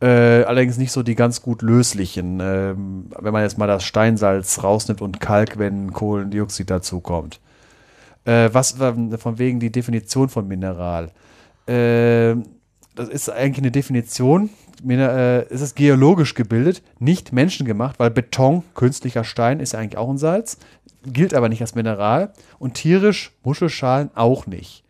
Äh, 0.00 0.44
allerdings 0.44 0.78
nicht 0.78 0.92
so 0.92 1.02
die 1.02 1.16
ganz 1.16 1.42
gut 1.42 1.62
löslichen, 1.62 2.38
ähm, 2.40 3.06
wenn 3.18 3.32
man 3.32 3.42
jetzt 3.42 3.58
mal 3.58 3.66
das 3.66 3.82
Steinsalz 3.82 4.62
rausnimmt 4.62 5.02
und 5.02 5.20
Kalk, 5.20 5.58
wenn 5.58 5.92
Kohlendioxid 5.92 6.70
dazukommt. 6.70 7.40
Äh, 8.24 8.50
was 8.52 8.76
von 9.18 9.38
wegen 9.38 9.58
die 9.58 9.72
Definition 9.72 10.28
von 10.28 10.46
Mineral? 10.46 11.10
Äh, 11.66 12.36
das 12.94 13.08
ist 13.08 13.30
eigentlich 13.30 13.58
eine 13.58 13.70
Definition. 13.70 14.50
Äh, 14.88 15.46
es 15.52 15.60
ist 15.60 15.74
geologisch 15.74 16.34
gebildet, 16.34 16.82
nicht 16.98 17.32
menschengemacht, 17.32 17.98
weil 17.98 18.10
Beton, 18.10 18.62
künstlicher 18.74 19.24
Stein, 19.24 19.58
ist 19.58 19.72
ja 19.72 19.80
eigentlich 19.80 19.98
auch 19.98 20.10
ein 20.10 20.18
Salz, 20.18 20.58
gilt 21.04 21.34
aber 21.34 21.48
nicht 21.48 21.60
als 21.60 21.74
Mineral. 21.74 22.32
Und 22.58 22.74
tierisch, 22.74 23.32
Muschelschalen 23.42 24.10
auch 24.14 24.46
nicht. 24.46 24.84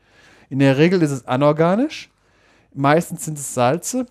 In 0.51 0.59
der 0.59 0.79
Regel 0.79 1.03
ist 1.03 1.11
es 1.11 1.27
anorganisch. 1.27 2.11
Meistens 2.75 3.25
sind 3.25 3.39
es 3.39 3.55
Salze. 3.55 4.07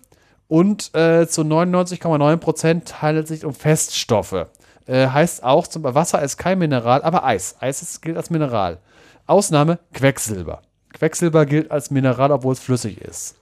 Und 0.48 0.94
äh, 0.94 1.28
zu 1.28 1.42
99,9% 1.42 2.94
handelt 3.02 3.24
es 3.24 3.28
sich 3.28 3.44
um 3.44 3.54
Feststoffe. 3.54 4.46
Äh, 4.86 5.08
heißt 5.08 5.44
auch, 5.44 5.66
zum 5.66 5.84
Wasser 5.84 6.22
ist 6.22 6.38
kein 6.38 6.58
Mineral, 6.58 7.02
aber 7.02 7.24
Eis. 7.24 7.56
Eis 7.60 7.82
ist, 7.82 8.00
gilt 8.00 8.16
als 8.16 8.30
Mineral. 8.30 8.78
Ausnahme 9.26 9.78
Quecksilber. 9.92 10.62
Quecksilber 10.94 11.44
gilt 11.44 11.70
als 11.70 11.90
Mineral, 11.90 12.32
obwohl 12.32 12.54
es 12.54 12.60
flüssig 12.60 13.00
ist. 13.02 13.36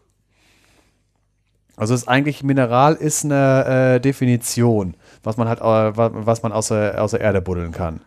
Also 1.77 1.95
ist 1.95 2.09
eigentlich 2.09 2.43
Mineral 2.43 2.95
ist 2.95 3.25
eine 3.25 3.95
äh, 3.97 4.01
Definition, 4.01 4.95
was 5.23 5.37
man 5.37 5.47
halt, 5.49 5.61
was 5.61 6.43
man 6.43 6.53
aus 6.53 6.69
der, 6.69 7.03
aus 7.03 7.11
der 7.13 7.21
Erde 7.21 7.43
buddeln 7.43 7.71
kann. 7.71 8.01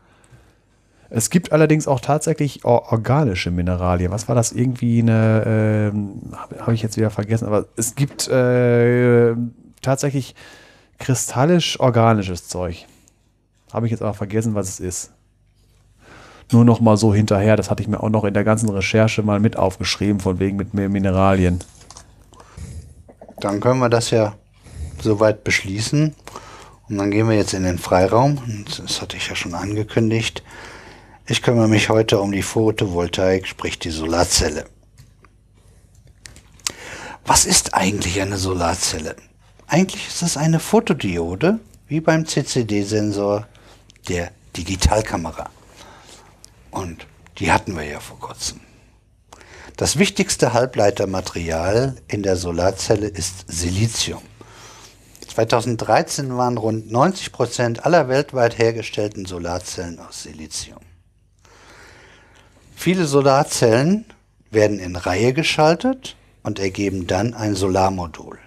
Es 1.11 1.29
gibt 1.31 1.51
allerdings 1.51 1.87
auch 1.87 1.99
tatsächlich 1.99 2.65
organische 2.65 3.49
Mineralien. 3.49 4.11
Was 4.11 4.27
war 4.27 4.35
das? 4.35 4.51
Irgendwie 4.51 5.01
eine, 5.01 5.91
äh, 5.91 6.35
habe 6.35 6.59
hab 6.59 6.69
ich 6.69 6.83
jetzt 6.83 6.97
wieder 6.97 7.09
vergessen, 7.09 7.47
aber 7.47 7.65
es 7.75 7.95
gibt 7.95 8.27
äh, 8.27 9.33
tatsächlich 9.81 10.35
kristallisch-organisches 10.99 12.47
Zeug. 12.47 12.85
Habe 13.73 13.87
ich 13.87 13.91
jetzt 13.91 14.01
aber 14.01 14.13
vergessen, 14.13 14.53
was 14.53 14.69
es 14.69 14.79
ist. 14.79 15.11
Nur 16.51 16.65
noch 16.65 16.79
mal 16.79 16.97
so 16.97 17.13
hinterher, 17.13 17.55
das 17.55 17.69
hatte 17.69 17.81
ich 17.83 17.87
mir 17.87 18.01
auch 18.01 18.09
noch 18.09 18.23
in 18.23 18.33
der 18.33 18.43
ganzen 18.43 18.69
Recherche 18.69 19.21
mal 19.21 19.39
mit 19.39 19.55
aufgeschrieben, 19.55 20.19
von 20.19 20.39
wegen 20.39 20.57
mit 20.57 20.73
Mineralien. 20.73 21.59
Dann 23.39 23.59
können 23.59 23.79
wir 23.79 23.89
das 23.89 24.09
ja 24.09 24.33
soweit 24.99 25.43
beschließen. 25.43 26.15
Und 26.89 26.97
dann 26.97 27.11
gehen 27.11 27.29
wir 27.29 27.35
jetzt 27.35 27.53
in 27.53 27.63
den 27.63 27.77
Freiraum. 27.77 28.39
Das 28.77 29.01
hatte 29.01 29.15
ich 29.15 29.29
ja 29.29 29.35
schon 29.35 29.53
angekündigt. 29.53 30.43
Ich 31.31 31.43
kümmere 31.43 31.67
mich 31.67 31.89
heute 31.89 32.19
um 32.21 32.31
die 32.31 32.41
Photovoltaik, 32.41 33.45
sprich 33.45 33.77
die 33.77 33.91
Solarzelle. 33.91 34.65
Was 37.23 37.45
ist 37.45 37.75
eigentlich 37.75 38.19
eine 38.19 38.37
Solarzelle? 38.37 39.15
Eigentlich 39.67 40.07
ist 40.07 40.23
es 40.23 40.37
eine 40.37 40.59
Fotodiode, 40.59 41.59
wie 41.87 42.01
beim 42.01 42.25
CCD-Sensor 42.25 43.47
der 44.07 44.31
Digitalkamera. 44.57 45.51
Und 46.71 47.05
die 47.37 47.51
hatten 47.51 47.77
wir 47.77 47.83
ja 47.83 47.99
vor 47.99 48.17
kurzem. 48.17 48.61
Das 49.77 49.99
wichtigste 49.99 50.53
Halbleitermaterial 50.53 51.97
in 52.07 52.23
der 52.23 52.37
Solarzelle 52.37 53.07
ist 53.07 53.45
Silizium. 53.45 54.23
2013 55.27 56.35
waren 56.35 56.57
rund 56.57 56.91
90 56.91 57.31
Prozent 57.31 57.85
aller 57.85 58.07
weltweit 58.07 58.57
hergestellten 58.57 59.27
Solarzellen 59.27 59.99
aus 59.99 60.23
Silizium. 60.23 60.79
Viele 62.81 63.07
Solarzellen 63.07 64.05
werden 64.51 64.79
in 64.79 64.95
Reihe 64.95 65.33
geschaltet 65.33 66.15
und 66.43 66.59
ergeben 66.59 67.07
dann 67.07 67.33
ein 67.33 67.53
Solarmodul. 67.53 68.39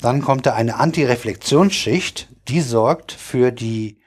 Dann 0.00 0.22
kommt 0.22 0.46
da 0.46 0.54
eine 0.54 0.76
Antireflexionsschicht, 0.76 2.28
die 2.46 2.60
sorgt 2.60 3.10
für 3.10 3.50
die 3.50 4.00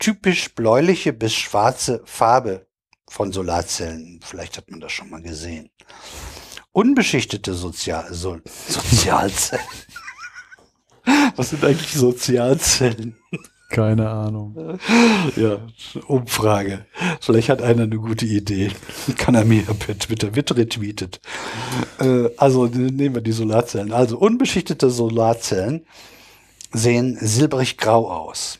typisch 0.00 0.56
bläuliche 0.56 1.12
bis 1.12 1.34
schwarze 1.34 2.02
Farbe 2.04 2.66
von 3.08 3.32
Solarzellen. 3.32 4.18
Vielleicht 4.24 4.56
hat 4.56 4.72
man 4.72 4.80
das 4.80 4.90
schon 4.90 5.10
mal 5.10 5.22
gesehen. 5.22 5.70
Unbeschichtete 6.72 7.54
Sozial 7.54 8.12
so 8.12 8.40
Sozialzellen. 8.68 9.64
Was 11.36 11.50
sind 11.50 11.64
eigentlich 11.64 11.92
Sozialzellen? 11.92 13.17
Keine 13.68 14.08
Ahnung. 14.08 14.78
Ja, 15.36 15.60
Umfrage. 16.06 16.86
Vielleicht 17.20 17.50
hat 17.50 17.62
einer 17.62 17.82
eine 17.82 17.98
gute 17.98 18.24
Idee. 18.24 18.70
Kann 19.18 19.34
er 19.34 19.44
mir 19.44 19.62
per 19.62 19.98
Twitter 19.98 20.34
retweetet. 20.56 21.20
Äh, 22.00 22.30
also 22.36 22.66
nehmen 22.66 23.14
wir 23.14 23.22
die 23.22 23.32
Solarzellen. 23.32 23.92
Also 23.92 24.18
unbeschichtete 24.18 24.90
Solarzellen 24.90 25.84
sehen 26.72 27.18
silbrig-grau 27.20 28.10
aus. 28.10 28.58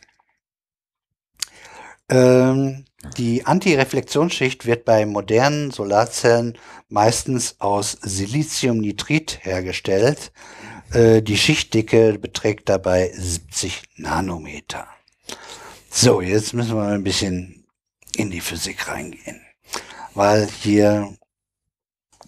Ähm, 2.10 2.85
die 3.16 3.47
Antireflexionsschicht 3.47 4.66
wird 4.66 4.85
bei 4.85 5.06
modernen 5.06 5.70
Solarzellen 5.70 6.59
meistens 6.89 7.56
aus 7.60 7.93
Siliziumnitrit 8.02 9.39
hergestellt. 9.43 10.32
Äh, 10.93 11.22
die 11.22 11.36
Schichtdicke 11.36 12.18
beträgt 12.18 12.68
dabei 12.68 13.10
70 13.14 13.82
Nanometer. 13.97 14.86
So, 16.01 16.20
jetzt 16.20 16.55
müssen 16.55 16.77
wir 16.77 16.85
ein 16.85 17.03
bisschen 17.03 17.66
in 18.15 18.31
die 18.31 18.41
Physik 18.41 18.87
reingehen, 18.87 19.41
weil 20.15 20.47
hier 20.47 21.12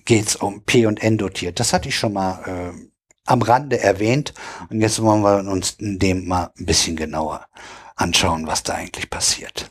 geht's 0.05 0.35
um 0.35 0.65
P 0.65 0.87
und 0.87 1.01
N 1.01 1.19
dotiert. 1.19 1.61
Das 1.61 1.73
hatte 1.73 1.89
ich 1.89 1.97
schon 1.97 2.15
mal 2.15 2.43
äh, 2.49 2.91
am 3.27 3.43
Rande 3.43 3.79
erwähnt 3.79 4.35
und 4.71 4.81
jetzt 4.81 5.01
wollen 5.01 5.23
wir 5.23 5.49
uns 5.49 5.77
in 5.79 6.01
dem 6.01 6.27
mal 6.27 6.51
ein 6.59 6.67
bisschen 6.67 6.97
genauer 6.97 7.47
anschauen, 7.95 8.49
was 8.49 8.65
da 8.65 8.75
eigentlich 8.75 9.09
passiert. 9.09 9.71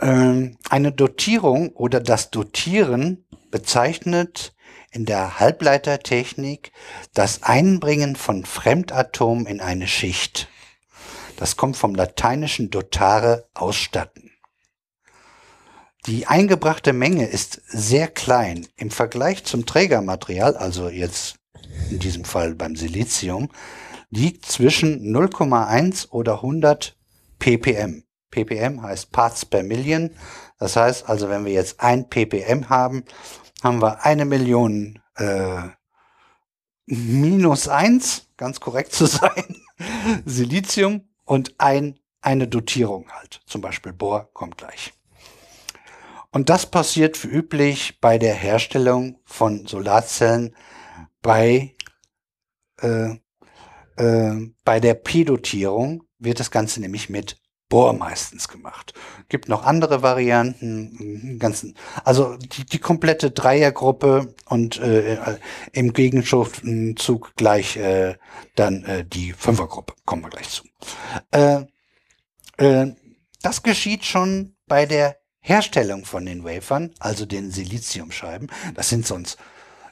Ähm, 0.00 0.58
eine 0.70 0.90
Dotierung 0.90 1.68
oder 1.76 2.00
das 2.00 2.32
Dotieren 2.32 3.24
bezeichnet 3.52 4.52
in 4.90 5.04
der 5.04 5.38
Halbleitertechnik 5.38 6.72
das 7.14 7.44
Einbringen 7.44 8.16
von 8.16 8.44
Fremdatomen 8.44 9.46
in 9.46 9.60
eine 9.60 9.86
Schicht. 9.86 10.48
Das 11.38 11.56
kommt 11.56 11.76
vom 11.76 11.94
lateinischen 11.94 12.68
dotare 12.68 13.48
ausstatten. 13.54 14.32
Die 16.06 16.26
eingebrachte 16.26 16.92
Menge 16.92 17.26
ist 17.26 17.62
sehr 17.68 18.08
klein. 18.08 18.66
Im 18.74 18.90
Vergleich 18.90 19.44
zum 19.44 19.64
Trägermaterial, 19.64 20.56
also 20.56 20.88
jetzt 20.88 21.38
in 21.90 22.00
diesem 22.00 22.24
Fall 22.24 22.56
beim 22.56 22.74
Silizium, 22.74 23.50
liegt 24.10 24.46
zwischen 24.46 25.14
0,1 25.14 26.10
oder 26.10 26.36
100 26.36 26.96
ppm. 27.38 28.02
ppm 28.32 28.82
heißt 28.82 29.12
Parts 29.12 29.46
per 29.46 29.62
Million. 29.62 30.10
Das 30.58 30.74
heißt 30.74 31.08
also, 31.08 31.28
wenn 31.28 31.44
wir 31.44 31.52
jetzt 31.52 31.78
ein 31.78 32.08
ppm 32.08 32.68
haben, 32.68 33.04
haben 33.62 33.80
wir 33.80 34.04
eine 34.04 34.24
Million 34.24 35.00
äh, 35.14 35.68
minus 36.86 37.68
eins, 37.68 38.26
ganz 38.36 38.58
korrekt 38.58 38.92
zu 38.92 39.06
sein, 39.06 39.62
Silizium 40.24 41.08
und 41.28 41.54
ein, 41.58 41.98
eine 42.22 42.48
Dotierung 42.48 43.10
halt. 43.10 43.42
Zum 43.46 43.60
Beispiel 43.60 43.92
Bohr 43.92 44.30
kommt 44.32 44.56
gleich. 44.56 44.94
Und 46.30 46.48
das 46.48 46.70
passiert 46.70 47.18
für 47.18 47.28
üblich 47.28 48.00
bei 48.00 48.18
der 48.18 48.34
Herstellung 48.34 49.20
von 49.24 49.66
Solarzellen 49.66 50.56
bei, 51.20 51.74
äh, 52.80 53.16
äh, 53.96 54.50
bei 54.64 54.80
der 54.80 54.94
P-Dotierung 54.94 56.04
wird 56.18 56.40
das 56.40 56.50
Ganze 56.50 56.80
nämlich 56.80 57.10
mit 57.10 57.38
Bohr 57.68 57.92
meistens 57.92 58.48
gemacht. 58.48 58.94
Gibt 59.28 59.48
noch 59.48 59.64
andere 59.64 60.02
Varianten, 60.02 61.38
ganzen, 61.38 61.76
also 62.04 62.36
die, 62.36 62.64
die 62.64 62.78
komplette 62.78 63.30
Dreiergruppe 63.30 64.34
und 64.46 64.78
äh, 64.78 65.18
im 65.72 65.92
Gegenzug 65.92 67.36
gleich 67.36 67.76
äh, 67.76 68.16
dann 68.54 68.84
äh, 68.84 69.04
die 69.04 69.32
Fünfergruppe. 69.32 69.94
Kommen 70.04 70.22
wir 70.22 70.30
gleich 70.30 70.48
zu. 70.48 70.64
Äh, 71.30 71.66
äh, 72.56 72.94
das 73.42 73.62
geschieht 73.62 74.04
schon 74.04 74.56
bei 74.66 74.86
der 74.86 75.16
Herstellung 75.40 76.04
von 76.04 76.26
den 76.26 76.44
Wafern, 76.44 76.92
also 76.98 77.26
den 77.26 77.50
Siliziumscheiben. 77.50 78.50
Das 78.74 78.88
sind 78.88 79.06
sonst 79.06 79.38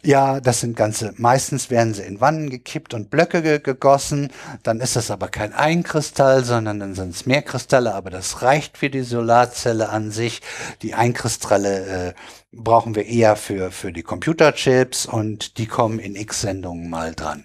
ja, 0.04 0.40
das 0.40 0.60
sind 0.60 0.76
ganze, 0.76 1.14
meistens 1.16 1.70
werden 1.70 1.94
sie 1.94 2.02
in 2.02 2.20
Wannen 2.20 2.50
gekippt 2.50 2.94
und 2.94 3.10
Blöcke 3.10 3.42
ge 3.42 3.58
gegossen. 3.58 4.30
Dann 4.62 4.80
ist 4.80 4.96
das 4.96 5.10
aber 5.10 5.28
kein 5.28 5.52
Einkristall, 5.52 6.44
sondern 6.44 6.80
dann 6.80 6.94
sind 6.94 7.14
es 7.14 7.26
mehr 7.26 7.42
Kristalle, 7.42 7.94
aber 7.94 8.10
das 8.10 8.42
reicht 8.42 8.78
für 8.78 8.90
die 8.90 9.02
Solarzelle 9.02 9.88
an 9.88 10.10
sich. 10.10 10.42
Die 10.82 10.94
Einkristalle 10.94 12.08
äh, 12.08 12.14
brauchen 12.52 12.94
wir 12.94 13.06
eher 13.06 13.36
für, 13.36 13.70
für 13.70 13.92
die 13.92 14.02
Computerchips 14.02 15.06
und 15.06 15.58
die 15.58 15.66
kommen 15.66 15.98
in 15.98 16.16
X-Sendungen 16.16 16.88
mal 16.88 17.14
dran. 17.14 17.44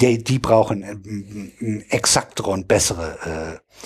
Die, 0.00 0.22
die 0.22 0.38
brauchen 0.38 0.82
äh, 0.82 1.94
exaktere 1.94 2.50
und 2.50 2.68
bessere 2.68 3.60
äh, 3.60 3.78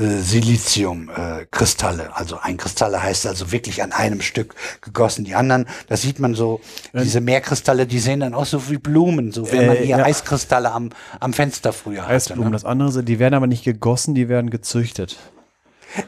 äh, 0.00 0.18
Siliziumkristalle. 0.20 2.04
Äh, 2.04 2.12
also 2.12 2.38
ein 2.38 2.56
Kristalle 2.56 3.02
heißt 3.02 3.26
also 3.26 3.52
wirklich 3.52 3.82
an 3.82 3.92
einem 3.92 4.22
Stück 4.22 4.54
gegossen. 4.80 5.24
Die 5.24 5.34
anderen, 5.34 5.66
da 5.88 5.96
sieht 5.96 6.18
man 6.18 6.34
so, 6.34 6.60
diese 6.94 7.20
Meerkristalle, 7.20 7.86
die 7.86 7.98
sehen 7.98 8.20
dann 8.20 8.34
aus 8.34 8.50
so 8.50 8.70
wie 8.70 8.78
Blumen, 8.78 9.30
so 9.32 9.50
wenn 9.52 9.66
man 9.66 9.76
hier 9.76 9.98
ja. 9.98 10.04
Eiskristalle 10.04 10.72
am, 10.72 10.90
am 11.20 11.32
Fenster 11.32 11.72
früher 11.72 12.02
hatte. 12.02 12.14
Eisblumen, 12.14 12.46
ne? 12.46 12.52
das 12.52 12.64
andere 12.64 12.92
sind, 12.92 13.08
die 13.08 13.18
werden 13.18 13.34
aber 13.34 13.46
nicht 13.46 13.64
gegossen, 13.64 14.14
die 14.14 14.28
werden 14.28 14.50
gezüchtet. 14.50 15.18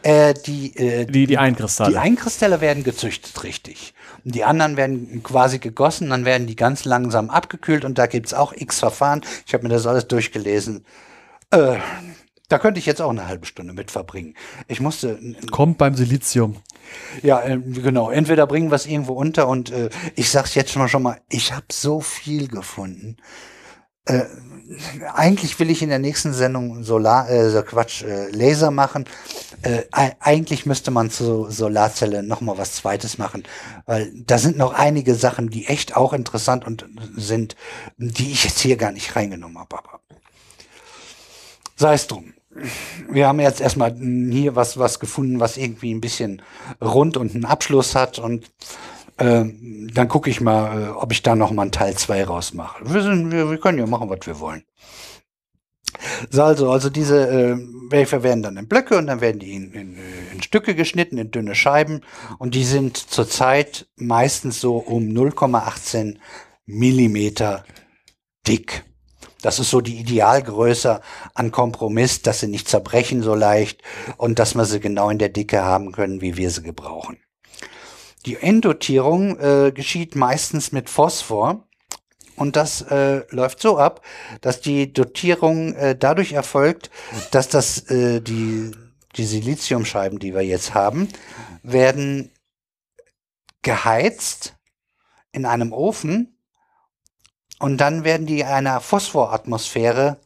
Äh, 0.02 0.34
die, 0.34 0.76
äh, 0.76 1.06
die, 1.06 1.26
die 1.26 1.38
Einkristalle. 1.38 1.90
Die 1.90 1.98
Einkristalle 1.98 2.60
werden 2.60 2.84
gezüchtet, 2.84 3.42
richtig. 3.42 3.94
Und 4.24 4.34
die 4.34 4.44
anderen 4.44 4.76
werden 4.76 5.22
quasi 5.22 5.58
gegossen, 5.58 6.10
dann 6.10 6.24
werden 6.24 6.46
die 6.46 6.56
ganz 6.56 6.84
langsam 6.84 7.30
abgekühlt 7.30 7.84
und 7.84 7.98
da 7.98 8.06
gibt's 8.06 8.32
auch 8.32 8.52
x 8.54 8.78
Verfahren. 8.78 9.22
Ich 9.46 9.54
habe 9.54 9.64
mir 9.64 9.70
das 9.70 9.86
alles 9.86 10.06
durchgelesen. 10.06 10.84
Äh, 11.50 11.76
da 12.52 12.58
könnte 12.58 12.78
ich 12.78 12.84
jetzt 12.86 13.00
auch 13.00 13.08
eine 13.08 13.26
halbe 13.26 13.46
Stunde 13.46 13.72
mit 13.72 13.90
verbringen. 13.90 14.34
Ich 14.68 14.80
musste. 14.80 15.18
Kommt 15.50 15.78
beim 15.78 15.94
Silizium. 15.94 16.56
Ja, 17.22 17.40
äh, 17.40 17.58
genau. 17.58 18.10
Entweder 18.10 18.46
bringen 18.46 18.70
wir 18.70 18.76
es 18.76 18.84
irgendwo 18.86 19.14
unter 19.14 19.48
und 19.48 19.70
äh, 19.70 19.88
ich 20.16 20.30
sag's 20.30 20.54
jetzt 20.54 20.70
schon 20.70 20.82
mal 20.82 20.88
schon 20.88 21.02
mal, 21.02 21.18
ich 21.30 21.54
habe 21.54 21.66
so 21.72 22.00
viel 22.02 22.48
gefunden. 22.48 23.16
äh, 24.04 24.24
eigentlich 25.14 25.58
will 25.58 25.70
ich 25.70 25.82
in 25.82 25.88
der 25.88 25.98
nächsten 25.98 26.34
Sendung 26.34 26.82
Solar, 26.82 27.30
äh, 27.30 27.62
Quatsch, 27.62 28.02
äh, 28.02 28.30
Laser 28.30 28.70
machen. 28.70 29.06
Äh, 29.62 29.84
eigentlich 30.20 30.66
müsste 30.66 30.90
man 30.90 31.10
zur 31.10 31.50
Solarzelle 31.50 32.22
noch 32.22 32.40
mal 32.42 32.58
was 32.58 32.74
Zweites 32.74 33.16
machen, 33.18 33.44
weil 33.86 34.12
da 34.26 34.38
sind 34.38 34.56
noch 34.56 34.74
einige 34.74 35.14
Sachen, 35.14 35.50
die 35.50 35.66
echt 35.66 35.96
auch 35.96 36.12
interessant 36.12 36.66
und 36.66 36.86
sind, 37.16 37.56
die 37.96 38.32
ich 38.32 38.44
jetzt 38.44 38.60
hier 38.60 38.76
gar 38.76 38.92
nicht 38.92 39.14
reingenommen 39.16 39.58
habe. 39.58 39.78
Aber 39.78 40.00
sei 41.76 41.94
es 41.94 42.06
drum. 42.06 42.31
Wir 43.08 43.28
haben 43.28 43.40
jetzt 43.40 43.60
erstmal 43.60 43.94
hier 43.94 44.56
was, 44.56 44.78
was 44.78 45.00
gefunden, 45.00 45.40
was 45.40 45.56
irgendwie 45.56 45.92
ein 45.92 46.00
bisschen 46.00 46.42
rund 46.80 47.16
und 47.16 47.34
einen 47.34 47.44
Abschluss 47.44 47.94
hat 47.94 48.18
und 48.18 48.50
äh, 49.16 49.44
dann 49.92 50.08
gucke 50.08 50.30
ich 50.30 50.40
mal, 50.40 50.82
äh, 50.82 50.88
ob 50.88 51.12
ich 51.12 51.22
da 51.22 51.34
noch 51.34 51.50
mal 51.50 51.62
einen 51.62 51.72
Teil 51.72 51.94
2 51.94 52.24
rausmache. 52.24 52.84
Wir, 52.92 53.02
sind, 53.02 53.30
wir, 53.30 53.50
wir 53.50 53.58
können 53.58 53.78
ja 53.78 53.86
machen, 53.86 54.10
was 54.10 54.26
wir 54.26 54.40
wollen. 54.40 54.64
So, 56.30 56.42
also, 56.42 56.70
also 56.70 56.90
diese 56.90 57.28
äh, 57.28 57.56
Wafer 57.90 58.22
werden 58.22 58.42
dann 58.42 58.56
in 58.56 58.68
Blöcke 58.68 58.96
und 58.96 59.06
dann 59.06 59.20
werden 59.20 59.38
die 59.38 59.54
in, 59.54 59.72
in, 59.72 59.98
in 60.32 60.42
Stücke 60.42 60.74
geschnitten, 60.74 61.18
in 61.18 61.30
dünne 61.30 61.54
Scheiben. 61.54 62.00
Und 62.38 62.54
die 62.54 62.64
sind 62.64 62.96
zurzeit 62.96 63.86
meistens 63.96 64.60
so 64.60 64.76
um 64.76 65.04
0,18 65.04 66.16
Millimeter 66.66 67.64
dick. 68.46 68.84
Das 69.42 69.58
ist 69.58 69.70
so 69.70 69.80
die 69.80 69.98
Idealgröße 69.98 71.00
an 71.34 71.50
Kompromiss, 71.50 72.22
dass 72.22 72.40
sie 72.40 72.48
nicht 72.48 72.68
zerbrechen 72.68 73.22
so 73.22 73.34
leicht 73.34 73.82
und 74.16 74.38
dass 74.38 74.54
wir 74.54 74.64
sie 74.64 74.80
genau 74.80 75.10
in 75.10 75.18
der 75.18 75.28
Dicke 75.28 75.62
haben 75.62 75.92
können, 75.92 76.20
wie 76.20 76.36
wir 76.36 76.50
sie 76.50 76.62
gebrauchen. 76.62 77.18
Die 78.24 78.36
Enddotierung 78.36 79.38
äh, 79.38 79.72
geschieht 79.72 80.14
meistens 80.14 80.72
mit 80.72 80.88
Phosphor. 80.88 81.66
Und 82.36 82.56
das 82.56 82.80
äh, 82.82 83.22
läuft 83.30 83.60
so 83.60 83.78
ab, 83.78 84.00
dass 84.40 84.60
die 84.60 84.92
Dotierung 84.92 85.74
äh, 85.74 85.96
dadurch 85.96 86.32
erfolgt, 86.32 86.90
dass 87.30 87.48
das 87.48 87.90
äh, 87.90 88.20
die, 88.20 88.70
die 89.16 89.24
Siliziumscheiben, 89.24 90.18
die 90.18 90.34
wir 90.34 90.40
jetzt 90.40 90.72
haben, 90.72 91.08
werden 91.62 92.30
geheizt 93.60 94.54
in 95.30 95.44
einem 95.44 95.72
Ofen 95.72 96.38
und 97.62 97.76
dann 97.76 98.02
werden 98.02 98.26
die 98.26 98.42
einer 98.42 98.80
Phosphoratmosphäre 98.80 100.20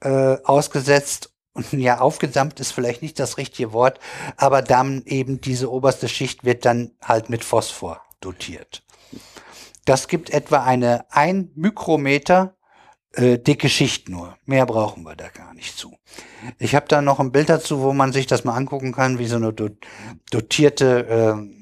äh, 0.00 0.38
ausgesetzt 0.44 1.30
und 1.52 1.70
ja, 1.74 2.00
aufgesamt 2.00 2.58
ist 2.58 2.72
vielleicht 2.72 3.02
nicht 3.02 3.18
das 3.18 3.36
richtige 3.36 3.74
Wort, 3.74 4.00
aber 4.38 4.62
dann 4.62 5.02
eben 5.04 5.42
diese 5.42 5.70
oberste 5.70 6.08
Schicht 6.08 6.42
wird 6.42 6.64
dann 6.64 6.92
halt 7.02 7.28
mit 7.28 7.44
Phosphor 7.44 8.00
dotiert. 8.22 8.82
Das 9.84 10.08
gibt 10.08 10.30
etwa 10.30 10.64
eine 10.64 11.04
ein 11.10 11.50
Mikrometer 11.54 12.56
äh, 13.12 13.38
dicke 13.38 13.68
Schicht 13.68 14.08
nur. 14.08 14.38
Mehr 14.46 14.64
brauchen 14.64 15.02
wir 15.02 15.16
da 15.16 15.28
gar 15.28 15.52
nicht 15.52 15.76
zu. 15.76 15.98
Ich 16.58 16.74
habe 16.74 16.86
da 16.88 17.02
noch 17.02 17.20
ein 17.20 17.32
Bild 17.32 17.50
dazu, 17.50 17.82
wo 17.82 17.92
man 17.92 18.14
sich 18.14 18.26
das 18.26 18.44
mal 18.44 18.56
angucken 18.56 18.92
kann, 18.92 19.18
wie 19.18 19.26
so 19.26 19.36
eine 19.36 19.52
dotierte 19.52 21.06
äh, 21.06 21.59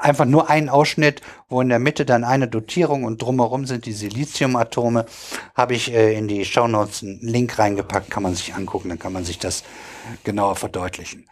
einfach 0.00 0.24
nur 0.24 0.50
ein 0.50 0.68
Ausschnitt, 0.68 1.20
wo 1.48 1.60
in 1.60 1.68
der 1.68 1.78
Mitte 1.78 2.04
dann 2.04 2.24
eine 2.24 2.48
Dotierung 2.48 3.04
und 3.04 3.22
drumherum 3.22 3.66
sind 3.66 3.86
die 3.86 3.92
Siliziumatome. 3.92 5.06
Habe 5.54 5.74
ich 5.74 5.92
äh, 5.92 6.16
in 6.16 6.28
die 6.28 6.44
Shownotes 6.44 7.02
einen 7.02 7.20
Link 7.20 7.58
reingepackt, 7.58 8.10
kann 8.10 8.22
man 8.22 8.34
sich 8.34 8.54
angucken, 8.54 8.88
dann 8.88 8.98
kann 8.98 9.12
man 9.12 9.24
sich 9.24 9.38
das 9.38 9.62
genauer 10.24 10.56
verdeutlichen. 10.56 11.28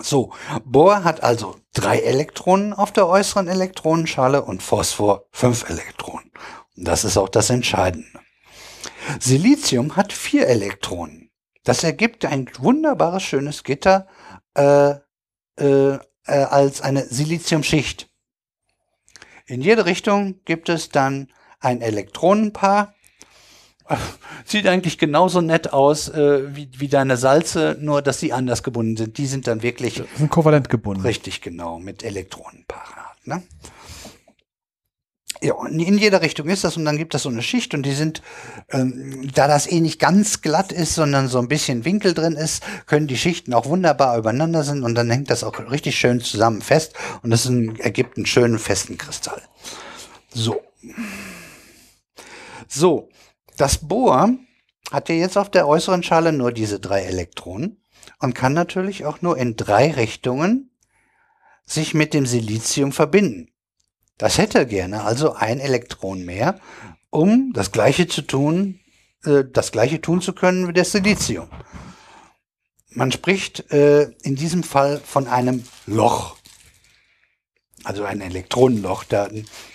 So, 0.00 0.32
Bohr 0.64 1.04
hat 1.04 1.22
also 1.22 1.56
drei 1.72 1.98
Elektronen 1.98 2.74
auf 2.74 2.92
der 2.92 3.08
äußeren 3.08 3.48
Elektronenschale 3.48 4.42
und 4.42 4.62
Phosphor 4.62 5.26
fünf 5.32 5.68
Elektronen. 5.70 6.30
Und 6.76 6.86
das 6.86 7.04
ist 7.04 7.16
auch 7.16 7.30
das 7.30 7.48
Entscheidende. 7.48 8.20
Silizium 9.20 9.96
hat 9.96 10.12
vier 10.12 10.48
Elektronen. 10.48 11.30
Das 11.64 11.82
ergibt 11.82 12.24
ein 12.24 12.48
wunderbares, 12.58 13.22
schönes 13.22 13.64
Gitter 13.64 14.06
äh, 14.54 14.94
äh, 15.58 15.98
äh, 16.26 16.38
als 16.38 16.80
eine 16.80 17.04
Siliziumschicht. 17.04 18.08
In 19.46 19.60
jede 19.60 19.86
Richtung 19.86 20.40
gibt 20.44 20.68
es 20.68 20.88
dann 20.88 21.28
ein 21.60 21.80
Elektronenpaar. 21.80 22.94
Sieht 24.44 24.66
eigentlich 24.66 24.98
genauso 24.98 25.40
nett 25.40 25.72
aus 25.72 26.08
äh, 26.08 26.54
wie, 26.54 26.68
wie 26.76 26.88
deine 26.88 27.16
Salze, 27.16 27.76
nur 27.80 28.02
dass 28.02 28.18
sie 28.18 28.32
anders 28.32 28.62
gebunden 28.62 28.96
sind. 28.96 29.18
Die 29.18 29.26
sind 29.26 29.46
dann 29.46 29.62
wirklich 29.62 30.02
sind 30.16 30.30
kovalent 30.30 30.68
gebunden. 30.68 31.02
Richtig, 31.02 31.40
genau, 31.40 31.78
mit 31.78 32.02
Elektronenpaaren. 32.02 33.04
Ne? 33.24 33.42
Ja, 35.42 35.54
in 35.66 35.98
jeder 35.98 36.22
Richtung 36.22 36.48
ist 36.48 36.64
das 36.64 36.76
und 36.76 36.84
dann 36.84 36.96
gibt 36.96 37.14
es 37.14 37.22
so 37.22 37.28
eine 37.28 37.42
Schicht 37.42 37.74
und 37.74 37.82
die 37.82 37.92
sind, 37.92 38.22
ähm, 38.70 39.30
da 39.34 39.46
das 39.48 39.70
eh 39.70 39.80
nicht 39.80 39.98
ganz 39.98 40.40
glatt 40.40 40.72
ist, 40.72 40.94
sondern 40.94 41.28
so 41.28 41.38
ein 41.38 41.48
bisschen 41.48 41.84
Winkel 41.84 42.14
drin 42.14 42.34
ist, 42.34 42.62
können 42.86 43.06
die 43.06 43.18
Schichten 43.18 43.52
auch 43.52 43.66
wunderbar 43.66 44.16
übereinander 44.16 44.64
sind 44.64 44.82
und 44.82 44.94
dann 44.94 45.10
hängt 45.10 45.30
das 45.30 45.44
auch 45.44 45.58
richtig 45.70 45.98
schön 45.98 46.20
zusammen 46.20 46.62
fest 46.62 46.94
und 47.22 47.30
das 47.30 47.44
ein, 47.46 47.78
ergibt 47.80 48.16
einen 48.16 48.26
schönen 48.26 48.58
festen 48.58 48.96
Kristall. 48.96 49.42
So. 50.32 50.62
So. 52.68 53.08
Das 53.56 53.78
Bohr 53.78 54.34
hat 54.92 55.08
ja 55.08 55.14
jetzt 55.14 55.38
auf 55.38 55.50
der 55.50 55.66
äußeren 55.66 56.02
Schale 56.02 56.32
nur 56.32 56.52
diese 56.52 56.78
drei 56.78 57.02
Elektronen 57.02 57.82
und 58.20 58.34
kann 58.34 58.52
natürlich 58.52 59.04
auch 59.04 59.22
nur 59.22 59.38
in 59.38 59.56
drei 59.56 59.90
Richtungen 59.92 60.70
sich 61.64 61.94
mit 61.94 62.14
dem 62.14 62.26
Silizium 62.26 62.92
verbinden. 62.92 63.50
Das 64.18 64.38
hätte 64.38 64.66
gerne 64.66 65.04
also 65.04 65.34
ein 65.34 65.60
Elektron 65.60 66.24
mehr, 66.24 66.58
um 67.10 67.52
das 67.52 67.70
gleiche 67.72 68.06
zu 68.06 68.22
tun, 68.22 68.80
äh, 69.24 69.44
das 69.50 69.72
gleiche 69.72 70.00
tun 70.00 70.20
zu 70.20 70.32
können 70.32 70.68
wie 70.68 70.72
das 70.72 70.92
Silizium. 70.92 71.48
Man 72.90 73.12
spricht 73.12 73.70
äh, 73.72 74.04
in 74.22 74.36
diesem 74.36 74.62
Fall 74.62 75.00
von 75.04 75.26
einem 75.26 75.64
Loch. 75.86 76.36
Also 77.84 78.04
ein 78.04 78.22
Elektronenloch. 78.22 79.04
Da, 79.04 79.28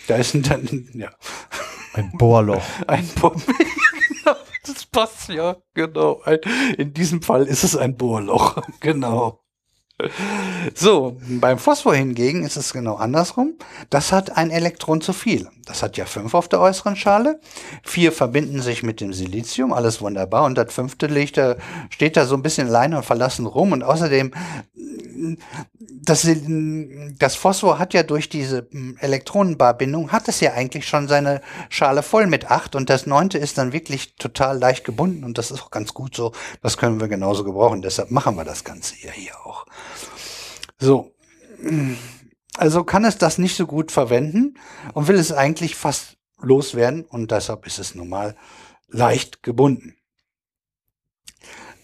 da 0.07 0.15
ist 0.15 0.33
ein, 0.33 0.41
dann, 0.41 0.89
ja. 0.93 1.11
Ein 1.93 2.11
Bohrloch. 2.17 2.63
Ein 2.87 3.07
Bohr. 3.19 3.35
das 4.65 4.85
passt 4.85 5.29
ja, 5.29 5.57
genau. 5.73 6.21
in 6.77 6.93
diesem 6.93 7.21
Fall 7.21 7.45
ist 7.45 7.63
es 7.63 7.75
ein 7.75 7.95
Bohrloch. 7.95 8.57
Genau. 8.79 9.39
So, 10.75 11.17
beim 11.27 11.57
Phosphor 11.57 11.95
hingegen 11.95 12.43
ist 12.43 12.57
es 12.57 12.73
genau 12.73 12.95
andersrum. 12.95 13.55
Das 13.89 14.11
hat 14.11 14.37
ein 14.37 14.51
Elektron 14.51 15.01
zu 15.01 15.13
viel. 15.13 15.49
Das 15.65 15.83
hat 15.83 15.97
ja 15.97 16.05
fünf 16.05 16.33
auf 16.33 16.47
der 16.47 16.59
äußeren 16.59 16.95
Schale. 16.95 17.39
Vier 17.83 18.11
verbinden 18.11 18.61
sich 18.61 18.83
mit 18.83 18.99
dem 18.99 19.13
Silizium, 19.13 19.73
alles 19.73 20.01
wunderbar. 20.01 20.43
Und 20.43 20.57
das 20.57 20.73
fünfte 20.73 21.07
liegt 21.07 21.37
da, 21.37 21.55
steht 21.89 22.17
da 22.17 22.25
so 22.25 22.35
ein 22.35 22.43
bisschen 22.43 22.67
allein 22.67 22.93
und 22.93 23.05
verlassen 23.05 23.45
rum. 23.45 23.71
Und 23.71 23.83
außerdem, 23.83 24.31
das, 25.79 26.27
das 27.19 27.35
Phosphor 27.35 27.79
hat 27.79 27.93
ja 27.93 28.03
durch 28.03 28.27
diese 28.27 28.67
Elektronenbarbindung, 28.99 30.11
hat 30.11 30.27
es 30.27 30.39
ja 30.39 30.53
eigentlich 30.53 30.87
schon 30.87 31.07
seine 31.07 31.41
Schale 31.69 32.03
voll 32.03 32.27
mit 32.27 32.49
acht. 32.49 32.75
Und 32.75 32.89
das 32.89 33.05
neunte 33.05 33.37
ist 33.37 33.57
dann 33.57 33.71
wirklich 33.71 34.15
total 34.15 34.57
leicht 34.57 34.83
gebunden. 34.83 35.23
Und 35.23 35.37
das 35.37 35.51
ist 35.51 35.61
auch 35.61 35.71
ganz 35.71 35.93
gut 35.93 36.15
so. 36.15 36.31
Das 36.61 36.77
können 36.77 36.99
wir 36.99 37.07
genauso 37.07 37.43
gebrauchen. 37.43 37.81
Deshalb 37.81 38.11
machen 38.11 38.35
wir 38.35 38.45
das 38.45 38.63
Ganze 38.63 38.95
hier, 38.95 39.11
hier 39.11 39.33
auch. 39.45 39.65
So. 40.81 41.13
Also 42.57 42.83
kann 42.83 43.05
es 43.05 43.17
das 43.17 43.37
nicht 43.37 43.55
so 43.55 43.67
gut 43.67 43.91
verwenden 43.91 44.55
und 44.93 45.07
will 45.07 45.15
es 45.15 45.31
eigentlich 45.31 45.75
fast 45.75 46.17
loswerden 46.39 47.05
und 47.05 47.31
deshalb 47.31 47.65
ist 47.67 47.79
es 47.79 47.95
nun 47.95 48.09
mal 48.09 48.35
leicht 48.87 49.43
gebunden. 49.43 49.95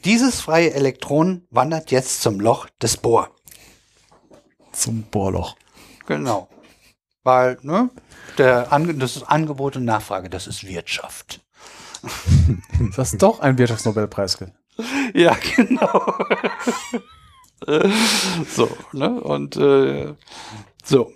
Dieses 0.03 0.41
freie 0.41 0.73
Elektron 0.73 1.45
wandert 1.51 1.91
jetzt 1.91 2.21
zum 2.21 2.39
Loch 2.39 2.67
des 2.81 2.97
Bohr. 2.97 3.35
Zum 4.71 5.03
Bohrloch. 5.03 5.55
Genau. 6.07 6.49
Weil, 7.23 7.57
ne, 7.61 7.89
der 8.37 8.71
An 8.71 8.99
das 8.99 9.15
ist 9.15 9.23
Angebot 9.23 9.75
und 9.75 9.85
Nachfrage, 9.85 10.29
das 10.29 10.47
ist 10.47 10.65
Wirtschaft. 10.65 11.41
Das 12.95 13.13
ist 13.13 13.21
doch 13.21 13.39
ein 13.39 13.57
Wirtschaftsnobelpreis. 13.57 14.37
Ja, 15.13 15.35
genau. 15.55 16.13
so, 18.49 18.69
ne? 18.93 19.21
Und 19.21 19.57
äh, 19.57 20.13
so. 20.83 21.11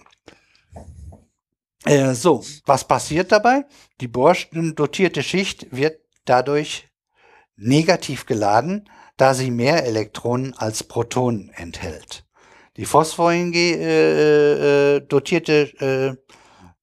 Äh, 1.86 2.14
so, 2.14 2.44
was 2.66 2.88
passiert 2.88 3.32
dabei? 3.32 3.66
Die 4.02 4.08
Bohr-dotierte 4.08 5.24
Schicht 5.24 5.68
wird 5.72 6.00
dadurch 6.26 6.90
negativ 7.56 8.26
geladen, 8.26 8.90
da 9.18 9.34
sie 9.34 9.52
mehr 9.52 9.86
Elektronen 9.86 10.54
als 10.58 10.84
Protonen 10.84 11.50
enthält. 11.56 12.26
Die 12.78 12.86
Phosphor 12.86 13.34
äh, 15.80 16.16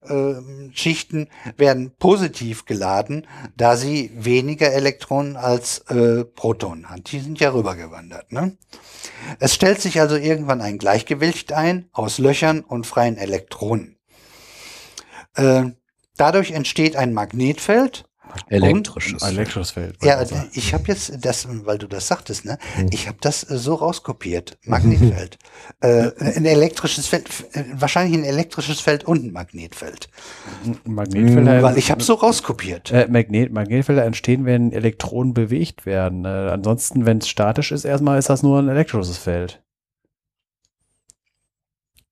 äh, 0.03 0.09
dotierte 0.09 0.39
äh, 0.39 0.69
äh, 0.69 0.73
Schichten 0.75 1.29
werden 1.57 1.93
positiv 1.99 2.65
geladen, 2.65 3.27
da 3.57 3.77
sie 3.77 4.11
weniger 4.15 4.73
Elektronen 4.73 5.37
als 5.37 5.79
äh, 5.89 6.25
Protonen 6.25 6.89
haben. 6.91 7.05
Die 7.05 7.21
sind 7.21 7.41
ja 7.41 7.53
rübergewandert. 7.53 8.33
Ne? 8.33 8.57
Es 9.39 9.55
stellt 9.55 9.81
sich 9.81 10.01
also 10.01 10.17
irgendwann 10.17 10.61
ein 10.61 10.79
Gleichgewicht 10.79 11.53
ein 11.53 11.89
aus 11.93 12.19
Löchern 12.19 12.61
und 12.61 12.87
freien 12.87 13.17
Elektronen. 13.17 13.97
Äh, 15.35 15.71
dadurch 16.17 16.51
entsteht 16.53 16.97
ein 16.97 17.13
Magnetfeld 17.13 18.08
Elektrisches. 18.49 19.23
Und, 19.23 19.29
elektrisches 19.29 19.71
Feld. 19.73 19.97
Ja, 20.03 20.23
ich 20.53 20.75
habe 20.75 20.85
jetzt 20.87 21.25
das, 21.25 21.47
weil 21.65 21.79
du 21.79 21.87
das 21.87 22.09
sagtest, 22.09 22.45
ne? 22.45 22.59
Hm. 22.75 22.89
Ich 22.91 23.09
habe 23.09 23.19
das 23.21 23.49
äh, 23.49 23.59
so 23.59 23.75
rauskopiert. 23.75 24.59
Magnetfeld. 24.65 25.39
äh, 25.81 26.11
ein 26.19 26.45
elektrisches 26.45 27.07
Feld, 27.07 27.29
äh, 27.53 27.65
wahrscheinlich 27.75 28.19
ein 28.19 28.25
elektrisches 28.25 28.81
Feld 28.81 29.05
und 29.05 29.25
ein 29.25 29.33
Magnetfeld. 29.33 30.09
Magnetfelder. 30.85 31.63
Weil 31.63 31.79
ich 31.79 31.91
habe 31.91 32.03
so 32.03 32.15
rauskopiert. 32.15 32.91
Äh, 32.91 33.07
Magnet, 33.09 33.53
Magnetfelder 33.53 34.05
entstehen, 34.05 34.45
wenn 34.45 34.73
Elektronen 34.73 35.35
bewegt 35.35 35.87
werden. 35.87 36.25
Äh, 36.25 36.29
ansonsten, 36.29 37.07
wenn 37.07 37.19
es 37.19 37.29
statisch 37.29 37.73
ist, 37.73 37.85
erstmal 37.85 38.19
ist 38.19 38.31
das 38.31 38.43
nur 38.43 38.59
ein 38.61 38.69
elektrisches 38.69 39.19
Feld. 39.19 39.63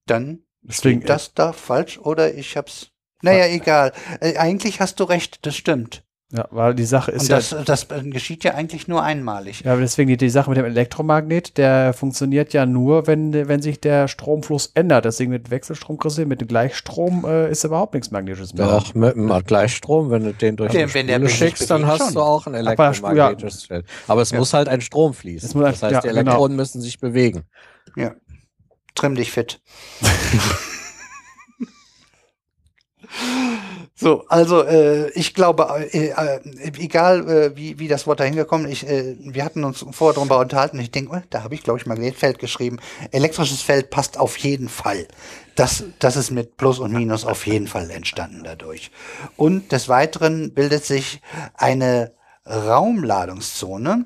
Dann 0.05 0.43
Deswegen, 0.61 1.01
das 1.03 1.33
da 1.33 1.53
falsch 1.53 1.97
oder 1.97 2.33
ich 2.33 2.57
hab's. 2.57 2.91
Naja, 3.21 3.47
egal. 3.47 3.93
Äh, 4.19 4.37
eigentlich 4.37 4.79
hast 4.79 4.99
du 4.99 5.05
recht, 5.05 5.45
das 5.45 5.55
stimmt. 5.55 6.03
Ja, 6.29 6.45
weil 6.51 6.75
die 6.75 6.83
Sache 6.83 7.11
ist 7.11 7.21
Und 7.23 7.31
das, 7.31 7.51
ja. 7.51 7.63
Das 7.63 7.87
geschieht 8.03 8.43
ja 8.43 8.53
eigentlich 8.53 8.89
nur 8.89 9.01
einmalig. 9.01 9.61
Ja, 9.61 9.77
deswegen 9.77 10.09
die, 10.09 10.17
die 10.17 10.29
Sache 10.29 10.49
mit 10.49 10.57
dem 10.57 10.65
Elektromagnet, 10.65 11.57
der 11.57 11.93
funktioniert 11.93 12.51
ja 12.51 12.65
nur, 12.65 13.07
wenn, 13.07 13.31
wenn 13.47 13.61
sich 13.61 13.79
der 13.79 14.09
Stromfluss 14.09 14.71
ändert. 14.73 15.05
Deswegen 15.05 15.31
mit 15.31 15.51
Wechselstrom, 15.51 15.97
mit 16.25 16.41
dem 16.41 16.47
Gleichstrom 16.49 17.23
äh, 17.25 17.49
ist 17.49 17.63
überhaupt 17.63 17.93
nichts 17.93 18.11
Magnetisches 18.11 18.53
mehr. 18.53 18.67
Doch, 18.67 18.93
mit 18.93 19.15
dem 19.15 19.29
Gleichstrom, 19.45 20.09
wenn 20.09 20.25
du 20.25 20.33
den 20.33 20.57
durch 20.57 20.73
den 20.73 20.89
Spule 20.89 21.29
schickst, 21.29 21.71
dann 21.71 21.85
hast 21.85 21.99
schon. 21.99 22.13
du 22.15 22.21
auch 22.21 22.45
ein 22.45 22.55
elektromagnetisches 22.55 23.63
Feld. 23.63 23.85
Aber 24.09 24.21
es 24.21 24.31
ja. 24.31 24.39
muss 24.39 24.53
halt 24.53 24.67
ein 24.67 24.81
Strom 24.81 25.13
fließen. 25.13 25.57
das 25.61 25.81
heißt, 25.81 26.03
die 26.03 26.07
genau. 26.09 26.19
Elektronen 26.19 26.49
genau. 26.49 26.61
müssen 26.61 26.81
sich 26.81 26.99
bewegen. 26.99 27.43
Ja. 27.95 28.15
Trimm 28.95 29.15
dich 29.15 29.31
fit. 29.31 29.61
So, 33.99 34.25
also 34.27 34.63
äh, 34.63 35.09
ich 35.13 35.33
glaube, 35.33 35.87
äh, 35.91 36.09
äh, 36.09 36.39
egal 36.77 37.27
äh, 37.27 37.55
wie, 37.55 37.79
wie 37.79 37.87
das 37.87 38.05
Wort 38.05 38.19
da 38.19 38.25
hingekommen 38.25 38.67
ist, 38.67 38.83
äh, 38.83 39.15
wir 39.17 39.43
hatten 39.43 39.63
uns 39.63 39.83
vorher 39.89 40.13
darüber 40.13 40.37
unterhalten. 40.37 40.79
Ich 40.79 40.91
denke, 40.91 41.15
oh, 41.15 41.21
da 41.31 41.41
habe 41.41 41.55
ich, 41.55 41.63
glaube 41.63 41.79
ich, 41.79 41.87
Magnetfeld 41.87 42.37
geschrieben. 42.37 42.77
Elektrisches 43.09 43.63
Feld 43.63 43.89
passt 43.89 44.19
auf 44.19 44.37
jeden 44.37 44.69
Fall. 44.69 45.07
Das, 45.55 45.83
das 45.97 46.15
ist 46.15 46.29
mit 46.29 46.57
Plus 46.57 46.77
und 46.77 46.93
Minus 46.93 47.25
auf 47.25 47.47
jeden 47.47 47.65
Fall 47.65 47.89
entstanden 47.89 48.43
dadurch. 48.43 48.91
Und 49.35 49.71
des 49.71 49.89
Weiteren 49.89 50.53
bildet 50.53 50.85
sich 50.85 51.19
eine 51.55 52.13
Raumladungszone, 52.45 54.05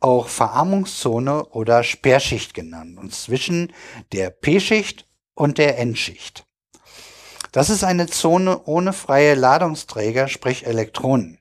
auch 0.00 0.26
Verarmungszone 0.26 1.44
oder 1.44 1.84
Sperrschicht 1.84 2.54
genannt, 2.54 2.98
und 2.98 3.14
zwischen 3.14 3.72
der 4.12 4.30
P-Schicht 4.30 5.06
und 5.34 5.58
der 5.58 5.78
N-Schicht. 5.78 6.47
Das 7.52 7.70
ist 7.70 7.84
eine 7.84 8.06
Zone 8.06 8.62
ohne 8.64 8.92
freie 8.92 9.34
Ladungsträger, 9.34 10.28
sprich 10.28 10.66
Elektronen. 10.66 11.38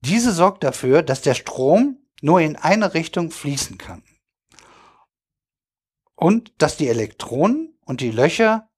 Diese 0.00 0.32
sorgt 0.32 0.64
dafür, 0.64 1.02
dass 1.02 1.22
der 1.22 1.34
Strom 1.34 1.98
nur 2.22 2.40
in 2.40 2.56
eine 2.56 2.94
Richtung 2.94 3.30
fließen 3.30 3.78
kann. 3.78 4.02
Und 6.14 6.52
dass 6.58 6.76
die 6.76 6.88
Elektronen 6.88 7.78
und 7.84 8.00
die 8.00 8.10
Löcher, 8.10 8.70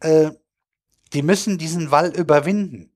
äh, 0.00 0.30
die 1.12 1.22
müssen 1.22 1.58
diesen 1.58 1.90
Wall 1.90 2.14
überwinden, 2.14 2.92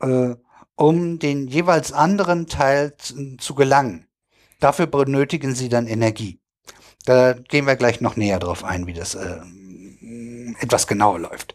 äh, 0.00 0.34
um 0.74 1.18
den 1.18 1.46
jeweils 1.46 1.92
anderen 1.92 2.46
Teil 2.46 2.96
zu, 2.96 3.36
zu 3.36 3.54
gelangen. 3.54 4.08
Dafür 4.58 4.86
benötigen 4.86 5.54
sie 5.54 5.68
dann 5.68 5.86
Energie. 5.86 6.40
Da 7.04 7.32
gehen 7.32 7.66
wir 7.66 7.76
gleich 7.76 8.00
noch 8.00 8.16
näher 8.16 8.38
drauf 8.38 8.64
ein, 8.64 8.86
wie 8.86 8.92
das 8.92 9.14
äh, 9.14 9.40
etwas 10.60 10.86
genauer 10.86 11.18
läuft. 11.18 11.54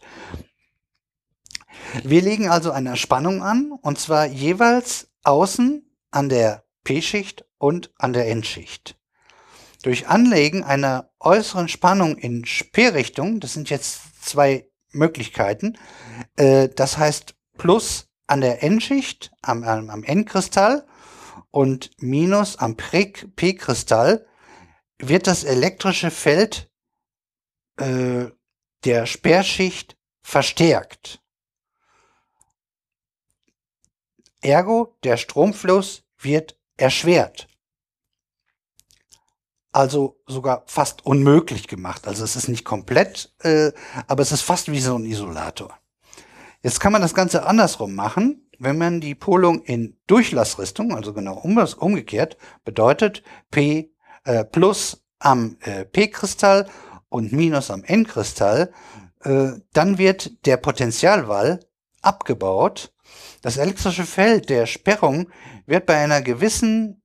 Wir 2.04 2.22
legen 2.22 2.50
also 2.50 2.72
eine 2.72 2.98
Spannung 2.98 3.42
an, 3.42 3.72
und 3.72 4.00
zwar 4.00 4.26
jeweils 4.26 5.10
außen 5.24 5.90
an 6.12 6.30
der 6.30 6.66
P-Schicht 6.84 7.46
und 7.58 7.92
an 7.98 8.14
der 8.14 8.28
N-Schicht. 8.30 8.98
Durch 9.84 10.08
Anlegen 10.08 10.64
einer 10.64 11.10
äußeren 11.20 11.68
Spannung 11.68 12.18
in 12.18 12.46
Speerrichtung, 12.46 13.40
das 13.40 13.54
sind 13.54 13.70
jetzt 13.70 14.24
zwei 14.24 14.68
Möglichkeiten, 14.92 15.78
äh, 16.38 16.70
das 16.70 16.98
heißt 16.98 17.36
Plus 17.58 18.10
an 18.28 18.42
der 18.42 18.64
N-Schicht, 18.64 19.32
am, 19.42 19.64
am 19.64 20.04
N-Kristall 20.04 20.86
und 21.52 21.92
Minus 22.00 22.58
am 22.58 22.76
P-Kristall, 22.76 24.26
wird 25.00 25.28
das 25.28 25.44
elektrische 25.44 26.12
Feld 26.12 26.70
äh, 27.78 28.26
der 28.86 29.06
Sperrschicht 29.06 29.98
verstärkt. 30.22 31.22
Ergo, 34.42 34.96
der 35.04 35.18
Stromfluss 35.18 36.04
wird 36.20 36.58
erschwert. 36.78 37.48
Also 39.72 40.22
sogar 40.28 40.64
fast 40.68 41.06
unmöglich 41.06 41.68
gemacht. 41.68 42.08
Also 42.08 42.24
es 42.24 42.36
ist 42.36 42.48
nicht 42.48 42.64
komplett, 42.64 43.34
äh, 43.40 43.72
aber 44.08 44.22
es 44.22 44.32
ist 44.32 44.42
fast 44.42 44.72
wie 44.72 44.80
so 44.80 44.98
ein 44.98 45.06
Isolator. 45.06 45.78
Jetzt 46.62 46.80
kann 46.80 46.94
man 46.94 47.02
das 47.02 47.14
Ganze 47.14 47.46
andersrum 47.46 47.94
machen. 47.94 48.50
Wenn 48.58 48.78
man 48.78 49.02
die 49.02 49.16
Polung 49.16 49.64
in 49.64 49.98
Durchlassrichtung, 50.08 50.96
also 50.96 51.14
genau 51.14 51.36
um, 51.36 51.58
umgekehrt, 51.58 52.38
bedeutet 52.64 53.22
P 53.52 53.92
äh, 54.24 54.46
plus 54.46 55.04
am 55.20 55.58
äh, 55.62 55.86
P-Kristall 55.86 56.70
und 57.10 57.32
Minus 57.32 57.72
am 57.72 57.84
N-Kristall, 57.84 58.72
äh, 59.24 59.52
dann 59.74 59.98
wird 59.98 60.46
der 60.46 60.58
Potentialwall 60.58 61.60
abgebaut. 62.02 62.94
Das 63.42 63.58
elektrische 63.58 64.06
Feld 64.06 64.50
der 64.50 64.66
Sperrung 64.66 65.30
wird 65.66 65.86
bei 65.86 65.98
einer 65.98 66.22
gewissen 66.22 67.02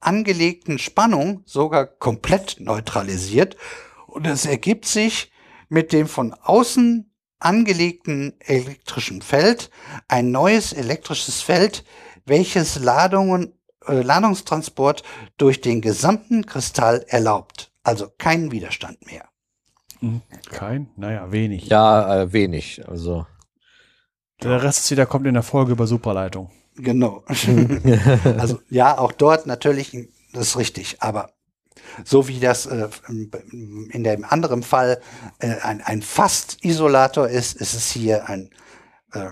angelegten 0.00 0.78
Spannung 0.78 1.42
sogar 1.46 1.86
komplett 1.86 2.56
neutralisiert 2.60 3.56
und 4.06 4.26
es 4.26 4.46
ergibt 4.46 4.86
sich 4.86 5.32
mit 5.68 5.92
dem 5.92 6.06
von 6.06 6.34
außen 6.34 7.10
angelegten 7.38 8.34
elektrischen 8.40 9.22
Feld 9.22 9.70
ein 10.08 10.30
neues 10.30 10.72
elektrisches 10.72 11.42
Feld, 11.42 11.84
welches 12.24 12.76
Ladungen, 12.76 13.58
äh, 13.86 14.00
Ladungstransport 14.00 15.02
durch 15.36 15.60
den 15.60 15.80
gesamten 15.80 16.46
Kristall 16.46 17.04
erlaubt. 17.08 17.73
Also 17.84 18.08
keinen 18.18 18.50
Widerstand 18.50 19.06
mehr. 19.06 19.28
Hm, 20.00 20.22
kein? 20.50 20.88
Naja, 20.96 21.30
wenig. 21.30 21.66
Ja, 21.66 22.22
äh, 22.22 22.32
wenig. 22.32 22.86
Also. 22.88 23.26
Der 24.42 24.62
Rest 24.62 24.84
ist 24.84 24.90
wieder 24.90 25.06
kommt 25.06 25.26
in 25.26 25.34
der 25.34 25.42
Folge 25.42 25.72
über 25.72 25.86
Superleitung. 25.86 26.50
Genau. 26.76 27.22
also 28.38 28.60
ja, 28.68 28.98
auch 28.98 29.12
dort 29.12 29.46
natürlich, 29.46 29.96
das 30.32 30.48
ist 30.48 30.56
richtig, 30.58 30.96
aber 31.00 31.30
so 32.04 32.26
wie 32.28 32.40
das 32.40 32.66
äh, 32.66 32.88
in 33.90 34.04
dem 34.04 34.24
anderen 34.24 34.62
Fall 34.62 35.00
äh, 35.38 35.54
ein, 35.62 35.80
ein 35.82 36.02
Fast-Isolator 36.02 37.28
ist, 37.28 37.54
ist 37.60 37.74
es 37.74 37.90
hier 37.90 38.28
ein 38.28 38.50
äh, 39.12 39.28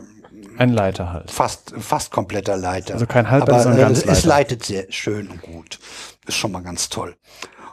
ein 0.57 0.73
Leiter 0.73 1.13
halt. 1.13 1.31
Fast, 1.31 1.75
fast 1.79 2.11
kompletter 2.11 2.57
Leiter. 2.57 2.95
Also 2.95 3.07
kein 3.07 3.31
halber, 3.31 3.61
sondern 3.61 3.79
äh, 3.79 3.83
ganz 3.83 4.01
Leiter. 4.01 4.19
Es 4.19 4.25
leitet 4.25 4.65
sehr 4.65 4.91
schön 4.91 5.29
und 5.29 5.43
gut. 5.43 5.79
Ist 6.27 6.37
schon 6.37 6.53
mal 6.53 6.63
ganz 6.63 6.89
toll. 6.89 7.17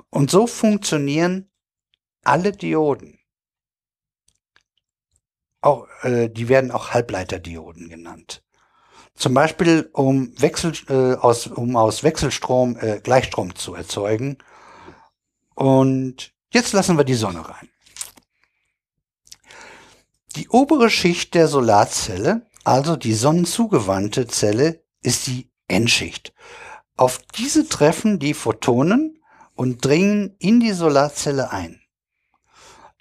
Und 0.09 0.31
so 0.31 0.47
funktionieren 0.47 1.49
alle 2.23 2.51
Dioden, 2.51 3.19
auch, 5.61 5.87
äh, 6.03 6.29
die 6.29 6.47
werden 6.49 6.71
auch 6.71 6.91
Halbleiterdioden 6.91 7.89
genannt. 7.89 8.43
Zum 9.15 9.33
Beispiel, 9.33 9.89
um, 9.91 10.31
Wechsel, 10.39 10.73
äh, 10.87 11.15
aus, 11.15 11.47
um 11.47 11.75
aus 11.75 12.03
Wechselstrom 12.03 12.77
äh, 12.77 13.01
Gleichstrom 13.01 13.53
zu 13.55 13.75
erzeugen. 13.75 14.37
Und 15.55 16.33
jetzt 16.53 16.71
lassen 16.71 16.97
wir 16.97 17.03
die 17.03 17.15
Sonne 17.15 17.47
rein. 17.47 17.69
Die 20.37 20.47
obere 20.47 20.89
Schicht 20.89 21.33
der 21.33 21.49
Solarzelle, 21.49 22.47
also 22.63 22.95
die 22.95 23.13
sonnenzugewandte 23.13 24.27
Zelle, 24.27 24.81
ist 25.01 25.27
die 25.27 25.51
N-Schicht. 25.67 26.33
Auf 26.95 27.19
diese 27.35 27.67
treffen 27.67 28.19
die 28.19 28.33
Photonen 28.33 29.18
und 29.59 29.83
dringen 29.83 30.37
in 30.39 30.61
die 30.61 30.71
Solarzelle 30.71 31.51
ein. 31.51 31.81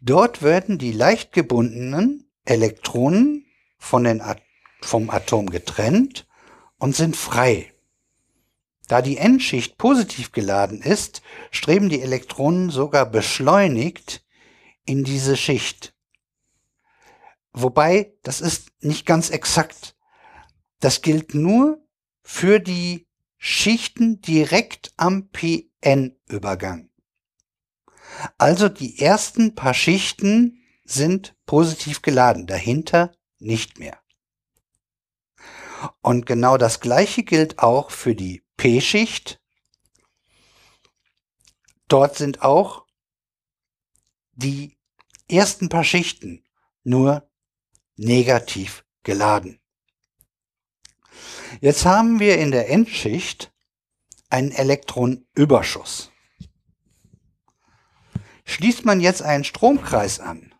Dort 0.02 0.42
werden 0.42 0.76
die 0.76 0.90
leicht 0.90 1.30
gebundenen 1.30 2.28
Elektronen 2.44 3.46
von 3.78 4.02
den 4.02 4.20
At 4.20 4.42
vom 4.80 5.08
Atom 5.08 5.50
getrennt 5.50 6.26
und 6.78 6.96
sind 6.96 7.16
frei. 7.16 7.72
Da 8.88 9.02
die 9.02 9.18
N-Schicht 9.18 9.78
positiv 9.78 10.32
geladen 10.32 10.82
ist, 10.82 11.22
streben 11.52 11.90
die 11.90 12.02
Elektronen 12.02 12.70
sogar 12.70 13.06
beschleunigt 13.06 14.24
in 14.84 15.04
diese 15.04 15.36
Schicht. 15.36 15.94
Wobei, 17.52 18.14
das 18.24 18.40
ist 18.40 18.72
nicht 18.80 19.06
ganz 19.06 19.30
exakt. 19.30 19.94
Das 20.80 21.02
gilt 21.02 21.34
nur 21.34 21.80
für 22.22 22.58
die 22.58 23.06
Schichten 23.36 24.20
direkt 24.22 24.92
am 24.96 25.28
PN-Übergang. 25.80 26.90
Also 28.36 28.68
die 28.68 28.98
ersten 28.98 29.54
paar 29.54 29.74
Schichten 29.74 30.62
sind 30.84 31.36
positiv 31.46 32.02
geladen, 32.02 32.46
dahinter 32.46 33.12
nicht 33.38 33.78
mehr. 33.78 34.00
Und 36.00 36.26
genau 36.26 36.56
das 36.56 36.80
gleiche 36.80 37.22
gilt 37.22 37.58
auch 37.60 37.90
für 37.90 38.14
die 38.14 38.42
P-Schicht. 38.56 39.40
Dort 41.86 42.16
sind 42.16 42.42
auch 42.42 42.86
die 44.32 44.76
ersten 45.28 45.68
paar 45.68 45.84
Schichten 45.84 46.44
nur 46.82 47.30
negativ 47.96 48.84
geladen. 49.02 49.60
Jetzt 51.60 51.86
haben 51.86 52.20
wir 52.20 52.38
in 52.38 52.50
der 52.50 52.68
Endschicht 52.68 53.52
einen 54.30 54.52
Elektronenüberschuss. 54.52 56.10
Schließt 58.44 58.84
man 58.84 59.00
jetzt 59.00 59.22
einen 59.22 59.44
Stromkreis 59.44 60.20
an, 60.20 60.54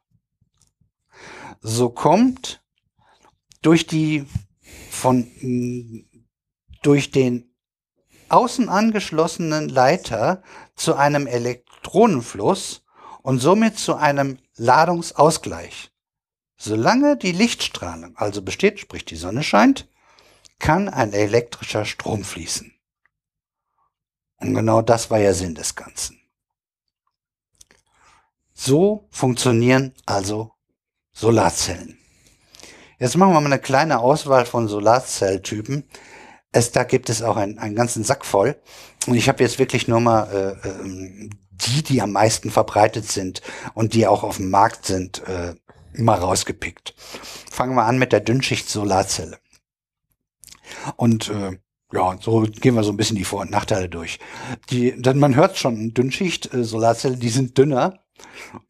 so 1.60 1.90
kommt 1.90 2.62
durch 3.62 3.86
die 3.86 4.26
von 4.90 5.26
durch 6.82 7.10
den 7.10 7.54
außen 8.28 8.68
angeschlossenen 8.68 9.68
Leiter 9.68 10.42
zu 10.74 10.94
einem 10.94 11.26
Elektronenfluss 11.26 12.84
und 13.22 13.40
somit 13.40 13.78
zu 13.78 13.96
einem 13.96 14.38
Ladungsausgleich. 14.56 15.90
Solange 16.56 17.16
die 17.16 17.32
Lichtstrahlung 17.32 18.16
also 18.16 18.42
besteht, 18.42 18.80
sprich 18.80 19.04
die 19.04 19.16
Sonne 19.16 19.42
scheint, 19.42 19.88
kann 20.58 20.88
ein 20.88 21.12
elektrischer 21.12 21.84
Strom 21.84 22.24
fließen. 22.24 22.77
Und 24.40 24.54
genau 24.54 24.82
das 24.82 25.10
war 25.10 25.18
ja 25.18 25.34
Sinn 25.34 25.54
des 25.54 25.74
Ganzen. 25.74 26.20
So 28.54 29.08
funktionieren 29.10 29.94
also 30.06 30.52
Solarzellen. 31.12 31.98
Jetzt 32.98 33.16
machen 33.16 33.32
wir 33.32 33.40
mal 33.40 33.46
eine 33.46 33.60
kleine 33.60 34.00
Auswahl 34.00 34.46
von 34.46 34.66
Solarzelltypen. 34.66 35.88
Es, 36.50 36.72
da 36.72 36.82
gibt 36.82 37.10
es 37.10 37.22
auch 37.22 37.36
einen, 37.36 37.58
einen 37.58 37.76
ganzen 37.76 38.02
Sack 38.02 38.24
voll. 38.24 38.60
Und 39.06 39.14
ich 39.14 39.28
habe 39.28 39.42
jetzt 39.42 39.58
wirklich 39.58 39.86
nur 39.86 40.00
mal 40.00 40.56
äh, 40.64 40.68
äh, 40.68 41.30
die, 41.50 41.82
die 41.82 42.02
am 42.02 42.12
meisten 42.12 42.50
verbreitet 42.50 43.10
sind 43.10 43.42
und 43.74 43.94
die 43.94 44.06
auch 44.06 44.22
auf 44.22 44.36
dem 44.36 44.50
Markt 44.50 44.86
sind, 44.86 45.22
äh, 45.28 45.54
mal 45.94 46.18
rausgepickt. 46.18 46.94
Fangen 47.50 47.74
wir 47.74 47.84
an 47.84 47.98
mit 47.98 48.12
der 48.12 48.20
Dünnschicht-Solarzelle. 48.20 49.38
Und 50.96 51.28
äh, 51.28 51.58
ja, 51.92 52.16
so 52.20 52.42
gehen 52.42 52.74
wir 52.74 52.82
so 52.82 52.92
ein 52.92 52.96
bisschen 52.96 53.16
die 53.16 53.24
Vor- 53.24 53.40
und 53.40 53.50
Nachteile 53.50 53.88
durch. 53.88 54.18
Die, 54.70 55.00
denn 55.00 55.18
man 55.18 55.34
hört 55.34 55.56
schon, 55.56 55.94
Dünnschicht-Solarzelle, 55.94 57.16
die 57.16 57.30
sind 57.30 57.56
dünner 57.56 58.00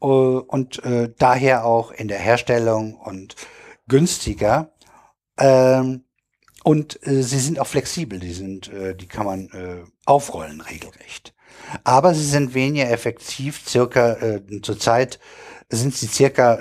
äh, 0.01 0.05
und 0.05 0.83
äh, 0.83 1.11
daher 1.17 1.65
auch 1.65 1.91
in 1.91 2.07
der 2.07 2.19
Herstellung 2.19 2.95
und 2.95 3.35
günstiger. 3.87 4.71
Ähm, 5.37 6.05
und 6.63 7.05
äh, 7.07 7.23
sie 7.23 7.39
sind 7.39 7.59
auch 7.59 7.67
flexibel, 7.67 8.19
die 8.19 8.33
sind, 8.33 8.71
äh, 8.71 8.95
die 8.95 9.07
kann 9.07 9.25
man 9.25 9.49
äh, 9.49 9.83
aufrollen 10.05 10.61
regelrecht. 10.61 11.33
Aber 11.83 12.13
sie 12.13 12.25
sind 12.25 12.53
weniger 12.53 12.89
effektiv, 12.89 13.67
circa 13.67 14.13
äh, 14.13 14.41
zurzeit 14.61 15.19
sind 15.69 15.95
sie 15.95 16.07
circa, 16.07 16.59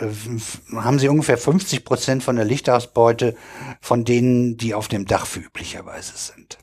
haben 0.74 0.98
sie 0.98 1.08
ungefähr 1.08 1.38
50 1.38 1.84
Prozent 1.84 2.22
von 2.22 2.36
der 2.36 2.44
Lichtausbeute 2.44 3.36
von 3.80 4.04
denen, 4.04 4.56
die 4.56 4.74
auf 4.74 4.88
dem 4.88 5.06
Dach 5.06 5.26
üblicherweise 5.34 6.16
sind. 6.16 6.58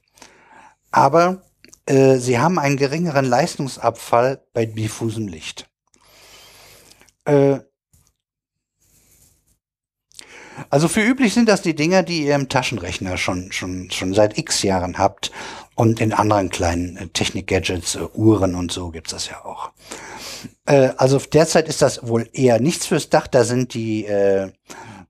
Aber 0.92 1.42
äh, 1.88 2.18
sie 2.18 2.40
haben 2.40 2.60
einen 2.60 2.78
geringeren 2.78 3.26
Leistungsabfall 3.26 4.44
bei 4.54 4.66
diffusem 4.66 5.28
Licht. 5.28 5.70
Äh, 7.26 7.60
also 10.70 10.88
für 10.88 11.02
üblich 11.02 11.34
sind 11.34 11.50
das 11.50 11.62
die 11.62 11.76
Dinger, 11.76 12.04
die 12.04 12.26
ihr 12.26 12.36
im 12.36 12.50
Taschenrechner 12.50 13.18
schon, 13.18 13.52
schon, 13.52 13.92
schon 13.92 14.14
seit 14.14 14.38
x 14.38 14.64
Jahren 14.64 14.98
habt. 14.98 15.32
Und 15.78 16.00
in 16.00 16.14
anderen 16.14 16.50
kleinen 16.50 16.96
äh, 16.96 17.08
Technik-Gadgets, 17.08 17.96
äh, 17.96 18.08
Uhren 18.14 18.56
und 18.56 18.72
so 18.72 18.92
gibt's 18.92 19.12
das 19.12 19.30
ja 19.30 19.44
auch. 19.44 19.72
Äh, 20.66 20.92
also 20.98 21.20
derzeit 21.20 21.68
ist 21.68 21.82
das 21.82 22.08
wohl 22.08 22.30
eher 22.32 22.62
nichts 22.62 22.86
fürs 22.86 23.10
Dach. 23.10 23.28
Da 23.28 23.44
sind 23.44 23.74
die 23.74 24.06
äh, 24.06 24.52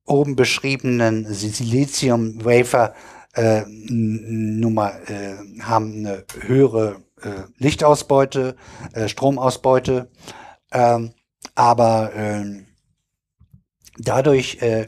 oben 0.05 0.35
beschriebenen 0.35 1.31
Silizium-Wafer 1.31 2.95
äh, 3.35 3.63
Nummer 3.67 4.93
äh, 5.09 5.35
haben 5.61 5.93
eine 5.93 6.23
höhere 6.41 7.01
äh, 7.21 7.43
Lichtausbeute, 7.57 8.55
äh, 8.93 9.07
Stromausbeute, 9.07 10.09
ähm, 10.71 11.11
aber 11.53 12.15
äh, 12.15 12.63
dadurch 13.97 14.61
äh, 14.61 14.87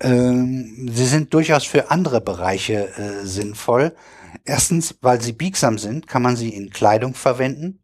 ähm, 0.00 0.88
sie 0.92 1.06
sind 1.06 1.34
durchaus 1.34 1.64
für 1.64 1.90
andere 1.90 2.20
Bereiche 2.20 2.88
äh, 2.96 3.26
sinnvoll. 3.26 3.94
Erstens, 4.44 4.96
weil 5.00 5.20
sie 5.20 5.32
biegsam 5.32 5.78
sind, 5.78 6.06
kann 6.06 6.22
man 6.22 6.36
sie 6.36 6.50
in 6.50 6.70
Kleidung 6.70 7.14
verwenden. 7.14 7.82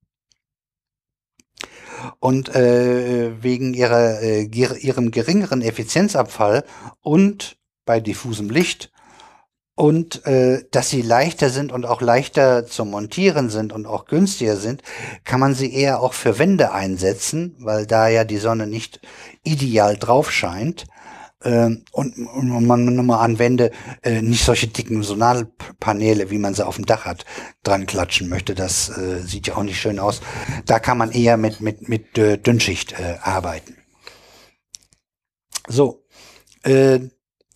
Und 2.21 2.55
äh, 2.55 3.43
wegen 3.43 3.75
ihrer, 3.75 4.21
äh, 4.21 4.43
ihrem 4.43 5.11
geringeren 5.11 5.63
Effizienzabfall 5.63 6.65
und 7.01 7.57
bei 7.87 8.01
diffusem 8.01 8.51
Licht 8.51 8.93
und 9.75 10.25
äh, 10.27 10.65
dass 10.71 10.91
sie 10.91 11.03
leichter 11.03 11.51
sind 11.51 11.73
und 11.73 11.85
auch 11.85 12.01
leichter 12.01 12.67
zu 12.67 12.85
montieren 12.85 13.51
sind 13.51 13.73
und 13.73 13.87
auch 13.87 14.05
günstiger 14.05 14.57
sind, 14.57 14.83
kann 15.25 15.41
man 15.41 15.55
sie 15.55 15.75
eher 15.75 16.01
auch 16.01 16.13
für 16.13 16.39
Wände 16.39 16.73
einsetzen, 16.73 17.57
weil 17.59 17.87
da 17.87 18.09
ja 18.09 18.25
die 18.25 18.37
Sonne 18.37 18.67
nicht 18.67 19.01
ideal 19.43 19.97
drauf 19.97 20.31
scheint 20.31 20.87
ähm, 21.45 21.85
und, 21.93 22.17
und 22.17 22.67
man 22.67 22.85
nochmal 22.85 23.25
anwende, 23.25 23.71
äh, 24.03 24.23
nicht 24.23 24.45
solche 24.45 24.69
dicken 24.69 25.03
Solarpaneele, 25.03 26.31
wie 26.31 26.39
man 26.39 26.55
sie 26.55 26.67
auf 26.67 26.77
dem 26.77 26.87
Dach 26.87 27.05
hat, 27.05 27.25
dran 27.63 27.87
klatschen 27.87 28.29
möchte. 28.29 28.55
Das 28.55 28.89
äh, 28.89 29.21
sieht 29.21 29.47
ja 29.47 29.57
auch 29.57 29.63
nicht 29.63 29.81
schön 29.81 29.99
aus. 29.99 30.21
Da 30.67 30.79
kann 30.79 30.99
man 30.99 31.13
eher 31.13 31.37
mit, 31.37 31.61
mit, 31.61 31.89
mit 31.89 32.19
äh, 32.19 32.39
Dünnschicht 32.39 32.93
äh, 32.93 33.19
arbeiten. 33.23 33.77
So, 35.69 36.05
äh, 36.63 37.01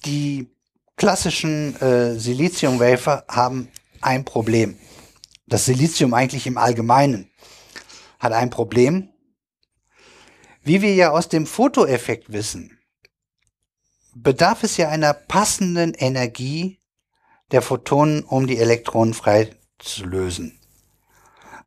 die 0.05 0.49
klassischen 0.97 1.77
äh, 1.81 2.19
Silizium-Wafer 2.19 3.25
haben 3.29 3.69
ein 4.01 4.25
Problem. 4.25 4.77
Das 5.47 5.65
Silizium 5.65 6.15
eigentlich 6.15 6.47
im 6.47 6.59
Allgemeinen 6.59 7.31
hat 8.19 8.33
ein 8.33 8.51
Problem. 8.51 9.09
Wie 10.63 10.83
wir 10.83 10.95
ja 10.95 11.11
aus 11.11 11.29
dem 11.29 11.47
Fotoeffekt 11.47 12.33
wissen, 12.33 12.78
bedarf 14.15 14.63
es 14.65 14.77
ja 14.77 14.89
einer 14.89 15.13
passenden 15.13 15.95
Energie 15.95 16.79
der 17.51 17.63
Photonen, 17.63 18.25
um 18.25 18.47
die 18.47 18.59
Elektronen 18.59 19.15
frei 19.15 19.55
zu 19.79 20.05
lösen. 20.05 20.59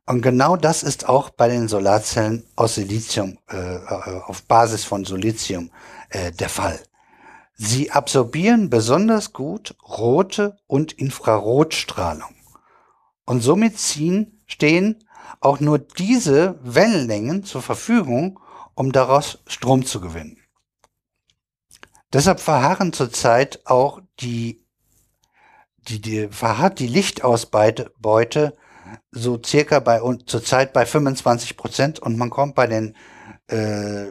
Und 0.06 0.20
genau 0.20 0.56
das 0.56 0.82
ist 0.82 1.08
auch 1.08 1.30
bei 1.30 1.48
den 1.48 1.68
Solarzellen 1.68 2.44
aus 2.56 2.74
Silizium, 2.74 3.38
äh, 3.48 3.76
äh, 3.76 4.20
auf 4.26 4.42
Basis 4.42 4.84
von 4.84 5.04
Silizium 5.04 5.70
äh, 6.10 6.32
der 6.32 6.48
Fall. 6.48 6.80
Sie 7.54 7.92
absorbieren 7.92 8.68
besonders 8.68 9.32
gut 9.32 9.76
rote 9.88 10.56
und 10.66 10.92
Infrarotstrahlung. 10.92 12.34
Und 13.24 13.42
somit 13.42 13.78
ziehen, 13.78 14.42
stehen 14.46 15.04
auch 15.40 15.60
nur 15.60 15.78
diese 15.78 16.58
Wellenlängen 16.62 17.44
zur 17.44 17.62
Verfügung, 17.62 18.40
um 18.74 18.90
daraus 18.90 19.38
Strom 19.46 19.86
zu 19.86 20.00
gewinnen. 20.00 20.41
Deshalb 22.12 22.40
verharren 22.40 22.92
zurzeit 22.92 23.60
auch 23.64 24.00
die, 24.20 24.64
die, 25.88 26.00
die 26.00 26.28
verharrt 26.28 26.78
die 26.78 26.86
Lichtausbeute 26.86 28.54
so 29.10 29.40
circa 29.44 29.80
bei 29.80 30.00
zurzeit 30.26 30.72
bei 30.72 30.84
25 30.84 31.56
Prozent 31.56 31.98
und 31.98 32.18
man 32.18 32.30
kommt 32.30 32.54
bei 32.54 32.66
den 32.66 32.96
äh, 33.48 34.06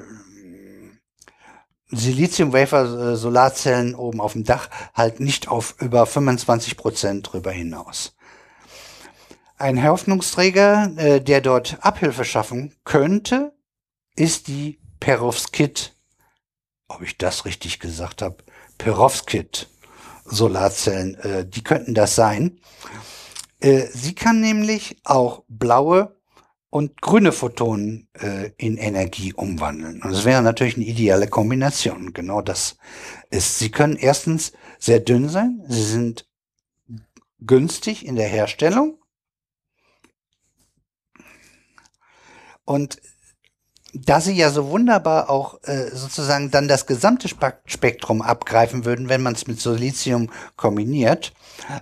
Silizium-Wafer-Solarzellen 1.90 3.96
oben 3.96 4.22
auf 4.22 4.34
dem 4.34 4.46
Dach 4.46 4.70
halt 4.94 5.20
nicht 5.20 5.50
auf 5.50 5.76
über 5.80 6.06
25 6.06 6.78
Prozent 6.78 7.32
drüber 7.32 7.52
hinaus. 7.52 8.16
Ein 9.58 9.84
Hoffnungsträger, 9.84 10.92
äh, 10.96 11.22
der 11.22 11.42
dort 11.42 11.78
Abhilfe 11.82 12.26
schaffen 12.26 12.76
könnte, 12.84 13.54
ist 14.16 14.48
die 14.48 14.80
Perovskit 15.00 15.96
ob 16.96 17.02
ich 17.02 17.18
das 17.18 17.46
richtig 17.46 17.80
gesagt 17.80 18.22
habe, 18.22 18.38
Perovskit 18.78 19.68
Solarzellen, 20.26 21.16
äh, 21.16 21.46
die 21.46 21.64
könnten 21.64 21.94
das 21.94 22.16
sein. 22.16 22.60
Äh, 23.60 23.88
sie 23.94 24.16
kann 24.16 24.40
nämlich 24.40 24.98
auch 25.04 25.44
blaue 25.48 26.16
und 26.70 27.02
grüne 27.02 27.32
Photonen 27.32 28.08
äh, 28.14 28.52
in 28.58 28.78
Energie 28.78 29.34
umwandeln. 29.34 30.02
Und 30.02 30.12
das 30.12 30.26
wäre 30.26 30.42
natürlich 30.42 30.78
eine 30.78 30.86
ideale 30.86 31.28
Kombination. 31.28 32.14
Genau 32.14 32.42
das 32.42 32.78
ist. 33.30 33.60
Sie 33.60 33.72
können 33.72 33.98
erstens 33.98 34.54
sehr 34.80 35.02
dünn 35.02 35.28
sein. 35.28 35.64
Sie 35.68 35.84
sind 35.84 36.28
günstig 37.40 38.06
in 38.06 38.16
der 38.16 38.28
Herstellung. 38.28 38.98
Und 42.64 43.02
da 43.94 44.22
sie 44.22 44.34
ja 44.34 44.50
so 44.50 44.70
wunderbar 44.70 45.30
auch 45.30 45.60
äh, 45.64 45.90
sozusagen 45.94 46.52
dann 46.52 46.68
das 46.68 46.86
gesamte 46.86 47.28
Spektrum 47.66 48.22
abgreifen 48.22 48.86
würden, 48.86 49.10
wenn 49.10 49.22
man 49.22 49.34
es 49.34 49.48
mit 49.48 49.60
Silizium 49.60 50.30
kombiniert, 50.56 51.34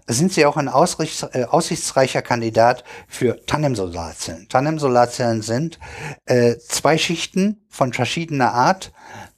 sind 0.08 0.34
sie 0.34 0.46
auch 0.46 0.58
ein 0.58 0.68
äh, 0.68 1.44
aussichtsreicher 1.46 2.22
Kandidat 2.22 2.84
für 3.08 3.46
Tandem-Solarzellen. 3.46 4.48
Tandem-Solarzellen 4.50 5.42
sind 5.42 5.80
äh, 6.26 6.58
zwei 6.58 6.98
Schichten 6.98 7.66
von 7.70 7.94
verschiedener 7.94 8.54
Art 8.54 8.92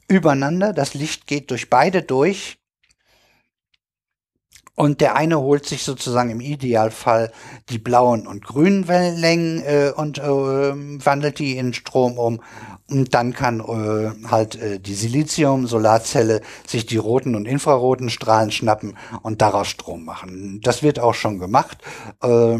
übereinander. 0.08 0.74
Das 0.74 0.94
Licht 0.94 1.28
geht 1.28 1.52
durch 1.52 1.70
beide 1.70 2.02
durch 2.02 2.61
und 4.76 5.02
der 5.02 5.16
eine 5.16 5.40
holt 5.40 5.66
sich 5.66 5.84
sozusagen 5.84 6.30
im 6.30 6.42
Idealfall 6.42 7.32
die 7.70 7.78
blauen 7.78 8.26
und 8.26 8.44
grünen 8.46 8.88
Wellenlängen 8.88 9.62
äh, 9.64 9.92
und 9.96 10.18
äh, 10.18 10.24
wandelt 10.24 11.40
die 11.40 11.58
in 11.58 11.74
Strom 11.74 12.18
um. 12.18 12.42
Und 12.90 13.14
dann 13.14 13.34
kann 13.34 13.60
äh, 13.60 14.28
halt 14.28 14.56
äh, 14.56 14.80
die 14.80 14.96
Silizium-Solarzelle 14.96 16.42
sich 16.68 16.86
die 16.86 16.98
roten 16.98 17.36
und 17.36 17.46
infraroten 17.46 18.10
Strahlen 18.10 18.52
schnappen 18.52 18.98
und 19.22 19.42
daraus 19.42 19.68
Strom 19.68 20.04
machen. 20.04 20.60
Das 20.64 20.84
wird 20.84 21.00
auch 21.00 21.14
schon 21.14 21.40
gemacht. 21.40 21.78
Äh, 22.22 22.60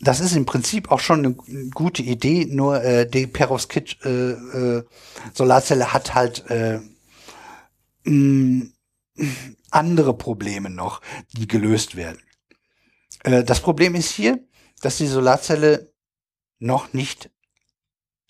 das 0.00 0.20
ist 0.20 0.36
im 0.36 0.46
Prinzip 0.46 0.90
auch 0.90 1.00
schon 1.00 1.18
eine 1.24 1.34
gute 1.70 2.02
Idee, 2.02 2.46
nur 2.46 2.82
äh, 2.82 3.08
die 3.08 3.26
Perovskit 3.26 3.98
äh, 4.04 4.32
äh, 4.32 4.84
hat 5.36 6.14
halt 6.14 6.48
äh, 6.50 6.78
mh, 8.04 8.66
andere 9.70 10.14
Probleme 10.16 10.70
noch, 10.70 11.00
die 11.32 11.48
gelöst 11.48 11.96
werden. 11.96 12.22
Äh, 13.24 13.44
das 13.44 13.60
Problem 13.60 13.94
ist 13.94 14.10
hier, 14.10 14.38
dass 14.80 14.96
die 14.96 15.06
Solarzelle 15.06 15.92
noch 16.58 16.92
nicht 16.92 17.30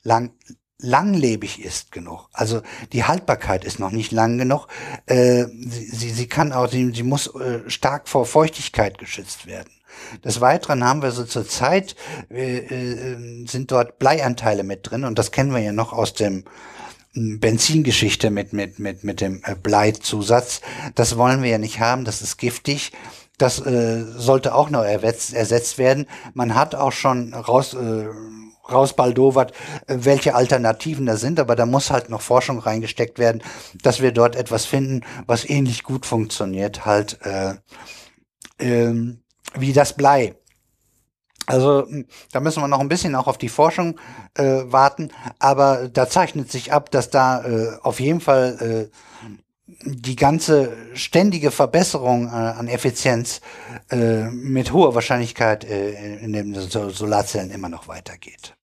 lang, 0.02 0.32
langlebig 0.80 1.64
ist 1.64 1.92
genug. 1.92 2.28
Also 2.32 2.62
die 2.92 3.04
Haltbarkeit 3.04 3.64
ist 3.64 3.78
noch 3.78 3.90
nicht 3.90 4.12
lang 4.12 4.38
genug. 4.38 4.68
Äh, 5.06 5.46
sie, 5.46 5.86
sie, 5.86 6.10
sie 6.10 6.26
kann 6.28 6.52
auch, 6.52 6.68
sie, 6.68 6.92
sie 6.94 7.02
muss 7.02 7.34
äh, 7.34 7.68
stark 7.68 8.08
vor 8.08 8.26
Feuchtigkeit 8.26 8.98
geschützt 8.98 9.46
werden. 9.46 9.70
Des 10.24 10.40
Weiteren 10.40 10.84
haben 10.84 11.02
wir 11.02 11.10
so 11.10 11.24
zur 11.24 11.48
Zeit, 11.48 11.96
äh, 12.28 13.16
sind 13.46 13.72
dort 13.72 13.98
Bleianteile 13.98 14.62
mit 14.62 14.88
drin 14.88 15.04
und 15.04 15.18
das 15.18 15.32
kennen 15.32 15.52
wir 15.52 15.60
ja 15.60 15.72
noch 15.72 15.92
aus 15.92 16.12
dem 16.12 16.44
Benzingeschichte 17.14 18.30
mit, 18.30 18.52
mit, 18.52 18.78
mit, 18.78 19.04
mit 19.04 19.20
dem 19.20 19.42
äh, 19.44 19.54
Bleizusatz. 19.54 20.60
Das 20.94 21.16
wollen 21.16 21.42
wir 21.42 21.50
ja 21.50 21.58
nicht 21.58 21.80
haben, 21.80 22.04
das 22.04 22.22
ist 22.22 22.36
giftig. 22.36 22.92
Das 23.38 23.60
äh, 23.60 24.04
sollte 24.16 24.54
auch 24.54 24.68
noch 24.68 24.82
ersetzt, 24.82 25.78
werden. 25.78 26.06
Man 26.34 26.54
hat 26.54 26.74
auch 26.74 26.92
schon 26.92 27.34
raus, 27.34 27.74
äh, 27.74 28.08
rausbaldowert, 28.70 29.52
äh, 29.86 29.96
welche 30.00 30.34
Alternativen 30.34 31.06
da 31.06 31.16
sind, 31.16 31.40
aber 31.40 31.56
da 31.56 31.66
muss 31.66 31.90
halt 31.90 32.10
noch 32.10 32.20
Forschung 32.20 32.58
reingesteckt 32.58 33.18
werden, 33.18 33.42
dass 33.82 34.00
wir 34.00 34.12
dort 34.12 34.36
etwas 34.36 34.66
finden, 34.66 35.04
was 35.26 35.48
ähnlich 35.48 35.84
gut 35.84 36.04
funktioniert, 36.04 36.84
halt 36.84 37.18
äh, 37.22 37.54
äh, 38.58 38.94
wie 39.54 39.72
das 39.72 39.94
Blei. 39.94 40.34
Also 41.48 41.86
hm, 41.88 42.06
da 42.30 42.40
müssen 42.40 42.62
wir 42.62 42.68
noch 42.68 42.80
ein 42.80 42.88
bisschen 42.88 43.14
auch 43.14 43.26
auf 43.26 43.38
die 43.38 43.48
Forschung 43.48 43.98
äh, 44.34 44.62
warten, 44.66 45.10
aber 45.38 45.88
da 45.88 46.08
zeichnet 46.08 46.52
sich 46.52 46.72
ab, 46.72 46.90
dass 46.90 47.10
da 47.10 47.42
äh, 47.42 47.78
auf 47.82 48.00
jeden 48.00 48.20
Fall 48.20 48.90
äh, 48.90 48.96
die 49.82 50.16
ganze 50.16 50.76
ständige 50.94 51.50
Verbesserung 51.50 52.26
äh, 52.26 52.30
an 52.30 52.68
Effizienz 52.68 53.40
äh, 53.90 54.24
mit 54.30 54.72
hoher 54.72 54.94
Wahrscheinlichkeit 54.94 55.64
äh, 55.64 56.18
in 56.18 56.32
den 56.32 56.54
Solarzellen 56.54 57.50
immer 57.50 57.68
noch 57.68 57.88
weitergeht. 57.88 58.54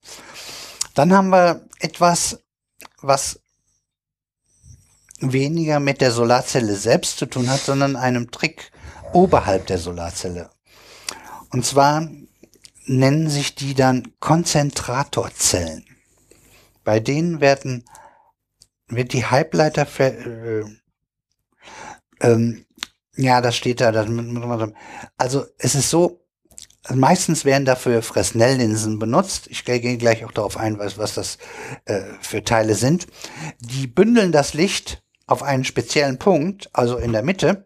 Dann 0.93 1.11
haben 1.11 1.29
wir 1.29 1.61
etwas, 1.79 2.39
was 3.01 3.39
weniger 5.19 5.79
mit 5.79 6.01
der 6.01 6.11
Solarzelle 6.11 6.75
selbst 6.75 7.17
zu 7.17 7.25
tun 7.25 7.49
hat, 7.49 7.61
sondern 7.61 7.95
einem 7.95 8.29
Trick 8.29 8.71
oberhalb 9.13 9.65
der 9.67 9.79
Solarzelle. 9.79 10.49
Und 11.51 11.65
zwar 11.65 12.07
nennen 12.85 13.29
sich 13.29 13.55
die 13.55 13.73
dann 13.73 14.13
Konzentratorzellen. 14.19 15.85
Bei 16.83 16.99
denen 16.99 17.41
werden, 17.41 17.85
wird 18.87 19.13
die 19.13 19.25
Halbleiter, 19.25 19.87
äh, 19.99 20.63
ähm, 22.21 22.65
ja, 23.15 23.41
das 23.41 23.55
steht 23.55 23.81
da, 23.81 23.91
das, 23.91 24.07
also 25.17 25.45
es 25.57 25.75
ist 25.75 25.89
so, 25.89 26.25
meistens 26.93 27.45
werden 27.45 27.65
dafür 27.65 28.01
Fresnel-Linsen 28.01 28.99
benutzt. 28.99 29.47
Ich 29.47 29.65
gehe 29.65 29.97
gleich 29.97 30.25
auch 30.25 30.31
darauf 30.31 30.57
ein, 30.57 30.77
was, 30.77 30.97
was 30.97 31.15
das 31.15 31.37
äh, 31.85 32.01
für 32.21 32.43
Teile 32.43 32.75
sind. 32.75 33.07
Die 33.59 33.87
bündeln 33.87 34.31
das 34.31 34.53
Licht 34.53 35.03
auf 35.27 35.41
einen 35.41 35.63
speziellen 35.63 36.19
Punkt, 36.19 36.69
also 36.73 36.97
in 36.97 37.13
der 37.13 37.23
Mitte. 37.23 37.65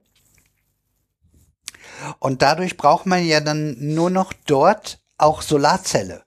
Und 2.19 2.41
dadurch 2.41 2.77
braucht 2.77 3.05
man 3.05 3.25
ja 3.25 3.41
dann 3.41 3.75
nur 3.79 4.09
noch 4.09 4.31
dort 4.45 5.01
auch 5.19 5.41
Solarzelle. 5.41 6.23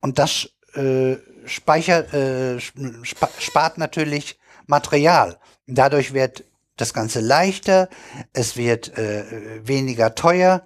Und 0.00 0.18
das 0.18 0.48
äh, 0.74 1.16
speichert, 1.46 2.12
äh, 2.12 2.56
sp 2.60 3.26
spart 3.38 3.78
natürlich 3.78 4.38
Material. 4.66 5.38
Dadurch 5.66 6.12
wird 6.12 6.44
das 6.76 6.92
Ganze 6.92 7.20
leichter, 7.20 7.88
es 8.32 8.56
wird 8.56 8.96
äh, 8.98 9.66
weniger 9.66 10.14
teuer 10.14 10.64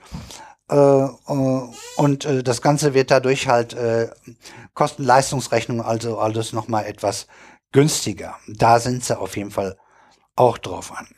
äh, 0.70 0.74
äh 0.74 1.68
und 1.96 2.24
äh, 2.24 2.42
das 2.42 2.62
Ganze 2.62 2.94
wird 2.94 3.10
dadurch 3.10 3.48
halt 3.48 3.76
Kosten-Leistungsrechnung, 4.74 5.82
also 5.82 6.18
alles 6.18 6.52
nochmal 6.52 6.86
etwas 6.86 7.26
günstiger. 7.72 8.38
Da 8.48 8.80
sind 8.80 9.04
sie 9.04 9.18
auf 9.18 9.36
jeden 9.36 9.50
Fall 9.50 9.76
auch 10.36 10.58
drauf 10.58 10.92
an. 10.92 11.08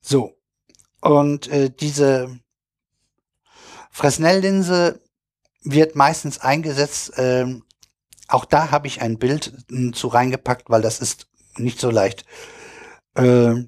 So, 0.00 0.36
und 1.02 1.48
äh, 1.48 1.68
diese 1.68 2.38
Fresnel-Linse 3.90 5.00
wird 5.62 5.96
meistens 5.96 6.38
eingesetzt. 6.38 7.18
Äh, 7.18 7.60
auch 8.28 8.44
da 8.44 8.70
habe 8.70 8.86
ich 8.86 9.02
ein 9.02 9.18
Bild 9.18 9.52
äh, 9.70 9.90
zu 9.90 10.08
reingepackt, 10.08 10.70
weil 10.70 10.80
das 10.80 11.00
ist 11.00 11.26
nicht 11.58 11.80
so 11.80 11.90
leicht. 11.90 12.24
Äh, 13.14 13.64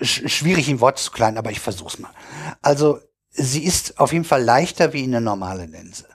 sch 0.00 0.28
schwierig 0.28 0.68
im 0.68 0.80
Wort 0.80 0.98
zu 0.98 1.12
klein, 1.12 1.38
aber 1.38 1.50
ich 1.50 1.60
versuch's 1.60 1.98
mal. 1.98 2.10
Also 2.62 2.98
sie 3.30 3.62
ist 3.62 4.00
auf 4.00 4.12
jeden 4.12 4.24
Fall 4.24 4.42
leichter 4.42 4.92
wie 4.94 5.04
eine 5.04 5.20
normale 5.20 5.66
Linse. 5.66 6.08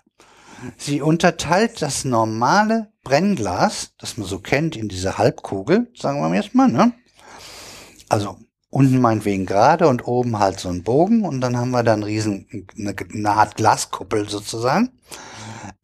Sie 0.77 1.01
unterteilt 1.01 1.81
das 1.81 2.03
normale 2.05 2.91
Brennglas, 3.03 3.93
das 3.97 4.17
man 4.17 4.27
so 4.27 4.39
kennt, 4.39 4.75
in 4.75 4.89
diese 4.89 5.17
Halbkugel, 5.17 5.91
sagen 5.95 6.19
wir 6.19 6.35
jetzt 6.35 6.53
mal, 6.53 6.67
ne? 6.67 6.91
Also 8.09 8.39
unten 8.69 9.01
meinetwegen 9.01 9.45
gerade 9.45 9.87
und 9.87 10.07
oben 10.07 10.39
halt 10.39 10.59
so 10.59 10.69
ein 10.69 10.83
Bogen 10.83 11.25
und 11.25 11.41
dann 11.41 11.57
haben 11.57 11.71
wir 11.71 11.83
dann 11.83 12.03
riesen, 12.03 12.67
eine, 12.77 12.95
eine 13.13 13.31
Art 13.31 13.55
Glaskuppel 13.55 14.29
sozusagen, 14.29 14.91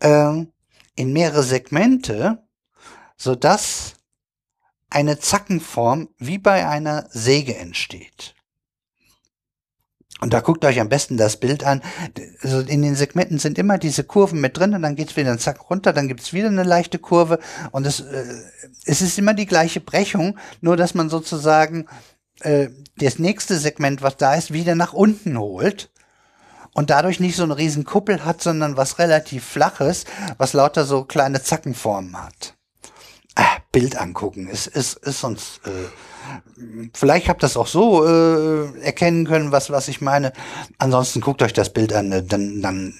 ähm, 0.01 0.51
in 0.95 1.11
mehrere 1.11 1.43
Segmente, 1.43 2.43
so 3.17 3.35
dass 3.35 3.95
eine 4.89 5.19
Zackenform 5.19 6.09
wie 6.17 6.37
bei 6.37 6.67
einer 6.67 7.07
Säge 7.09 7.55
entsteht. 7.55 8.35
Und 10.21 10.33
da 10.33 10.39
guckt 10.39 10.63
euch 10.63 10.79
am 10.79 10.87
besten 10.87 11.17
das 11.17 11.37
Bild 11.37 11.65
an. 11.65 11.81
Also 12.41 12.61
in 12.61 12.81
den 12.81 12.95
Segmenten 12.95 13.37
sind 13.37 13.57
immer 13.57 13.77
diese 13.77 14.05
Kurven 14.05 14.39
mit 14.39 14.57
drin 14.57 14.73
und 14.73 14.81
dann 14.81 14.95
geht's 14.95 15.17
wieder 15.17 15.29
einen 15.29 15.39
Zack 15.39 15.69
runter, 15.69 15.91
dann 15.91 16.07
gibt's 16.07 16.31
wieder 16.31 16.47
eine 16.47 16.63
leichte 16.63 16.99
Kurve 16.99 17.39
und 17.71 17.85
es, 17.85 17.99
äh, 17.99 18.23
es 18.85 19.01
ist 19.01 19.19
immer 19.19 19.33
die 19.33 19.45
gleiche 19.45 19.81
Brechung, 19.81 20.37
nur 20.61 20.77
dass 20.77 20.93
man 20.93 21.09
sozusagen 21.09 21.87
äh, 22.41 22.69
das 22.97 23.19
nächste 23.19 23.57
Segment, 23.57 24.01
was 24.01 24.17
da 24.17 24.35
ist, 24.35 24.53
wieder 24.53 24.75
nach 24.75 24.93
unten 24.93 25.37
holt 25.37 25.89
und 26.73 26.89
dadurch 26.89 27.19
nicht 27.19 27.35
so 27.35 27.43
eine 27.43 27.57
riesen 27.57 27.85
Kuppel 27.85 28.25
hat, 28.25 28.41
sondern 28.41 28.77
was 28.77 28.99
relativ 28.99 29.45
flaches, 29.45 30.05
was 30.37 30.53
lauter 30.53 30.85
so 30.85 31.05
kleine 31.05 31.41
Zackenformen 31.41 32.21
hat. 32.21 32.55
Ah, 33.35 33.57
Bild 33.71 33.97
angucken 33.97 34.47
ist 34.47 34.67
ist 34.67 34.95
ist 34.99 35.19
sonst 35.19 35.59
äh, 35.67 36.89
vielleicht 36.93 37.27
habt 37.27 37.43
ihr 37.43 37.47
das 37.47 37.57
auch 37.57 37.67
so 37.67 38.05
äh, 38.05 38.79
erkennen 38.79 39.25
können, 39.25 39.51
was 39.51 39.69
was 39.69 39.89
ich 39.89 39.99
meine. 39.99 40.31
Ansonsten 40.77 41.19
guckt 41.19 41.41
euch 41.41 41.51
das 41.51 41.73
Bild 41.73 41.91
an, 41.91 42.13
äh, 42.13 42.23
dann 42.23 42.61
dann 42.61 42.93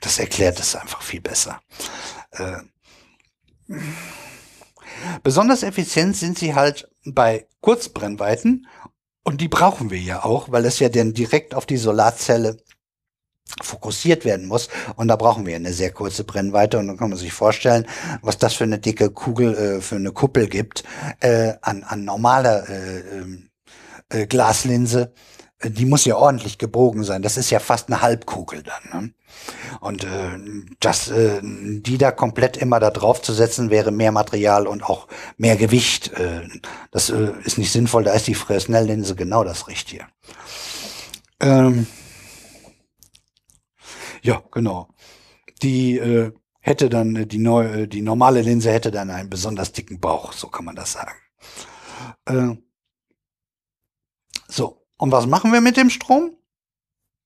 das 0.00 0.18
erklärt 0.18 0.60
es 0.60 0.76
einfach 0.76 1.00
viel 1.00 1.22
besser. 1.22 1.60
Äh, 2.32 2.58
besonders 5.22 5.62
effizient 5.62 6.16
sind 6.16 6.38
sie 6.38 6.54
halt 6.54 6.91
bei 7.04 7.46
Kurzbrennweiten 7.60 8.66
und 9.24 9.40
die 9.40 9.48
brauchen 9.48 9.90
wir 9.90 10.00
ja 10.00 10.24
auch, 10.24 10.50
weil 10.50 10.64
es 10.64 10.78
ja 10.78 10.88
dann 10.88 11.12
direkt 11.12 11.54
auf 11.54 11.66
die 11.66 11.76
Solarzelle 11.76 12.56
fokussiert 13.60 14.24
werden 14.24 14.46
muss. 14.46 14.68
Und 14.96 15.08
da 15.08 15.16
brauchen 15.16 15.46
wir 15.46 15.56
eine 15.56 15.72
sehr 15.72 15.92
kurze 15.92 16.24
Brennweite. 16.24 16.78
Und 16.78 16.88
dann 16.88 16.96
kann 16.96 17.10
man 17.10 17.18
sich 17.18 17.32
vorstellen, 17.32 17.86
was 18.22 18.38
das 18.38 18.54
für 18.54 18.64
eine 18.64 18.78
dicke 18.78 19.10
Kugel, 19.10 19.54
äh, 19.54 19.80
für 19.80 19.96
eine 19.96 20.12
Kuppel 20.12 20.48
gibt, 20.48 20.84
äh, 21.20 21.54
an, 21.60 21.82
an 21.84 22.04
normaler 22.04 22.68
äh, 22.68 23.00
ähm, 23.00 23.50
äh, 24.08 24.26
Glaslinse. 24.26 25.12
Die 25.64 25.86
muss 25.86 26.04
ja 26.04 26.16
ordentlich 26.16 26.58
gebogen 26.58 27.04
sein. 27.04 27.22
Das 27.22 27.36
ist 27.36 27.50
ja 27.50 27.60
fast 27.60 27.88
eine 27.88 28.02
Halbkugel 28.02 28.62
dann. 28.62 29.02
Ne? 29.02 29.14
Und 29.80 30.04
äh, 30.04 30.38
das, 30.80 31.08
äh, 31.08 31.40
die 31.42 31.98
da 31.98 32.10
komplett 32.10 32.56
immer 32.56 32.80
da 32.80 32.90
drauf 32.90 33.22
zu 33.22 33.32
setzen, 33.32 33.70
wäre 33.70 33.90
mehr 33.90 34.12
Material 34.12 34.66
und 34.66 34.82
auch 34.82 35.08
mehr 35.36 35.56
Gewicht. 35.56 36.12
Äh, 36.12 36.48
das 36.90 37.10
äh, 37.10 37.32
ist 37.44 37.58
nicht 37.58 37.72
sinnvoll. 37.72 38.04
Da 38.04 38.12
ist 38.12 38.26
die 38.26 38.34
Fresnel-Linse 38.34 39.14
genau 39.14 39.44
das 39.44 39.68
Richtige. 39.68 40.06
Ähm, 41.40 41.86
ja, 44.22 44.42
genau. 44.50 44.88
Die 45.62 45.98
äh, 45.98 46.32
hätte 46.60 46.88
dann 46.88 47.16
äh, 47.16 47.26
die 47.26 47.38
neue, 47.38 47.82
äh, 47.82 47.88
die 47.88 48.02
normale 48.02 48.42
Linse 48.42 48.70
hätte 48.70 48.90
dann 48.90 49.10
einen 49.10 49.30
besonders 49.30 49.72
dicken 49.72 50.00
Bauch, 50.00 50.32
so 50.32 50.48
kann 50.48 50.64
man 50.64 50.76
das 50.76 50.92
sagen. 50.92 51.12
Äh, 52.26 52.56
so, 54.48 54.81
und 55.02 55.10
was 55.10 55.26
machen 55.26 55.52
wir 55.52 55.60
mit 55.60 55.76
dem 55.76 55.90
Strom? 55.90 56.36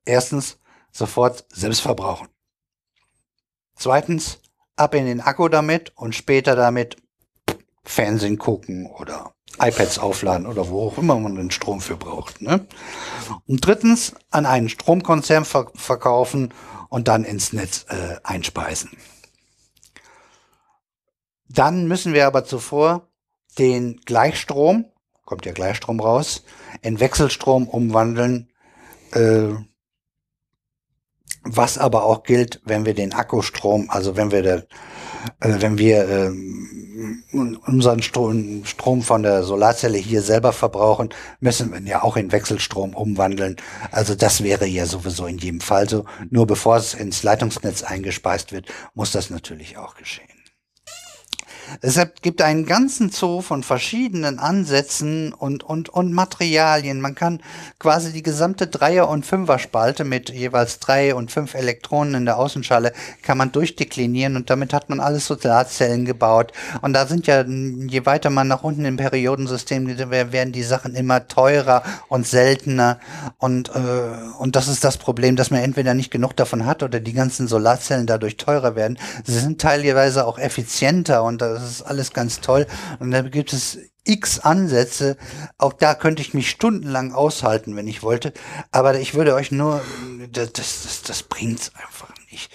Erstens, 0.06 0.58
sofort 0.90 1.44
selbst 1.52 1.82
verbrauchen. 1.82 2.26
Zweitens, 3.74 4.38
ab 4.76 4.94
in 4.94 5.04
den 5.04 5.20
Akku 5.20 5.46
damit 5.48 5.92
und 5.94 6.14
später 6.14 6.56
damit 6.56 6.96
Fernsehen 7.84 8.38
gucken 8.38 8.86
oder 8.86 9.34
iPads 9.58 9.98
aufladen 9.98 10.46
oder 10.46 10.70
wo 10.70 10.86
auch 10.86 10.96
immer 10.96 11.20
man 11.20 11.34
den 11.34 11.50
Strom 11.50 11.82
für 11.82 11.98
braucht. 11.98 12.40
Ne? 12.40 12.66
Und 13.46 13.66
drittens, 13.66 14.14
an 14.30 14.46
einen 14.46 14.70
Stromkonzern 14.70 15.44
ver 15.44 15.70
verkaufen 15.74 16.54
und 16.88 17.08
dann 17.08 17.24
ins 17.24 17.52
Netz 17.52 17.84
äh, 17.90 18.16
einspeisen. 18.24 18.96
Dann 21.46 21.88
müssen 21.88 22.14
wir 22.14 22.26
aber 22.26 22.46
zuvor 22.46 23.10
den 23.58 24.00
Gleichstrom, 24.06 24.86
kommt 25.26 25.44
ja 25.44 25.52
Gleichstrom 25.52 26.00
raus, 26.00 26.44
in 26.80 27.00
Wechselstrom 27.00 27.68
umwandeln, 27.68 28.48
äh, 29.12 29.48
was 31.42 31.78
aber 31.78 32.04
auch 32.04 32.22
gilt, 32.22 32.60
wenn 32.64 32.86
wir 32.86 32.94
den 32.94 33.12
Akkustrom, 33.12 33.90
also 33.90 34.16
wenn 34.16 34.30
wir, 34.30 34.42
der, 34.42 34.66
äh, 35.40 35.60
wenn 35.60 35.78
wir 35.78 36.08
äh, 36.08 36.30
unseren 37.66 38.02
Strom, 38.02 38.64
Strom 38.64 39.02
von 39.02 39.22
der 39.22 39.42
Solarzelle 39.42 39.98
hier 39.98 40.22
selber 40.22 40.52
verbrauchen, 40.52 41.10
müssen 41.40 41.72
wir 41.72 41.80
ja 41.82 42.02
auch 42.02 42.16
in 42.16 42.32
Wechselstrom 42.32 42.94
umwandeln. 42.94 43.56
Also 43.90 44.14
das 44.14 44.42
wäre 44.42 44.66
ja 44.66 44.86
sowieso 44.86 45.26
in 45.26 45.38
jedem 45.38 45.60
Fall 45.60 45.88
so. 45.88 46.04
Nur 46.30 46.46
bevor 46.46 46.76
es 46.76 46.94
ins 46.94 47.22
Leitungsnetz 47.22 47.82
eingespeist 47.82 48.52
wird, 48.52 48.66
muss 48.94 49.12
das 49.12 49.30
natürlich 49.30 49.76
auch 49.76 49.94
geschehen. 49.94 50.35
Es 51.80 51.98
gibt 52.22 52.42
einen 52.42 52.66
ganzen 52.66 53.10
Zoo 53.10 53.40
von 53.40 53.62
verschiedenen 53.62 54.38
Ansätzen 54.38 55.32
und, 55.32 55.62
und, 55.62 55.88
und 55.88 56.12
Materialien. 56.12 57.00
Man 57.00 57.14
kann 57.14 57.40
quasi 57.78 58.12
die 58.12 58.22
gesamte 58.22 58.66
Dreier- 58.66 59.08
und 59.08 59.26
Fünfer-Spalte 59.26 60.04
mit 60.04 60.30
jeweils 60.30 60.78
drei 60.78 61.14
und 61.14 61.30
fünf 61.30 61.54
Elektronen 61.54 62.14
in 62.14 62.24
der 62.24 62.38
Außenschale 62.38 62.92
kann 63.22 63.38
man 63.38 63.52
durchdeklinieren 63.52 64.36
und 64.36 64.50
damit 64.50 64.72
hat 64.72 64.88
man 64.88 65.00
alles 65.00 65.26
Solarzellen 65.26 66.04
gebaut. 66.04 66.52
Und 66.82 66.92
da 66.92 67.06
sind 67.06 67.26
ja, 67.26 67.42
je 67.42 68.06
weiter 68.06 68.30
man 68.30 68.48
nach 68.48 68.62
unten 68.62 68.84
im 68.84 68.96
Periodensystem 68.96 69.86
geht, 69.86 70.10
werden 70.10 70.52
die 70.52 70.62
Sachen 70.62 70.94
immer 70.94 71.28
teurer 71.28 71.82
und 72.08 72.26
seltener. 72.26 72.98
Und, 73.38 73.70
äh, 73.70 73.80
und 74.38 74.56
das 74.56 74.68
ist 74.68 74.84
das 74.84 74.96
Problem, 74.96 75.36
dass 75.36 75.50
man 75.50 75.60
entweder 75.60 75.94
nicht 75.94 76.10
genug 76.10 76.36
davon 76.36 76.66
hat 76.66 76.82
oder 76.82 77.00
die 77.00 77.12
ganzen 77.12 77.48
Solarzellen 77.48 78.06
dadurch 78.06 78.36
teurer 78.36 78.76
werden. 78.76 78.98
Sie 79.24 79.38
sind 79.38 79.60
teilweise 79.60 80.26
auch 80.26 80.38
effizienter 80.38 81.22
und 81.22 81.42
das 81.58 81.70
ist 81.70 81.82
alles 81.82 82.12
ganz 82.12 82.40
toll. 82.40 82.66
Und 82.98 83.10
da 83.10 83.22
gibt 83.22 83.52
es 83.52 83.78
x 84.04 84.38
Ansätze. 84.38 85.16
Auch 85.58 85.72
da 85.72 85.94
könnte 85.94 86.22
ich 86.22 86.34
mich 86.34 86.48
stundenlang 86.48 87.12
aushalten, 87.12 87.76
wenn 87.76 87.88
ich 87.88 88.02
wollte. 88.02 88.32
Aber 88.70 88.98
ich 88.98 89.14
würde 89.14 89.34
euch 89.34 89.50
nur, 89.50 89.82
das, 90.30 90.52
das, 90.52 91.02
das 91.02 91.22
bringt's 91.24 91.72
einfach 91.74 92.08
nicht. 92.30 92.50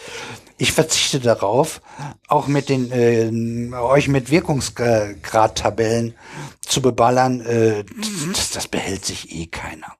Ich 0.58 0.72
verzichte 0.74 1.20
darauf, 1.20 1.82
auch 2.28 2.48
mit 2.48 2.70
den 2.70 2.92
äh, 2.92 3.76
euch 3.76 4.08
mit 4.08 4.30
Wirkungsgradtabellen 4.30 6.16
zu 6.62 6.82
beballern. 6.82 7.42
Äh, 7.42 7.84
das, 8.32 8.52
das 8.52 8.68
behält 8.68 9.04
sich 9.04 9.34
eh 9.36 9.48
keiner. 9.48 9.96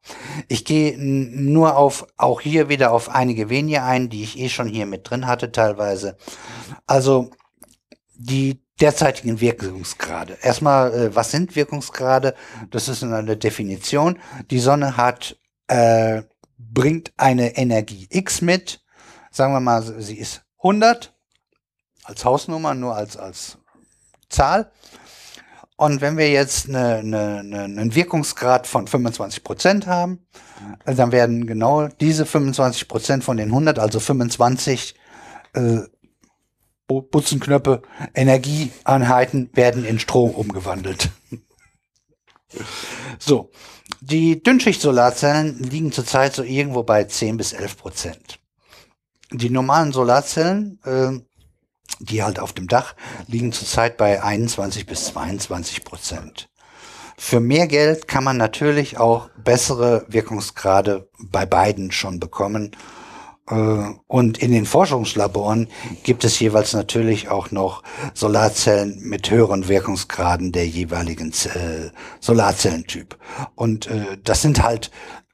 Ich 0.48 0.66
gehe 0.66 0.96
nur 0.98 1.78
auf 1.78 2.06
auch 2.18 2.42
hier 2.42 2.70
wieder 2.70 2.92
auf 2.92 3.10
einige 3.10 3.50
wenige 3.50 3.84
ein, 3.84 4.10
die 4.10 4.24
ich 4.24 4.38
eh 4.38 4.50
schon 4.50 4.68
hier 4.68 4.86
mit 4.86 5.10
drin 5.10 5.26
hatte 5.26 5.52
teilweise. 5.52 6.16
Also 6.86 7.32
die 8.14 8.62
derzeitigen 8.82 9.40
Wirkungsgrade. 9.40 10.38
Erstmal, 10.42 10.94
äh, 10.94 11.16
was 11.16 11.32
sind 11.32 11.56
Wirkungsgrade? 11.56 12.36
Das 12.72 12.88
ist 12.88 13.04
eine 13.04 13.38
Definition. 13.38 14.20
Die 14.50 14.60
Sonne 14.60 14.98
hat, 14.98 15.38
äh, 15.68 16.24
bringt 16.58 17.14
eine 17.18 17.58
Energie 17.58 18.08
X 18.10 18.42
mit. 18.42 18.82
Sagen 19.30 19.54
wir 19.54 19.60
mal, 19.60 19.82
sie 19.84 20.18
ist 20.18 20.44
100 20.58 21.14
als 22.04 22.26
Hausnummer, 22.26 22.74
nur 22.74 22.96
als, 22.96 23.18
als 23.18 23.58
Zahl. 24.30 24.72
Und 25.78 26.02
wenn 26.02 26.18
wir 26.18 26.30
jetzt 26.30 26.70
eine, 26.70 26.98
eine, 26.98 27.40
eine, 27.40 27.64
einen 27.64 27.96
Wirkungsgrad 27.96 28.68
von 28.68 28.88
25 28.88 29.44
Prozent 29.44 29.88
haben, 29.88 30.28
dann 30.86 31.12
werden 31.12 31.48
genau 31.48 31.88
diese 31.88 32.26
25 32.26 32.88
Prozent 32.88 33.24
von 33.24 33.38
den 33.38 33.50
100, 33.50 33.80
also 33.80 34.00
25, 34.00 34.96
äh, 35.54 35.80
Butzenknöpfe, 37.00 37.82
Energieeinheiten 38.14 39.50
werden 39.54 39.86
in 39.86 40.00
Strom 40.00 40.32
umgewandelt. 40.32 41.10
so, 43.20 43.50
die 44.02 44.44
Dünnschicht-Solarzellen 44.44 45.60
liegen 45.60 45.92
zurzeit 45.94 46.34
so 46.34 46.44
irgendwo 46.44 46.84
bei 46.84 47.06
10 47.06 47.38
bis 47.38 47.54
11 47.54 47.78
Prozent. 47.78 48.40
Die 49.32 49.50
normalen 49.50 49.94
Solarzellen, 49.94 50.80
äh, 50.84 51.12
die 52.00 52.24
halt 52.24 52.40
auf 52.40 52.52
dem 52.52 52.68
Dach, 52.68 52.96
liegen 53.28 53.54
zurzeit 53.54 53.96
bei 53.96 54.22
21 54.22 54.86
bis 54.86 55.06
22 55.06 55.86
Prozent. 55.86 56.50
Für 57.18 57.40
mehr 57.40 57.68
Geld 57.68 58.08
kann 58.08 58.24
man 58.24 58.38
natürlich 58.38 58.98
auch 58.98 59.30
bessere 59.44 60.06
Wirkungsgrade 60.08 61.08
bei 61.20 61.46
beiden 61.46 61.92
schon 61.92 62.20
bekommen 62.20 62.76
und 63.46 64.38
in 64.38 64.52
den 64.52 64.66
Forschungslaboren 64.66 65.68
gibt 66.04 66.24
es 66.24 66.40
jeweils 66.40 66.74
natürlich 66.74 67.30
auch 67.30 67.52
noch 67.52 67.84
Solarzellen 68.14 69.02
mit 69.02 69.30
höheren 69.30 69.68
Wirkungsgraden 69.68 70.52
der 70.52 70.68
jeweiligen 70.68 71.32
äh, 71.32 71.90
Solarzellentyp. 72.22 73.18
Und 73.56 73.88
äh, 73.88 74.18
das 74.24 74.42
sind 74.42 74.64
halt 74.64 74.92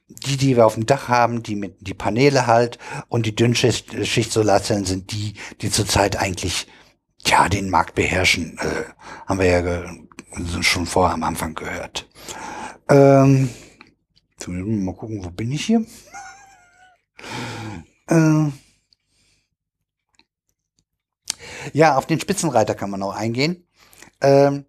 die, 0.08 0.36
die 0.36 0.56
wir 0.56 0.66
auf 0.66 0.74
dem 0.74 0.86
Dach 0.86 1.08
haben, 1.08 1.42
die 1.42 1.54
mit 1.54 1.76
die 1.80 1.94
Paneele 1.94 2.46
halt 2.46 2.78
und 3.08 3.26
die 3.26 3.36
Dünnschicht-Solarzellen 3.36 4.84
sind 4.84 5.12
die, 5.12 5.34
die 5.60 5.70
zurzeit 5.70 6.16
eigentlich 6.16 6.66
ja 7.24 7.48
den 7.48 7.70
Markt 7.70 7.94
beherrschen. 7.94 8.58
Äh, 8.58 8.84
haben 9.26 9.38
wir 9.38 9.46
ja 9.46 10.62
schon 10.62 10.86
vorher 10.86 11.14
am 11.14 11.22
Anfang 11.22 11.54
gehört. 11.54 12.08
Ähm, 12.88 13.50
mal 14.46 14.94
gucken, 14.94 15.24
wo 15.24 15.30
bin 15.30 15.52
ich 15.52 15.66
hier? 15.66 15.84
Äh, 18.08 18.50
ja, 21.72 21.96
auf 21.96 22.06
den 22.06 22.20
Spitzenreiter 22.20 22.74
kann 22.74 22.90
man 22.90 23.02
auch 23.02 23.14
eingehen. 23.14 23.66
Ähm, 24.20 24.64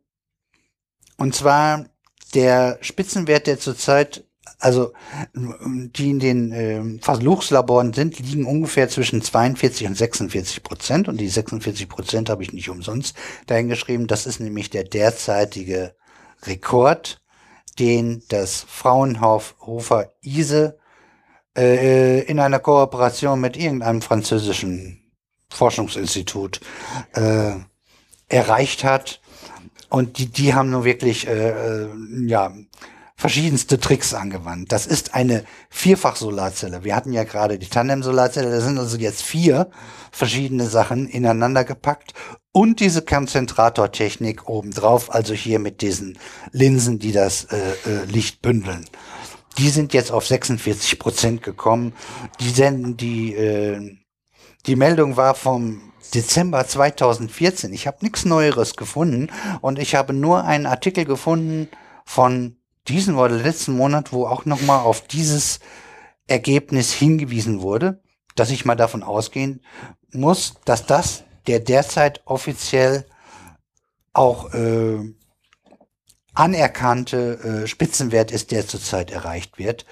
und 1.18 1.36
zwar 1.36 1.86
der 2.34 2.78
Spitzenwert, 2.82 3.48
der 3.48 3.60
zurzeit, 3.60 4.26
also 4.60 4.94
die 5.34 6.10
in 6.10 6.20
den 6.20 7.00
Versuchslaboren 7.02 7.94
sind, 7.94 8.20
liegen 8.20 8.46
ungefähr 8.46 8.90
zwischen 8.90 9.22
42 9.22 9.88
und 9.88 9.96
46 9.96 10.64
Prozent. 10.64 11.08
Und 11.08 11.18
die 11.18 11.30
46 11.30 11.90
Prozent 11.90 12.30
habe 12.30 12.44
ich 12.44 12.54
nicht 12.54 12.70
umsonst 12.70 13.16
dahingeschrieben. 13.48 14.08
Das 14.08 14.26
ist 14.26 14.40
nämlich 14.40 14.70
der 14.70 14.84
derzeitige 14.84 15.96
Rekord, 16.44 17.22
den 17.80 18.24
das 18.30 18.66
Fraunhofer 18.68 20.14
ISE 20.22 20.79
äh, 21.60 22.22
in 22.22 22.40
einer 22.40 22.60
Kooperation 22.60 23.40
mit 23.40 23.58
irgendeinem 23.58 24.02
französischen 24.02 25.12
Forschungsinstitut 25.50 26.62
äh, 27.14 27.54
erreicht 28.28 28.84
hat. 28.84 29.22
Und 29.90 30.20
die, 30.20 30.28
die 30.28 30.54
haben 30.54 30.70
nun 30.70 30.84
wirklich 30.84 31.28
äh, 31.28 31.50
äh, 31.50 31.88
ja, 32.28 32.54
verschiedenste 33.16 33.80
Tricks 33.80 34.14
angewandt. 34.14 34.72
Das 34.72 34.86
ist 34.86 35.16
eine 35.16 35.44
Vierfach-Solarzelle. 35.70 36.84
Wir 36.84 36.96
hatten 36.96 37.12
ja 37.12 37.24
gerade 37.24 37.60
die 37.60 37.68
Tandem-Solarzelle, 37.68 38.50
da 38.50 38.62
sind 38.62 38.78
also 38.78 38.98
jetzt 38.98 39.24
vier 39.24 39.70
verschiedene 40.12 40.68
Sachen 40.68 41.08
ineinander 41.08 41.66
gepackt 41.66 42.14
und 42.52 42.80
diese 42.80 43.02
Konzentratortechnik 43.02 44.48
obendrauf, 44.48 45.14
also 45.14 45.34
hier 45.34 45.60
mit 45.60 45.82
diesen 45.82 46.18
Linsen, 46.52 47.00
die 47.00 47.12
das 47.12 47.46
äh, 47.46 47.58
äh, 47.58 48.06
Licht 48.06 48.42
bündeln. 48.42 48.86
Die 49.60 49.70
sind 49.70 49.94
jetzt 49.94 50.12
auf 50.12 50.26
46 50.26 51.00
Prozent 51.00 51.44
gekommen. 51.44 51.94
Die 52.40 52.50
senden 52.50 52.96
die, 52.96 53.34
äh, 53.36 53.98
die 54.66 54.76
Meldung 54.76 55.18
war 55.18 55.36
vom 55.36 55.92
Dezember 56.14 56.66
2014. 56.66 57.74
Ich 57.74 57.86
habe 57.86 57.98
nichts 58.02 58.26
Neueres 58.26 58.76
gefunden 58.76 59.28
und 59.62 59.78
ich 59.78 59.96
habe 59.96 60.14
nur 60.14 60.46
einen 60.46 60.66
Artikel 60.66 61.06
gefunden 61.06 61.68
von 62.06 62.56
diesen 62.88 63.16
oder 63.16 63.36
letzten 63.36 63.74
Monat, 63.74 64.14
wo 64.14 64.26
auch 64.26 64.46
nochmal 64.46 64.80
auf 64.80 65.02
dieses 65.02 65.60
Ergebnis 66.28 66.94
hingewiesen 66.94 67.62
wurde, 67.62 68.02
dass 68.36 68.52
ich 68.52 68.66
mal 68.66 68.76
davon 68.76 69.04
ausgehen 69.04 69.62
muss, 70.12 70.56
dass 70.66 70.86
das 70.86 71.24
der 71.48 71.60
derzeit 71.60 72.22
offiziell 72.26 73.06
auch 74.14 74.54
äh, 74.54 75.00
anerkannte 76.34 77.64
äh, 77.64 77.68
Spitzenwert 77.68 78.32
ist, 78.32 78.52
der 78.52 78.68
zurzeit 78.68 79.12
erreicht 79.12 79.58
wird, 79.58 79.86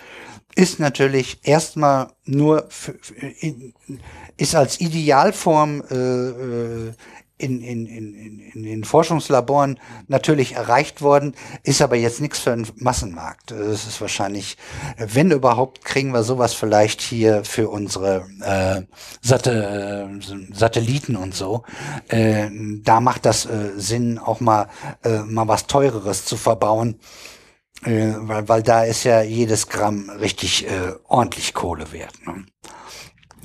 ist 0.55 0.79
natürlich 0.79 1.39
erstmal 1.43 2.11
nur 2.25 2.65
für, 2.69 2.93
in, 3.39 3.73
ist 4.37 4.55
als 4.55 4.81
Idealform 4.81 5.83
äh, 5.89 6.93
in, 7.37 7.61
in, 7.61 7.85
in, 7.85 8.39
in 8.39 8.63
den 8.63 8.83
Forschungslaboren 8.83 9.79
natürlich 10.07 10.53
erreicht 10.53 11.01
worden, 11.01 11.35
ist 11.63 11.81
aber 11.81 11.95
jetzt 11.95 12.19
nichts 12.19 12.39
für 12.39 12.51
einen 12.51 12.67
Massenmarkt. 12.77 13.51
Das 13.51 13.85
ist 13.85 14.01
wahrscheinlich, 14.01 14.57
wenn 14.97 15.31
überhaupt, 15.31 15.85
kriegen 15.85 16.13
wir 16.13 16.23
sowas 16.23 16.53
vielleicht 16.53 17.01
hier 17.01 17.43
für 17.45 17.69
unsere 17.69 18.25
äh, 18.41 18.81
Sat 19.21 19.47
äh, 19.47 20.07
Satelliten 20.51 21.15
und 21.15 21.35
so. 21.35 21.63
Äh, 22.07 22.49
da 22.83 22.99
macht 23.01 23.25
das 23.25 23.45
äh, 23.45 23.73
Sinn, 23.77 24.17
auch 24.17 24.39
mal, 24.39 24.67
äh, 25.03 25.19
mal 25.19 25.47
was 25.47 25.67
Teureres 25.67 26.25
zu 26.25 26.37
verbauen. 26.37 26.99
Äh, 27.83 28.13
weil, 28.17 28.49
weil 28.49 28.63
da 28.63 28.83
ist 28.83 29.03
ja 29.03 29.21
jedes 29.21 29.67
Gramm 29.69 30.09
richtig 30.09 30.65
äh, 30.65 30.93
ordentlich 31.07 31.53
Kohle 31.53 31.91
wert. 31.91 32.15
Ne? 32.25 32.45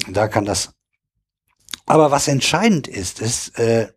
Da 0.09 0.29
kann 0.29 0.47
das 0.47 0.73
aber 1.93 2.11
was 2.11 2.27
entscheidend 2.27 2.89
ist, 2.89 3.21
ist, 3.21 3.59
äh, 3.59 3.93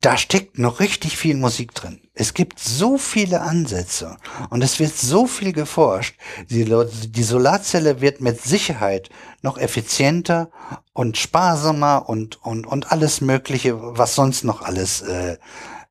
da 0.00 0.16
steckt 0.16 0.56
noch 0.56 0.78
richtig 0.78 1.16
viel 1.16 1.34
Musik 1.34 1.74
drin. 1.74 2.08
Es 2.14 2.32
gibt 2.32 2.60
so 2.60 2.96
viele 2.96 3.40
Ansätze 3.40 4.18
und 4.50 4.62
es 4.62 4.78
wird 4.78 4.96
so 4.96 5.26
viel 5.26 5.52
geforscht. 5.52 6.16
Die, 6.48 6.64
die 6.64 7.22
Solarzelle 7.24 8.00
wird 8.00 8.20
mit 8.20 8.40
Sicherheit 8.40 9.10
noch 9.42 9.58
effizienter 9.58 10.48
und 10.92 11.16
sparsamer 11.16 12.08
und, 12.08 12.40
und, 12.44 12.68
und 12.68 12.92
alles 12.92 13.20
Mögliche, 13.20 13.98
was 13.98 14.14
sonst 14.14 14.44
noch 14.44 14.62
alles 14.62 15.00
äh, 15.00 15.38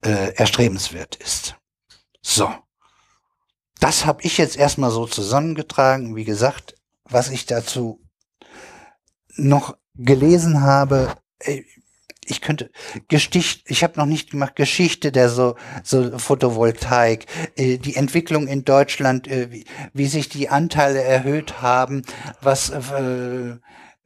äh, 0.01 0.33
erstrebenswert 0.35 1.17
ist. 1.17 1.55
So. 2.21 2.49
Das 3.81 4.05
habe 4.05 4.21
ich 4.21 4.37
jetzt 4.37 4.55
erstmal 4.55 4.91
so 4.91 5.07
zusammengetragen. 5.07 6.15
Wie 6.15 6.23
gesagt, 6.23 6.75
was 7.03 7.29
ich 7.29 7.47
dazu 7.47 7.99
noch 9.35 9.75
gelesen 9.97 10.61
habe, 10.61 11.15
ich 12.25 12.41
könnte 12.41 12.71
Gesticht, 13.07 13.63
ich 13.67 13.83
habe 13.83 13.99
noch 13.99 14.05
nicht 14.05 14.31
gemacht 14.31 14.55
Geschichte 14.55 15.11
der 15.11 15.29
so 15.29 15.55
so 15.83 16.17
Photovoltaik, 16.17 17.25
äh, 17.55 17.77
die 17.77 17.95
Entwicklung 17.95 18.47
in 18.47 18.65
Deutschland, 18.65 19.27
äh, 19.27 19.49
wie, 19.93 20.07
sich 20.07 20.29
die 20.29 20.49
Anteile 20.49 21.01
erhöht 21.01 21.61
haben, 21.61 22.01
was 22.41 22.69
äh, 22.71 23.55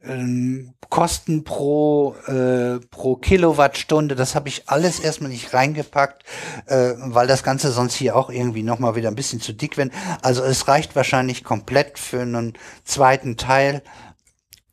ähm, 0.02 0.74
Kosten 0.88 1.44
pro 1.44 2.14
äh, 2.26 2.80
pro 2.90 3.16
Kilowattstunde, 3.16 4.14
das 4.16 4.34
habe 4.34 4.48
ich 4.48 4.68
alles 4.68 4.98
erstmal 4.98 5.30
nicht 5.30 5.54
reingepackt, 5.54 6.24
äh, 6.66 6.94
weil 6.96 7.26
das 7.26 7.42
Ganze 7.42 7.70
sonst 7.70 7.94
hier 7.94 8.16
auch 8.16 8.30
irgendwie 8.30 8.62
noch 8.62 8.78
mal 8.78 8.96
wieder 8.96 9.08
ein 9.08 9.14
bisschen 9.14 9.40
zu 9.40 9.52
dick 9.52 9.76
wird. 9.76 9.92
Also 10.22 10.42
es 10.42 10.68
reicht 10.68 10.96
wahrscheinlich 10.96 11.44
komplett 11.44 11.98
für 11.98 12.22
einen 12.22 12.54
zweiten 12.84 13.36
Teil 13.36 13.82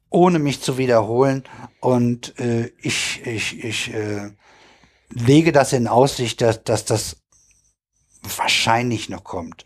ohne 0.09 0.39
mich 0.39 0.61
zu 0.61 0.77
wiederholen. 0.77 1.43
Und 1.79 2.37
äh, 2.39 2.71
ich, 2.81 3.25
ich, 3.25 3.63
ich 3.63 3.93
äh, 3.93 4.31
lege 5.09 5.51
das 5.51 5.73
in 5.73 5.87
Aussicht, 5.87 6.41
dass, 6.41 6.63
dass 6.63 6.85
das 6.85 7.17
wahrscheinlich 8.37 9.09
noch 9.09 9.23
kommt. 9.23 9.65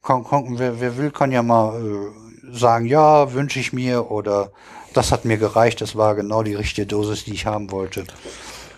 Komm, 0.00 0.24
komm, 0.24 0.58
wer, 0.58 0.80
wer 0.80 0.96
will, 0.96 1.10
kann 1.10 1.32
ja 1.32 1.42
mal 1.42 1.80
äh, 1.80 2.54
sagen, 2.54 2.86
ja, 2.86 3.32
wünsche 3.32 3.60
ich 3.60 3.72
mir 3.72 4.10
oder 4.10 4.52
das 4.92 5.12
hat 5.12 5.24
mir 5.24 5.38
gereicht, 5.38 5.80
das 5.80 5.96
war 5.96 6.14
genau 6.14 6.42
die 6.42 6.54
richtige 6.54 6.86
Dosis, 6.86 7.24
die 7.24 7.32
ich 7.32 7.46
haben 7.46 7.70
wollte. 7.70 8.04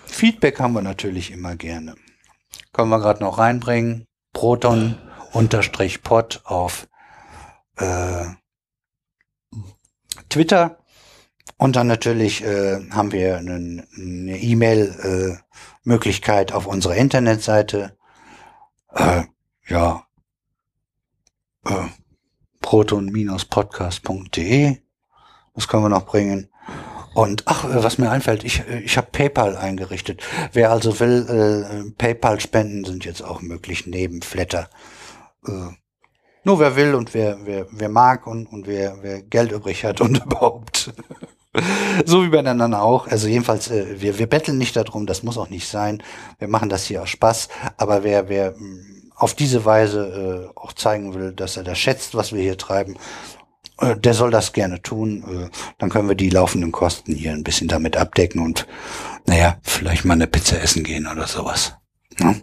Feedback 0.07 0.61
haben 0.61 0.73
wir 0.73 0.83
natürlich 0.83 1.31
immer 1.31 1.57
gerne. 1.57 1.95
Können 2.73 2.91
wir 2.91 3.01
gerade 3.01 3.23
noch 3.23 3.39
reinbringen. 3.39 4.07
Proton 4.33 4.99
unterstrich 5.33 6.03
Pod 6.03 6.41
auf 6.45 6.89
äh, 7.77 8.27
Twitter. 10.29 10.79
Und 11.59 11.77
dann 11.77 11.87
natürlich 11.87 12.45
äh, 12.45 12.87
haben 12.91 13.13
wir 13.13 13.39
eine 13.39 14.39
E-Mail-Möglichkeit 14.39 16.51
äh, 16.51 16.55
auf 16.55 16.67
unserer 16.67 16.97
Internetseite. 16.97 17.97
Äh, 18.95 19.23
ja, 19.67 20.05
äh, 21.65 21.87
proton-podcast.de. 22.61 24.77
Das 25.55 25.69
können 25.69 25.85
wir 25.85 25.89
noch 25.89 26.05
bringen. 26.05 26.51
Und 27.15 27.45
ach, 27.47 27.65
äh, 27.65 27.83
was 27.83 27.97
mir 27.97 28.11
einfällt, 28.11 28.45
ich, 28.45 28.69
äh, 28.69 28.81
ich 28.81 28.99
habe 28.99 29.09
PayPal 29.11 29.57
eingerichtet. 29.57 30.23
Wer 30.53 30.71
also 30.71 31.01
will, 31.01 31.27
äh, 31.27 31.91
PayPal-Spenden 31.97 32.85
sind 32.85 33.07
jetzt 33.07 33.23
auch 33.23 33.41
möglich 33.41 33.87
neben 33.87 34.21
Flatter. 34.21 34.69
Äh, 35.47 35.71
nur 36.45 36.61
wer 36.61 36.77
will 36.77 36.95
und 36.95 37.15
wer, 37.15 37.39
wer, 37.45 37.67
wer 37.71 37.89
mag 37.89 38.27
und, 38.27 38.45
und 38.47 38.67
wer, 38.67 39.03
wer 39.03 39.23
Geld 39.23 39.53
übrig 39.53 39.85
hat 39.85 40.03
und 40.03 40.19
überhaupt. 40.27 40.93
so 42.05 42.25
wie 42.25 42.29
bei 42.29 42.39
den 42.39 42.49
anderen 42.49 42.75
auch. 42.75 43.07
Also 43.07 43.29
jedenfalls, 43.29 43.71
äh, 43.71 44.01
wir, 44.01 44.19
wir 44.19 44.27
betteln 44.27 44.59
nicht 44.59 44.77
darum, 44.77 45.07
das 45.07 45.23
muss 45.23 45.39
auch 45.39 45.51
nicht 45.51 45.69
sein. 45.69 46.03
Wir 46.39 46.49
machen 46.49 46.69
das 46.69 46.85
hier 46.85 47.03
aus 47.03 47.11
Spaß. 47.11 47.49
Aber 47.77 48.05
wer, 48.05 48.29
wer 48.29 48.53
mh, 48.53 48.59
mm, 48.59 49.13
auf 49.15 49.35
diese 49.35 49.65
Weise 49.65 50.51
äh, 50.55 50.59
auch 50.59 50.73
zeigen 50.73 51.15
will, 51.15 51.33
dass 51.33 51.57
er 51.57 51.65
das 51.65 51.79
schätzt, 51.79 52.15
was 52.15 52.33
wir 52.33 52.43
hier 52.43 52.59
treiben, 52.59 52.97
äh, 53.81 53.97
der 53.97 54.15
soll 54.15 54.31
das 54.31 54.53
gerne 54.53 54.83
tun. 54.83 55.25
Äh, 55.25 55.51
dann 55.79 55.91
können 55.91 56.09
wir 56.09 56.17
die 56.17 56.31
laufenden 56.31 56.73
Kosten 56.73 57.15
hier 57.15 57.33
ein 57.33 57.45
bisschen 57.45 57.69
damit 57.69 57.97
abdecken 57.97 58.43
und 58.43 58.67
naja, 59.27 59.59
vielleicht 59.63 60.05
mal 60.05 60.15
eine 60.15 60.27
Pizza 60.27 60.61
essen 60.61 60.85
gehen 60.85 61.07
oder 61.07 61.27
sowas. 61.27 61.75
Ne? 62.19 62.43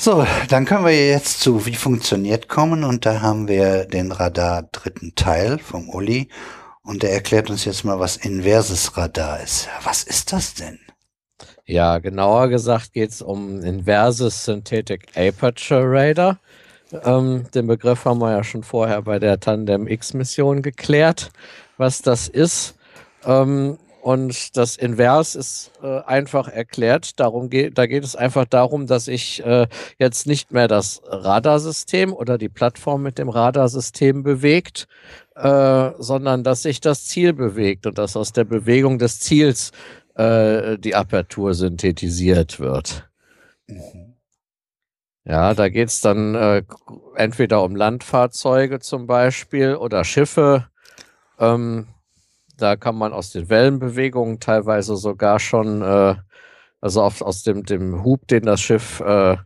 So, 0.00 0.24
dann 0.48 0.64
können 0.64 0.84
wir 0.84 1.08
jetzt 1.08 1.40
zu 1.40 1.66
Wie 1.66 1.74
funktioniert 1.74 2.48
kommen 2.48 2.84
und 2.84 3.04
da 3.04 3.20
haben 3.20 3.48
wir 3.48 3.84
den 3.84 4.12
Radar 4.12 4.62
dritten 4.70 5.16
Teil 5.16 5.58
vom 5.58 5.88
Uli 5.88 6.28
und 6.84 7.02
der 7.02 7.12
erklärt 7.12 7.50
uns 7.50 7.64
jetzt 7.64 7.82
mal, 7.82 7.98
was 7.98 8.16
inverses 8.16 8.96
Radar 8.96 9.40
ist. 9.40 9.68
Was 9.82 10.04
ist 10.04 10.32
das 10.32 10.54
denn? 10.54 10.78
Ja, 11.66 11.98
genauer 11.98 12.46
gesagt 12.46 12.92
geht 12.92 13.10
es 13.10 13.22
um 13.22 13.60
inverses 13.60 14.44
Synthetic 14.44 15.08
Aperture 15.16 15.90
Radar. 15.90 16.38
Ähm, 17.02 17.46
den 17.52 17.66
Begriff 17.66 18.04
haben 18.04 18.20
wir 18.20 18.30
ja 18.30 18.44
schon 18.44 18.62
vorher 18.62 19.02
bei 19.02 19.18
der 19.18 19.40
Tandem 19.40 19.88
X-Mission 19.88 20.62
geklärt, 20.62 21.32
was 21.76 22.02
das 22.02 22.28
ist. 22.28 22.76
Ähm, 23.24 23.78
und 24.02 24.56
das 24.56 24.76
Invers 24.76 25.34
ist 25.34 25.72
äh, 25.82 26.00
einfach 26.00 26.48
erklärt. 26.48 27.18
Darum 27.20 27.50
geht, 27.50 27.78
da 27.78 27.86
geht 27.86 28.04
es 28.04 28.16
einfach 28.16 28.44
darum, 28.44 28.86
dass 28.86 29.08
ich 29.08 29.44
äh, 29.44 29.66
jetzt 29.98 30.26
nicht 30.26 30.52
mehr 30.52 30.68
das 30.68 31.02
Radarsystem 31.06 32.12
oder 32.12 32.38
die 32.38 32.48
Plattform 32.48 33.02
mit 33.02 33.18
dem 33.18 33.28
Radarsystem 33.28 34.22
bewegt, 34.22 34.86
äh, 35.34 35.90
sondern 35.98 36.44
dass 36.44 36.62
sich 36.62 36.80
das 36.80 37.06
Ziel 37.06 37.32
bewegt 37.32 37.86
und 37.86 37.98
dass 37.98 38.16
aus 38.16 38.32
der 38.32 38.44
Bewegung 38.44 38.98
des 38.98 39.20
Ziels 39.20 39.72
äh, 40.14 40.78
die 40.78 40.94
Apertur 40.94 41.54
synthetisiert 41.54 42.60
wird. 42.60 43.08
Mhm. 43.66 44.08
Ja, 45.24 45.52
da 45.52 45.68
geht 45.68 45.88
es 45.88 46.00
dann 46.00 46.34
äh, 46.34 46.62
entweder 47.14 47.62
um 47.62 47.76
Landfahrzeuge 47.76 48.80
zum 48.80 49.06
Beispiel 49.06 49.74
oder 49.74 50.02
Schiffe. 50.04 50.68
Ähm, 51.38 51.86
da 52.58 52.76
kann 52.76 52.96
man 52.96 53.12
aus 53.12 53.30
den 53.30 53.48
Wellenbewegungen 53.48 54.40
teilweise 54.40 54.96
sogar 54.96 55.38
schon, 55.40 55.82
äh, 55.82 56.16
also 56.80 57.02
auf, 57.02 57.22
aus 57.22 57.42
dem, 57.42 57.64
dem 57.64 58.04
Hub, 58.04 58.26
den 58.28 58.44
das 58.44 58.60
Schiff 58.60 59.00
äh, 59.00 59.36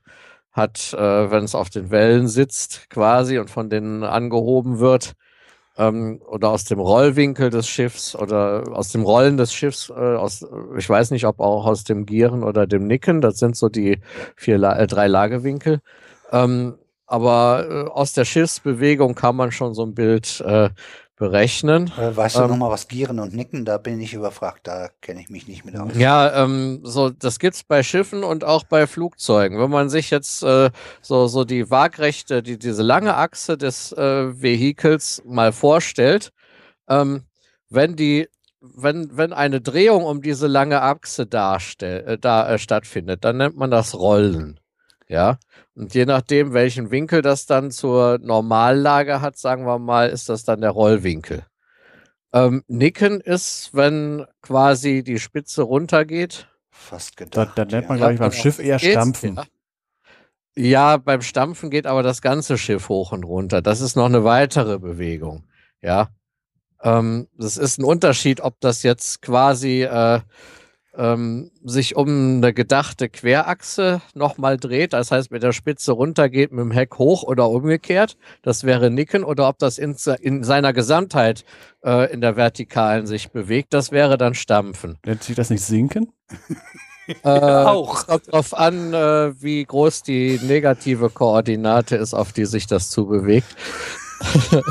hat, 0.52 0.92
äh, 0.94 1.31
wenn 1.31 1.44
es 1.44 1.55
auf 1.55 1.70
den 1.70 1.91
Wellen 1.91 2.28
sitzt 2.28 2.91
quasi 2.91 3.39
und 3.39 3.50
von 3.50 3.70
denen 3.70 4.02
angehoben 4.02 4.78
wird, 4.81 5.15
ähm, 5.78 6.20
oder 6.26 6.50
aus 6.50 6.65
dem 6.65 6.81
Rollwinkel 6.81 7.50
des 7.50 7.66
Schiffs 7.68 8.15
oder 8.15 8.65
aus 8.73 8.91
dem 8.92 9.02
Rollen 9.02 9.36
des 9.36 9.55
Schiffs, 9.55 9.91
äh, 9.91 9.92
aus, 9.92 10.44
ich 10.76 10.89
weiß 10.89 11.10
nicht, 11.12 11.24
ob 11.26 11.41
auch 11.41 11.66
aus 11.66 11.84
dem 11.84 12.05
Gieren 12.07 12.42
oder 12.42 12.66
dem 12.66 12.86
Nicken, 12.86 13.20
das 13.20 13.39
sind 13.39 13.57
so 13.57 13.68
die 13.68 14.00
vier, 14.36 14.62
äh, 14.62 14.86
drei 14.86 15.07
Lagewinkel. 15.07 15.81
Ähm, 16.31 16.74
aber 17.07 17.66
äh, 17.68 17.91
aus 17.91 18.12
der 18.12 18.24
Schiffsbewegung 18.24 19.15
kann 19.15 19.36
man 19.36 19.52
schon 19.52 19.74
so 19.74 19.84
ein 19.84 19.94
Bild 19.94 20.41
äh, 20.47 20.70
berechnen. 21.23 21.92
Äh, 21.97 22.17
weißt 22.17 22.36
du 22.36 22.42
ähm, 22.42 22.51
nochmal 22.51 22.70
was 22.73 22.89
Gieren 22.89 23.20
und 23.20 23.33
Nicken? 23.33 23.65
Da 23.65 23.78
bin 23.78 24.01
ich 24.01 24.12
überfragt, 24.12 24.67
da 24.67 24.89
kenne 25.01 25.20
ich 25.20 25.31
mich 25.31 25.47
nicht 25.47 25.65
mit 25.65 25.76
aus. 25.76 25.92
Ja, 25.97 26.42
ähm, 26.42 26.81
so 26.83 27.10
das 27.10 27.39
gibt's 27.39 27.62
bei 27.62 27.84
Schiffen 27.84 28.25
und 28.25 28.42
auch 28.42 28.65
bei 28.65 28.89
Flugzeugen. 28.89 29.60
Wenn 29.60 29.70
man 29.70 29.89
sich 29.89 30.10
jetzt 30.10 30.42
äh, 30.42 30.70
so 31.01 31.28
so 31.28 31.44
die 31.44 31.70
Waagrechte, 31.70 32.42
die 32.42 32.59
diese 32.59 32.83
lange 32.83 33.17
Achse 33.17 33.57
des 33.57 33.92
äh, 33.92 34.42
Vehikels 34.42 35.23
mal 35.25 35.52
vorstellt, 35.52 36.33
ähm, 36.89 37.23
wenn 37.70 37.94
die 37.94 38.28
wenn, 38.60 39.17
wenn 39.17 39.33
eine 39.33 39.60
Drehung 39.60 40.05
um 40.05 40.23
diese 40.23 40.49
lange 40.49 40.83
Achse 40.83 41.26
darstell, 41.26 42.05
äh, 42.07 42.18
da 42.18 42.49
äh, 42.49 42.59
stattfindet, 42.59 43.25
dann 43.25 43.36
nennt 43.36 43.57
man 43.57 43.70
das 43.70 43.94
Rollen. 43.94 44.59
Ja. 45.12 45.39
Und 45.74 45.92
je 45.94 46.07
nachdem, 46.07 46.55
welchen 46.55 46.91
Winkel 46.91 47.20
das 47.20 47.44
dann 47.44 47.70
zur 47.70 48.18
Normallage 48.23 49.20
hat, 49.20 49.36
sagen 49.36 49.66
wir 49.66 49.78
mal, 49.78 50.08
ist 50.08 50.31
das 50.31 50.44
dann 50.44 50.62
der 50.62 50.70
Rollwinkel. 50.70 51.44
Ähm, 52.32 52.65
Nicken 52.66 53.20
ist, 53.20 53.74
wenn 53.74 54.24
quasi 54.41 55.05
die 55.05 55.18
Spitze 55.18 55.62
runtergeht. 55.62 56.49
Fast 56.70 57.18
gedacht. 57.18 57.50
Da, 57.57 57.65
da 57.66 57.76
nennt 57.76 57.91
man, 57.91 57.99
ja. 57.99 58.07
glaube 58.07 58.15
ich, 58.15 58.20
beim 58.20 58.32
Schiff 58.32 58.58
eher 58.58 58.78
Stampfen. 58.78 59.36
Ja. 59.36 59.44
ja, 60.57 60.97
beim 60.97 61.20
Stampfen 61.20 61.68
geht 61.68 61.86
aber 61.86 62.02
das 62.02 62.23
ganze 62.23 62.57
Schiff 62.57 62.89
hoch 62.89 63.12
und 63.12 63.24
runter. 63.24 63.60
Das 63.60 63.82
ist 63.82 63.97
noch 63.97 64.07
eine 64.07 64.24
weitere 64.24 64.78
Bewegung. 64.78 65.44
Ja. 65.82 66.08
Ähm, 66.82 67.28
das 67.36 67.58
ist 67.58 67.78
ein 67.78 67.84
Unterschied, 67.84 68.41
ob 68.41 68.58
das 68.60 68.82
jetzt 68.82 69.20
quasi 69.20 69.82
äh, 69.82 70.20
ähm, 70.97 71.51
sich 71.65 71.97
um 71.97 72.37
eine 72.37 72.53
gedachte 72.53 73.09
Querachse 73.09 74.03
nochmal 74.15 74.59
dreht, 74.59 74.93
das 74.93 75.11
heißt 75.11 75.31
mit 75.31 75.43
der 75.43 75.53
Spitze 75.53 75.93
runtergeht, 75.93 76.53
mit 76.53 76.61
dem 76.61 76.71
Heck 76.71 76.99
hoch 76.99 77.23
oder 77.23 77.49
umgekehrt, 77.49 78.17
das 78.43 78.65
wäre 78.65 78.91
Nicken, 78.91 79.25
oder 79.25 79.49
ob 79.49 79.59
das 79.59 79.79
in, 79.79 79.97
in 80.21 80.45
seiner 80.45 80.73
Gesamtheit 80.73 81.45
äh, 81.85 82.12
in 82.12 82.21
der 82.21 82.37
Vertikalen 82.37 83.07
sich 83.07 83.31
bewegt, 83.31 83.73
das 83.73 83.91
wäre 83.91 84.19
dann 84.19 84.35
Stampfen. 84.35 84.99
Nennt 85.07 85.23
sich 85.23 85.37
das 85.37 85.51
nicht 85.51 85.62
Sinken? 85.62 86.12
Äh, 87.09 87.29
auch. 87.29 88.07
Kommt 88.07 88.29
darauf 88.29 88.55
an, 88.55 88.93
äh, 88.93 89.43
wie 89.43 89.65
groß 89.65 90.03
die 90.03 90.39
negative 90.43 91.11
Koordinate 91.11 91.97
ist, 91.97 92.15
auf 92.15 92.33
die 92.33 92.45
sich 92.45 92.67
das 92.67 92.91
zubewegt. 92.91 93.57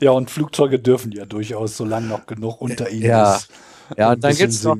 ja, 0.00 0.10
und 0.10 0.30
Flugzeuge 0.30 0.78
dürfen 0.78 1.12
ja 1.12 1.24
durchaus, 1.24 1.76
solange 1.76 2.08
noch 2.08 2.26
genug 2.26 2.60
unter 2.60 2.90
ihnen 2.90 3.06
ja. 3.06 3.36
ist, 3.36 3.48
ja, 3.96 4.12
und 4.12 4.24
dann 4.24 4.34
gibt 4.34 4.52
es 4.52 4.62
noch, 4.62 4.78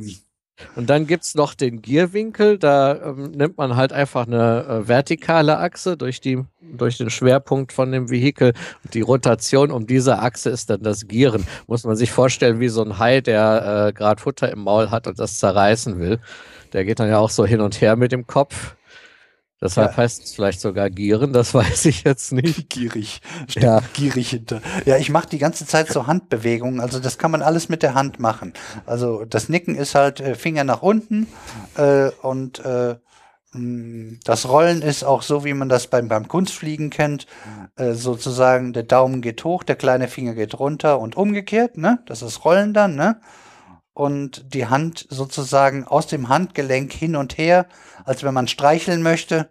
und 0.74 0.88
dann 0.88 1.06
gibt's 1.06 1.34
noch 1.34 1.54
den 1.54 1.82
Gierwinkel. 1.82 2.58
Da 2.58 3.10
ähm, 3.10 3.32
nimmt 3.32 3.58
man 3.58 3.76
halt 3.76 3.92
einfach 3.92 4.26
eine 4.26 4.64
äh, 4.64 4.88
vertikale 4.88 5.58
Achse 5.58 5.96
durch, 5.96 6.20
die, 6.20 6.42
durch 6.60 6.96
den 6.96 7.10
Schwerpunkt 7.10 7.72
von 7.72 7.92
dem 7.92 8.10
Vehikel. 8.10 8.54
Und 8.82 8.94
die 8.94 9.02
Rotation 9.02 9.70
um 9.70 9.86
diese 9.86 10.18
Achse 10.18 10.50
ist 10.50 10.70
dann 10.70 10.82
das 10.82 11.06
Gieren. 11.08 11.46
Muss 11.66 11.84
man 11.84 11.96
sich 11.96 12.10
vorstellen, 12.10 12.58
wie 12.60 12.68
so 12.68 12.82
ein 12.82 12.98
Hai, 12.98 13.20
der 13.20 13.88
äh, 13.88 13.92
gerade 13.92 14.20
Futter 14.20 14.50
im 14.50 14.60
Maul 14.60 14.90
hat 14.90 15.06
und 15.06 15.18
das 15.18 15.38
zerreißen 15.38 15.98
will. 15.98 16.20
Der 16.72 16.84
geht 16.84 17.00
dann 17.00 17.08
ja 17.08 17.18
auch 17.18 17.30
so 17.30 17.44
hin 17.44 17.60
und 17.60 17.80
her 17.80 17.96
mit 17.96 18.12
dem 18.12 18.26
Kopf. 18.26 18.76
Deshalb 19.60 19.92
ja. 19.92 19.96
heißt 19.96 20.22
es 20.22 20.34
vielleicht 20.34 20.60
sogar 20.60 20.90
Gieren, 20.90 21.32
das 21.32 21.54
weiß 21.54 21.86
ich 21.86 22.04
jetzt 22.04 22.32
nicht. 22.32 22.68
Gierig, 22.68 23.20
steckt 23.48 23.64
ja. 23.64 23.80
gierig 23.94 24.30
hinter. 24.30 24.60
Ja, 24.84 24.98
ich 24.98 25.10
mache 25.10 25.28
die 25.28 25.38
ganze 25.38 25.66
Zeit 25.66 25.88
so 25.88 26.06
Handbewegungen, 26.06 26.80
also 26.80 26.98
das 26.98 27.16
kann 27.18 27.30
man 27.30 27.42
alles 27.42 27.68
mit 27.68 27.82
der 27.82 27.94
Hand 27.94 28.20
machen. 28.20 28.52
Also 28.84 29.24
das 29.24 29.48
Nicken 29.48 29.74
ist 29.74 29.94
halt 29.94 30.20
äh, 30.20 30.34
Finger 30.34 30.64
nach 30.64 30.82
unten 30.82 31.26
äh, 31.76 32.10
und 32.20 32.62
äh, 32.64 32.96
mm, 33.52 34.20
das 34.24 34.46
Rollen 34.46 34.82
ist 34.82 35.04
auch 35.04 35.22
so, 35.22 35.44
wie 35.44 35.54
man 35.54 35.70
das 35.70 35.86
beim, 35.86 36.08
beim 36.08 36.28
Kunstfliegen 36.28 36.90
kennt. 36.90 37.26
Äh, 37.76 37.94
sozusagen 37.94 38.74
der 38.74 38.82
Daumen 38.82 39.22
geht 39.22 39.42
hoch, 39.44 39.62
der 39.62 39.76
kleine 39.76 40.08
Finger 40.08 40.34
geht 40.34 40.58
runter 40.58 41.00
und 41.00 41.16
umgekehrt, 41.16 41.78
ne? 41.78 42.00
Das 42.06 42.20
ist 42.20 42.44
Rollen 42.44 42.74
dann, 42.74 42.94
ne? 42.94 43.20
Und 43.96 44.52
die 44.52 44.66
Hand 44.66 45.06
sozusagen 45.08 45.84
aus 45.84 46.06
dem 46.06 46.28
Handgelenk 46.28 46.92
hin 46.92 47.16
und 47.16 47.38
her, 47.38 47.66
als 48.04 48.22
wenn 48.22 48.34
man 48.34 48.46
streicheln 48.46 49.02
möchte. 49.02 49.48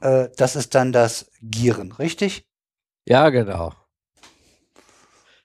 Äh, 0.00 0.28
das 0.36 0.54
ist 0.54 0.76
dann 0.76 0.92
das 0.92 1.28
Gieren, 1.42 1.90
richtig? 1.90 2.46
Ja, 3.04 3.30
genau. 3.30 3.74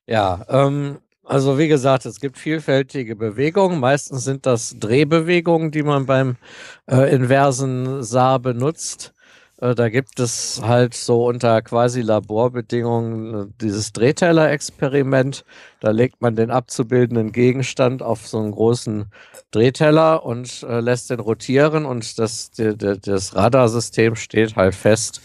Ja, 0.05 0.45
ähm, 0.47 0.99
also 1.23 1.57
wie 1.57 1.67
gesagt, 1.67 2.05
es 2.05 2.19
gibt 2.19 2.37
vielfältige 2.37 3.15
Bewegungen. 3.15 3.79
Meistens 3.79 4.23
sind 4.23 4.45
das 4.45 4.75
Drehbewegungen, 4.79 5.71
die 5.71 5.81
man 5.81 6.05
beim 6.05 6.37
äh, 6.85 7.11
inversen 7.15 8.03
Saar 8.03 8.37
benutzt. 8.37 9.14
Äh, 9.57 9.75
da 9.75 9.89
gibt 9.89 10.19
es 10.19 10.61
halt 10.63 10.93
so 10.93 11.25
unter 11.27 11.61
quasi 11.61 12.01
Laborbedingungen 12.01 13.33
äh, 13.33 13.51
dieses 13.61 13.93
Drehteller-Experiment. 13.93 15.45
Da 15.79 15.91
legt 15.91 16.21
man 16.21 16.35
den 16.35 16.51
abzubildenden 16.51 17.31
Gegenstand 17.31 18.01
auf 18.01 18.27
so 18.27 18.39
einen 18.39 18.51
großen 18.51 19.05
Drehteller 19.51 20.25
und 20.25 20.63
äh, 20.63 20.79
lässt 20.79 21.09
den 21.09 21.19
rotieren 21.19 21.85
und 21.85 22.19
das, 22.19 22.51
die, 22.51 22.77
die, 22.77 22.99
das 22.99 23.35
Radarsystem 23.35 24.15
steht 24.15 24.55
halt 24.55 24.75
fest 24.75 25.21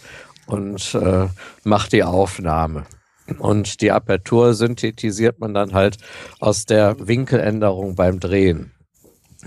und 0.47 0.95
äh, 0.95 1.27
macht 1.63 1.91
die 1.91 2.03
Aufnahme. 2.03 2.85
Und 3.39 3.81
die 3.81 3.91
Apertur 3.91 4.53
synthetisiert 4.53 5.39
man 5.39 5.53
dann 5.53 5.73
halt 5.73 5.97
aus 6.39 6.65
der 6.65 6.95
Winkeländerung 7.07 7.95
beim 7.95 8.19
Drehen. 8.19 8.71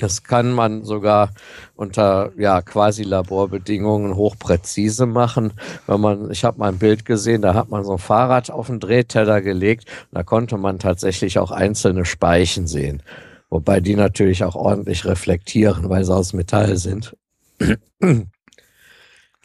Das 0.00 0.24
kann 0.24 0.52
man 0.52 0.82
sogar 0.82 1.30
unter 1.76 2.32
ja 2.36 2.62
quasi 2.62 3.04
Laborbedingungen 3.04 4.16
hochpräzise 4.16 5.06
machen. 5.06 5.52
Wenn 5.86 6.00
man, 6.00 6.30
ich 6.30 6.44
habe 6.44 6.58
mal 6.58 6.70
ein 6.70 6.78
Bild 6.78 7.04
gesehen, 7.04 7.42
da 7.42 7.54
hat 7.54 7.68
man 7.70 7.84
so 7.84 7.92
ein 7.92 7.98
Fahrrad 7.98 8.50
auf 8.50 8.66
den 8.66 8.80
Drehteller 8.80 9.40
gelegt, 9.40 9.86
da 10.10 10.24
konnte 10.24 10.56
man 10.56 10.78
tatsächlich 10.80 11.38
auch 11.38 11.52
einzelne 11.52 12.04
Speichen 12.04 12.66
sehen, 12.66 13.02
wobei 13.50 13.80
die 13.80 13.94
natürlich 13.94 14.42
auch 14.42 14.56
ordentlich 14.56 15.04
reflektieren, 15.04 15.88
weil 15.88 16.04
sie 16.04 16.14
aus 16.14 16.32
Metall 16.32 16.76
sind. 16.76 17.16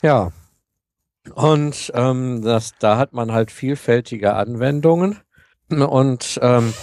ja, 0.02 0.32
und 1.36 1.92
ähm, 1.94 2.42
das, 2.42 2.74
da 2.80 2.98
hat 2.98 3.14
man 3.14 3.32
halt 3.32 3.52
vielfältige 3.52 4.34
Anwendungen 4.34 5.20
und 5.70 6.40
ähm, 6.42 6.74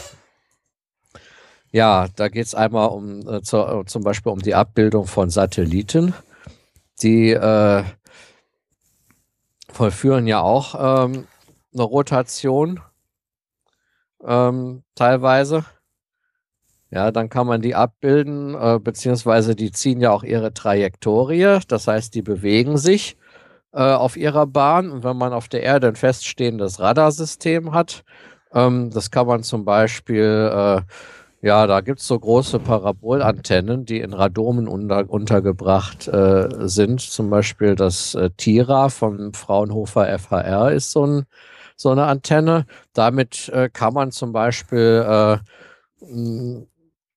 ja, 1.77 2.09
da 2.17 2.29
geht 2.29 2.47
es 2.47 2.55
einmal 2.55 2.89
um 2.89 3.29
äh, 3.29 3.43
zu, 3.43 3.59
äh, 3.59 3.85
zum 3.85 4.03
Beispiel 4.03 4.33
um 4.33 4.39
die 4.39 4.55
Abbildung 4.55 5.07
von 5.07 5.29
Satelliten. 5.29 6.15
Die 7.03 7.33
äh, 7.33 7.85
vollführen 9.71 10.27
ja 10.27 10.41
auch 10.41 11.05
ähm, 11.05 11.27
eine 11.75 11.83
Rotation 11.83 12.81
ähm, 14.25 14.85
teilweise. 14.95 15.67
Ja, 16.91 17.11
dann 17.11 17.29
kann 17.29 17.47
man 17.47 17.61
die 17.61 17.75
abbilden, 17.75 18.55
äh, 18.55 18.79
beziehungsweise 18.83 19.55
die 19.55 19.71
ziehen 19.71 20.01
ja 20.01 20.13
auch 20.13 20.23
ihre 20.23 20.55
Trajektorie. 20.55 21.59
Das 21.69 21.89
heißt, 21.89 22.15
die 22.15 22.23
bewegen 22.23 22.79
sich 22.79 23.19
äh, 23.73 23.83
auf 23.83 24.17
ihrer 24.17 24.47
Bahn. 24.47 24.91
Und 24.91 25.05
wenn 25.05 25.19
man 25.19 25.35
auf 25.35 25.49
der 25.49 25.63
Erde 25.63 25.89
ein 25.89 25.97
feststehendes 25.97 26.81
Radarsystem 26.81 27.75
hat, 27.75 28.03
ähm, 28.55 28.91
das 28.91 29.11
kann 29.11 29.27
man 29.27 29.43
zum 29.43 29.67
Beispiel 29.67 30.51
äh, 30.51 30.81
ja, 31.47 31.69
da 31.69 31.81
gibt 31.81 32.01
es 32.01 32.09
so 32.09 32.19
große 32.19 32.59
Parabolantennen, 32.59 33.85
die 33.85 34.01
in 34.01 34.13
Radomen 34.13 34.67
unter, 34.67 35.09
untergebracht 35.09 36.09
äh, 36.09 36.49
sind. 36.67 37.01
Zum 37.01 37.31
Beispiel 37.31 37.77
das 37.77 38.17
äh, 38.17 38.31
Tira 38.37 38.89
vom 38.89 39.33
Fraunhofer 39.33 40.19
FHR 40.19 40.73
ist 40.73 40.91
so, 40.91 41.07
ein, 41.07 41.27
so 41.77 41.91
eine 41.91 42.07
Antenne. 42.07 42.67
Damit 42.95 43.49
äh, 43.51 43.71
kann 43.73 43.95
man 43.95 44.11
zum 44.11 44.33
Beispiel, 44.33 45.07
äh, 45.09 45.39
mh, 46.05 46.63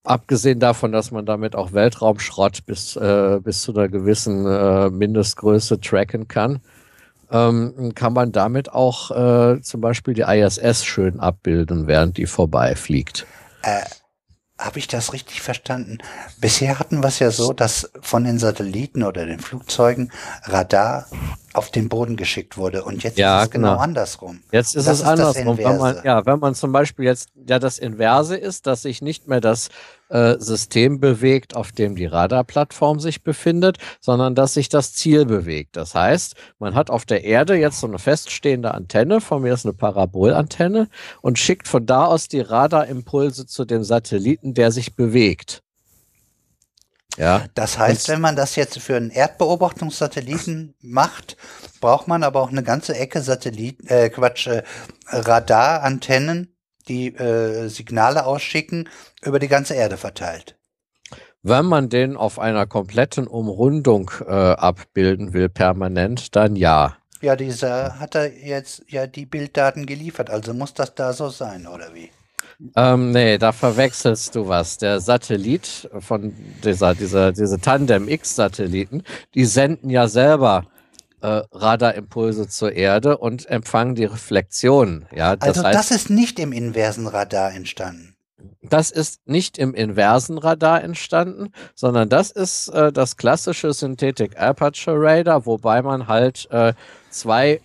abgesehen 0.04 0.60
davon, 0.60 0.92
dass 0.92 1.10
man 1.10 1.26
damit 1.26 1.56
auch 1.56 1.74
Weltraumschrott 1.74 2.68
bis, 2.68 2.96
äh, 2.98 3.40
bis 3.44 3.64
zu 3.64 3.74
einer 3.74 3.88
gewissen 3.88 4.46
äh, 4.46 4.92
Mindestgröße 4.92 5.80
tracken 5.82 6.28
kann, 6.28 6.60
ähm, 7.32 7.94
kann 7.96 8.14
man 8.14 8.32
damit 8.32 8.72
auch 8.72 9.60
zum 9.62 9.82
Beispiel 9.82 10.14
die 10.14 10.22
ISS 10.22 10.86
schön 10.86 11.20
abbilden, 11.20 11.88
während 11.88 12.18
die 12.18 12.28
vorbeifliegt. 12.28 13.26
Äh, 13.64 13.82
habe 14.60 14.78
ich 14.78 14.88
das 14.88 15.14
richtig 15.14 15.42
verstanden? 15.42 16.00
Bisher 16.38 16.78
hatten 16.78 17.02
wir 17.02 17.08
es 17.08 17.20
ja 17.20 17.32
so, 17.32 17.54
dass 17.54 17.90
von 18.02 18.26
den 18.26 18.38
Satelliten 18.38 19.04
oder 19.04 19.26
den 19.26 19.40
Flugzeugen 19.40 20.12
Radar 20.44 21.08
auf 21.54 21.72
den 21.72 21.90
Boden 21.90 22.16
geschickt 22.16 22.58
wurde. 22.58 22.84
Und 22.84 23.04
jetzt 23.04 23.18
ja, 23.18 23.40
ist 23.40 23.46
es 23.46 23.52
genau, 23.52 23.72
genau 23.72 23.82
andersrum. 23.82 24.42
Jetzt 24.52 24.76
ist 24.76 24.88
das 24.88 24.96
es 24.96 25.00
ist 25.02 25.08
andersrum. 25.08 25.58
Wenn 25.58 25.78
man, 25.78 26.02
ja, 26.04 26.26
wenn 26.26 26.40
man 26.40 26.56
zum 26.56 26.72
Beispiel 26.72 27.06
jetzt, 27.06 27.30
ja, 27.48 27.60
das 27.60 27.80
Inverse 27.80 28.36
ist, 28.36 28.68
dass 28.68 28.84
sich 28.84 29.02
nicht 29.02 29.28
mehr 29.28 29.42
das 29.42 29.70
äh, 30.10 30.38
System 30.40 31.00
bewegt, 31.00 31.56
auf 31.56 31.72
dem 31.72 31.96
die 31.96 32.06
Radarplattform 32.06 33.00
sich 33.00 33.24
befindet, 33.24 33.78
sondern 34.00 34.36
dass 34.36 34.54
sich 34.54 34.70
das 34.70 34.94
Ziel 34.94 35.26
bewegt. 35.26 35.76
Das 35.76 35.96
heißt, 35.96 36.36
man 36.60 36.76
hat 36.76 36.90
auf 36.90 37.06
der 37.06 37.24
Erde 37.24 37.56
jetzt 37.56 37.80
so 37.80 37.88
eine 37.88 38.00
feststehende 38.00 38.74
Antenne, 38.74 39.22
von 39.22 39.42
mir 39.42 39.54
ist 39.54 39.66
eine 39.66 39.74
Parabolantenne, 39.74 40.88
und 41.22 41.40
schickt 41.40 41.68
von 41.68 41.86
da 41.86 42.06
aus 42.06 42.28
die 42.28 42.42
Radarimpulse 42.42 43.46
zu 43.46 43.66
dem 43.66 43.84
Satelliten, 43.84 44.54
der 44.54 44.72
sich 44.72 44.96
bewegt. 44.96 45.64
Ja. 47.18 47.46
Das 47.54 47.78
heißt, 47.78 48.08
wenn 48.10 48.22
man 48.22 48.36
das 48.36 48.56
jetzt 48.56 48.80
für 48.80 48.96
einen 48.96 49.10
Erdbeobachtungssatelliten 49.10 50.76
macht, 50.82 51.38
braucht 51.82 52.08
man 52.08 52.24
aber 52.24 52.42
auch 52.42 52.52
eine 52.52 52.64
ganze 52.64 52.96
Ecke 52.96 53.22
Satelliten, 53.22 53.88
äh, 53.88 54.10
Quatsch, 54.10 54.48
äh, 54.48 54.64
Radarantennen, 55.08 56.56
die 56.88 57.08
äh, 57.08 57.68
Signale 57.68 58.26
ausschicken, 58.26 58.90
über 59.22 59.40
die 59.40 59.48
ganze 59.48 59.74
Erde 59.74 59.98
verteilt. 59.98 60.56
Wenn 61.42 61.66
man 61.66 61.90
den 61.90 62.18
auf 62.18 62.38
einer 62.38 62.68
kompletten 62.68 63.26
Umrundung 63.26 64.12
äh, 64.28 64.32
abbilden 64.32 65.34
will, 65.34 65.50
permanent, 65.50 66.36
dann 66.36 66.56
ja. 66.56 66.98
Ja, 67.22 67.36
dieser 67.36 68.00
hat 68.00 68.16
er 68.16 68.38
jetzt 68.38 68.84
ja 68.88 69.08
die 69.08 69.26
Bilddaten 69.26 69.86
geliefert, 69.86 70.30
also 70.30 70.54
muss 70.54 70.74
das 70.74 70.96
da 70.96 71.14
so 71.14 71.30
sein, 71.30 71.68
oder 71.68 71.94
wie? 71.94 72.12
Ähm, 72.76 73.12
nee, 73.12 73.38
da 73.38 73.52
verwechselst 73.52 74.36
du 74.36 74.48
was. 74.48 74.78
Der 74.78 75.00
Satellit 75.00 75.90
von 76.00 76.34
dieser, 76.64 76.94
dieser, 76.94 77.32
diese 77.32 77.60
Tandem-X-Satelliten, 77.60 79.04
die 79.34 79.46
senden 79.46 79.90
ja 79.90 80.08
selber 80.08 80.66
äh, 81.22 81.42
Radarimpulse 81.52 82.48
zur 82.48 82.74
Erde 82.74 83.18
und 83.18 83.50
empfangen 83.50 83.96
die 83.96 84.06
Reflexionen. 84.06 85.06
Ja, 85.16 85.36
das 85.36 85.50
also 85.50 85.64
heißt, 85.64 85.80
das 85.80 85.92
ist 85.92 86.10
nicht 86.10 86.40
im 86.40 86.52
inversen 86.52 87.08
Radar 87.08 87.54
entstanden. 87.54 88.16
Das 88.62 88.92
ist 88.92 89.26
nicht 89.26 89.58
im 89.58 89.74
inversen 89.74 90.38
Radar 90.38 90.84
entstanden, 90.84 91.52
sondern 91.76 92.10
das 92.10 92.30
ist 92.32 92.68
äh, 92.70 92.92
das 92.92 93.16
klassische 93.18 93.74
Synthetic 93.74 94.40
Aperture 94.40 94.98
Radar, 95.00 95.46
wobei 95.46 95.82
man 95.82 96.08
halt 96.08 96.48
äh, 96.52 96.74
zwei 97.10 97.62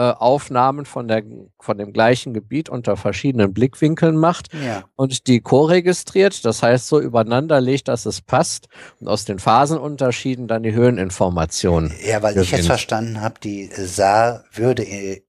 Aufnahmen 0.00 0.86
von, 0.86 1.06
der, 1.06 1.22
von 1.60 1.78
dem 1.78 1.92
gleichen 1.92 2.34
Gebiet 2.34 2.68
unter 2.68 2.96
verschiedenen 2.96 3.54
Blickwinkeln 3.54 4.16
macht 4.16 4.48
ja. 4.52 4.84
und 4.96 5.28
die 5.28 5.40
co-registriert, 5.40 6.44
das 6.44 6.62
heißt 6.62 6.88
so 6.88 7.00
übereinander 7.00 7.60
legt, 7.60 7.86
dass 7.86 8.04
es 8.04 8.20
passt 8.20 8.66
und 9.00 9.06
aus 9.06 9.24
den 9.24 9.38
Phasenunterschieden 9.38 10.48
dann 10.48 10.64
die 10.64 10.72
Höheninformationen. 10.72 11.92
Ja, 12.04 12.22
weil 12.22 12.34
gewinnt. 12.34 12.46
ich 12.46 12.52
jetzt 12.58 12.66
verstanden 12.66 13.20
habe, 13.20 13.38
die 13.40 13.66
SAR 13.72 14.44
würde 14.52 14.82
äh, 14.84 15.22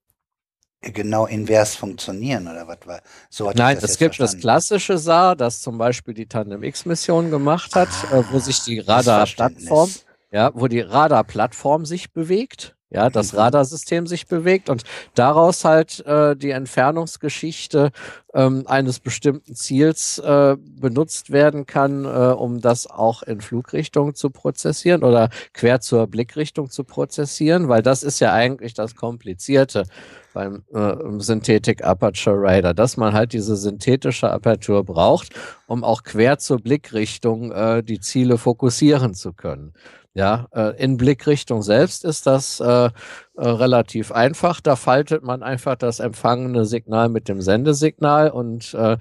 genau 0.81 1.25
invers 1.25 1.75
funktionieren 1.75 2.47
oder 2.47 2.67
was 2.67 2.79
war? 2.85 3.01
So 3.29 3.51
Nein, 3.51 3.77
es 3.77 3.97
gibt 3.97 4.15
verstanden. 4.15 4.33
das 4.33 4.41
klassische 4.41 4.97
SAR, 4.97 5.35
das 5.35 5.61
zum 5.61 5.77
Beispiel 5.77 6.13
die 6.13 6.27
Tandem 6.27 6.63
X-Mission 6.63 7.29
gemacht 7.29 7.75
hat, 7.75 7.89
ah, 8.11 8.17
äh, 8.19 8.23
wo 8.31 8.39
sich 8.39 8.63
die 8.63 8.79
Radar-Plattform, 8.79 9.91
ja, 10.31 10.51
wo 10.53 10.67
die 10.67 10.81
Radar-Plattform 10.81 11.85
sich 11.85 12.11
bewegt 12.13 12.74
ja, 12.89 13.09
das 13.09 13.33
mhm. 13.33 13.39
Radarsystem 13.39 14.07
sich 14.07 14.27
bewegt 14.27 14.69
und 14.69 14.83
daraus 15.15 15.65
halt 15.65 16.05
äh, 16.05 16.35
die 16.35 16.51
Entfernungsgeschichte 16.51 17.91
ähm, 18.35 18.63
eines 18.67 18.99
bestimmten 18.99 19.55
Ziels 19.55 20.19
äh, 20.19 20.57
benutzt 20.59 21.31
werden 21.31 21.65
kann, 21.65 22.03
äh, 22.05 22.07
um 22.07 22.59
das 22.59 22.85
auch 22.85 23.23
in 23.23 23.41
Flugrichtung 23.41 24.13
zu 24.13 24.29
prozessieren 24.29 25.03
oder 25.03 25.29
quer 25.53 25.79
zur 25.79 26.05
Blickrichtung 26.07 26.69
zu 26.69 26.83
prozessieren, 26.83 27.69
weil 27.69 27.81
das 27.81 28.03
ist 28.03 28.19
ja 28.19 28.33
eigentlich 28.33 28.73
das 28.73 28.95
Komplizierte 28.95 29.85
beim 30.33 30.63
äh, 30.73 30.95
Synthetic 31.19 31.83
Aperture 31.85 32.35
Radar, 32.37 32.73
dass 32.73 32.97
man 32.97 33.13
halt 33.13 33.31
diese 33.31 33.55
synthetische 33.55 34.29
Apertur 34.29 34.83
braucht, 34.83 35.29
um 35.65 35.85
auch 35.85 36.03
quer 36.03 36.37
zur 36.37 36.59
Blickrichtung 36.59 37.53
äh, 37.53 37.81
die 37.81 38.01
Ziele 38.01 38.37
fokussieren 38.37 39.13
zu 39.13 39.31
können. 39.31 39.73
Ja, 40.13 40.47
äh, 40.53 40.81
in 40.81 40.97
Blickrichtung 40.97 41.61
selbst 41.61 42.05
ist 42.05 42.25
das 42.25 42.61
äh, 42.61 42.89
äh, 43.37 43.47
relativ 43.47 44.11
einfach. 44.11 44.61
Da 44.61 44.75
faltet 44.75 45.23
man 45.23 45.43
einfach 45.43 45.75
das 45.75 45.99
empfangene 45.99 46.65
Signal 46.65 47.09
mit 47.09 47.27
dem 47.27 47.41
Sendesignal 47.41 48.29
und 48.29 48.73
äh, 48.73 48.97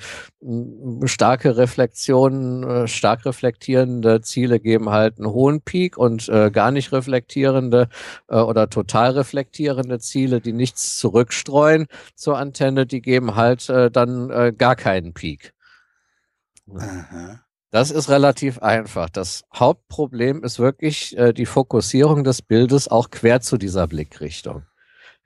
starke 1.04 1.56
Reflexionen, 1.56 2.62
äh, 2.64 2.88
stark 2.88 3.26
reflektierende 3.26 4.22
Ziele 4.22 4.58
geben 4.58 4.90
halt 4.90 5.18
einen 5.18 5.30
hohen 5.30 5.60
Peak 5.60 5.96
und 5.96 6.28
äh, 6.28 6.50
gar 6.50 6.72
nicht 6.72 6.92
reflektierende 6.92 7.88
äh, 8.28 8.36
oder 8.36 8.68
total 8.68 9.12
reflektierende 9.12 10.00
Ziele, 10.00 10.40
die 10.40 10.52
nichts 10.52 10.96
zurückstreuen 10.98 11.86
zur 12.16 12.36
Antenne, 12.36 12.86
die 12.86 13.02
geben 13.02 13.36
halt 13.36 13.68
äh, 13.68 13.90
dann 13.90 14.30
äh, 14.30 14.52
gar 14.56 14.74
keinen 14.74 15.14
Peak. 15.14 15.52
Aha. 16.76 17.43
Das 17.74 17.90
ist 17.90 18.08
relativ 18.08 18.60
einfach. 18.60 19.10
Das 19.10 19.42
Hauptproblem 19.52 20.44
ist 20.44 20.60
wirklich 20.60 21.18
äh, 21.18 21.32
die 21.32 21.44
Fokussierung 21.44 22.22
des 22.22 22.40
Bildes 22.40 22.86
auch 22.86 23.10
quer 23.10 23.40
zu 23.40 23.56
dieser 23.56 23.88
Blickrichtung. 23.88 24.62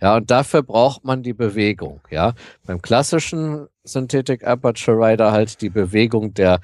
Ja, 0.01 0.17
und 0.17 0.31
dafür 0.31 0.63
braucht 0.63 1.05
man 1.05 1.23
die 1.23 1.35
Bewegung. 1.35 2.01
Ja, 2.09 2.33
beim 2.65 2.81
klassischen 2.81 3.69
Synthetic 3.85 4.47
Aperture 4.47 4.97
Rider 4.97 5.31
halt 5.31 5.61
die 5.61 5.69
Bewegung 5.69 6.33
der 6.33 6.61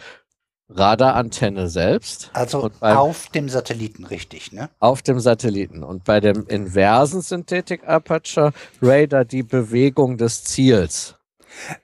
Radarantenne 0.70 1.68
selbst. 1.68 2.30
Also 2.32 2.70
beim, 2.80 2.96
auf 2.96 3.28
dem 3.28 3.50
Satelliten, 3.50 4.06
richtig, 4.06 4.52
ne? 4.52 4.70
Auf 4.78 5.02
dem 5.02 5.20
Satelliten. 5.20 5.82
Und 5.82 6.04
bei 6.04 6.20
dem 6.20 6.46
inversen 6.46 7.20
Synthetic 7.20 7.86
Aperture 7.86 8.54
Radar 8.80 9.26
die 9.26 9.42
Bewegung 9.42 10.16
des 10.16 10.44
Ziels. 10.44 11.16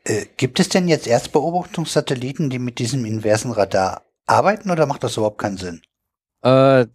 Äh, 0.05 0.26
gibt 0.36 0.60
es 0.60 0.68
denn 0.68 0.89
jetzt 0.89 1.07
Erstbeobachtungssatelliten, 1.07 2.50
die 2.50 2.58
mit 2.58 2.78
diesem 2.78 3.05
inversen 3.05 3.52
Radar 3.52 4.02
arbeiten 4.26 4.70
oder 4.70 4.86
macht 4.86 5.05
das 5.05 5.16
überhaupt 5.16 5.39
keinen 5.39 5.57
Sinn? 5.57 5.82
Äh, 6.42 6.86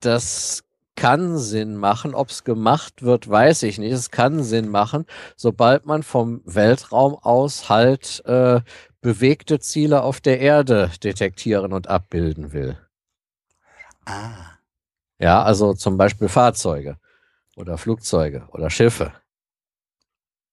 das 0.00 0.64
kann 0.96 1.38
Sinn 1.38 1.76
machen. 1.76 2.14
Ob 2.14 2.30
es 2.30 2.44
gemacht 2.44 3.02
wird, 3.02 3.28
weiß 3.28 3.62
ich 3.64 3.78
nicht. 3.78 3.92
Es 3.92 4.10
kann 4.10 4.42
Sinn 4.42 4.68
machen, 4.68 5.06
sobald 5.36 5.86
man 5.86 6.02
vom 6.02 6.40
Weltraum 6.44 7.14
aus 7.14 7.68
halt 7.68 8.24
äh, 8.24 8.60
bewegte 9.00 9.60
Ziele 9.60 10.02
auf 10.02 10.20
der 10.20 10.40
Erde 10.40 10.90
detektieren 11.02 11.72
und 11.72 11.88
abbilden 11.88 12.52
will. 12.52 12.78
Ah. 14.04 14.56
Ja, 15.18 15.42
also 15.42 15.74
zum 15.74 15.96
Beispiel 15.96 16.28
Fahrzeuge 16.28 16.98
oder 17.56 17.78
Flugzeuge 17.78 18.48
oder 18.52 18.70
Schiffe 18.70 19.12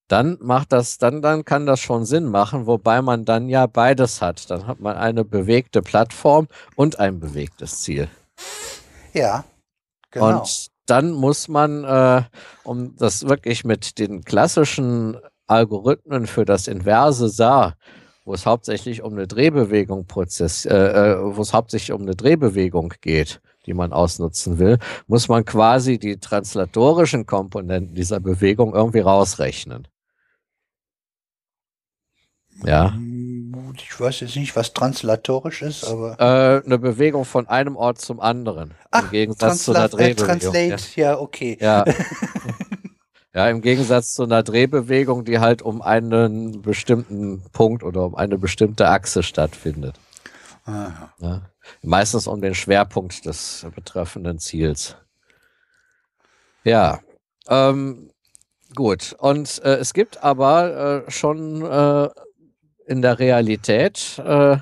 dann 0.08 0.38
macht 0.40 0.72
das, 0.72 0.98
dann, 0.98 1.22
dann 1.22 1.44
kann 1.44 1.66
das 1.66 1.80
schon 1.80 2.04
Sinn 2.04 2.26
machen, 2.26 2.66
wobei 2.66 3.00
man 3.00 3.24
dann 3.24 3.48
ja 3.48 3.66
beides 3.66 4.20
hat. 4.20 4.50
Dann 4.50 4.66
hat 4.66 4.80
man 4.80 4.96
eine 4.96 5.24
bewegte 5.24 5.82
Plattform 5.82 6.48
und 6.76 6.98
ein 6.98 7.20
bewegtes 7.20 7.82
Ziel. 7.82 8.08
Ja, 9.12 9.44
genau. 10.10 10.40
Und 10.40 10.68
dann 10.86 11.12
muss 11.12 11.48
man, 11.48 11.84
äh, 11.84 12.22
um 12.64 12.96
das 12.96 13.26
wirklich 13.26 13.64
mit 13.64 13.98
den 13.98 14.22
klassischen 14.24 15.16
Algorithmen 15.46 16.26
für 16.26 16.44
das 16.44 16.68
inverse 16.68 17.28
SAR, 17.28 17.74
wo 18.24 18.34
es 18.34 18.46
hauptsächlich 18.46 19.02
um 19.02 19.14
eine 19.14 19.26
Drehbewegung 19.26 20.06
Prozess, 20.06 20.66
äh, 20.66 20.74
äh, 20.74 21.36
wo 21.36 21.40
es 21.40 21.52
hauptsächlich 21.52 21.92
um 21.92 22.02
eine 22.02 22.14
Drehbewegung 22.14 22.92
geht, 23.00 23.40
die 23.66 23.74
man 23.74 23.92
ausnutzen 23.92 24.58
will, 24.58 24.78
muss 25.06 25.28
man 25.28 25.44
quasi 25.44 25.98
die 25.98 26.18
translatorischen 26.18 27.24
Komponenten 27.24 27.94
dieser 27.94 28.20
Bewegung 28.20 28.74
irgendwie 28.74 29.00
rausrechnen. 29.00 29.88
Ja. 32.64 32.94
Ich 33.76 34.00
weiß 34.00 34.20
jetzt 34.20 34.36
nicht, 34.36 34.54
was 34.56 34.72
translatorisch 34.72 35.62
ist, 35.62 35.84
aber. 35.84 36.18
Äh, 36.18 36.64
eine 36.64 36.78
Bewegung 36.78 37.24
von 37.24 37.48
einem 37.48 37.76
Ort 37.76 38.00
zum 38.00 38.20
anderen. 38.20 38.74
Ach, 38.90 39.04
Im 39.04 39.10
Gegensatz 39.10 39.64
zu 39.64 39.72
einer 39.72 39.86
äh, 39.86 39.88
Drehbewegung. 39.88 40.26
Translate, 40.26 40.82
ja, 40.94 41.12
ja 41.12 41.18
okay. 41.18 41.58
Ja. 41.60 41.84
ja, 43.34 43.48
im 43.48 43.60
Gegensatz 43.60 44.14
zu 44.14 44.24
einer 44.24 44.42
Drehbewegung, 44.42 45.24
die 45.24 45.38
halt 45.38 45.62
um 45.62 45.82
einen 45.82 46.62
bestimmten 46.62 47.42
Punkt 47.52 47.82
oder 47.82 48.04
um 48.04 48.14
eine 48.14 48.38
bestimmte 48.38 48.88
Achse 48.88 49.22
stattfindet. 49.22 49.98
Ja. 50.66 51.42
Meistens 51.82 52.26
um 52.26 52.40
den 52.40 52.54
Schwerpunkt 52.54 53.26
des 53.26 53.66
betreffenden 53.74 54.38
Ziels. 54.38 54.96
Ja. 56.64 57.00
Ähm, 57.48 58.10
gut. 58.74 59.14
Und 59.18 59.62
äh, 59.62 59.76
es 59.76 59.92
gibt 59.92 60.24
aber 60.24 61.04
äh, 61.06 61.10
schon 61.10 61.62
äh, 61.62 62.08
in 62.86 63.02
der 63.02 63.18
Realität 63.18 64.22
äh, 64.24 64.56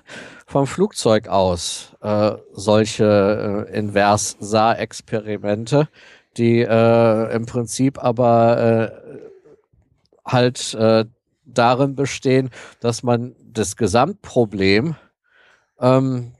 vom 0.47 0.67
Flugzeug 0.67 1.29
aus 1.29 1.93
äh, 2.03 2.33
solche 2.53 3.67
äh, 3.69 3.79
Invers-Saar-Experimente, 3.79 5.89
die 6.37 6.61
äh, 6.61 7.35
im 7.35 7.47
Prinzip 7.47 8.03
aber 8.03 8.59
äh, 8.59 8.91
halt 10.25 10.75
äh, 10.75 11.05
darin 11.45 11.95
bestehen, 11.95 12.51
dass 12.81 13.03
man 13.03 13.35
das 13.45 13.77
Gesamtproblem, 13.77 14.97
ähm, 15.81 16.33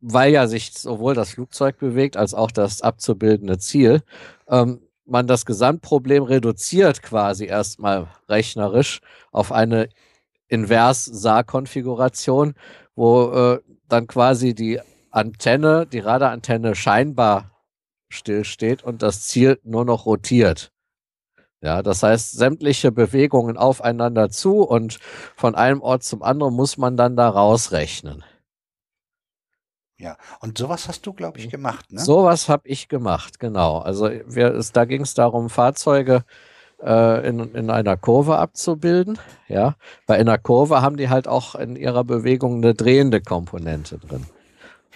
weil 0.00 0.32
ja 0.32 0.46
sich 0.46 0.72
sowohl 0.72 1.14
das 1.14 1.30
Flugzeug 1.30 1.78
bewegt 1.78 2.16
als 2.16 2.34
auch 2.34 2.50
das 2.50 2.82
abzubildende 2.82 3.58
Ziel, 3.58 4.02
ähm, 4.48 4.80
man 5.04 5.26
das 5.26 5.46
Gesamtproblem 5.46 6.22
reduziert 6.22 7.02
quasi 7.02 7.46
erstmal 7.46 8.08
rechnerisch 8.28 9.00
auf 9.32 9.52
eine 9.52 9.88
Invers-SAR-Konfiguration, 10.48 12.54
wo 12.94 13.32
äh, 13.32 13.60
dann 13.88 14.06
quasi 14.06 14.54
die 14.54 14.80
Antenne, 15.10 15.86
die 15.86 16.00
Radarantenne 16.00 16.74
scheinbar 16.74 17.50
stillsteht 18.10 18.82
und 18.82 19.02
das 19.02 19.26
Ziel 19.26 19.60
nur 19.62 19.84
noch 19.84 20.06
rotiert. 20.06 20.72
Ja, 21.60 21.82
das 21.82 22.02
heißt, 22.02 22.32
sämtliche 22.32 22.92
Bewegungen 22.92 23.56
aufeinander 23.56 24.30
zu 24.30 24.62
und 24.62 24.98
von 25.36 25.56
einem 25.56 25.80
Ort 25.80 26.04
zum 26.04 26.22
anderen 26.22 26.54
muss 26.54 26.78
man 26.78 26.96
dann 26.96 27.16
da 27.16 27.28
rausrechnen. 27.28 28.24
Ja, 29.96 30.16
und 30.40 30.56
sowas 30.56 30.86
hast 30.86 31.04
du, 31.06 31.12
glaube 31.12 31.40
ich, 31.40 31.50
gemacht, 31.50 31.90
ne? 31.90 32.00
Sowas 32.00 32.48
habe 32.48 32.68
ich 32.68 32.86
gemacht, 32.86 33.40
genau. 33.40 33.78
Also 33.78 34.08
wir, 34.26 34.54
es, 34.54 34.70
da 34.70 34.84
ging 34.84 35.02
es 35.02 35.14
darum, 35.14 35.50
Fahrzeuge 35.50 36.18
äh, 36.18 36.22
in, 36.80 37.54
in 37.54 37.70
einer 37.70 37.96
Kurve 37.96 38.38
abzubilden. 38.38 39.18
Ja, 39.48 39.74
bei 40.06 40.16
einer 40.16 40.38
Kurve 40.38 40.80
haben 40.80 40.96
die 40.96 41.08
halt 41.08 41.26
auch 41.26 41.56
in 41.56 41.74
ihrer 41.74 42.04
Bewegung 42.04 42.58
eine 42.58 42.74
drehende 42.74 43.20
Komponente 43.20 43.98
drin. 43.98 44.26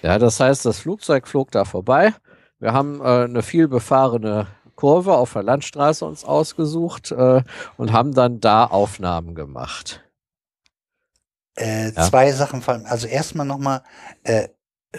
Ja, 0.03 0.19
das 0.19 0.41
heißt, 0.41 0.65
das 0.65 0.79
Flugzeug 0.79 1.27
flog 1.27 1.51
da 1.51 1.65
vorbei. 1.65 2.13
Wir 2.59 2.73
haben 2.73 3.01
äh, 3.01 3.25
eine 3.25 3.43
viel 3.43 3.67
befahrene 3.67 4.47
Kurve 4.77 5.15
auf 5.15 5.33
der 5.33 5.43
Landstraße 5.43 6.05
uns 6.05 6.25
ausgesucht 6.25 7.13
äh, 7.13 7.43
und 7.77 7.93
haben 7.93 8.15
dann 8.15 8.41
da 8.41 8.65
Aufnahmen 8.65 9.35
gemacht. 9.35 10.03
Äh, 11.57 11.91
ja. 11.91 12.03
Zwei 12.03 12.33
Sachen, 12.33 12.63
also 12.87 13.07
erstmal 13.07 13.47
nochmal, 13.47 13.83
äh, 14.25 14.49
äh, 14.93 14.99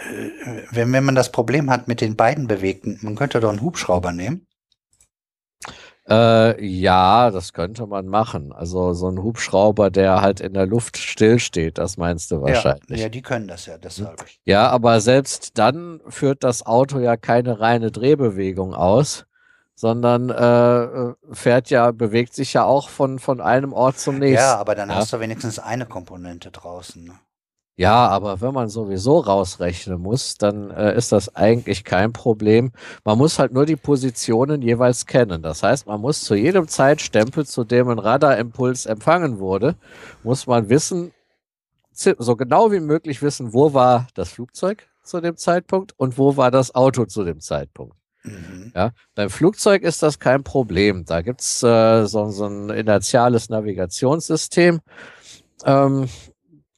wenn, 0.70 0.92
wenn 0.92 1.04
man 1.04 1.14
das 1.14 1.32
Problem 1.32 1.70
hat 1.70 1.88
mit 1.88 2.00
den 2.00 2.16
beiden 2.16 2.46
Bewegten, 2.46 2.98
man 3.02 3.16
könnte 3.16 3.40
doch 3.40 3.50
einen 3.50 3.60
Hubschrauber 3.60 4.12
nehmen. 4.12 4.46
Äh, 6.08 6.62
ja, 6.64 7.30
das 7.30 7.54
könnte 7.54 7.86
man 7.86 8.06
machen. 8.06 8.52
Also 8.52 8.92
so 8.92 9.08
ein 9.08 9.22
Hubschrauber, 9.22 9.90
der 9.90 10.20
halt 10.20 10.40
in 10.40 10.52
der 10.52 10.66
Luft 10.66 10.98
stillsteht, 10.98 11.78
das 11.78 11.96
meinst 11.96 12.30
du 12.30 12.42
wahrscheinlich. 12.42 12.98
Ja, 12.98 13.04
ja 13.04 13.08
die 13.08 13.22
können 13.22 13.48
das 13.48 13.66
ja, 13.66 13.78
deshalb. 13.78 14.24
Ja, 14.44 14.68
aber 14.68 15.00
selbst 15.00 15.56
dann 15.58 16.00
führt 16.08 16.44
das 16.44 16.66
Auto 16.66 16.98
ja 16.98 17.16
keine 17.16 17.58
reine 17.60 17.90
Drehbewegung 17.90 18.74
aus, 18.74 19.24
sondern 19.74 20.28
äh, 20.28 21.14
fährt 21.32 21.70
ja, 21.70 21.90
bewegt 21.90 22.34
sich 22.34 22.52
ja 22.52 22.64
auch 22.64 22.90
von, 22.90 23.18
von 23.18 23.40
einem 23.40 23.72
Ort 23.72 23.98
zum 23.98 24.18
nächsten. 24.18 24.44
Ja, 24.44 24.56
aber 24.58 24.74
dann 24.74 24.90
ja? 24.90 24.96
hast 24.96 25.12
du 25.14 25.20
wenigstens 25.20 25.58
eine 25.58 25.86
Komponente 25.86 26.50
draußen. 26.50 27.02
Ne? 27.02 27.14
Ja, 27.76 28.06
aber 28.06 28.40
wenn 28.40 28.54
man 28.54 28.68
sowieso 28.68 29.18
rausrechnen 29.18 30.00
muss, 30.00 30.36
dann 30.36 30.70
äh, 30.70 30.96
ist 30.96 31.10
das 31.10 31.34
eigentlich 31.34 31.82
kein 31.82 32.12
Problem. 32.12 32.70
Man 33.04 33.18
muss 33.18 33.40
halt 33.40 33.52
nur 33.52 33.66
die 33.66 33.74
Positionen 33.74 34.62
jeweils 34.62 35.06
kennen. 35.06 35.42
Das 35.42 35.64
heißt, 35.64 35.86
man 35.88 36.00
muss 36.00 36.22
zu 36.22 36.36
jedem 36.36 36.68
Zeitstempel, 36.68 37.44
zu 37.44 37.64
dem 37.64 37.88
ein 37.88 37.98
Radarimpuls 37.98 38.86
empfangen 38.86 39.40
wurde, 39.40 39.74
muss 40.22 40.46
man 40.46 40.68
wissen, 40.68 41.12
so 41.92 42.36
genau 42.36 42.70
wie 42.70 42.80
möglich 42.80 43.22
wissen, 43.22 43.52
wo 43.52 43.74
war 43.74 44.06
das 44.14 44.30
Flugzeug 44.30 44.86
zu 45.02 45.20
dem 45.20 45.36
Zeitpunkt 45.36 45.94
und 45.96 46.16
wo 46.16 46.36
war 46.36 46.50
das 46.50 46.74
Auto 46.74 47.06
zu 47.06 47.24
dem 47.24 47.40
Zeitpunkt. 47.40 47.96
Mhm. 48.22 48.72
Ja, 48.74 48.92
beim 49.14 49.30
Flugzeug 49.30 49.82
ist 49.82 50.02
das 50.02 50.18
kein 50.18 50.44
Problem. 50.44 51.04
Da 51.04 51.22
gibt's 51.22 51.62
äh, 51.62 52.06
so, 52.06 52.30
so 52.30 52.46
ein 52.46 52.70
inertiales 52.70 53.48
Navigationssystem. 53.48 54.80
Ähm, 55.64 56.08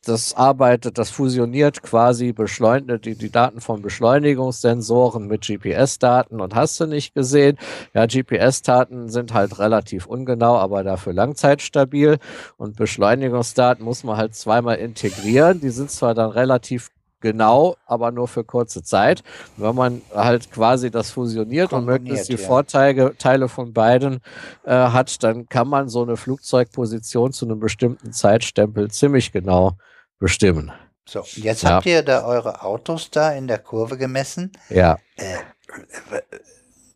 das 0.07 0.35
arbeitet, 0.35 0.99
das 0.99 1.11
fusioniert 1.11 1.83
quasi 1.83 2.33
beschleunigt 2.33 3.05
die, 3.05 3.17
die 3.17 3.31
Daten 3.31 3.61
von 3.61 3.83
Beschleunigungssensoren 3.83 5.27
mit 5.27 5.47
GPS-Daten 5.47 6.41
und 6.41 6.55
hast 6.55 6.79
du 6.81 6.87
nicht 6.87 7.15
gesehen. 7.15 7.59
Ja, 7.93 8.07
GPS-Daten 8.07 9.09
sind 9.09 9.35
halt 9.35 9.59
relativ 9.59 10.07
ungenau, 10.07 10.57
aber 10.57 10.85
dafür 10.85 11.13
langzeitstabil 11.13 12.19
und 12.57 12.77
Beschleunigungsdaten 12.77 13.85
muss 13.85 14.05
man 14.05 14.17
halt 14.17 14.35
zweimal 14.35 14.77
integrieren. 14.77 15.61
Die 15.61 15.71
sind 15.71 15.91
zwar 15.91 16.15
dann 16.15 16.31
relativ 16.31 16.91
genau, 17.21 17.77
aber 17.87 18.13
nur 18.13 18.29
für 18.29 18.45
kurze 18.45 18.85
Zeit. 18.85 19.25
Wenn 19.57 19.75
man 19.75 20.03
halt 20.15 20.53
quasi 20.53 20.91
das 20.93 21.11
fusioniert 21.11 21.73
und 21.73 21.85
möglichst 21.85 22.29
die 22.29 22.35
ja. 22.35 22.39
Vorteile 22.39 23.17
Teile 23.19 23.49
von 23.49 23.73
beiden 23.73 24.21
äh, 24.65 24.71
hat, 24.71 25.23
dann 25.25 25.49
kann 25.49 25.67
man 25.67 25.89
so 25.89 26.03
eine 26.03 26.17
Flugzeugposition 26.17 27.33
zu 27.33 27.47
einem 27.47 27.59
bestimmten 27.59 28.13
Zeitstempel 28.13 28.91
ziemlich 28.91 29.33
genau 29.33 29.77
bestimmen. 30.19 30.73
So, 31.09 31.23
jetzt 31.37 31.63
ja. 31.63 31.71
habt 31.71 31.87
ihr 31.87 32.03
da 32.03 32.25
eure 32.25 32.63
Autos 32.63 33.11
da 33.11 33.31
in 33.33 33.47
der 33.47 33.59
Kurve 33.59 33.97
gemessen. 33.97 34.53
Ja. 34.71 34.99
Äh, 35.17 35.37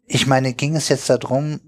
ich 0.07 0.27
meine, 0.27 0.53
ging 0.55 0.75
es 0.75 0.89
jetzt 0.89 1.09
darum, 1.09 1.61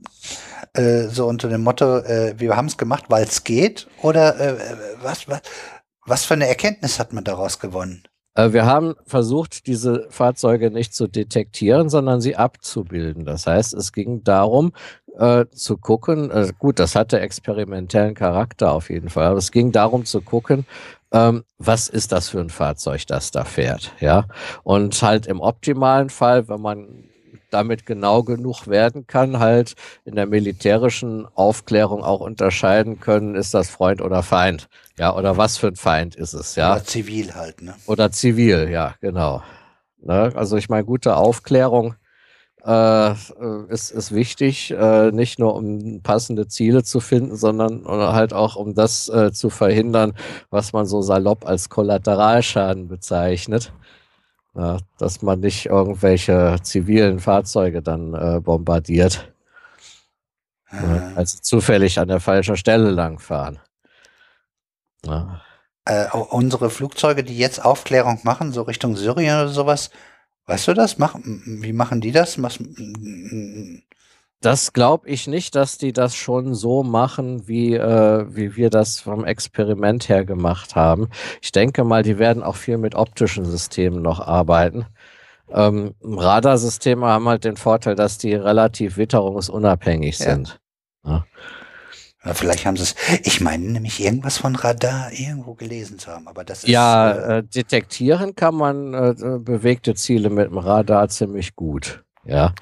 äh, 0.75 1.05
so 1.05 1.27
unter 1.29 1.49
dem 1.49 1.63
Motto, 1.63 1.99
äh, 1.99 2.35
wir 2.39 2.57
haben 2.57 2.67
es 2.67 2.77
gemacht, 2.77 3.05
weil 3.09 3.25
es 3.25 3.45
geht? 3.45 3.87
Oder 4.03 4.41
äh, 4.41 4.57
was, 5.03 5.29
was, 5.29 5.43
was 6.05 6.25
für 6.25 6.35
eine 6.35 6.49
Erkenntnis 6.49 6.99
hat 6.99 7.13
man 7.13 7.23
daraus 7.23 7.61
gewonnen? 7.61 8.03
Äh, 8.35 8.53
wir 8.53 8.67
haben 8.67 8.95
versucht, 9.07 9.67
diese 9.67 10.07
Fahrzeuge 10.11 10.71
nicht 10.71 10.95
zu 10.95 11.07
detektieren, 11.07 11.89
sondern 11.89 12.21
sie 12.21 12.37
abzubilden. 12.37 13.25
Das 13.25 13.47
heißt, 13.47 13.75
es 13.75 13.93
ging 13.93 14.25
darum, 14.25 14.73
äh, 15.19 15.47
zu 15.51 15.77
gucken, 15.77 16.31
äh, 16.31 16.53
gut, 16.59 16.79
das 16.79 16.95
hatte 16.95 17.21
experimentellen 17.21 18.15
Charakter 18.15 18.73
auf 18.73 18.91
jeden 18.91 19.11
Fall, 19.11 19.27
aber 19.27 19.39
es 19.39 19.53
ging 19.53 19.71
darum 19.71 20.05
zu 20.07 20.23
gucken, 20.23 20.67
ähm, 21.13 21.45
was 21.59 21.89
ist 21.89 22.13
das 22.13 22.31
für 22.31 22.41
ein 22.41 22.51
Fahrzeug, 22.51 23.07
das 23.07 23.31
da 23.31 23.45
fährt, 23.45 23.93
ja. 24.01 24.27
Und 24.63 25.01
halt 25.03 25.27
im 25.27 25.41
optimalen 25.41 26.11
Fall, 26.11 26.49
wenn 26.49 26.61
man 26.61 27.05
damit 27.51 27.85
genau 27.85 28.23
genug 28.23 28.67
werden 28.67 29.07
kann, 29.07 29.39
halt 29.39 29.75
in 30.05 30.15
der 30.15 30.27
militärischen 30.27 31.27
Aufklärung 31.35 32.03
auch 32.03 32.21
unterscheiden 32.21 32.99
können, 32.99 33.35
ist 33.35 33.53
das 33.53 33.69
Freund 33.69 34.01
oder 34.01 34.23
Feind, 34.23 34.69
ja, 34.99 35.15
oder 35.15 35.37
was 35.37 35.59
für 35.59 35.69
ein 35.69 35.77
Feind 35.77 36.17
ist 36.17 36.33
es, 36.33 36.57
ja. 36.57 36.73
Oder 36.73 36.85
zivil 36.85 37.35
halt, 37.35 37.63
ne? 37.63 37.75
Oder 37.87 38.11
zivil, 38.11 38.71
ja, 38.71 38.95
genau. 39.01 39.43
Ne? 40.03 40.33
Also 40.35 40.57
ich 40.57 40.69
meine, 40.69 40.85
gute 40.85 41.17
Aufklärung 41.17 41.95
äh, 42.65 43.13
ist, 43.69 43.91
ist 43.91 44.13
wichtig, 44.13 44.71
äh, 44.71 45.11
nicht 45.11 45.39
nur 45.39 45.55
um 45.55 46.01
passende 46.03 46.47
Ziele 46.47 46.85
zu 46.85 47.01
finden, 47.01 47.37
sondern 47.37 47.85
halt 47.87 48.33
auch 48.33 48.57
um 48.57 48.75
das 48.75 49.09
äh, 49.09 49.33
zu 49.33 49.51
verhindern, 49.51 50.15
was 50.51 50.73
man 50.73 50.87
so 50.87 51.03
salopp 51.03 51.47
als 51.47 51.69
Kollateralschaden 51.69 52.89
bezeichnet. 52.89 53.73
Ja, 54.55 54.79
dass 54.99 55.23
man 55.23 55.41
nicht 55.41 55.67
irgendwelche 55.67 56.59
zivilen 56.63 57.21
Fahrzeuge 57.21 57.81
dann 57.81 58.13
äh, 58.15 58.39
bombardiert. 58.39 59.33
Ja, 60.71 61.13
also 61.17 61.39
zufällig 61.41 61.99
an 61.99 62.09
der 62.09 62.21
falschen 62.21 62.57
Stelle 62.57 62.91
langfahren. 62.91 63.59
Ja. 65.07 65.41
Äh, 65.85 66.07
unsere 66.11 66.71
Flugzeuge, 66.71 67.25
die 67.25 67.37
jetzt 67.37 67.65
Aufklärung 67.65 68.21
machen, 68.23 68.53
so 68.53 68.63
Richtung 68.63 68.95
Syrien 68.95 69.41
oder 69.41 69.49
sowas, 69.49 69.91
Weißt 70.47 70.69
du 70.69 70.75
das? 70.75 70.99
Mach, 70.99 71.17
wie 71.23 71.73
machen 71.73 72.01
die 72.01 72.13
das? 72.13 72.41
Was, 72.43 72.59
das 74.41 74.73
glaube 74.73 75.09
ich 75.09 75.29
nicht, 75.29 75.55
dass 75.55 75.79
die 75.79 75.93
das 75.93 76.17
schon 76.17 76.55
so 76.55 76.83
machen, 76.83 77.47
wie, 77.47 77.75
äh, 77.75 78.27
wie 78.29 78.57
wir 78.57 78.71
das 78.71 79.01
vom 79.01 79.25
Experiment 79.25 80.09
her 80.09 80.25
gemacht 80.25 80.75
haben. 80.75 81.09
Ich 81.41 81.53
denke 81.53 81.85
mal, 81.85 82.03
die 82.03 82.19
werden 82.19 82.43
auch 82.43 82.57
viel 82.57 82.77
mit 82.77 82.95
optischen 82.97 83.45
Systemen 83.45 84.03
noch 84.03 84.21
arbeiten. 84.21 84.87
Ähm, 85.49 85.95
Radarsysteme 86.03 87.07
haben 87.07 87.29
halt 87.29 87.45
den 87.45 87.57
Vorteil, 87.57 87.95
dass 87.95 88.19
die 88.19 88.35
relativ 88.35 88.97
witterungsunabhängig 88.97 90.19
ja. 90.19 90.35
sind. 90.35 90.61
Ja. 91.05 91.25
Oder 92.25 92.35
vielleicht 92.35 92.67
haben 92.67 92.77
sie 92.77 92.85
es, 92.85 92.95
ich 93.25 93.41
meine 93.41 93.65
nämlich 93.65 94.01
irgendwas 94.01 94.39
von 94.39 94.55
Radar 94.55 95.11
irgendwo 95.13 95.55
gelesen 95.55 95.99
zu 95.99 96.11
haben, 96.13 96.29
aber 96.29 96.45
das 96.45 96.63
ist. 96.63 96.69
Ja, 96.69 97.11
äh, 97.11 97.39
äh, 97.39 97.43
detektieren 97.43 98.37
kann 98.37 98.55
man 98.55 98.95
äh, 98.95 99.15
bewegte 99.41 99.95
Ziele 99.95 100.31
mit 100.31 100.47
dem 100.47 100.59
Radar 100.59 101.09
ziemlich 101.09 101.57
gut. 101.57 102.05
Ja. 102.25 102.55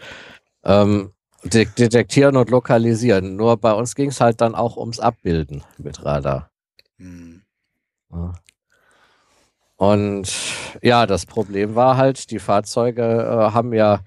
Ähm, 0.64 1.12
de 1.44 1.66
detektieren 1.66 2.36
und 2.36 2.50
lokalisieren. 2.50 3.36
Nur 3.36 3.56
bei 3.58 3.72
uns 3.72 3.94
ging 3.94 4.08
es 4.08 4.20
halt 4.20 4.40
dann 4.40 4.54
auch 4.54 4.76
ums 4.76 5.00
Abbilden 5.00 5.62
mit 5.78 6.04
Radar. 6.04 6.50
Hm. 6.96 7.42
Ja. 8.12 8.32
Und 9.80 10.30
ja, 10.82 11.06
das 11.06 11.24
Problem 11.24 11.74
war 11.74 11.96
halt, 11.96 12.30
die 12.30 12.38
Fahrzeuge 12.38 13.02
äh, 13.02 13.54
haben 13.54 13.72
ja 13.72 14.00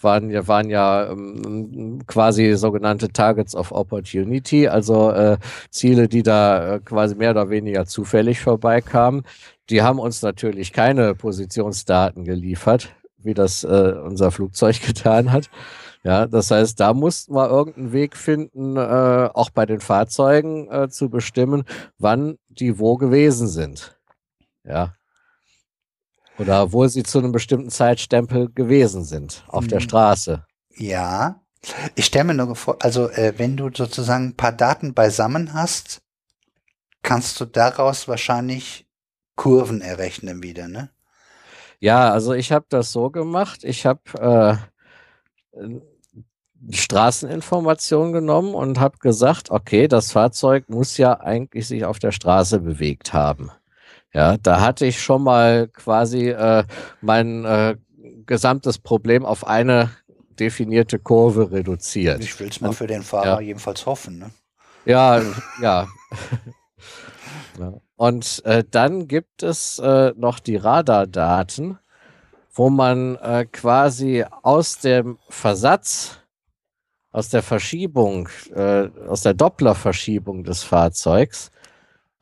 waren 0.00 0.28
ja, 0.28 0.48
waren 0.48 0.68
ja 0.70 1.08
ähm, 1.08 2.00
quasi 2.08 2.54
sogenannte 2.54 3.12
Targets 3.12 3.54
of 3.54 3.70
Opportunity, 3.70 4.66
also 4.66 5.12
äh, 5.12 5.38
Ziele, 5.70 6.08
die 6.08 6.24
da 6.24 6.74
äh, 6.74 6.80
quasi 6.80 7.14
mehr 7.14 7.30
oder 7.30 7.48
weniger 7.48 7.86
zufällig 7.86 8.40
vorbeikamen. 8.40 9.22
Die 9.68 9.82
haben 9.82 10.00
uns 10.00 10.20
natürlich 10.22 10.72
keine 10.72 11.14
Positionsdaten 11.14 12.24
geliefert, 12.24 12.88
wie 13.18 13.34
das 13.34 13.62
äh, 13.62 13.94
unser 14.04 14.32
Flugzeug 14.32 14.82
getan 14.84 15.30
hat. 15.30 15.48
Ja, 16.02 16.26
das 16.26 16.50
heißt, 16.50 16.80
da 16.80 16.92
mussten 16.92 17.36
wir 17.36 17.48
irgendeinen 17.48 17.92
Weg 17.92 18.16
finden, 18.16 18.76
äh, 18.76 19.30
auch 19.32 19.50
bei 19.50 19.64
den 19.64 19.78
Fahrzeugen 19.78 20.68
äh, 20.72 20.88
zu 20.88 21.08
bestimmen, 21.08 21.62
wann 21.98 22.36
die 22.48 22.80
wo 22.80 22.96
gewesen 22.96 23.46
sind. 23.46 23.96
Ja, 24.64 24.94
oder 26.40 26.72
wo 26.72 26.86
sie 26.86 27.02
zu 27.02 27.18
einem 27.18 27.32
bestimmten 27.32 27.70
Zeitstempel 27.70 28.50
gewesen 28.50 29.04
sind, 29.04 29.44
auf 29.48 29.66
der 29.66 29.80
hm. 29.80 29.84
Straße. 29.84 30.44
Ja. 30.74 31.40
Ich 31.94 32.06
stelle 32.06 32.24
mir 32.24 32.34
nur 32.34 32.56
vor, 32.56 32.78
also 32.80 33.10
äh, 33.10 33.34
wenn 33.36 33.58
du 33.58 33.68
sozusagen 33.72 34.28
ein 34.28 34.36
paar 34.36 34.52
Daten 34.52 34.94
beisammen 34.94 35.52
hast, 35.52 36.00
kannst 37.02 37.38
du 37.38 37.44
daraus 37.44 38.08
wahrscheinlich 38.08 38.86
Kurven 39.36 39.82
errechnen 39.82 40.42
wieder, 40.42 40.68
ne? 40.68 40.90
Ja, 41.78 42.10
also 42.10 42.32
ich 42.32 42.52
habe 42.52 42.66
das 42.68 42.92
so 42.92 43.10
gemacht. 43.10 43.64
Ich 43.64 43.86
habe 43.86 44.60
äh, 45.52 45.66
Straßeninformation 46.70 48.12
genommen 48.12 48.54
und 48.54 48.78
habe 48.78 48.98
gesagt, 48.98 49.50
okay, 49.50 49.88
das 49.88 50.12
Fahrzeug 50.12 50.68
muss 50.68 50.98
ja 50.98 51.20
eigentlich 51.20 51.66
sich 51.66 51.84
auf 51.84 51.98
der 51.98 52.12
Straße 52.12 52.60
bewegt 52.60 53.12
haben. 53.12 53.50
Ja, 54.12 54.36
da 54.38 54.60
hatte 54.60 54.86
ich 54.86 55.00
schon 55.00 55.22
mal 55.22 55.68
quasi 55.68 56.30
äh, 56.30 56.64
mein 57.00 57.44
äh, 57.44 57.76
gesamtes 58.26 58.78
Problem 58.78 59.24
auf 59.24 59.46
eine 59.46 59.90
definierte 60.38 60.98
Kurve 60.98 61.52
reduziert. 61.52 62.20
Ich 62.20 62.38
will 62.40 62.48
es 62.48 62.60
mal 62.60 62.72
für 62.72 62.86
den 62.86 63.02
Fahrer 63.02 63.26
ja. 63.26 63.40
jedenfalls 63.40 63.86
hoffen. 63.86 64.18
Ne? 64.18 64.30
Ja, 64.84 65.20
ja. 65.62 65.86
Und 67.96 68.42
äh, 68.46 68.64
dann 68.68 69.06
gibt 69.06 69.42
es 69.42 69.78
äh, 69.78 70.12
noch 70.16 70.38
die 70.38 70.56
Radardaten, 70.56 71.78
wo 72.52 72.70
man 72.70 73.16
äh, 73.16 73.44
quasi 73.44 74.24
aus 74.42 74.78
dem 74.78 75.18
Versatz, 75.28 76.18
aus 77.12 77.28
der 77.28 77.42
Verschiebung, 77.42 78.28
äh, 78.54 78.88
aus 79.06 79.22
der 79.22 79.34
Dopplerverschiebung 79.34 80.44
des 80.44 80.62
Fahrzeugs 80.62 81.50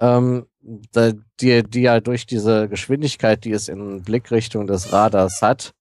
ähm, 0.00 0.46
die, 0.60 1.62
die 1.62 1.82
ja 1.82 2.00
durch 2.00 2.26
diese 2.26 2.68
Geschwindigkeit, 2.68 3.44
die 3.44 3.52
es 3.52 3.68
in 3.68 4.02
Blickrichtung 4.02 4.66
des 4.66 4.92
Radars 4.92 5.40
hat, 5.42 5.74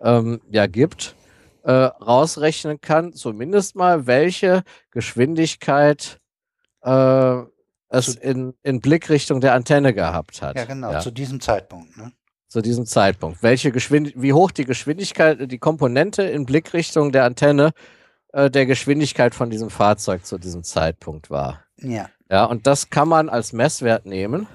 ähm, 0.00 0.40
ja 0.50 0.66
gibt, 0.66 1.14
äh, 1.62 1.72
rausrechnen 1.72 2.80
kann, 2.80 3.12
zumindest 3.12 3.74
mal, 3.74 4.06
welche 4.06 4.62
Geschwindigkeit 4.90 6.20
äh, 6.82 7.42
es 7.88 8.14
in, 8.16 8.54
in 8.62 8.80
Blickrichtung 8.80 9.40
der 9.40 9.54
Antenne 9.54 9.94
gehabt 9.94 10.42
hat. 10.42 10.56
Ja, 10.56 10.64
genau, 10.64 10.92
ja. 10.92 11.00
zu 11.00 11.10
diesem 11.10 11.40
Zeitpunkt. 11.40 11.96
Ne? 11.96 12.12
Zu 12.48 12.60
diesem 12.60 12.86
Zeitpunkt. 12.86 13.42
Welche 13.42 13.72
Geschwind 13.72 14.12
wie 14.16 14.32
hoch 14.32 14.50
die 14.50 14.64
Geschwindigkeit, 14.64 15.50
die 15.50 15.58
Komponente 15.58 16.22
in 16.22 16.44
Blickrichtung 16.44 17.12
der 17.12 17.24
Antenne 17.24 17.72
äh, 18.32 18.50
der 18.50 18.66
Geschwindigkeit 18.66 19.34
von 19.34 19.48
diesem 19.48 19.70
Fahrzeug 19.70 20.26
zu 20.26 20.38
diesem 20.38 20.64
Zeitpunkt 20.64 21.30
war. 21.30 21.64
Ja. 21.78 22.08
Ja, 22.30 22.44
und 22.44 22.66
das 22.66 22.90
kann 22.90 23.08
man 23.08 23.28
als 23.28 23.52
Messwert 23.52 24.06
nehmen 24.06 24.46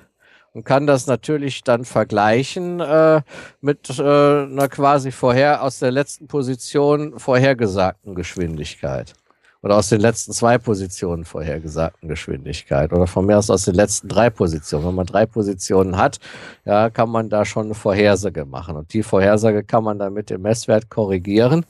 und 0.53 0.63
kann 0.63 0.87
das 0.87 1.07
natürlich 1.07 1.63
dann 1.63 1.85
vergleichen 1.85 2.79
äh, 2.79 3.21
mit 3.61 3.89
äh, 3.99 4.01
einer 4.01 4.67
quasi 4.67 5.11
vorher 5.11 5.63
aus 5.63 5.79
der 5.79 5.91
letzten 5.91 6.27
Position 6.27 7.19
vorhergesagten 7.19 8.15
Geschwindigkeit. 8.15 9.13
Oder 9.61 9.75
aus 9.75 9.89
den 9.89 9.99
letzten 9.99 10.31
zwei 10.31 10.57
Positionen 10.57 11.25
vorhergesagten 11.25 12.07
Geschwindigkeit. 12.07 12.93
Oder 12.93 13.07
von 13.07 13.25
mir 13.25 13.37
aus 13.37 13.49
aus 13.49 13.65
den 13.65 13.75
letzten 13.75 14.07
drei 14.07 14.29
Positionen. 14.29 14.87
Wenn 14.87 14.95
man 14.95 15.05
drei 15.05 15.25
Positionen 15.25 15.97
hat, 15.97 16.19
ja, 16.63 16.89
kann 16.89 17.09
man 17.09 17.29
da 17.29 17.43
schon 17.43 17.65
eine 17.65 17.75
Vorhersage 17.75 18.45
machen. 18.45 18.77
Und 18.77 18.93
die 18.93 19.03
Vorhersage 19.03 19.65
kann 19.65 19.83
man 19.83 19.99
dann 19.99 20.13
mit 20.13 20.29
dem 20.29 20.43
Messwert 20.43 20.89
korrigieren 20.89 21.65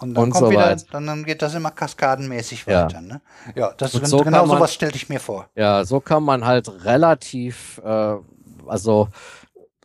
und 0.00 0.14
dann, 0.14 0.24
und 0.24 0.30
kommt 0.30 0.46
so 0.46 0.50
wieder, 0.50 0.76
dann, 0.90 1.06
dann, 1.06 1.24
geht 1.24 1.42
das 1.42 1.54
immer 1.54 1.70
kaskadenmäßig 1.70 2.64
ja. 2.66 2.84
weiter. 2.84 3.00
Ne? 3.00 3.20
Ja, 3.54 3.72
das 3.76 3.92
so 3.92 4.18
genau 4.18 4.46
man, 4.46 4.56
sowas 4.56 4.72
stellte 4.72 4.96
ich 4.96 5.08
mir 5.08 5.20
vor. 5.20 5.48
Ja, 5.54 5.84
so 5.84 6.00
kann 6.00 6.22
man 6.22 6.44
halt 6.44 6.84
relativ, 6.84 7.80
äh, 7.84 8.16
also 8.66 9.08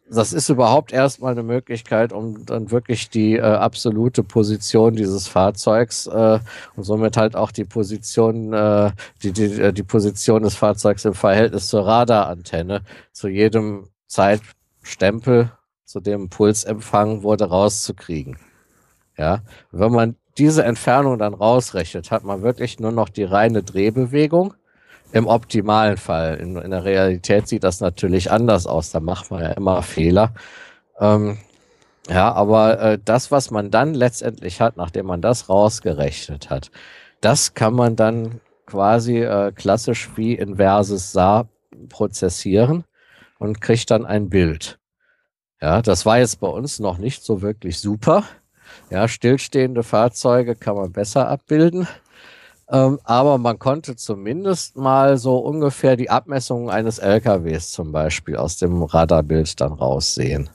das 0.09 0.33
ist 0.33 0.49
überhaupt 0.49 0.93
erstmal 0.93 1.31
eine 1.31 1.43
Möglichkeit, 1.43 2.13
um 2.13 2.45
dann 2.45 2.71
wirklich 2.71 3.09
die 3.09 3.37
äh, 3.37 3.41
absolute 3.41 4.23
Position 4.23 4.95
dieses 4.95 5.27
Fahrzeugs 5.27 6.07
äh, 6.07 6.39
und 6.75 6.83
somit 6.83 7.17
halt 7.17 7.35
auch 7.35 7.51
die 7.51 7.65
Position, 7.65 8.53
äh, 8.53 8.91
die, 9.23 9.31
die, 9.31 9.61
äh, 9.61 9.73
die 9.73 9.83
Position 9.83 10.43
des 10.43 10.55
Fahrzeugs 10.55 11.05
im 11.05 11.15
Verhältnis 11.15 11.67
zur 11.67 11.85
Radarantenne 11.85 12.81
zu 13.11 13.27
jedem 13.27 13.89
Zeitstempel, 14.07 15.51
zu 15.85 15.99
dem 15.99 16.29
Pulsempfang 16.29 17.23
wurde 17.23 17.45
rauszukriegen. 17.45 18.37
Ja, 19.17 19.41
wenn 19.71 19.91
man 19.91 20.15
diese 20.37 20.63
Entfernung 20.63 21.17
dann 21.17 21.33
rausrechnet, 21.33 22.11
hat 22.11 22.23
man 22.23 22.41
wirklich 22.41 22.79
nur 22.79 22.91
noch 22.91 23.09
die 23.09 23.23
reine 23.23 23.63
Drehbewegung. 23.63 24.53
Im 25.11 25.27
optimalen 25.27 25.95
Fall. 25.97 26.35
In, 26.35 26.57
in 26.57 26.71
der 26.71 26.83
Realität 26.83 27.47
sieht 27.47 27.63
das 27.63 27.79
natürlich 27.79 28.31
anders 28.31 28.67
aus. 28.67 28.91
Da 28.91 28.99
macht 28.99 29.31
man 29.31 29.43
ja 29.43 29.51
immer 29.51 29.81
Fehler. 29.81 30.33
Ähm, 30.99 31.37
ja, 32.09 32.33
aber 32.33 32.79
äh, 32.81 32.99
das, 33.03 33.31
was 33.31 33.49
man 33.49 33.71
dann 33.71 33.93
letztendlich 33.93 34.61
hat, 34.61 34.77
nachdem 34.77 35.05
man 35.05 35.21
das 35.21 35.47
rausgerechnet 35.47 36.49
hat, 36.49 36.69
das 37.21 37.53
kann 37.53 37.73
man 37.73 37.95
dann 37.95 38.41
quasi 38.65 39.19
äh, 39.19 39.51
klassisch 39.53 40.09
wie 40.15 40.33
inverses 40.33 41.11
Saar 41.11 41.47
prozessieren 41.89 42.83
und 43.39 43.61
kriegt 43.61 43.89
dann 43.91 44.05
ein 44.05 44.29
Bild. 44.29 44.79
Ja, 45.61 45.81
das 45.81 46.05
war 46.05 46.19
jetzt 46.19 46.39
bei 46.39 46.47
uns 46.47 46.79
noch 46.79 46.97
nicht 46.97 47.23
so 47.23 47.41
wirklich 47.41 47.79
super. 47.79 48.23
Ja, 48.95 49.09
stillstehende 49.09 49.83
Fahrzeuge 49.83 50.55
kann 50.55 50.77
man 50.77 50.93
besser 50.93 51.27
abbilden. 51.27 51.85
Ähm, 52.71 52.97
aber 53.03 53.37
man 53.37 53.59
konnte 53.59 53.97
zumindest 53.97 54.77
mal 54.77 55.17
so 55.17 55.37
ungefähr 55.39 55.97
die 55.97 56.09
Abmessungen 56.09 56.69
eines 56.69 56.99
LKWs 56.99 57.71
zum 57.71 57.91
Beispiel 57.91 58.37
aus 58.37 58.55
dem 58.55 58.83
Radarbild 58.83 59.59
dann 59.59 59.73
raussehen. 59.73 60.49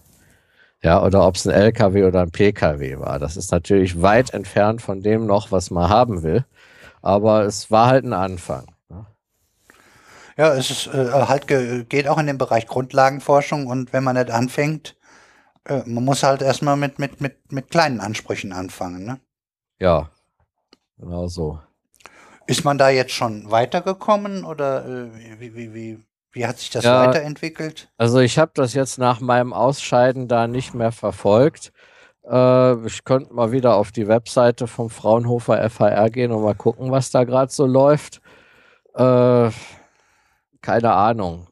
Ja, 0.83 1.05
oder 1.05 1.27
ob 1.27 1.37
es 1.37 1.47
ein 1.47 1.53
LKW 1.53 2.05
oder 2.05 2.23
ein 2.23 2.31
PKW 2.31 2.99
war. 2.99 3.19
Das 3.19 3.37
ist 3.37 3.53
natürlich 3.53 4.01
weit 4.01 4.33
entfernt 4.33 4.81
von 4.81 5.03
dem 5.03 5.27
noch, 5.27 5.53
was 5.53 5.71
man 5.71 5.91
haben 5.91 6.23
will. 6.23 6.47
Aber 7.03 7.43
es 7.43 7.71
war 7.71 7.89
halt 7.89 8.07
ein 8.07 8.15
Anfang. 8.15 8.65
Ne? 8.89 9.05
Ja, 10.39 10.55
es 10.55 10.71
ist 10.71 10.87
äh, 10.87 11.11
halt 11.13 11.47
geht 11.47 12.09
auch 12.09 12.17
in 12.17 12.27
den 12.27 12.39
Bereich 12.39 12.67
Grundlagenforschung 12.67 13.67
und 13.67 13.93
wenn 13.93 14.03
man 14.03 14.17
nicht 14.17 14.31
anfängt, 14.31 14.97
äh, 15.71 15.83
man 15.87 16.05
muss 16.05 16.23
halt 16.23 16.43
erstmal 16.43 16.77
mit, 16.77 16.99
mit, 16.99 17.21
mit, 17.21 17.53
mit 17.53 17.71
kleinen 17.71 18.01
Ansprüchen 18.01 18.53
anfangen, 18.53 19.05
ne? 19.05 19.21
Ja, 19.79 20.11
genau 20.99 21.29
so. 21.29 21.61
Ist 22.47 22.65
man 22.65 22.77
da 22.77 22.91
jetzt 22.91 23.13
schon 23.13 23.51
weitergekommen 23.51 24.45
oder 24.45 24.85
äh, 24.85 25.41
wie, 25.41 25.55
wie, 25.55 25.75
wie, 25.75 25.99
wie 26.33 26.47
hat 26.47 26.59
sich 26.59 26.71
das 26.71 26.85
ja, 26.85 27.07
weiterentwickelt? 27.07 27.89
Also 27.97 28.19
ich 28.19 28.39
habe 28.39 28.51
das 28.55 28.75
jetzt 28.75 28.99
nach 28.99 29.21
meinem 29.21 29.53
Ausscheiden 29.53 30.27
da 30.27 30.49
nicht 30.49 30.75
mehr 30.75 30.91
verfolgt. 30.91 31.73
Äh, 32.25 32.87
ich 32.87 33.05
könnte 33.05 33.33
mal 33.33 33.53
wieder 33.53 33.77
auf 33.77 33.93
die 33.93 34.09
Webseite 34.09 34.67
vom 34.67 34.91
Fraunhofer 34.91 35.71
FHR 35.71 36.11
gehen 36.11 36.33
und 36.33 36.43
mal 36.43 36.57
gucken, 36.57 36.91
was 36.91 37.13
da 37.13 37.23
gerade 37.23 37.53
so 37.53 37.67
läuft. 37.67 38.21
Äh, 38.95 39.51
keine 40.61 40.93
Ahnung. 40.93 41.47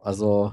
Also 0.00 0.52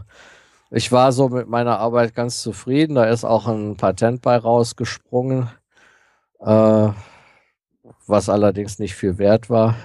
ich 0.71 0.91
war 0.91 1.11
so 1.11 1.27
mit 1.27 1.49
meiner 1.49 1.79
Arbeit 1.79 2.15
ganz 2.15 2.41
zufrieden. 2.41 2.95
Da 2.95 3.05
ist 3.05 3.25
auch 3.25 3.47
ein 3.47 3.75
Patent 3.75 4.21
bei 4.21 4.37
rausgesprungen, 4.37 5.49
äh, 6.39 6.89
was 8.07 8.29
allerdings 8.29 8.79
nicht 8.79 8.95
viel 8.95 9.17
wert 9.17 9.49
war. 9.49 9.75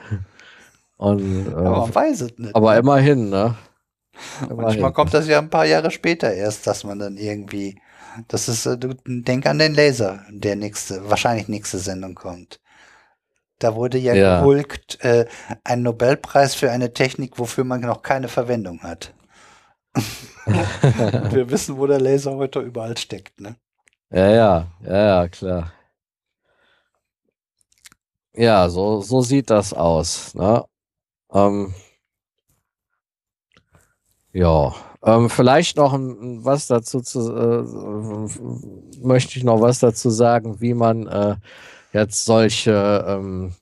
Und, 0.97 1.49
äh, 1.49 1.51
aber 1.55 1.81
man 1.81 1.95
weiß 1.95 2.21
es 2.23 2.39
nicht. 2.39 2.55
Aber 2.55 2.73
ne? 2.73 2.79
immerhin, 2.79 3.29
ne? 3.29 3.57
Immerhin. 4.43 4.57
Manchmal 4.57 4.93
kommt 4.93 5.13
das 5.13 5.27
ja 5.27 5.39
ein 5.39 5.51
paar 5.51 5.67
Jahre 5.67 5.91
später 5.91 6.33
erst, 6.33 6.67
dass 6.67 6.85
man 6.85 6.99
dann 6.99 7.17
irgendwie. 7.19 7.79
Das 8.29 8.49
ist, 8.49 8.65
äh, 8.65 8.79
du 8.79 8.95
denk 9.05 9.45
an 9.45 9.59
den 9.59 9.75
Laser, 9.75 10.25
der 10.31 10.57
nächste, 10.57 11.11
wahrscheinlich 11.11 11.49
nächste 11.49 11.79
Sendung 11.79 12.15
kommt. 12.15 12.61
Da 13.59 13.75
wurde 13.75 13.99
ja, 13.99 14.15
ja. 14.15 14.39
gehulkt 14.39 15.05
äh, 15.05 15.27
ein 15.65 15.83
Nobelpreis 15.83 16.55
für 16.55 16.71
eine 16.71 16.93
Technik, 16.93 17.39
wofür 17.39 17.65
man 17.65 17.81
noch 17.81 18.03
keine 18.03 18.29
Verwendung 18.29 18.83
hat. 18.83 19.13
wir 20.47 21.51
wissen, 21.51 21.77
wo 21.77 21.87
der 21.87 22.01
Laser 22.01 22.35
heute 22.37 22.61
überall 22.61 22.97
steckt, 22.97 23.41
ne? 23.41 23.57
Ja, 24.11 24.29
ja, 24.31 24.67
ja, 24.83 25.29
klar. 25.29 25.73
Ja, 28.35 28.69
so, 28.69 29.01
so 29.01 29.23
sieht 29.23 29.51
das 29.51 29.73
aus. 29.73 30.35
Ne? 30.35 30.65
Ähm, 31.33 31.75
ja, 34.33 34.75
ähm, 35.03 35.31
vielleicht 35.31 35.77
noch 35.77 35.95
was 35.99 36.67
dazu 36.67 37.01
zu, 37.01 37.33
äh, 37.35 39.03
möchte 39.03 39.39
ich 39.39 39.45
noch 39.45 39.61
was 39.61 39.81
dazu 39.81 40.11
sagen, 40.11 40.61
wie 40.61 40.75
man 40.75 41.07
äh, 41.07 41.37
jetzt 41.93 42.25
solche 42.27 43.05
ähm, 43.09 43.55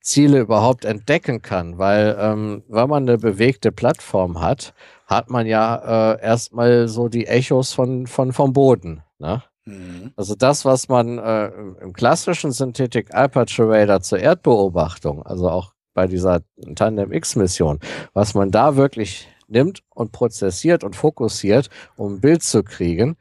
Ziele 0.00 0.40
überhaupt 0.40 0.84
entdecken 0.84 1.42
kann, 1.42 1.78
weil 1.78 2.16
ähm, 2.18 2.62
wenn 2.68 2.88
man 2.88 3.08
eine 3.08 3.18
bewegte 3.18 3.72
Plattform 3.72 4.40
hat, 4.40 4.74
hat 5.12 5.30
man 5.30 5.46
ja 5.46 6.14
äh, 6.14 6.22
erstmal 6.22 6.88
so 6.88 7.08
die 7.08 7.26
Echos 7.26 7.72
von, 7.72 8.06
von 8.06 8.32
vom 8.32 8.52
Boden. 8.52 9.02
Ne? 9.18 9.42
Mhm. 9.64 10.12
Also 10.16 10.34
das, 10.34 10.64
was 10.64 10.88
man 10.88 11.18
äh, 11.18 11.46
im 11.80 11.92
klassischen 11.92 12.52
Synthetic 12.52 13.14
Aperture 13.14 13.68
Radar 13.68 14.00
zur 14.00 14.18
Erdbeobachtung, 14.18 15.24
also 15.24 15.48
auch 15.48 15.72
bei 15.94 16.06
dieser 16.06 16.40
Tandem 16.74 17.12
X-Mission, 17.12 17.78
was 18.14 18.34
man 18.34 18.50
da 18.50 18.76
wirklich 18.76 19.28
nimmt 19.46 19.82
und 19.90 20.12
prozessiert 20.12 20.84
und 20.84 20.96
fokussiert, 20.96 21.68
um 21.96 22.14
ein 22.14 22.20
Bild 22.20 22.42
zu 22.42 22.62
kriegen, 22.62 23.16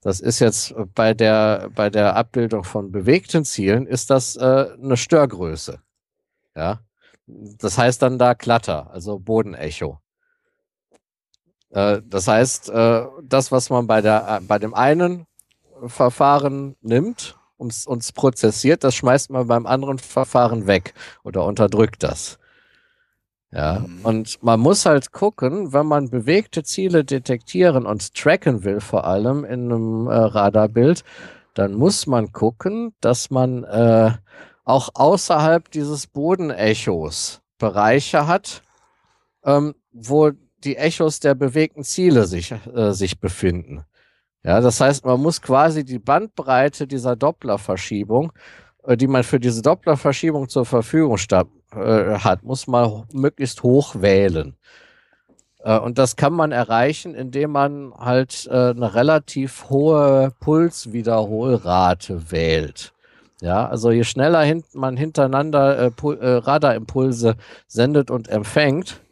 das 0.00 0.20
ist 0.20 0.38
jetzt 0.38 0.74
bei 0.94 1.14
der, 1.14 1.70
bei 1.74 1.88
der 1.88 2.14
Abbildung 2.16 2.64
von 2.64 2.92
bewegten 2.92 3.44
Zielen, 3.44 3.86
ist 3.86 4.10
das 4.10 4.36
äh, 4.36 4.66
eine 4.82 4.96
Störgröße. 4.96 5.80
Ja. 6.54 6.80
Das 7.26 7.78
heißt 7.78 8.02
dann 8.02 8.18
da 8.18 8.34
Klatter, 8.34 8.90
also 8.90 9.18
Bodenecho. 9.18 10.00
Äh, 11.74 12.02
das 12.08 12.28
heißt, 12.28 12.70
äh, 12.70 13.06
das, 13.22 13.52
was 13.52 13.68
man 13.68 13.86
bei, 13.86 14.00
der, 14.00 14.38
äh, 14.40 14.44
bei 14.44 14.58
dem 14.58 14.74
einen 14.74 15.26
Verfahren 15.86 16.76
nimmt 16.80 17.36
und 17.56 17.86
uns 17.86 18.12
prozessiert, 18.12 18.84
das 18.84 18.94
schmeißt 18.94 19.30
man 19.30 19.48
beim 19.48 19.66
anderen 19.66 19.98
Verfahren 19.98 20.66
weg 20.66 20.94
oder 21.24 21.44
unterdrückt 21.44 22.02
das. 22.02 22.38
Ja, 23.50 23.80
mhm. 23.80 24.04
und 24.04 24.42
man 24.42 24.60
muss 24.60 24.86
halt 24.86 25.12
gucken, 25.12 25.72
wenn 25.72 25.86
man 25.86 26.10
bewegte 26.10 26.62
Ziele 26.62 27.04
detektieren 27.04 27.86
und 27.86 28.14
tracken 28.14 28.64
will, 28.64 28.80
vor 28.80 29.04
allem 29.04 29.44
in 29.44 29.72
einem 29.72 30.06
äh, 30.06 30.14
Radarbild, 30.14 31.04
dann 31.54 31.74
muss 31.74 32.06
man 32.06 32.32
gucken, 32.32 32.94
dass 33.00 33.30
man 33.30 33.64
äh, 33.64 34.12
auch 34.64 34.90
außerhalb 34.94 35.70
dieses 35.70 36.06
Bodenechos 36.06 37.42
Bereiche 37.58 38.26
hat, 38.26 38.62
ähm, 39.44 39.74
wo 39.92 40.32
die 40.64 40.76
Echos 40.76 41.20
der 41.20 41.34
bewegten 41.34 41.84
Ziele 41.84 42.26
sich, 42.26 42.52
äh, 42.52 42.92
sich 42.92 43.20
befinden. 43.20 43.84
Ja, 44.42 44.60
das 44.60 44.80
heißt, 44.80 45.04
man 45.06 45.20
muss 45.20 45.40
quasi 45.40 45.84
die 45.84 45.98
Bandbreite 45.98 46.86
dieser 46.86 47.16
Dopplerverschiebung, 47.16 48.32
äh, 48.84 48.96
die 48.96 49.06
man 49.06 49.22
für 49.22 49.40
diese 49.40 49.62
Dopplerverschiebung 49.62 50.48
zur 50.48 50.66
Verfügung 50.66 51.16
äh, 51.74 52.18
hat, 52.18 52.42
muss 52.42 52.66
man 52.66 53.04
möglichst 53.12 53.62
hoch 53.62 53.94
wählen. 54.00 54.56
Äh, 55.64 55.78
und 55.78 55.98
das 55.98 56.16
kann 56.16 56.34
man 56.34 56.52
erreichen, 56.52 57.14
indem 57.14 57.52
man 57.52 57.94
halt 57.94 58.46
äh, 58.50 58.70
eine 58.70 58.94
relativ 58.94 59.70
hohe 59.70 60.32
Pulswiederholrate 60.40 62.30
wählt. 62.30 62.92
Ja, 63.40 63.66
also 63.66 63.90
je 63.90 64.04
schneller 64.04 64.44
man 64.74 64.96
hintereinander 64.96 65.90
äh, 65.90 65.92
Radarimpulse 66.00 67.36
sendet 67.66 68.10
und 68.10 68.28
empfängt, 68.28 69.03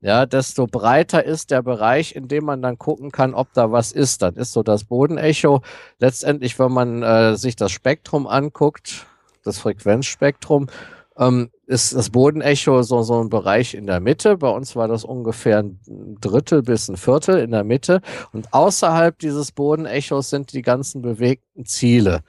ja, 0.00 0.26
desto 0.26 0.66
breiter 0.66 1.24
ist 1.24 1.50
der 1.50 1.62
Bereich, 1.62 2.14
in 2.14 2.28
dem 2.28 2.44
man 2.44 2.62
dann 2.62 2.78
gucken 2.78 3.10
kann, 3.10 3.34
ob 3.34 3.52
da 3.52 3.72
was 3.72 3.90
ist. 3.90 4.22
Dann 4.22 4.36
ist 4.36 4.52
so 4.52 4.62
das 4.62 4.84
Bodenecho. 4.84 5.62
Letztendlich, 5.98 6.58
wenn 6.58 6.72
man 6.72 7.02
äh, 7.02 7.36
sich 7.36 7.56
das 7.56 7.72
Spektrum 7.72 8.28
anguckt, 8.28 9.06
das 9.42 9.58
Frequenzspektrum, 9.58 10.68
ähm, 11.18 11.50
ist 11.66 11.94
das 11.94 12.10
Bodenecho 12.10 12.82
so, 12.82 13.02
so 13.02 13.20
ein 13.20 13.28
Bereich 13.28 13.74
in 13.74 13.86
der 13.86 13.98
Mitte. 13.98 14.36
Bei 14.38 14.50
uns 14.50 14.76
war 14.76 14.86
das 14.86 15.04
ungefähr 15.04 15.58
ein 15.58 15.80
Drittel 16.20 16.62
bis 16.62 16.88
ein 16.88 16.96
Viertel 16.96 17.40
in 17.40 17.50
der 17.50 17.64
Mitte. 17.64 18.00
Und 18.32 18.54
außerhalb 18.54 19.18
dieses 19.18 19.50
Bodenechos 19.50 20.30
sind 20.30 20.52
die 20.52 20.62
ganzen 20.62 21.02
bewegten 21.02 21.66
Ziele. 21.66 22.20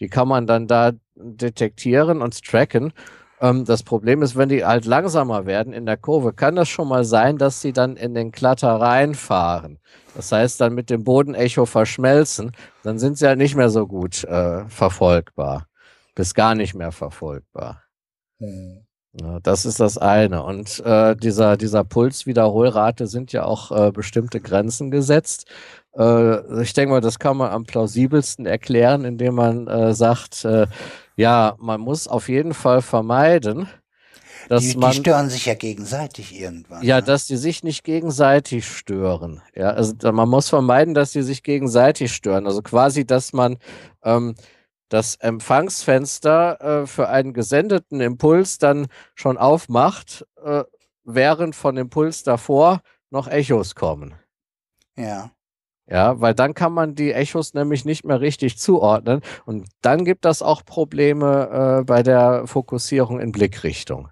Die 0.00 0.08
kann 0.08 0.26
man 0.26 0.46
dann 0.48 0.66
da 0.66 0.92
detektieren 1.14 2.20
und 2.20 2.42
tracken. 2.44 2.92
Ähm, 3.40 3.64
das 3.64 3.82
Problem 3.82 4.22
ist, 4.22 4.36
wenn 4.36 4.48
die 4.48 4.64
halt 4.64 4.86
langsamer 4.86 5.46
werden 5.46 5.72
in 5.72 5.86
der 5.86 5.96
Kurve, 5.96 6.32
kann 6.32 6.56
das 6.56 6.68
schon 6.68 6.88
mal 6.88 7.04
sein, 7.04 7.38
dass 7.38 7.60
sie 7.60 7.72
dann 7.72 7.96
in 7.96 8.14
den 8.14 8.32
Klatter 8.32 8.80
reinfahren. 8.80 9.78
Das 10.14 10.32
heißt, 10.32 10.60
dann 10.60 10.74
mit 10.74 10.88
dem 10.90 11.04
Bodenecho 11.04 11.66
verschmelzen. 11.66 12.52
Dann 12.82 12.98
sind 12.98 13.18
sie 13.18 13.26
halt 13.26 13.38
nicht 13.38 13.54
mehr 13.54 13.68
so 13.68 13.86
gut 13.86 14.24
äh, 14.24 14.66
verfolgbar. 14.68 15.66
Bis 16.14 16.32
gar 16.32 16.54
nicht 16.54 16.74
mehr 16.74 16.92
verfolgbar. 16.92 17.82
Mhm. 18.38 18.86
Ja, 19.20 19.40
das 19.40 19.64
ist 19.64 19.80
das 19.80 19.96
eine. 19.96 20.42
Und 20.42 20.80
äh, 20.84 21.16
dieser, 21.16 21.56
dieser 21.56 21.84
Pulswiederholrate 21.84 23.06
sind 23.06 23.32
ja 23.32 23.44
auch 23.44 23.70
äh, 23.70 23.90
bestimmte 23.90 24.40
Grenzen 24.40 24.90
gesetzt. 24.90 25.46
Äh, 25.96 26.62
ich 26.62 26.74
denke 26.74 26.92
mal, 26.92 27.00
das 27.00 27.18
kann 27.18 27.36
man 27.38 27.50
am 27.50 27.64
plausibelsten 27.64 28.44
erklären, 28.44 29.04
indem 29.04 29.34
man 29.34 29.68
äh, 29.68 29.94
sagt, 29.94 30.44
äh, 30.44 30.66
ja, 31.16 31.56
man 31.58 31.80
muss 31.80 32.06
auf 32.06 32.28
jeden 32.28 32.54
Fall 32.54 32.82
vermeiden, 32.82 33.68
dass 34.48 34.62
die, 34.62 34.76
man. 34.76 34.92
Die 34.92 34.98
stören 34.98 35.30
sich 35.30 35.46
ja 35.46 35.54
gegenseitig 35.54 36.38
irgendwann. 36.38 36.82
Ja, 36.84 36.96
ne? 36.96 37.02
dass 37.02 37.26
die 37.26 37.36
sich 37.36 37.64
nicht 37.64 37.84
gegenseitig 37.84 38.68
stören. 38.68 39.42
Ja, 39.54 39.70
also 39.70 39.94
man 40.12 40.28
muss 40.28 40.48
vermeiden, 40.48 40.94
dass 40.94 41.12
sie 41.12 41.22
sich 41.22 41.42
gegenseitig 41.42 42.12
stören. 42.12 42.46
Also 42.46 42.62
quasi, 42.62 43.06
dass 43.06 43.32
man 43.32 43.58
ähm, 44.04 44.34
das 44.88 45.16
Empfangsfenster 45.16 46.82
äh, 46.82 46.86
für 46.86 47.08
einen 47.08 47.32
gesendeten 47.32 48.00
Impuls 48.00 48.58
dann 48.58 48.86
schon 49.14 49.36
aufmacht, 49.36 50.24
äh, 50.44 50.64
während 51.04 51.56
von 51.56 51.76
Impuls 51.76 52.22
davor 52.22 52.82
noch 53.10 53.28
Echos 53.28 53.74
kommen. 53.74 54.14
Ja. 54.96 55.30
Ja, 55.88 56.20
weil 56.20 56.34
dann 56.34 56.54
kann 56.54 56.72
man 56.72 56.94
die 56.96 57.12
Echos 57.12 57.54
nämlich 57.54 57.84
nicht 57.84 58.04
mehr 58.04 58.20
richtig 58.20 58.58
zuordnen 58.58 59.20
und 59.44 59.68
dann 59.82 60.04
gibt 60.04 60.24
das 60.24 60.42
auch 60.42 60.64
Probleme 60.64 61.80
äh, 61.80 61.84
bei 61.84 62.02
der 62.02 62.46
Fokussierung 62.46 63.20
in 63.20 63.30
Blickrichtung, 63.32 64.08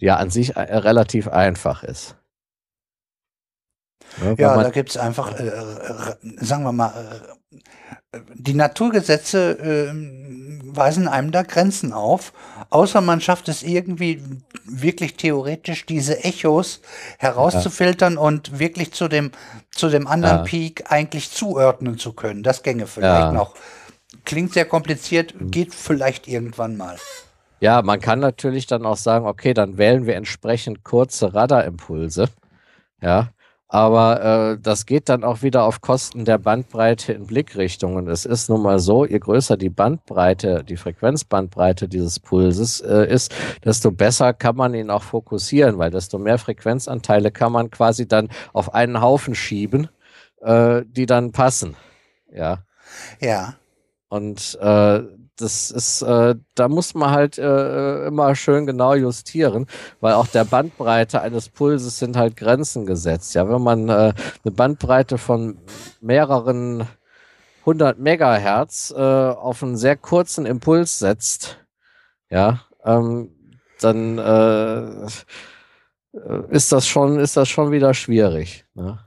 die 0.00 0.06
ja 0.06 0.16
an 0.16 0.30
sich 0.30 0.56
äh, 0.56 0.60
relativ 0.60 1.28
einfach 1.28 1.82
ist. 1.82 2.17
Ja, 4.22 4.34
ja 4.38 4.62
da 4.62 4.70
gibt 4.70 4.90
es 4.90 4.96
einfach, 4.96 5.38
äh, 5.38 5.46
äh, 5.46 6.14
sagen 6.40 6.64
wir 6.64 6.72
mal, 6.72 6.92
äh, 8.12 8.18
die 8.34 8.54
Naturgesetze 8.54 9.58
äh, 9.58 10.76
weisen 10.76 11.08
einem 11.08 11.30
da 11.30 11.42
Grenzen 11.42 11.92
auf, 11.92 12.32
außer 12.70 13.00
man 13.00 13.20
schafft 13.20 13.48
es 13.48 13.62
irgendwie 13.62 14.22
wirklich 14.64 15.16
theoretisch, 15.16 15.86
diese 15.86 16.24
Echos 16.24 16.80
herauszufiltern 17.18 18.14
ja. 18.14 18.20
und 18.20 18.58
wirklich 18.58 18.92
zu 18.92 19.08
dem, 19.08 19.32
zu 19.70 19.88
dem 19.88 20.06
anderen 20.06 20.38
ja. 20.38 20.44
Peak 20.44 20.90
eigentlich 20.90 21.30
zuordnen 21.30 21.98
zu 21.98 22.12
können. 22.12 22.42
Das 22.42 22.62
gänge 22.62 22.86
vielleicht 22.86 23.32
noch. 23.32 23.54
Klingt 24.24 24.52
sehr 24.52 24.64
kompliziert, 24.64 25.34
geht 25.38 25.74
vielleicht 25.74 26.28
irgendwann 26.28 26.76
mal. 26.76 26.96
Ja, 27.60 27.82
man 27.82 28.00
kann 28.00 28.20
natürlich 28.20 28.66
dann 28.66 28.86
auch 28.86 28.96
sagen, 28.96 29.26
okay, 29.26 29.52
dann 29.52 29.78
wählen 29.78 30.06
wir 30.06 30.16
entsprechend 30.16 30.84
kurze 30.84 31.34
Radarimpulse. 31.34 32.28
Ja, 33.00 33.30
aber 33.68 34.22
äh, 34.54 34.58
das 34.60 34.86
geht 34.86 35.10
dann 35.10 35.24
auch 35.24 35.42
wieder 35.42 35.64
auf 35.64 35.82
Kosten 35.82 36.24
der 36.24 36.38
Bandbreite 36.38 37.12
in 37.12 37.26
Blickrichtungen. 37.26 38.08
Es 38.08 38.24
ist 38.24 38.48
nun 38.48 38.62
mal 38.62 38.78
so, 38.78 39.04
je 39.04 39.18
größer 39.18 39.58
die 39.58 39.68
Bandbreite, 39.68 40.64
die 40.64 40.78
Frequenzbandbreite 40.78 41.86
dieses 41.86 42.18
Pulses 42.18 42.80
äh, 42.80 43.06
ist, 43.12 43.34
desto 43.64 43.90
besser 43.90 44.32
kann 44.32 44.56
man 44.56 44.72
ihn 44.74 44.90
auch 44.90 45.02
fokussieren, 45.02 45.76
weil 45.76 45.90
desto 45.90 46.18
mehr 46.18 46.38
Frequenzanteile 46.38 47.30
kann 47.30 47.52
man 47.52 47.70
quasi 47.70 48.08
dann 48.08 48.30
auf 48.54 48.72
einen 48.72 49.02
Haufen 49.02 49.34
schieben, 49.34 49.88
äh, 50.40 50.82
die 50.86 51.04
dann 51.04 51.32
passen. 51.32 51.76
Ja. 52.32 52.64
Ja. 53.20 53.54
Und 54.08 54.58
äh, 54.62 55.02
das 55.40 55.70
ist, 55.70 56.02
äh, 56.02 56.34
da 56.54 56.68
muss 56.68 56.94
man 56.94 57.10
halt 57.10 57.38
äh, 57.38 58.06
immer 58.06 58.34
schön 58.34 58.66
genau 58.66 58.94
justieren, 58.94 59.66
weil 60.00 60.14
auch 60.14 60.26
der 60.26 60.44
Bandbreite 60.44 61.20
eines 61.20 61.48
Pulses 61.48 61.98
sind 61.98 62.16
halt 62.16 62.36
Grenzen 62.36 62.86
gesetzt. 62.86 63.34
Ja, 63.34 63.48
wenn 63.48 63.62
man 63.62 63.88
äh, 63.88 64.12
eine 64.44 64.52
Bandbreite 64.52 65.16
von 65.16 65.58
mehreren 66.00 66.86
100 67.60 67.98
Megahertz 67.98 68.92
äh, 68.96 69.00
auf 69.00 69.62
einen 69.62 69.76
sehr 69.76 69.96
kurzen 69.96 70.44
Impuls 70.46 70.98
setzt, 70.98 71.58
ja, 72.30 72.60
ähm, 72.84 73.30
dann 73.80 74.18
äh, 74.18 75.06
ist 76.50 76.72
das 76.72 76.86
schon, 76.86 77.20
ist 77.20 77.36
das 77.36 77.48
schon 77.48 77.70
wieder 77.70 77.94
schwierig. 77.94 78.66
Ne? 78.74 78.98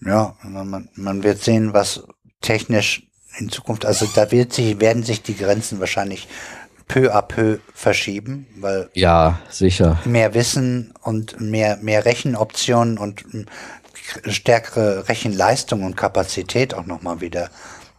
Ja, 0.00 0.36
man, 0.42 0.88
man 0.94 1.22
wird 1.22 1.38
sehen, 1.38 1.72
was 1.72 2.04
technisch 2.40 3.08
in 3.38 3.48
Zukunft, 3.48 3.84
also 3.86 4.06
da 4.14 4.30
wird 4.30 4.52
sich, 4.52 4.80
werden 4.80 5.02
sich 5.02 5.22
die 5.22 5.36
Grenzen 5.36 5.80
wahrscheinlich 5.80 6.28
peu 6.88 7.14
à 7.14 7.22
peu 7.22 7.58
verschieben, 7.74 8.46
weil 8.56 8.90
ja 8.94 9.38
sicher 9.48 9.98
mehr 10.04 10.34
Wissen 10.34 10.92
und 11.00 11.40
mehr 11.40 11.78
mehr 11.78 12.04
Rechenoptionen 12.04 12.98
und 12.98 13.24
stärkere 14.26 15.08
Rechenleistung 15.08 15.84
und 15.84 15.96
Kapazität 15.96 16.74
auch 16.74 16.86
noch 16.86 17.02
mal 17.02 17.20
wieder 17.20 17.48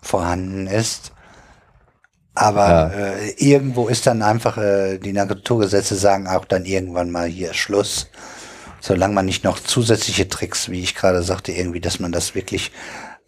vorhanden 0.02 0.68
ist. 0.68 1.12
Aber 2.36 2.68
ja. 2.68 2.88
äh, 2.90 3.30
irgendwo 3.38 3.88
ist 3.88 4.08
dann 4.08 4.22
einfach 4.22 4.58
äh, 4.58 4.98
die 4.98 5.14
Naturgesetze 5.14 5.95
sagen 5.95 6.28
auch 6.28 6.45
dann 6.45 6.66
irgendwann 6.66 7.12
mal 7.12 7.28
hier 7.28 7.53
Schluss, 7.53 8.10
solange 8.80 9.14
man 9.14 9.26
nicht 9.26 9.44
noch 9.44 9.60
zusätzliche 9.60 10.28
Tricks, 10.28 10.70
wie 10.70 10.82
ich 10.82 10.95
gerade 10.95 11.22
sagte, 11.22 11.52
irgendwie, 11.52 11.80
dass 11.80 12.00
man 12.00 12.12
das 12.12 12.34
wirklich 12.34 12.72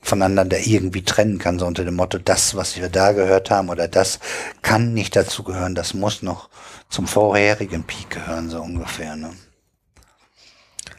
voneinander 0.06 0.60
irgendwie 0.60 1.04
trennen 1.04 1.40
kann, 1.40 1.58
so 1.60 1.66
unter 1.66 1.84
dem 1.84 1.96
Motto, 1.96 2.20
das, 2.20 2.56
was 2.56 2.78
wir 2.78 2.90
da 2.90 3.12
gehört 3.12 3.50
haben 3.50 3.70
oder 3.70 3.88
das 3.88 4.20
kann 4.62 4.94
nicht 4.94 5.16
dazu 5.16 5.44
gehören, 5.44 5.76
das 5.76 5.94
muss 5.94 6.22
noch 6.22 6.50
zum 6.90 7.08
vorherigen 7.08 7.84
Peak 7.84 8.12
gehören, 8.12 8.50
so 8.50 8.62
ungefähr. 8.62 9.16
Ne? 9.16 9.32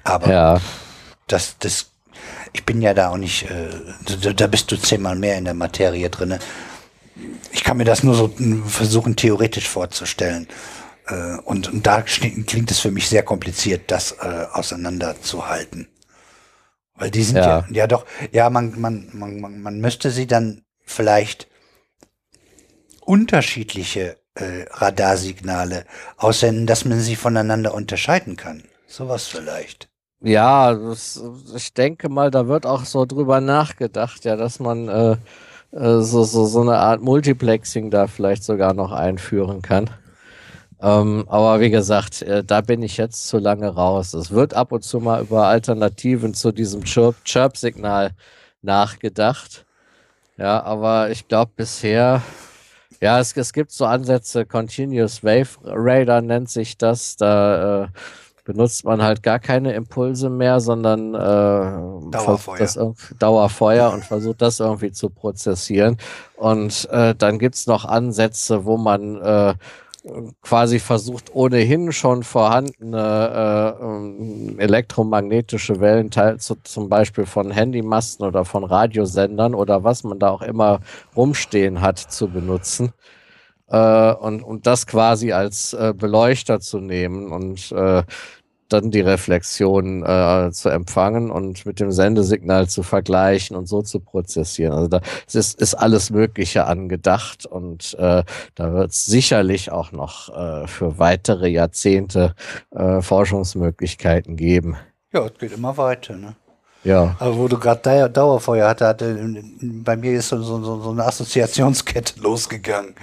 Aber 0.02 0.28
ja. 0.28 0.60
das, 1.28 1.56
das, 1.60 1.86
ich 2.52 2.64
bin 2.64 2.82
ja 2.82 2.94
da 2.94 3.10
auch 3.10 3.16
nicht, 3.16 3.48
äh, 3.48 4.34
da 4.34 4.46
bist 4.48 4.72
du 4.72 4.76
zehnmal 4.76 5.14
mehr 5.14 5.38
in 5.38 5.44
der 5.44 5.54
Materie 5.54 6.10
drinne. 6.10 6.40
Ich 7.52 7.62
kann 7.62 7.76
mir 7.76 7.84
das 7.84 8.02
nur 8.02 8.14
so 8.14 8.34
versuchen, 8.66 9.14
theoretisch 9.14 9.68
vorzustellen. 9.68 10.48
Äh, 11.06 11.36
und, 11.44 11.72
und 11.72 11.86
da 11.86 12.02
klingt 12.02 12.70
es 12.70 12.80
für 12.80 12.90
mich 12.90 13.08
sehr 13.08 13.22
kompliziert, 13.22 13.90
das 13.90 14.12
äh, 14.20 14.46
auseinanderzuhalten. 14.52 15.88
Weil 16.98 17.10
die 17.10 17.22
sind 17.22 17.36
ja, 17.36 17.60
ja, 17.60 17.66
ja 17.70 17.86
doch, 17.86 18.06
ja, 18.32 18.48
man, 18.50 18.80
man, 18.80 19.08
man, 19.12 19.60
man 19.60 19.80
müsste 19.80 20.10
sie 20.10 20.26
dann 20.26 20.62
vielleicht 20.84 21.48
unterschiedliche 23.00 24.16
äh, 24.34 24.64
Radarsignale 24.70 25.84
aussenden, 26.16 26.66
dass 26.66 26.84
man 26.84 27.00
sie 27.00 27.16
voneinander 27.16 27.74
unterscheiden 27.74 28.36
kann. 28.36 28.64
Sowas 28.86 29.26
vielleicht. 29.26 29.88
Ja, 30.20 30.74
das, 30.74 31.22
ich 31.54 31.74
denke 31.74 32.08
mal, 32.08 32.30
da 32.30 32.48
wird 32.48 32.66
auch 32.66 32.84
so 32.84 33.04
drüber 33.04 33.40
nachgedacht, 33.40 34.24
ja, 34.24 34.36
dass 34.36 34.60
man 34.60 34.88
äh, 34.88 35.16
äh, 35.72 36.00
so, 36.00 36.24
so, 36.24 36.46
so 36.46 36.62
eine 36.62 36.78
Art 36.78 37.02
Multiplexing 37.02 37.90
da 37.90 38.06
vielleicht 38.06 38.44
sogar 38.44 38.72
noch 38.74 38.92
einführen 38.92 39.62
kann. 39.62 39.90
Ähm, 40.86 41.24
aber 41.26 41.58
wie 41.58 41.70
gesagt, 41.70 42.22
äh, 42.22 42.44
da 42.44 42.60
bin 42.60 42.80
ich 42.80 42.96
jetzt 42.96 43.26
zu 43.26 43.38
lange 43.38 43.68
raus. 43.74 44.14
Es 44.14 44.30
wird 44.30 44.54
ab 44.54 44.70
und 44.70 44.84
zu 44.84 45.00
mal 45.00 45.20
über 45.22 45.46
Alternativen 45.46 46.32
zu 46.32 46.52
diesem 46.52 46.84
Chirp-Signal 46.84 48.12
nachgedacht. 48.62 49.66
Ja, 50.36 50.62
aber 50.62 51.10
ich 51.10 51.26
glaube 51.26 51.50
bisher, 51.56 52.22
ja, 53.00 53.18
es, 53.18 53.36
es, 53.36 53.52
gibt 53.52 53.72
so 53.72 53.84
Ansätze, 53.84 54.46
Continuous 54.46 55.24
Wave 55.24 55.58
Radar 55.64 56.20
nennt 56.20 56.50
sich 56.50 56.78
das. 56.78 57.16
Da 57.16 57.84
äh, 57.84 57.88
benutzt 58.44 58.84
man 58.84 59.02
halt 59.02 59.24
gar 59.24 59.40
keine 59.40 59.72
Impulse 59.72 60.30
mehr, 60.30 60.60
sondern 60.60 61.14
äh, 61.14 62.10
Dauerfeuer. 62.12 62.58
Das, 62.58 62.78
Dauerfeuer 63.18 63.92
und 63.92 64.04
versucht 64.04 64.40
das 64.40 64.60
irgendwie 64.60 64.92
zu 64.92 65.10
prozessieren. 65.10 65.96
Und 66.36 66.88
äh, 66.92 67.12
dann 67.16 67.40
gibt's 67.40 67.66
noch 67.66 67.84
Ansätze, 67.84 68.64
wo 68.64 68.76
man 68.76 69.16
äh, 69.20 69.54
quasi 70.42 70.78
versucht, 70.78 71.34
ohnehin 71.34 71.92
schon 71.92 72.22
vorhandene 72.22 73.76
äh, 73.80 73.84
ähm, 73.84 74.58
elektromagnetische 74.58 75.80
Wellen, 75.80 76.10
zu, 76.38 76.56
zum 76.62 76.88
Beispiel 76.88 77.26
von 77.26 77.50
Handymasten 77.50 78.26
oder 78.26 78.44
von 78.44 78.64
Radiosendern 78.64 79.54
oder 79.54 79.84
was 79.84 80.04
man 80.04 80.18
da 80.18 80.30
auch 80.30 80.42
immer 80.42 80.80
rumstehen 81.16 81.80
hat, 81.80 81.98
zu 81.98 82.28
benutzen. 82.28 82.92
Äh, 83.68 84.12
und, 84.14 84.42
und 84.42 84.66
das 84.66 84.86
quasi 84.86 85.32
als 85.32 85.72
äh, 85.72 85.92
Beleuchter 85.96 86.60
zu 86.60 86.78
nehmen 86.78 87.32
und 87.32 87.72
äh, 87.72 88.04
dann 88.68 88.90
die 88.90 89.00
Reflexion 89.00 90.04
äh, 90.04 90.50
zu 90.52 90.68
empfangen 90.68 91.30
und 91.30 91.66
mit 91.66 91.80
dem 91.80 91.92
Sendesignal 91.92 92.68
zu 92.68 92.82
vergleichen 92.82 93.56
und 93.56 93.66
so 93.66 93.82
zu 93.82 94.00
prozessieren. 94.00 94.72
Also 94.72 94.88
da 94.88 95.00
ist, 95.32 95.60
ist 95.60 95.74
alles 95.74 96.10
Mögliche 96.10 96.66
angedacht 96.66 97.46
und 97.46 97.94
äh, 97.98 98.24
da 98.54 98.72
wird 98.72 98.90
es 98.90 99.06
sicherlich 99.06 99.70
auch 99.70 99.92
noch 99.92 100.28
äh, 100.36 100.66
für 100.66 100.98
weitere 100.98 101.48
Jahrzehnte 101.48 102.34
äh, 102.70 103.00
Forschungsmöglichkeiten 103.00 104.36
geben. 104.36 104.76
Ja, 105.12 105.26
es 105.26 105.38
geht 105.38 105.52
immer 105.52 105.76
weiter. 105.76 106.16
Ne? 106.16 106.36
Ja. 106.86 107.16
Aber 107.18 107.36
wo 107.36 107.48
du 107.48 107.58
gerade 107.58 108.08
Dauerfeuer 108.08 108.68
hatte, 108.68 108.86
hatte, 108.86 109.42
bei 109.60 109.96
mir 109.96 110.12
ist 110.12 110.28
so, 110.28 110.40
so, 110.40 110.80
so 110.80 110.90
eine 110.90 111.04
Assoziationskette 111.04 112.20
losgegangen. 112.20 112.94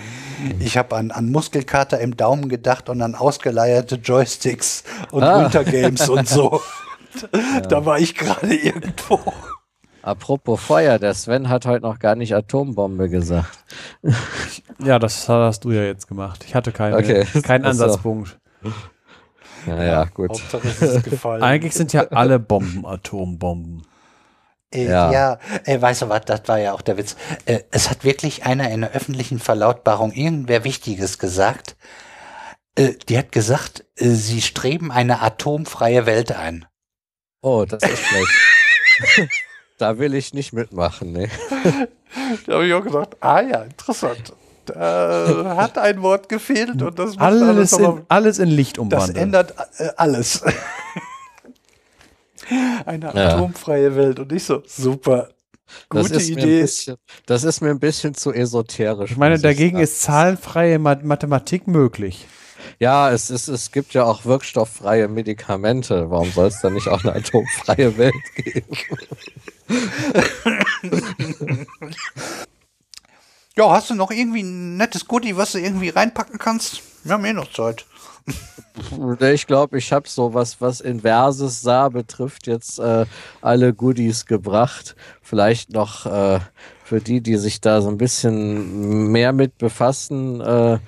Mhm. 0.41 0.61
Ich 0.61 0.77
habe 0.77 0.95
an, 0.95 1.11
an 1.11 1.31
Muskelkater 1.31 1.99
im 1.99 2.15
Daumen 2.15 2.47
gedacht 2.47 2.87
und 2.87 3.01
an 3.01 3.13
ausgeleierte 3.13 3.95
Joysticks 3.95 4.83
und 5.11 5.23
ah. 5.23 5.43
Wintergames 5.43 6.07
und 6.09 6.27
so. 6.27 6.61
Ja. 7.31 7.61
Da 7.61 7.85
war 7.85 7.99
ich 7.99 8.15
gerade 8.15 8.55
irgendwo. 8.55 9.19
Apropos 10.01 10.59
Feuer, 10.59 10.97
der 10.97 11.13
Sven 11.13 11.47
hat 11.47 11.65
heute 11.65 11.83
noch 11.83 11.99
gar 11.99 12.15
nicht 12.15 12.35
Atombombe 12.35 13.07
gesagt. 13.07 13.63
Ja, 14.83 14.97
das 14.97 15.29
hast 15.29 15.63
du 15.63 15.71
ja 15.71 15.83
jetzt 15.83 16.07
gemacht. 16.07 16.43
Ich 16.47 16.55
hatte 16.55 16.71
keine, 16.71 16.97
okay. 16.97 17.25
keinen 17.43 17.65
Ansatzpunkt. 17.65 18.39
Naja, 19.65 20.05
gut. 20.05 20.29
Hauptsache 20.31 20.67
es 20.67 20.81
ist 20.81 21.03
gefallen. 21.03 21.43
Eigentlich 21.43 21.73
sind 21.73 21.93
ja 21.93 22.07
alle 22.09 22.39
Bomben 22.39 22.85
Atombomben. 22.85 23.85
Äh, 24.73 24.85
ja, 24.85 25.11
ja 25.11 25.39
äh, 25.65 25.81
weißt 25.81 26.03
du 26.03 26.09
was, 26.09 26.21
das 26.25 26.41
war 26.47 26.59
ja 26.59 26.73
auch 26.73 26.81
der 26.81 26.97
Witz. 26.97 27.15
Äh, 27.45 27.59
es 27.71 27.89
hat 27.89 28.03
wirklich 28.03 28.45
einer 28.45 28.69
in 28.71 28.81
der 28.81 28.91
öffentlichen 28.91 29.39
Verlautbarung 29.39 30.11
irgendwer 30.11 30.63
Wichtiges 30.63 31.19
gesagt. 31.19 31.75
Äh, 32.75 32.93
die 33.07 33.17
hat 33.17 33.31
gesagt, 33.31 33.85
äh, 33.95 34.09
sie 34.09 34.41
streben 34.41 34.91
eine 34.91 35.21
atomfreie 35.21 36.05
Welt 36.05 36.31
ein. 36.31 36.65
Oh, 37.41 37.65
das 37.65 37.83
ist 37.83 37.99
schlecht. 37.99 39.29
da 39.77 39.99
will 39.99 40.15
ich 40.15 40.33
nicht 40.33 40.53
mitmachen, 40.53 41.11
ne? 41.11 41.29
da 42.47 42.53
habe 42.53 42.67
ich 42.67 42.73
auch 42.73 42.83
gedacht, 42.83 43.17
ah 43.19 43.41
ja, 43.41 43.63
interessant. 43.63 44.33
Da 44.65 45.55
hat 45.57 45.77
ein 45.77 46.01
Wort 46.01 46.29
gefehlt 46.29 46.81
und 46.81 46.97
das 46.97 47.17
alles, 47.17 47.73
alles, 47.73 47.73
in, 47.73 48.01
alles 48.07 48.39
in 48.39 48.49
Licht 48.49 48.77
umwandeln. 48.77 49.13
Das 49.13 49.23
ändert 49.23 49.53
äh, 49.77 49.89
alles. 49.97 50.43
Eine 52.85 53.13
ja. 53.13 53.35
atomfreie 53.35 53.95
Welt 53.95 54.19
und 54.19 54.31
ich 54.31 54.43
so, 54.43 54.61
super. 54.65 55.29
Gute 55.89 56.21
Idee. 56.21 56.61
Bisschen, 56.61 56.97
das 57.25 57.43
ist 57.43 57.61
mir 57.61 57.69
ein 57.69 57.79
bisschen 57.79 58.13
zu 58.13 58.31
esoterisch. 58.31 59.11
Ich 59.11 59.17
meine, 59.17 59.39
dagegen 59.39 59.79
ist 59.79 60.01
zahlenfreie 60.01 60.77
Mathematik 60.77 61.67
möglich. 61.67 62.27
Ja, 62.79 63.11
es, 63.11 63.29
ist, 63.29 63.47
es 63.47 63.71
gibt 63.71 63.93
ja 63.93 64.03
auch 64.03 64.25
wirkstofffreie 64.25 65.07
Medikamente. 65.07 66.09
Warum 66.09 66.31
soll 66.31 66.47
es 66.47 66.59
dann 66.61 66.73
nicht 66.73 66.87
auch 66.87 67.03
eine 67.03 67.13
atomfreie 67.15 67.97
Welt 67.97 68.13
geben? 68.35 68.77
Ja, 73.55 73.69
hast 73.69 73.91
du 73.91 73.93
noch 73.93 74.09
irgendwie 74.09 74.41
ein 74.41 74.77
nettes 74.77 75.07
Goodie, 75.07 75.37
was 75.37 75.51
du 75.51 75.59
irgendwie 75.59 75.89
reinpacken 75.89 76.39
kannst? 76.39 76.81
Wir 77.03 77.13
haben 77.13 77.25
eh 77.25 77.33
noch 77.33 77.51
Zeit. 77.51 77.85
Ich 79.21 79.45
glaube, 79.45 79.77
ich 79.77 79.93
habe 79.93 80.09
so 80.09 80.33
was, 80.33 80.59
was 80.59 80.81
Inverses 80.81 81.61
sah, 81.61 81.89
betrifft 81.89 82.47
jetzt 82.47 82.79
äh, 82.79 83.05
alle 83.39 83.71
Goodies 83.71 84.25
gebracht. 84.25 84.95
Vielleicht 85.21 85.71
noch 85.71 86.07
äh, 86.07 86.39
für 86.83 86.99
die, 86.99 87.21
die 87.21 87.37
sich 87.37 87.61
da 87.61 87.83
so 87.83 87.89
ein 87.89 87.99
bisschen 87.99 89.11
mehr 89.11 89.31
mit 89.31 89.59
befassen 89.59 90.41
äh, 90.41 90.73
äh 90.73 90.79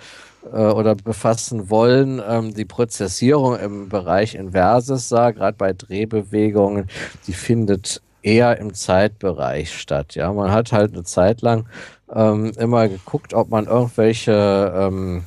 oder 0.49 0.95
befassen 0.95 1.69
wollen, 1.69 2.19
ähm, 2.27 2.55
die 2.55 2.65
Prozessierung 2.65 3.59
im 3.59 3.89
Bereich 3.89 4.33
Inverses 4.33 5.07
sah, 5.07 5.29
gerade 5.29 5.57
bei 5.57 5.73
Drehbewegungen, 5.73 6.87
die 7.27 7.33
findet 7.33 8.01
eher 8.25 8.57
im 8.57 8.73
Zeitbereich 8.73 9.77
statt. 9.77 10.15
Ja, 10.15 10.33
man 10.33 10.51
hat 10.51 10.71
halt 10.71 10.93
eine 10.93 11.03
Zeit 11.03 11.41
lang 11.41 11.67
ähm, 12.11 12.51
immer 12.57 12.87
geguckt, 12.89 13.33
ob 13.33 13.49
man 13.49 13.67
irgendwelche 13.67 14.73
ähm, 14.75 15.23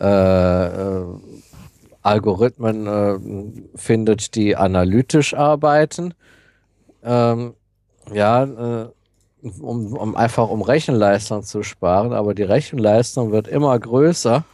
äh, 0.00 0.66
äh, 0.66 1.04
Algorithmen 2.02 2.86
äh, 2.86 3.78
findet, 3.78 4.34
die 4.34 4.56
analytisch 4.56 5.34
arbeiten. 5.34 6.14
Ähm, 7.04 7.54
ja, 8.12 8.44
äh, 8.44 8.88
um, 9.60 9.92
um, 9.92 10.16
einfach 10.16 10.48
um 10.48 10.62
Rechenleistung 10.62 11.42
zu 11.42 11.62
sparen, 11.62 12.12
aber 12.12 12.34
die 12.34 12.42
Rechenleistung 12.42 13.30
wird 13.30 13.46
immer 13.46 13.78
größer. 13.78 14.44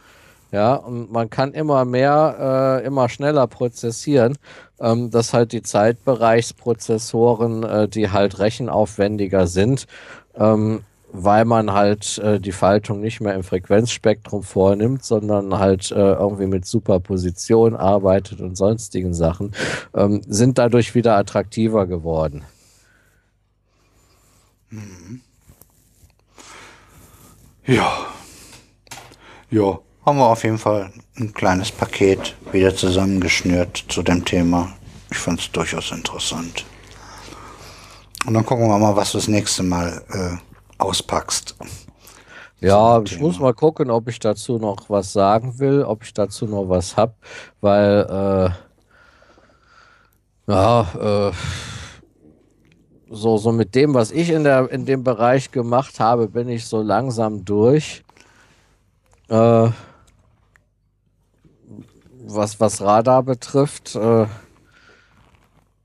Ja, 0.53 0.75
und 0.75 1.11
man 1.11 1.29
kann 1.31 1.53
immer 1.53 1.83
mehr, 1.83 2.79
äh, 2.83 2.85
immer 2.85 3.09
schneller 3.09 3.47
prozessieren, 3.47 4.37
ähm, 4.79 5.09
dass 5.09 5.33
halt 5.33 5.51
die 5.51 5.63
Zeitbereichsprozessoren, 5.63 7.63
äh, 7.63 7.89
die 7.89 8.11
halt 8.11 8.37
rechenaufwendiger 8.37 9.47
sind, 9.47 9.87
ähm, 10.35 10.83
weil 11.11 11.45
man 11.45 11.73
halt 11.73 12.19
äh, 12.19 12.39
die 12.39 12.51
Faltung 12.51 13.01
nicht 13.01 13.19
mehr 13.19 13.33
im 13.33 13.41
Frequenzspektrum 13.41 14.43
vornimmt, 14.43 15.03
sondern 15.03 15.57
halt 15.57 15.91
äh, 15.91 15.95
irgendwie 15.95 16.45
mit 16.45 16.67
Superposition 16.67 17.75
arbeitet 17.75 18.39
und 18.39 18.55
sonstigen 18.55 19.15
Sachen, 19.15 19.55
ähm, 19.95 20.21
sind 20.27 20.59
dadurch 20.59 20.93
wieder 20.93 21.17
attraktiver 21.17 21.87
geworden. 21.87 22.43
Mhm. 24.69 25.21
Ja. 27.65 28.05
Ja, 29.49 29.79
haben 30.05 30.17
wir 30.17 30.27
auf 30.27 30.43
jeden 30.43 30.57
Fall 30.57 30.91
ein 31.17 31.33
kleines 31.33 31.71
Paket 31.71 32.35
wieder 32.51 32.75
zusammengeschnürt 32.75 33.85
zu 33.87 34.03
dem 34.03 34.25
Thema. 34.25 34.73
Ich 35.11 35.17
fand 35.17 35.39
es 35.39 35.51
durchaus 35.51 35.91
interessant. 35.91 36.65
Und 38.25 38.33
dann 38.33 38.45
gucken 38.45 38.67
wir 38.67 38.77
mal, 38.77 38.95
was 38.95 39.13
wir 39.13 39.19
das 39.19 39.27
nächste 39.27 39.63
Mal 39.63 40.01
äh, 40.09 40.81
auspackst. 40.81 41.55
Ja, 42.59 43.01
ich 43.01 43.19
muss 43.19 43.39
mal 43.39 43.53
gucken, 43.53 43.91
ob 43.91 44.07
ich 44.07 44.19
dazu 44.19 44.57
noch 44.57 44.89
was 44.89 45.11
sagen 45.11 45.59
will, 45.59 45.83
ob 45.83 46.03
ich 46.03 46.13
dazu 46.13 46.45
noch 46.45 46.69
was 46.69 46.95
habe, 46.95 47.13
weil 47.59 48.55
äh, 50.47 50.51
ja, 50.51 51.29
äh, 51.29 51.31
so, 53.09 53.37
so 53.37 53.51
mit 53.51 53.75
dem, 53.75 53.93
was 53.93 54.11
ich 54.11 54.29
in, 54.29 54.45
der, 54.45 54.71
in 54.71 54.85
dem 54.85 55.03
Bereich 55.03 55.51
gemacht 55.51 55.99
habe, 55.99 56.27
bin 56.27 56.47
ich 56.47 56.65
so 56.65 56.81
langsam 56.81 57.43
durch. 57.43 58.03
Äh, 59.27 59.69
was, 62.25 62.59
was 62.59 62.81
Radar 62.81 63.23
betrifft, 63.23 63.95
äh, 63.95 64.25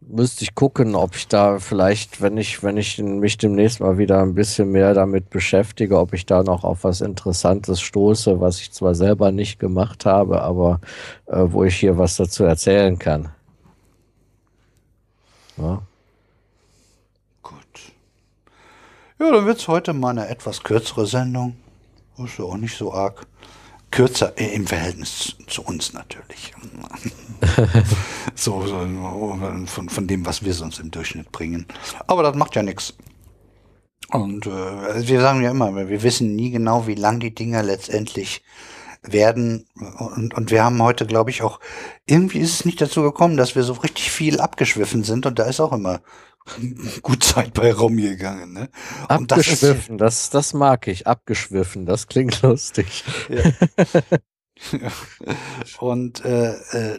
müsste 0.00 0.44
ich 0.44 0.55
gucken, 0.55 0.94
ob 0.94 1.15
ich 1.17 1.28
da 1.28 1.58
vielleicht, 1.58 2.23
wenn 2.23 2.39
ich, 2.39 2.62
wenn 2.62 2.76
ich 2.76 2.99
mich 2.99 3.36
demnächst 3.36 3.81
mal 3.81 3.99
wieder 3.99 4.20
ein 4.23 4.34
bisschen 4.34 4.70
mehr 4.70 4.94
damit 4.94 5.31
beschäftige, 5.31 5.99
ob 5.99 6.15
ich 6.15 6.25
da 6.25 6.42
noch 6.42 6.65
auf 6.65 6.84
was 6.84 7.00
Interessantes 7.00 7.81
stoße, 7.81 8.41
was 8.41 8.60
ich 8.60 8.73
zwar 8.73 8.94
selber 8.94 9.33
nicht 9.33 9.58
gemacht 9.58 10.07
habe, 10.07 10.42
aber 10.42 10.81
äh, 11.26 11.44
wo 11.47 11.65
ich 11.65 11.76
hier 11.76 11.99
was 11.99 12.17
dazu 12.17 12.44
erzählen 12.44 12.99
kann. 12.99 13.28
Ja. 15.57 15.83
Gut. 17.42 17.57
Ja, 19.18 19.33
dann 19.33 19.44
wird 19.44 19.58
es 19.58 19.68
heute 19.68 19.92
mal 19.92 20.10
eine 20.10 20.28
etwas 20.28 20.62
kürzere 20.62 21.07
Sendung. 21.07 21.57
Ist 22.17 22.39
ja 22.39 22.44
auch 22.44 22.57
nicht 22.57 22.76
so 22.76 22.92
arg. 22.92 23.26
Kürzer 23.91 24.36
äh, 24.39 24.55
im 24.55 24.67
Verhältnis 24.67 25.36
zu 25.47 25.62
uns 25.62 25.92
natürlich. 25.92 26.52
so, 28.34 28.67
so 28.67 28.86
von, 29.67 29.89
von 29.89 30.07
dem, 30.07 30.26
was 30.26 30.44
wir 30.44 30.55
sonst 30.55 30.78
im 30.78 30.91
Durchschnitt 30.91 31.33
bringen. 31.33 31.67
Aber 32.07 32.23
das 32.23 32.36
macht 32.36 32.55
ja 32.57 32.62
nichts. 32.62 32.94
Und 34.10 34.47
äh, 34.47 34.50
also 34.50 35.08
wir 35.08 35.20
sagen 35.20 35.42
ja 35.42 35.50
immer, 35.50 35.75
wir 35.89 36.02
wissen 36.02 36.34
nie 36.34 36.50
genau, 36.50 36.86
wie 36.86 36.94
lang 36.94 37.20
die 37.20 37.34
Dinger 37.34 37.62
letztendlich 37.62 38.42
werden. 39.02 39.66
Und, 39.98 40.34
und 40.34 40.50
wir 40.50 40.64
haben 40.64 40.82
heute, 40.82 41.06
glaube 41.06 41.30
ich, 41.30 41.42
auch, 41.42 41.60
irgendwie 42.06 42.38
ist 42.38 42.54
es 42.54 42.64
nicht 42.64 42.80
dazu 42.80 43.02
gekommen, 43.02 43.36
dass 43.36 43.54
wir 43.54 43.62
so 43.62 43.74
richtig 43.74 44.10
viel 44.10 44.40
abgeschwiffen 44.40 45.04
sind. 45.04 45.26
Und 45.26 45.38
da 45.38 45.44
ist 45.44 45.60
auch 45.60 45.72
immer 45.72 46.00
gut 47.02 47.24
Zeit 47.24 47.54
bei 47.54 47.72
rumgegangen. 47.72 48.52
Ne? 48.52 48.68
Und 49.08 49.32
abgeschwiffen, 49.32 49.98
das, 49.98 50.24
ist, 50.24 50.34
das, 50.34 50.50
das 50.50 50.54
mag 50.54 50.86
ich. 50.88 51.06
Abgeschwiffen, 51.06 51.86
das 51.86 52.06
klingt 52.06 52.42
lustig. 52.42 53.04
Ja. 53.28 54.90
Und 55.78 56.24
äh, 56.24 56.52
äh, 56.52 56.98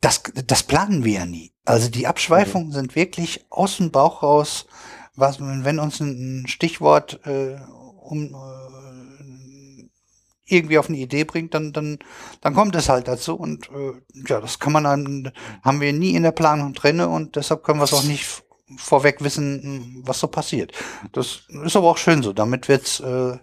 das, 0.00 0.22
das 0.46 0.62
planen 0.62 1.04
wir 1.04 1.12
ja 1.12 1.26
nie. 1.26 1.52
Also 1.64 1.88
die 1.88 2.06
Abschweifungen 2.06 2.68
mhm. 2.68 2.72
sind 2.72 2.96
wirklich 2.96 3.44
aus 3.50 3.76
dem 3.76 3.90
Bauch 3.90 4.22
raus, 4.22 4.66
was, 5.14 5.40
wenn 5.40 5.78
uns 5.78 6.00
ein 6.00 6.46
Stichwort 6.46 7.20
äh, 7.26 7.56
um, 8.02 8.34
äh, 8.34 8.71
irgendwie 10.52 10.78
auf 10.78 10.88
eine 10.88 10.98
Idee 10.98 11.24
bringt, 11.24 11.54
dann, 11.54 11.72
dann, 11.72 11.98
dann 12.40 12.54
kommt 12.54 12.76
es 12.76 12.88
halt 12.88 13.08
dazu. 13.08 13.34
Und 13.34 13.68
äh, 13.70 13.92
ja, 14.28 14.40
das 14.40 14.58
kann 14.58 14.72
man 14.72 14.84
dann, 14.84 15.32
haben 15.62 15.80
wir 15.80 15.92
nie 15.92 16.14
in 16.14 16.22
der 16.22 16.32
Planung 16.32 16.74
drin 16.74 17.00
und 17.00 17.36
deshalb 17.36 17.64
können 17.64 17.80
wir 17.80 17.84
es 17.84 17.92
auch 17.92 18.04
nicht 18.04 18.26
vorweg 18.76 19.22
wissen, 19.22 20.02
was 20.04 20.20
so 20.20 20.28
passiert. 20.28 20.72
Das 21.12 21.42
ist 21.64 21.76
aber 21.76 21.90
auch 21.90 21.98
schön 21.98 22.22
so. 22.22 22.32
Damit 22.32 22.68
wird's 22.68 23.00
äh, 23.00 23.36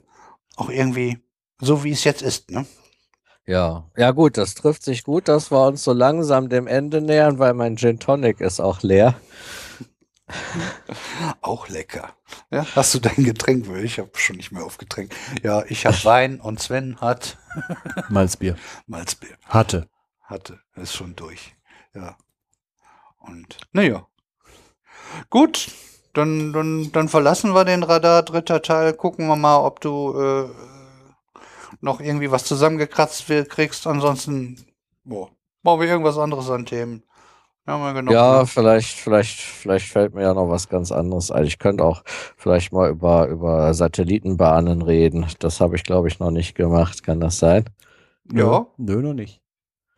auch 0.56 0.70
irgendwie 0.70 1.20
so, 1.60 1.84
wie 1.84 1.92
es 1.92 2.04
jetzt 2.04 2.22
ist, 2.22 2.52
ne? 2.52 2.66
Ja, 3.46 3.90
ja 3.98 4.12
gut, 4.12 4.38
das 4.38 4.54
trifft 4.54 4.84
sich 4.84 5.04
gut, 5.04 5.28
dass 5.28 5.50
wir 5.52 5.66
uns 5.66 5.84
so 5.84 5.92
langsam 5.92 6.50
dem 6.50 6.68
Ende 6.68 7.02
nähern, 7.02 7.40
weil 7.40 7.56
mein 7.56 7.78
Gin 7.78 8.00
Tonic 8.00 8.42
ist 8.42 8.60
auch 8.60 8.84
leer. 8.84 9.16
Auch 11.42 11.68
lecker. 11.68 12.14
Ja, 12.52 12.66
hast 12.76 12.94
du 12.94 13.00
dein 13.00 13.24
Getränk? 13.24 13.68
Ich 13.84 14.00
habe 14.00 14.12
schon 14.16 14.36
nicht 14.36 14.52
mehr 14.52 14.64
aufgetränkt. 14.64 15.16
Ja, 15.44 15.64
ich 15.68 15.86
habe 15.86 15.98
Wein 16.04 16.40
und 16.40 16.60
Sven 16.60 17.00
hat 17.02 17.38
Malzbier. 18.10 18.56
Malzbier. 18.88 19.38
Hatte. 19.46 19.90
Hatte. 20.22 20.60
Ist 20.76 20.96
schon 20.96 21.16
durch. 21.16 21.56
Ja. 21.94 22.18
Und 23.18 23.58
naja. 23.72 24.08
Gut, 25.30 25.72
dann, 26.14 26.54
dann, 26.54 26.92
dann 26.92 27.10
verlassen 27.10 27.54
wir 27.54 27.66
den 27.66 27.84
Radar, 27.84 28.24
dritter 28.24 28.62
Teil. 28.62 28.94
Gucken 28.94 29.28
wir 29.28 29.36
mal, 29.36 29.58
ob 29.58 29.82
du 29.82 30.20
äh, 30.20 30.50
noch 31.82 32.00
irgendwie 32.00 32.32
was 32.32 32.46
zusammengekratzt 32.46 33.26
kriegst. 33.50 33.88
Ansonsten, 33.88 34.66
boah, 35.04 35.30
machen 35.64 35.82
wir 35.82 35.88
irgendwas 35.88 36.18
anderes 36.18 36.50
an 36.50 36.66
Themen. 36.66 37.04
Ja, 37.70 38.40
ja 38.40 38.46
vielleicht, 38.46 38.98
vielleicht, 38.98 39.40
vielleicht 39.40 39.88
fällt 39.88 40.16
mir 40.16 40.24
ja 40.24 40.34
noch 40.34 40.50
was 40.50 40.70
ganz 40.70 40.92
anderes 40.92 41.32
ein. 41.32 41.46
Ich 41.46 41.60
könnte 41.60 41.84
auch 41.84 42.04
vielleicht 42.38 42.74
mal 42.74 42.90
über, 42.90 43.28
über 43.28 43.74
Satellitenbahnen 43.74 44.82
reden. 44.82 45.28
Das 45.40 45.62
habe 45.62 45.76
ich, 45.76 45.84
glaube 45.84 46.08
ich, 46.08 46.20
noch 46.20 46.32
nicht 46.32 46.56
gemacht. 46.56 47.04
Kann 47.04 47.20
das 47.20 47.38
sein? 47.40 47.66
Ja. 48.32 48.68
Nö, 48.78 49.02
noch 49.02 49.14
nicht. 49.14 49.42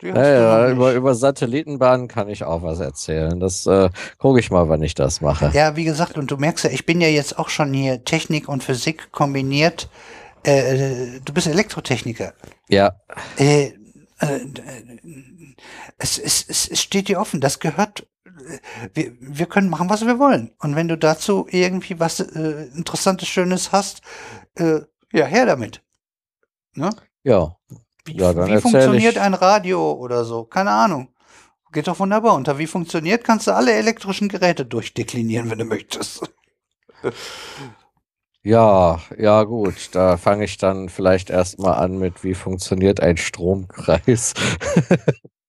Ja, 0.02 0.28
ja, 0.28 0.72
über, 0.72 0.94
über 0.94 1.14
Satellitenbahnen 1.14 2.08
kann 2.08 2.28
ich 2.28 2.44
auch 2.44 2.64
was 2.64 2.80
erzählen. 2.80 3.40
Das 3.40 3.68
äh, 3.68 3.90
gucke 4.18 4.40
ich 4.40 4.50
mal, 4.50 4.68
wann 4.68 4.82
ich 4.82 4.96
das 4.96 5.22
mache. 5.22 5.52
Ja, 5.54 5.76
wie 5.76 5.84
gesagt, 5.84 6.18
und 6.18 6.32
du 6.32 6.38
merkst 6.38 6.66
ja, 6.66 6.72
ich 6.72 6.86
bin 6.88 7.02
ja 7.02 7.08
jetzt 7.08 7.38
auch 7.38 7.50
schon 7.50 7.72
hier 7.74 8.04
Technik 8.04 8.50
und 8.50 8.64
Physik 8.64 9.12
kombiniert. 9.12 9.90
Äh, 10.44 11.20
du 11.24 11.34
bist 11.34 11.46
Elektrotechniker. 11.48 12.34
Ja. 12.68 12.96
Äh, 13.38 13.74
äh, 15.98 16.04
es, 16.04 16.18
es, 16.18 16.68
es 16.68 16.82
steht 16.82 17.08
dir 17.08 17.20
offen, 17.20 17.42
das 17.42 17.60
gehört, 17.60 18.08
wir, 18.94 19.14
wir 19.20 19.46
können 19.46 19.70
machen, 19.70 19.90
was 19.90 20.06
wir 20.06 20.20
wollen. 20.20 20.52
Und 20.60 20.76
wenn 20.76 20.88
du 20.88 20.98
dazu 20.98 21.48
irgendwie 21.50 22.00
was 22.00 22.20
äh, 22.20 22.68
Interessantes, 22.76 23.28
Schönes 23.28 23.72
hast, 23.72 24.02
äh, 24.56 24.82
ja, 25.12 25.26
her 25.26 25.46
damit. 25.46 25.82
Ne? 26.74 26.90
Ja. 27.24 27.58
Wie, 28.06 28.18
ja, 28.18 28.36
wie 28.48 28.60
funktioniert 28.60 29.18
ein 29.18 29.34
Radio 29.34 29.94
oder 29.94 30.26
so? 30.26 30.44
Keine 30.44 30.72
Ahnung. 30.72 31.10
Geht 31.72 31.88
doch 31.88 32.00
wunderbar. 32.00 32.36
Unter 32.36 32.58
wie 32.58 32.68
funktioniert, 32.68 33.24
kannst 33.24 33.48
du 33.48 33.52
alle 33.56 33.74
elektrischen 33.74 34.28
Geräte 34.28 34.66
durchdeklinieren, 34.66 35.50
wenn 35.50 35.60
du 35.60 35.66
möchtest. 35.66 36.22
Ja, 38.44 39.00
ja 39.18 39.44
gut, 39.44 39.90
da 39.94 40.18
fange 40.18 40.46
ich 40.46 40.58
dann 40.58 40.90
vielleicht 40.90 41.30
erstmal 41.30 41.76
an 41.76 42.00
mit, 42.00 42.24
wie 42.24 42.34
funktioniert 42.34 43.00
ein 43.00 43.18
Stromkreis. 43.18 44.34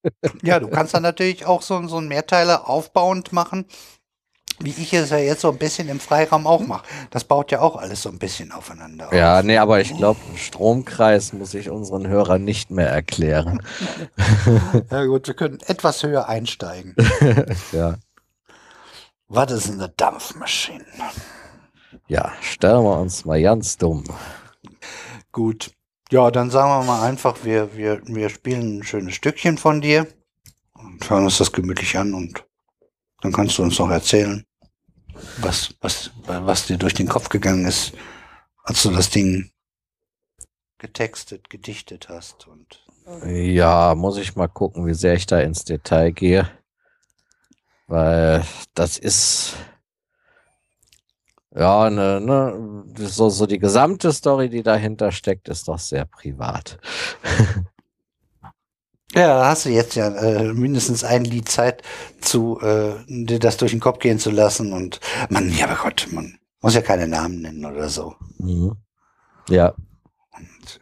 ja, 0.42 0.60
du 0.60 0.68
kannst 0.68 0.94
dann 0.94 1.02
natürlich 1.02 1.46
auch 1.46 1.62
so, 1.62 1.86
so 1.86 1.98
einen 1.98 2.08
Mehrteiler 2.08 2.68
aufbauend 2.68 3.32
machen, 3.32 3.66
wie 4.58 4.70
ich 4.70 4.92
es 4.92 5.10
ja 5.10 5.18
jetzt 5.18 5.40
so 5.40 5.50
ein 5.50 5.58
bisschen 5.58 5.88
im 5.88 6.00
Freiraum 6.00 6.46
auch 6.46 6.60
mache. 6.60 6.84
Das 7.10 7.24
baut 7.24 7.50
ja 7.50 7.60
auch 7.60 7.76
alles 7.76 8.02
so 8.02 8.08
ein 8.08 8.18
bisschen 8.18 8.52
aufeinander 8.52 9.08
auf. 9.08 9.12
Ja, 9.12 9.42
nee, 9.42 9.58
aber 9.58 9.80
ich 9.80 9.96
glaube, 9.96 10.20
Stromkreis 10.36 11.32
muss 11.32 11.54
ich 11.54 11.70
unseren 11.70 12.06
Hörern 12.06 12.44
nicht 12.44 12.70
mehr 12.70 12.88
erklären. 12.88 13.62
ja 14.90 15.04
gut, 15.04 15.26
wir 15.26 15.34
können 15.34 15.58
etwas 15.66 16.02
höher 16.02 16.28
einsteigen. 16.28 16.94
ja. 17.72 17.96
Was 19.28 19.50
ist 19.50 19.70
eine 19.70 19.88
Dampfmaschine? 19.88 20.84
Ja, 22.06 22.32
stellen 22.42 22.84
wir 22.84 22.98
uns 22.98 23.24
mal 23.24 23.40
ganz 23.40 23.78
dumm. 23.78 24.04
Gut. 25.32 25.70
Ja, 26.12 26.30
dann 26.30 26.50
sagen 26.50 26.68
wir 26.68 26.84
mal 26.84 27.08
einfach, 27.08 27.42
wir, 27.42 27.74
wir, 27.74 28.02
wir 28.04 28.28
spielen 28.28 28.80
ein 28.80 28.82
schönes 28.82 29.14
Stückchen 29.14 29.56
von 29.56 29.80
dir 29.80 30.06
und 30.74 31.08
hören 31.08 31.24
uns 31.24 31.38
das 31.38 31.52
gemütlich 31.52 31.96
an 31.96 32.12
und 32.12 32.44
dann 33.22 33.32
kannst 33.32 33.56
du 33.56 33.62
uns 33.62 33.78
noch 33.78 33.88
erzählen, 33.88 34.44
was, 35.38 35.74
was, 35.80 36.10
was 36.26 36.66
dir 36.66 36.76
durch 36.76 36.92
den 36.92 37.08
Kopf 37.08 37.30
gegangen 37.30 37.64
ist, 37.64 37.94
als 38.62 38.82
du 38.82 38.90
das 38.90 39.08
Ding 39.08 39.52
getextet, 40.76 41.48
gedichtet 41.48 42.10
hast 42.10 42.46
und 42.46 42.84
ja, 43.24 43.94
muss 43.94 44.18
ich 44.18 44.36
mal 44.36 44.48
gucken, 44.48 44.86
wie 44.86 44.94
sehr 44.94 45.14
ich 45.14 45.24
da 45.24 45.40
ins 45.40 45.64
Detail 45.64 46.10
gehe. 46.10 46.46
Weil 47.86 48.44
das 48.74 48.98
ist 48.98 49.54
ja, 51.54 51.90
ne, 51.90 52.20
ne, 52.20 52.84
so, 52.96 53.28
so 53.28 53.46
die 53.46 53.58
gesamte 53.58 54.12
Story, 54.12 54.48
die 54.48 54.62
dahinter 54.62 55.12
steckt, 55.12 55.48
ist 55.48 55.68
doch 55.68 55.78
sehr 55.78 56.04
privat. 56.04 56.78
Ja, 59.14 59.26
da 59.26 59.46
hast 59.48 59.66
du 59.66 59.68
jetzt 59.68 59.94
ja 59.94 60.08
äh, 60.08 60.54
mindestens 60.54 61.04
ein 61.04 61.24
Lied 61.24 61.46
Zeit 61.46 61.82
zu, 62.22 62.58
äh, 62.62 62.94
dir 63.06 63.38
das 63.38 63.58
durch 63.58 63.72
den 63.72 63.80
Kopf 63.80 63.98
gehen 63.98 64.18
zu 64.18 64.30
lassen 64.30 64.72
und 64.72 65.00
man, 65.28 65.50
ja, 65.50 65.66
aber 65.66 65.76
Gott, 65.76 66.08
man 66.10 66.38
muss 66.62 66.74
ja 66.74 66.80
keine 66.80 67.06
Namen 67.06 67.42
nennen 67.42 67.64
oder 67.66 67.90
so. 67.90 68.14
Mhm. 68.38 68.76
Ja. 69.50 69.74
Und, 70.34 70.80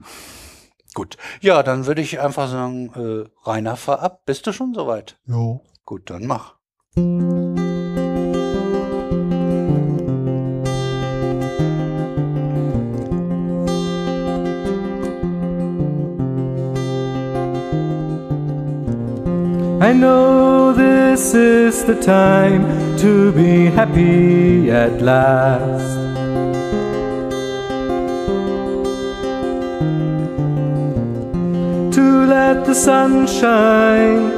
äh, 0.00 0.04
gut. 0.94 1.16
Ja, 1.40 1.62
dann 1.62 1.86
würde 1.86 2.02
ich 2.02 2.18
einfach 2.18 2.50
sagen, 2.50 2.92
äh, 2.96 3.48
Rainer, 3.48 3.76
fahr 3.76 4.00
ab. 4.00 4.22
Bist 4.26 4.48
du 4.48 4.52
schon 4.52 4.74
soweit? 4.74 5.20
Jo. 5.26 5.60
Gut, 5.84 6.10
dann 6.10 6.26
mach. 6.26 6.56
I 19.82 19.92
know 19.92 20.72
this 20.72 21.34
is 21.34 21.84
the 21.84 22.00
time 22.00 22.62
to 22.98 23.32
be 23.32 23.64
happy 23.66 24.70
at 24.70 25.02
last. 25.02 25.96
To 31.96 32.26
let 32.26 32.64
the 32.64 32.76
sun 32.76 33.26
shine 33.26 34.30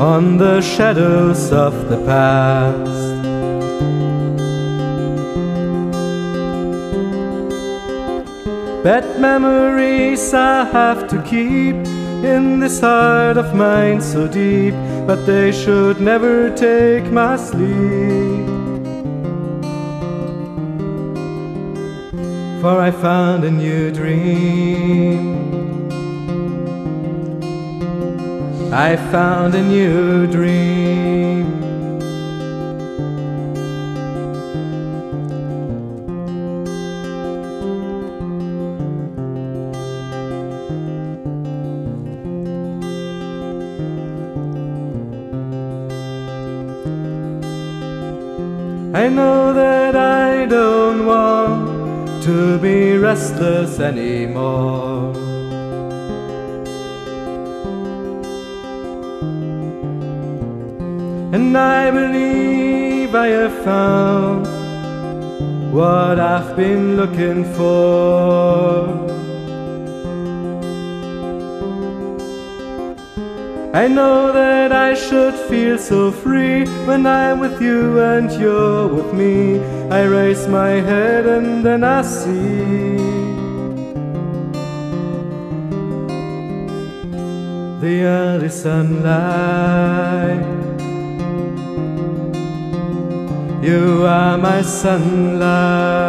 on 0.00 0.38
the 0.38 0.62
shadows 0.62 1.52
of 1.52 1.74
the 1.90 1.98
past. 2.06 3.12
Bad 8.82 9.20
memories 9.20 10.32
I 10.32 10.64
have 10.64 11.08
to 11.08 11.20
keep 11.20 11.76
in 12.24 12.60
this 12.60 12.80
heart 12.80 13.36
of 13.36 13.54
mine 13.54 14.00
so 14.00 14.28
deep, 14.28 14.74
but 15.06 15.26
they 15.26 15.50
should 15.50 16.00
never 16.00 16.54
take 16.54 17.04
my 17.10 17.36
sleep. 17.36 18.46
For 22.60 22.80
I 22.80 22.92
found 22.92 23.44
a 23.44 23.50
new 23.50 23.90
dream. 23.90 25.42
I 28.72 28.96
found 29.10 29.54
a 29.54 29.62
new 29.62 30.26
dream. 30.28 31.01
Know 49.12 49.52
that 49.52 49.94
I 49.94 50.46
don't 50.46 51.06
want 51.06 52.22
to 52.24 52.58
be 52.58 52.96
restless 52.96 53.78
anymore. 53.78 55.12
And 61.34 61.56
I 61.56 61.90
believe 61.90 63.14
I 63.14 63.28
have 63.28 63.64
found 63.64 64.46
what 65.72 66.18
I've 66.18 66.56
been 66.56 66.96
looking 66.96 67.44
for. 67.54 69.01
I 73.74 73.88
know 73.88 74.32
that 74.32 74.70
I 74.70 74.92
should 74.92 75.34
feel 75.48 75.78
so 75.78 76.12
free 76.12 76.66
when 76.84 77.06
I'm 77.06 77.40
with 77.40 77.58
you 77.62 77.98
and 78.00 78.30
you're 78.30 78.86
with 78.86 79.14
me. 79.14 79.58
I 79.90 80.02
raise 80.04 80.46
my 80.46 80.72
head 80.72 81.24
and 81.24 81.64
then 81.64 81.82
I 81.82 82.02
see 82.02 82.98
the 87.80 88.02
early 88.04 88.50
sunlight. 88.50 90.44
You 93.64 94.04
are 94.04 94.36
my 94.36 94.60
sunlight. 94.60 96.02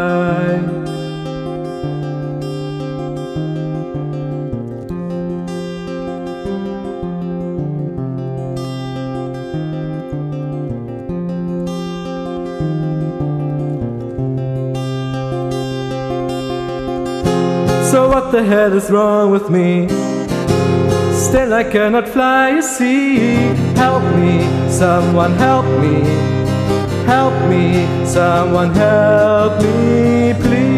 The 18.33 18.43
hell 18.43 18.73
is 18.73 18.89
wrong 18.89 19.29
with 19.29 19.51
me? 19.51 19.87
Still 21.13 21.53
I 21.53 21.63
cannot 21.63 22.09
fly, 22.09 22.49
you 22.55 22.63
see. 22.63 23.35
Help 23.75 24.03
me, 24.15 24.41
someone 24.71 25.33
help 25.33 25.67
me. 25.79 26.01
Help 27.05 27.35
me, 27.47 27.85
someone 28.07 28.73
help 28.73 29.61
me, 29.61 30.33
please. 30.41 30.72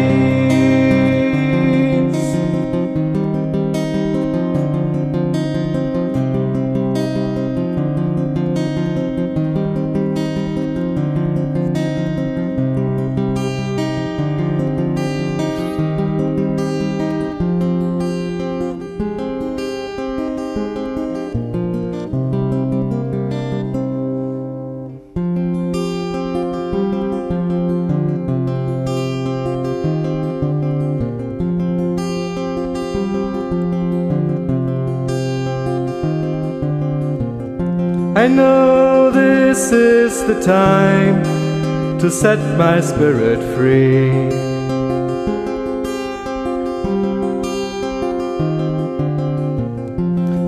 The 40.26 40.42
time 40.42 41.22
to 42.00 42.10
set 42.10 42.38
my 42.58 42.80
spirit 42.80 43.38
free. 43.54 44.28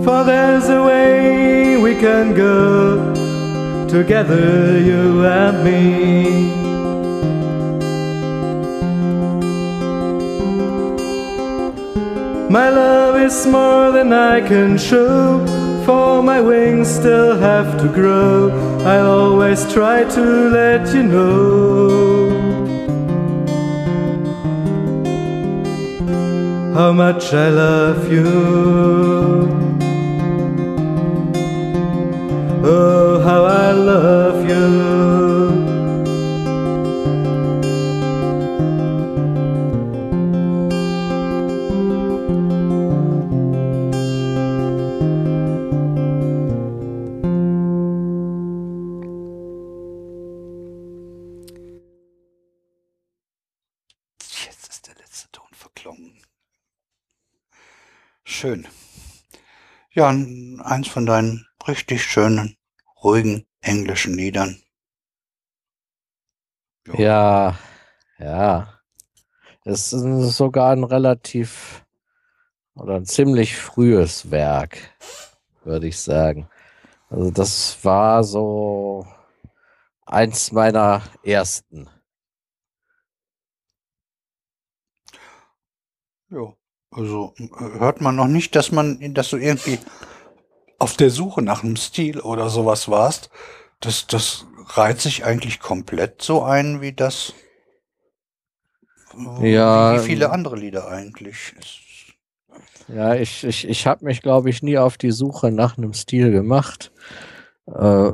For 0.04 0.24
there's 0.24 0.68
a 0.68 0.82
way 0.82 1.76
we 1.76 1.94
can 1.94 2.34
go 2.34 3.14
together, 3.86 4.80
you 4.80 5.24
and 5.24 5.64
me. 5.64 6.68
My 12.50 12.68
love 12.70 13.20
is 13.20 13.46
more 13.46 13.92
than 13.92 14.12
I 14.12 14.40
can 14.40 14.76
show 14.76 15.46
for 15.86 16.22
my 16.22 16.40
wings 16.40 16.88
still 16.88 17.36
have 17.38 17.80
to 17.80 17.88
grow. 17.88 18.67
I'll 18.88 19.10
always 19.10 19.70
try 19.70 20.04
to 20.16 20.22
let 20.48 20.94
you 20.94 21.02
know 21.02 22.30
how 26.72 26.92
much 26.92 27.34
I 27.34 27.50
love 27.50 28.10
you. 28.10 28.28
Oh, 32.64 33.20
how 33.20 33.44
I 33.44 33.72
love 33.72 34.37
Schön. 58.38 58.68
Ja, 59.90 60.10
eins 60.10 60.86
von 60.86 61.06
deinen 61.06 61.48
richtig 61.66 62.04
schönen, 62.04 62.56
ruhigen 63.02 63.48
englischen 63.62 64.14
Liedern. 64.14 64.62
Jo. 66.86 66.94
Ja, 66.94 67.58
ja. 68.20 68.80
Es 69.64 69.92
ist 69.92 70.36
sogar 70.36 70.70
ein 70.70 70.84
relativ 70.84 71.84
oder 72.76 72.94
ein 72.94 73.06
ziemlich 73.06 73.56
frühes 73.56 74.30
Werk, 74.30 74.78
würde 75.64 75.88
ich 75.88 75.98
sagen. 75.98 76.48
Also 77.10 77.32
das 77.32 77.84
war 77.84 78.22
so 78.22 79.04
eins 80.06 80.52
meiner 80.52 81.02
ersten. 81.24 81.90
Ja. 86.30 86.57
Also 86.90 87.34
hört 87.56 88.00
man 88.00 88.16
noch 88.16 88.28
nicht, 88.28 88.56
dass 88.56 88.72
man, 88.72 89.14
dass 89.14 89.30
du 89.30 89.36
irgendwie 89.36 89.78
auf 90.78 90.96
der 90.96 91.10
Suche 91.10 91.42
nach 91.42 91.62
einem 91.62 91.76
Stil 91.76 92.20
oder 92.20 92.48
sowas 92.48 92.88
warst. 92.88 93.30
Das, 93.80 94.06
das 94.06 94.46
reiht 94.66 95.00
sich 95.00 95.24
eigentlich 95.24 95.60
komplett 95.60 96.22
so 96.22 96.42
ein, 96.42 96.80
wie 96.80 96.92
das, 96.92 97.34
ja, 99.40 99.94
wie 99.94 100.06
viele 100.06 100.30
andere 100.30 100.56
Lieder 100.56 100.88
eigentlich. 100.88 101.54
Ja, 102.88 103.14
ich, 103.14 103.44
ich, 103.44 103.68
ich 103.68 103.86
habe 103.86 104.04
mich, 104.04 104.22
glaube 104.22 104.48
ich, 104.48 104.62
nie 104.62 104.78
auf 104.78 104.96
die 104.96 105.10
Suche 105.10 105.50
nach 105.50 105.76
einem 105.76 105.92
Stil 105.92 106.30
gemacht. 106.30 106.90
Äh, 107.66 108.12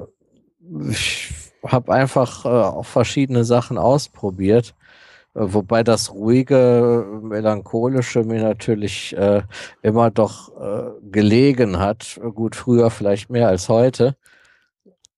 ich 0.91 1.31
habe 1.65 1.93
einfach 1.93 2.45
äh, 2.45 2.49
auch 2.49 2.87
verschiedene 2.87 3.45
Sachen 3.45 3.79
ausprobiert. 3.79 4.75
Äh, 5.35 5.41
wobei 5.53 5.83
das 5.83 6.13
ruhige, 6.13 7.07
melancholische 7.23 8.25
mir 8.25 8.43
natürlich 8.43 9.17
äh, 9.17 9.43
immer 9.83 10.11
doch 10.11 10.53
äh, 10.61 10.91
gelegen 11.11 11.79
hat. 11.79 12.21
Gut, 12.35 12.57
früher 12.57 12.91
vielleicht 12.91 13.31
mehr 13.31 13.49
als 13.49 13.69
heute. 13.69 14.17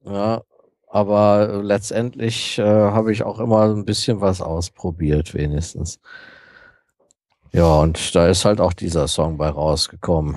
Ja, 0.05 0.43
aber 0.89 1.61
letztendlich 1.63 2.59
äh, 2.59 2.63
habe 2.63 3.13
ich 3.13 3.23
auch 3.25 3.41
immer 3.41 3.65
ein 3.65 3.85
bisschen 3.85 4.21
was 4.21 4.41
ausprobiert, 4.41 5.35
wenigstens. 5.35 6.01
Ja, 7.53 7.81
und 7.81 8.15
da 8.15 8.29
ist 8.29 8.45
halt 8.45 8.61
auch 8.61 8.73
dieser 8.73 9.09
Song 9.09 9.37
bei 9.37 9.49
rausgekommen. 9.49 10.37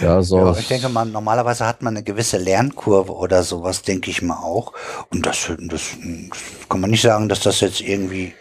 Ja, 0.00 0.22
so. 0.22 0.38
Ja, 0.38 0.56
ich 0.56 0.68
denke 0.68 0.88
mal, 0.88 1.06
normalerweise 1.06 1.66
hat 1.66 1.82
man 1.82 1.96
eine 1.96 2.04
gewisse 2.04 2.36
Lernkurve 2.36 3.12
oder 3.12 3.42
sowas, 3.42 3.82
denke 3.82 4.10
ich 4.10 4.22
mal 4.22 4.36
auch. 4.36 4.72
Und 5.10 5.24
das, 5.24 5.50
das, 5.58 5.96
das 6.28 6.68
kann 6.68 6.80
man 6.80 6.90
nicht 6.90 7.02
sagen, 7.02 7.28
dass 7.28 7.40
das 7.40 7.60
jetzt 7.60 7.80
irgendwie 7.80 8.34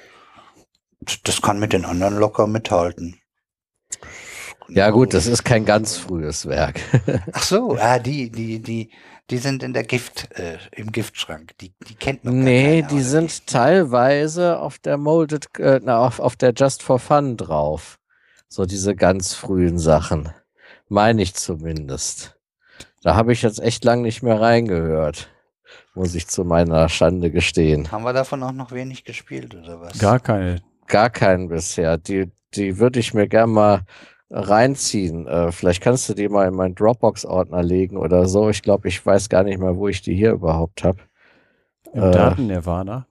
das 1.23 1.41
kann 1.41 1.59
mit 1.59 1.73
den 1.73 1.85
anderen 1.85 2.17
locker 2.17 2.47
mithalten. 2.47 3.19
Ja 4.69 4.89
gut, 4.89 5.13
das 5.13 5.27
ist 5.27 5.45
kein 5.45 5.65
ganz 5.65 5.95
frühes 5.97 6.45
Werk. 6.45 6.81
Ach 7.31 7.43
so, 7.43 7.77
ah, 7.79 7.99
die, 7.99 8.29
die, 8.29 8.61
die, 8.61 8.91
die 9.29 9.37
sind 9.37 9.63
in 9.63 9.73
der 9.73 9.83
Gift, 9.83 10.29
äh, 10.37 10.57
im 10.71 10.91
Giftschrank. 10.91 11.57
Die, 11.59 11.73
die 11.87 11.95
kennt 11.95 12.25
man. 12.25 12.43
Nee, 12.43 12.81
keiner, 12.81 12.87
die 12.93 13.01
sind 13.01 13.31
die? 13.31 13.45
teilweise 13.45 14.59
auf 14.59 14.77
der 14.79 14.97
Molded, 14.97 15.47
äh, 15.59 15.79
na, 15.81 15.99
auf, 15.99 16.19
auf 16.19 16.35
der 16.35 16.53
Just 16.53 16.83
for 16.83 16.99
Fun 16.99 17.37
drauf. 17.37 17.97
So 18.49 18.65
diese 18.65 18.95
ganz 18.95 19.33
frühen 19.33 19.79
Sachen. 19.79 20.33
Meine 20.89 21.21
ich 21.21 21.33
zumindest. 21.33 22.37
Da 23.03 23.15
habe 23.15 23.31
ich 23.31 23.41
jetzt 23.41 23.59
echt 23.59 23.85
lang 23.85 24.01
nicht 24.01 24.21
mehr 24.21 24.39
reingehört. 24.39 25.29
Muss 25.95 26.15
ich 26.15 26.27
zu 26.27 26.43
meiner 26.43 26.89
Schande 26.89 27.31
gestehen. 27.31 27.91
Haben 27.91 28.03
wir 28.03 28.13
davon 28.13 28.43
auch 28.43 28.51
noch 28.51 28.71
wenig 28.71 29.03
gespielt, 29.03 29.55
oder 29.55 29.81
was? 29.81 29.97
Gar 29.97 30.19
keine 30.19 30.61
gar 30.87 31.09
keinen 31.09 31.49
bisher. 31.49 31.97
Die, 31.97 32.31
die 32.55 32.79
würde 32.79 32.99
ich 32.99 33.13
mir 33.13 33.27
gerne 33.27 33.51
mal 33.51 33.81
reinziehen. 34.29 35.27
Äh, 35.27 35.51
vielleicht 35.51 35.81
kannst 35.81 36.09
du 36.09 36.13
die 36.13 36.27
mal 36.27 36.47
in 36.47 36.55
meinen 36.55 36.75
Dropbox-Ordner 36.75 37.63
legen 37.63 37.97
oder 37.97 38.27
so. 38.27 38.49
Ich 38.49 38.61
glaube, 38.61 38.87
ich 38.87 39.05
weiß 39.05 39.29
gar 39.29 39.43
nicht 39.43 39.59
mehr, 39.59 39.77
wo 39.77 39.87
ich 39.87 40.01
die 40.01 40.15
hier 40.15 40.31
überhaupt 40.31 40.83
habe. 40.83 40.99
Im 41.93 42.03
äh, 42.03 42.11
Daten-Nirvana? 42.11 43.07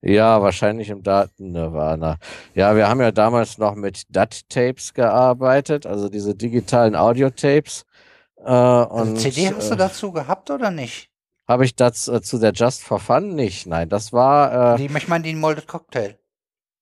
Ja, 0.00 0.42
wahrscheinlich 0.42 0.90
im 0.90 1.02
Daten-Nirvana. 1.02 2.18
Ja, 2.54 2.74
wir 2.74 2.88
haben 2.88 3.00
ja 3.00 3.12
damals 3.12 3.58
noch 3.58 3.74
mit 3.74 4.02
DAT-Tapes 4.08 4.94
gearbeitet, 4.94 5.86
also 5.86 6.08
diese 6.08 6.34
digitalen 6.34 6.96
Audiotapes. 6.96 7.84
Äh, 8.44 8.52
und, 8.52 9.18
CD 9.18 9.52
hast 9.54 9.70
du 9.70 9.74
äh, 9.74 9.78
dazu 9.78 10.12
gehabt 10.12 10.50
oder 10.50 10.70
nicht? 10.70 11.10
Habe 11.46 11.64
ich 11.64 11.74
das 11.74 12.08
äh, 12.08 12.20
zu 12.22 12.38
der 12.38 12.52
Just 12.52 12.82
for 12.82 12.98
Fun 12.98 13.34
nicht? 13.34 13.66
Nein, 13.66 13.88
das 13.88 14.12
war 14.12 14.78
äh, 14.78 14.84
ich 14.84 15.08
meine 15.08 15.24
den 15.24 15.40
Molded 15.40 15.66
Cocktail. 15.66 16.18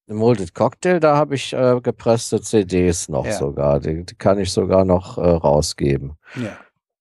Molded 0.08 0.54
Cocktail, 0.54 1.00
da 1.00 1.16
habe 1.16 1.34
ich 1.34 1.52
äh, 1.52 1.80
gepresste 1.82 2.40
CDs 2.40 3.08
noch 3.08 3.26
Ja. 3.26 3.32
sogar. 3.32 3.80
Die, 3.80 4.04
die 4.04 4.14
kann 4.14 4.38
ich 4.38 4.52
sogar 4.52 4.84
noch 4.84 5.18
äh, 5.18 5.22
rausgeben. 5.28 6.16
Ja. 6.36 6.56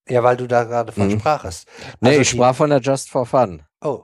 Ja, 0.08 0.24
weil 0.24 0.38
du 0.38 0.48
da 0.48 0.64
gerade 0.64 0.92
von 0.92 1.08
Mhm. 1.08 1.20
sprachest. 1.20 1.68
Nee, 2.00 2.10
Also 2.10 2.22
ich 2.22 2.30
die- 2.30 2.36
sprach 2.38 2.56
von 2.56 2.70
der 2.70 2.80
Just 2.80 3.10
for 3.10 3.26
Fun. 3.26 3.64
Oh. 3.82 4.04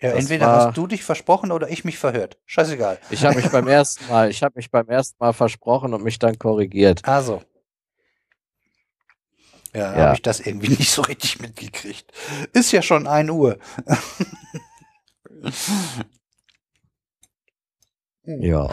Ja, 0.00 0.10
Das 0.10 0.20
entweder 0.20 0.46
war- 0.46 0.66
hast 0.66 0.76
du 0.76 0.86
dich 0.86 1.02
versprochen 1.04 1.52
oder 1.52 1.70
ich 1.70 1.84
mich 1.84 1.98
verhört. 1.98 2.38
Scheißegal. 2.44 2.98
Ich 3.10 3.24
habe 3.24 3.36
mich 3.36 3.48
beim 3.50 3.66
ersten 3.66 4.06
Mal, 4.10 4.30
ich 4.30 4.42
habe 4.42 4.52
mich 4.56 4.70
beim 4.70 4.88
ersten 4.88 5.16
Mal 5.18 5.32
versprochen 5.32 5.94
und 5.94 6.02
mich 6.04 6.18
dann 6.18 6.38
korrigiert. 6.38 7.06
Also. 7.08 7.42
Ja, 9.74 9.92
Ja. 9.96 10.04
habe 10.06 10.14
ich 10.16 10.22
das 10.22 10.40
irgendwie 10.40 10.68
nicht 10.78 10.90
so 10.90 11.02
richtig 11.02 11.40
mitgekriegt. 11.40 12.10
Ist 12.52 12.72
ja 12.72 12.80
schon 12.82 13.06
1 13.06 13.30
Uhr. 13.30 13.58
Ja. 18.26 18.68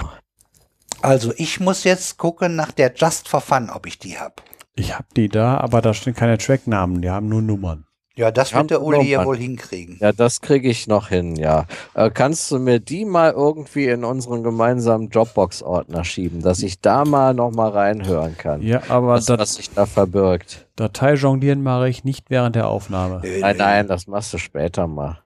Also, 1.02 1.34
ich 1.38 1.60
muss 1.60 1.84
jetzt 1.84 2.18
gucken 2.18 2.56
nach 2.56 2.72
der 2.72 2.94
Just 2.96 3.28
for 3.28 3.42
Fun, 3.42 3.70
ob 3.70 3.86
ich 3.86 4.00
die 4.00 4.18
habe. 4.18 4.36
Ich 4.76 4.94
habe 4.94 5.06
die 5.16 5.30
da, 5.30 5.58
aber 5.58 5.82
da 5.82 5.94
stehen 5.94 6.16
keine 6.16 6.38
Tracknamen, 6.38 7.02
die 7.02 7.10
haben 7.10 7.30
nur 7.30 7.42
Nummern. 7.42 7.86
Ja, 8.16 8.30
das 8.30 8.54
wird 8.54 8.70
der 8.70 8.84
Uli 8.84 9.10
ja 9.10 9.26
wohl 9.26 9.38
hinkriegen. 9.38 9.98
Ja, 10.00 10.12
das 10.12 10.40
kriege 10.42 10.70
ich 10.70 10.86
noch 10.86 11.10
hin, 11.10 11.36
ja. 11.36 11.66
Äh, 11.96 12.12
kannst 12.12 12.52
du 12.52 12.60
mir 12.60 12.80
die 12.80 13.06
mal 13.06 13.32
irgendwie 13.32 13.88
in 13.88 14.04
unseren 14.04 14.44
gemeinsamen 14.44 15.10
Dropbox-Ordner 15.10 16.04
schieben, 16.04 16.42
dass 16.44 16.62
ich 16.62 16.80
da 16.80 17.06
mal 17.06 17.34
noch 17.34 17.50
mal 17.52 17.70
reinhören 17.70 18.38
kann, 18.38 18.62
Ja, 18.62 18.84
aber 18.88 19.08
was, 19.08 19.26
Dat 19.26 19.40
was 19.40 19.56
sich 19.56 19.72
da 19.72 19.88
verbirgt? 19.88 20.68
Datei 20.76 21.16
jonglieren 21.16 21.64
mache 21.64 21.90
ich 21.90 22.04
nicht 22.04 22.30
während 22.30 22.56
der 22.56 22.68
Aufnahme. 22.68 23.24
Äh, 23.24 23.40
Nein, 23.40 23.58
nein, 23.58 23.88
das 23.88 24.06
machst 24.06 24.32
du 24.32 24.38
später 24.38 24.86
mal. 24.86 25.24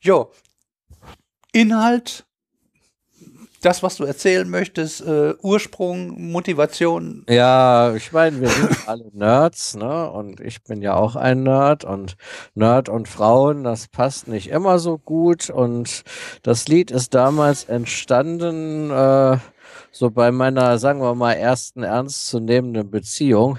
Jo. 0.00 0.32
Inhalt, 1.52 2.26
das, 3.62 3.82
was 3.82 3.96
du 3.96 4.04
erzählen 4.04 4.48
möchtest, 4.48 5.00
äh, 5.06 5.34
Ursprung, 5.40 6.30
Motivation. 6.30 7.24
Ja, 7.28 7.94
ich 7.94 8.12
meine, 8.12 8.40
wir 8.40 8.48
sind 8.48 8.76
alle 8.88 9.08
Nerds, 9.12 9.76
ne? 9.76 10.10
Und 10.10 10.40
ich 10.40 10.62
bin 10.62 10.82
ja 10.82 10.94
auch 10.94 11.16
ein 11.16 11.42
Nerd 11.44 11.84
und 11.84 12.16
Nerd 12.54 12.88
und 12.88 13.08
Frauen, 13.08 13.64
das 13.64 13.88
passt 13.88 14.28
nicht 14.28 14.50
immer 14.50 14.78
so 14.78 14.98
gut. 14.98 15.48
Und 15.48 16.02
das 16.42 16.68
Lied 16.68 16.90
ist 16.90 17.14
damals 17.14 17.64
entstanden, 17.64 18.90
äh, 18.90 19.38
so 19.90 20.10
bei 20.10 20.32
meiner, 20.32 20.78
sagen 20.78 21.00
wir 21.00 21.14
mal, 21.14 21.34
ersten 21.34 21.82
ernstzunehmenden 21.82 22.90
Beziehung, 22.90 23.58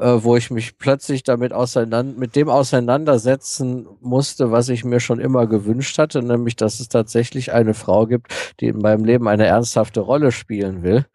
äh, 0.00 0.22
wo 0.22 0.36
ich 0.36 0.50
mich 0.50 0.78
plötzlich 0.78 1.22
damit 1.22 1.52
auseinander, 1.52 2.18
mit 2.18 2.36
dem 2.36 2.48
auseinandersetzen 2.48 3.86
musste, 4.00 4.50
was 4.50 4.68
ich 4.68 4.84
mir 4.84 5.00
schon 5.00 5.20
immer 5.20 5.46
gewünscht 5.46 5.98
hatte, 5.98 6.22
nämlich, 6.22 6.56
dass 6.56 6.80
es 6.80 6.88
tatsächlich 6.88 7.52
eine 7.52 7.74
Frau 7.74 8.06
gibt, 8.06 8.32
die 8.60 8.68
in 8.68 8.78
meinem 8.78 9.04
Leben 9.04 9.28
eine 9.28 9.46
ernsthafte 9.46 10.00
Rolle 10.00 10.32
spielen 10.32 10.82
will. 10.82 11.06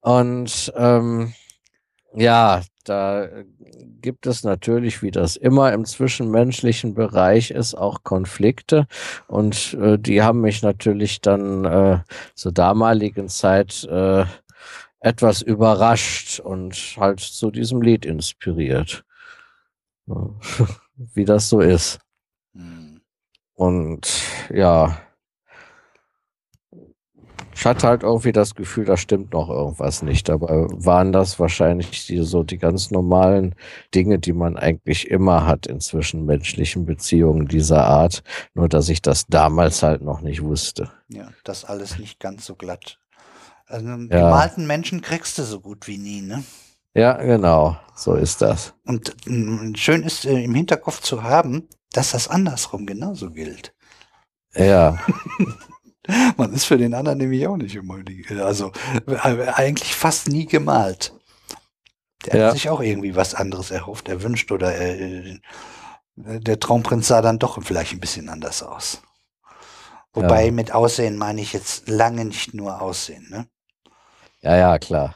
Und 0.00 0.72
ähm, 0.76 1.32
ja, 2.14 2.62
da 2.84 3.28
gibt 4.00 4.26
es 4.26 4.44
natürlich, 4.44 5.02
wie 5.02 5.10
das 5.10 5.36
immer 5.36 5.72
im 5.72 5.84
zwischenmenschlichen 5.84 6.94
Bereich 6.94 7.50
ist, 7.50 7.74
auch 7.74 8.04
Konflikte. 8.04 8.86
Und 9.26 9.74
äh, 9.80 9.98
die 9.98 10.22
haben 10.22 10.42
mich 10.42 10.62
natürlich 10.62 11.22
dann 11.22 11.64
äh, 11.64 11.98
zur 12.34 12.52
damaligen 12.52 13.28
Zeit 13.28 13.84
äh, 13.84 14.26
etwas 15.04 15.42
überrascht 15.42 16.40
und 16.40 16.74
halt 16.96 17.20
zu 17.20 17.50
diesem 17.50 17.82
Lied 17.82 18.06
inspiriert. 18.06 19.04
Wie 20.96 21.24
das 21.24 21.48
so 21.48 21.60
ist. 21.60 21.98
Hm. 22.54 23.00
Und 23.54 24.22
ja, 24.52 24.98
ich 27.54 27.66
hatte 27.66 27.86
halt 27.86 28.02
irgendwie 28.02 28.32
das 28.32 28.54
Gefühl, 28.54 28.84
da 28.84 28.96
stimmt 28.96 29.32
noch 29.32 29.48
irgendwas 29.48 30.02
nicht. 30.02 30.28
Dabei 30.28 30.66
waren 30.70 31.12
das 31.12 31.38
wahrscheinlich 31.38 32.06
die, 32.06 32.22
so 32.22 32.42
die 32.42 32.58
ganz 32.58 32.90
normalen 32.90 33.54
Dinge, 33.94 34.18
die 34.18 34.32
man 34.32 34.56
eigentlich 34.56 35.10
immer 35.10 35.46
hat 35.46 35.66
in 35.66 35.80
zwischenmenschlichen 35.80 36.84
Beziehungen 36.86 37.46
dieser 37.46 37.84
Art. 37.84 38.22
Nur, 38.54 38.68
dass 38.68 38.88
ich 38.88 39.02
das 39.02 39.26
damals 39.26 39.82
halt 39.82 40.02
noch 40.02 40.20
nicht 40.20 40.42
wusste. 40.42 40.90
Ja, 41.08 41.28
das 41.44 41.64
alles 41.64 41.98
nicht 41.98 42.18
ganz 42.20 42.46
so 42.46 42.54
glatt. 42.54 42.98
Also, 43.66 43.86
Ja. 43.88 44.06
gemalten 44.08 44.66
Menschen 44.66 45.00
kriegst 45.00 45.38
du 45.38 45.42
so 45.44 45.60
gut 45.60 45.86
wie 45.86 45.98
nie, 45.98 46.20
ne? 46.20 46.44
Ja, 46.94 47.14
genau. 47.14 47.76
So 47.96 48.14
ist 48.14 48.40
das. 48.42 48.74
Und 48.84 49.14
mm, 49.26 49.74
schön 49.74 50.02
ist 50.02 50.24
äh, 50.24 50.42
im 50.42 50.54
Hinterkopf 50.54 51.00
zu 51.00 51.22
haben, 51.22 51.68
dass 51.92 52.10
das 52.12 52.28
andersrum 52.28 52.86
genauso 52.86 53.30
gilt. 53.30 53.74
Ja, 54.54 54.98
Man 56.36 56.52
ist 56.52 56.66
für 56.66 56.76
den 56.76 56.92
anderen 56.94 57.18
nämlich 57.18 57.46
auch 57.46 57.56
nicht 57.56 57.74
immer 57.74 58.02
die, 58.02 58.26
also 58.38 58.72
äh, 59.06 59.48
eigentlich 59.54 59.94
fast 59.94 60.28
nie 60.28 60.44
gemalt. 60.46 61.14
Der 62.26 62.36
Ja. 62.38 62.46
hat 62.46 62.52
sich 62.52 62.68
auch 62.68 62.80
irgendwie 62.80 63.16
was 63.16 63.34
anderes 63.34 63.70
erhofft, 63.70 64.08
erwünscht 64.08 64.52
oder 64.52 64.78
äh, 64.78 65.38
der 66.16 66.60
Traumprinz 66.60 67.08
sah 67.08 67.22
dann 67.22 67.38
doch 67.38 67.60
vielleicht 67.62 67.92
ein 67.92 68.00
bisschen 68.00 68.28
anders 68.28 68.62
aus. 68.62 69.02
Wobei 70.12 70.46
Ja. 70.46 70.52
mit 70.52 70.72
Aussehen 70.72 71.16
meine 71.16 71.40
ich 71.40 71.52
jetzt 71.52 71.88
lange 71.88 72.24
nicht 72.24 72.54
nur 72.54 72.80
Aussehen, 72.82 73.26
ne? 73.30 73.48
Ja, 74.44 74.56
ja, 74.56 74.78
klar. 74.78 75.14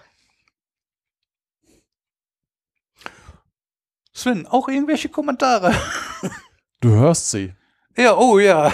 Sven, 4.12 4.46
auch 4.46 4.68
irgendwelche 4.68 5.08
Kommentare? 5.08 5.72
Du 6.80 6.90
hörst 6.90 7.30
sie. 7.30 7.54
ja, 7.96 8.16
oh 8.16 8.38
ja. 8.38 8.72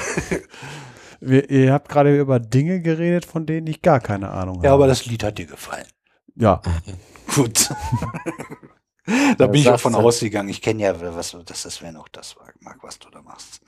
Wir, 1.21 1.49
ihr 1.51 1.73
habt 1.73 1.89
gerade 1.89 2.19
über 2.19 2.39
Dinge 2.41 2.81
geredet, 2.81 3.25
von 3.25 3.47
denen 3.47 3.67
ich 3.67 3.83
gar 3.83 4.01
keine 4.01 4.31
Ahnung 4.31 4.57
habe. 4.57 4.67
Ja, 4.67 4.75
aber 4.75 4.87
das 4.87 5.07
Lied 5.07 5.23
hat 5.23 5.39
dir 5.39 5.47
gefallen. 5.47 5.87
Ja, 6.35 6.61
Gut. 7.35 7.71
da 9.07 9.35
Ja, 9.39 9.47
bin 9.47 9.61
ich 9.61 9.69
auch 9.69 9.81
von 9.81 9.95
ausgegangen. 9.95 10.49
Ich 10.49 10.63
kenne 10.63 10.83
ja, 10.83 11.15
was, 11.15 11.37
dass 11.45 11.63
das 11.63 11.75
Sven 11.75 11.97
auch 11.97 12.09
das 12.09 12.37
mag, 12.61 12.79
was 12.83 12.99
du 12.99 13.11
da 13.11 13.23
machst. 13.23 13.61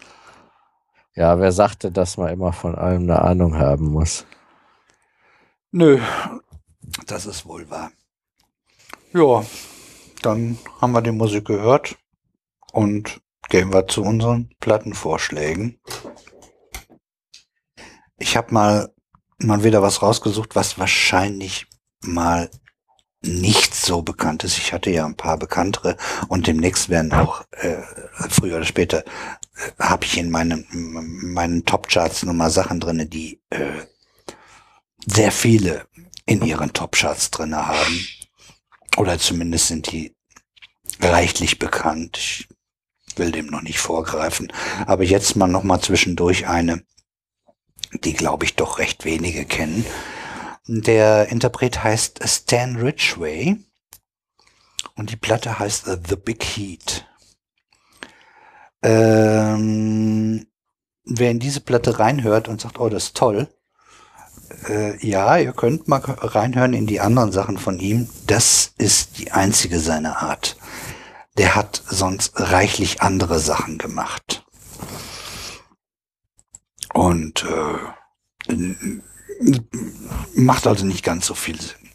Ja, 1.14 1.38
wer 1.38 1.52
sagte, 1.52 1.90
dass 1.90 2.16
man 2.16 2.28
immer 2.28 2.52
von 2.52 2.74
allem 2.74 3.02
eine 3.02 3.22
Ahnung 3.22 3.56
haben 3.56 3.86
muss? 3.86 4.26
Nö, 5.72 5.98
das 7.06 7.26
ist 7.26 7.46
wohl 7.46 7.68
wahr. 7.70 7.90
Ja, 9.12 9.44
dann 10.22 10.58
haben 10.80 10.92
wir 10.92 11.02
die 11.02 11.12
Musik 11.12 11.46
gehört 11.46 11.96
und 12.72 13.20
gehen 13.48 13.72
wir 13.72 13.86
zu 13.86 14.02
unseren 14.02 14.50
Plattenvorschlägen. 14.60 15.78
Ich 18.18 18.36
habe 18.36 18.52
mal 18.52 18.94
mal 19.38 19.64
wieder 19.64 19.82
was 19.82 20.02
rausgesucht, 20.02 20.56
was 20.56 20.78
wahrscheinlich 20.78 21.66
mal 22.02 22.50
nicht 23.22 23.74
so 23.74 24.02
bekannt 24.02 24.44
ist. 24.44 24.58
Ich 24.58 24.72
hatte 24.72 24.90
ja 24.90 25.04
ein 25.04 25.16
paar 25.16 25.38
bekanntere 25.38 25.96
und 26.28 26.46
demnächst 26.46 26.88
werden 26.88 27.12
auch 27.12 27.44
äh, 27.50 27.82
früher 28.30 28.56
oder 28.56 28.64
später 28.64 29.04
äh, 29.04 29.82
habe 29.82 30.04
ich 30.04 30.16
in 30.18 30.30
meinen 30.30 30.66
meinen 30.70 31.64
Top-Charts 31.64 32.22
nochmal 32.24 32.50
Sachen 32.50 32.80
drinne, 32.80 33.06
die 33.06 33.40
äh, 33.50 33.84
sehr 35.06 35.32
viele 35.32 35.86
in 36.26 36.44
ihren 36.44 36.72
Top-Charts 36.72 37.30
drinne 37.30 37.66
haben. 37.66 38.06
Oder 38.96 39.18
zumindest 39.18 39.68
sind 39.68 39.90
die 39.90 40.14
reichlich 41.00 41.58
bekannt. 41.58 42.18
Ich 42.18 42.48
will 43.16 43.32
dem 43.32 43.46
noch 43.46 43.62
nicht 43.62 43.78
vorgreifen. 43.78 44.52
Aber 44.86 45.04
jetzt 45.04 45.36
mal 45.36 45.46
noch 45.46 45.62
mal 45.62 45.80
zwischendurch 45.80 46.48
eine, 46.48 46.82
die 47.92 48.12
glaube 48.12 48.44
ich 48.44 48.56
doch 48.56 48.78
recht 48.78 49.04
wenige 49.04 49.44
kennen. 49.44 49.86
Der 50.66 51.28
Interpret 51.28 51.84
heißt 51.84 52.20
Stan 52.26 52.76
Ridgway 52.76 53.56
und 54.96 55.10
die 55.10 55.16
Platte 55.16 55.58
heißt 55.58 55.84
The 56.08 56.16
Big 56.16 56.42
Heat. 56.42 57.06
Ähm, 58.82 60.46
wer 61.04 61.30
in 61.30 61.38
diese 61.38 61.60
Platte 61.60 61.98
reinhört 61.98 62.48
und 62.48 62.60
sagt, 62.60 62.78
oh, 62.78 62.88
das 62.88 63.04
ist 63.04 63.16
toll, 63.16 63.48
äh, 64.68 65.06
ja, 65.06 65.36
ihr 65.38 65.52
könnt 65.52 65.88
mal 65.88 66.00
reinhören 66.00 66.74
in 66.74 66.86
die 66.86 67.00
anderen 67.00 67.32
Sachen 67.32 67.58
von 67.58 67.78
ihm. 67.78 68.08
Das 68.26 68.72
ist 68.78 69.18
die 69.18 69.32
einzige 69.32 69.80
seiner 69.80 70.22
Art. 70.22 70.56
Der 71.38 71.54
hat 71.54 71.82
sonst 71.86 72.32
reichlich 72.40 73.02
andere 73.02 73.38
Sachen 73.38 73.78
gemacht. 73.78 74.44
Und 76.94 77.44
äh, 77.44 78.56
macht 80.34 80.66
also 80.66 80.86
nicht 80.86 81.04
ganz 81.04 81.26
so 81.26 81.34
viel 81.34 81.60
Sinn. 81.60 81.90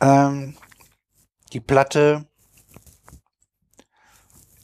Ähm, 0.00 0.56
die 1.52 1.60
Platte, 1.60 2.26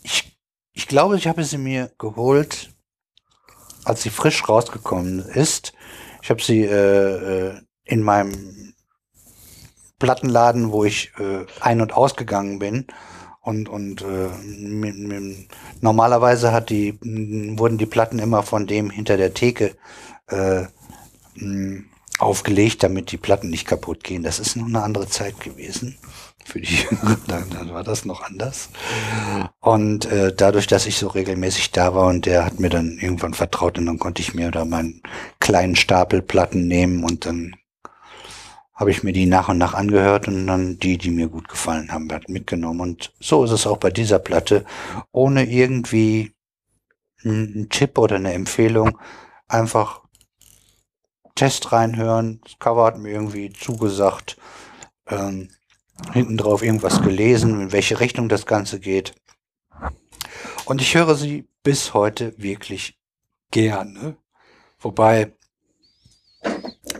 ich, 0.02 0.36
ich 0.72 0.88
glaube, 0.88 1.16
ich 1.16 1.28
habe 1.28 1.44
sie 1.44 1.58
mir 1.58 1.92
geholt, 1.98 2.72
als 3.84 4.02
sie 4.02 4.10
frisch 4.10 4.48
rausgekommen 4.48 5.20
ist. 5.20 5.72
Ich 6.22 6.30
habe 6.30 6.40
sie 6.40 6.62
äh, 6.64 7.48
äh, 7.48 7.60
in 7.84 8.00
meinem 8.00 8.74
Plattenladen, 9.98 10.70
wo 10.72 10.84
ich 10.84 11.12
äh, 11.18 11.44
ein- 11.60 11.80
und 11.80 11.92
ausgegangen 11.92 12.58
bin. 12.58 12.86
Und, 13.40 13.68
und 13.68 14.02
äh, 14.02 14.28
mit, 14.44 14.96
mit, 14.96 15.48
normalerweise 15.80 16.52
hat 16.52 16.70
die, 16.70 16.96
wurden 17.58 17.76
die 17.76 17.86
Platten 17.86 18.20
immer 18.20 18.44
von 18.44 18.68
dem 18.68 18.88
hinter 18.88 19.16
der 19.16 19.34
Theke 19.34 19.74
äh, 20.28 20.66
aufgelegt, 22.18 22.82
damit 22.82 23.10
die 23.12 23.16
Platten 23.16 23.50
nicht 23.50 23.66
kaputt 23.66 24.04
gehen. 24.04 24.22
Das 24.22 24.38
ist 24.38 24.56
noch 24.56 24.66
eine 24.66 24.82
andere 24.82 25.08
Zeit 25.08 25.40
gewesen. 25.40 25.98
Für 26.44 26.60
die 26.60 26.86
dann, 27.26 27.50
dann 27.50 27.72
war 27.72 27.84
das 27.84 28.04
noch 28.04 28.22
anders. 28.22 28.68
Und 29.60 30.06
äh, 30.06 30.34
dadurch, 30.34 30.66
dass 30.66 30.86
ich 30.86 30.96
so 30.96 31.08
regelmäßig 31.08 31.70
da 31.72 31.94
war 31.94 32.08
und 32.08 32.26
der 32.26 32.44
hat 32.44 32.60
mir 32.60 32.68
dann 32.68 32.98
irgendwann 32.98 33.34
vertraut 33.34 33.78
und 33.78 33.86
dann 33.86 33.98
konnte 33.98 34.22
ich 34.22 34.34
mir 34.34 34.50
da 34.50 34.64
meinen 34.64 35.02
kleinen 35.40 35.76
Stapel 35.76 36.22
Platten 36.22 36.66
nehmen 36.66 37.04
und 37.04 37.26
dann 37.26 37.56
habe 38.74 38.90
ich 38.90 39.04
mir 39.04 39.12
die 39.12 39.26
nach 39.26 39.48
und 39.48 39.58
nach 39.58 39.74
angehört 39.74 40.26
und 40.26 40.46
dann 40.46 40.78
die, 40.78 40.98
die 40.98 41.10
mir 41.10 41.28
gut 41.28 41.48
gefallen 41.48 41.92
haben, 41.92 42.08
mitgenommen. 42.26 42.80
Und 42.80 43.12
so 43.20 43.44
ist 43.44 43.52
es 43.52 43.66
auch 43.66 43.76
bei 43.76 43.90
dieser 43.90 44.18
Platte, 44.18 44.64
ohne 45.12 45.44
irgendwie 45.44 46.32
einen 47.24 47.68
Tipp 47.68 47.98
oder 47.98 48.16
eine 48.16 48.32
Empfehlung, 48.32 48.98
einfach 49.46 50.01
Test 51.34 51.72
reinhören. 51.72 52.40
Das 52.44 52.58
Cover 52.58 52.84
hat 52.84 52.98
mir 52.98 53.10
irgendwie 53.10 53.52
zugesagt. 53.52 54.36
Ähm, 55.08 55.50
hinten 56.12 56.36
drauf 56.36 56.62
irgendwas 56.62 57.02
gelesen, 57.02 57.60
in 57.60 57.72
welche 57.72 58.00
Richtung 58.00 58.28
das 58.28 58.46
Ganze 58.46 58.80
geht. 58.80 59.14
Und 60.64 60.80
ich 60.80 60.94
höre 60.94 61.14
sie 61.14 61.48
bis 61.62 61.94
heute 61.94 62.34
wirklich 62.38 62.98
gerne. 63.50 64.16
Wobei 64.80 65.32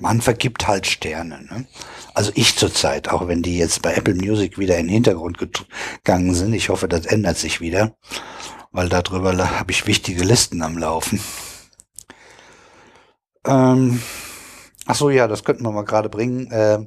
man 0.01 0.21
vergibt 0.21 0.69
halt 0.69 0.87
Sterne. 0.87 1.43
Ne? 1.43 1.67
Also 2.15 2.33
ich 2.35 2.57
zurzeit, 2.57 3.09
auch 3.09 3.27
wenn 3.29 3.43
die 3.43 3.59
jetzt 3.59 3.83
bei 3.83 3.95
Apple 3.95 4.15
Music 4.15 4.59
wieder 4.59 4.79
in 4.79 4.87
den 4.87 4.95
Hintergrund 4.95 5.39
gegangen 5.39 6.35
sind. 6.35 6.53
Ich 6.55 6.69
hoffe, 6.69 6.89
das 6.89 7.07
ändert 7.07 7.39
sich 7.39 7.61
wieder, 7.61 7.97
weil 8.71 8.89
darüber 8.89 9.59
habe 9.59 9.73
ich 9.73 9.87
wichtige 9.87 10.23
Listen 10.23 10.63
am 10.63 10.79
Laufen. 10.79 11.21
Ähm, 13.47 14.01
ach 14.87 14.95
so, 14.95 15.11
ja, 15.11 15.29
das 15.29 15.45
könnten 15.45 15.65
wir 15.65 15.73
mal 15.73 15.85
gerade 15.85 16.09
bringen. 16.09 16.51
Äh, 16.51 16.87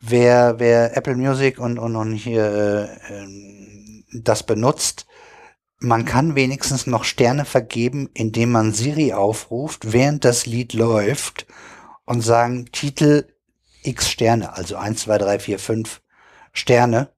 wer, 0.00 0.58
wer 0.58 0.96
Apple 0.96 1.16
Music 1.16 1.58
und, 1.58 1.78
und, 1.78 1.96
und 1.96 2.12
hier 2.12 2.88
äh, 3.08 3.26
das 4.12 4.42
benutzt, 4.42 5.06
man 5.78 6.04
kann 6.04 6.36
wenigstens 6.36 6.86
noch 6.86 7.04
Sterne 7.04 7.44
vergeben, 7.44 8.08
indem 8.14 8.52
man 8.52 8.72
Siri 8.72 9.12
aufruft, 9.12 9.92
während 9.92 10.24
das 10.24 10.46
Lied 10.46 10.74
läuft 10.74 11.46
und 12.04 12.20
sagen 12.20 12.66
Titel 12.70 13.26
X 13.82 14.08
Sterne, 14.08 14.56
also 14.56 14.76
1, 14.76 15.02
2, 15.02 15.18
3, 15.18 15.38
4, 15.40 15.58
5 15.58 16.00
Sterne. 16.52 17.10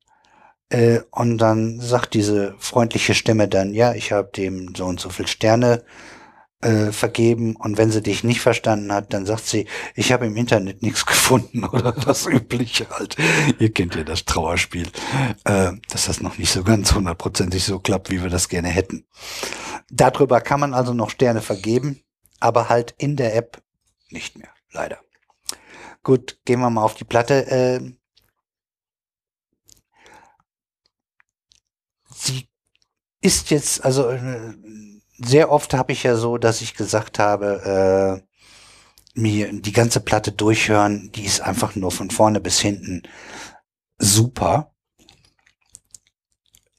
Äh, 0.71 1.01
und 1.11 1.39
dann 1.39 1.79
sagt 1.81 2.15
diese 2.15 2.55
freundliche 2.59 3.15
Stimme 3.15 3.49
dann, 3.49 3.75
ja, 3.75 3.93
ich 3.93 4.13
habe 4.13 4.31
dem 4.35 4.75
so 4.75 4.87
und 4.87 4.99
so 4.99 5.11
viel 5.11 5.27
Sterne 5.27 5.85
äh, 6.65 6.93
vergeben 6.93 7.57
und 7.57 7.77
wenn 7.77 7.91
sie 7.91 8.03
dich 8.03 8.25
nicht 8.25 8.41
verstanden 8.41 8.91
hat, 8.93 9.13
dann 9.13 9.27
sagt 9.27 9.47
sie, 9.47 9.67
ich 9.95 10.13
habe 10.13 10.27
im 10.27 10.37
Internet 10.37 10.83
nichts 10.83 11.05
gefunden 11.07 11.65
oder 11.65 11.93
das 11.93 12.27
Übliche 12.27 12.89
halt. 12.91 13.17
Ihr 13.59 13.73
kennt 13.73 13.95
ja 13.95 14.03
das 14.03 14.25
Trauerspiel, 14.25 14.89
äh, 15.45 15.73
dass 15.91 16.07
das 16.07 16.21
noch 16.21 16.39
nicht 16.39 16.51
so 16.51 16.65
ganz 16.65 16.95
hundertprozentig 16.95 17.65
so 17.65 17.79
klappt, 17.79 18.11
wie 18.11 18.23
wir 18.23 18.31
das 18.31 18.49
gerne 18.49 18.69
hätten. 18.69 19.05
Darüber 19.91 20.41
kann 20.41 20.61
man 20.61 20.75
also 20.75 20.95
noch 20.95 21.11
Sterne 21.11 21.43
vergeben, 21.43 22.03
aber 22.41 22.69
halt 22.69 22.95
in 22.97 23.17
der 23.17 23.37
App 23.37 23.63
nicht 24.09 24.39
mehr, 24.39 24.51
leider. 24.73 24.99
Gut, 26.03 26.39
gehen 26.45 26.61
wir 26.61 26.71
mal 26.71 26.83
auf 26.83 26.95
die 26.95 27.05
Platte. 27.05 27.47
Äh, 27.47 27.93
sie 32.15 32.49
ist 33.21 33.51
jetzt, 33.51 33.85
also 33.85 34.09
äh, 34.09 34.55
sehr 35.19 35.51
oft 35.51 35.75
habe 35.75 35.93
ich 35.93 36.03
ja 36.03 36.17
so, 36.17 36.39
dass 36.39 36.61
ich 36.61 36.75
gesagt 36.75 37.19
habe, 37.19 38.23
äh, 39.15 39.21
mir 39.21 39.53
die 39.53 39.73
ganze 39.73 40.01
Platte 40.01 40.33
durchhören, 40.33 41.13
die 41.13 41.25
ist 41.25 41.41
einfach 41.41 41.77
nur 41.77 41.93
von 41.93 42.11
vorne 42.11 42.41
bis 42.41 42.61
hinten 42.61 43.03
super. 43.99 44.75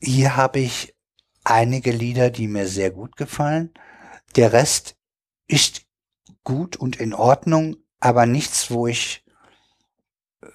Hier 0.01 0.35
habe 0.35 0.59
ich 0.59 0.95
einige 1.43 1.91
Lieder, 1.91 2.29
die 2.29 2.47
mir 2.47 2.67
sehr 2.67 2.91
gut 2.91 3.15
gefallen. 3.15 3.73
Der 4.35 4.51
Rest 4.51 4.97
ist 5.47 5.83
gut 6.43 6.75
und 6.75 6.97
in 6.97 7.13
Ordnung, 7.13 7.77
aber 7.99 8.25
nichts, 8.25 8.69
wo 8.69 8.87
ich 8.87 9.23
äh, 10.41 10.49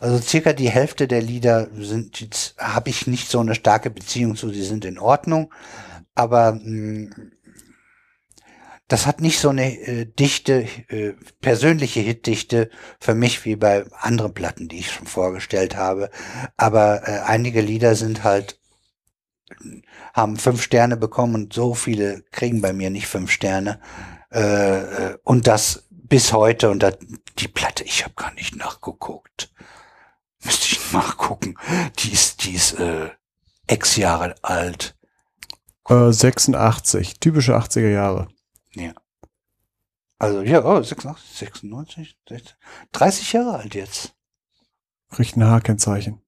also 0.00 0.18
circa 0.18 0.52
die 0.52 0.70
Hälfte 0.70 1.08
der 1.08 1.22
Lieder 1.22 1.68
sind 1.74 2.20
jetzt, 2.20 2.56
habe 2.58 2.90
ich 2.90 3.06
nicht 3.06 3.28
so 3.28 3.40
eine 3.40 3.54
starke 3.54 3.90
Beziehung 3.90 4.36
zu, 4.36 4.50
sie 4.50 4.64
sind 4.64 4.84
in 4.84 4.98
Ordnung, 4.98 5.52
aber 6.14 6.52
mh, 6.52 6.60
hm, 6.62 7.32
das 8.92 9.06
hat 9.06 9.22
nicht 9.22 9.38
so 9.38 9.48
eine 9.48 9.72
äh, 9.80 10.04
dichte, 10.04 10.66
äh, 10.88 11.14
persönliche 11.40 12.00
Hitdichte 12.00 12.68
für 13.00 13.14
mich 13.14 13.46
wie 13.46 13.56
bei 13.56 13.86
anderen 13.98 14.34
Platten, 14.34 14.68
die 14.68 14.80
ich 14.80 14.92
schon 14.92 15.06
vorgestellt 15.06 15.76
habe. 15.76 16.10
Aber 16.58 17.08
äh, 17.08 17.20
einige 17.20 17.62
Lieder 17.62 17.94
sind 17.94 18.22
halt, 18.22 18.60
haben 20.12 20.36
fünf 20.36 20.62
Sterne 20.62 20.98
bekommen 20.98 21.34
und 21.34 21.54
so 21.54 21.72
viele 21.72 22.22
kriegen 22.32 22.60
bei 22.60 22.74
mir 22.74 22.90
nicht 22.90 23.06
fünf 23.06 23.30
Sterne. 23.30 23.80
Äh, 24.30 24.80
äh 24.80 25.18
und 25.24 25.46
das 25.46 25.88
bis 26.12 26.34
heute 26.34 26.68
und 26.68 26.80
da, 26.80 26.92
die 27.38 27.48
Platte, 27.48 27.84
ich 27.84 28.04
habe 28.04 28.12
gar 28.12 28.34
nicht 28.34 28.54
nachgeguckt. 28.54 29.50
Müsste 30.44 30.66
ich 30.66 30.92
nachgucken. 30.92 31.56
Die 32.00 32.12
ist, 32.12 32.44
die 32.44 32.52
ist 32.52 32.78
äh, 32.78 33.08
x 33.66 33.96
Jahre 33.96 34.34
alt. 34.42 34.94
Äh, 35.88 36.12
86, 36.12 37.18
typische 37.18 37.56
80er 37.56 37.88
Jahre. 37.88 38.28
Ja. 38.74 38.92
Also 40.18 40.42
ja, 40.42 40.62
oh, 40.62 40.82
86, 40.82 41.38
96, 41.38 42.18
60, 42.28 42.56
30 42.92 43.32
Jahre 43.32 43.56
alt 43.56 43.74
jetzt. 43.74 44.14
Kriegt 45.08 45.38
ein 45.38 45.46
H-Kennzeichen. 45.46 46.20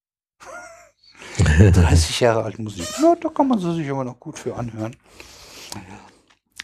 30 1.36 2.20
Jahre 2.20 2.44
alt 2.44 2.58
Musik. 2.58 2.88
Ja, 3.02 3.16
da 3.16 3.28
kann 3.28 3.48
man 3.48 3.58
sie 3.58 3.74
sich 3.74 3.90
aber 3.90 4.04
noch 4.04 4.18
gut 4.18 4.38
für 4.38 4.56
anhören. 4.56 4.96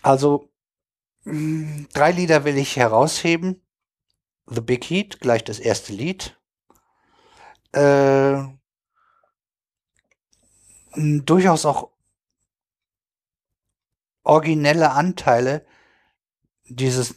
Also, 0.01 0.50
drei 1.25 2.13
Lieder 2.13 2.45
will 2.45 2.57
ich 2.57 2.77
herausheben. 2.77 3.63
The 4.47 4.61
Big 4.61 4.85
Heat, 4.85 5.21
gleich 5.21 5.45
das 5.45 5.59
erste 5.59 5.93
Lied 5.93 6.37
äh, 7.73 8.43
durchaus 10.95 11.65
auch 11.65 11.91
originelle 14.23 14.91
Anteile 14.93 15.65
dieses 16.65 17.17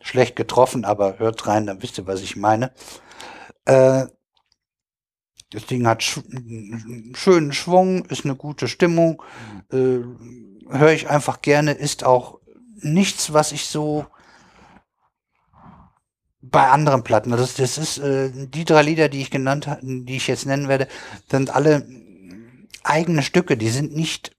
schlecht 0.00 0.36
getroffen, 0.36 0.84
aber 0.84 1.18
hört 1.18 1.46
rein, 1.46 1.66
dann 1.66 1.82
wisst 1.82 1.98
ihr, 1.98 2.06
was 2.06 2.20
ich 2.20 2.36
meine. 2.36 2.72
Äh, 3.64 4.06
das 5.50 5.66
Ding 5.66 5.86
hat 5.86 6.02
sch 6.02 6.20
schönen 7.14 7.52
Schwung, 7.52 8.04
ist 8.06 8.24
eine 8.24 8.36
gute 8.36 8.68
Stimmung, 8.68 9.22
äh, 9.72 10.00
höre 10.70 10.92
ich 10.92 11.08
einfach 11.08 11.42
gerne, 11.42 11.72
ist 11.72 12.04
auch 12.04 12.38
nichts, 12.76 13.32
was 13.32 13.52
ich 13.52 13.66
so 13.66 14.06
bei 16.42 16.68
anderen 16.68 17.02
Platten. 17.02 17.32
Also 17.32 17.44
das, 17.44 17.54
das 17.54 17.78
ist 17.78 17.98
äh, 17.98 18.30
die 18.32 18.64
drei 18.64 18.82
Lieder, 18.82 19.08
die 19.08 19.22
ich 19.22 19.30
genannt 19.30 19.68
die 19.82 20.16
ich 20.16 20.26
jetzt 20.26 20.46
nennen 20.46 20.68
werde, 20.68 20.88
sind 21.30 21.54
alle 21.54 21.86
eigene 22.82 23.22
Stücke. 23.22 23.56
Die 23.56 23.70
sind 23.70 23.96
nicht. 23.96 24.36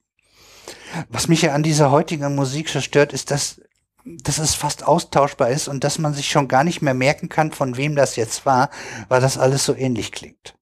Was 1.08 1.28
mich 1.28 1.42
ja 1.42 1.52
an 1.52 1.62
dieser 1.62 1.90
heutigen 1.90 2.34
Musik 2.34 2.68
so 2.68 2.80
stört, 2.80 3.12
ist, 3.12 3.30
dass, 3.30 3.60
dass 4.04 4.38
es 4.38 4.54
fast 4.54 4.86
austauschbar 4.86 5.50
ist 5.50 5.68
und 5.68 5.82
dass 5.84 5.98
man 5.98 6.14
sich 6.14 6.30
schon 6.30 6.48
gar 6.48 6.64
nicht 6.64 6.80
mehr 6.80 6.94
merken 6.94 7.28
kann, 7.28 7.52
von 7.52 7.76
wem 7.76 7.96
das 7.96 8.16
jetzt 8.16 8.46
war, 8.46 8.70
weil 9.08 9.20
das 9.20 9.36
alles 9.36 9.64
so 9.64 9.74
ähnlich 9.74 10.12
klingt. 10.12 10.54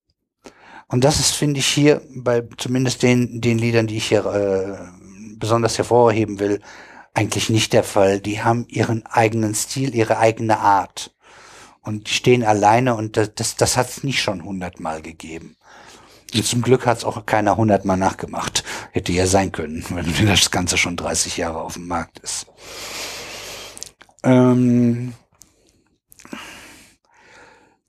Und 0.89 1.05
das 1.05 1.21
ist, 1.21 1.35
finde 1.35 1.61
ich, 1.61 1.67
hier 1.67 2.03
bei 2.17 2.43
zumindest 2.57 3.03
den, 3.03 3.41
den 3.41 3.59
Liedern, 3.59 3.87
die 3.87 3.97
ich 3.99 4.07
hier 4.07 4.25
äh, 4.27 5.04
besonders 5.45 5.77
hervorheben 5.77 6.39
will, 6.39 6.61
eigentlich 7.13 7.51
nicht 7.51 7.75
der 7.75 7.85
Fall. 7.85 8.19
Die 8.19 8.43
haben 8.43 8.65
ihren 8.69 9.05
eigenen 9.05 9.55
Stil, 9.55 9.95
ihre 9.95 10.17
eigene 10.17 10.59
Art 10.59 11.15
und 11.83 12.09
die 12.09 12.15
stehen 12.15 12.43
alleine 12.43 12.95
und 12.95 13.19
das, 13.19 13.35
das, 13.35 13.57
das 13.57 13.77
hat 13.77 13.91
es 13.91 14.03
nicht 14.03 14.23
schon 14.23 14.43
hundertmal 14.43 15.03
gegeben. 15.03 15.57
Und 16.35 16.47
zum 16.47 16.63
Glück 16.63 16.87
hat 16.87 16.99
es 16.99 17.05
auch 17.05 17.27
keiner 17.27 17.59
hundertmal 17.59 17.99
nachgemacht. 17.99 18.65
Hätte 18.93 19.13
ja 19.13 19.27
sein 19.27 19.53
können, 19.53 19.85
wenn 19.91 20.27
das 20.27 20.51
Ganze 20.51 20.79
schon 20.79 20.97
30 20.97 21.37
Jahre 21.37 21.61
auf 21.61 21.75
dem 21.75 21.87
Markt 21.87 22.21
ist. 22.21 22.47
Ähm 24.23 25.13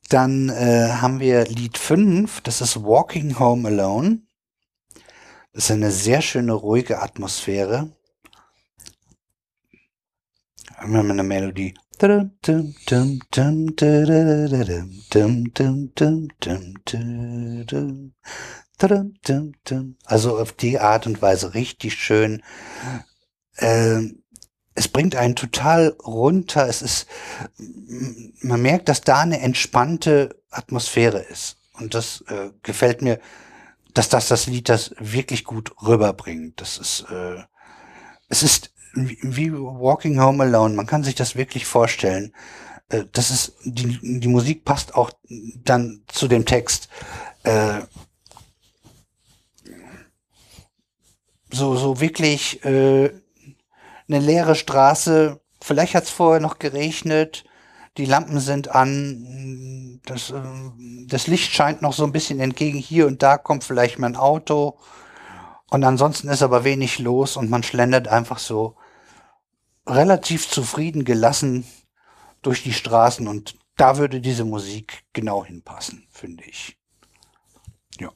dann 0.09 0.49
äh, 0.49 0.89
haben 1.01 1.19
wir 1.19 1.45
Lied 1.45 1.77
5, 1.77 2.41
das 2.41 2.61
ist 2.61 2.83
Walking 2.83 3.39
Home 3.39 3.69
Alone. 3.69 4.24
Ist 5.55 5.71
eine 5.71 5.89
sehr 5.89 6.21
schöne, 6.21 6.51
ruhige 6.51 7.01
Atmosphäre. 7.01 7.89
Wir 10.85 10.97
haben 10.97 11.11
eine 11.11 11.23
Melodie. 11.23 11.73
Also 20.03 20.37
auf 20.37 20.51
die 20.51 20.77
Art 20.77 21.07
und 21.07 21.21
Weise 21.21 21.53
richtig 21.53 21.93
schön. 21.93 22.43
Ähm, 23.57 24.23
es 24.73 24.89
bringt 24.89 25.15
einen 25.15 25.37
total 25.37 25.95
runter. 26.05 26.67
Es 26.67 26.81
ist, 26.81 27.07
man 28.41 28.61
merkt, 28.61 28.89
dass 28.89 28.99
da 28.99 29.21
eine 29.21 29.39
entspannte 29.39 30.35
Atmosphäre 30.49 31.19
ist. 31.19 31.55
Und 31.79 31.93
das 31.93 32.25
äh, 32.27 32.49
gefällt 32.61 33.01
mir, 33.01 33.21
dass 33.95 34.09
das 34.09 34.27
das 34.27 34.45
Lied 34.45 34.69
das 34.69 34.93
wirklich 34.99 35.45
gut 35.45 35.73
rüberbringt. 35.81 36.61
Das 36.61 36.77
ist, 36.77 37.05
äh, 37.09 37.41
es 38.29 38.43
ist 38.43 38.71
wie 38.93 39.51
Walking 39.53 40.19
Home 40.21 40.43
Alone. 40.43 40.75
Man 40.75 40.85
kann 40.85 41.03
sich 41.03 41.15
das 41.15 41.35
wirklich 41.35 41.65
vorstellen. 41.65 42.33
Äh, 42.89 43.05
das 43.13 43.31
ist, 43.31 43.53
die, 43.63 44.19
die 44.19 44.27
Musik 44.27 44.65
passt 44.65 44.95
auch 44.95 45.11
dann 45.63 46.03
zu 46.07 46.27
dem 46.27 46.45
Text. 46.45 46.89
Äh, 47.43 47.81
so, 51.51 51.77
so 51.77 52.01
wirklich 52.01 52.63
äh, 52.65 53.11
eine 54.07 54.19
leere 54.19 54.55
Straße. 54.55 55.39
Vielleicht 55.61 55.95
hat 55.95 56.03
es 56.03 56.09
vorher 56.09 56.41
noch 56.41 56.59
geregnet. 56.59 57.45
Die 57.97 58.05
Lampen 58.05 58.39
sind 58.39 58.69
an. 58.69 60.01
Das, 60.05 60.31
äh, 60.31 60.41
das 61.07 61.27
Licht 61.27 61.53
scheint 61.53 61.81
noch 61.81 61.93
so 61.93 62.03
ein 62.03 62.11
bisschen 62.11 62.39
entgegen. 62.39 62.77
Hier 62.77 63.07
und 63.07 63.23
da 63.23 63.37
kommt 63.37 63.63
vielleicht 63.63 63.99
mein 63.99 64.15
Auto. 64.15 64.77
Und 65.69 65.83
ansonsten 65.83 66.29
ist 66.29 66.43
aber 66.43 66.63
wenig 66.63 66.99
los 66.99 67.37
und 67.37 67.49
man 67.49 67.63
schlendert 67.63 68.07
einfach 68.07 68.39
so 68.39 68.75
relativ 69.87 70.49
zufrieden 70.49 71.05
gelassen 71.05 71.65
durch 72.41 72.63
die 72.63 72.73
Straßen 72.73 73.27
und 73.27 73.55
da 73.77 73.97
würde 73.97 74.21
diese 74.21 74.45
Musik 74.45 75.03
genau 75.13 75.43
hinpassen, 75.43 76.07
finde 76.09 76.43
ich. 76.45 76.77
Ja. 77.99 78.11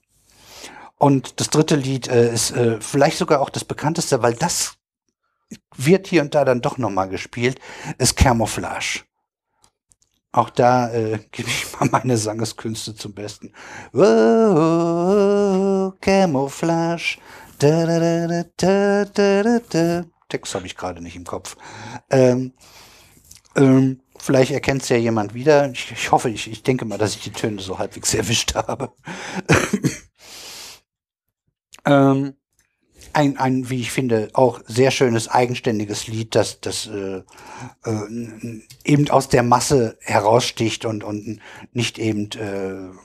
Und 0.98 1.40
das 1.40 1.50
dritte 1.50 1.76
Lied 1.76 2.08
äh, 2.08 2.32
ist 2.34 2.52
äh, 2.52 2.80
vielleicht 2.80 3.18
sogar 3.18 3.42
auch 3.42 3.50
das 3.50 3.66
bekannteste, 3.66 4.22
weil 4.22 4.36
das 4.36 4.78
wird 5.76 6.08
hier 6.08 6.22
und 6.22 6.36
da 6.36 6.46
dann 6.46 6.62
doch 6.62 6.78
nochmal 6.78 7.10
gespielt, 7.10 7.60
ist 7.98 8.16
Camouflage. 8.16 9.04
Auch 10.32 10.50
da 10.50 10.92
äh, 10.92 11.20
gebe 11.32 11.50
ich 11.50 11.66
mal 11.80 11.90
meine 11.92 12.18
Sangeskünste 12.18 12.96
zum 12.96 13.14
Besten. 13.14 13.54
Oh, 13.94 15.92
Camouflage. 16.02 17.18
Da, 17.58 17.86
da, 17.86 18.00
da, 18.00 18.44
da, 18.56 19.06
da, 19.06 19.60
da. 19.70 20.06
Text 20.30 20.56
habe 20.56 20.68
ich 20.68 20.78
gerade 20.78 21.02
nicht 21.02 21.16
im 21.16 21.26
Kopf. 21.26 21.58
Ähm, 22.10 22.54
ähm, 23.56 24.02
vielleicht 24.18 24.52
erkennt 24.52 24.84
es 24.84 24.90
ja 24.90 24.98
jemand 24.98 25.34
wieder. 25.34 25.70
Ich, 25.72 25.92
ich 25.92 26.12
hoffe, 26.12 26.30
ich, 26.30 26.50
ich 26.50 26.64
denke 26.64 26.86
mal, 26.86 26.98
dass 26.98 27.16
ich 27.16 27.24
die 27.24 27.32
Töne 27.32 27.62
so 27.62 27.80
halbwegs 27.80 28.14
erwischt 28.14 28.56
habe. 28.56 28.94
ähm, 31.86 32.36
ein, 33.14 33.38
ein, 33.38 33.70
wie 33.70 33.82
ich 33.82 33.92
finde, 33.92 34.30
auch 34.34 34.62
sehr 34.68 34.92
schönes, 34.92 35.28
eigenständiges 35.28 36.08
Lied, 36.08 36.36
das, 36.36 36.62
das 36.62 36.88
äh, 36.88 37.22
äh, 37.86 38.62
eben 38.84 39.10
aus 39.10 39.30
der 39.30 39.44
Masse 39.44 39.98
heraussticht 40.02 40.86
und, 40.86 41.04
und 41.04 41.40
nicht 41.74 42.00
eben 42.00 42.30
äh, 42.32 42.96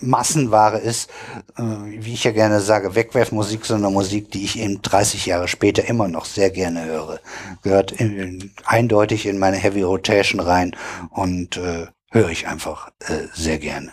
Massenware 0.00 0.78
ist, 0.78 1.10
äh, 1.56 1.62
wie 1.62 2.14
ich 2.14 2.24
ja 2.24 2.32
gerne 2.32 2.60
sage, 2.60 2.94
Wegwerfmusik, 2.94 3.64
sondern 3.64 3.92
Musik, 3.92 4.30
die 4.30 4.44
ich 4.44 4.58
eben 4.58 4.82
30 4.82 5.26
Jahre 5.26 5.48
später 5.48 5.84
immer 5.84 6.08
noch 6.08 6.24
sehr 6.24 6.50
gerne 6.50 6.84
höre. 6.84 7.20
Gehört 7.62 7.92
in, 7.92 8.52
eindeutig 8.64 9.26
in 9.26 9.38
meine 9.38 9.56
Heavy 9.56 9.82
Rotation 9.82 10.40
rein 10.40 10.76
und 11.10 11.56
äh, 11.56 11.86
höre 12.10 12.28
ich 12.30 12.46
einfach 12.46 12.90
äh, 13.00 13.26
sehr 13.34 13.58
gerne. 13.58 13.90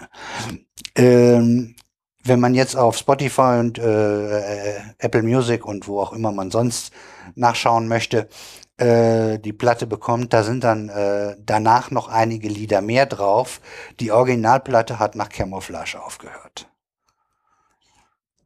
Ähm, 0.95 1.75
wenn 2.30 2.40
man 2.40 2.56
jetzt 2.56 2.75
auf 2.75 2.95
Spotify 2.98 3.58
und 3.59 3.77
äh, 3.80 4.75
äh, 4.75 4.82
Apple 4.99 5.24
Music 5.24 5.66
und 5.66 5.88
wo 5.88 5.99
auch 5.99 6.14
immer 6.14 6.32
man 6.32 6.51
sonst 6.51 6.93
nachschauen 7.35 7.88
möchte, 7.88 8.30
äh, 8.77 9.40
die 9.40 9.51
Platte 9.51 9.88
bekommt, 9.88 10.32
da 10.32 10.43
sind 10.43 10.64
dann 10.64 10.88
äh, 10.90 11.35
danach 11.40 11.91
noch 11.91 12.08
einige 12.08 12.48
Lieder 12.48 12.82
mehr 12.82 13.06
drauf. 13.06 13.59
Die 13.99 14.11
Originalplatte 14.11 14.99
hat 14.99 15.16
nach 15.16 15.30
Camouflage 15.30 16.01
aufgehört. 16.01 16.69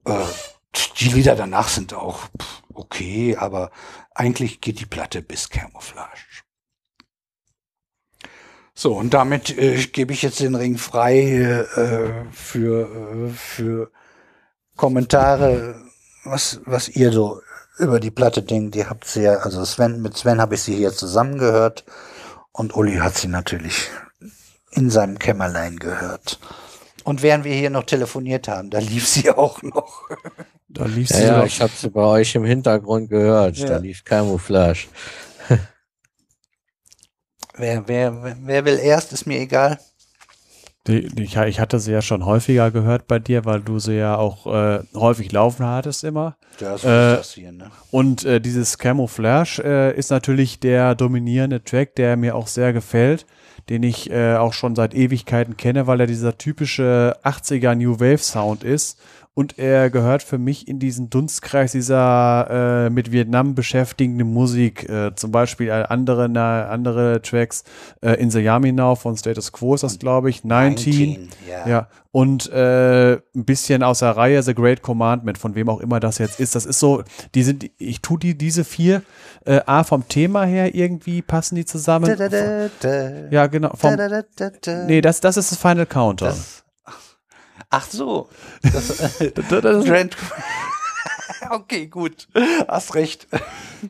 Äh, 0.06 0.18
die 1.00 1.10
Lieder 1.10 1.36
danach 1.36 1.68
sind 1.68 1.94
auch 1.94 2.22
okay, 2.74 3.36
aber 3.38 3.70
eigentlich 4.16 4.62
geht 4.62 4.80
die 4.80 4.88
Platte 4.88 5.22
bis 5.22 5.50
Camouflage. 5.50 6.33
So, 8.76 8.96
und 8.96 9.14
damit 9.14 9.56
äh, 9.58 9.78
gebe 9.86 10.14
ich 10.14 10.24
jetzt 10.24 10.40
den 10.40 10.56
Ring 10.56 10.78
frei 10.78 11.20
äh, 11.20 12.32
für, 12.32 13.28
äh, 13.28 13.30
für 13.30 13.92
Kommentare, 14.76 15.76
was, 16.24 16.60
was 16.66 16.90
ihr 16.90 17.12
so 17.12 17.42
über 17.78 18.00
die 18.00 18.12
Platte 18.12 18.42
denkt. 18.42 18.76
Ihr 18.76 18.90
habt 18.90 19.06
sie 19.06 19.24
ja, 19.24 19.36
also 19.36 19.64
Sven, 19.66 20.02
mit 20.02 20.18
Sven 20.18 20.42
habe 20.42 20.56
ich 20.56 20.62
sie 20.62 20.76
hier 20.76 20.92
zusammengehört 20.92 21.86
und 22.52 22.76
Uli 22.76 22.98
hat 22.98 23.16
sie 23.16 23.28
natürlich 23.28 23.90
in 24.72 24.90
seinem 24.90 25.20
Kämmerlein 25.20 25.78
gehört. 25.78 26.40
Und 27.04 27.22
während 27.22 27.44
wir 27.44 27.54
hier 27.54 27.70
noch 27.70 27.84
telefoniert 27.84 28.48
haben, 28.48 28.70
da 28.70 28.80
lief 28.80 29.08
sie 29.08 29.30
auch 29.38 29.62
noch. 29.62 30.02
Da 30.68 30.86
lief 30.86 31.10
sie 31.10 31.24
ja, 31.24 31.40
ja 31.40 31.44
ich 31.44 31.62
habe 31.62 31.74
sie 31.76 31.90
bei 31.90 32.02
euch 32.02 32.34
im 32.36 32.46
Hintergrund 32.46 33.10
gehört. 33.10 33.58
Ja. 33.58 33.68
Da 33.68 33.78
lief 33.78 34.04
Camouflage. 34.04 34.88
Wer, 37.56 37.88
wer, 37.88 38.36
wer 38.42 38.66
will 38.66 38.80
erst, 38.80 39.14
ist 39.14 39.26
mir 39.26 39.40
egal. 39.40 39.80
Ich, 40.86 41.38
ich 41.38 41.60
hatte 41.62 41.80
sie 41.80 41.94
ja 41.94 42.02
schon 42.02 42.26
häufiger 42.26 42.70
gehört 42.70 43.08
bei 43.08 43.18
dir, 43.18 43.46
weil 43.46 43.62
du 43.62 43.80
sie 43.80 43.94
ja 43.94 44.18
auch 44.18 44.48
äh, 44.48 44.80
häufig 44.94 45.32
laufen 45.32 45.66
hattest 45.66 46.04
immer. 46.04 46.36
Ja, 46.60 46.78
so 46.78 46.88
äh, 46.88 47.16
das 47.18 47.34
hier, 47.34 47.54
ne? 47.54 47.72
Und 47.90 48.26
äh, 48.26 48.42
dieses 48.42 48.78
Camouflage 48.78 49.62
äh, 49.64 49.98
ist 49.98 50.12
natürlich 50.12 50.60
der 50.60 50.96
dominierende 50.96 51.64
Track, 51.64 51.96
der 51.96 52.18
mir 52.18 52.36
auch 52.36 52.48
sehr 52.48 52.74
gefällt, 52.74 53.26
den 53.70 53.84
ich 53.84 54.12
äh, 54.12 54.36
auch 54.36 54.52
schon 54.52 54.76
seit 54.76 54.94
Ewigkeiten 54.94 55.56
kenne, 55.56 55.88
weil 55.88 56.02
er 56.02 56.08
dieser 56.08 56.38
typische 56.38 57.16
80er 57.24 57.76
New 57.76 58.02
Wave 58.02 58.18
Sound 58.18 58.66
ist 58.66 59.00
und 59.36 59.58
er 59.58 59.90
gehört 59.90 60.22
für 60.22 60.38
mich 60.38 60.68
in 60.68 60.78
diesen 60.78 61.10
Dunstkreis 61.10 61.72
dieser 61.72 62.86
äh, 62.86 62.90
mit 62.92 63.12
Vietnam 63.12 63.56
beschäftigenden 63.56 64.32
Musik. 64.32 64.88
Äh, 64.88 65.16
zum 65.16 65.32
Beispiel 65.32 65.72
andere, 65.72 66.30
na, 66.30 66.68
andere 66.68 67.20
Tracks, 67.22 67.64
äh, 68.02 68.14
In 68.22 68.30
the 68.30 68.40
Yami 68.40 68.72
Now 68.72 68.96
von 68.96 69.18
Status 69.18 69.52
Quo 69.52 69.74
ist 69.74 69.84
das, 69.84 69.98
glaube 69.98 70.30
ich, 70.30 70.44
19. 70.44 70.74
19 70.74 71.30
yeah. 71.48 71.68
Ja. 71.68 71.88
Und 72.12 72.52
äh, 72.52 73.14
ein 73.14 73.46
bisschen 73.46 73.82
aus 73.82 74.00
der 74.00 74.16
Reihe 74.16 74.44
The 74.44 74.54
Great 74.54 74.84
Commandment, 74.84 75.40
von 75.40 75.56
wem 75.56 75.68
auch 75.68 75.80
immer 75.80 76.00
das 76.00 76.20
jetzt 76.20 76.40
ist. 76.40 76.54
Das 76.54 76.68
ist 76.68 76.78
so, 76.78 77.04
die 77.34 77.42
sind, 77.42 77.72
ich 77.80 78.02
tue 78.02 78.20
die, 78.20 78.38
diese 78.38 78.64
vier, 78.64 79.02
äh, 79.46 79.62
A, 79.66 79.84
vom 79.84 80.08
Thema 80.08 80.44
her 80.44 80.76
irgendwie 80.76 81.24
passen 81.24 81.56
die 81.56 81.66
zusammen. 81.66 82.16
Da, 82.16 82.30
da, 82.30 82.70
da, 82.80 83.10
ja, 83.32 83.48
genau. 83.48 83.72
Vom, 83.76 83.98
nee, 84.86 85.02
das, 85.02 85.22
das 85.22 85.38
ist 85.38 85.52
das 85.52 85.58
Final 85.58 85.88
Counter. 85.88 86.28
Das 86.28 86.63
Ach 87.76 87.88
so. 87.90 88.30
Das, 88.62 89.20
das 89.36 89.86
Grand 89.86 90.16
okay, 91.50 91.88
gut. 91.88 92.28
Hast 92.68 92.94
recht. 92.94 93.28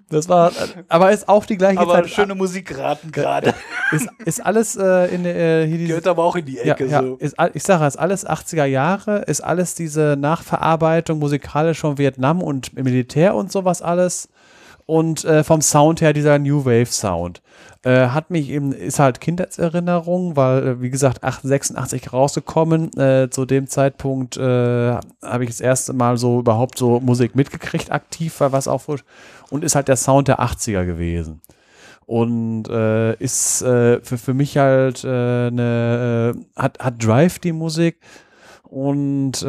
Das 0.10 0.30
war, 0.30 0.53
aber 0.88 1.12
ist 1.12 1.28
auch 1.28 1.45
die 1.45 1.58
gleiche 1.58 1.82
aber 1.82 1.95
Zeit. 1.95 2.10
schöne 2.10 2.34
Musik 2.34 2.70
geraten 2.70 3.12
gerade. 3.12 3.53
Ist, 3.92 4.08
ist 4.26 4.44
alles 4.44 4.76
äh, 4.76 5.14
in 5.14 5.24
äh, 5.24 5.68
hier 5.68 5.88
Gehört 5.88 6.08
aber 6.08 6.24
auch 6.24 6.36
in 6.36 6.45
die 6.45 6.58
Ecke. 6.58 6.88
Ja, 6.88 7.03
so. 7.03 7.16
ist, 7.18 7.36
ich 7.53 7.62
sage, 7.62 7.86
ist 7.86 7.98
alles 7.98 8.26
80er 8.26 8.66
Jahre, 8.66 9.20
ist 9.28 9.42
alles 9.42 9.76
diese 9.76 10.16
Nachverarbeitung 10.18 11.20
musikalisch 11.20 11.80
von 11.80 12.00
Vietnam 12.00 12.42
und 12.42 12.74
Militär 12.74 13.36
und 13.36 13.52
sowas 13.52 13.84
alles. 13.84 14.30
Und 14.88 15.26
äh, 15.26 15.44
vom 15.44 15.62
Sound 15.62 16.02
her 16.02 16.14
dieser 16.14 16.40
New 16.40 16.66
Wave 16.66 16.88
Sound. 16.88 17.43
Äh, 17.86 18.08
hat 18.08 18.32
mich 18.32 18.50
eben, 18.50 18.72
ist 18.72 19.00
halt 19.00 19.20
Kindheitserinnerung, 19.20 20.38
weil, 20.38 20.68
äh, 20.68 20.82
wie 20.82 20.90
gesagt, 20.90 21.20
86 21.22 22.14
rausgekommen. 22.14 22.98
Äh, 22.98 23.30
zu 23.30 23.45
dem 23.45 23.68
Zeitpunkt 23.68 24.38
äh, 24.38 24.94
habe 25.22 25.44
ich 25.44 25.50
das 25.50 25.60
erste 25.60 25.92
Mal 25.92 26.18
so 26.18 26.40
überhaupt 26.40 26.78
so 26.78 27.02
Musik 27.02 27.36
mitgekriegt, 27.36 27.92
aktiv, 27.92 28.40
war 28.40 28.53
was 28.53 28.70
auch 28.70 28.80
frisch. 28.80 29.03
Und 29.50 29.66
ist 29.66 29.76
halt 29.76 29.90
der 29.90 29.98
Sound 29.98 30.30
der 30.30 30.40
80er 30.40 30.86
gewesen. 30.86 31.42
Und 32.06 32.70
äh, 32.70 33.16
ist 33.16 33.62
äh, 33.64 34.00
für, 34.02 34.18
für 34.18 34.34
mich 34.34 34.58
halt 34.58 35.03
eine, 35.03 36.34
hat, 36.56 36.80
hat 36.80 37.06
Drive 37.06 37.40
die 37.40 37.52
Musik 37.52 38.00
und 38.64 39.42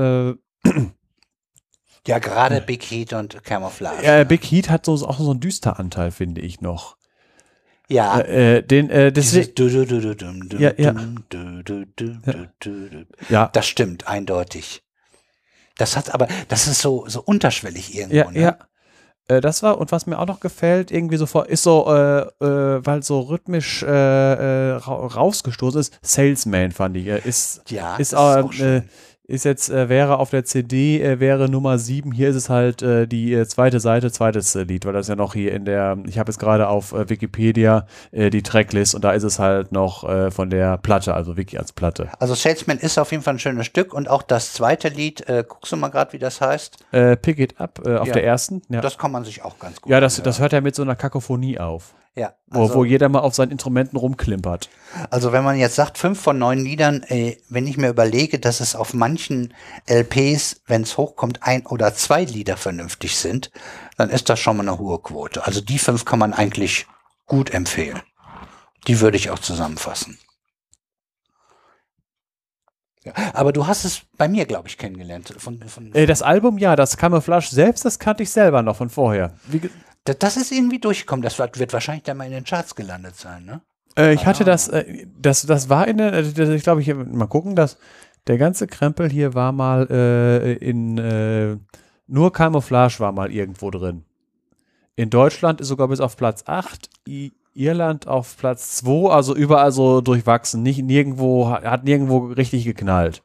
ja, 2.07 2.19
gerade 2.19 2.61
Big 2.61 2.83
Heat 2.83 3.13
und 3.13 3.43
Camouflage. 3.45 4.05
Ja, 4.05 4.25
Big 4.25 4.45
Heat 4.45 4.69
hat 4.71 4.85
so, 4.87 4.95
auch 5.07 5.19
so 5.19 5.31
einen 5.31 5.41
düster 5.41 5.79
Anteil, 5.79 6.11
finde 6.11 6.41
ich 6.41 6.61
noch. 6.61 6.97
Ja. 7.89 8.21
Äh, 8.21 8.63
den, 8.63 8.91
äh, 8.91 9.13
deswegen, 9.13 9.53
ja, 10.59 10.73
ja. 10.77 10.95
ja. 13.29 13.51
Das 13.53 13.67
stimmt, 13.67 14.09
eindeutig. 14.09 14.83
Das 15.77 15.97
hat 15.97 16.15
aber, 16.15 16.29
das 16.49 16.67
ist 16.67 16.81
so, 16.81 17.05
so 17.09 17.21
unterschwellig 17.21 17.95
irgendwo. 17.95 18.17
Ja, 18.17 18.31
ne? 18.31 18.41
ja. 18.41 18.59
Äh, 19.29 19.41
das 19.41 19.63
war, 19.63 19.79
und 19.79 19.93
was 19.93 20.07
mir 20.07 20.19
auch 20.19 20.27
noch 20.27 20.41
gefällt, 20.41 20.91
irgendwie 20.91 21.17
so 21.17 21.27
vor, 21.27 21.49
ist 21.49 21.63
so, 21.63 21.87
äh, 21.89 22.21
äh, 22.21 22.87
weil 22.87 23.03
so 23.03 23.21
rhythmisch 23.21 23.83
äh, 23.83 23.87
äh 23.87 24.73
ra 24.73 24.95
rausgestoßen 25.07 25.81
ist, 25.81 25.99
Salesman 26.03 26.73
fand 26.73 26.97
ich. 26.97 27.07
Ist, 27.07 27.63
ja, 27.71 27.97
ist, 27.97 28.15
auch, 28.15 28.53
ist 28.53 28.61
äh, 28.61 28.83
ist 29.27 29.45
jetzt, 29.45 29.71
äh, 29.71 29.89
wäre 29.89 30.19
auf 30.19 30.31
der 30.31 30.45
CD, 30.45 31.01
äh, 31.01 31.19
wäre 31.19 31.49
Nummer 31.49 31.79
7, 31.79 32.13
hier 32.13 32.29
ist 32.29 32.37
es 32.37 32.51
halt 32.51 32.83
äh, 32.83 33.07
die 33.07 33.33
äh, 33.33 33.47
zweite 33.47 33.81
Seite, 33.81 34.13
zweites 34.13 34.55
äh, 34.55 34.65
Lied, 34.65 34.85
weil 34.85 34.93
das 34.93 35.09
ja 35.09 35.17
noch 35.17 35.33
hier 35.33 35.53
in 35.53 35.65
der, 35.65 35.97
ich 36.07 36.19
habe 36.19 36.31
jetzt 36.31 36.39
gerade 36.39 36.69
auf 36.69 36.93
äh, 36.93 37.09
Wikipedia 37.09 37.87
die 38.13 38.43
Tracklist 38.43 38.95
und 38.95 39.03
da 39.03 39.13
ist 39.13 39.23
es 39.23 39.39
halt 39.39 39.73
noch 39.73 40.09
von 40.33 40.51
der 40.51 40.79
Platte, 40.79 41.15
also 41.15 41.37
Wiki 41.37 41.59
als 41.59 41.73
Platte. 41.73 42.11
Also 42.19 42.35
Salesman 42.35 42.79
ist 42.79 42.99
auf 42.99 43.11
jeden 43.11 43.23
Fall 43.23 43.35
ein 43.35 43.39
schönes 43.39 43.67
Stück 43.67 43.93
und 43.95 44.09
auch 44.09 44.23
das 44.23 44.53
zweite 44.53 44.89
Lied, 44.89 45.25
guckst 45.49 45.73
du 45.73 45.77
mal 45.77 45.89
gerade, 45.89 46.13
wie 46.13 46.19
das 46.19 46.41
heißt? 46.41 46.85
Pick 47.23 47.39
It 47.39 47.61
Up 47.61 47.81
auf 47.87 48.07
ja. 48.07 48.13
der 48.13 48.25
ersten. 48.25 48.63
Ja. 48.69 48.81
Das 48.81 48.99
kann 48.99 49.13
man 49.13 49.25
sich 49.25 49.43
auch 49.43 49.59
ganz 49.59 49.81
gut 49.81 49.91
Ja, 49.91 50.01
das, 50.01 50.23
das 50.23 50.41
hört 50.41 50.53
ja 50.53 50.61
mit 50.61 50.75
so 50.75 50.83
einer 50.83 50.97
Kakophonie 50.97 51.59
auf. 51.59 51.95
Ja. 52.17 52.35
Also, 52.49 52.75
wo, 52.75 52.79
wo 52.79 52.85
jeder 52.85 53.09
mal 53.09 53.21
auf 53.21 53.35
seinen 53.35 53.51
Instrumenten 53.51 53.97
rumklimpert. 53.97 54.71
Also 55.11 55.33
wenn 55.33 55.43
man 55.43 55.59
jetzt 55.59 55.75
sagt, 55.75 55.99
fünf 55.99 56.21
von 56.21 56.39
neun 56.39 56.61
Liedern, 56.61 57.03
äh, 57.09 57.39
wenn 57.49 57.67
ich 57.67 57.77
mir 57.77 57.89
überlege, 57.89 58.39
dass 58.39 58.61
es 58.61 58.77
auf 58.77 58.95
manchen 58.95 59.53
LPs, 59.87 60.63
wenn 60.67 60.83
es 60.83 60.97
hochkommt, 60.97 61.43
ein 61.43 61.67
oder 61.67 61.93
zwei 61.95 62.25
Lieder 62.25 62.57
vernünftig 62.57 63.17
sind, 63.17 63.51
dann 63.97 64.11
ist 64.11 64.29
das 64.29 64.39
schon 64.39 64.57
mal 64.57 64.69
eine 64.69 64.79
hohe 64.79 65.01
Quote. 65.01 65.45
Also 65.45 65.61
die 65.61 65.79
fünf 65.79 66.05
kann 66.05 66.21
man 66.21 66.33
eigentlich 66.33 66.87
gut 67.27 67.51
empfehlen. 67.51 68.01
Die 68.87 69.01
würde 69.01 69.17
ich 69.17 69.31
auch 69.31 69.41
zusammenfassen. 69.41 70.19
Ja, 73.03 73.13
aber 73.35 73.53
du 73.53 73.67
hast 73.67 73.85
es 73.85 74.03
bei 74.17 74.29
mir, 74.29 74.47
glaube 74.47 74.69
ich, 74.69 74.79
kennengelernt. 74.79 75.35
Von, 75.39 75.59
von, 75.59 75.69
von 75.69 75.95
äh, 75.95 76.07
das 76.07 76.23
Album, 76.23 76.59
ja, 76.59 76.75
das 76.75 76.97
Camouflage 76.97 77.49
selbst, 77.51 77.85
das 77.85 77.99
kannte 77.99 78.23
ich 78.23 78.31
selber 78.31 78.63
noch 78.63 78.77
von 78.77 78.89
vorher. 78.89 79.35
Wie, 79.47 79.61
das 80.05 80.37
ist 80.37 80.53
irgendwie 80.53 80.79
durchgekommen. 80.79 81.23
Das 81.23 81.39
wird 81.39 81.73
wahrscheinlich 81.73 82.05
dann 82.05 82.17
mal 82.17 82.27
in 82.27 82.33
den 82.33 82.45
Charts 82.45 82.75
gelandet 82.75 83.17
sein, 83.17 83.45
ne? 83.45 83.61
Äh, 83.97 84.15
ich 84.15 84.27
hatte 84.27 84.45
das, 84.45 84.69
äh, 84.69 85.07
das, 85.19 85.43
das 85.43 85.69
war 85.69 85.87
in 85.89 85.99
der, 85.99 86.13
äh, 86.13 86.55
ich 86.55 86.63
glaube, 86.63 86.83
ich 86.83 86.93
mal 86.95 87.27
gucken, 87.27 87.57
dass 87.57 87.79
der 88.27 88.39
ganze 88.39 88.67
Krempel 88.67 89.11
hier 89.11 89.35
war 89.35 89.53
mal 89.53 89.87
äh, 89.91 90.55
in, 90.55 90.99
äh, 90.99 91.57
nur 92.07 92.33
Camouflage 92.33 93.01
war 93.01 93.13
mal 93.13 93.31
irgendwo 93.33 93.71
drin. 93.71 94.05
In 94.97 95.11
Deutschland 95.11 95.61
ist 95.61 95.69
sogar 95.69 95.89
bis 95.89 96.01
auf 96.01 96.17
Platz 96.17 96.45
8, 96.47 96.89
I 97.09 97.33
Irland 97.55 98.09
auf 98.09 98.37
Platz 98.37 98.77
2, 98.77 99.11
also 99.11 99.35
überall 99.35 99.73
so 99.73 100.01
durchwachsen. 100.01 100.63
Nicht 100.63 100.83
nirgendwo, 100.83 101.51
hat 101.51 101.85
nirgendwo 101.85 102.27
richtig 102.27 102.65
geknallt. 102.65 103.23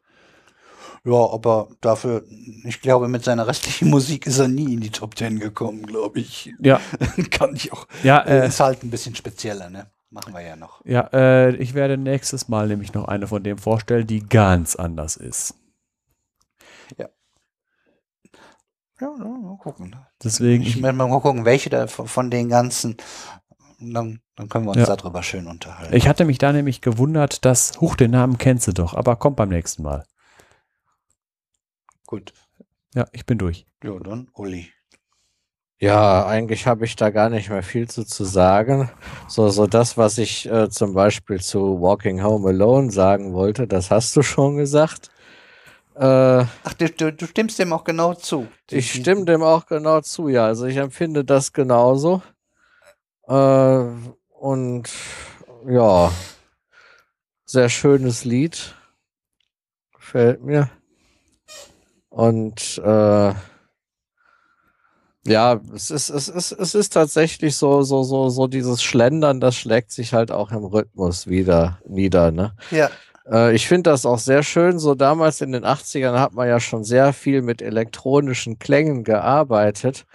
Ja, 1.06 1.30
aber 1.32 1.70
dafür, 1.82 2.24
ich 2.64 2.82
glaube, 2.82 3.08
mit 3.08 3.24
seiner 3.24 3.48
restlichen 3.48 3.90
Musik 3.90 4.28
ist 4.28 4.40
er 4.40 4.48
nie 4.48 4.74
in 4.74 4.82
die 4.82 4.90
Top 4.90 5.16
Ten 5.16 5.40
gekommen, 5.40 5.86
glaube 5.86 6.20
ich. 6.20 6.54
Ja. 6.60 6.80
Kann 7.32 7.56
ich 7.56 7.72
auch. 7.74 7.88
Ja, 8.04 8.20
äh, 8.20 8.48
ist 8.48 8.60
halt 8.60 8.84
ein 8.84 8.90
bisschen 8.90 9.16
spezieller, 9.16 9.70
ne? 9.70 9.90
Machen 10.12 10.34
wir 10.34 10.42
ja 10.42 10.56
noch. 10.56 10.84
Ja, 10.86 11.08
äh, 11.14 11.56
ich 11.56 11.76
werde 11.76 11.98
nächstes 11.98 12.48
Mal 12.48 12.68
nämlich 12.68 12.94
noch 12.94 13.08
eine 13.08 13.28
von 13.28 13.44
dem 13.44 13.60
vorstellen, 13.60 14.08
die 14.08 14.28
ganz 14.28 14.76
anders 14.76 15.16
ist. 15.16 15.54
Ja. 16.98 17.10
Ja, 19.00 19.08
mal 19.08 19.58
gucken. 19.58 19.96
Deswegen. 20.24 20.64
Ich 20.64 20.82
werde 20.82 20.98
mal 20.98 21.22
gucken, 21.22 21.46
welche 21.46 21.70
da 21.70 21.86
von 21.88 22.32
den 22.32 22.50
ganzen. 22.50 22.98
Dann, 23.80 24.20
dann 24.36 24.50
können 24.50 24.66
wir 24.66 24.72
uns 24.72 24.88
ja. 24.88 24.96
darüber 24.96 25.24
schön 25.24 25.48
unterhalten. 25.48 25.96
Ich 25.96 26.08
hatte 26.08 26.26
mich 26.26 26.38
da 26.38 26.52
nämlich 26.52 26.82
gewundert, 26.82 27.46
dass, 27.46 27.80
huch, 27.80 27.96
den 27.96 28.12
Namen 28.12 28.38
kennst 28.38 28.68
du 28.68 28.74
doch, 28.74 28.94
aber 28.94 29.16
kommt 29.16 29.38
beim 29.38 29.50
nächsten 29.50 29.84
Mal. 29.84 30.06
Gut. 32.10 32.34
Ja, 32.96 33.06
ich 33.12 33.28
bin 33.28 33.38
durch. 33.38 33.68
Ja, 33.84 34.00
dann 34.00 34.32
Uli. 34.34 34.72
Ja, 35.78 36.26
eigentlich 36.26 36.66
habe 36.66 36.86
ich 36.86 36.96
da 36.96 37.12
gar 37.12 37.30
nicht 37.30 37.52
mehr 37.52 37.62
viel 37.62 37.88
zu, 37.88 38.04
zu 38.04 38.24
sagen. 38.24 38.90
So, 39.28 39.50
so 39.50 39.68
das, 39.68 39.96
was 39.96 40.18
ich 40.18 40.50
äh, 40.50 40.72
zum 40.72 40.96
Beispiel 40.96 41.40
zu 41.40 41.80
Walking 41.80 42.24
Home 42.24 42.50
Alone 42.50 42.90
sagen 42.90 43.34
wollte, 43.34 43.68
das 43.68 43.92
hast 43.92 44.16
du 44.16 44.24
schon 44.24 44.58
gesagt. 44.58 45.12
Äh, 45.98 46.46
Ach, 46.64 46.74
du, 46.80 47.14
du, 47.14 47.28
stimmst 47.28 47.60
dem 47.60 47.74
auch 47.74 47.84
genau 47.84 48.16
zu. 48.16 48.48
Ich 48.72 48.92
stimme 48.92 49.26
dem 49.26 49.44
auch 49.44 49.68
genau 49.68 50.02
zu, 50.02 50.30
ja. 50.30 50.46
Also 50.46 50.66
ich 50.66 50.78
empfinde 50.78 51.24
das 51.24 51.54
genauso. 51.54 52.24
Äh, 53.28 53.84
und 54.32 54.90
ja, 55.68 56.12
sehr 57.46 57.70
schönes 57.70 58.26
Lied. 58.26 58.74
Gefällt 59.94 60.42
mir. 60.42 60.72
Und 62.10 62.82
äh, 62.84 63.34
ja, 65.26 65.60
es 65.76 65.92
ist, 65.92 66.10
es 66.10 66.28
ist, 66.28 66.52
es 66.52 66.76
ist 66.76 66.94
tatsächlich 66.94 67.56
so, 67.56 67.82
so, 67.84 68.04
so, 68.04 68.30
so 68.30 68.48
dieses 68.48 68.82
Schlendern, 68.82 69.40
das 69.40 69.56
schlägt 69.56 69.92
sich 69.92 70.14
halt 70.14 70.32
auch 70.32 70.52
im 70.52 70.66
Rhythmus 70.66 71.28
wieder 71.28 71.80
nieder, 71.88 72.32
ne? 72.32 72.56
Ja. 72.72 72.90
Äh, 73.30 73.54
ich 73.56 73.68
finde 73.68 73.92
das 73.92 74.06
auch 74.06 74.20
sehr 74.20 74.44
schön. 74.44 74.80
So 74.80 74.96
damals 74.96 75.42
in 75.42 75.52
den 75.52 75.66
80ern 75.66 76.20
hat 76.20 76.34
man 76.34 76.48
ja 76.48 76.60
schon 76.60 76.84
sehr 76.84 77.14
viel 77.14 77.42
mit 77.42 77.62
elektronischen 77.62 78.60
Klängen 78.60 79.04
gearbeitet. 79.04 80.06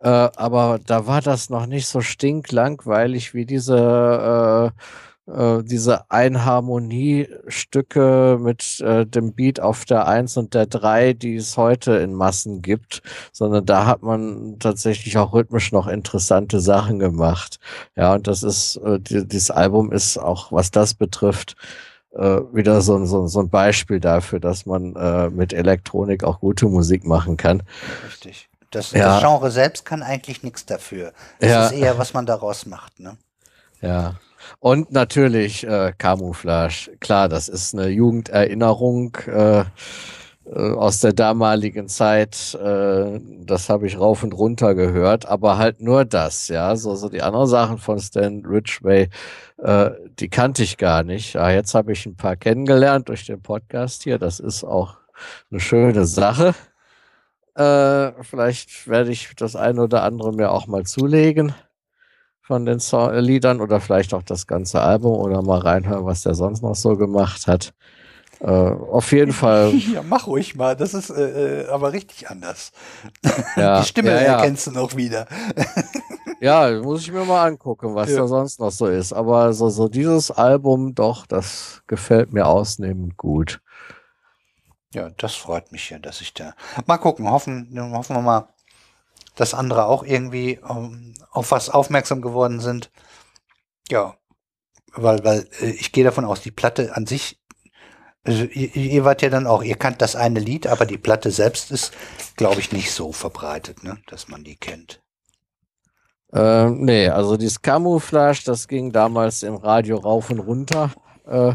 Äh, 0.00 0.08
aber 0.08 0.80
da 0.86 1.06
war 1.06 1.20
das 1.20 1.50
noch 1.50 1.66
nicht 1.66 1.86
so 1.86 2.00
stinklangweilig 2.00 3.34
wie 3.34 3.46
diese 3.46 4.72
äh, 4.72 4.82
äh, 5.26 5.62
diese 5.62 6.10
Einharmoniestücke 6.10 8.38
mit 8.40 8.80
äh, 8.80 9.06
dem 9.06 9.34
Beat 9.34 9.60
auf 9.60 9.84
der 9.84 10.06
Eins 10.06 10.36
und 10.36 10.54
der 10.54 10.66
Drei, 10.66 11.12
die 11.12 11.36
es 11.36 11.56
heute 11.56 11.92
in 11.96 12.14
Massen 12.14 12.62
gibt, 12.62 13.02
sondern 13.32 13.64
da 13.64 13.86
hat 13.86 14.02
man 14.02 14.58
tatsächlich 14.58 15.18
auch 15.18 15.32
rhythmisch 15.32 15.72
noch 15.72 15.86
interessante 15.86 16.60
Sachen 16.60 16.98
gemacht. 16.98 17.58
Ja, 17.96 18.14
und 18.14 18.26
das 18.26 18.42
ist, 18.42 18.76
äh, 18.84 18.98
die, 18.98 19.26
dieses 19.26 19.50
Album 19.50 19.92
ist 19.92 20.18
auch, 20.18 20.52
was 20.52 20.70
das 20.70 20.94
betrifft, 20.94 21.56
äh, 22.14 22.40
wieder 22.52 22.80
so, 22.82 23.04
so, 23.06 23.26
so 23.26 23.40
ein 23.40 23.48
Beispiel 23.48 24.00
dafür, 24.00 24.40
dass 24.40 24.66
man 24.66 24.94
äh, 24.96 25.30
mit 25.30 25.52
Elektronik 25.52 26.24
auch 26.24 26.40
gute 26.40 26.66
Musik 26.66 27.04
machen 27.04 27.36
kann. 27.36 27.62
Richtig. 28.06 28.48
Das, 28.70 28.92
ja. 28.92 29.04
das 29.04 29.20
Genre 29.20 29.50
selbst 29.50 29.84
kann 29.84 30.02
eigentlich 30.02 30.42
nichts 30.42 30.66
dafür. 30.66 31.12
Es 31.38 31.50
ja. 31.50 31.66
ist 31.66 31.72
eher, 31.72 31.98
was 31.98 32.14
man 32.14 32.26
daraus 32.26 32.66
macht, 32.66 33.00
ne? 33.00 33.16
Ja. 33.82 34.14
Und 34.60 34.92
natürlich 34.92 35.66
äh, 35.66 35.92
Camouflage. 35.96 36.96
Klar, 37.00 37.28
das 37.28 37.48
ist 37.48 37.74
eine 37.74 37.88
Jugenderinnerung 37.88 39.16
äh, 39.26 39.64
äh, 40.44 40.72
aus 40.72 41.00
der 41.00 41.12
damaligen 41.12 41.88
Zeit. 41.88 42.54
Äh, 42.54 43.20
das 43.44 43.68
habe 43.68 43.86
ich 43.86 43.98
rauf 43.98 44.22
und 44.22 44.32
runter 44.34 44.74
gehört, 44.74 45.26
aber 45.26 45.58
halt 45.58 45.80
nur 45.80 46.04
das, 46.04 46.48
ja. 46.48 46.74
So, 46.76 46.94
so 46.94 47.08
die 47.08 47.22
anderen 47.22 47.46
Sachen 47.46 47.78
von 47.78 47.98
Stan 48.00 48.44
Ridgway, 48.44 49.08
äh, 49.58 49.90
die 50.18 50.28
kannte 50.28 50.62
ich 50.62 50.78
gar 50.78 51.04
nicht. 51.04 51.34
Ja, 51.34 51.50
jetzt 51.50 51.74
habe 51.74 51.92
ich 51.92 52.06
ein 52.06 52.16
paar 52.16 52.36
kennengelernt 52.36 53.08
durch 53.08 53.26
den 53.26 53.42
Podcast 53.42 54.02
hier. 54.02 54.18
Das 54.18 54.40
ist 54.40 54.64
auch 54.64 54.96
eine 55.50 55.60
schöne 55.60 56.06
Sache. 56.06 56.54
Äh, 57.54 58.12
vielleicht 58.22 58.88
werde 58.88 59.10
ich 59.12 59.34
das 59.36 59.56
eine 59.56 59.82
oder 59.82 60.02
andere 60.02 60.32
mir 60.32 60.50
auch 60.50 60.66
mal 60.66 60.84
zulegen 60.84 61.54
von 62.52 62.66
den 62.66 62.80
so 62.80 63.08
Liedern 63.10 63.62
oder 63.62 63.80
vielleicht 63.80 64.12
auch 64.12 64.22
das 64.22 64.46
ganze 64.46 64.82
Album 64.82 65.14
oder 65.14 65.40
mal 65.40 65.60
reinhören, 65.60 66.04
was 66.04 66.20
der 66.20 66.34
sonst 66.34 66.62
noch 66.62 66.74
so 66.74 66.98
gemacht 66.98 67.46
hat. 67.46 67.72
Äh, 68.40 68.46
auf 68.46 69.10
jeden 69.12 69.32
Fall. 69.42 69.72
Ja, 69.72 70.02
mach 70.02 70.26
ruhig 70.26 70.54
mal. 70.54 70.76
Das 70.76 70.92
ist 70.92 71.08
äh, 71.08 71.62
äh 71.62 71.68
aber 71.68 71.94
richtig 71.94 72.28
anders. 72.28 72.72
Ja, 73.56 73.80
Die 73.80 73.86
Stimme 73.86 74.10
ja, 74.10 74.16
ja. 74.16 74.36
erkennst 74.36 74.66
du 74.66 74.72
noch 74.72 74.94
wieder. 74.94 75.26
ja, 76.42 76.78
muss 76.82 77.00
ich 77.00 77.10
mir 77.10 77.24
mal 77.24 77.46
angucken, 77.46 77.94
was 77.94 78.10
ja. 78.10 78.18
da 78.18 78.26
sonst 78.26 78.60
noch 78.60 78.70
so 78.70 78.86
ist. 78.86 79.14
Aber 79.14 79.54
so, 79.54 79.70
so 79.70 79.88
dieses 79.88 80.30
Album, 80.30 80.94
doch, 80.94 81.24
das 81.24 81.80
gefällt 81.86 82.34
mir 82.34 82.44
ausnehmend 82.44 83.16
gut. 83.16 83.62
Ja, 84.92 85.08
das 85.16 85.36
freut 85.36 85.72
mich 85.72 85.88
ja, 85.88 85.98
dass 85.98 86.20
ich 86.20 86.34
da. 86.34 86.52
Mal 86.84 86.98
gucken, 86.98 87.30
hoffen, 87.30 87.70
hoffen 87.94 88.14
wir 88.14 88.20
mal, 88.20 88.48
dass 89.36 89.54
andere 89.54 89.86
auch 89.86 90.04
irgendwie 90.04 90.60
ähm, 90.68 91.14
auf 91.30 91.50
was 91.50 91.70
aufmerksam 91.70 92.20
geworden 92.20 92.60
sind. 92.60 92.90
Ja, 93.88 94.14
weil, 94.94 95.24
weil 95.24 95.48
äh, 95.60 95.70
ich 95.70 95.92
gehe 95.92 96.04
davon 96.04 96.24
aus, 96.24 96.40
die 96.40 96.50
Platte 96.50 96.94
an 96.94 97.06
sich, 97.06 97.40
also 98.24 98.44
ihr, 98.44 98.74
ihr, 98.76 99.04
wart 99.04 99.22
ja 99.22 99.30
dann 99.30 99.46
auch, 99.46 99.62
ihr 99.62 99.76
kannt 99.76 100.00
das 100.00 100.14
eine 100.14 100.38
Lied, 100.38 100.66
aber 100.66 100.86
die 100.86 100.98
Platte 100.98 101.30
selbst 101.30 101.72
ist, 101.72 101.92
glaube 102.36 102.60
ich, 102.60 102.70
nicht 102.70 102.92
so 102.92 103.10
verbreitet, 103.12 103.82
ne, 103.82 103.98
dass 104.06 104.28
man 104.28 104.44
die 104.44 104.56
kennt. 104.56 105.02
Ähm, 106.32 106.84
nee, 106.84 107.08
also 107.08 107.36
dieses 107.36 107.60
Camouflage, 107.60 108.42
das 108.46 108.68
ging 108.68 108.92
damals 108.92 109.42
im 109.42 109.56
Radio 109.56 109.98
rauf 109.98 110.30
und 110.30 110.38
runter. 110.38 110.92
Äh, 111.26 111.54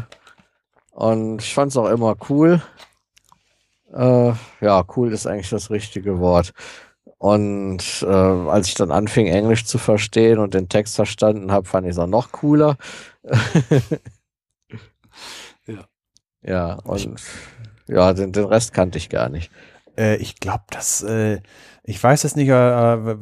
und 0.92 1.42
ich 1.42 1.54
fand 1.54 1.72
es 1.72 1.76
auch 1.76 1.88
immer 1.88 2.16
cool. 2.28 2.62
Äh, 3.92 4.32
ja, 4.60 4.84
cool 4.96 5.12
ist 5.12 5.26
eigentlich 5.26 5.50
das 5.50 5.70
richtige 5.70 6.20
Wort. 6.20 6.52
Und 7.18 8.02
äh, 8.02 8.06
als 8.06 8.68
ich 8.68 8.74
dann 8.74 8.92
anfing, 8.92 9.26
Englisch 9.26 9.64
zu 9.64 9.78
verstehen 9.78 10.38
und 10.38 10.54
den 10.54 10.68
Text 10.68 10.94
verstanden 10.94 11.50
habe, 11.50 11.66
fand 11.66 11.86
ich 11.86 11.92
es 11.92 11.98
auch 11.98 12.06
noch 12.06 12.30
cooler. 12.30 12.76
ja. 15.66 15.84
Ja, 16.42 16.74
und 16.84 17.20
ja, 17.88 18.12
den, 18.12 18.32
den 18.32 18.44
Rest 18.44 18.72
kannte 18.72 18.98
ich 18.98 19.08
gar 19.08 19.28
nicht. 19.28 19.50
Äh, 19.96 20.16
ich 20.16 20.36
glaube, 20.36 20.62
dass 20.70 21.02
äh, 21.02 21.40
Ich 21.82 22.02
weiß 22.02 22.24
es 22.24 22.36
nicht, 22.36 22.48
äh, 22.48 22.52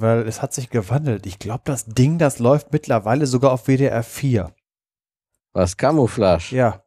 weil 0.00 0.28
es 0.28 0.42
hat 0.42 0.52
sich 0.52 0.68
gewandelt. 0.68 1.24
Ich 1.24 1.38
glaube, 1.38 1.62
das 1.64 1.86
Ding, 1.86 2.18
das 2.18 2.38
läuft 2.38 2.72
mittlerweile 2.72 3.26
sogar 3.26 3.52
auf 3.52 3.66
WDR 3.66 4.02
4. 4.02 4.52
Was? 5.54 5.76
Camouflage? 5.78 6.54
Ja. 6.54 6.82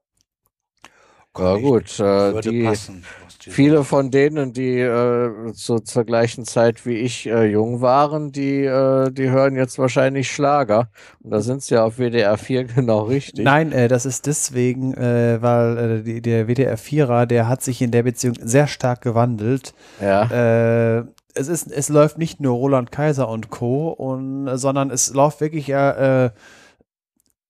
Ja 1.38 1.56
gut, 1.56 2.00
äh, 2.00 2.42
die, 2.42 2.64
passen, 2.66 3.06
viele 3.40 3.84
von 3.84 4.12
denen, 4.12 4.54
die 4.54 4.80
äh, 4.80 5.54
zu, 5.54 5.80
zur 5.80 6.04
gleichen 6.04 6.46
Zeit 6.46 6.86
wie 6.86 6.96
ich 6.96 7.28
äh, 7.28 7.46
jung 7.46 7.82
waren, 7.82 8.32
die, 8.32 8.66
äh, 8.66 9.12
die 9.12 9.30
hören 9.30 9.56
jetzt 9.56 9.80
wahrscheinlich 9.80 10.32
Schlager. 10.32 10.90
Und 11.24 11.32
da 11.32 11.42
sind 11.42 11.64
sie 11.64 11.76
ja 11.76 11.84
auf 11.84 11.98
WDR 11.98 12.38
4 12.38 12.64
genau 12.76 13.02
richtig. 13.04 13.44
Nein, 13.44 13.72
äh, 13.72 13.88
das 13.88 14.06
ist 14.06 14.26
deswegen, 14.26 14.94
äh, 14.94 15.42
weil 15.42 15.78
äh, 15.78 16.04
die, 16.04 16.22
der 16.22 16.48
WDR 16.48 16.78
4er, 16.78 17.26
der 17.26 17.48
hat 17.48 17.62
sich 17.62 17.82
in 17.82 17.92
der 17.92 18.04
Beziehung 18.04 18.36
sehr 18.42 18.68
stark 18.68 19.02
gewandelt. 19.02 19.74
Ja. 20.02 21.00
Äh, 21.00 21.04
es, 21.34 21.48
ist, 21.48 21.72
es 21.72 21.90
läuft 21.90 22.18
nicht 22.18 22.40
nur 22.40 22.56
Roland 22.56 22.92
Kaiser 22.92 23.30
und 23.30 23.50
Co., 23.50 23.90
und, 23.90 24.50
sondern 24.58 24.90
es 24.92 25.14
läuft 25.14 25.42
wirklich 25.42 25.68
ja 25.68 26.26
äh, 26.26 26.30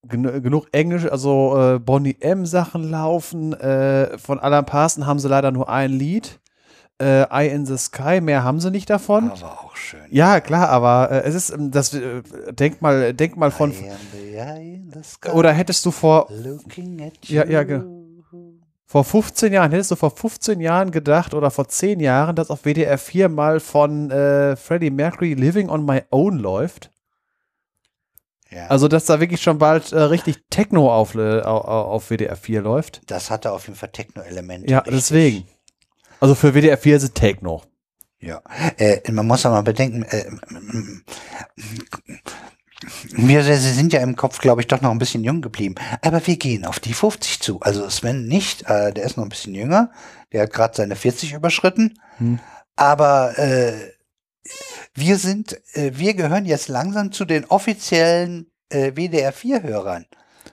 gen 0.08 0.24
genug 0.42 0.68
Englisch, 0.72 1.06
also 1.10 1.76
äh, 1.76 1.80
Bonnie 1.80 2.18
M 2.20 2.46
Sachen 2.46 2.90
laufen. 2.90 3.54
Äh, 3.54 4.18
von 4.18 4.40
Alan 4.40 4.66
Parson 4.66 5.06
haben 5.06 5.20
sie 5.20 5.28
leider 5.28 5.52
nur 5.52 5.70
ein 5.70 5.92
Lied. 5.92 6.40
Äh, 7.02 7.24
Eye 7.30 7.48
in 7.48 7.66
the 7.66 7.78
Sky, 7.78 8.20
mehr 8.20 8.44
haben 8.44 8.60
sie 8.60 8.72
nicht 8.72 8.90
davon. 8.90 9.32
Aber 9.32 9.64
auch 9.64 9.76
schön. 9.76 10.02
Ja, 10.10 10.42
klar, 10.42 10.68
aber 10.68 11.10
äh, 11.12 11.22
es 11.22 11.34
ist 11.34 11.50
ähm, 11.50 11.72
das 11.72 11.94
äh, 11.94 12.22
denk 12.52 12.82
mal, 12.82 13.14
denk 13.14 13.38
mal 13.38 13.52
von 13.52 13.74
oder 15.34 15.54
hättest 15.54 15.86
du 15.86 15.92
vor 15.92 16.28
ja, 17.24 17.46
ja, 17.46 17.64
vor 18.86 19.04
15 19.04 19.54
Jahren, 19.54 19.72
hättest 19.72 19.92
du 19.92 19.96
vor 19.96 20.10
15 20.10 20.60
Jahren 20.60 20.90
gedacht 20.90 21.36
oder 21.36 21.52
vor 21.52 21.68
10 21.68 22.00
Jahren, 22.00 22.36
dass 22.36 22.50
auf 22.50 22.66
WDR 22.66 22.98
4 22.98 23.30
mal 23.30 23.60
von 23.60 24.10
äh, 24.10 24.56
Freddie 24.56 24.90
Mercury 24.90 25.36
Living 25.36 25.70
on 25.70 25.86
My 25.86 26.02
Own 26.10 26.40
läuft? 26.40 26.90
Ja. 28.52 28.68
Also, 28.68 28.88
dass 28.88 29.06
da 29.06 29.20
wirklich 29.20 29.42
schon 29.42 29.60
bald 29.60 29.92
äh, 29.92 30.00
richtig 30.00 30.38
Techno 30.50 30.92
auf, 30.92 31.14
äh, 31.16 31.42
auf 31.42 32.10
WDR 32.10 32.36
4 32.36 32.62
läuft. 32.62 33.02
Das 33.08 33.30
hatte 33.30 33.52
auf 33.52 33.68
jeden 33.68 33.78
Fall 33.78 33.90
Techno-Elemente. 33.90 34.72
Ja, 34.72 34.80
richtig. 34.80 34.96
deswegen. 34.96 35.48
Also 36.20 36.36
für 36.36 36.54
WDR 36.54 36.78
4 36.78 36.98
ist 36.98 37.04
es 37.04 37.14
Techno. 37.14 37.62
Ja, 38.20 38.42
äh, 38.78 39.10
man 39.12 39.28
muss 39.28 39.46
aber 39.46 39.64
bedenken, 39.64 40.04
äh, 40.04 40.26
wir 43.12 43.44
sind 43.44 43.94
ja 43.94 44.02
im 44.02 44.16
Kopf, 44.16 44.40
glaube 44.40 44.62
ich, 44.62 44.68
doch 44.68 44.82
noch 44.82 44.92
ein 44.92 45.00
bisschen 45.00 45.24
jung 45.24 45.42
geblieben. 45.42 45.76
Aber 46.02 46.26
wir 46.26 46.38
gehen 46.38 46.66
auf 46.66 46.80
die 46.80 46.94
50 46.94 47.40
zu. 47.40 47.60
Also 47.62 47.90
Sven 47.90 48.26
nicht, 48.26 48.70
äh, 48.70 48.94
der 48.94 49.06
ist 49.06 49.18
noch 49.18 49.24
ein 49.24 49.30
bisschen 49.30 49.54
jünger. 49.54 49.92
Der 50.32 50.44
hat 50.44 50.54
gerade 50.54 50.76
seine 50.76 50.96
40 50.96 51.34
überschritten. 51.34 52.00
Hm. 52.18 52.40
Aber 52.76 53.38
äh, 53.38 53.74
wir 54.94 55.18
sind, 55.18 55.60
äh, 55.74 55.92
wir 55.96 56.14
gehören 56.14 56.46
jetzt 56.46 56.68
langsam 56.68 57.12
zu 57.12 57.26
den 57.26 57.46
offiziellen 57.46 58.52
äh, 58.70 58.92
WDR 58.94 59.34
4-Hörern. 59.34 60.06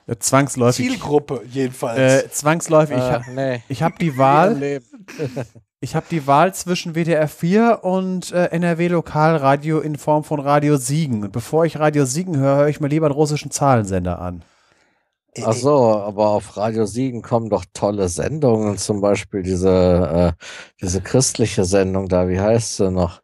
Äh, 0.06 0.16
zwangsläufig. 0.18 0.88
Zielgruppe 0.88 1.42
jedenfalls. 1.50 2.24
Äh, 2.24 2.30
zwangsläufig. 2.30 2.96
ich 2.96 3.02
habe 3.02 3.24
nee. 3.34 3.60
hab 3.74 3.98
die 3.98 4.16
Wahl. 4.16 4.80
ich 5.80 5.96
habe 5.96 6.06
die 6.10 6.26
Wahl 6.26 6.54
zwischen 6.54 6.94
WDR 6.94 7.28
4 7.28 7.80
und 7.82 8.32
äh, 8.32 8.46
NRW 8.46 8.88
Lokalradio 8.88 9.80
in 9.80 9.96
Form 9.96 10.22
von 10.22 10.40
Radio 10.40 10.76
Siegen. 10.76 11.24
Und 11.24 11.32
bevor 11.32 11.64
ich 11.64 11.78
Radio 11.78 12.04
Siegen 12.04 12.36
höre, 12.36 12.56
höre 12.56 12.68
ich 12.68 12.80
mir 12.80 12.88
lieber 12.88 13.06
einen 13.06 13.14
russischen 13.14 13.50
Zahlensender 13.50 14.20
an. 14.20 14.44
Ach 15.44 15.52
so, 15.52 15.96
aber 15.96 16.28
auf 16.28 16.56
Radio 16.56 16.86
Siegen 16.86 17.20
kommen 17.20 17.50
doch 17.50 17.64
tolle 17.74 18.08
Sendungen, 18.08 18.78
zum 18.78 19.02
Beispiel 19.02 19.42
diese, 19.42 20.34
äh, 20.38 20.44
diese 20.80 21.02
christliche 21.02 21.64
Sendung 21.64 22.08
da, 22.08 22.28
wie 22.28 22.40
heißt 22.40 22.76
sie 22.76 22.90
noch? 22.90 23.20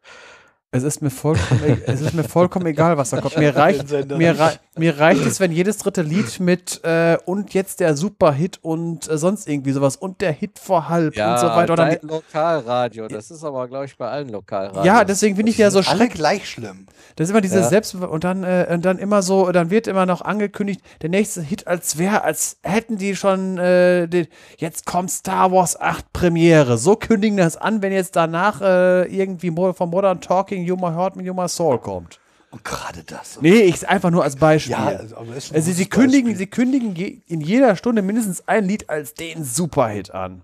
Es 0.73 0.81
ist 0.81 1.03
mir 1.03 1.11
vollkommen, 1.11 1.61
e-, 1.63 1.77
es 1.85 2.01
ist 2.01 2.13
mir 2.15 2.23
vollkommen 2.23 2.65
egal, 2.65 2.97
was 2.97 3.11
da 3.11 3.21
kommt. 3.21 3.37
Mir 3.37 3.55
reicht, 3.55 3.91
mir, 4.09 4.37
rei 4.39 4.53
mir 4.75 4.99
reicht 4.99 5.25
es, 5.25 5.39
wenn 5.39 5.51
jedes 5.51 5.77
dritte 5.77 6.01
Lied 6.01 6.39
mit 6.39 6.83
äh, 6.83 7.17
und 7.25 7.53
jetzt 7.53 7.79
der 7.79 7.95
Superhit 7.95 8.59
und 8.63 9.09
äh, 9.09 9.17
sonst 9.17 9.47
irgendwie 9.47 9.71
sowas 9.71 9.95
und 9.95 10.21
der 10.21 10.31
Hit 10.31 10.57
vor 10.57 10.89
halb 10.89 11.15
ja, 11.15 11.33
und 11.33 11.39
so 11.39 11.47
weiter. 11.47 11.73
Oder 11.73 11.99
Lokalradio, 12.01 13.07
das 13.07 13.29
ist 13.29 13.43
aber, 13.43 13.67
glaube 13.67 13.85
ich, 13.85 13.95
bei 13.97 14.09
allen 14.09 14.29
Lokalradios. 14.29 14.85
Ja, 14.85 15.03
deswegen 15.03 15.35
finde 15.35 15.51
ich 15.51 15.59
ja 15.59 15.69
so 15.69 15.83
schrecklich. 15.83 16.13
gleich 16.13 16.49
schlimm. 16.49 16.87
Das 17.15 17.25
ist 17.25 17.31
immer 17.31 17.41
diese 17.41 17.59
ja. 17.59 17.67
Selbst 17.67 17.93
und 17.93 18.23
dann 18.23 18.43
äh, 18.43 18.67
und 18.71 18.83
dann 18.83 18.97
immer 18.97 19.21
so, 19.21 19.51
dann 19.51 19.69
wird 19.69 19.85
immer 19.85 20.07
noch 20.07 20.21
angekündigt, 20.21 20.81
der 21.01 21.09
nächste 21.09 21.41
Hit 21.41 21.67
als 21.67 21.99
wäre, 21.99 22.23
als 22.23 22.57
hätten 22.63 22.97
die 22.97 23.15
schon 23.15 23.59
äh, 23.59 24.07
den, 24.07 24.27
jetzt 24.57 24.87
kommt 24.87 25.11
Star 25.11 25.51
Wars 25.51 25.79
8 25.79 26.11
Premiere. 26.13 26.79
So 26.79 26.95
kündigen 26.95 27.37
das 27.37 27.57
an, 27.57 27.83
wenn 27.83 27.91
jetzt 27.91 28.15
danach 28.15 28.61
äh, 28.61 29.03
irgendwie 29.03 29.51
vom 29.73 29.89
Modern 29.91 30.19
Talking 30.19 30.63
You 30.63 30.75
My 30.75 30.93
Heart, 30.93 31.17
You 31.17 31.33
My 31.33 31.47
Soul 31.47 31.77
kommt. 31.77 32.19
Und 32.53 32.63
gerade 32.63 33.03
das. 33.03 33.39
Nee, 33.41 33.61
ich 33.61 33.89
einfach 33.89 34.11
nur 34.11 34.23
als 34.23 34.35
Beispiel. 34.35 34.73
Ja, 34.73 34.85
also, 34.85 35.15
also 35.15 35.71
sie, 35.71 35.85
kündigen, 35.87 36.35
sie 36.35 36.45
kündigen 36.45 36.95
in 37.25 37.41
jeder 37.41 37.75
Stunde 37.75 38.03
mindestens 38.03 38.47
ein 38.47 38.65
Lied 38.65 38.91
als 38.91 39.15
den 39.15 39.43
Superhit 39.43 40.11
an. 40.11 40.43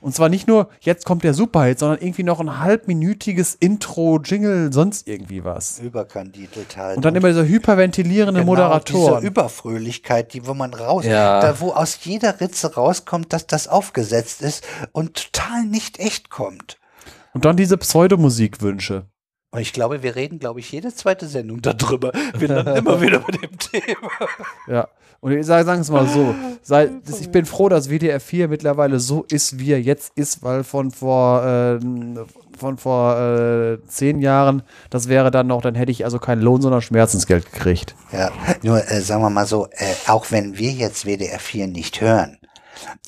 Und 0.00 0.14
zwar 0.14 0.28
nicht 0.28 0.46
nur, 0.46 0.68
jetzt 0.78 1.04
kommt 1.04 1.24
der 1.24 1.34
Superhit, 1.34 1.80
sondern 1.80 1.98
irgendwie 2.00 2.22
noch 2.22 2.38
ein 2.38 2.60
halbminütiges 2.60 3.56
Intro, 3.56 4.20
Jingle, 4.22 4.72
sonst 4.72 5.08
irgendwie 5.08 5.42
was. 5.42 5.80
Überkandidelt 5.80 6.76
halt. 6.76 6.98
Und 6.98 7.04
dann 7.04 7.16
immer 7.16 7.26
diese 7.26 7.48
hyperventilierende 7.48 8.42
genau, 8.42 8.52
Moderatoren. 8.52 9.16
Diese 9.16 9.26
Überfröhlichkeit, 9.26 10.32
die, 10.32 10.46
wo 10.46 10.54
man 10.54 10.74
raus, 10.74 11.04
ja. 11.04 11.40
da 11.40 11.58
wo 11.58 11.72
aus 11.72 11.98
jeder 12.04 12.40
Ritze 12.40 12.72
rauskommt, 12.72 13.32
dass 13.32 13.48
das 13.48 13.66
aufgesetzt 13.66 14.42
ist 14.42 14.64
und 14.92 15.32
total 15.32 15.64
nicht 15.64 15.98
echt 15.98 16.30
kommt. 16.30 16.78
Und 17.34 17.44
dann 17.44 17.56
diese 17.56 17.76
Pseudomusikwünsche. 17.76 19.06
Und 19.56 19.62
ich 19.62 19.72
glaube, 19.72 20.02
wir 20.02 20.16
reden, 20.16 20.38
glaube 20.38 20.60
ich, 20.60 20.70
jede 20.70 20.94
zweite 20.94 21.26
Sendung 21.26 21.62
darüber. 21.62 22.12
Wir 22.36 22.48
landen 22.48 22.76
immer 22.76 23.00
wieder 23.00 23.20
bei 23.20 23.38
dem 23.38 23.58
Thema. 23.58 24.10
Ja. 24.68 24.88
Und 25.20 25.32
ich 25.32 25.46
sage 25.46 25.70
es 25.72 25.90
mal 25.90 26.06
so, 26.06 26.34
sei, 26.60 26.90
ich 27.20 27.30
bin 27.30 27.46
froh, 27.46 27.70
dass 27.70 27.88
WDR 27.88 28.20
4 28.20 28.48
mittlerweile 28.48 29.00
so 29.00 29.24
ist, 29.30 29.58
wie 29.58 29.72
er 29.72 29.80
jetzt 29.80 30.12
ist, 30.14 30.42
weil 30.42 30.62
von 30.62 30.90
vor, 30.90 31.42
äh, 31.42 31.80
von 32.58 32.76
vor 32.76 33.16
äh, 33.18 33.78
zehn 33.88 34.20
Jahren, 34.20 34.62
das 34.90 35.08
wäre 35.08 35.30
dann 35.30 35.46
noch, 35.46 35.62
dann 35.62 35.74
hätte 35.74 35.90
ich 35.90 36.04
also 36.04 36.18
keinen 36.18 36.42
Lohn, 36.42 36.60
sondern 36.60 36.82
Schmerzensgeld 36.82 37.50
gekriegt. 37.50 37.94
Ja, 38.12 38.30
nur 38.62 38.86
äh, 38.86 39.00
sagen 39.00 39.22
wir 39.22 39.30
mal 39.30 39.46
so, 39.46 39.68
äh, 39.70 39.94
auch 40.06 40.30
wenn 40.32 40.58
wir 40.58 40.72
jetzt 40.72 41.06
WDR 41.06 41.38
4 41.38 41.68
nicht 41.68 42.02
hören, 42.02 42.36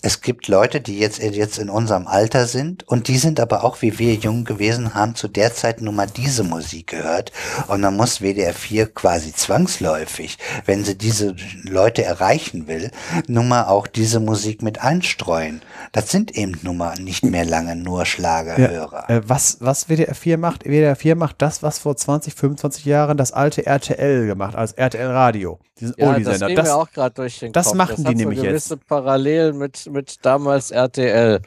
es 0.03 0.21
gibt 0.21 0.49
Leute, 0.49 0.81
die 0.81 0.99
jetzt, 0.99 1.19
jetzt 1.21 1.59
in 1.59 1.71
unserem 1.71 2.07
Alter 2.07 2.47
sind 2.47 2.87
und 2.87 3.09
die 3.09 3.19
sind 3.19 3.41
aber 3.41 3.65
auch 3.65 3.83
wie 3.83 3.99
wir 3.99 4.15
jung 4.15 4.45
gewesen, 4.45 4.95
haben 4.95 5.15
zu 5.15 5.29
der 5.29 5.55
Zeit 5.55 5.81
nun 5.81 5.97
mal 5.97 6.07
diese 6.07 6.45
Musik 6.45 6.89
gehört 6.89 7.33
und 7.67 7.83
dann 7.83 7.97
muss 7.97 8.21
WDR 8.21 8.55
4 8.55 8.87
quasi 8.95 9.33
zwangsläufig, 9.33 10.39
wenn 10.65 10.85
sie 10.85 10.97
diese 10.97 11.35
Leute 11.65 12.05
erreichen 12.05 12.67
will, 12.67 12.91
nun 13.27 13.49
mal 13.49 13.65
auch 13.65 13.87
diese 13.87 14.21
Musik 14.21 14.63
mit 14.63 14.81
einstreuen. 14.81 15.63
Das 15.93 16.11
sind 16.11 16.37
eben 16.37 16.59
nun 16.63 16.77
mal 16.77 16.95
nicht 16.99 17.25
mehr 17.25 17.45
lange 17.45 17.77
nur 17.77 18.07
Schlagerhörer. 18.07 19.07
Ja, 19.09 19.17
äh, 19.17 19.23
was, 19.29 19.59
was 19.61 19.89
WDR 19.89 20.15
4 20.15 20.39
macht, 20.39 20.65
WDR 20.65 20.97
4 20.97 21.17
macht 21.17 21.43
das, 21.43 21.63
was 21.63 21.79
vor 21.79 21.97
20, 21.97 22.35
25 22.35 22.85
Jahren 22.85 23.17
das 23.17 23.33
alte 23.33 23.67
RTL 23.67 24.27
gemacht, 24.27 24.55
als 24.55 24.73
RTL 24.73 25.11
Radio. 25.11 25.59
Diesen 25.81 25.95
ja, 25.97 26.19
das, 26.19 26.39
das, 26.41 26.51
mir 26.51 26.75
auch 26.75 26.91
gerade 26.91 27.15
durch 27.15 27.39
den 27.39 27.53
das 27.53 27.67
Kopf. 27.67 27.77
machen 27.77 28.05
das 28.05 28.13
die 28.13 28.17
nämlich 28.17 28.39
so 28.41 28.45
gewisse 28.45 28.75
jetzt. 28.75 28.87
Parallelen 28.87 29.59
mit, 29.59 29.91
mit 29.91 30.25
damals 30.25 30.71
RTL. 30.71 31.41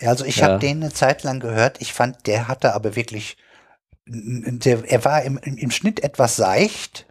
Ja, 0.00 0.08
also 0.08 0.24
ich 0.24 0.36
ja. 0.36 0.46
habe 0.48 0.58
den 0.58 0.82
eine 0.82 0.92
Zeit 0.92 1.22
lang 1.22 1.40
gehört. 1.40 1.80
Ich 1.80 1.92
fand, 1.92 2.26
der 2.26 2.48
hatte 2.48 2.74
aber 2.74 2.96
wirklich, 2.96 3.36
der, 4.06 4.84
er 4.84 5.04
war 5.04 5.22
im, 5.22 5.38
im 5.38 5.70
Schnitt 5.70 6.02
etwas 6.02 6.36
seicht, 6.36 7.06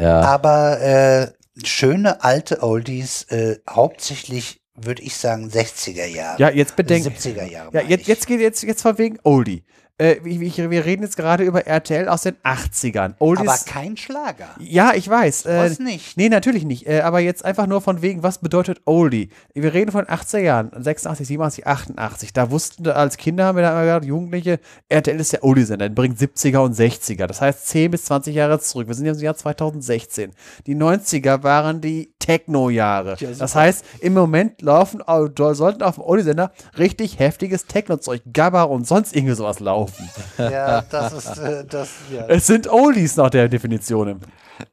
ja. 0.00 0.20
aber 0.20 0.80
äh, 0.80 1.32
schöne 1.64 2.22
alte 2.22 2.62
Oldies, 2.62 3.24
äh, 3.24 3.58
hauptsächlich 3.68 4.60
würde 4.74 5.02
ich 5.02 5.16
sagen 5.16 5.48
60er 5.48 6.06
Jahre. 6.06 6.40
Ja, 6.40 6.50
jetzt 6.50 6.76
bedenken. 6.76 7.10
70er 7.10 7.44
Jahre. 7.44 7.70
Ja, 7.74 7.82
jetzt, 7.82 8.06
jetzt 8.06 8.26
geht 8.26 8.40
jetzt, 8.40 8.62
jetzt 8.62 8.82
von 8.82 8.98
wegen 8.98 9.18
Oldie. 9.22 9.64
Äh, 10.02 10.18
wir, 10.24 10.84
reden 10.84 11.04
jetzt 11.04 11.16
gerade 11.16 11.44
über 11.44 11.64
RTL 11.64 12.08
aus 12.08 12.22
den 12.22 12.34
80ern. 12.42 13.14
Oldies, 13.20 13.48
aber 13.48 13.58
kein 13.64 13.96
Schlager. 13.96 14.48
Ja, 14.58 14.94
ich 14.94 15.08
weiß. 15.08 15.46
Äh, 15.46 15.70
was 15.70 15.78
nicht? 15.78 16.16
Nee, 16.16 16.28
natürlich 16.28 16.64
nicht. 16.64 16.88
Äh, 16.88 17.02
aber 17.02 17.20
jetzt 17.20 17.44
einfach 17.44 17.68
nur 17.68 17.80
von 17.80 18.02
wegen, 18.02 18.24
was 18.24 18.38
bedeutet 18.38 18.80
Oldie? 18.84 19.28
Wir 19.54 19.72
reden 19.72 19.92
von 19.92 20.04
80er 20.04 20.38
Jahren, 20.38 20.72
86, 20.76 21.28
87, 21.28 21.66
88. 21.68 22.32
Da 22.32 22.50
wussten 22.50 22.88
als 22.88 23.16
Kinder, 23.16 23.44
haben 23.44 23.54
wir 23.54 23.62
da 23.62 23.70
immer 23.70 23.82
gesagt, 23.82 24.04
Jugendliche, 24.06 24.58
RTL 24.88 25.20
ist 25.20 25.34
der 25.34 25.44
Oldie-Sender, 25.44 25.88
bringt 25.90 26.18
70er 26.18 26.58
und 26.58 26.74
60er. 26.74 27.28
Das 27.28 27.40
heißt 27.40 27.68
10 27.68 27.92
bis 27.92 28.06
20 28.06 28.34
Jahre 28.34 28.58
zurück. 28.58 28.88
Wir 28.88 28.96
sind 28.96 29.06
jetzt 29.06 29.18
im 29.18 29.24
Jahr 29.24 29.36
2016. 29.36 30.32
Die 30.66 30.74
90er 30.74 31.44
waren 31.44 31.80
die 31.80 32.12
Techno-Jahre. 32.18 33.16
Ja, 33.20 33.28
das 33.38 33.54
heißt, 33.54 33.84
im 34.00 34.14
Moment 34.14 34.62
laufen, 34.62 35.00
sollten 35.36 35.82
auf 35.82 35.94
dem 35.94 36.02
Oldie-Sender 36.02 36.50
richtig 36.76 37.20
heftiges 37.20 37.66
Techno-Zeug, 37.66 38.22
Gabba 38.32 38.64
und 38.64 38.84
sonst 38.84 39.14
irgendwie 39.14 39.36
sowas 39.36 39.60
laufen 39.60 39.91
laufen. 39.98 40.52
Ja, 40.52 40.82
das 40.82 41.12
ist 41.12 41.38
äh, 41.38 41.64
das. 41.64 41.88
Ja. 42.12 42.26
Es 42.28 42.46
sind 42.46 42.68
Oldies 42.68 43.16
nach 43.16 43.30
der 43.30 43.48
Definition. 43.48 44.20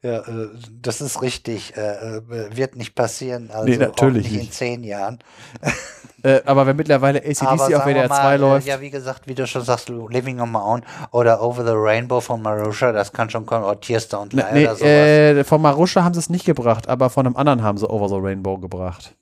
Ja, 0.01 0.17
äh, 0.19 0.47
das 0.81 1.01
ist 1.01 1.21
richtig. 1.21 1.75
Äh, 1.75 2.17
äh, 2.17 2.55
wird 2.55 2.75
nicht 2.75 2.95
passieren. 2.95 3.49
Also 3.51 3.65
Nee, 3.65 3.77
natürlich 3.77 3.99
auch 4.01 4.11
nicht 4.11 4.31
in 4.33 4.39
nicht. 4.39 4.53
zehn 4.53 4.83
Jahren. 4.83 5.19
Äh, 6.21 6.41
aber 6.43 6.67
wenn 6.67 6.75
mittlerweile 6.75 7.19
ACDC 7.19 7.43
auf 7.75 7.85
WDR 7.85 8.07
2 8.09 8.09
mal, 8.09 8.33
äh, 8.33 8.37
läuft, 8.37 8.67
Ja, 8.67 8.81
wie 8.81 8.89
gesagt, 8.89 9.25
wie 9.27 9.35
du 9.35 9.47
schon 9.47 9.61
sagst, 9.63 9.87
Living 9.87 10.41
on 10.41 10.51
My 10.51 10.57
Own 10.57 10.81
oder 11.11 11.41
Over 11.41 11.63
the 11.63 11.71
Rainbow 11.73 12.19
von 12.19 12.41
Marusha, 12.41 12.91
das 12.91 13.13
kann 13.13 13.29
schon 13.29 13.45
kommen. 13.45 13.63
Oder 13.63 13.79
Tears 13.79 14.11
Don't 14.11 14.35
Lie 14.35 14.43
Ne, 14.43 14.49
nee, 14.51 14.67
oder 14.67 15.35
sowas. 15.37 15.47
von 15.47 15.61
Marusha 15.61 16.03
haben 16.03 16.13
sie 16.13 16.19
es 16.19 16.29
nicht 16.29 16.43
gebracht, 16.43 16.89
aber 16.89 17.09
von 17.09 17.25
einem 17.25 17.37
anderen 17.37 17.63
haben 17.63 17.77
sie 17.77 17.89
Over 17.89 18.09
the 18.09 18.15
Rainbow 18.19 18.57
gebracht. 18.57 19.15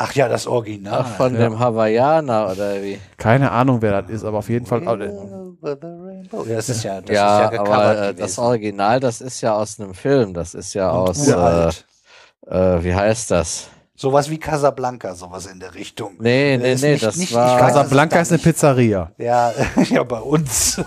Ach 0.00 0.12
ja, 0.14 0.28
das 0.28 0.46
Original. 0.46 1.00
Ach, 1.04 1.16
von 1.16 1.34
ja. 1.34 1.40
dem 1.40 1.58
Hawaiianer 1.58 2.52
oder 2.52 2.80
wie? 2.82 3.00
Keine 3.16 3.50
Ahnung, 3.50 3.82
wer 3.82 4.00
das 4.02 4.10
ist, 4.12 4.24
aber 4.24 4.38
auf 4.38 4.48
jeden 4.48 4.64
Fall. 4.64 4.80
äh, 4.82 5.08
Over 5.08 5.76
the 5.80 5.86
Rainbow. 5.88 6.44
Ja, 6.46 6.54
das 6.56 6.68
ist 6.68 6.84
ja, 6.84 7.00
das 7.00 7.10
ja, 7.14 7.44
ist 7.46 7.52
ja 7.54 7.60
aber 7.60 8.02
äh, 8.08 8.14
das. 8.14 8.38
Original, 8.38 9.00
das 9.00 9.20
ist 9.20 9.40
ja 9.40 9.54
aus 9.54 9.80
einem 9.80 9.94
Film. 9.94 10.32
Das 10.34 10.54
ist 10.54 10.72
ja 10.74 10.90
aus, 10.90 11.26
äh, 11.26 11.32
Uralt. 11.32 11.84
äh, 12.46 12.84
wie 12.84 12.94
heißt 12.94 13.32
das? 13.32 13.68
Sowas 13.96 14.30
wie 14.30 14.38
Casablanca, 14.38 15.16
sowas 15.16 15.46
in 15.46 15.58
der 15.58 15.74
Richtung. 15.74 16.14
Nee, 16.20 16.56
nee, 16.56 16.76
nee, 16.76 16.90
nicht- 16.92 17.02
das 17.02 17.16
nicht- 17.16 17.34
war- 17.34 17.56
es 17.56 17.60
Casablanca 17.60 18.20
ist 18.20 18.28
eine 18.30 18.36
nicht- 18.36 18.44
Pizzeria. 18.44 19.10
Ja, 19.18 19.52
ja, 19.90 20.04
bei 20.04 20.20
uns. 20.20 20.80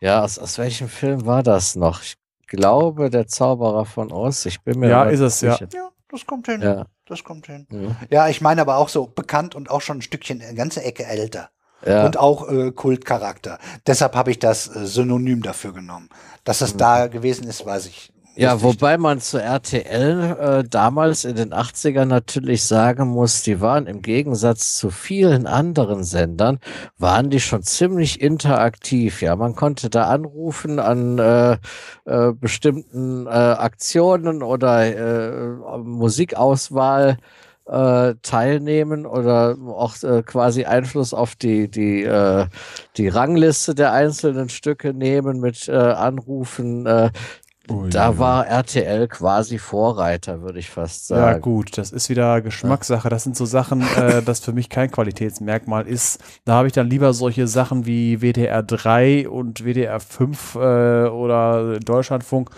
Ja, 0.00 0.22
aus, 0.22 0.38
aus 0.38 0.58
welchem 0.58 0.88
Film 0.88 1.24
war 1.24 1.42
das 1.42 1.76
noch? 1.76 2.02
Ich 2.02 2.16
glaube, 2.48 3.08
der 3.08 3.26
Zauberer 3.26 3.86
von 3.86 4.12
Oz. 4.12 4.44
Ich 4.44 4.60
bin 4.60 4.78
mir 4.80 4.90
Ja, 4.90 5.04
ist 5.04 5.20
es, 5.20 5.40
ja. 5.40 5.52
sicher. 5.54 5.68
ja, 5.72 5.88
das 6.14 6.26
kommt 6.26 6.46
hin. 6.46 6.62
Ja. 6.62 6.86
Das 7.06 7.22
kommt 7.24 7.46
hin. 7.46 7.66
Mhm. 7.70 7.96
Ja, 8.10 8.28
ich 8.28 8.40
meine 8.40 8.60
aber 8.62 8.76
auch 8.78 8.88
so 8.88 9.06
bekannt 9.06 9.54
und 9.54 9.70
auch 9.70 9.80
schon 9.82 9.98
ein 9.98 10.02
Stückchen, 10.02 10.40
eine 10.40 10.54
ganze 10.54 10.82
Ecke 10.82 11.04
älter. 11.04 11.50
Ja. 11.84 12.06
Und 12.06 12.16
auch 12.16 12.48
äh, 12.48 12.72
Kultcharakter. 12.72 13.58
Deshalb 13.86 14.14
habe 14.16 14.30
ich 14.30 14.38
das 14.38 14.74
äh, 14.74 14.86
Synonym 14.86 15.42
dafür 15.42 15.74
genommen. 15.74 16.08
Dass 16.44 16.60
Mhm. 16.60 16.66
es 16.66 16.76
da 16.78 17.06
gewesen 17.08 17.46
ist, 17.46 17.66
weiß 17.66 17.86
ich. 17.86 18.10
Ja, 18.36 18.62
wobei 18.62 18.98
man 18.98 19.20
zu 19.20 19.40
RTL 19.40 20.36
äh, 20.40 20.64
damals 20.68 21.24
in 21.24 21.36
den 21.36 21.54
80ern 21.54 22.06
natürlich 22.06 22.64
sagen 22.64 23.08
muss, 23.08 23.42
die 23.42 23.60
waren 23.60 23.86
im 23.86 24.02
Gegensatz 24.02 24.76
zu 24.76 24.90
vielen 24.90 25.46
anderen 25.46 26.02
Sendern, 26.02 26.58
waren 26.98 27.30
die 27.30 27.38
schon 27.38 27.62
ziemlich 27.62 28.20
interaktiv. 28.20 29.22
Ja, 29.22 29.36
man 29.36 29.54
konnte 29.54 29.88
da 29.88 30.08
anrufen 30.08 30.80
an 30.80 31.18
äh, 31.18 31.58
äh, 32.06 32.32
bestimmten 32.32 33.26
äh, 33.26 33.30
Aktionen 33.30 34.42
oder 34.42 34.84
äh, 34.84 35.78
Musikauswahl 35.78 37.18
äh, 37.66 38.14
teilnehmen 38.22 39.06
oder 39.06 39.56
auch 39.68 40.02
äh, 40.02 40.22
quasi 40.22 40.64
Einfluss 40.64 41.14
auf 41.14 41.34
die 41.34 41.70
die 41.70 42.02
äh, 42.02 42.46
die 42.96 43.08
Rangliste 43.08 43.74
der 43.74 43.92
einzelnen 43.92 44.48
Stücke 44.48 44.92
nehmen 44.92 45.40
mit 45.40 45.68
äh, 45.68 45.72
Anrufen. 45.72 46.86
Äh, 46.86 47.10
da 47.90 48.18
war 48.18 48.46
RTL 48.46 49.08
quasi 49.08 49.58
Vorreiter, 49.58 50.42
würde 50.42 50.58
ich 50.58 50.68
fast 50.70 51.08
Ja, 51.10 51.16
sagen. 51.16 51.40
gut, 51.40 51.78
das 51.78 51.92
ist 51.92 52.08
wieder 52.10 52.40
Geschmackssache. 52.42 53.08
Das 53.08 53.24
sind 53.24 53.36
so 53.36 53.46
Sachen, 53.46 53.82
äh, 53.96 54.22
das 54.22 54.40
für 54.40 54.52
mich 54.52 54.68
kein 54.68 54.90
Qualitätsmerkmal 54.90 55.86
ist. 55.86 56.22
Da 56.44 56.54
habe 56.54 56.66
ich 56.66 56.72
dann 56.72 56.90
lieber 56.90 57.12
solche 57.14 57.46
Sachen 57.46 57.86
wie 57.86 58.20
WDR 58.20 58.62
3 58.62 59.28
und 59.28 59.64
WDR 59.64 60.00
5 60.00 60.54
äh, 60.56 60.58
oder 61.08 61.80
Deutschlandfunk, 61.80 62.50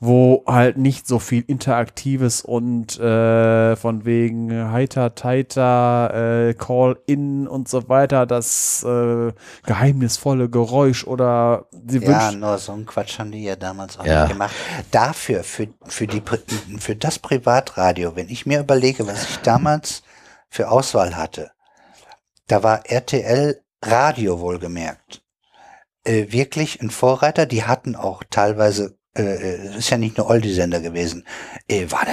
wo 0.00 0.44
halt 0.46 0.76
nicht 0.76 1.06
so 1.08 1.18
viel 1.18 1.42
Interaktives 1.46 2.42
und 2.42 2.98
äh, 3.00 3.74
von 3.76 4.04
wegen 4.04 4.70
Heiter, 4.70 5.14
Teiter, 5.14 6.48
äh, 6.48 6.54
Call-In 6.54 7.48
und 7.48 7.68
so 7.68 7.88
weiter, 7.88 8.26
das 8.26 8.84
äh, 8.84 9.32
geheimnisvolle 9.66 10.48
Geräusch 10.48 11.04
oder 11.04 11.66
sie 11.86 11.98
Ja, 11.98 12.30
nur 12.32 12.58
so 12.58 12.72
einen 12.72 12.86
Quatsch 12.86 13.18
haben 13.18 13.32
die 13.32 13.42
ja 13.42 13.56
damals 13.56 13.98
auch 13.98 14.04
Ja. 14.06 14.22
nicht 14.22 14.32
gemacht. 14.32 14.54
Dafür, 14.90 15.42
für, 15.42 15.68
für, 15.86 16.06
die, 16.06 16.22
für 16.78 16.96
das 16.96 17.18
Privatradio, 17.18 18.14
wenn 18.14 18.28
ich 18.28 18.46
mir 18.46 18.60
überlege, 18.60 19.06
was 19.06 19.24
ich 19.28 19.36
damals 19.38 20.02
für 20.48 20.70
Auswahl 20.70 21.16
hatte, 21.16 21.50
da 22.46 22.62
war 22.62 22.86
RTL 22.86 23.60
Radio 23.82 24.40
wohlgemerkt. 24.40 25.22
Äh, 26.04 26.32
wirklich 26.32 26.80
ein 26.80 26.90
Vorreiter. 26.90 27.46
Die 27.46 27.64
hatten 27.64 27.94
auch 27.96 28.22
teilweise, 28.30 28.97
äh, 29.18 29.76
ist 29.76 29.90
ja 29.90 29.98
nicht 29.98 30.16
nur 30.16 30.28
Oldie-Sender 30.28 30.80
gewesen, 30.80 31.24
äh, 31.68 31.90
war, 31.90 32.04
da, 32.04 32.12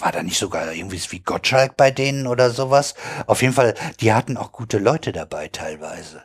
war 0.00 0.12
da 0.12 0.22
nicht 0.22 0.38
sogar 0.38 0.72
irgendwie 0.72 1.00
wie 1.10 1.20
Gottschalk 1.20 1.76
bei 1.76 1.90
denen 1.90 2.26
oder 2.26 2.50
sowas? 2.50 2.94
Auf 3.26 3.42
jeden 3.42 3.54
Fall, 3.54 3.74
die 4.00 4.12
hatten 4.12 4.36
auch 4.36 4.52
gute 4.52 4.78
Leute 4.78 5.12
dabei 5.12 5.48
teilweise. 5.48 6.22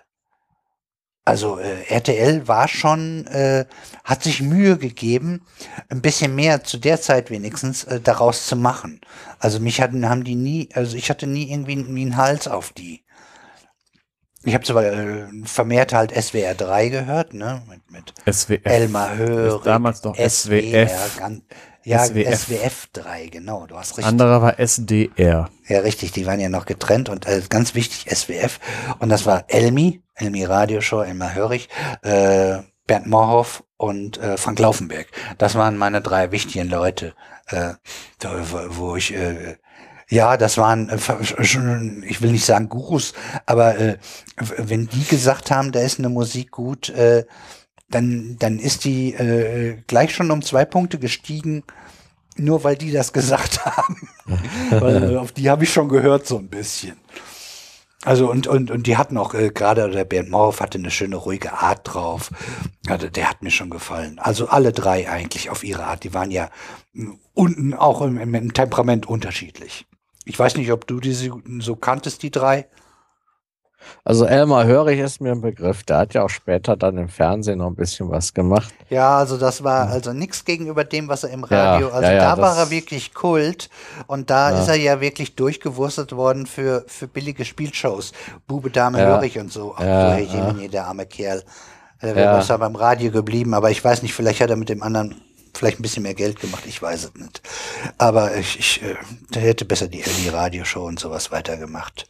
Also 1.26 1.58
äh, 1.58 1.84
RTL 1.88 2.50
war 2.50 2.68
schon, 2.68 3.26
äh, 3.28 3.66
hat 4.04 4.24
sich 4.24 4.42
Mühe 4.42 4.78
gegeben, 4.78 5.46
ein 5.88 6.02
bisschen 6.02 6.36
mehr 6.36 6.66
zu 6.66 6.78
der 6.78 7.00
Zeit 7.00 7.32
wenigstens 7.32 7.86
äh, 7.86 8.02
daraus 8.02 8.46
zu 8.46 8.58
machen. 8.58 9.00
Also 9.40 9.62
mich 9.62 9.80
hatten, 9.80 10.10
haben 10.10 10.26
die 10.26 10.36
nie, 10.36 10.68
also 10.74 10.98
ich 10.98 11.10
hatte 11.10 11.26
nie 11.26 11.50
irgendwie 11.50 11.74
einen 11.74 12.18
Hals 12.18 12.50
auf 12.50 12.74
die. 12.74 13.03
Ich 14.46 14.54
habe 14.54 14.66
zwar 14.66 14.84
äh, 14.84 15.26
vermehrt 15.46 15.94
halt 15.94 16.12
SWR 16.12 16.54
3 16.54 16.90
gehört, 16.90 17.34
ne, 17.34 17.64
mit, 17.70 17.92
mit 17.92 18.14
SWF. 18.34 18.66
Elmar 18.66 19.16
Hörig, 19.16 19.64
damals 19.64 20.04
noch 20.04 20.16
SWF. 20.16 21.18
Gan, 21.18 21.44
ja, 21.86 22.06
SWF. 22.06 22.40
SWF 22.40 22.88
3, 22.94 23.28
genau, 23.28 23.66
du 23.68 23.76
hast 23.78 23.92
richtig. 23.92 24.06
Andere 24.06 24.42
war 24.42 24.60
SDR. 24.60 25.50
Ja, 25.68 25.80
richtig, 25.80 26.12
die 26.12 26.26
waren 26.26 26.40
ja 26.40 26.50
noch 26.50 26.66
getrennt 26.66 27.10
und 27.10 27.26
äh, 27.26 27.42
ganz 27.50 27.76
wichtig, 27.76 28.14
SWF. 28.14 28.60
Und 29.00 29.10
das 29.10 29.26
war 29.26 29.46
Elmi, 29.48 30.02
Elmi 30.16 30.46
Radioshow, 30.46 31.02
Elmar 31.02 31.34
Hörig, 31.34 31.70
äh, 32.02 32.60
Bernd 32.88 33.08
Morhoff 33.08 33.64
und 33.78 34.18
äh, 34.18 34.38
Frank 34.38 34.60
Laufenberg. 34.60 35.08
Das 35.38 35.56
waren 35.56 35.78
meine 35.78 36.02
drei 36.02 36.32
wichtigen 36.32 36.70
Leute, 36.70 37.16
äh, 37.48 37.74
wo 38.70 38.96
ich, 38.96 39.14
äh, 39.14 39.58
ja, 40.14 40.38
das 40.38 40.58
waren, 40.58 40.90
äh, 40.90 41.00
schon, 41.44 42.04
ich 42.08 42.22
will 42.22 42.32
nicht 42.32 42.46
sagen 42.46 42.70
Gurus, 42.70 43.14
aber 43.48 43.78
äh, 43.80 43.98
wenn 44.58 44.88
die 44.88 45.04
gesagt 45.06 45.50
haben, 45.50 45.72
da 45.72 45.80
ist 45.80 45.98
eine 45.98 46.10
Musik 46.10 46.52
gut, 46.52 46.90
äh, 46.90 47.26
dann, 47.90 48.38
dann 48.38 48.60
ist 48.60 48.86
die 48.86 49.14
äh, 49.14 49.78
gleich 49.88 50.14
schon 50.14 50.30
um 50.30 50.44
zwei 50.44 50.66
Punkte 50.66 51.00
gestiegen, 51.00 51.64
nur 52.38 52.64
weil 52.64 52.76
die 52.76 52.92
das 52.92 53.12
gesagt 53.20 53.66
haben. 53.66 54.08
weil 54.70 55.14
äh, 55.14 55.18
auf 55.18 55.32
die 55.32 55.50
habe 55.50 55.64
ich 55.64 55.74
schon 55.74 55.90
gehört 55.90 56.28
so 56.28 56.38
ein 56.38 56.48
bisschen. 56.48 56.96
Also 58.06 58.30
und, 58.30 58.46
und, 58.46 58.70
und 58.70 58.86
die 58.86 58.98
hatten 58.98 59.18
auch, 59.18 59.34
äh, 59.34 59.50
gerade 59.50 59.90
der 59.90 60.06
Bernd 60.06 60.30
Morhoff 60.30 60.60
hatte 60.60 60.78
eine 60.78 60.92
schöne 60.92 61.16
ruhige 61.16 61.54
Art 61.54 61.82
drauf. 61.86 62.30
Also 62.88 63.08
der 63.08 63.30
hat 63.30 63.42
mir 63.42 63.52
schon 63.52 63.72
gefallen. 63.72 64.20
Also 64.20 64.48
alle 64.48 64.74
drei 64.74 65.10
eigentlich 65.10 65.50
auf 65.50 65.64
ihre 65.64 65.86
Art. 65.86 66.04
Die 66.04 66.14
waren 66.14 66.30
ja 66.30 66.50
unten 67.34 67.74
auch 67.74 68.02
im, 68.02 68.36
im 68.36 68.54
Temperament 68.54 69.08
unterschiedlich. 69.08 69.88
Ich 70.26 70.38
weiß 70.40 70.56
nicht, 70.58 70.72
ob 70.72 70.88
du 70.88 71.00
diese 71.00 71.32
so 71.60 71.76
kanntest, 71.76 72.24
die 72.24 72.32
drei. 72.32 72.68
Also 74.06 74.26
Elmar 74.26 74.66
Hörig 74.66 75.00
ist 75.00 75.20
mir 75.22 75.32
ein 75.34 75.42
Begriff. 75.42 75.84
Der 75.84 75.98
hat 75.98 76.14
ja 76.14 76.24
auch 76.24 76.30
später 76.30 76.78
dann 76.78 76.98
im 76.98 77.10
Fernsehen 77.10 77.60
noch 77.60 77.68
ein 77.68 77.76
bisschen 77.76 78.10
was 78.10 78.34
gemacht. 78.34 78.74
Ja, 78.90 79.18
also 79.18 79.38
das 79.38 79.64
war 79.64 79.90
also 79.90 80.14
nichts 80.14 80.46
gegenüber 80.46 80.86
dem, 80.86 81.10
was 81.10 81.26
er 81.26 81.32
im 81.32 81.44
Radio, 81.44 81.88
Ja, 81.88 81.94
also 81.94 82.08
ja, 82.10 82.14
ja, 82.14 82.36
da 82.36 82.42
war 82.42 82.58
er 82.58 82.70
wirklich 82.70 83.14
Kult 83.14 83.70
und 84.08 84.30
da 84.30 84.52
ist 84.52 84.70
er 84.70 84.76
ja 84.76 85.02
wirklich 85.02 85.36
durchgewurstet 85.36 86.16
worden 86.16 86.46
für, 86.46 86.86
für 86.88 87.08
billige 87.08 87.44
Spielshows. 87.44 88.14
Bube, 88.48 88.70
Dame. 88.70 89.00
Hörig 89.02 89.38
und 89.38 89.52
so. 89.52 89.74
Ach, 89.76 89.82
Ja, 89.84 90.02
so, 90.02 90.16
Herr 90.16 90.20
Jemini, 90.20 90.70
der 90.70 90.88
arme 90.88 91.06
Kerl. 91.06 91.44
Er 92.00 92.10
Ja. 92.10 92.16
wäre 92.16 92.36
besser 92.38 92.58
beim 92.58 92.76
Radio 92.76 93.12
geblieben, 93.12 93.54
aber 93.54 93.72
ich 93.72 93.84
weiß 93.84 94.02
nicht, 94.02 94.14
vielleicht 94.14 94.42
hat 94.42 94.50
er 94.50 94.56
mit 94.56 94.70
dem 94.70 94.84
anderen 94.84 95.22
vielleicht 95.54 95.80
ein 95.80 95.84
bisschen 95.84 96.04
mehr 96.04 96.14
Geld 96.14 96.40
gemacht, 96.40 96.64
ich 96.66 96.82
weiß 96.82 97.06
es 97.06 97.14
nicht. 97.16 97.42
Aber 97.98 98.36
ich, 98.36 98.60
ich 98.60 98.82
äh, 98.82 98.96
hätte 99.40 99.66
besser 99.66 99.88
die, 99.88 100.02
die 100.02 100.30
Radioshow 100.30 100.86
und 100.86 101.00
sowas 101.00 101.32
weitergemacht. 101.32 102.08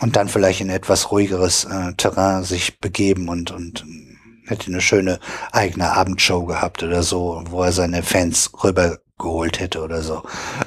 Und 0.00 0.16
dann 0.16 0.28
vielleicht 0.28 0.60
in 0.60 0.70
etwas 0.70 1.10
ruhigeres 1.10 1.64
äh, 1.64 1.94
Terrain 1.94 2.44
sich 2.44 2.80
begeben 2.80 3.28
und, 3.28 3.50
und 3.50 3.82
ähm, 3.82 4.18
hätte 4.46 4.66
eine 4.66 4.80
schöne 4.80 5.20
eigene 5.52 5.92
Abendshow 5.92 6.44
gehabt 6.44 6.82
oder 6.82 7.02
so, 7.02 7.42
wo 7.48 7.62
er 7.62 7.72
seine 7.72 8.02
Fans 8.02 8.50
rübergeholt 8.62 9.60
hätte 9.60 9.82
oder 9.82 10.02
so. 10.02 10.22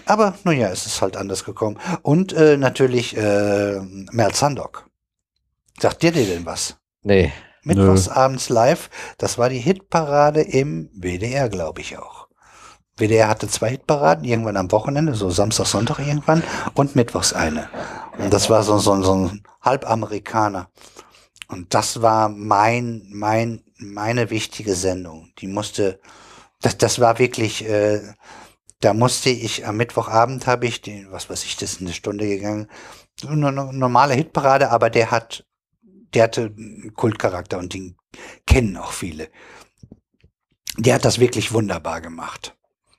Aber 0.05 0.35
nun 0.43 0.57
ja, 0.57 0.69
es 0.69 0.85
ist 0.85 1.01
halt 1.01 1.17
anders 1.17 1.43
gekommen. 1.43 1.77
Und 2.01 2.33
äh, 2.33 2.57
natürlich 2.57 3.15
äh, 3.17 3.79
Mel 4.11 4.33
Sandok. 4.33 4.89
Sagt 5.79 6.01
dir 6.01 6.11
dir 6.11 6.25
denn 6.25 6.45
was? 6.45 6.77
Nee. 7.03 7.31
Mittwochs 7.67 8.07
abends 8.09 8.49
live, 8.49 8.89
das 9.17 9.37
war 9.37 9.49
die 9.49 9.59
Hitparade 9.59 10.41
im 10.41 10.89
WDR, 10.93 11.49
glaube 11.49 11.81
ich 11.81 11.97
auch. 11.99 12.27
WDR 12.97 13.27
hatte 13.29 13.47
zwei 13.47 13.69
Hitparaden, 13.71 14.25
irgendwann 14.25 14.57
am 14.57 14.71
Wochenende, 14.71 15.15
so 15.15 15.29
Samstag, 15.29 15.67
Sonntag 15.67 15.99
irgendwann 15.99 16.43
und 16.73 16.95
mittwochs 16.95 17.33
eine. 17.33 17.69
Und 18.17 18.33
das 18.33 18.49
war 18.49 18.63
so, 18.63 18.79
so, 18.79 19.01
so 19.03 19.13
ein 19.15 19.43
Halbamerikaner. 19.61 20.69
Und 21.47 21.73
das 21.73 22.01
war 22.01 22.29
mein, 22.29 23.03
mein, 23.11 23.63
meine 23.77 24.29
wichtige 24.29 24.75
Sendung. 24.75 25.29
Die 25.39 25.47
musste, 25.47 25.99
das, 26.61 26.77
das 26.77 26.99
war 26.99 27.19
wirklich, 27.19 27.65
äh, 27.67 28.01
da 28.81 28.93
musste 28.93 29.29
ich 29.31 29.67
am 29.67 29.77
Mittwochabend 29.77 30.47
habe 30.47 30.67
ich 30.67 30.81
den, 30.81 31.11
was 31.11 31.29
weiß 31.29 31.45
ich, 31.45 31.57
das 31.57 31.73
ist 31.73 31.81
eine 31.81 31.93
Stunde 31.93 32.27
gegangen, 32.27 32.69
eine 33.27 33.51
no- 33.51 33.73
normale 33.73 34.15
Hitparade, 34.15 34.71
aber 34.71 34.91
der 34.91 35.11
hat 35.11 35.46
der 36.13 36.23
hatte 36.23 36.53
einen 36.57 36.93
Kultcharakter 36.95 37.57
und 37.57 37.73
den 37.73 37.95
kennen 38.45 38.77
auch 38.77 38.91
viele. 38.91 39.29
Der 40.77 40.95
hat 40.95 41.05
das 41.05 41.19
wirklich 41.19 41.53
wunderbar 41.53 42.01
gemacht. 42.01 42.57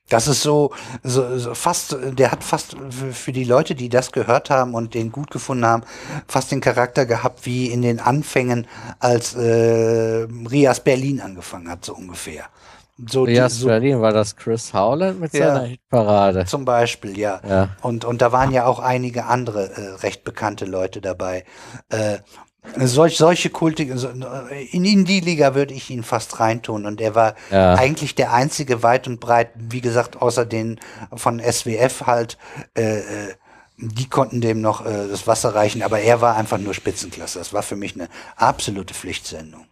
Das 0.08 0.26
ist 0.26 0.42
so, 0.42 0.72
so, 1.02 1.38
so 1.38 1.54
fast, 1.54 1.96
der 2.00 2.32
hat 2.32 2.42
fast 2.42 2.76
für 3.12 3.32
die 3.32 3.44
Leute, 3.44 3.74
die 3.74 3.90
das 3.90 4.10
gehört 4.10 4.48
haben 4.48 4.74
und 4.74 4.94
den 4.94 5.12
gut 5.12 5.30
gefunden 5.30 5.66
haben, 5.66 5.82
fast 6.26 6.50
den 6.50 6.62
Charakter 6.62 7.04
gehabt 7.04 7.44
wie 7.44 7.66
in 7.66 7.82
den 7.82 8.00
Anfängen, 8.00 8.66
als 9.00 9.34
äh, 9.34 10.26
Rias 10.50 10.80
Berlin 10.80 11.20
angefangen 11.20 11.68
hat, 11.68 11.84
so 11.84 11.94
ungefähr. 11.94 12.46
So 13.06 13.24
Rias 13.24 13.54
die, 13.54 13.60
so, 13.60 13.66
Berlin 13.68 14.00
war 14.00 14.12
das 14.12 14.34
Chris 14.34 14.72
Howland 14.72 15.20
mit 15.20 15.32
ja, 15.34 15.54
seiner 15.54 15.66
Hitparade. 15.66 16.46
Zum 16.46 16.64
Beispiel, 16.64 17.16
ja. 17.16 17.40
ja. 17.46 17.68
Und, 17.82 18.04
und 18.04 18.22
da 18.22 18.32
waren 18.32 18.50
ja 18.50 18.64
auch 18.64 18.80
einige 18.80 19.26
andere 19.26 19.70
äh, 19.70 19.94
recht 20.00 20.24
bekannte 20.24 20.64
Leute 20.64 21.00
dabei. 21.00 21.44
Äh, 21.90 22.18
Solch, 22.76 23.16
solche 23.16 23.50
kultige, 23.50 23.94
in, 24.70 24.84
in 24.84 25.04
die 25.04 25.20
Liga 25.20 25.54
würde 25.54 25.74
ich 25.74 25.90
ihn 25.90 26.02
fast 26.02 26.40
reintun. 26.40 26.86
Und 26.86 27.00
er 27.00 27.14
war 27.14 27.34
ja. 27.50 27.74
eigentlich 27.74 28.14
der 28.14 28.32
einzige 28.32 28.82
weit 28.82 29.06
und 29.06 29.20
breit, 29.20 29.50
wie 29.54 29.80
gesagt, 29.80 30.20
außer 30.20 30.44
den 30.44 30.80
von 31.14 31.40
SWF 31.40 32.06
halt, 32.06 32.38
äh, 32.76 32.98
äh, 32.98 33.34
die 33.78 34.08
konnten 34.08 34.40
dem 34.40 34.60
noch 34.60 34.84
äh, 34.84 35.08
das 35.08 35.26
Wasser 35.26 35.54
reichen, 35.54 35.82
aber 35.82 36.00
er 36.00 36.20
war 36.20 36.36
einfach 36.36 36.58
nur 36.58 36.74
Spitzenklasse. 36.74 37.38
Das 37.38 37.52
war 37.52 37.62
für 37.62 37.76
mich 37.76 37.94
eine 37.94 38.08
absolute 38.36 38.92
Pflichtsendung. 38.92 39.67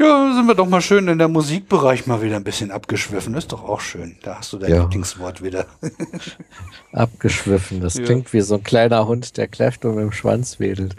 Ja, 0.00 0.32
sind 0.34 0.46
wir 0.46 0.54
doch 0.54 0.66
mal 0.66 0.80
schön 0.80 1.08
in 1.08 1.18
der 1.18 1.28
Musikbereich 1.28 2.06
mal 2.06 2.22
wieder 2.22 2.36
ein 2.36 2.44
bisschen 2.44 2.70
abgeschwiffen. 2.70 3.34
Ist 3.34 3.52
doch 3.52 3.62
auch 3.62 3.82
schön. 3.82 4.16
Da 4.22 4.38
hast 4.38 4.50
du 4.54 4.56
dein 4.56 4.70
ja. 4.70 4.80
Lieblingswort 4.80 5.42
wieder. 5.42 5.66
abgeschwiffen. 6.92 7.82
Das 7.82 7.96
ja. 7.96 8.04
klingt 8.04 8.32
wie 8.32 8.40
so 8.40 8.54
ein 8.54 8.64
kleiner 8.64 9.06
Hund, 9.06 9.36
der 9.36 9.46
kläfft 9.46 9.84
und 9.84 9.96
mit 9.96 10.04
dem 10.04 10.12
Schwanz 10.12 10.58
wedelt. 10.58 10.96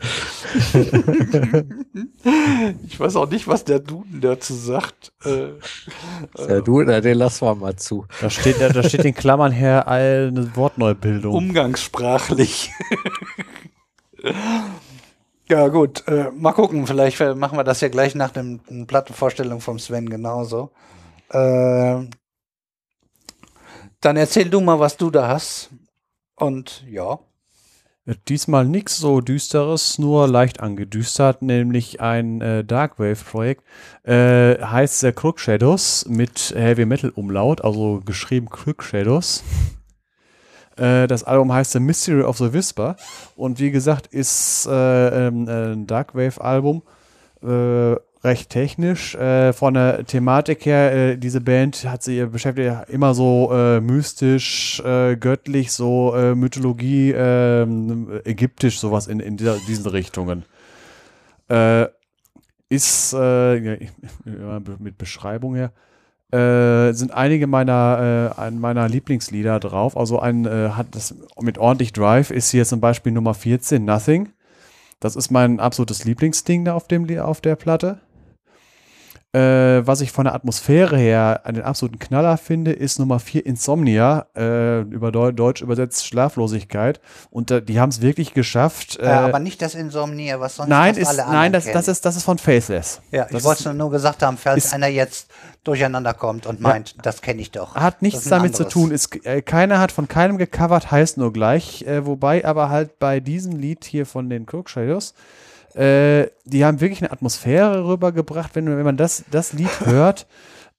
ich 2.85 2.99
weiß 2.99 3.15
auch 3.15 3.27
nicht, 3.27 3.47
was 3.47 3.65
der 3.65 3.79
Duden 3.79 4.21
dazu 4.21 4.53
sagt. 4.53 5.11
Äh, 5.25 5.47
der 6.37 6.61
Duden, 6.61 7.01
den 7.01 7.17
lassen 7.17 7.47
wir 7.47 7.55
mal 7.55 7.75
zu. 7.77 8.05
Da 8.21 8.29
steht, 8.29 8.61
da 8.61 8.83
steht 8.83 9.03
in 9.03 9.15
Klammern 9.15 9.51
her 9.51 9.87
eine 9.87 10.55
Wortneubildung. 10.55 11.33
Umgangssprachlich. 11.33 12.69
Ja, 15.51 15.67
gut. 15.67 16.07
Äh, 16.07 16.31
mal 16.31 16.53
gucken. 16.53 16.87
Vielleicht 16.87 17.19
machen 17.19 17.57
wir 17.57 17.65
das 17.65 17.81
ja 17.81 17.89
gleich 17.89 18.15
nach 18.15 18.31
der 18.31 18.45
Plattenvorstellung 18.87 19.59
vom 19.59 19.79
Sven 19.79 20.09
genauso. 20.09 20.71
Äh, 21.27 22.05
dann 23.99 24.15
erzähl 24.15 24.49
du 24.49 24.61
mal, 24.61 24.79
was 24.79 24.95
du 24.95 25.11
da 25.11 25.27
hast. 25.27 25.69
Und 26.37 26.85
ja. 26.87 27.19
Diesmal 28.29 28.63
nichts 28.63 28.97
so 28.97 29.19
Düsteres, 29.19 29.99
nur 29.99 30.25
leicht 30.29 30.61
angedüstert, 30.61 31.41
nämlich 31.41 31.99
ein 31.99 32.39
äh, 32.39 32.63
Darkwave-Projekt. 32.63 33.65
Äh, 34.03 34.57
heißt 34.57 35.03
der 35.03 35.11
Crook 35.11 35.41
Shadows 35.41 36.05
mit 36.07 36.53
Heavy 36.55 36.85
Metal 36.85 37.09
Umlaut, 37.09 37.61
also 37.61 37.99
geschrieben 38.05 38.49
Crook 38.49 38.83
Shadows. 38.83 39.43
Äh, 40.81 41.07
das 41.07 41.23
Album 41.23 41.53
heißt 41.53 41.73
The 41.73 41.79
Mystery 41.79 42.23
of 42.23 42.37
the 42.37 42.51
Whisper 42.53 42.95
und 43.35 43.59
wie 43.59 43.71
gesagt 43.71 44.07
ist 44.07 44.67
äh, 44.67 45.27
äh, 45.27 45.29
ein 45.29 45.87
Darkwave-Album. 45.87 46.81
Recht 48.23 48.51
technisch. 48.51 49.15
Äh, 49.15 49.51
von 49.51 49.73
der 49.73 50.05
Thematik 50.05 50.67
her, 50.67 50.93
äh, 50.93 51.17
diese 51.17 51.41
Band 51.41 51.85
hat 51.85 52.03
sich 52.03 52.23
beschäftigt 52.29 52.71
immer 52.89 53.15
so 53.15 53.51
äh, 53.51 53.81
mystisch, 53.81 54.79
göttlich, 54.83 55.71
so 55.71 56.13
Mythologie, 56.35 57.13
ähm, 57.17 58.21
ägyptisch, 58.23 58.79
sowas 58.79 59.07
in, 59.07 59.19
in 59.19 59.37
dieser, 59.37 59.57
diesen 59.67 59.87
Richtungen. 59.87 60.43
ist 62.69 63.13
mit 64.79 64.97
Beschreibung 64.97 65.55
her 65.55 65.71
äh, 66.31 66.93
sind 66.93 67.13
einige 67.13 67.47
meiner, 67.47 68.33
äh, 68.39 68.51
meiner 68.51 68.87
Lieblingslieder 68.87 69.59
drauf. 69.59 69.97
Also 69.97 70.19
ein 70.19 70.45
äh, 70.45 70.69
hat 70.69 70.87
das 70.91 71.15
mit 71.39 71.57
ordentlich 71.57 71.93
Drive 71.93 72.31
ist 72.31 72.51
hier 72.51 72.65
zum 72.65 72.79
Beispiel 72.79 73.11
Nummer 73.11 73.33
14, 73.33 73.83
Nothing. 73.83 74.29
Das 74.99 75.15
ist 75.15 75.31
mein 75.31 75.59
absolutes 75.59 76.05
Lieblingsding 76.05 76.65
da 76.65 76.75
auf, 76.75 76.87
dem, 76.87 77.19
auf 77.19 77.41
der 77.41 77.55
Platte. 77.55 77.99
Äh, 79.33 79.87
was 79.87 80.01
ich 80.01 80.11
von 80.11 80.25
der 80.25 80.35
Atmosphäre 80.35 80.97
her 80.97 81.41
einen 81.45 81.61
absoluten 81.61 81.99
Knaller 81.99 82.37
finde, 82.37 82.73
ist 82.73 82.99
Nummer 82.99 83.17
4 83.17 83.45
Insomnia, 83.45 84.25
äh, 84.35 84.81
über 84.81 85.13
Deu 85.13 85.31
Deutsch 85.31 85.61
übersetzt 85.61 86.05
Schlaflosigkeit. 86.05 86.99
Und 87.29 87.49
äh, 87.49 87.61
die 87.61 87.79
haben 87.79 87.89
es 87.89 88.01
wirklich 88.01 88.33
geschafft. 88.33 88.99
Äh, 88.99 89.07
aber 89.07 89.39
nicht 89.39 89.61
das 89.61 89.73
Insomnia, 89.73 90.41
was 90.41 90.57
sonst 90.57 90.67
nein, 90.67 90.95
ist, 90.95 91.07
alle 91.07 91.31
Nein, 91.31 91.53
das, 91.53 91.71
das, 91.71 91.87
ist, 91.87 92.03
das 92.03 92.17
ist 92.17 92.23
von 92.23 92.39
Faceless. 92.39 92.99
Ja, 93.11 93.25
ich 93.29 93.41
wollte 93.45 93.73
nur 93.73 93.89
gesagt 93.89 94.21
haben, 94.21 94.35
falls 94.37 94.73
einer 94.73 94.87
jetzt 94.87 95.31
durcheinander 95.63 96.13
kommt 96.13 96.45
und 96.45 96.59
meint, 96.59 96.95
ja, 96.95 97.01
das 97.01 97.21
kenne 97.21 97.41
ich 97.41 97.51
doch. 97.51 97.75
Hat 97.75 98.01
nichts 98.01 98.25
damit 98.25 98.53
anderes. 98.53 98.57
zu 98.57 98.79
tun. 98.79 98.91
Ist, 98.91 99.25
äh, 99.25 99.41
keiner 99.41 99.79
hat 99.79 99.93
von 99.93 100.09
keinem 100.09 100.39
gecovert, 100.39 100.91
heißt 100.91 101.17
nur 101.17 101.31
gleich. 101.31 101.83
Äh, 101.83 102.05
wobei 102.05 102.43
aber 102.43 102.69
halt 102.69 102.99
bei 102.99 103.21
diesem 103.21 103.55
Lied 103.55 103.85
hier 103.85 104.05
von 104.05 104.29
den 104.29 104.45
Crook 104.45 104.69
Shadows 104.69 105.13
äh, 105.75 106.27
die 106.45 106.65
haben 106.65 106.81
wirklich 106.81 107.01
eine 107.01 107.11
Atmosphäre 107.11 107.87
rübergebracht, 107.87 108.55
wenn, 108.55 108.65
wenn 108.65 108.83
man 108.83 108.97
das, 108.97 109.23
das 109.31 109.53
Lied 109.53 109.79
hört. 109.85 110.27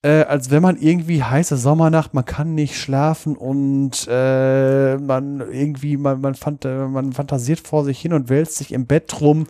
Äh, 0.04 0.24
als 0.24 0.50
wenn 0.50 0.62
man 0.62 0.78
irgendwie 0.78 1.22
heiße 1.22 1.56
Sommernacht, 1.56 2.12
man 2.12 2.24
kann 2.24 2.56
nicht 2.56 2.76
schlafen 2.76 3.36
und 3.36 4.08
äh, 4.08 4.96
man 4.96 5.40
irgendwie, 5.40 5.96
man, 5.96 6.20
man, 6.20 6.34
fand, 6.34 6.64
äh, 6.64 6.88
man 6.88 7.12
fantasiert 7.12 7.60
vor 7.60 7.84
sich 7.84 8.00
hin 8.00 8.12
und 8.12 8.28
wälzt 8.28 8.56
sich 8.56 8.72
im 8.72 8.86
Bett 8.86 9.20
rum. 9.20 9.46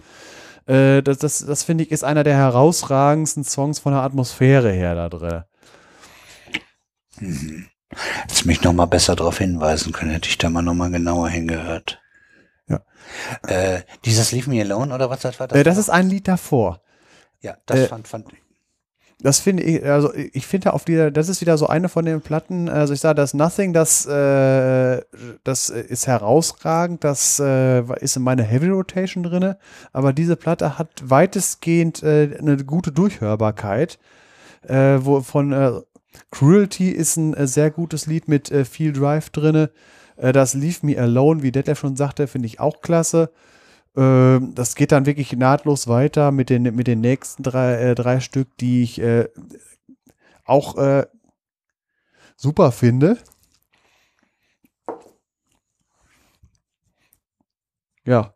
Äh, 0.67 1.03
das 1.03 1.19
das, 1.19 1.39
das 1.47 1.63
finde 1.63 1.85
ich 1.85 1.91
ist 1.91 2.05
einer 2.05 2.23
der 2.23 2.37
herausragendsten 2.37 3.45
Songs 3.45 3.79
von 3.79 3.93
der 3.93 4.03
Atmosphäre 4.03 4.71
her 4.71 4.95
da 4.95 5.09
drin. 5.09 5.43
Mhm. 7.19 7.67
Hättest 8.21 8.45
mich 8.45 8.63
noch 8.63 8.75
mal 8.75 8.87
besser 8.87 9.17
darauf 9.17 9.39
hinweisen 9.39 9.93
können, 9.93 10.11
hätte 10.11 10.29
ich 10.29 10.37
da 10.37 10.51
mal 10.51 10.63
noch 10.63 10.75
mal 10.75 10.91
genauer 10.91 11.31
hingehört. 11.31 12.02
Äh, 13.47 13.83
dieses 14.05 14.33
Leave 14.33 14.49
Me 14.49 14.61
Alone 14.61 14.95
oder 14.95 15.11
was 15.11 15.21
das 15.21 15.39
war 15.41 15.49
das? 15.49 15.59
Äh, 15.59 15.65
das 15.65 15.79
ist 15.79 15.91
ein 15.91 16.09
Lied 16.09 16.29
davor. 16.29 16.81
Ja, 17.41 17.57
das 17.67 17.81
äh, 17.81 17.87
fand, 17.89 18.09
fand 18.09 18.27
das 19.23 19.39
finde 19.39 19.63
ich, 19.63 19.85
also 19.85 20.13
ich 20.15 20.47
finde 20.47 20.73
auf 20.73 20.85
dieser, 20.85 21.11
das 21.11 21.29
ist 21.29 21.41
wieder 21.41 21.57
so 21.57 21.69
eine 21.69 21.89
von 21.89 22.05
den 22.05 22.21
Platten, 22.21 22.69
also 22.69 22.93
ich 22.93 23.01
sage, 23.01 23.15
das 23.15 23.35
Nothing, 23.35 23.73
das, 23.73 24.05
äh, 24.05 25.01
das 25.45 25.71
ist 25.71 26.09
herausragend, 26.09 27.05
das 27.05 27.39
äh, 27.39 27.83
ist 28.01 28.17
in 28.17 28.23
meiner 28.23 28.43
Heavy 28.43 28.69
Rotation 28.69 29.23
drin, 29.23 29.55
aber 29.93 30.13
diese 30.13 30.35
Platte 30.35 30.77
hat 30.77 30.89
weitestgehend 31.05 32.03
äh, 32.03 32.37
eine 32.39 32.57
gute 32.65 32.91
Durchhörbarkeit, 32.91 34.01
äh, 34.67 34.99
wo 35.01 35.21
von 35.21 35.53
äh, 35.53 35.73
Cruelty 36.33 36.91
ist 36.91 37.17
ein 37.17 37.35
äh, 37.35 37.47
sehr 37.47 37.71
gutes 37.71 38.07
Lied 38.07 38.27
mit 38.27 38.53
viel 38.69 38.93
Drive 38.93 39.31
drin. 39.31 39.69
Äh, 40.23 40.33
das 40.33 40.55
Leave 40.55 40.87
Me 40.87 40.99
Alone, 40.99 41.43
wie 41.43 41.53
Detlef 41.53 41.81
schon 41.81 41.97
sagte, 41.97 42.27
finde 42.29 42.47
ich 42.47 42.61
auch 42.61 42.81
klasse. 42.81 43.33
Äh, 43.97 44.41
das 44.55 44.77
geht 44.77 44.93
dann 44.93 45.07
wirklich 45.07 45.33
nahtlos 45.33 45.89
weiter 45.89 46.33
mit 46.33 46.49
den, 46.51 46.63
mit 46.63 46.87
den 46.87 47.01
nächsten 47.01 47.43
drei, 47.43 47.75
äh, 47.75 47.95
drei 47.95 48.21
Stück, 48.21 48.57
die 48.59 48.83
ich 48.85 49.01
äh, 49.01 49.29
auch 50.45 51.05
super 52.37 52.73
finde. 52.73 53.17
Ja, 58.05 58.35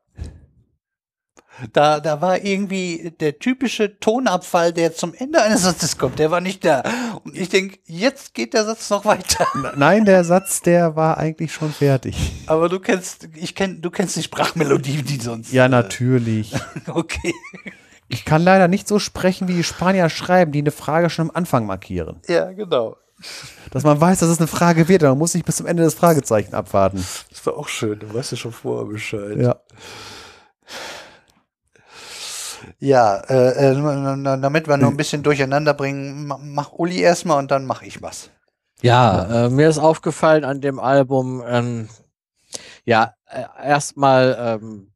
da, 1.73 2.01
da 2.01 2.21
war 2.21 2.43
irgendwie 2.43 3.13
der 3.21 3.39
typische 3.39 3.99
Tonabfall, 3.99 4.73
der 4.73 4.95
zum 4.95 5.15
Ende 5.15 5.43
eines 5.43 5.63
Satzes 5.63 5.97
kommt, 5.97 6.19
der 6.19 6.31
war 6.31 6.41
nicht 6.41 6.65
da. 6.65 6.83
Und 7.25 7.37
ich 7.37 7.49
denke, 7.49 7.79
jetzt 7.87 8.35
geht 8.35 8.55
der 8.55 8.65
Satz 8.65 8.91
noch 8.91 9.05
weiter. 9.05 9.47
Nein, 9.77 10.05
der 10.05 10.25
Satz, 10.25 10.61
der 10.61 10.97
war 10.97 11.19
eigentlich 11.19 11.53
schon 11.53 11.73
fertig. 11.73 12.17
Aber 12.47 12.69
du 12.69 12.79
kennst, 12.79 13.29
ich 13.35 13.55
kenn, 13.55 13.81
du 13.81 13.91
kennst 13.91 14.17
die 14.17 14.23
Sprachmelodie, 14.23 15.03
die 15.03 15.19
sonst. 15.19 15.53
Ja, 15.53 15.67
äh, 15.67 15.69
natürlich. 15.69 16.53
okay. 16.89 17.35
Ich 18.09 18.25
kann 18.25 18.43
leider 18.43 18.69
nicht 18.69 18.87
so 18.87 18.99
sprechen, 18.99 19.49
wie 19.49 19.55
die 19.55 19.65
Spanier 19.65 20.09
schreiben, 20.11 20.53
die 20.53 20.61
eine 20.61 20.71
Frage 20.71 21.11
schon 21.11 21.31
am 21.31 21.37
Anfang 21.37 21.67
markieren. 21.67 22.21
Ja, 22.29 22.53
genau. 22.53 22.97
Dass 23.71 23.83
man 23.83 24.01
weiß, 24.01 24.21
dass 24.21 24.29
es 24.29 24.39
eine 24.39 24.47
Frage 24.47 24.89
wird, 24.89 25.03
man 25.03 25.19
muss 25.19 25.35
nicht 25.35 25.47
bis 25.47 25.57
zum 25.57 25.67
Ende 25.67 25.83
des 25.83 25.95
Fragezeichen 25.95 26.55
abwarten. 26.55 26.99
Das 27.31 27.43
doch 27.43 27.57
auch 27.57 27.69
schön, 27.69 27.99
du 27.99 28.13
weißt 28.13 28.33
ja 28.33 28.37
schon 28.37 28.53
vorher 28.53 28.87
Bescheid. 28.87 29.39
Ja. 29.39 29.57
Ja, 32.79 33.17
äh, 33.29 33.73
äh, 33.73 34.41
damit 34.41 34.69
wir 34.69 34.77
noch 34.77 34.91
ein 34.91 34.97
bisschen 34.97 35.23
durcheinander 35.23 35.75
bringen, 35.75 36.27
mach 36.27 36.73
Uli 36.73 37.01
erstmal 37.01 37.39
und 37.39 37.51
dann 37.51 37.65
mache 37.65 37.87
ich 37.87 38.03
was. 38.03 38.31
Ja, 38.83 39.47
äh, 39.47 39.49
mir 39.49 39.69
ist 39.69 39.79
aufgefallen 39.79 40.45
an 40.45 40.61
dem 40.61 40.79
Album, 40.79 41.43
ähm, 41.47 41.89
ja, 42.85 43.15
äh, 43.27 43.45
erstmal 43.65 44.61
ähm, 44.63 44.93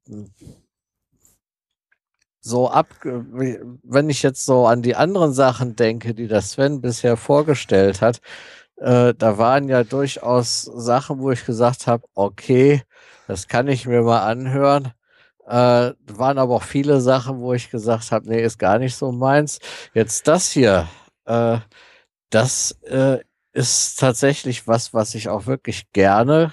so 2.40 2.70
ab, 2.70 2.88
wenn 3.02 4.10
ich 4.10 4.22
jetzt 4.22 4.44
so 4.44 4.66
an 4.66 4.82
die 4.82 4.96
anderen 4.96 5.32
Sachen 5.32 5.76
denke, 5.76 6.14
die 6.14 6.28
der 6.28 6.42
Sven 6.42 6.80
bisher 6.80 7.16
vorgestellt 7.16 8.00
hat, 8.02 8.20
äh, 8.76 9.14
da 9.14 9.38
waren 9.38 9.68
ja 9.68 9.84
durchaus 9.84 10.62
Sachen, 10.62 11.20
wo 11.20 11.30
ich 11.30 11.44
gesagt 11.44 11.86
habe, 11.86 12.04
okay, 12.14 12.82
das 13.26 13.46
kann 13.48 13.68
ich 13.68 13.86
mir 13.86 14.02
mal 14.02 14.22
anhören. 14.22 14.92
Äh, 15.50 15.94
waren 16.06 16.38
aber 16.38 16.54
auch 16.54 16.62
viele 16.62 17.00
Sachen, 17.00 17.40
wo 17.40 17.52
ich 17.54 17.70
gesagt 17.70 18.12
habe, 18.12 18.28
nee, 18.28 18.40
ist 18.40 18.58
gar 18.58 18.78
nicht 18.78 18.94
so 18.94 19.10
meins. 19.10 19.58
Jetzt 19.94 20.28
das 20.28 20.52
hier, 20.52 20.86
äh, 21.24 21.58
das 22.30 22.72
äh, 22.82 23.18
ist 23.52 23.98
tatsächlich 23.98 24.68
was, 24.68 24.94
was 24.94 25.16
ich 25.16 25.28
auch 25.28 25.46
wirklich 25.46 25.90
gerne 25.92 26.52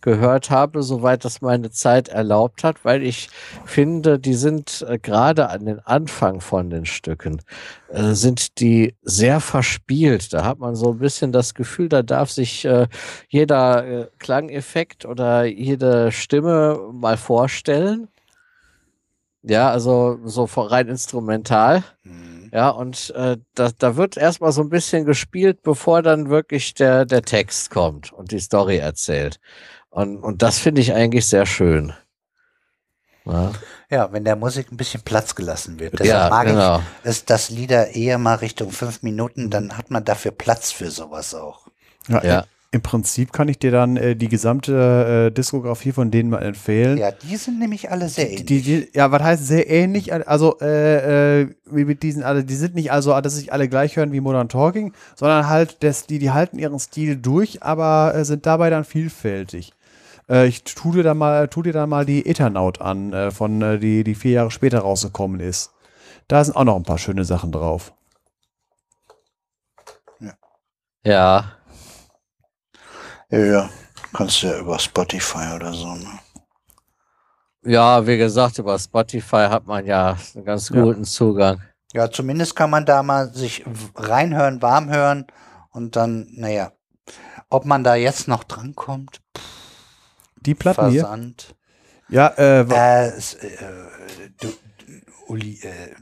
gehört 0.00 0.48
habe, 0.50 0.82
soweit 0.82 1.26
das 1.26 1.42
meine 1.42 1.70
Zeit 1.70 2.08
erlaubt 2.08 2.64
hat, 2.64 2.84
weil 2.84 3.02
ich 3.02 3.28
finde, 3.66 4.18
die 4.18 4.34
sind 4.34 4.82
äh, 4.88 4.98
gerade 4.98 5.50
an 5.50 5.66
den 5.66 5.80
Anfang 5.80 6.40
von 6.40 6.70
den 6.70 6.86
Stücken, 6.86 7.42
äh, 7.90 8.14
sind 8.14 8.60
die 8.60 8.94
sehr 9.02 9.40
verspielt. 9.40 10.32
Da 10.32 10.44
hat 10.44 10.58
man 10.58 10.74
so 10.74 10.92
ein 10.92 10.98
bisschen 10.98 11.32
das 11.32 11.52
Gefühl, 11.54 11.88
da 11.88 12.02
darf 12.02 12.30
sich 12.30 12.64
äh, 12.64 12.86
jeder 13.28 13.86
äh, 13.86 14.06
Klangeffekt 14.18 15.04
oder 15.04 15.44
jede 15.44 16.12
Stimme 16.12 16.80
mal 16.92 17.18
vorstellen. 17.18 18.08
Ja, 19.42 19.70
also 19.70 20.18
so 20.24 20.44
rein 20.44 20.88
instrumental. 20.88 21.84
Mhm. 22.02 22.50
Ja, 22.52 22.70
und 22.70 23.10
äh, 23.10 23.36
da, 23.54 23.70
da 23.76 23.96
wird 23.96 24.16
erstmal 24.16 24.52
so 24.52 24.62
ein 24.62 24.70
bisschen 24.70 25.04
gespielt, 25.04 25.62
bevor 25.62 26.02
dann 26.02 26.30
wirklich 26.30 26.74
der, 26.74 27.04
der 27.04 27.22
Text 27.22 27.70
kommt 27.70 28.12
und 28.12 28.30
die 28.32 28.40
Story 28.40 28.78
erzählt. 28.78 29.38
Und, 29.90 30.18
und 30.18 30.42
das 30.42 30.58
finde 30.58 30.80
ich 30.80 30.92
eigentlich 30.94 31.26
sehr 31.26 31.46
schön. 31.46 31.92
Ja. 33.24 33.52
ja. 33.90 34.12
wenn 34.12 34.24
der 34.24 34.36
Musik 34.36 34.72
ein 34.72 34.76
bisschen 34.76 35.02
Platz 35.02 35.34
gelassen 35.34 35.78
wird. 35.78 35.98
Deshalb 35.98 36.08
ja, 36.08 36.30
mag 36.30 36.46
genau. 36.46 36.78
ich 36.78 36.84
es, 37.04 37.24
dass 37.24 37.50
Lieder 37.50 37.94
eher 37.94 38.16
mal 38.18 38.36
Richtung 38.36 38.70
fünf 38.70 39.02
Minuten, 39.02 39.50
dann 39.50 39.76
hat 39.76 39.90
man 39.90 40.04
dafür 40.04 40.32
Platz 40.32 40.72
für 40.72 40.90
sowas 40.90 41.34
auch. 41.34 41.68
Ja, 42.08 42.24
ja. 42.24 42.44
Im 42.70 42.82
Prinzip 42.82 43.32
kann 43.32 43.48
ich 43.48 43.58
dir 43.58 43.70
dann 43.70 43.96
äh, 43.96 44.14
die 44.14 44.28
gesamte 44.28 45.28
äh, 45.28 45.30
Diskografie 45.32 45.92
von 45.92 46.10
denen 46.10 46.28
mal 46.28 46.42
empfehlen. 46.42 46.98
Ja, 46.98 47.12
die 47.12 47.36
sind 47.36 47.58
nämlich 47.58 47.90
alle 47.90 48.10
sehr 48.10 48.26
ähnlich. 48.28 48.44
Die, 48.44 48.60
die, 48.60 48.88
ja, 48.92 49.10
was 49.10 49.22
heißt 49.22 49.46
sehr 49.46 49.70
ähnlich? 49.70 50.12
Also, 50.12 50.58
äh, 50.60 51.40
äh, 51.40 51.48
mit 51.70 52.02
diesen 52.02 52.22
alle, 52.22 52.44
die 52.44 52.54
sind 52.54 52.74
nicht 52.74 52.92
also, 52.92 53.18
dass 53.22 53.36
sich 53.36 53.54
alle 53.54 53.70
gleich 53.70 53.96
hören 53.96 54.12
wie 54.12 54.20
Modern 54.20 54.50
Talking, 54.50 54.92
sondern 55.16 55.48
halt, 55.48 55.82
dass 55.82 56.06
die, 56.06 56.18
die 56.18 56.30
halten 56.30 56.58
ihren 56.58 56.78
Stil 56.78 57.16
durch, 57.16 57.62
aber 57.62 58.14
äh, 58.14 58.24
sind 58.26 58.44
dabei 58.44 58.68
dann 58.68 58.84
vielfältig. 58.84 59.72
Äh, 60.28 60.48
ich 60.48 60.62
tu 60.64 60.92
dir 60.92 61.02
da 61.02 61.14
mal, 61.14 61.48
tu 61.48 61.62
dir 61.62 61.72
da 61.72 61.86
mal 61.86 62.04
die 62.04 62.26
Eternaut 62.26 62.82
an, 62.82 63.14
äh, 63.14 63.30
von 63.30 63.62
äh, 63.62 63.78
die, 63.78 64.04
die 64.04 64.14
vier 64.14 64.32
Jahre 64.32 64.50
später 64.50 64.80
rausgekommen 64.80 65.40
ist. 65.40 65.72
Da 66.26 66.44
sind 66.44 66.54
auch 66.54 66.64
noch 66.64 66.76
ein 66.76 66.82
paar 66.82 66.98
schöne 66.98 67.24
Sachen 67.24 67.50
drauf. 67.50 67.94
Ja. 70.20 70.34
Ja. 71.04 71.57
Ja, 73.30 73.68
kannst 74.14 74.42
du 74.42 74.46
ja 74.46 74.58
über 74.58 74.78
Spotify 74.78 75.54
oder 75.54 75.72
so, 75.72 75.94
ne? 75.94 76.18
Ja, 77.64 78.06
wie 78.06 78.16
gesagt, 78.16 78.58
über 78.58 78.78
Spotify 78.78 79.48
hat 79.50 79.66
man 79.66 79.84
ja 79.84 80.16
einen 80.34 80.44
ganz 80.44 80.70
guten 80.70 81.02
ja. 81.02 81.08
Zugang. 81.08 81.60
Ja, 81.92 82.10
zumindest 82.10 82.56
kann 82.56 82.70
man 82.70 82.86
da 82.86 83.02
mal 83.02 83.32
sich 83.32 83.64
reinhören, 83.94 84.62
warm 84.62 84.90
hören 84.90 85.26
und 85.70 85.96
dann, 85.96 86.28
naja, 86.32 86.72
ob 87.50 87.64
man 87.64 87.84
da 87.84 87.94
jetzt 87.94 88.28
noch 88.28 88.44
drankommt. 88.44 89.20
Die 90.40 90.54
Platten 90.54 90.92
Versand. 90.92 91.54
hier? 92.08 92.16
Ja, 92.16 92.28
äh, 92.38 92.60
äh, 92.60 93.08
äh, 93.08 93.12
du, 94.40 94.48
Uli, 95.26 95.60
äh, 95.62 95.94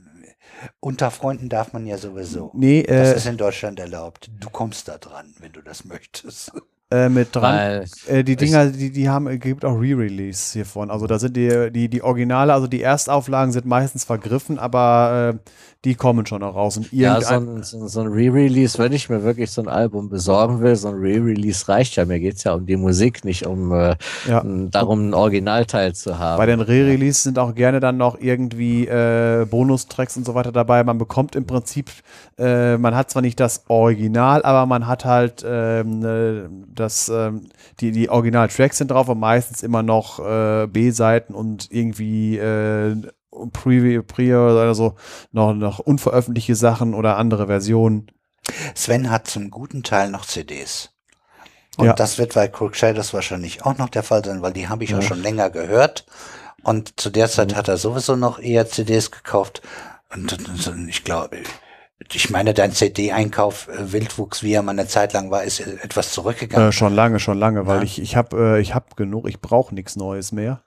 unter 0.79 1.11
Freunden 1.11 1.49
darf 1.49 1.73
man 1.73 1.87
ja 1.87 1.99
sowieso. 1.99 2.53
Nee, 2.55 2.81
äh, 2.81 2.99
das 2.99 3.17
ist 3.17 3.27
in 3.27 3.37
Deutschland 3.37 3.81
erlaubt. 3.81 4.31
Du 4.39 4.49
kommst 4.51 4.87
da 4.87 4.99
dran, 4.99 5.35
wenn 5.41 5.53
du 5.53 5.63
das 5.63 5.85
möchtest. 5.85 6.53
Äh, 6.89 7.09
mit 7.09 7.35
dran. 7.35 7.85
Äh, 8.07 8.23
die 8.23 8.37
Dinger, 8.37 8.67
die, 8.67 8.93
die 8.93 9.09
haben, 9.09 9.41
gibt 9.41 9.65
auch 9.65 9.75
Re-Release 9.75 10.53
hiervon. 10.53 10.93
Also 10.93 11.09
da 11.09 11.19
sind 11.19 11.37
die, 11.37 11.73
die, 11.73 11.89
die 11.89 12.01
Originale, 12.01 12.53
also 12.53 12.69
die 12.69 12.81
Erstauflagen 12.81 13.51
sind 13.51 13.67
meistens 13.67 14.05
vergriffen, 14.05 14.57
aber 14.61 15.35
äh, 15.35 15.51
die 15.85 15.97
kommen 15.97 16.27
schon 16.27 16.43
noch 16.43 16.55
raus. 16.55 16.77
Und 16.77 16.93
ja, 16.93 17.21
so 17.21 17.35
ein, 17.35 17.63
so, 17.65 17.89
so 17.89 18.01
ein 18.03 18.07
Re-Release, 18.07 18.79
wenn 18.79 18.93
ich 18.93 19.09
mir 19.09 19.25
wirklich 19.25 19.51
so 19.51 19.63
ein 19.63 19.69
Album 19.69 20.09
besorgen 20.09 20.61
will, 20.61 20.77
so 20.77 20.87
ein 20.89 20.95
Re-Release 20.95 21.69
reicht 21.69 21.97
ja. 21.97 22.05
Mir 22.05 22.21
geht 22.21 22.37
es 22.37 22.45
ja 22.45 22.55
um 22.55 22.67
die 22.67 22.77
Musik, 22.77 23.25
nicht 23.25 23.47
um 23.47 23.73
äh, 23.73 23.97
ja. 24.29 24.45
darum, 24.45 25.09
ein 25.09 25.15
Originalteil 25.15 25.93
zu 25.93 26.21
haben. 26.21 26.39
Bei 26.39 26.47
den 26.47 26.61
Re-Releases 26.61 27.25
sind 27.25 27.39
auch 27.41 27.55
gerne 27.57 27.81
dann 27.81 27.97
noch 27.97 28.21
irgendwie 28.21 28.87
äh, 28.87 29.45
Bonustracks 29.45 30.17
und 30.17 30.25
so 30.25 30.37
weiter 30.37 30.53
dabei. 30.53 30.85
Man 30.85 30.99
bekommt 30.99 31.35
im 31.35 31.47
Prinzip, 31.47 31.91
äh, 32.39 32.77
man 32.79 32.95
hat 32.95 33.11
zwar 33.11 33.23
nicht 33.23 33.41
das 33.41 33.65
Original, 33.67 34.45
aber 34.45 34.67
man 34.67 34.87
hat 34.87 35.05
halt 35.05 35.45
ähm, 36.79 36.85
äh, 36.85 36.87
das, 36.87 37.09
ähm, 37.09 37.49
die, 37.81 37.93
die 37.93 38.09
Original-Tracks 38.09 38.79
sind 38.79 38.91
drauf 38.91 39.09
und 39.09 39.19
meistens 39.19 39.63
immer 39.63 39.83
noch 39.83 40.19
äh, 40.19 40.67
B-Seiten 40.67 41.35
und 41.35 41.69
irgendwie 41.71 42.39
äh, 42.39 42.97
Pre, 43.53 44.03
Pre 44.03 44.53
oder 44.53 44.75
so 44.75 44.95
noch, 45.33 45.53
noch 45.53 45.79
unveröffentlichte 45.79 46.55
Sachen 46.55 46.95
oder 46.95 47.17
andere 47.17 47.47
Versionen. 47.47 48.11
Sven 48.75 49.11
hat 49.11 49.27
zum 49.29 49.51
guten 49.51 49.83
Teil 49.83 50.11
noch 50.11 50.25
CDs. 50.25 50.91
Und 51.77 51.87
ja. 51.87 51.93
das 51.93 52.17
wird 52.17 52.35
bei 52.35 52.49
Crook 52.49 52.75
Shadows 52.75 53.13
wahrscheinlich 53.13 53.65
auch 53.65 53.77
noch 53.77 53.91
der 53.91 54.03
Fall 54.03 54.25
sein, 54.25 54.41
weil 54.41 54.55
die 54.55 54.69
habe 54.69 54.85
ich 54.85 54.91
ja. 54.91 54.99
auch 54.99 55.03
schon 55.03 55.23
länger 55.23 55.51
gehört. 55.51 56.07
Und 56.63 56.99
zu 56.99 57.11
der 57.11 57.29
Zeit 57.29 57.53
mhm. 57.53 57.57
hat 57.57 57.69
er 57.69 57.77
sowieso 57.77 58.17
noch 58.17 58.39
eher 58.39 58.67
CDs 58.67 59.11
gekauft. 59.11 59.61
Und, 60.13 60.33
und 60.67 60.89
ich 60.89 61.05
glaube, 61.05 61.39
ich 62.13 62.31
meine, 62.31 62.53
dein 62.53 62.73
CD-Einkauf 62.73 63.69
äh, 63.69 63.93
Wildwuchs, 63.93 64.43
wie 64.43 64.53
er 64.53 64.63
mal 64.63 64.73
eine 64.73 64.87
Zeit 64.87 65.13
lang 65.13 65.31
war, 65.31 65.45
ist 65.45 65.61
etwas 65.61 66.13
zurückgegangen. 66.13 66.69
Äh, 66.69 66.73
schon 66.73 66.95
lange, 66.95 67.19
schon 67.21 67.39
lange, 67.39 67.67
weil 67.67 67.79
ja. 67.79 67.85
ich 67.85 68.01
ich 68.01 68.17
habe 68.17 68.57
äh, 68.57 68.61
ich 68.61 68.75
habe 68.75 68.87
genug, 68.97 69.29
ich 69.29 69.41
brauche 69.41 69.75
nichts 69.75 69.97
Neues 69.97 70.33
mehr. 70.33 70.63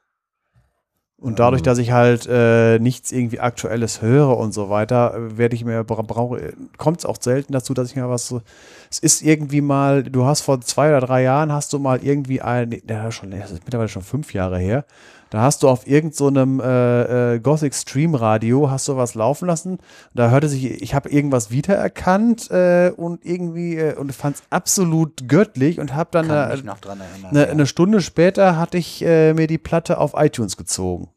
Und 1.21 1.39
dadurch, 1.39 1.61
dass 1.61 1.79
ich 1.79 1.91
halt 1.91 2.27
äh, 2.27 2.79
nichts 2.79 3.11
irgendwie 3.11 3.41
Aktuelles 3.41 4.01
höre 4.01 4.37
und 4.37 4.53
so 4.53 4.69
weiter, 4.69 5.13
werde 5.37 5.53
ich 5.53 5.65
mir 5.65 5.83
brauche, 5.83 6.53
kommt 6.77 6.99
es 6.99 7.05
auch 7.05 7.17
selten 7.19 7.51
dazu, 7.51 7.73
dass 7.73 7.89
ich 7.89 7.97
mir 7.97 8.09
was 8.09 8.27
so. 8.27 8.41
Es 8.89 8.99
ist 8.99 9.21
irgendwie 9.21 9.61
mal, 9.61 10.03
du 10.03 10.25
hast 10.25 10.41
vor 10.41 10.61
zwei 10.61 10.89
oder 10.89 11.05
drei 11.05 11.23
Jahren 11.23 11.51
hast 11.51 11.73
du 11.73 11.79
mal 11.79 12.03
irgendwie 12.03 12.41
ein, 12.41 12.81
ja 12.87 13.11
schon, 13.11 13.31
das 13.31 13.51
ist 13.51 13.63
mittlerweile 13.63 13.89
schon 13.89 14.01
fünf 14.01 14.33
Jahre 14.33 14.57
her, 14.57 14.85
da 15.29 15.41
hast 15.41 15.61
du 15.61 15.69
auf 15.69 15.85
irgendeinem 15.85 16.59
so 16.59 16.65
äh, 16.65 17.35
äh, 17.35 17.39
Gothic 17.39 17.75
Stream 17.75 18.15
Radio 18.15 18.71
hast 18.71 18.87
du 18.87 18.97
was 18.97 19.13
laufen 19.13 19.47
lassen. 19.47 19.77
Da 20.13 20.31
hörte 20.31 20.49
sich, 20.49 20.81
ich 20.81 20.95
habe 20.95 21.09
irgendwas 21.09 21.51
wiedererkannt 21.51 22.49
äh, 22.49 22.91
und 22.95 23.23
irgendwie 23.23 23.75
äh, 23.75 23.95
und 23.95 24.13
fand 24.13 24.37
es 24.37 24.43
absolut 24.49 25.27
göttlich 25.27 25.79
und 25.79 25.93
habe 25.93 26.09
dann 26.11 26.31
eine, 26.31 26.47
eine, 26.47 27.45
ja. 27.45 27.47
eine, 27.47 27.67
Stunde 27.67 28.01
später 28.01 28.57
hatte 28.57 28.77
ich 28.77 29.03
äh, 29.03 29.33
mir 29.33 29.45
die 29.45 29.59
Platte 29.59 29.99
auf 29.99 30.13
iTunes 30.15 30.57
gezogen. 30.57 31.09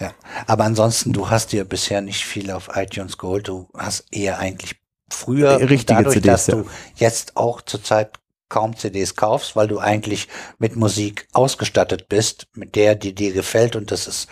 Ja, 0.00 0.10
aber 0.48 0.64
ansonsten, 0.64 1.12
du 1.12 1.30
hast 1.30 1.52
dir 1.52 1.64
bisher 1.64 2.00
nicht 2.00 2.24
viel 2.24 2.50
auf 2.50 2.70
iTunes 2.74 3.18
geholt. 3.18 3.46
Du 3.46 3.68
hast 3.72 4.06
eher 4.10 4.40
eigentlich 4.40 4.81
früher, 5.12 5.60
Richtige 5.60 6.02
dadurch, 6.02 6.14
CDs, 6.14 6.26
dass 6.26 6.46
ja. 6.48 6.54
du 6.56 6.66
jetzt 6.96 7.36
auch 7.36 7.62
zurzeit 7.62 8.18
kaum 8.52 8.76
CDs 8.76 9.16
kaufst, 9.16 9.56
weil 9.56 9.66
du 9.66 9.78
eigentlich 9.78 10.28
mit 10.58 10.76
Musik 10.76 11.26
ausgestattet 11.32 12.10
bist, 12.10 12.48
mit 12.54 12.76
der, 12.76 12.94
die 12.94 13.14
dir 13.14 13.32
gefällt 13.32 13.76
und 13.76 13.90
das 13.90 14.06
ist 14.06 14.28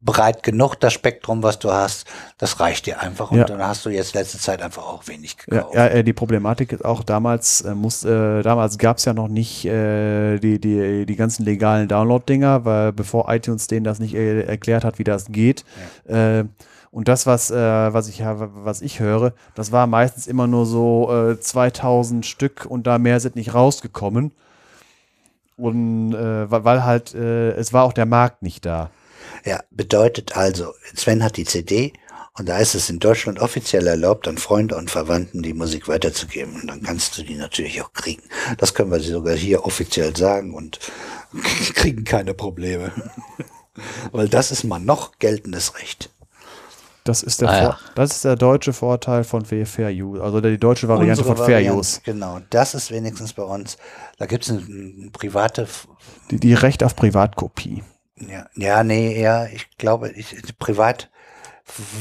breit 0.00 0.44
genug, 0.44 0.76
das 0.76 0.92
Spektrum, 0.92 1.42
was 1.42 1.58
du 1.58 1.72
hast, 1.72 2.06
das 2.38 2.60
reicht 2.60 2.86
dir 2.86 3.00
einfach 3.00 3.32
und 3.32 3.38
ja. 3.38 3.44
dann 3.44 3.60
hast 3.60 3.84
du 3.84 3.90
jetzt 3.90 4.14
letzte 4.14 4.38
Zeit 4.38 4.62
einfach 4.62 4.84
auch 4.84 5.08
wenig 5.08 5.38
gekauft. 5.38 5.74
Ja, 5.74 5.92
ja 5.92 6.02
die 6.04 6.12
Problematik 6.12 6.70
ist 6.70 6.84
auch 6.84 7.02
damals, 7.02 7.62
äh, 7.62 7.74
muss, 7.74 8.04
äh, 8.04 8.42
damals 8.42 8.78
gab 8.78 8.98
es 8.98 9.06
ja 9.06 9.12
noch 9.12 9.26
nicht 9.26 9.64
äh, 9.64 10.38
die, 10.38 10.60
die, 10.60 11.04
die 11.04 11.16
ganzen 11.16 11.44
legalen 11.44 11.88
Download-Dinger, 11.88 12.64
weil 12.64 12.92
bevor 12.92 13.28
iTunes 13.28 13.66
denen 13.66 13.82
das 13.82 13.98
nicht 13.98 14.14
äh, 14.14 14.42
erklärt 14.42 14.84
hat, 14.84 15.00
wie 15.00 15.04
das 15.04 15.26
geht, 15.26 15.64
ja. 16.08 16.44
Und 16.94 17.08
das, 17.08 17.26
was, 17.26 17.50
äh, 17.50 17.56
was, 17.56 18.08
ich, 18.08 18.20
was 18.20 18.80
ich 18.80 19.00
höre, 19.00 19.32
das 19.56 19.72
war 19.72 19.88
meistens 19.88 20.28
immer 20.28 20.46
nur 20.46 20.64
so 20.64 21.32
äh, 21.32 21.40
2000 21.40 22.24
Stück 22.24 22.66
und 22.66 22.86
da 22.86 22.98
mehr 22.98 23.18
sind 23.18 23.34
nicht 23.34 23.52
rausgekommen. 23.52 24.30
Und 25.56 26.14
äh, 26.14 26.48
weil 26.48 26.84
halt, 26.84 27.12
äh, 27.12 27.50
es 27.54 27.72
war 27.72 27.82
auch 27.82 27.94
der 27.94 28.06
Markt 28.06 28.42
nicht 28.42 28.64
da. 28.64 28.90
Ja, 29.44 29.60
bedeutet 29.72 30.36
also, 30.36 30.72
Sven 30.94 31.24
hat 31.24 31.36
die 31.36 31.44
CD 31.44 31.94
und 32.38 32.48
da 32.48 32.58
ist 32.58 32.76
es 32.76 32.88
in 32.88 33.00
Deutschland 33.00 33.40
offiziell 33.40 33.88
erlaubt, 33.88 34.28
an 34.28 34.38
Freunde 34.38 34.76
und 34.76 34.88
Verwandten 34.88 35.42
die 35.42 35.52
Musik 35.52 35.88
weiterzugeben. 35.88 36.60
Und 36.60 36.68
dann 36.68 36.84
kannst 36.84 37.18
du 37.18 37.24
die 37.24 37.34
natürlich 37.34 37.82
auch 37.82 37.92
kriegen. 37.92 38.22
Das 38.58 38.72
können 38.72 38.92
wir 38.92 39.00
sogar 39.00 39.34
hier 39.34 39.64
offiziell 39.64 40.16
sagen 40.16 40.54
und 40.54 40.78
kriegen 41.74 42.04
keine 42.04 42.34
Probleme. 42.34 42.92
Weil 44.12 44.28
das 44.28 44.52
ist 44.52 44.62
mal 44.62 44.78
noch 44.78 45.18
geltendes 45.18 45.74
Recht. 45.74 46.10
Das 47.04 47.22
ist 47.22 47.42
der, 47.42 47.50
ah, 47.50 47.62
ja. 47.62 47.78
das 47.94 48.12
ist 48.12 48.24
der 48.24 48.34
deutsche 48.34 48.72
Vorteil 48.72 49.24
von 49.24 49.44
Fair 49.44 49.90
Use, 49.90 50.22
also 50.22 50.40
die 50.40 50.58
deutsche 50.58 50.88
Variante 50.88 51.20
Unsere 51.20 51.36
von 51.36 51.44
Fair 51.44 51.56
Variante, 51.56 51.78
Use. 51.78 52.00
Genau, 52.02 52.40
das 52.48 52.74
ist 52.74 52.90
wenigstens 52.90 53.34
bei 53.34 53.42
uns. 53.42 53.76
Da 54.16 54.24
gibt 54.24 54.44
es 54.44 54.50
eine, 54.50 54.60
eine, 54.60 55.10
private. 55.10 55.68
Die, 56.30 56.40
die 56.40 56.54
Recht 56.54 56.82
auf 56.82 56.96
Privatkopie. 56.96 57.84
Ja, 58.16 58.46
ja, 58.54 58.82
nee, 58.82 59.20
ja, 59.20 59.44
ich 59.46 59.76
glaube, 59.76 60.12
ich, 60.12 60.34
privat 60.58 61.10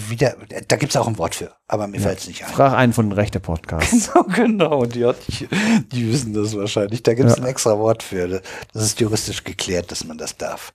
wieder, 0.07 0.35
da 0.67 0.75
gibt 0.77 0.93
es 0.93 0.97
auch 0.97 1.07
ein 1.07 1.17
Wort 1.17 1.35
für, 1.35 1.51
aber 1.67 1.87
mir 1.87 1.97
ja. 1.97 2.03
fällt 2.03 2.19
es 2.19 2.27
nicht 2.27 2.45
ein. 2.45 2.51
Frag 2.51 2.73
einen 2.73 2.93
von 2.93 3.09
den 3.09 3.13
Rechte-Podcasts. 3.13 4.11
Genau, 4.35 4.85
genau, 4.85 4.85
die, 4.85 5.09
die, 5.27 5.47
die, 5.91 6.11
wissen 6.11 6.33
das 6.33 6.55
wahrscheinlich. 6.55 7.03
Da 7.03 7.13
gibt 7.13 7.29
es 7.29 7.37
ja. 7.37 7.43
ein 7.43 7.49
extra 7.49 7.77
Wort 7.77 8.03
für. 8.03 8.41
Das 8.73 8.83
ist 8.83 8.99
juristisch 8.99 9.43
geklärt, 9.43 9.91
dass 9.91 10.05
man 10.05 10.17
das 10.17 10.37
darf. 10.37 10.73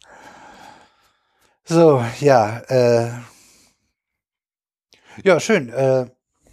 So, 1.64 2.02
ja, 2.20 2.58
äh, 2.68 3.10
ja, 5.24 5.40
schön. 5.40 5.68
Äh, 5.70 6.06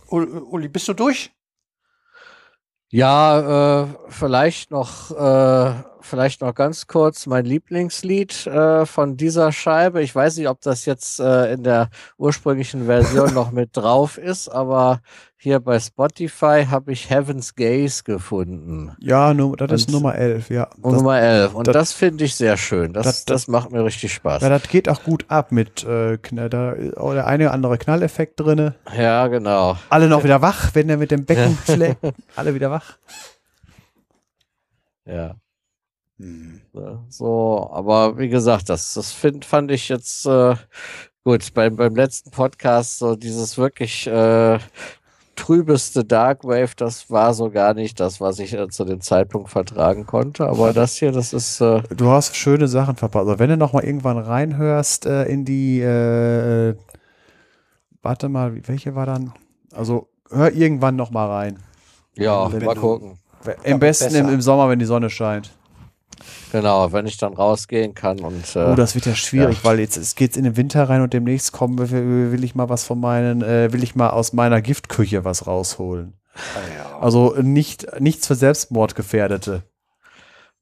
Uli, 0.09 0.67
bist 0.67 0.87
du 0.87 0.93
durch? 0.93 1.31
Ja, 2.89 3.83
äh, 3.83 3.87
vielleicht 4.09 4.71
noch, 4.71 5.11
äh, 5.11 5.83
vielleicht 6.05 6.41
noch 6.41 6.55
ganz 6.55 6.87
kurz 6.87 7.25
mein 7.25 7.45
Lieblingslied 7.45 8.47
äh, 8.47 8.85
von 8.85 9.17
dieser 9.17 9.51
Scheibe. 9.51 10.01
Ich 10.01 10.15
weiß 10.15 10.37
nicht, 10.37 10.47
ob 10.47 10.61
das 10.61 10.85
jetzt 10.85 11.19
äh, 11.19 11.53
in 11.53 11.63
der 11.63 11.89
ursprünglichen 12.17 12.85
Version 12.85 13.33
noch 13.33 13.51
mit 13.51 13.75
drauf 13.75 14.17
ist, 14.17 14.47
aber 14.49 15.01
hier 15.37 15.59
bei 15.59 15.79
Spotify 15.79 16.65
habe 16.69 16.91
ich 16.91 17.09
Heaven's 17.09 17.55
Gaze 17.55 18.03
gefunden. 18.03 18.95
Ja, 18.99 19.33
das 19.33 19.45
und, 19.45 19.71
ist 19.71 19.91
Nummer 19.91 20.15
11, 20.15 20.49
ja. 20.49 20.69
Das, 20.77 20.93
Nummer 20.93 21.19
11. 21.19 21.53
Und 21.53 21.67
das, 21.67 21.73
das 21.73 21.93
finde 21.93 22.23
ich 22.23 22.35
sehr 22.35 22.57
schön. 22.57 22.93
Das, 22.93 23.05
das, 23.05 23.25
das, 23.25 23.47
macht 23.47 23.71
mir 23.71 23.83
richtig 23.83 24.13
Spaß. 24.13 24.41
Ja, 24.41 24.49
das 24.49 24.63
geht 24.63 24.89
auch 24.89 25.03
gut 25.03 25.25
ab 25.27 25.51
mit 25.51 25.83
äh, 25.83 26.17
da 26.31 26.49
der 26.49 27.27
eine 27.27 27.45
oder 27.45 27.53
andere 27.53 27.77
Knalleffekt 27.77 28.39
drin. 28.39 28.73
Ja, 28.97 29.27
genau. 29.27 29.77
Alle 29.89 30.07
noch 30.07 30.23
wieder 30.23 30.41
wach, 30.41 30.71
wenn 30.73 30.89
er 30.89 30.97
mit 30.97 31.11
dem 31.11 31.25
Becken 31.25 31.57
schlägt. 31.65 31.99
Alle 32.35 32.55
wieder 32.55 32.71
wach. 32.71 32.97
Ja. 35.05 35.35
Hm. 36.19 36.61
So, 37.09 37.69
aber 37.71 38.17
wie 38.17 38.29
gesagt, 38.29 38.69
das, 38.69 38.93
das 38.93 39.11
find, 39.11 39.43
fand 39.43 39.71
ich 39.71 39.89
jetzt 39.89 40.25
äh, 40.25 40.55
gut 41.23 41.53
beim, 41.53 41.75
beim 41.75 41.95
letzten 41.95 42.31
Podcast, 42.31 42.99
so 42.99 43.15
dieses 43.15 43.57
wirklich 43.57 44.07
äh, 44.07 44.59
trübeste 45.35 46.05
Darkwave, 46.05 46.71
das 46.77 47.09
war 47.09 47.33
so 47.33 47.49
gar 47.49 47.73
nicht 47.73 47.99
das, 47.99 48.21
was 48.21 48.39
ich 48.39 48.53
äh, 48.53 48.69
zu 48.69 48.85
dem 48.85 49.01
Zeitpunkt 49.01 49.49
vertragen 49.49 50.05
konnte. 50.05 50.47
Aber 50.47 50.73
das 50.73 50.95
hier, 50.95 51.11
das 51.11 51.33
ist. 51.33 51.61
Äh 51.61 51.81
du 51.95 52.09
hast 52.09 52.35
schöne 52.35 52.67
Sachen 52.67 52.95
verpasst. 52.95 53.27
Also 53.27 53.39
wenn 53.39 53.49
du 53.49 53.57
noch 53.57 53.73
mal 53.73 53.83
irgendwann 53.83 54.17
reinhörst 54.17 55.05
äh, 55.05 55.25
in 55.25 55.43
die, 55.45 55.81
äh, 55.81 56.75
warte 58.01 58.29
mal, 58.29 58.55
welche 58.67 58.95
war 58.95 59.05
dann? 59.05 59.33
Also 59.73 60.07
hör 60.29 60.51
irgendwann 60.53 60.95
noch 60.95 61.11
mal 61.11 61.27
rein. 61.27 61.59
Ja, 62.15 62.51
wenn 62.51 62.63
mal 62.63 62.75
gucken. 62.75 63.19
Am 63.65 63.79
besten 63.79 64.15
im, 64.15 64.29
im 64.29 64.41
Sommer, 64.41 64.69
wenn 64.69 64.79
die 64.79 64.85
Sonne 64.85 65.09
scheint. 65.09 65.51
Genau, 66.51 66.91
wenn 66.91 67.05
ich 67.05 67.17
dann 67.17 67.33
rausgehen 67.33 67.93
kann 67.93 68.19
und. 68.19 68.55
Äh, 68.55 68.59
oh, 68.71 68.75
das 68.75 68.95
wird 68.95 69.05
ja 69.05 69.15
schwierig, 69.15 69.57
ja. 69.57 69.63
weil 69.63 69.79
jetzt 69.79 69.97
es 69.97 70.15
geht 70.15 70.37
in 70.37 70.43
den 70.43 70.57
Winter 70.57 70.87
rein 70.89 71.01
und 71.01 71.13
demnächst 71.13 71.51
kommen 71.51 71.77
will, 71.77 72.31
will 72.31 72.43
ich 72.43 72.55
mal 72.55 72.69
was 72.69 72.83
von 72.83 72.99
meinen, 72.99 73.41
äh, 73.41 73.71
will 73.73 73.83
ich 73.83 73.95
mal 73.95 74.09
aus 74.09 74.33
meiner 74.33 74.61
Giftküche 74.61 75.25
was 75.25 75.47
rausholen. 75.47 76.13
Ah, 76.35 76.39
ja. 76.77 76.99
Also 76.99 77.35
nicht 77.41 77.99
nichts 77.99 78.27
für 78.27 78.35
Selbstmordgefährdete. 78.35 79.63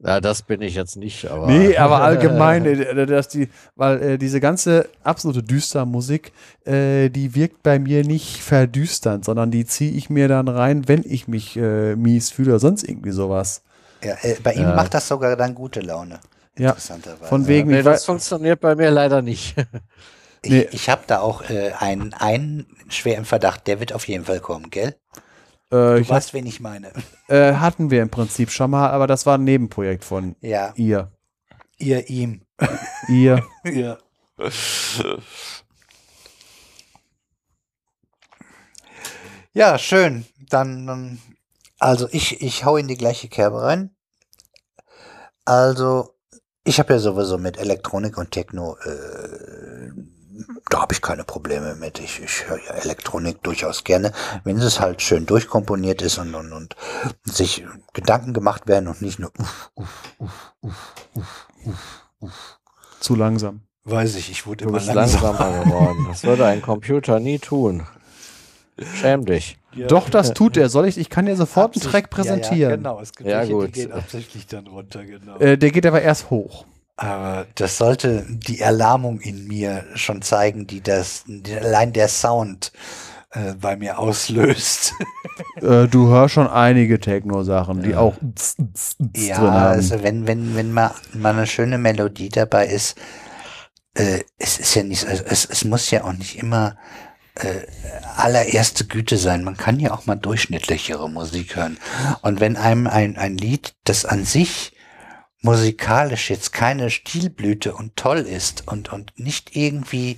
Ja, 0.06 0.19
das 0.19 0.41
bin 0.41 0.61
ich 0.61 0.75
jetzt 0.75 0.98
nicht, 0.98 1.32
aber. 1.32 1.48
Nee, 1.48 1.77
aber 1.77 2.01
allgemein, 2.01 2.65
äh, 2.65 3.06
dass 3.06 3.30
die, 3.30 3.48
weil 3.75 4.01
äh, 4.01 4.17
diese 4.17 4.41
ganze 4.41 4.90
absolute 5.03 5.41
Düstermusik, 5.41 6.33
äh, 6.65 7.09
die 7.09 7.35
wirkt 7.35 7.64
bei 7.64 7.80
mir 7.80 8.03
nicht 8.03 8.41
verdüsternd, 8.41 9.23
sondern 9.23 9.49
die 9.49 9.65
ziehe 9.65 9.91
ich 9.91 10.09
mir 10.09 10.27
dann 10.27 10.49
rein, 10.49 10.88
wenn 10.90 11.03
ich 11.06 11.27
mich 11.27 11.56
äh, 11.56 11.95
mies 11.95 12.32
fühle 12.32 12.51
oder 12.51 12.59
sonst 12.59 12.83
irgendwie 12.83 13.11
sowas. 13.11 13.64
Ja, 14.03 14.15
äh, 14.22 14.35
bei 14.43 14.53
ihm 14.53 14.75
macht 14.75 14.93
das 14.93 15.07
sogar 15.07 15.35
dann 15.35 15.56
gute 15.56 15.80
Laune. 15.80 16.19
Ja, 16.57 16.75
von 17.22 17.48
wegen. 17.48 17.69
Nee, 17.72 17.82
das 17.82 18.06
funktioniert 18.06 18.59
bei 18.59 18.75
mir 18.75 18.91
leider 18.91 19.22
nicht. 19.22 19.56
ich 20.41 20.51
nee. 20.51 20.67
ich 20.72 20.90
habe 20.90 21.03
da 21.07 21.19
auch 21.19 21.49
äh, 21.49 21.72
einen, 21.72 22.14
einen 22.14 22.67
schwer 22.90 23.17
im 23.17 23.25
Verdacht, 23.25 23.65
der 23.67 23.80
wird 23.80 23.93
auf 23.93 24.07
jeden 24.07 24.25
Fall 24.25 24.40
kommen, 24.40 24.69
gell? 24.69 24.95
Äh, 25.72 26.01
du 26.01 26.09
weißt, 26.09 26.33
wen 26.33 26.45
ich 26.45 26.59
meine. 26.59 26.91
Äh, 27.30 27.53
hatten 27.56 27.90
wir 27.90 28.03
im 28.03 28.09
Prinzip 28.09 28.51
schon 28.51 28.69
mal, 28.69 28.91
aber 28.91 29.07
das 29.07 29.25
war 29.25 29.38
ein 29.38 29.43
Nebenprojekt 29.43 30.03
von 30.03 30.35
ja. 30.41 30.73
ihr. 30.75 31.11
Ihr, 31.80 32.07
ihm. 32.09 32.41
ihr. 33.07 33.43
ja. 33.64 33.98
Ja, 39.53 39.80
schön. 39.80 40.25
Dann, 40.49 40.85
dann 40.85 41.19
also 41.80 42.07
ich, 42.11 42.41
ich 42.41 42.65
hau 42.65 42.77
in 42.77 42.88
die 42.88 42.98
gleiche 42.98 43.30
Kerbe 43.30 43.61
rein. 43.61 43.93
Also, 45.46 46.16
ich 46.64 46.80
habe 46.80 46.94
ja 46.94 47.00
sowieso 47.00 47.38
mit 47.38 47.58
Elektronik 47.58 48.18
und 48.18 48.32
Techno, 48.32 48.78
äh, 48.86 49.92
da 50.70 50.82
habe 50.82 50.94
ich 50.94 51.02
keine 51.02 51.24
Probleme 51.24 51.76
mit. 51.76 52.00
Ich, 52.00 52.22
ich 52.22 52.48
höre 52.48 52.58
ja 52.64 52.72
Elektronik 52.72 53.44
durchaus 53.44 53.84
gerne, 53.84 54.12
wenn 54.44 54.58
es 54.58 54.80
halt 54.80 55.02
schön 55.02 55.26
durchkomponiert 55.26 56.02
ist 56.02 56.18
und, 56.18 56.34
und, 56.34 56.52
und 56.52 56.76
sich 57.26 57.66
Gedanken 57.94 58.34
gemacht 58.34 58.68
werden 58.68 58.88
und 58.88 59.02
nicht 59.02 59.20
nur 59.20 59.32
uff, 59.38 59.72
uff, 59.76 60.14
uff, 60.20 60.54
uff, 60.62 60.96
uff, 61.14 61.48
uff, 61.66 62.08
uff. 62.20 62.60
Zu 63.00 63.16
langsam. 63.16 63.62
Weiß 63.84 64.16
ich, 64.16 64.32
ich 64.32 64.48
wurde 64.48 64.64
du 64.64 64.70
immer 64.70 64.80
bist 64.80 64.94
langsamer. 64.94 65.38
langsamer 65.38 65.64
geworden. 65.66 66.06
Das 66.08 66.24
würde 66.24 66.46
ein 66.46 66.62
Computer 66.62 67.20
nie 67.20 67.40
tun. 67.40 67.86
Schäm 68.96 69.26
dich. 69.26 69.60
Ja. 69.76 69.88
Doch, 69.88 70.10
das 70.10 70.34
tut 70.34 70.58
er. 70.58 70.69
Soll 70.69 70.88
ich? 70.88 70.98
Ich 70.98 71.10
kann 71.10 71.26
dir 71.26 71.35
sofort 71.35 71.68
Absicht, 71.68 71.85
einen 71.85 71.92
Track 71.92 72.10
präsentieren. 72.10 72.60
Ja, 72.60 72.69
ja, 72.69 72.76
genau. 72.76 73.00
Es 73.02 73.14
gibt 73.14 73.30
ja, 73.30 73.40
welche, 73.40 73.53
gut. 73.53 73.68
die 73.68 73.72
gehen 73.72 73.92
absichtlich 73.92 74.48
dann 74.48 74.68
runter, 74.68 75.06
genau. 75.06 75.38
Äh, 75.38 75.58
der 75.58 75.72
geht 75.72 75.85
aber 75.85 76.02
erst 76.02 76.30
hoch. 76.30 76.66
Aber 76.95 77.48
das 77.56 77.77
sollte 77.77 78.26
die 78.30 78.60
Erlahmung 78.60 79.19
in 79.19 79.48
mir 79.48 79.84
schon 79.95 80.22
zeigen, 80.22 80.68
die 80.68 80.82
das, 80.82 81.24
die 81.26 81.56
allein 81.56 81.92
der 81.92 82.08
Sound 82.08 82.72
äh, 83.32 83.56
bei 83.60 83.76
mir 83.76 83.98
auslöst. 83.98 84.93
äh, 85.61 85.88
du 85.88 86.08
hörst 86.10 86.35
schon 86.35 86.48
einige 86.48 87.00
Techno-Sachen, 87.00 87.82
die 87.82 87.95
auch 87.95 88.14
ja, 89.16 89.38
drin 89.38 89.52
haben. 89.52 89.56
also 89.56 90.03
wenn, 90.03 90.27
wenn, 90.27 90.56
wenn 90.56 90.72
mal, 90.72 90.92
mal 91.14 91.34
eine 91.34 91.48
schöne 91.48 91.80
Melodie 91.80 92.30
dabei 92.30 92.68
ist, 92.68 92.95
äh, 93.95 94.19
es 94.38 94.60
ist 94.60 94.76
ja 94.76 94.84
nicht, 94.84 95.08
also 95.08 95.24
es, 95.26 95.45
es 95.45 95.66
muss 95.66 95.90
ja 95.90 96.03
auch 96.03 96.14
nicht 96.14 96.38
immer 96.38 96.77
äh, 97.36 97.62
allererste 98.16 98.86
Güte 98.86 99.18
sein. 99.18 99.44
Man 99.44 99.58
kann 99.58 99.80
ja 99.80 99.92
auch 99.94 100.06
mal 100.06 100.16
durchschnittlichere 100.16 101.10
Musik 101.10 101.56
hören. 101.56 101.78
Und 102.22 102.40
wenn 102.40 102.58
einem 102.58 102.88
ein, 102.88 103.18
ein 103.18 103.38
Lied, 103.38 103.76
das 103.84 104.06
an 104.06 104.26
sich 104.26 104.74
musikalisch 105.44 106.30
jetzt 106.30 106.53
keine 106.53 106.90
Stilblüte 106.90 107.76
und 107.76 107.98
toll 107.98 108.20
ist 108.20 108.66
und, 108.68 108.94
und 108.94 109.12
nicht 109.18 109.56
irgendwie 109.56 110.18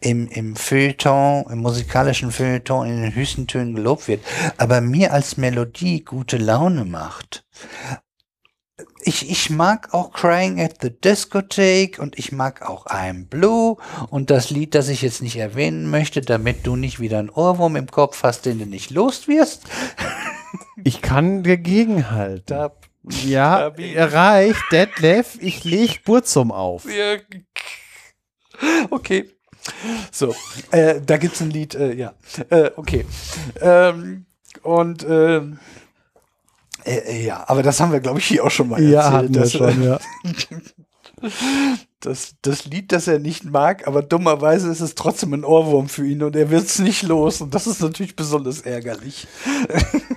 im, 0.00 0.28
im 0.28 0.54
Feuilleton, 0.54 1.50
im 1.50 1.58
musikalischen 1.58 2.30
Feuilleton 2.30 2.86
in 2.86 3.02
den 3.02 3.14
höchsten 3.14 3.48
Tönen 3.48 3.74
gelobt 3.74 4.06
wird, 4.06 4.24
aber 4.58 4.80
mir 4.80 5.12
als 5.12 5.36
Melodie 5.36 6.04
gute 6.04 6.36
Laune 6.36 6.84
macht 6.84 7.44
ich, 9.02 9.30
ich 9.30 9.50
mag 9.50 9.92
auch 9.94 10.12
Crying 10.12 10.60
at 10.60 10.76
the 10.82 10.90
Discotheque 10.90 12.00
und 12.00 12.18
ich 12.18 12.32
mag 12.32 12.62
auch 12.68 12.86
I'm 12.86 13.26
Blue 13.26 13.76
und 14.08 14.30
das 14.30 14.50
Lied, 14.50 14.74
das 14.74 14.88
ich 14.88 15.02
jetzt 15.02 15.22
nicht 15.22 15.36
erwähnen 15.36 15.90
möchte, 15.90 16.20
damit 16.20 16.66
du 16.66 16.76
nicht 16.76 17.00
wieder 17.00 17.18
einen 17.18 17.30
Ohrwurm 17.30 17.76
im 17.76 17.90
Kopf 17.90 18.22
hast, 18.22 18.46
den 18.46 18.58
du 18.58 18.66
nicht 18.66 18.90
los 18.90 19.28
wirst. 19.28 19.64
Ich 20.82 21.00
kann 21.02 21.44
dagegen 21.44 22.10
halten. 22.10 22.70
ja, 23.24 23.68
erreicht, 23.68 24.62
Detlef, 24.72 25.36
ich 25.40 25.62
leg 25.62 26.02
Burzum 26.04 26.50
auf. 26.50 26.86
Ja. 26.86 27.18
Okay. 28.90 29.30
So, 30.10 30.34
äh, 30.70 31.00
da 31.04 31.18
gibt's 31.18 31.40
ein 31.40 31.50
Lied, 31.50 31.74
äh, 31.74 31.94
ja. 31.94 32.14
Äh, 32.48 32.70
okay. 32.76 33.04
Ähm, 33.60 34.26
und 34.62 35.06
ähm, 35.08 35.58
äh, 36.84 36.98
äh, 36.98 37.26
ja, 37.26 37.44
aber 37.46 37.62
das 37.62 37.80
haben 37.80 37.92
wir, 37.92 38.00
glaube 38.00 38.18
ich, 38.18 38.26
hier 38.26 38.44
auch 38.44 38.50
schon 38.50 38.68
mal 38.68 38.76
erzählt. 38.76 38.92
Ja, 38.92 39.12
hatten 39.12 39.34
wir 39.34 39.40
dass, 39.40 39.52
schon, 39.52 39.82
ja. 39.82 39.98
das, 42.00 42.34
das 42.42 42.64
Lied, 42.64 42.92
das 42.92 43.06
er 43.06 43.18
nicht 43.18 43.44
mag, 43.44 43.86
aber 43.86 44.02
dummerweise 44.02 44.70
ist 44.70 44.80
es 44.80 44.94
trotzdem 44.94 45.34
ein 45.34 45.44
Ohrwurm 45.44 45.88
für 45.88 46.06
ihn 46.06 46.22
und 46.22 46.34
er 46.36 46.50
wird 46.50 46.64
es 46.64 46.78
nicht 46.78 47.02
los. 47.02 47.40
Und 47.40 47.54
das 47.54 47.66
ist 47.66 47.80
natürlich 47.82 48.16
besonders 48.16 48.62
ärgerlich. 48.62 49.26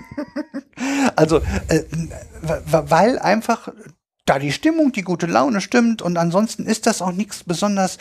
also, 1.16 1.42
äh, 1.68 1.84
weil 2.42 3.20
einfach 3.20 3.70
da 4.26 4.40
die 4.40 4.54
Stimmung, 4.54 4.94
die 4.94 5.02
gute 5.02 5.26
Laune 5.26 5.60
stimmt 5.60 6.02
und 6.02 6.18
ansonsten 6.18 6.66
ist 6.66 6.88
das 6.88 7.02
auch 7.02 7.12
nichts 7.12 7.44
besonders, 7.44 7.98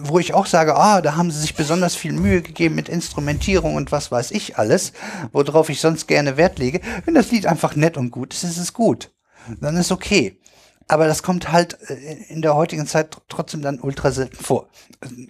wo 0.00 0.18
ich 0.18 0.32
auch 0.32 0.46
sage, 0.46 0.76
ah, 0.76 1.02
da 1.02 1.16
haben 1.16 1.30
sie 1.30 1.40
sich 1.40 1.54
besonders 1.54 1.94
viel 1.94 2.12
Mühe 2.12 2.40
gegeben 2.40 2.74
mit 2.74 2.88
Instrumentierung 2.88 3.74
und 3.74 3.92
was 3.92 4.10
weiß 4.10 4.30
ich 4.30 4.56
alles, 4.56 4.92
worauf 5.32 5.68
ich 5.68 5.80
sonst 5.80 6.06
gerne 6.06 6.36
Wert 6.38 6.58
lege. 6.58 6.80
Wenn 7.04 7.14
das 7.14 7.30
Lied 7.30 7.46
einfach 7.46 7.76
nett 7.76 7.96
und 7.96 8.10
gut 8.10 8.32
ist, 8.32 8.44
ist 8.44 8.56
es 8.56 8.72
gut. 8.72 9.12
Dann 9.60 9.76
ist 9.76 9.92
okay. 9.92 10.38
Aber 10.88 11.06
das 11.06 11.22
kommt 11.22 11.50
halt 11.50 11.78
äh, 11.90 11.94
in 12.28 12.42
der 12.42 12.54
heutigen 12.54 12.86
Zeit 12.86 13.16
trotzdem 13.28 13.62
dann 13.62 13.80
ultra 13.80 14.12
selten 14.12 14.36
vor. 14.36 14.68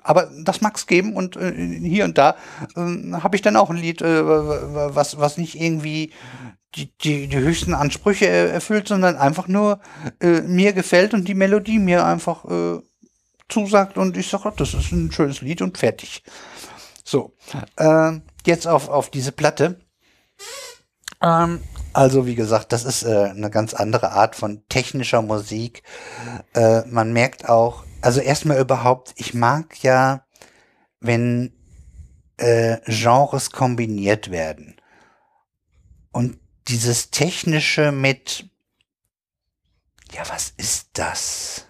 Aber 0.03 0.31
das 0.45 0.61
mag 0.61 0.77
es 0.77 0.87
geben 0.87 1.15
und 1.15 1.37
äh, 1.37 1.53
hier 1.53 2.05
und 2.05 2.19
da 2.19 2.37
äh, 2.77 3.13
habe 3.13 3.37
ich 3.37 3.43
dann 3.43 3.57
auch 3.57 3.71
ein 3.71 3.77
Lied, 3.77 4.03
äh, 4.03 4.25
was, 4.27 5.19
was 5.19 5.39
nicht 5.39 5.61
irgendwie 5.61 6.13
die, 6.75 6.93
die, 6.99 7.27
die 7.27 7.39
höchsten 7.39 7.75
Ansprüche 7.75 8.27
erfüllt, 8.27 8.89
sondern 8.89 9.17
einfach 9.17 9.49
nur 9.49 9.81
äh, 10.21 10.43
mir 10.43 10.73
gefällt 10.73 11.15
und 11.15 11.27
die 11.27 11.35
Melodie 11.35 11.79
mir 11.79 12.05
einfach 12.05 12.45
äh, 12.45 12.81
zusagt 13.49 13.97
und 13.97 14.17
ich 14.17 14.29
sage, 14.29 14.53
das 14.57 14.75
ist 14.75 14.93
ein 14.93 15.11
schönes 15.13 15.41
Lied 15.41 15.63
und 15.63 15.79
fertig. 15.79 16.23
So, 17.05 17.35
äh, 17.77 18.13
jetzt 18.45 18.67
auf, 18.67 18.89
auf 18.89 19.11
diese 19.11 19.33
Platte. 19.33 19.81
Ähm, 21.23 21.61
also 21.97 22.27
wie 22.27 22.35
gesagt, 22.35 22.73
das 22.73 22.85
ist 22.85 23.05
äh, 23.05 23.31
eine 23.31 23.49
ganz 23.49 23.73
andere 23.73 24.13
Art 24.13 24.37
von 24.37 24.63
technischer 24.69 25.23
Musik. 25.23 25.83
Äh, 26.53 26.83
man 26.87 27.15
merkt 27.15 27.49
auch, 27.49 27.85
also 28.03 28.21
erstmal 28.21 28.61
überhaupt, 28.61 29.15
ich 29.17 29.33
mag 29.33 29.83
ja, 29.83 30.27
wenn 31.01 31.55
äh, 32.37 32.77
Genres 32.87 33.51
kombiniert 33.51 34.31
werden. 34.31 34.77
Und 36.13 36.39
dieses 36.69 37.11
Technische 37.11 37.93
mit, 37.93 38.47
ja, 40.13 40.23
was 40.29 40.53
ist 40.59 40.91
das? 40.93 41.65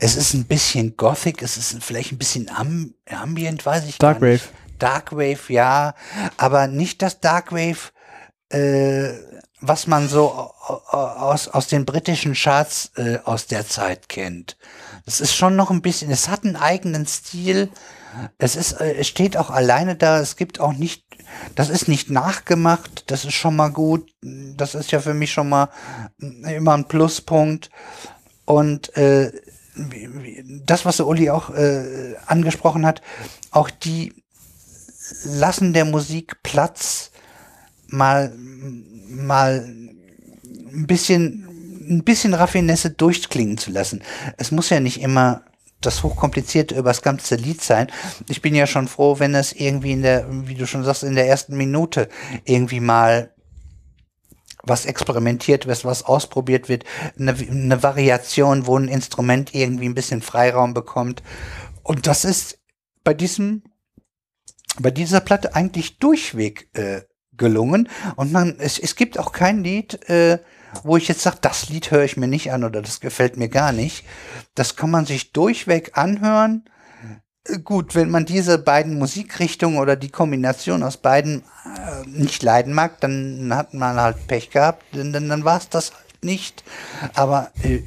Es 0.00 0.16
ist 0.16 0.34
ein 0.34 0.44
bisschen 0.44 0.98
Gothic, 0.98 1.40
es 1.40 1.56
ist 1.56 1.82
vielleicht 1.82 2.12
ein 2.12 2.18
bisschen 2.18 2.50
Am 2.50 2.92
Ambient, 3.06 3.64
weiß 3.64 3.86
ich 3.86 3.96
Darkwave. 3.96 4.20
gar 4.20 4.32
nicht. 4.32 4.48
Darkwave, 4.78 5.52
ja, 5.52 5.94
aber 6.36 6.66
nicht 6.66 7.00
das 7.00 7.20
Darkwave, 7.20 7.90
äh, 8.50 9.10
was 9.60 9.86
man 9.86 10.08
so 10.08 10.30
aus, 10.30 11.48
aus 11.48 11.66
den 11.66 11.84
britischen 11.84 12.34
Charts 12.34 12.92
äh, 12.96 13.18
aus 13.24 13.46
der 13.46 13.66
Zeit 13.66 14.08
kennt. 14.08 14.56
Es 15.06 15.20
ist 15.20 15.34
schon 15.34 15.56
noch 15.56 15.70
ein 15.70 15.82
bisschen, 15.82 16.10
es 16.10 16.28
hat 16.28 16.44
einen 16.44 16.56
eigenen 16.56 17.06
Stil. 17.06 17.70
Es 18.38 18.56
ist, 18.56 18.72
äh, 18.80 18.94
es 18.94 19.08
steht 19.08 19.36
auch 19.36 19.50
alleine 19.50 19.96
da. 19.96 20.18
Es 20.20 20.36
gibt 20.36 20.60
auch 20.60 20.72
nicht, 20.72 21.04
das 21.54 21.68
ist 21.68 21.88
nicht 21.88 22.10
nachgemacht. 22.10 23.04
Das 23.08 23.24
ist 23.24 23.34
schon 23.34 23.56
mal 23.56 23.70
gut. 23.70 24.10
Das 24.22 24.74
ist 24.74 24.92
ja 24.92 25.00
für 25.00 25.14
mich 25.14 25.32
schon 25.32 25.48
mal 25.48 25.68
immer 26.18 26.74
ein 26.74 26.88
Pluspunkt. 26.88 27.70
Und 28.46 28.96
äh, 28.96 29.30
das, 30.64 30.84
was 30.84 31.00
Uli 31.00 31.30
auch 31.30 31.50
äh, 31.50 32.14
angesprochen 32.26 32.86
hat, 32.86 33.02
auch 33.50 33.70
die 33.70 34.24
lassen 35.24 35.72
der 35.72 35.84
Musik 35.84 36.42
Platz, 36.42 37.09
mal, 37.90 38.32
mal 39.08 39.64
ein 40.72 40.86
bisschen, 40.86 41.46
ein 41.88 42.04
bisschen 42.04 42.34
Raffinesse 42.34 42.90
durchklingen 42.90 43.58
zu 43.58 43.70
lassen. 43.70 44.02
Es 44.36 44.50
muss 44.50 44.70
ja 44.70 44.80
nicht 44.80 45.00
immer 45.00 45.42
das 45.80 46.02
hochkomplizierte 46.02 46.74
übers 46.74 47.02
ganze 47.02 47.36
Lied 47.36 47.62
sein. 47.62 47.90
Ich 48.28 48.42
bin 48.42 48.54
ja 48.54 48.66
schon 48.66 48.86
froh, 48.86 49.18
wenn 49.18 49.34
es 49.34 49.52
irgendwie 49.52 49.92
in 49.92 50.02
der, 50.02 50.26
wie 50.46 50.54
du 50.54 50.66
schon 50.66 50.84
sagst, 50.84 51.02
in 51.02 51.14
der 51.14 51.26
ersten 51.26 51.56
Minute 51.56 52.08
irgendwie 52.44 52.80
mal 52.80 53.34
was 54.62 54.84
experimentiert 54.84 55.66
wird, 55.66 55.86
was 55.86 56.04
ausprobiert 56.04 56.68
wird, 56.68 56.84
eine, 57.18 57.32
eine 57.32 57.82
Variation, 57.82 58.66
wo 58.66 58.76
ein 58.76 58.88
Instrument 58.88 59.54
irgendwie 59.54 59.86
ein 59.86 59.94
bisschen 59.94 60.20
Freiraum 60.20 60.74
bekommt. 60.74 61.22
Und 61.82 62.06
das 62.06 62.26
ist 62.26 62.58
bei 63.02 63.14
diesem 63.14 63.62
bei 64.78 64.90
dieser 64.90 65.20
Platte 65.20 65.54
eigentlich 65.54 65.98
durchweg 65.98 66.68
äh, 66.74 67.02
gelungen. 67.40 67.88
Und 68.14 68.30
man, 68.30 68.54
es, 68.58 68.78
es 68.78 68.94
gibt 68.94 69.18
auch 69.18 69.32
kein 69.32 69.64
Lied, 69.64 70.08
äh, 70.08 70.38
wo 70.84 70.96
ich 70.96 71.08
jetzt 71.08 71.22
sage, 71.22 71.38
das 71.40 71.68
Lied 71.68 71.90
höre 71.90 72.04
ich 72.04 72.16
mir 72.16 72.28
nicht 72.28 72.52
an 72.52 72.62
oder 72.62 72.80
das 72.80 73.00
gefällt 73.00 73.36
mir 73.36 73.48
gar 73.48 73.72
nicht. 73.72 74.04
Das 74.54 74.76
kann 74.76 74.90
man 74.92 75.06
sich 75.06 75.32
durchweg 75.32 75.98
anhören. 75.98 76.64
Äh, 77.48 77.58
gut, 77.58 77.96
wenn 77.96 78.10
man 78.10 78.26
diese 78.26 78.58
beiden 78.58 78.98
Musikrichtungen 78.98 79.78
oder 79.78 79.96
die 79.96 80.10
Kombination 80.10 80.84
aus 80.84 80.98
beiden 80.98 81.42
äh, 81.64 82.06
nicht 82.06 82.44
leiden 82.44 82.72
mag, 82.72 83.00
dann 83.00 83.52
hat 83.52 83.74
man 83.74 83.96
halt 83.96 84.28
Pech 84.28 84.50
gehabt, 84.50 84.84
denn, 84.94 85.12
denn 85.12 85.28
dann 85.28 85.44
war 85.44 85.58
es 85.58 85.68
das 85.68 85.92
halt 85.92 86.22
nicht. 86.22 86.62
Aber 87.14 87.50
äh, 87.64 87.82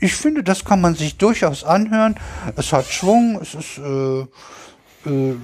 ich 0.00 0.14
finde, 0.14 0.44
das 0.44 0.64
kann 0.64 0.80
man 0.80 0.94
sich 0.94 1.16
durchaus 1.16 1.64
anhören. 1.64 2.14
Es 2.54 2.72
hat 2.72 2.86
Schwung, 2.86 3.40
es 3.42 3.54
ist 3.54 3.78
äh, 3.78 4.26
äh, 5.08 5.34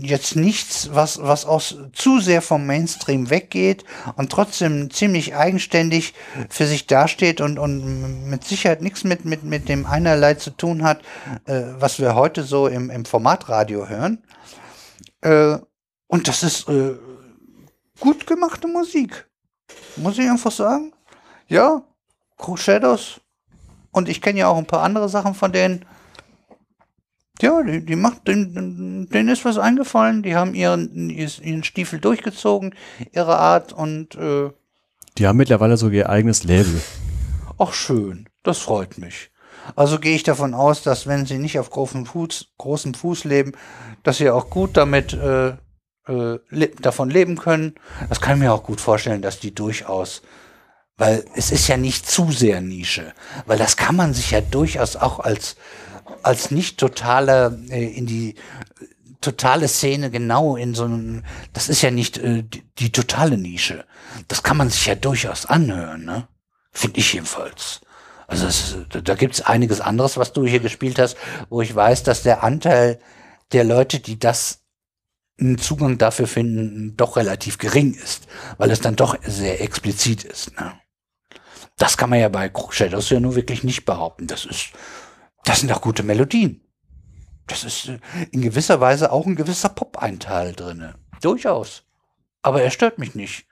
jetzt 0.00 0.36
nichts, 0.36 0.90
was, 0.92 1.20
was 1.22 1.44
aus 1.44 1.76
zu 1.92 2.20
sehr 2.20 2.42
vom 2.42 2.66
Mainstream 2.66 3.30
weggeht 3.30 3.84
und 4.16 4.32
trotzdem 4.32 4.90
ziemlich 4.90 5.36
eigenständig 5.36 6.14
für 6.48 6.66
sich 6.66 6.86
dasteht 6.86 7.40
und, 7.40 7.58
und 7.58 8.28
mit 8.28 8.44
Sicherheit 8.44 8.82
nichts 8.82 9.04
mit, 9.04 9.24
mit, 9.24 9.44
mit 9.44 9.68
dem 9.68 9.86
einerlei 9.86 10.34
zu 10.34 10.50
tun 10.50 10.82
hat, 10.82 11.02
äh, 11.46 11.62
was 11.78 11.98
wir 11.98 12.14
heute 12.14 12.42
so 12.42 12.66
im, 12.66 12.90
im 12.90 13.04
Formatradio 13.04 13.88
hören. 13.88 14.22
Äh, 15.20 15.58
und 16.08 16.28
das 16.28 16.42
ist 16.42 16.68
äh, 16.68 16.96
gut 18.00 18.26
gemachte 18.26 18.68
Musik. 18.68 19.28
Muss 19.96 20.18
ich 20.18 20.28
einfach 20.28 20.52
sagen. 20.52 20.92
Ja, 21.48 21.82
Crew 22.36 22.56
Shadows. 22.56 23.20
Und 23.92 24.08
ich 24.08 24.20
kenne 24.20 24.40
ja 24.40 24.48
auch 24.48 24.56
ein 24.56 24.66
paar 24.66 24.82
andere 24.82 25.08
Sachen 25.08 25.34
von 25.34 25.52
denen. 25.52 25.84
Ja, 27.40 27.62
die, 27.62 27.84
die 27.84 27.96
macht, 27.96 28.28
denen, 28.28 29.08
denen 29.08 29.28
ist 29.28 29.44
was 29.44 29.58
eingefallen. 29.58 30.22
Die 30.22 30.36
haben 30.36 30.54
ihren, 30.54 31.10
ihren 31.10 31.64
Stiefel 31.64 31.98
durchgezogen, 31.98 32.74
ihre 33.12 33.38
Art 33.38 33.72
und. 33.72 34.14
Äh, 34.14 34.50
die 35.18 35.26
haben 35.26 35.36
mittlerweile 35.36 35.76
sogar 35.76 35.94
ihr 35.94 36.08
eigenes 36.10 36.44
Label. 36.44 36.80
Ach, 37.58 37.72
schön. 37.72 38.28
Das 38.42 38.58
freut 38.58 38.98
mich. 38.98 39.30
Also 39.76 39.98
gehe 39.98 40.14
ich 40.14 40.22
davon 40.22 40.54
aus, 40.54 40.82
dass 40.82 41.06
wenn 41.06 41.26
sie 41.26 41.38
nicht 41.38 41.58
auf 41.58 41.70
großem 41.70 42.06
Fuß, 42.06 42.52
großem 42.58 42.94
Fuß 42.94 43.24
leben, 43.24 43.52
dass 44.02 44.18
sie 44.18 44.30
auch 44.30 44.50
gut 44.50 44.76
damit 44.76 45.12
äh, 45.12 45.50
äh, 45.50 46.38
le 46.48 46.68
davon 46.80 47.10
leben 47.10 47.36
können. 47.36 47.74
Das 48.08 48.20
kann 48.20 48.36
ich 48.36 48.42
mir 48.42 48.52
auch 48.52 48.64
gut 48.64 48.80
vorstellen, 48.80 49.22
dass 49.22 49.38
die 49.38 49.54
durchaus, 49.54 50.22
weil 50.96 51.24
es 51.36 51.50
ist 51.52 51.68
ja 51.68 51.76
nicht 51.76 52.08
zu 52.08 52.32
sehr 52.32 52.60
Nische, 52.60 53.12
weil 53.46 53.58
das 53.58 53.76
kann 53.76 53.96
man 53.96 54.14
sich 54.14 54.32
ja 54.32 54.40
durchaus 54.40 54.96
auch 54.96 55.20
als 55.20 55.56
als 56.22 56.50
nicht 56.50 56.78
totale 56.78 57.58
äh, 57.70 57.84
in 57.84 58.06
die 58.06 58.34
totale 59.20 59.68
Szene 59.68 60.10
genau 60.10 60.56
in 60.56 60.74
so 60.74 60.84
einem, 60.84 61.22
das 61.52 61.68
ist 61.68 61.82
ja 61.82 61.90
nicht 61.90 62.18
äh, 62.18 62.42
die, 62.42 62.62
die, 62.78 62.92
totale 62.92 63.38
Nische. 63.38 63.84
Das 64.28 64.42
kann 64.42 64.56
man 64.56 64.68
sich 64.68 64.86
ja 64.86 64.94
durchaus 64.94 65.46
anhören, 65.46 66.04
ne? 66.04 66.28
Finde 66.72 66.98
ich 67.00 67.12
jedenfalls. 67.12 67.80
Also 68.26 68.46
es, 68.46 68.76
da 68.88 69.14
gibt's 69.14 69.42
einiges 69.42 69.80
anderes, 69.80 70.16
was 70.16 70.32
du 70.32 70.46
hier 70.46 70.60
gespielt 70.60 70.98
hast, 70.98 71.16
wo 71.50 71.60
ich 71.60 71.74
weiß, 71.74 72.02
dass 72.02 72.22
der 72.22 72.42
Anteil 72.42 72.98
der 73.52 73.64
Leute, 73.64 74.00
die 74.00 74.18
das 74.18 74.62
einen 75.38 75.58
Zugang 75.58 75.98
dafür 75.98 76.26
finden, 76.26 76.96
doch 76.96 77.16
relativ 77.16 77.58
gering 77.58 77.94
ist, 77.94 78.26
weil 78.58 78.70
es 78.70 78.80
dann 78.80 78.96
doch 78.96 79.16
sehr 79.26 79.60
explizit 79.60 80.24
ist. 80.24 80.58
Ne? 80.58 80.72
Das 81.76 81.96
kann 81.96 82.10
man 82.10 82.20
ja 82.20 82.28
bei 82.28 82.50
Shadows 82.70 83.10
ja 83.10 83.20
nur 83.20 83.34
wirklich 83.34 83.64
nicht 83.64 83.84
behaupten. 83.84 84.26
Das 84.26 84.44
ist 84.44 84.70
das 85.44 85.60
sind 85.60 85.70
doch 85.70 85.80
gute 85.80 86.02
Melodien. 86.02 86.60
Das 87.46 87.64
ist 87.64 87.88
äh, 87.88 87.98
in 88.30 88.42
gewisser 88.42 88.80
Weise 88.80 89.12
auch 89.12 89.26
ein 89.26 89.36
gewisser 89.36 89.68
Pop-Einteil 89.68 90.52
drinne. 90.52 90.94
Durchaus. 91.20 91.84
Aber 92.42 92.62
er 92.62 92.70
stört 92.70 92.98
mich 92.98 93.14
nicht. 93.14 93.46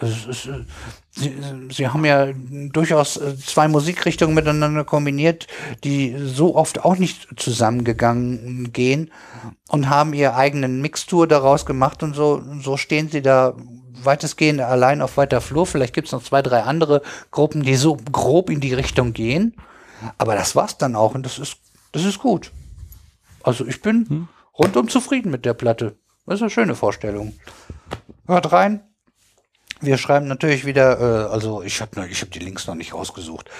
Ist, 0.00 0.46
äh, 0.46 0.64
sie, 1.10 1.36
sie, 1.70 1.88
haben 1.88 2.04
ja 2.04 2.28
durchaus 2.72 3.18
äh, 3.18 3.36
zwei 3.36 3.68
Musikrichtungen 3.68 4.34
miteinander 4.34 4.84
kombiniert, 4.84 5.46
die 5.84 6.16
so 6.18 6.56
oft 6.56 6.84
auch 6.84 6.96
nicht 6.96 7.28
zusammengegangen 7.36 8.72
gehen 8.72 9.10
und 9.68 9.90
haben 9.90 10.14
ihre 10.14 10.36
eigenen 10.36 10.80
Mixtur 10.80 11.26
daraus 11.26 11.66
gemacht 11.66 12.02
und 12.02 12.14
so, 12.14 12.42
so 12.60 12.78
stehen 12.78 13.10
sie 13.10 13.20
da 13.20 13.54
weitestgehend 14.02 14.60
allein 14.60 15.02
auf 15.02 15.18
weiter 15.18 15.42
Flur. 15.42 15.66
Vielleicht 15.66 15.94
gibt 15.94 16.08
es 16.08 16.12
noch 16.12 16.22
zwei, 16.22 16.40
drei 16.40 16.62
andere 16.62 17.02
Gruppen, 17.30 17.62
die 17.62 17.76
so 17.76 17.96
grob 17.96 18.48
in 18.48 18.60
die 18.60 18.72
Richtung 18.72 19.12
gehen. 19.12 19.54
Aber 20.18 20.34
das 20.34 20.56
war's 20.56 20.78
dann 20.78 20.96
auch 20.96 21.14
und 21.14 21.24
das 21.24 21.38
ist, 21.38 21.56
das 21.92 22.04
ist 22.04 22.18
gut. 22.18 22.52
Also 23.42 23.66
ich 23.66 23.82
bin 23.82 24.06
hm. 24.08 24.28
rundum 24.58 24.88
zufrieden 24.88 25.30
mit 25.30 25.44
der 25.44 25.54
Platte. 25.54 25.96
Das 26.26 26.36
ist 26.36 26.42
eine 26.42 26.50
schöne 26.50 26.74
Vorstellung. 26.74 27.34
Hört 28.26 28.52
rein. 28.52 28.82
Wir 29.80 29.96
schreiben 29.96 30.28
natürlich 30.28 30.66
wieder, 30.66 31.00
äh, 31.00 31.32
also 31.32 31.62
ich 31.62 31.80
habe 31.80 32.06
ich 32.08 32.20
hab 32.20 32.30
die 32.30 32.38
Links 32.38 32.66
noch 32.66 32.74
nicht 32.74 32.92
rausgesucht. 32.92 33.50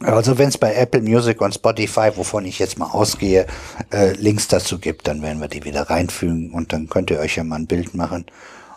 Also 0.00 0.38
wenn 0.38 0.48
es 0.48 0.58
bei 0.58 0.74
Apple 0.74 1.02
Music 1.02 1.40
und 1.40 1.54
Spotify, 1.54 2.12
wovon 2.14 2.44
ich 2.44 2.58
jetzt 2.58 2.78
mal 2.78 2.86
ausgehe, 2.86 3.46
äh, 3.92 4.12
Links 4.12 4.46
dazu 4.48 4.78
gibt, 4.78 5.08
dann 5.08 5.22
werden 5.22 5.40
wir 5.40 5.48
die 5.48 5.64
wieder 5.64 5.90
reinfügen 5.90 6.52
und 6.52 6.72
dann 6.72 6.88
könnt 6.88 7.10
ihr 7.10 7.18
euch 7.18 7.36
ja 7.36 7.44
mal 7.44 7.56
ein 7.56 7.66
Bild 7.66 7.94
machen. 7.94 8.26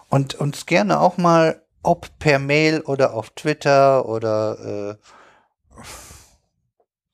Und 0.10 0.36
uns 0.36 0.66
gerne 0.66 1.00
auch 1.00 1.18
mal, 1.18 1.62
ob 1.84 2.10
per 2.20 2.40
Mail 2.40 2.82
oder 2.82 3.14
auf 3.14 3.30
Twitter 3.32 4.08
oder 4.08 4.90
äh, 4.92 4.96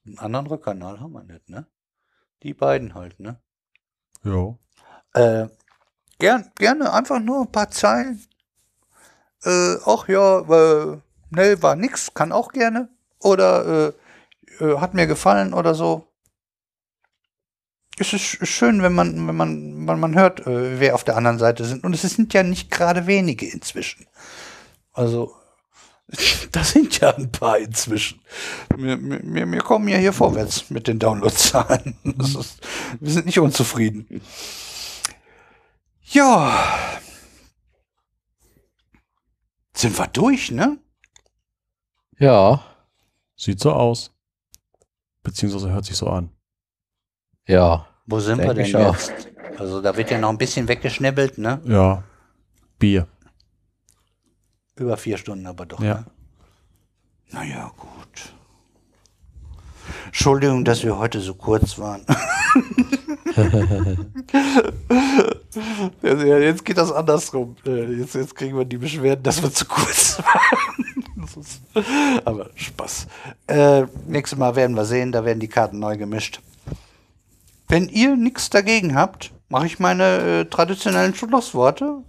einen 0.08 0.20
anderen 0.20 0.48
Rückkanal 0.48 1.00
haben 1.00 1.14
wir 1.14 1.24
nicht, 1.24 1.50
ne? 1.50 1.68
Die 2.44 2.54
beiden 2.54 2.94
halt, 2.94 3.20
ne? 3.20 3.42
Ja. 4.24 4.58
Äh, 5.14 5.50
gern, 6.20 6.52
gerne 6.56 6.94
einfach 6.94 7.20
nur 7.20 7.42
ein 7.42 7.52
paar 7.52 7.70
Zeilen. 7.72 8.24
Äh, 9.44 9.76
ach 9.86 10.08
ja, 10.08 10.40
äh, 10.40 10.98
ne, 11.30 11.62
war 11.62 11.76
nix, 11.76 12.14
kann 12.14 12.32
auch 12.32 12.52
gerne. 12.52 12.90
Oder 13.20 13.94
äh, 14.60 14.64
äh, 14.64 14.78
hat 14.78 14.94
mir 14.94 15.08
gefallen 15.08 15.54
oder 15.54 15.76
so. 15.76 16.08
Es 18.00 18.14
ist 18.14 18.48
schön, 18.48 18.84
wenn 18.84 18.94
man, 18.94 19.28
wenn 19.28 19.36
man, 19.36 19.88
wenn 19.88 20.00
man 20.00 20.16
hört, 20.16 20.46
äh, 20.46 20.80
wer 20.80 20.94
auf 20.94 21.04
der 21.04 21.18
anderen 21.18 21.40
Seite 21.40 21.66
sind. 21.66 21.84
Und 21.84 21.94
es 21.96 22.02
sind 22.02 22.34
ja 22.34 22.44
nicht 22.44 22.70
gerade 22.70 23.08
wenige 23.08 23.48
inzwischen. 23.50 24.06
Also, 24.94 25.36
Das 26.52 26.72
sind 26.72 27.00
ja 27.00 27.16
ein 27.16 27.32
paar 27.32 27.58
inzwischen. 27.58 28.22
Wir, 28.76 28.98
wir, 29.00 29.52
wir 29.52 29.62
kommen 29.62 29.88
ja 29.88 29.98
hier 29.98 30.14
vorwärts 30.14 30.70
mit 30.70 30.88
den 30.88 31.00
Downloadzahlen. 31.00 31.98
wir 33.00 33.12
sind 33.12 33.26
nicht 33.26 33.40
unzufrieden. 33.40 34.22
Ja. 36.04 36.58
Sind 39.76 39.98
wir 40.00 40.08
durch, 40.08 40.52
ne? 40.52 40.80
Ja. 42.18 42.64
Sieht 43.36 43.60
so 43.60 43.74
aus. 43.74 44.12
Beziehungsweise 45.22 45.72
hört 45.72 45.86
sich 45.86 45.98
so 45.98 46.08
an. 46.08 46.32
Ja. 47.48 47.88
Wo 48.06 48.20
sind 48.20 48.40
wir 48.40 48.54
denn 48.54 48.66
jetzt? 48.66 49.14
Also 49.60 49.82
da 49.82 49.96
wird 49.96 50.10
ja 50.10 50.18
noch 50.18 50.30
ein 50.30 50.38
bisschen 50.38 50.68
weggeschnibbelt, 50.68 51.38
ne? 51.38 51.62
Ja. 51.66 52.04
Bier. 52.80 53.08
Über 54.78 54.98
vier 54.98 55.18
Stunden 55.18 55.48
aber 55.48 55.66
doch. 55.66 55.82
Ja. 55.82 55.96
Ne? 55.96 56.06
Naja, 57.32 57.72
gut. 57.76 58.34
Entschuldigung, 60.06 60.66
dass 60.66 60.84
wir 60.84 60.98
heute 60.98 61.20
so 61.20 61.34
kurz 61.34 61.78
waren. 61.78 62.06
jetzt 66.02 66.66
geht 66.66 66.78
das 66.78 66.92
andersrum. 66.92 67.56
Äh, 67.66 67.96
jetzt, 67.96 68.16
jetzt 68.16 68.36
kriegen 68.36 68.58
wir 68.58 68.66
die 68.66 68.78
Beschwerden, 68.78 69.24
dass 69.24 69.42
wir 69.42 69.52
zu 69.52 69.66
kurz 69.66 70.20
waren. 70.20 72.22
aber 72.26 72.50
Spaß. 72.56 73.08
Äh, 73.48 73.86
nächstes 74.08 74.38
Mal 74.38 74.56
werden 74.56 74.76
wir 74.76 74.86
sehen, 74.86 75.12
da 75.12 75.26
werden 75.26 75.40
die 75.40 75.48
Karten 75.48 75.80
neu 75.80 75.98
gemischt. 75.98 76.42
Wenn 77.68 77.90
ihr 77.90 78.16
nichts 78.16 78.50
dagegen 78.50 78.96
habt, 78.96 79.32
mache 79.50 79.66
ich 79.66 79.80
meine 79.80 80.20
äh, 80.20 80.46
traditionellen 80.46 81.16
Schlussworte 81.16 82.04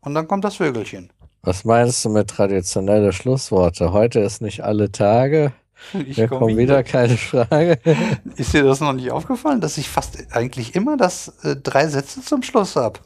und 0.00 0.14
dann 0.14 0.28
kommt 0.28 0.44
das 0.44 0.56
Vögelchen. 0.56 1.10
Was 1.42 1.64
meinst 1.64 2.04
du 2.04 2.10
mit 2.10 2.28
traditionelle 2.28 3.12
Schlussworte? 3.12 3.92
Heute 3.92 4.20
ist 4.20 4.42
nicht 4.42 4.62
alle 4.62 4.92
Tage. 4.92 5.52
Ich 5.94 6.18
Wir 6.18 6.28
komm 6.28 6.40
kommen 6.40 6.58
wieder. 6.58 6.82
keine 6.84 7.16
Frage. 7.16 7.78
Ist 8.36 8.52
dir 8.52 8.64
das 8.64 8.80
noch 8.80 8.92
nicht 8.92 9.10
aufgefallen, 9.12 9.62
dass 9.62 9.78
ich 9.78 9.88
fast 9.88 10.18
eigentlich 10.30 10.74
immer 10.74 10.98
das 10.98 11.28
äh, 11.42 11.56
drei 11.56 11.88
Sätze 11.88 12.20
zum 12.20 12.42
Schluss 12.42 12.76
habe? 12.76 13.00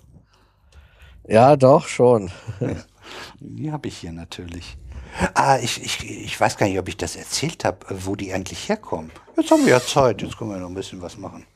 Ja, 1.28 1.54
doch, 1.54 1.86
schon. 1.86 2.32
Die 3.38 3.70
habe 3.70 3.86
ich 3.86 3.98
hier 3.98 4.10
natürlich. 4.10 4.76
Ah, 5.34 5.58
ich, 5.58 5.80
ich, 5.84 6.04
ich 6.24 6.40
weiß 6.40 6.56
gar 6.56 6.66
nicht, 6.66 6.76
ob 6.80 6.88
ich 6.88 6.96
das 6.96 7.14
erzählt 7.14 7.64
habe, 7.64 7.78
wo 7.88 8.16
die 8.16 8.32
eigentlich 8.32 8.68
herkommen. 8.68 9.12
Jetzt 9.36 9.52
haben 9.52 9.64
wir 9.64 9.74
ja 9.74 9.80
Zeit, 9.80 10.20
jetzt 10.22 10.36
können 10.36 10.50
wir 10.50 10.56
noch 10.58 10.68
ein 10.68 10.74
bisschen 10.74 11.00
was 11.00 11.16
machen. 11.16 11.46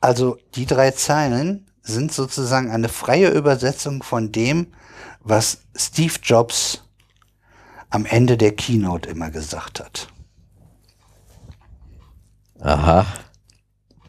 Also 0.00 0.36
die 0.56 0.66
drei 0.66 0.90
Zeilen 0.90 1.66
sind 1.82 2.10
sozusagen 2.12 2.72
eine 2.72 2.88
freie 2.88 3.28
Übersetzung 3.30 4.02
von 4.02 4.32
dem, 4.32 4.66
was 5.20 5.58
Steve 5.76 6.14
Jobs 6.22 6.82
am 7.90 8.06
Ende 8.06 8.36
der 8.36 8.52
Keynote 8.52 9.08
immer 9.08 9.30
gesagt 9.30 9.80
hat. 9.80 10.08
Aha. 12.60 13.06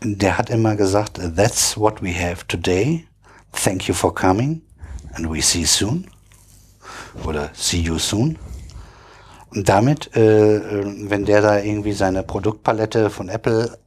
Der 0.04 0.38
hat 0.38 0.50
immer 0.50 0.76
gesagt, 0.76 1.20
that's 1.36 1.78
what 1.78 2.02
we 2.02 2.14
have 2.14 2.46
today. 2.48 3.08
Thank 3.52 3.88
you 3.88 3.94
for 3.94 4.14
coming 4.14 4.62
and 5.14 5.30
we 5.30 5.42
see 5.42 5.66
soon. 5.66 6.08
Oder 7.26 7.50
see 7.54 7.80
you 7.80 8.00
soon. 8.00 8.38
Und 9.50 9.68
damit, 9.68 10.16
äh, 10.16 10.56
äh 10.56 11.10
wenn 11.10 11.26
der 11.26 11.42
da 11.42 11.60
irgendwie 11.60 11.94
seine 11.94 12.24
Produktpalette 12.24 13.10
von 13.10 13.30
Apple 13.30 13.78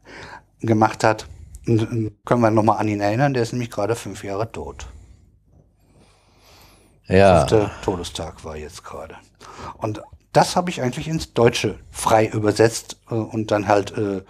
gemacht 0.61 1.05
hat, 1.05 1.27
können 1.65 2.41
wir 2.41 2.51
nochmal 2.51 2.79
an 2.79 2.89
ihn 2.89 3.01
erinnern, 3.01 3.33
der 3.33 3.43
ist 3.43 3.53
nämlich 3.53 3.71
gerade 3.71 3.95
fünf 3.97 4.23
Jahre 4.23 4.51
tot. 4.53 4.87
Ja. 7.07 7.47
Fünfter 7.47 7.71
Todestag 7.83 8.45
war 8.45 8.57
jetzt 8.57 8.85
gerade. 8.85 9.17
Und 9.79 10.03
das 10.33 10.57
habe 10.57 10.71
ich 10.71 10.83
eigentlich 10.83 11.09
ins 11.09 11.33
Deutsche 11.33 11.79
frei 11.91 12.27
übersetzt 12.27 12.97
äh, 13.11 13.15
und 13.15 13.51
dann 13.51 13.69
halt 13.69 13.97
äh, 13.97 14.23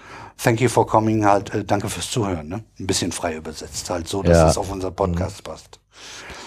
Thank 0.42 0.60
you 0.60 0.68
for 0.68 0.86
coming, 0.86 1.24
halt 1.24 1.54
äh, 1.54 1.64
danke 1.64 1.88
fürs 1.88 2.10
Zuhören, 2.10 2.48
ne? 2.48 2.64
Ein 2.78 2.86
bisschen 2.86 3.12
frei 3.12 3.36
übersetzt, 3.36 3.88
halt 3.88 4.08
so, 4.08 4.22
dass 4.22 4.36
ja. 4.36 4.48
es 4.48 4.58
auf 4.58 4.70
unser 4.70 4.90
Podcast 4.90 5.38
mhm. 5.38 5.50
passt. 5.50 5.80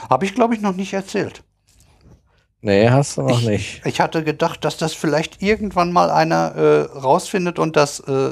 Habe 0.09 0.25
ich, 0.25 0.35
glaube 0.35 0.55
ich, 0.55 0.61
noch 0.61 0.75
nicht 0.75 0.93
erzählt. 0.93 1.43
Nee, 2.61 2.89
hast 2.89 3.17
du 3.17 3.21
noch 3.21 3.39
ich, 3.39 3.47
nicht. 3.47 3.81
Ich 3.85 4.01
hatte 4.01 4.23
gedacht, 4.23 4.65
dass 4.65 4.77
das 4.77 4.93
vielleicht 4.93 5.41
irgendwann 5.41 5.91
mal 5.93 6.11
einer 6.11 6.55
äh, 6.55 6.81
rausfindet 6.97 7.59
und 7.59 7.75
das 7.75 7.99
äh, 8.01 8.31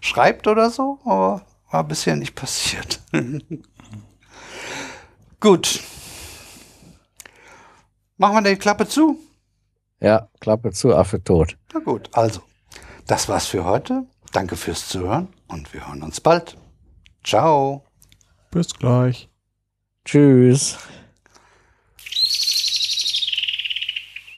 schreibt 0.00 0.46
oder 0.46 0.70
so, 0.70 0.98
aber 1.04 1.42
war 1.70 1.84
bisher 1.84 2.16
nicht 2.16 2.34
passiert. 2.34 3.00
Gut. 5.40 5.80
Machen 8.16 8.44
wir 8.44 8.50
die 8.50 8.56
Klappe 8.56 8.86
zu? 8.86 9.18
Ja, 10.00 10.28
Klappe 10.40 10.70
zu, 10.72 10.94
Affe 10.94 11.22
tot. 11.22 11.56
Na 11.72 11.80
gut, 11.80 12.08
also, 12.12 12.42
das 13.06 13.28
war's 13.28 13.46
für 13.46 13.64
heute. 13.64 14.06
Danke 14.32 14.56
fürs 14.56 14.88
Zuhören 14.88 15.28
und 15.48 15.72
wir 15.72 15.86
hören 15.86 16.02
uns 16.02 16.20
bald. 16.20 16.56
Ciao. 17.24 17.84
Bis 18.50 18.74
gleich. 18.74 19.28
Tschüss. 20.04 20.78